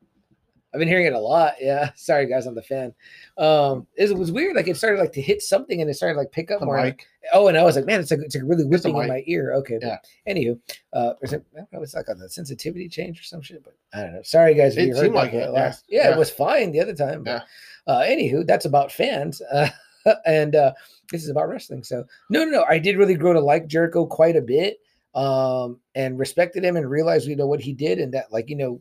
I've 0.75 0.79
been 0.79 0.89
hearing 0.89 1.07
it 1.07 1.13
a 1.15 1.19
lot. 1.19 1.55
Yeah, 1.61 1.91
sorry 1.97 2.27
guys, 2.27 2.47
I'm 2.47 2.55
the 2.55 2.63
fan. 2.63 2.93
Um, 3.39 3.87
it 3.97 4.17
was 4.17 4.31
weird. 4.31 4.55
Like 4.57 4.69
it 4.69 4.77
started 4.77 5.01
like 5.01 5.13
to 5.13 5.23
hit 5.23 5.43
something, 5.43 5.81
and 5.81 5.89
it 5.91 5.95
started 5.95 6.17
like 6.19 6.31
pick 6.33 6.51
up 6.51 6.61
the 6.61 6.67
more. 6.67 6.83
mic. 6.83 7.07
Oh, 7.33 7.49
and 7.49 7.57
I 7.59 7.63
was 7.63 7.77
like, 7.77 7.87
man, 7.87 8.01
it's 8.01 8.11
like 8.11 8.21
it's 8.21 8.35
like 8.35 8.45
really 8.47 8.65
whipping 8.65 8.97
in 8.97 9.09
my 9.09 9.23
ear. 9.27 9.53
Okay, 9.55 9.79
Yeah. 9.81 9.97
but 10.27 10.35
anywho, 10.35 10.59
uh, 10.93 11.13
is 11.23 11.33
it, 11.33 11.45
I 11.55 11.59
don't 11.61 11.73
know, 11.73 11.83
it's 11.83 11.95
like 11.95 12.09
a 12.09 12.29
sensitivity 12.29 12.89
change 12.89 13.21
or 13.21 13.23
some 13.25 13.41
shit, 13.43 13.63
but 13.65 13.75
I 13.93 14.03
don't 14.03 14.15
know. 14.15 14.23
Sorry 14.23 14.55
guys, 14.55 14.75
if 14.77 14.85
It 14.85 14.87
you 14.89 14.95
heard 14.95 15.03
seemed 15.05 15.15
like 15.15 15.33
it, 15.33 15.39
the 15.39 15.43
yeah. 15.45 15.49
last- 15.49 15.85
Yeah, 15.89 16.09
Yeah. 16.09 16.15
it 16.15 16.19
was 16.19 16.31
fine 16.31 16.73
the 16.73 16.81
other 16.81 16.95
time. 16.95 17.25
But, 17.25 17.45
Yeah. 17.87 17.93
uh, 17.95 18.01
anywho, 18.03 18.47
that's 18.47 18.65
about 18.67 18.93
fans, 18.93 19.41
uh, 19.53 19.69
and 20.27 20.55
uh, 20.55 20.73
this 21.11 21.23
is 21.25 21.31
about 21.31 21.49
wrestling. 21.49 21.83
So 21.83 22.05
no, 22.31 22.45
no, 22.45 22.51
no, 22.51 22.65
I 22.69 22.79
did 22.79 22.97
really 22.97 23.15
grow 23.15 23.33
to 23.33 23.41
like 23.41 23.67
Jericho 23.67 24.07
quite 24.07 24.37
a 24.37 24.43
bit, 24.43 24.79
um, 25.15 25.81
and 25.95 26.19
respected 26.19 26.65
him 26.65 26.77
and 26.77 26.89
realized 26.89 27.27
you 27.27 27.37
know 27.37 27.47
what 27.47 27.61
he 27.61 27.73
did, 27.73 27.99
and 27.99 28.13
that 28.15 28.31
like 28.33 28.49
you 28.49 28.57
know, 28.57 28.81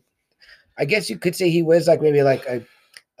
I 0.78 0.84
guess 0.84 1.10
you 1.10 1.18
could 1.18 1.34
say 1.36 1.50
he 1.50 1.62
was 1.62 1.86
like 1.88 2.00
maybe 2.02 2.22
like 2.22 2.44
a. 2.46 2.62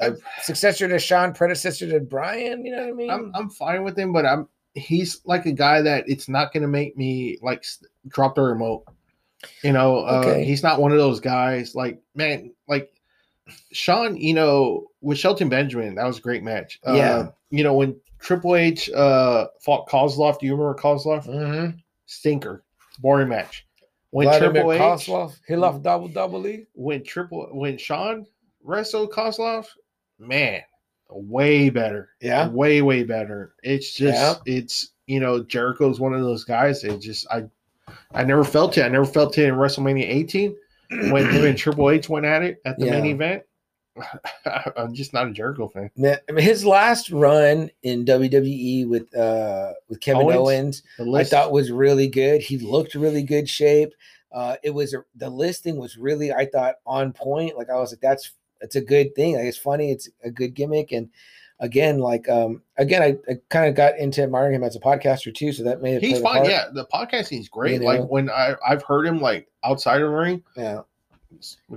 A 0.00 0.12
successor 0.42 0.86
to 0.86 0.96
Shawn, 0.96 1.32
predecessor 1.34 1.90
to 1.90 1.98
Brian. 1.98 2.64
You 2.64 2.70
know 2.76 2.82
what 2.84 2.88
I 2.90 2.92
mean? 2.92 3.10
I'm 3.10 3.32
I'm 3.34 3.50
fine 3.50 3.82
with 3.82 3.98
him, 3.98 4.12
but 4.12 4.24
I'm 4.24 4.46
he's 4.74 5.20
like 5.24 5.44
a 5.46 5.50
guy 5.50 5.82
that 5.82 6.04
it's 6.08 6.28
not 6.28 6.52
gonna 6.52 6.68
make 6.68 6.96
me 6.96 7.36
like 7.42 7.64
drop 8.06 8.36
the 8.36 8.42
remote. 8.42 8.84
You 9.64 9.72
know, 9.72 10.06
uh, 10.06 10.22
Okay. 10.24 10.44
he's 10.44 10.62
not 10.62 10.80
one 10.80 10.92
of 10.92 10.98
those 10.98 11.18
guys. 11.18 11.74
Like 11.74 12.00
man, 12.14 12.52
like 12.68 12.92
Shawn. 13.72 14.16
You 14.16 14.34
know, 14.34 14.86
with 15.00 15.18
Shelton 15.18 15.48
Benjamin, 15.48 15.96
that 15.96 16.06
was 16.06 16.18
a 16.18 16.22
great 16.22 16.44
match. 16.44 16.78
Uh, 16.86 16.92
Yeah. 16.94 17.28
you 17.50 17.64
know 17.64 17.74
when 17.74 18.00
Triple 18.20 18.54
H 18.54 18.88
uh 18.90 19.48
fought 19.60 19.88
Kozlov. 19.88 20.38
Do 20.38 20.46
you 20.46 20.52
remember 20.54 20.78
Kozlov? 20.80 21.26
mm-hmm. 21.26 21.76
Stinker, 22.06 22.62
boring 23.00 23.28
match. 23.30 23.66
When 24.10 24.26
Vladimir 24.26 24.52
Triple 24.62 24.72
H, 24.72 24.80
Kozlov, 24.80 25.40
he 25.46 25.56
left 25.56 25.82
double 25.82 26.08
double 26.08 26.46
E. 26.46 26.66
when 26.74 27.04
Triple 27.04 27.48
when 27.52 27.76
Shawn 27.76 28.26
wrestled 28.62 29.12
Kozlov, 29.12 29.66
man, 30.18 30.62
way 31.10 31.68
better. 31.70 32.10
Yeah. 32.20 32.48
way 32.48 32.80
way 32.82 33.04
better. 33.04 33.54
It's 33.62 33.92
just 33.94 34.16
Yeah. 34.46 34.54
it's 34.54 34.92
you 35.06 35.20
know 35.20 35.42
Jericho's 35.42 36.00
one 36.00 36.14
of 36.14 36.22
those 36.22 36.44
guys. 36.44 36.84
It 36.84 37.00
just 37.00 37.26
I 37.30 37.44
I 38.12 38.24
never 38.24 38.44
felt 38.44 38.78
it. 38.78 38.82
I 38.82 38.88
never 38.88 39.04
felt 39.06 39.36
it 39.38 39.44
in 39.48 39.54
WrestleMania 39.54 40.04
18 40.08 40.56
when 41.10 41.28
him 41.28 41.44
and 41.44 41.58
Triple 41.58 41.90
H 41.90 42.08
went 42.08 42.26
at 42.26 42.42
it 42.42 42.60
at 42.64 42.78
the 42.78 42.86
main 42.90 43.06
event. 43.06 43.42
I'm 44.76 44.94
just 44.94 45.12
not 45.12 45.28
a 45.28 45.32
Jericho 45.32 45.68
fan. 45.68 45.90
Man, 45.96 46.18
I 46.28 46.32
mean, 46.32 46.44
his 46.44 46.64
last 46.64 47.10
run 47.10 47.70
in 47.82 48.04
WWE 48.04 48.88
with 48.88 49.14
uh 49.16 49.72
with 49.88 50.00
Kevin 50.00 50.22
Owens? 50.22 50.82
Owens, 50.98 51.16
I 51.16 51.24
thought 51.24 51.52
was 51.52 51.70
really 51.70 52.08
good. 52.08 52.40
He 52.40 52.58
looked 52.58 52.94
really 52.94 53.22
good 53.22 53.48
shape. 53.48 53.92
Uh, 54.30 54.56
it 54.62 54.70
was 54.70 54.94
a, 54.94 55.04
the 55.16 55.28
listing 55.28 55.76
was 55.76 55.96
really 55.96 56.32
I 56.32 56.46
thought 56.46 56.76
on 56.86 57.12
point. 57.12 57.56
Like 57.56 57.70
I 57.70 57.76
was 57.76 57.92
like, 57.92 58.00
that's 58.00 58.32
it's 58.60 58.76
a 58.76 58.80
good 58.80 59.14
thing. 59.14 59.36
Like 59.36 59.44
it's 59.44 59.58
funny. 59.58 59.90
It's 59.90 60.08
a 60.22 60.30
good 60.30 60.54
gimmick. 60.54 60.92
And 60.92 61.08
again, 61.60 61.98
like 61.98 62.28
um 62.28 62.62
again, 62.76 63.02
I, 63.02 63.16
I 63.30 63.36
kind 63.48 63.68
of 63.68 63.74
got 63.74 63.98
into 63.98 64.22
admiring 64.22 64.54
him 64.54 64.64
as 64.64 64.76
a 64.76 64.80
podcaster 64.80 65.34
too. 65.34 65.52
So 65.52 65.64
that 65.64 65.82
made 65.82 65.94
have 65.94 66.02
he's 66.02 66.20
fine. 66.20 66.44
Yeah, 66.44 66.66
the 66.72 66.86
podcasting's 66.86 67.48
great. 67.48 67.80
You 67.80 67.86
Like 67.86 68.08
when 68.08 68.30
I 68.30 68.54
I've 68.66 68.82
heard 68.82 69.06
him 69.06 69.20
like 69.20 69.48
outside 69.64 70.02
of 70.02 70.10
the 70.10 70.16
ring, 70.16 70.42
yeah. 70.56 70.82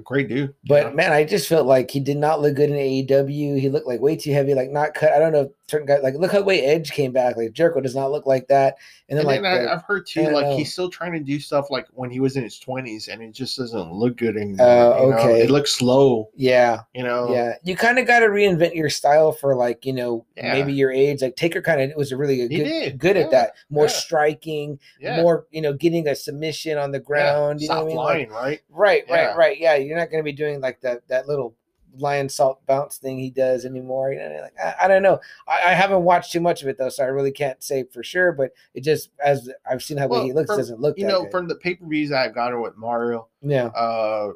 Great 0.04 0.30
dude. 0.30 0.54
But 0.66 0.88
Yeah. 0.88 0.94
man, 0.94 1.12
I 1.12 1.24
just 1.24 1.48
felt 1.48 1.68
like 1.68 1.92
he 1.92 2.00
did 2.00 2.18
not 2.18 2.42
look 2.42 2.56
good 2.56 2.70
in 2.70 2.76
AEW. 2.78 3.56
He 3.60 3.70
looked 3.70 3.88
like 3.88 4.02
way 4.02 4.16
too 4.16 4.32
heavy, 4.32 4.54
like 4.54 4.72
not 4.72 4.94
cut. 4.94 5.12
I 5.14 5.20
don't 5.20 5.34
know. 5.34 5.52
Certain 5.72 5.88
guys 5.88 6.04
like 6.04 6.16
look 6.16 6.34
how 6.34 6.40
the 6.40 6.44
way 6.44 6.66
Edge 6.66 6.92
came 6.92 7.14
back. 7.14 7.38
Like 7.38 7.54
Jericho 7.54 7.80
does 7.80 7.96
not 7.96 8.12
look 8.12 8.26
like 8.26 8.46
that. 8.50 8.76
And 9.08 9.18
then 9.18 9.26
And 9.26 9.28
like 9.28 9.42
then 9.42 9.64
the- 9.64 9.70
I, 9.72 9.74
I've 9.76 9.84
heard 9.84 10.06
too, 10.06 10.24
like 10.30 10.46
know. 10.48 10.58
he's 10.58 10.74
still 10.74 10.90
trying 10.90 11.14
to 11.14 11.20
do 11.22 11.40
stuff 11.40 11.72
like 11.72 11.88
when 11.94 12.10
he 12.12 12.20
was 12.20 12.36
in 12.36 12.44
his 12.44 12.60
twenties, 12.60 13.08
and 13.08 13.22
it 13.22 13.32
just 13.32 13.58
doesn't 13.58 13.94
look 13.94 14.18
good 14.18 14.36
anymore. 14.36 14.68
Uh, 14.68 15.02
you 15.04 15.10
know? 15.12 15.18
okay. 15.18 15.42
it 15.44 15.50
looks 15.50 15.72
slow. 15.72 16.30
yeah, 16.36 16.82
You 16.94 17.04
know, 17.04 17.34
yeah. 17.34 17.54
You 17.64 17.78
kind 17.78 17.98
of 18.00 18.06
got 18.06 18.20
to 18.20 18.28
reinvent 18.28 18.76
your 18.76 18.90
style 18.90 19.32
for 19.32 19.56
like 19.56 19.86
you 19.86 19.94
know 19.94 20.26
Yeah. 20.36 20.54
maybe 20.54 20.74
your 20.74 20.92
age. 20.92 21.22
Like 21.22 21.38
Taker 21.38 21.62
kind 21.62 21.80
of 21.82 21.96
was 21.96 22.12
a 22.12 22.18
really 22.18 22.36
good 22.48 23.00
good 23.00 23.16
yeah, 23.16 23.22
at 23.24 23.32
that. 23.32 23.54
More 23.70 23.86
yeah. 23.86 23.92
striking, 23.92 24.78
yeah. 25.00 25.22
more 25.22 25.46
you 25.52 25.62
know 25.62 25.72
getting 25.74 26.08
a 26.10 26.16
submission 26.16 26.78
on 26.78 26.92
the 26.92 27.00
ground. 27.00 27.62
you 27.62 27.70
know 27.70 27.76
Stop 27.88 27.88
what 27.96 28.16
I 28.16 28.18
mean? 28.20 28.30
Like, 28.30 28.64
right? 28.70 29.04
right, 29.10 29.28
right, 29.28 29.38
right. 29.38 29.58
Yeah, 29.60 29.76
you're 29.76 29.98
not 29.98 30.12
going 30.12 30.20
to 30.22 30.26
be 30.26 30.34
doing 30.34 30.60
like 30.60 30.82
that 30.82 31.08
that 31.08 31.28
little 31.28 31.56
Lionsault 32.00 32.58
bounce 32.68 32.98
thing 32.98 33.20
he 33.20 33.30
does 33.30 33.66
anymore. 33.66 34.12
You 34.14 34.20
know, 34.20 34.40
like 34.42 34.54
I, 34.64 34.86
I 34.86 34.88
don't 34.88 35.04
know. 35.04 35.20
I, 35.48 35.72
I 35.72 35.74
haven't 35.74 36.04
watched 36.04 36.32
too 36.32 36.40
much 36.42 36.62
of 36.62 36.68
it 36.68 36.78
though, 36.78 36.90
so 36.90 37.04
I 37.04 37.08
really 37.08 37.32
can't 37.32 37.62
say 37.64 37.84
for 37.92 38.04
sure. 38.04 38.32
But 38.32 38.52
it 38.74 38.82
just 38.82 39.10
as 39.24 39.50
I've 39.70 39.84
seen 39.84 39.98
how 39.98 40.08
Well, 40.08 40.24
he 40.24 40.34
looks, 40.34 40.48
from- 40.48 40.58
doesn't 40.58 40.80
look. 40.80 40.98
You 40.98 41.08
know, 41.08 41.24
good. 41.24 41.32
from 41.32 41.48
the 41.48 41.56
pay 41.56 41.76
per 41.76 41.86
views 41.88 42.12
I've 42.12 42.34
gotten 42.36 42.62
with 42.62 42.78
Mario, 42.78 43.28
yeah, 43.42 43.66
uh, 43.68 44.32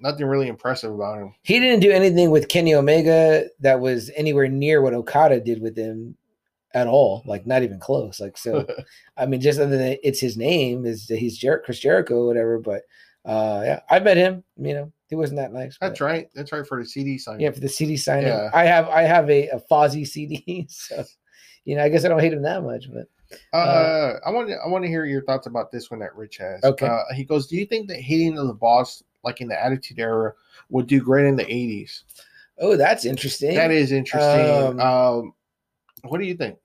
nothing 0.00 0.26
really 0.26 0.48
impressive 0.48 0.92
about 0.92 1.18
him. 1.18 1.34
He 1.42 1.60
didn't 1.60 1.80
do 1.80 1.90
anything 1.90 2.30
with 2.30 2.48
Kenny 2.48 2.74
Omega 2.74 3.44
that 3.60 3.80
was 3.80 4.10
anywhere 4.16 4.48
near 4.48 4.80
what 4.82 4.94
Okada 4.94 5.40
did 5.40 5.60
with 5.60 5.76
him 5.76 6.16
at 6.74 6.86
all. 6.86 7.22
Like 7.26 7.46
not 7.46 7.62
even 7.62 7.78
close. 7.78 8.20
Like 8.20 8.38
so, 8.38 8.66
I 9.16 9.26
mean, 9.26 9.40
just 9.40 9.60
other 9.60 9.76
than 9.76 9.96
it's 10.02 10.20
his 10.20 10.36
name 10.36 10.86
is 10.86 11.08
he's 11.08 11.36
Jer- 11.36 11.62
Chris 11.64 11.80
Jericho 11.80 12.14
or 12.16 12.26
whatever. 12.26 12.58
But 12.58 12.82
uh, 13.28 13.62
yeah, 13.64 13.80
I 13.90 13.98
met 14.00 14.16
him. 14.16 14.42
You 14.56 14.74
know, 14.74 14.92
he 15.08 15.14
wasn't 15.14 15.38
that 15.38 15.52
nice. 15.52 15.76
That's 15.80 15.98
but- 15.98 16.04
right. 16.04 16.28
That's 16.34 16.50
right 16.52 16.66
for 16.66 16.82
the 16.82 16.88
CD 16.88 17.18
sign. 17.18 17.38
Yeah, 17.40 17.50
for 17.50 17.60
the 17.60 17.68
CD 17.68 17.96
signing. 17.96 18.28
Yeah. 18.28 18.50
I 18.52 18.64
have 18.64 18.88
I 18.88 19.02
have 19.02 19.28
a, 19.30 19.48
a 19.48 19.60
Fozzy 19.70 20.06
CD, 20.06 20.66
so 20.70 21.04
you 21.64 21.76
know, 21.76 21.84
I 21.84 21.88
guess 21.88 22.04
I 22.04 22.08
don't 22.08 22.20
hate 22.20 22.32
him 22.32 22.42
that 22.42 22.62
much, 22.64 22.86
but 22.92 23.06
Uh, 23.52 24.14
I 24.24 24.30
want 24.30 24.48
to 24.48 24.56
I 24.56 24.68
want 24.68 24.84
to 24.84 24.88
hear 24.88 25.04
your 25.04 25.22
thoughts 25.22 25.46
about 25.46 25.70
this 25.70 25.90
one 25.90 26.00
that 26.00 26.16
Rich 26.16 26.38
has. 26.38 26.64
Okay. 26.64 26.86
Uh, 26.86 27.02
he 27.14 27.24
goes, 27.24 27.46
"Do 27.46 27.56
you 27.56 27.66
think 27.66 27.88
that 27.88 28.00
hating 28.00 28.38
of 28.38 28.46
the 28.46 28.54
boss, 28.54 29.02
like 29.22 29.40
in 29.42 29.48
the 29.48 29.62
Attitude 29.62 29.98
Era, 29.98 30.32
would 30.70 30.86
do 30.86 31.00
great 31.00 31.26
in 31.26 31.36
the 31.36 31.44
'80s?" 31.44 32.04
oh, 32.60 32.76
that's 32.76 33.04
interesting. 33.04 33.54
That 33.54 33.70
is 33.70 33.92
interesting. 33.92 34.50
Um, 34.50 34.80
Um, 34.80 35.32
what 36.04 36.18
do 36.18 36.26
you 36.26 36.34
think? 36.34 36.58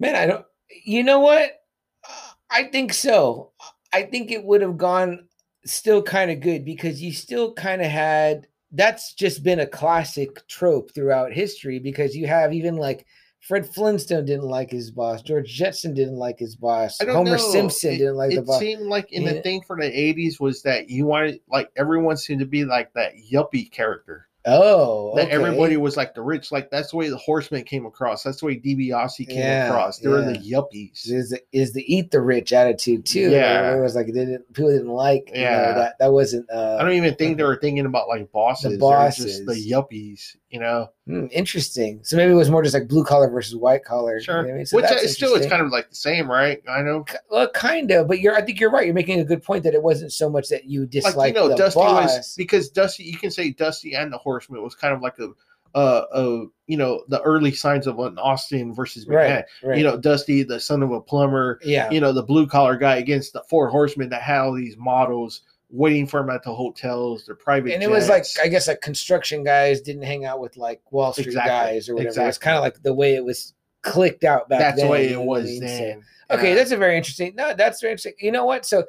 Man, 0.00 0.14
I 0.16 0.26
don't. 0.26 0.44
You 0.84 1.02
know 1.02 1.20
what? 1.20 1.62
Uh, 2.08 2.30
I 2.50 2.64
think 2.64 2.92
so. 2.92 3.52
I 3.92 4.02
think 4.02 4.30
it 4.30 4.44
would 4.44 4.60
have 4.62 4.76
gone 4.76 5.28
still 5.64 6.02
kind 6.02 6.30
of 6.30 6.40
good 6.40 6.64
because 6.64 7.02
you 7.02 7.12
still 7.12 7.52
kind 7.54 7.80
of 7.82 7.88
had. 7.88 8.46
That's 8.70 9.14
just 9.14 9.42
been 9.42 9.60
a 9.60 9.66
classic 9.66 10.46
trope 10.46 10.94
throughout 10.94 11.32
history 11.32 11.78
because 11.78 12.14
you 12.14 12.26
have 12.26 12.52
even 12.52 12.76
like 12.76 13.06
Fred 13.40 13.66
Flintstone 13.66 14.26
didn't 14.26 14.48
like 14.48 14.70
his 14.70 14.90
boss, 14.90 15.22
George 15.22 15.48
Jetson 15.48 15.94
didn't 15.94 16.16
like 16.16 16.38
his 16.38 16.54
boss, 16.54 16.98
Homer 17.00 17.30
know. 17.30 17.36
Simpson 17.38 17.94
It- 17.94 17.98
didn't 17.98 18.16
like 18.16 18.34
the 18.34 18.42
boss. 18.42 18.60
It 18.60 18.64
seemed 18.64 18.88
like 18.88 19.10
in 19.12 19.24
the 19.24 19.40
thing 19.40 19.62
for 19.62 19.76
the 19.76 19.90
'80s 19.90 20.38
was 20.38 20.62
that 20.62 20.90
you 20.90 21.06
wanted 21.06 21.40
like 21.48 21.70
everyone 21.76 22.18
seemed 22.18 22.40
to 22.40 22.46
be 22.46 22.64
like 22.64 22.92
that 22.92 23.12
yuppie 23.32 23.70
character. 23.70 24.27
Oh, 24.46 25.14
That 25.16 25.26
okay. 25.26 25.32
everybody 25.34 25.76
was 25.76 25.96
like 25.96 26.14
the 26.14 26.22
rich. 26.22 26.50
Like 26.52 26.70
that's 26.70 26.92
the 26.92 26.96
way 26.96 27.08
the 27.10 27.16
Horsemen 27.16 27.64
came 27.64 27.84
across. 27.86 28.22
That's 28.22 28.40
the 28.40 28.46
way 28.46 28.56
DiBiase 28.58 29.28
came 29.28 29.36
Yeah, 29.38 29.66
across. 29.68 29.98
They 29.98 30.08
were 30.08 30.22
the 30.22 30.38
yuppies. 30.38 31.10
is 31.10 31.30
the, 31.30 31.40
is 31.52 31.72
the 31.72 31.82
eat 31.92 32.10
the 32.10 32.20
rich 32.20 32.52
attitude 32.52 33.04
too. 33.04 33.30
Yeah. 33.30 33.76
it 33.76 33.80
was 33.80 33.94
like 33.94 34.06
didn't 34.06 34.46
people 34.54 34.70
didn't 34.70 34.88
like. 34.88 35.28
you 35.34 35.40
know, 35.40 35.40
Yeah. 35.40 35.72
that 35.74 35.98
that 35.98 36.12
wasn't. 36.12 36.48
Uh, 36.50 36.76
I 36.78 36.82
don't 36.82 36.92
even 36.92 37.14
think 37.16 37.36
they 37.36 37.44
were 37.44 37.56
thinking 37.56 37.84
about 37.84 38.08
like 38.08 38.30
bosses. 38.32 38.72
The 38.72 38.78
bosses. 38.78 39.44
the 39.44 39.54
yuppies. 39.54 40.36
You 40.50 40.60
know. 40.60 40.88
hmm, 41.06 41.26
interesting. 41.30 42.00
So 42.02 42.16
maybe 42.16 42.32
it 42.32 42.36
was 42.36 42.48
more 42.50 42.62
just 42.62 42.72
like 42.74 42.88
blue 42.88 43.04
collar 43.04 43.28
versus 43.28 43.54
white 43.54 43.84
collar. 43.84 44.12
you 44.18 44.20
know 44.20 44.22
Sure. 44.24 44.48
I 44.50 44.52
mean? 44.56 44.64
So 44.66 44.76
Which 44.76 44.90
is 44.90 45.14
still 45.14 45.34
it's 45.34 45.46
kind 45.46 45.60
of 45.60 45.70
like 45.70 45.90
the 45.90 45.96
same, 45.96 46.30
right? 46.30 46.62
I 46.68 46.80
know. 46.80 47.04
well, 47.30 47.50
kind 47.50 47.90
of, 47.90 48.08
but 48.08 48.20
you're. 48.20 48.34
I 48.34 48.40
think 48.42 48.58
you're 48.58 48.70
right. 48.70 48.86
You're 48.86 48.94
making 48.94 49.20
a 49.20 49.24
good 49.24 49.42
point 49.42 49.62
that 49.64 49.74
it 49.74 49.82
wasn't 49.82 50.12
so 50.12 50.30
much 50.30 50.48
that 50.48 50.64
you 50.64 50.86
dislike 50.86 51.16
Like 51.16 51.34
you 51.34 51.48
know, 51.48 51.56
Dusty 51.56 51.80
boss. 51.80 52.16
was 52.16 52.34
because 52.36 52.70
Dusty. 52.70 53.04
You 53.04 53.18
can 53.18 53.30
say 53.30 53.50
Dusty 53.50 53.94
and 53.94 54.10
the 54.12 54.18
Horseman 54.18 54.62
was 54.62 54.74
kind 54.74 54.94
of 54.94 55.02
like 55.02 55.18
a, 55.18 55.30
uh, 55.74 56.04
uh, 56.14 56.44
you 56.66 56.78
know, 56.78 57.04
the 57.08 57.20
early 57.22 57.52
signs 57.52 57.86
of 57.86 57.98
an 57.98 58.18
Austin 58.18 58.74
versus 58.74 59.04
McMahon. 59.04 59.12
right, 59.12 59.44
right. 59.62 59.78
You 59.78 59.84
know, 59.84 59.98
Dusty, 59.98 60.42
the 60.44 60.58
son 60.58 60.82
of 60.82 60.92
a 60.92 61.00
plumber. 61.00 61.60
yeah, 61.62 61.90
You 61.90 62.00
know, 62.00 62.12
the 62.14 62.22
blue 62.22 62.46
collar 62.46 62.76
guy 62.78 62.96
against 62.96 63.34
the 63.34 63.42
four 63.50 63.68
horsemen 63.68 64.08
that 64.08 64.22
had 64.22 64.40
all 64.40 64.54
these 64.54 64.78
models 64.78 65.42
waiting 65.70 66.06
for 66.06 66.20
him 66.20 66.30
at 66.30 66.42
the 66.42 66.54
hotels, 66.54 67.26
their 67.26 67.34
private. 67.34 67.74
and 67.74 67.82
it 67.82 67.90
was 67.90 68.08
like. 68.08 68.24
I 68.42 68.48
guess 68.48 68.68
like 68.68 68.80
construction 68.80 69.44
guys 69.44 69.80
didn't 69.80 70.02
hang 70.02 70.24
out 70.24 70.40
with 70.40 70.56
like 70.56 70.80
Wall 70.90 71.12
Street 71.12 71.26
Exactly, 71.28 71.50
guys 71.50 71.88
or 71.88 71.94
whatever. 71.94 72.08
It's 72.08 72.16
exactly. 72.18 72.44
kind 72.44 72.56
of 72.56 72.62
like 72.62 72.82
the 72.82 72.94
way 72.94 73.14
it 73.14 73.24
was 73.24 73.54
clicked 73.82 74.24
out 74.24 74.48
back 74.48 74.60
that's 74.60 74.76
then. 74.78 74.86
the 74.86 74.92
way 74.92 75.08
it 75.08 75.12
know 75.12 75.22
what 75.22 75.40
I 75.40 75.42
was 75.42 75.50
mean? 75.50 75.60
So- 75.60 75.66
then. 75.66 76.02
Okay, 76.30 76.50
Yeah. 76.50 76.54
that's 76.56 76.72
a 76.72 76.76
very 76.76 76.96
interesting. 76.96 77.34
No, 77.36 77.54
that's 77.54 77.80
very 77.80 77.92
interesting. 77.92 78.12
You 78.20 78.32
know 78.32 78.44
what? 78.44 78.66
So 78.66 78.84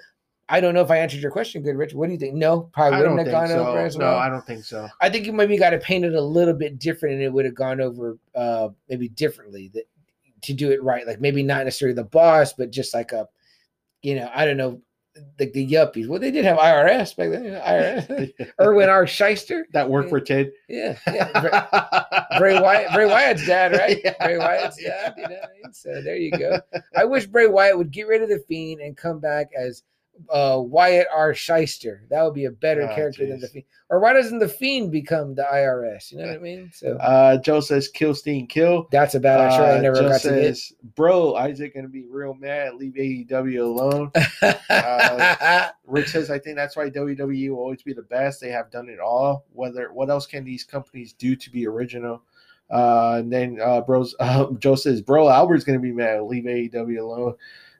I 0.49 0.59
don't 0.59 0.73
know 0.73 0.81
if 0.81 0.89
I 0.91 0.97
answered 0.97 1.21
your 1.21 1.31
question, 1.31 1.61
good 1.61 1.77
Rich. 1.77 1.93
What 1.93 2.07
do 2.07 2.13
you 2.13 2.19
think? 2.19 2.33
No, 2.33 2.69
probably 2.73 2.99
wouldn't 2.99 3.19
have 3.19 3.31
gone 3.31 3.47
so. 3.47 3.65
over 3.67 3.79
as 3.79 3.95
no. 3.97 4.15
I 4.15 4.27
don't 4.29 4.45
think 4.45 4.65
so. 4.65 4.89
I 4.99 5.09
think 5.09 5.25
you 5.25 5.31
maybe 5.31 5.57
got 5.57 5.69
to 5.69 5.77
paint 5.79 6.03
it 6.05 6.15
a 6.15 6.21
little 6.21 6.53
bit 6.55 6.79
different, 6.79 7.15
and 7.15 7.23
it 7.23 7.31
would 7.31 7.45
have 7.45 7.55
gone 7.55 7.79
over 7.79 8.17
uh 8.35 8.69
maybe 8.89 9.07
differently 9.09 9.69
that 9.73 9.83
to 10.41 10.53
do 10.53 10.71
it 10.71 10.81
right. 10.83 11.05
Like 11.05 11.21
maybe 11.21 11.43
not 11.43 11.65
necessarily 11.65 11.93
the 11.95 12.03
boss, 12.03 12.53
but 12.53 12.71
just 12.71 12.93
like 12.93 13.11
a, 13.11 13.27
you 14.01 14.15
know, 14.15 14.29
I 14.33 14.45
don't 14.45 14.57
know, 14.57 14.81
like 15.39 15.53
the 15.53 15.67
yuppies. 15.67 16.07
Well, 16.07 16.19
they 16.19 16.31
did 16.31 16.45
have 16.45 16.57
IRS 16.57 17.15
back 17.15 17.29
then. 17.31 17.43
IRS. 17.43 18.49
Irwin 18.61 18.89
R. 18.89 19.05
Schyster. 19.05 19.63
that 19.73 19.89
worked 19.89 20.09
for 20.09 20.19
Ted. 20.19 20.51
Yeah, 20.67 20.97
yeah. 21.07 22.37
Bray, 22.37 22.39
Bray 22.39 22.61
Wyatt, 22.61 22.93
Bray 22.93 23.05
Wyatt's 23.05 23.45
dad, 23.45 23.73
right? 23.73 23.99
Yeah. 24.03 24.25
Bray 24.25 24.37
Wyatt's 24.37 24.81
dad. 24.81 25.13
You 25.17 25.23
know 25.23 25.29
what 25.29 25.49
I 25.49 25.53
mean? 25.63 25.73
So 25.73 26.01
there 26.01 26.15
you 26.15 26.31
go. 26.31 26.59
I 26.95 27.05
wish 27.05 27.25
Bray 27.25 27.47
Wyatt 27.47 27.77
would 27.77 27.91
get 27.91 28.07
rid 28.07 28.21
of 28.21 28.29
the 28.29 28.43
Fiend 28.47 28.81
and 28.81 28.95
come 28.95 29.19
back 29.19 29.49
as 29.57 29.83
uh, 30.29 30.59
Wyatt 30.59 31.07
R. 31.13 31.33
Shyster. 31.33 32.03
That 32.09 32.23
would 32.23 32.33
be 32.33 32.45
a 32.45 32.51
better 32.51 32.83
Oh, 32.89 32.95
character 32.95 33.25
than 33.27 33.39
the. 33.39 33.47
Fiend. 33.47 33.65
Or 33.91 33.99
why 33.99 34.13
doesn't 34.13 34.39
the 34.39 34.47
Fiend 34.47 34.91
become 34.91 35.33
the 35.33 35.41
IRS? 35.51 36.11
You 36.11 36.19
know 36.19 36.27
what 36.27 36.35
I 36.35 36.37
mean? 36.39 36.69
So 36.73 36.95
Uh, 37.01 37.37
Joe 37.37 37.59
says, 37.59 37.87
"Kill 37.87 38.13
Steen, 38.13 38.45
kill." 38.47 38.87
that's 38.91 39.15
a 39.15 39.19
bad. 39.19 39.39
I'm 39.39 39.61
I 39.61 39.77
Uh, 39.77 39.81
never 39.81 39.95
Joe 39.95 40.09
got 40.09 40.21
to 40.21 40.29
get. 40.29 40.55
says, 40.57 40.73
"Bro, 40.95 41.35
Isaac 41.35 41.73
gonna 41.73 41.87
be 41.87 42.05
real 42.05 42.33
mad. 42.35 42.75
Leave 42.75 42.93
AEW 42.93 43.63
alone." 43.63 44.11
uh, 44.69 45.69
Rich 45.85 46.09
says, 46.09 46.29
"I 46.29 46.39
think 46.39 46.55
that's 46.55 46.75
why 46.75 46.89
WWE 46.89 47.49
will 47.49 47.57
always 47.57 47.81
be 47.83 47.93
the 47.93 48.03
best. 48.03 48.41
They 48.41 48.49
have 48.49 48.69
done 48.71 48.89
it 48.89 48.99
all. 48.99 49.45
Whether 49.53 49.91
what 49.91 50.09
else 50.09 50.25
can 50.27 50.43
these 50.43 50.63
companies 50.63 51.13
do 51.13 51.35
to 51.35 51.49
be 51.49 51.67
original?" 51.67 52.21
Uh, 52.69 53.15
and 53.19 53.33
then 53.33 53.57
uh, 53.63 53.81
bros, 53.81 54.15
uh, 54.19 54.45
Joe 54.59 54.75
says, 54.75 55.01
"Bro, 55.01 55.29
Albert's 55.29 55.63
gonna 55.63 55.79
be 55.79 55.91
mad. 55.91 56.21
Leave 56.23 56.43
AEW 56.43 56.99
alone." 57.01 57.33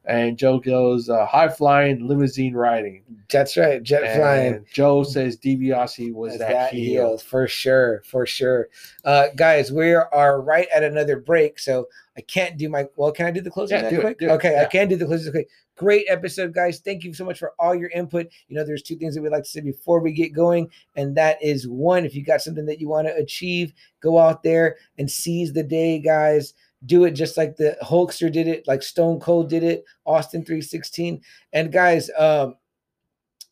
And 0.09 0.37
Joe 0.39 0.59
goes, 0.59 1.07
uh, 1.07 1.25
"High 1.27 1.49
flying, 1.49 2.07
limousine 2.07 2.55
riding." 2.55 3.03
that's 3.29 3.55
right. 3.55 3.83
Jet 3.83 4.03
And 4.03 4.19
flying. 4.19 4.65
Joe 4.73 5.03
says 5.03 5.37
DiBiase 5.37 6.11
was 6.13 6.33
As 6.33 6.39
that, 6.39 6.73
heel. 6.73 7.19
for 7.19 7.47
sure, 7.47 8.01
for 8.05 8.25
sure. 8.25 8.69
Uh, 9.05 9.27
guys, 9.35 9.71
we 9.71 9.93
are 9.93 10.41
right 10.41 10.67
at 10.73 10.83
another 10.83 11.19
break, 11.19 11.59
so 11.59 11.87
I 12.17 12.21
can't 12.21 12.57
do 12.57 12.69
my. 12.69 12.87
Well, 12.95 13.11
can 13.11 13.27
I 13.27 13.31
do 13.31 13.39
the 13.41 13.51
closing 13.51 13.77
Yeah, 13.77 13.83
that 13.83 13.89
do 13.91 14.01
it, 14.07 14.17
do 14.17 14.29
okay, 14.31 14.57
I 14.57 14.61
yeah. 14.61 14.67
can 14.67 14.87
do 14.87 14.95
the 14.97 15.05
closing 15.05 15.31
quick. 15.31 15.47
Great 15.75 16.07
episode, 16.09 16.53
guys. 16.53 16.79
Thank 16.79 17.03
you 17.03 17.13
so 17.13 17.23
much 17.23 17.39
for 17.39 17.53
all 17.59 17.73
your 17.75 17.89
input. 17.91 18.27
You 18.47 18.57
know, 18.57 18.65
there's 18.65 18.81
two 18.81 18.97
things 18.97 19.15
that 19.15 19.21
we'd 19.21 19.31
like 19.31 19.43
to 19.43 19.49
say 19.49 19.61
before 19.61 20.01
we 20.01 20.11
get 20.11 20.33
going, 20.33 20.69
and 20.95 21.15
that 21.17 21.37
is 21.41 21.67
one, 21.67 22.03
if 22.03 22.15
you 22.15 22.23
got 22.25 22.41
something 22.41 22.65
that 22.65 22.81
you 22.81 22.89
want 22.89 23.07
to 23.07 23.15
achieve, 23.15 23.73
go 24.01 24.17
out 24.17 24.41
there 24.43 24.75
and 24.97 25.09
seize 25.09 25.53
the 25.53 25.63
day, 25.63 25.99
guys. 25.99 26.53
Do 26.85 27.03
it 27.05 27.11
just 27.11 27.35
like 27.37 27.55
the 27.57 27.77
Hulkster 27.83 28.31
did 28.31 28.47
it, 28.47 28.67
like 28.67 28.81
Stone 28.83 29.19
Cold 29.19 29.49
did 29.49 29.63
it, 29.63 29.83
Austin 30.05 30.45
316. 30.45 31.21
And 31.53 31.71
guys, 31.71 32.09
um, 32.17 32.55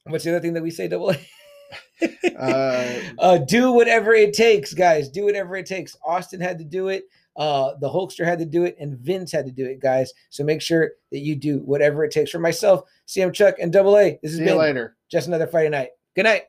what's 0.05 0.23
the 0.23 0.31
other 0.31 0.39
thing 0.39 0.53
that 0.53 0.63
we 0.63 0.71
say, 0.71 0.87
double 0.87 1.11
A? 1.11 1.17
Uh, 2.39 2.99
uh, 3.17 3.37
do 3.39 3.71
whatever 3.71 4.13
it 4.13 4.31
takes, 4.31 4.71
guys. 4.73 5.09
Do 5.09 5.25
whatever 5.25 5.55
it 5.55 5.65
takes. 5.65 5.97
Austin 6.05 6.39
had 6.39 6.59
to 6.59 6.63
do 6.63 6.89
it. 6.89 7.05
Uh, 7.35 7.73
the 7.81 7.89
Hulkster 7.89 8.23
had 8.23 8.37
to 8.39 8.45
do 8.45 8.63
it, 8.63 8.75
and 8.79 8.97
Vince 8.99 9.31
had 9.31 9.45
to 9.47 9.51
do 9.51 9.65
it, 9.65 9.79
guys. 9.79 10.13
So 10.29 10.43
make 10.43 10.61
sure 10.61 10.91
that 11.11 11.19
you 11.19 11.35
do 11.35 11.57
whatever 11.59 12.03
it 12.03 12.11
takes. 12.11 12.29
For 12.29 12.37
myself, 12.39 12.83
CM 13.07 13.33
Chuck 13.33 13.55
and 13.59 13.73
Double 13.73 13.97
A, 13.97 14.19
this 14.21 14.31
is 14.33 14.37
See 14.37 14.43
you 14.43 14.49
been 14.49 14.59
later. 14.59 14.95
just 15.09 15.27
another 15.27 15.47
Friday 15.47 15.69
night. 15.69 15.89
Good 16.15 16.25
night. 16.25 16.43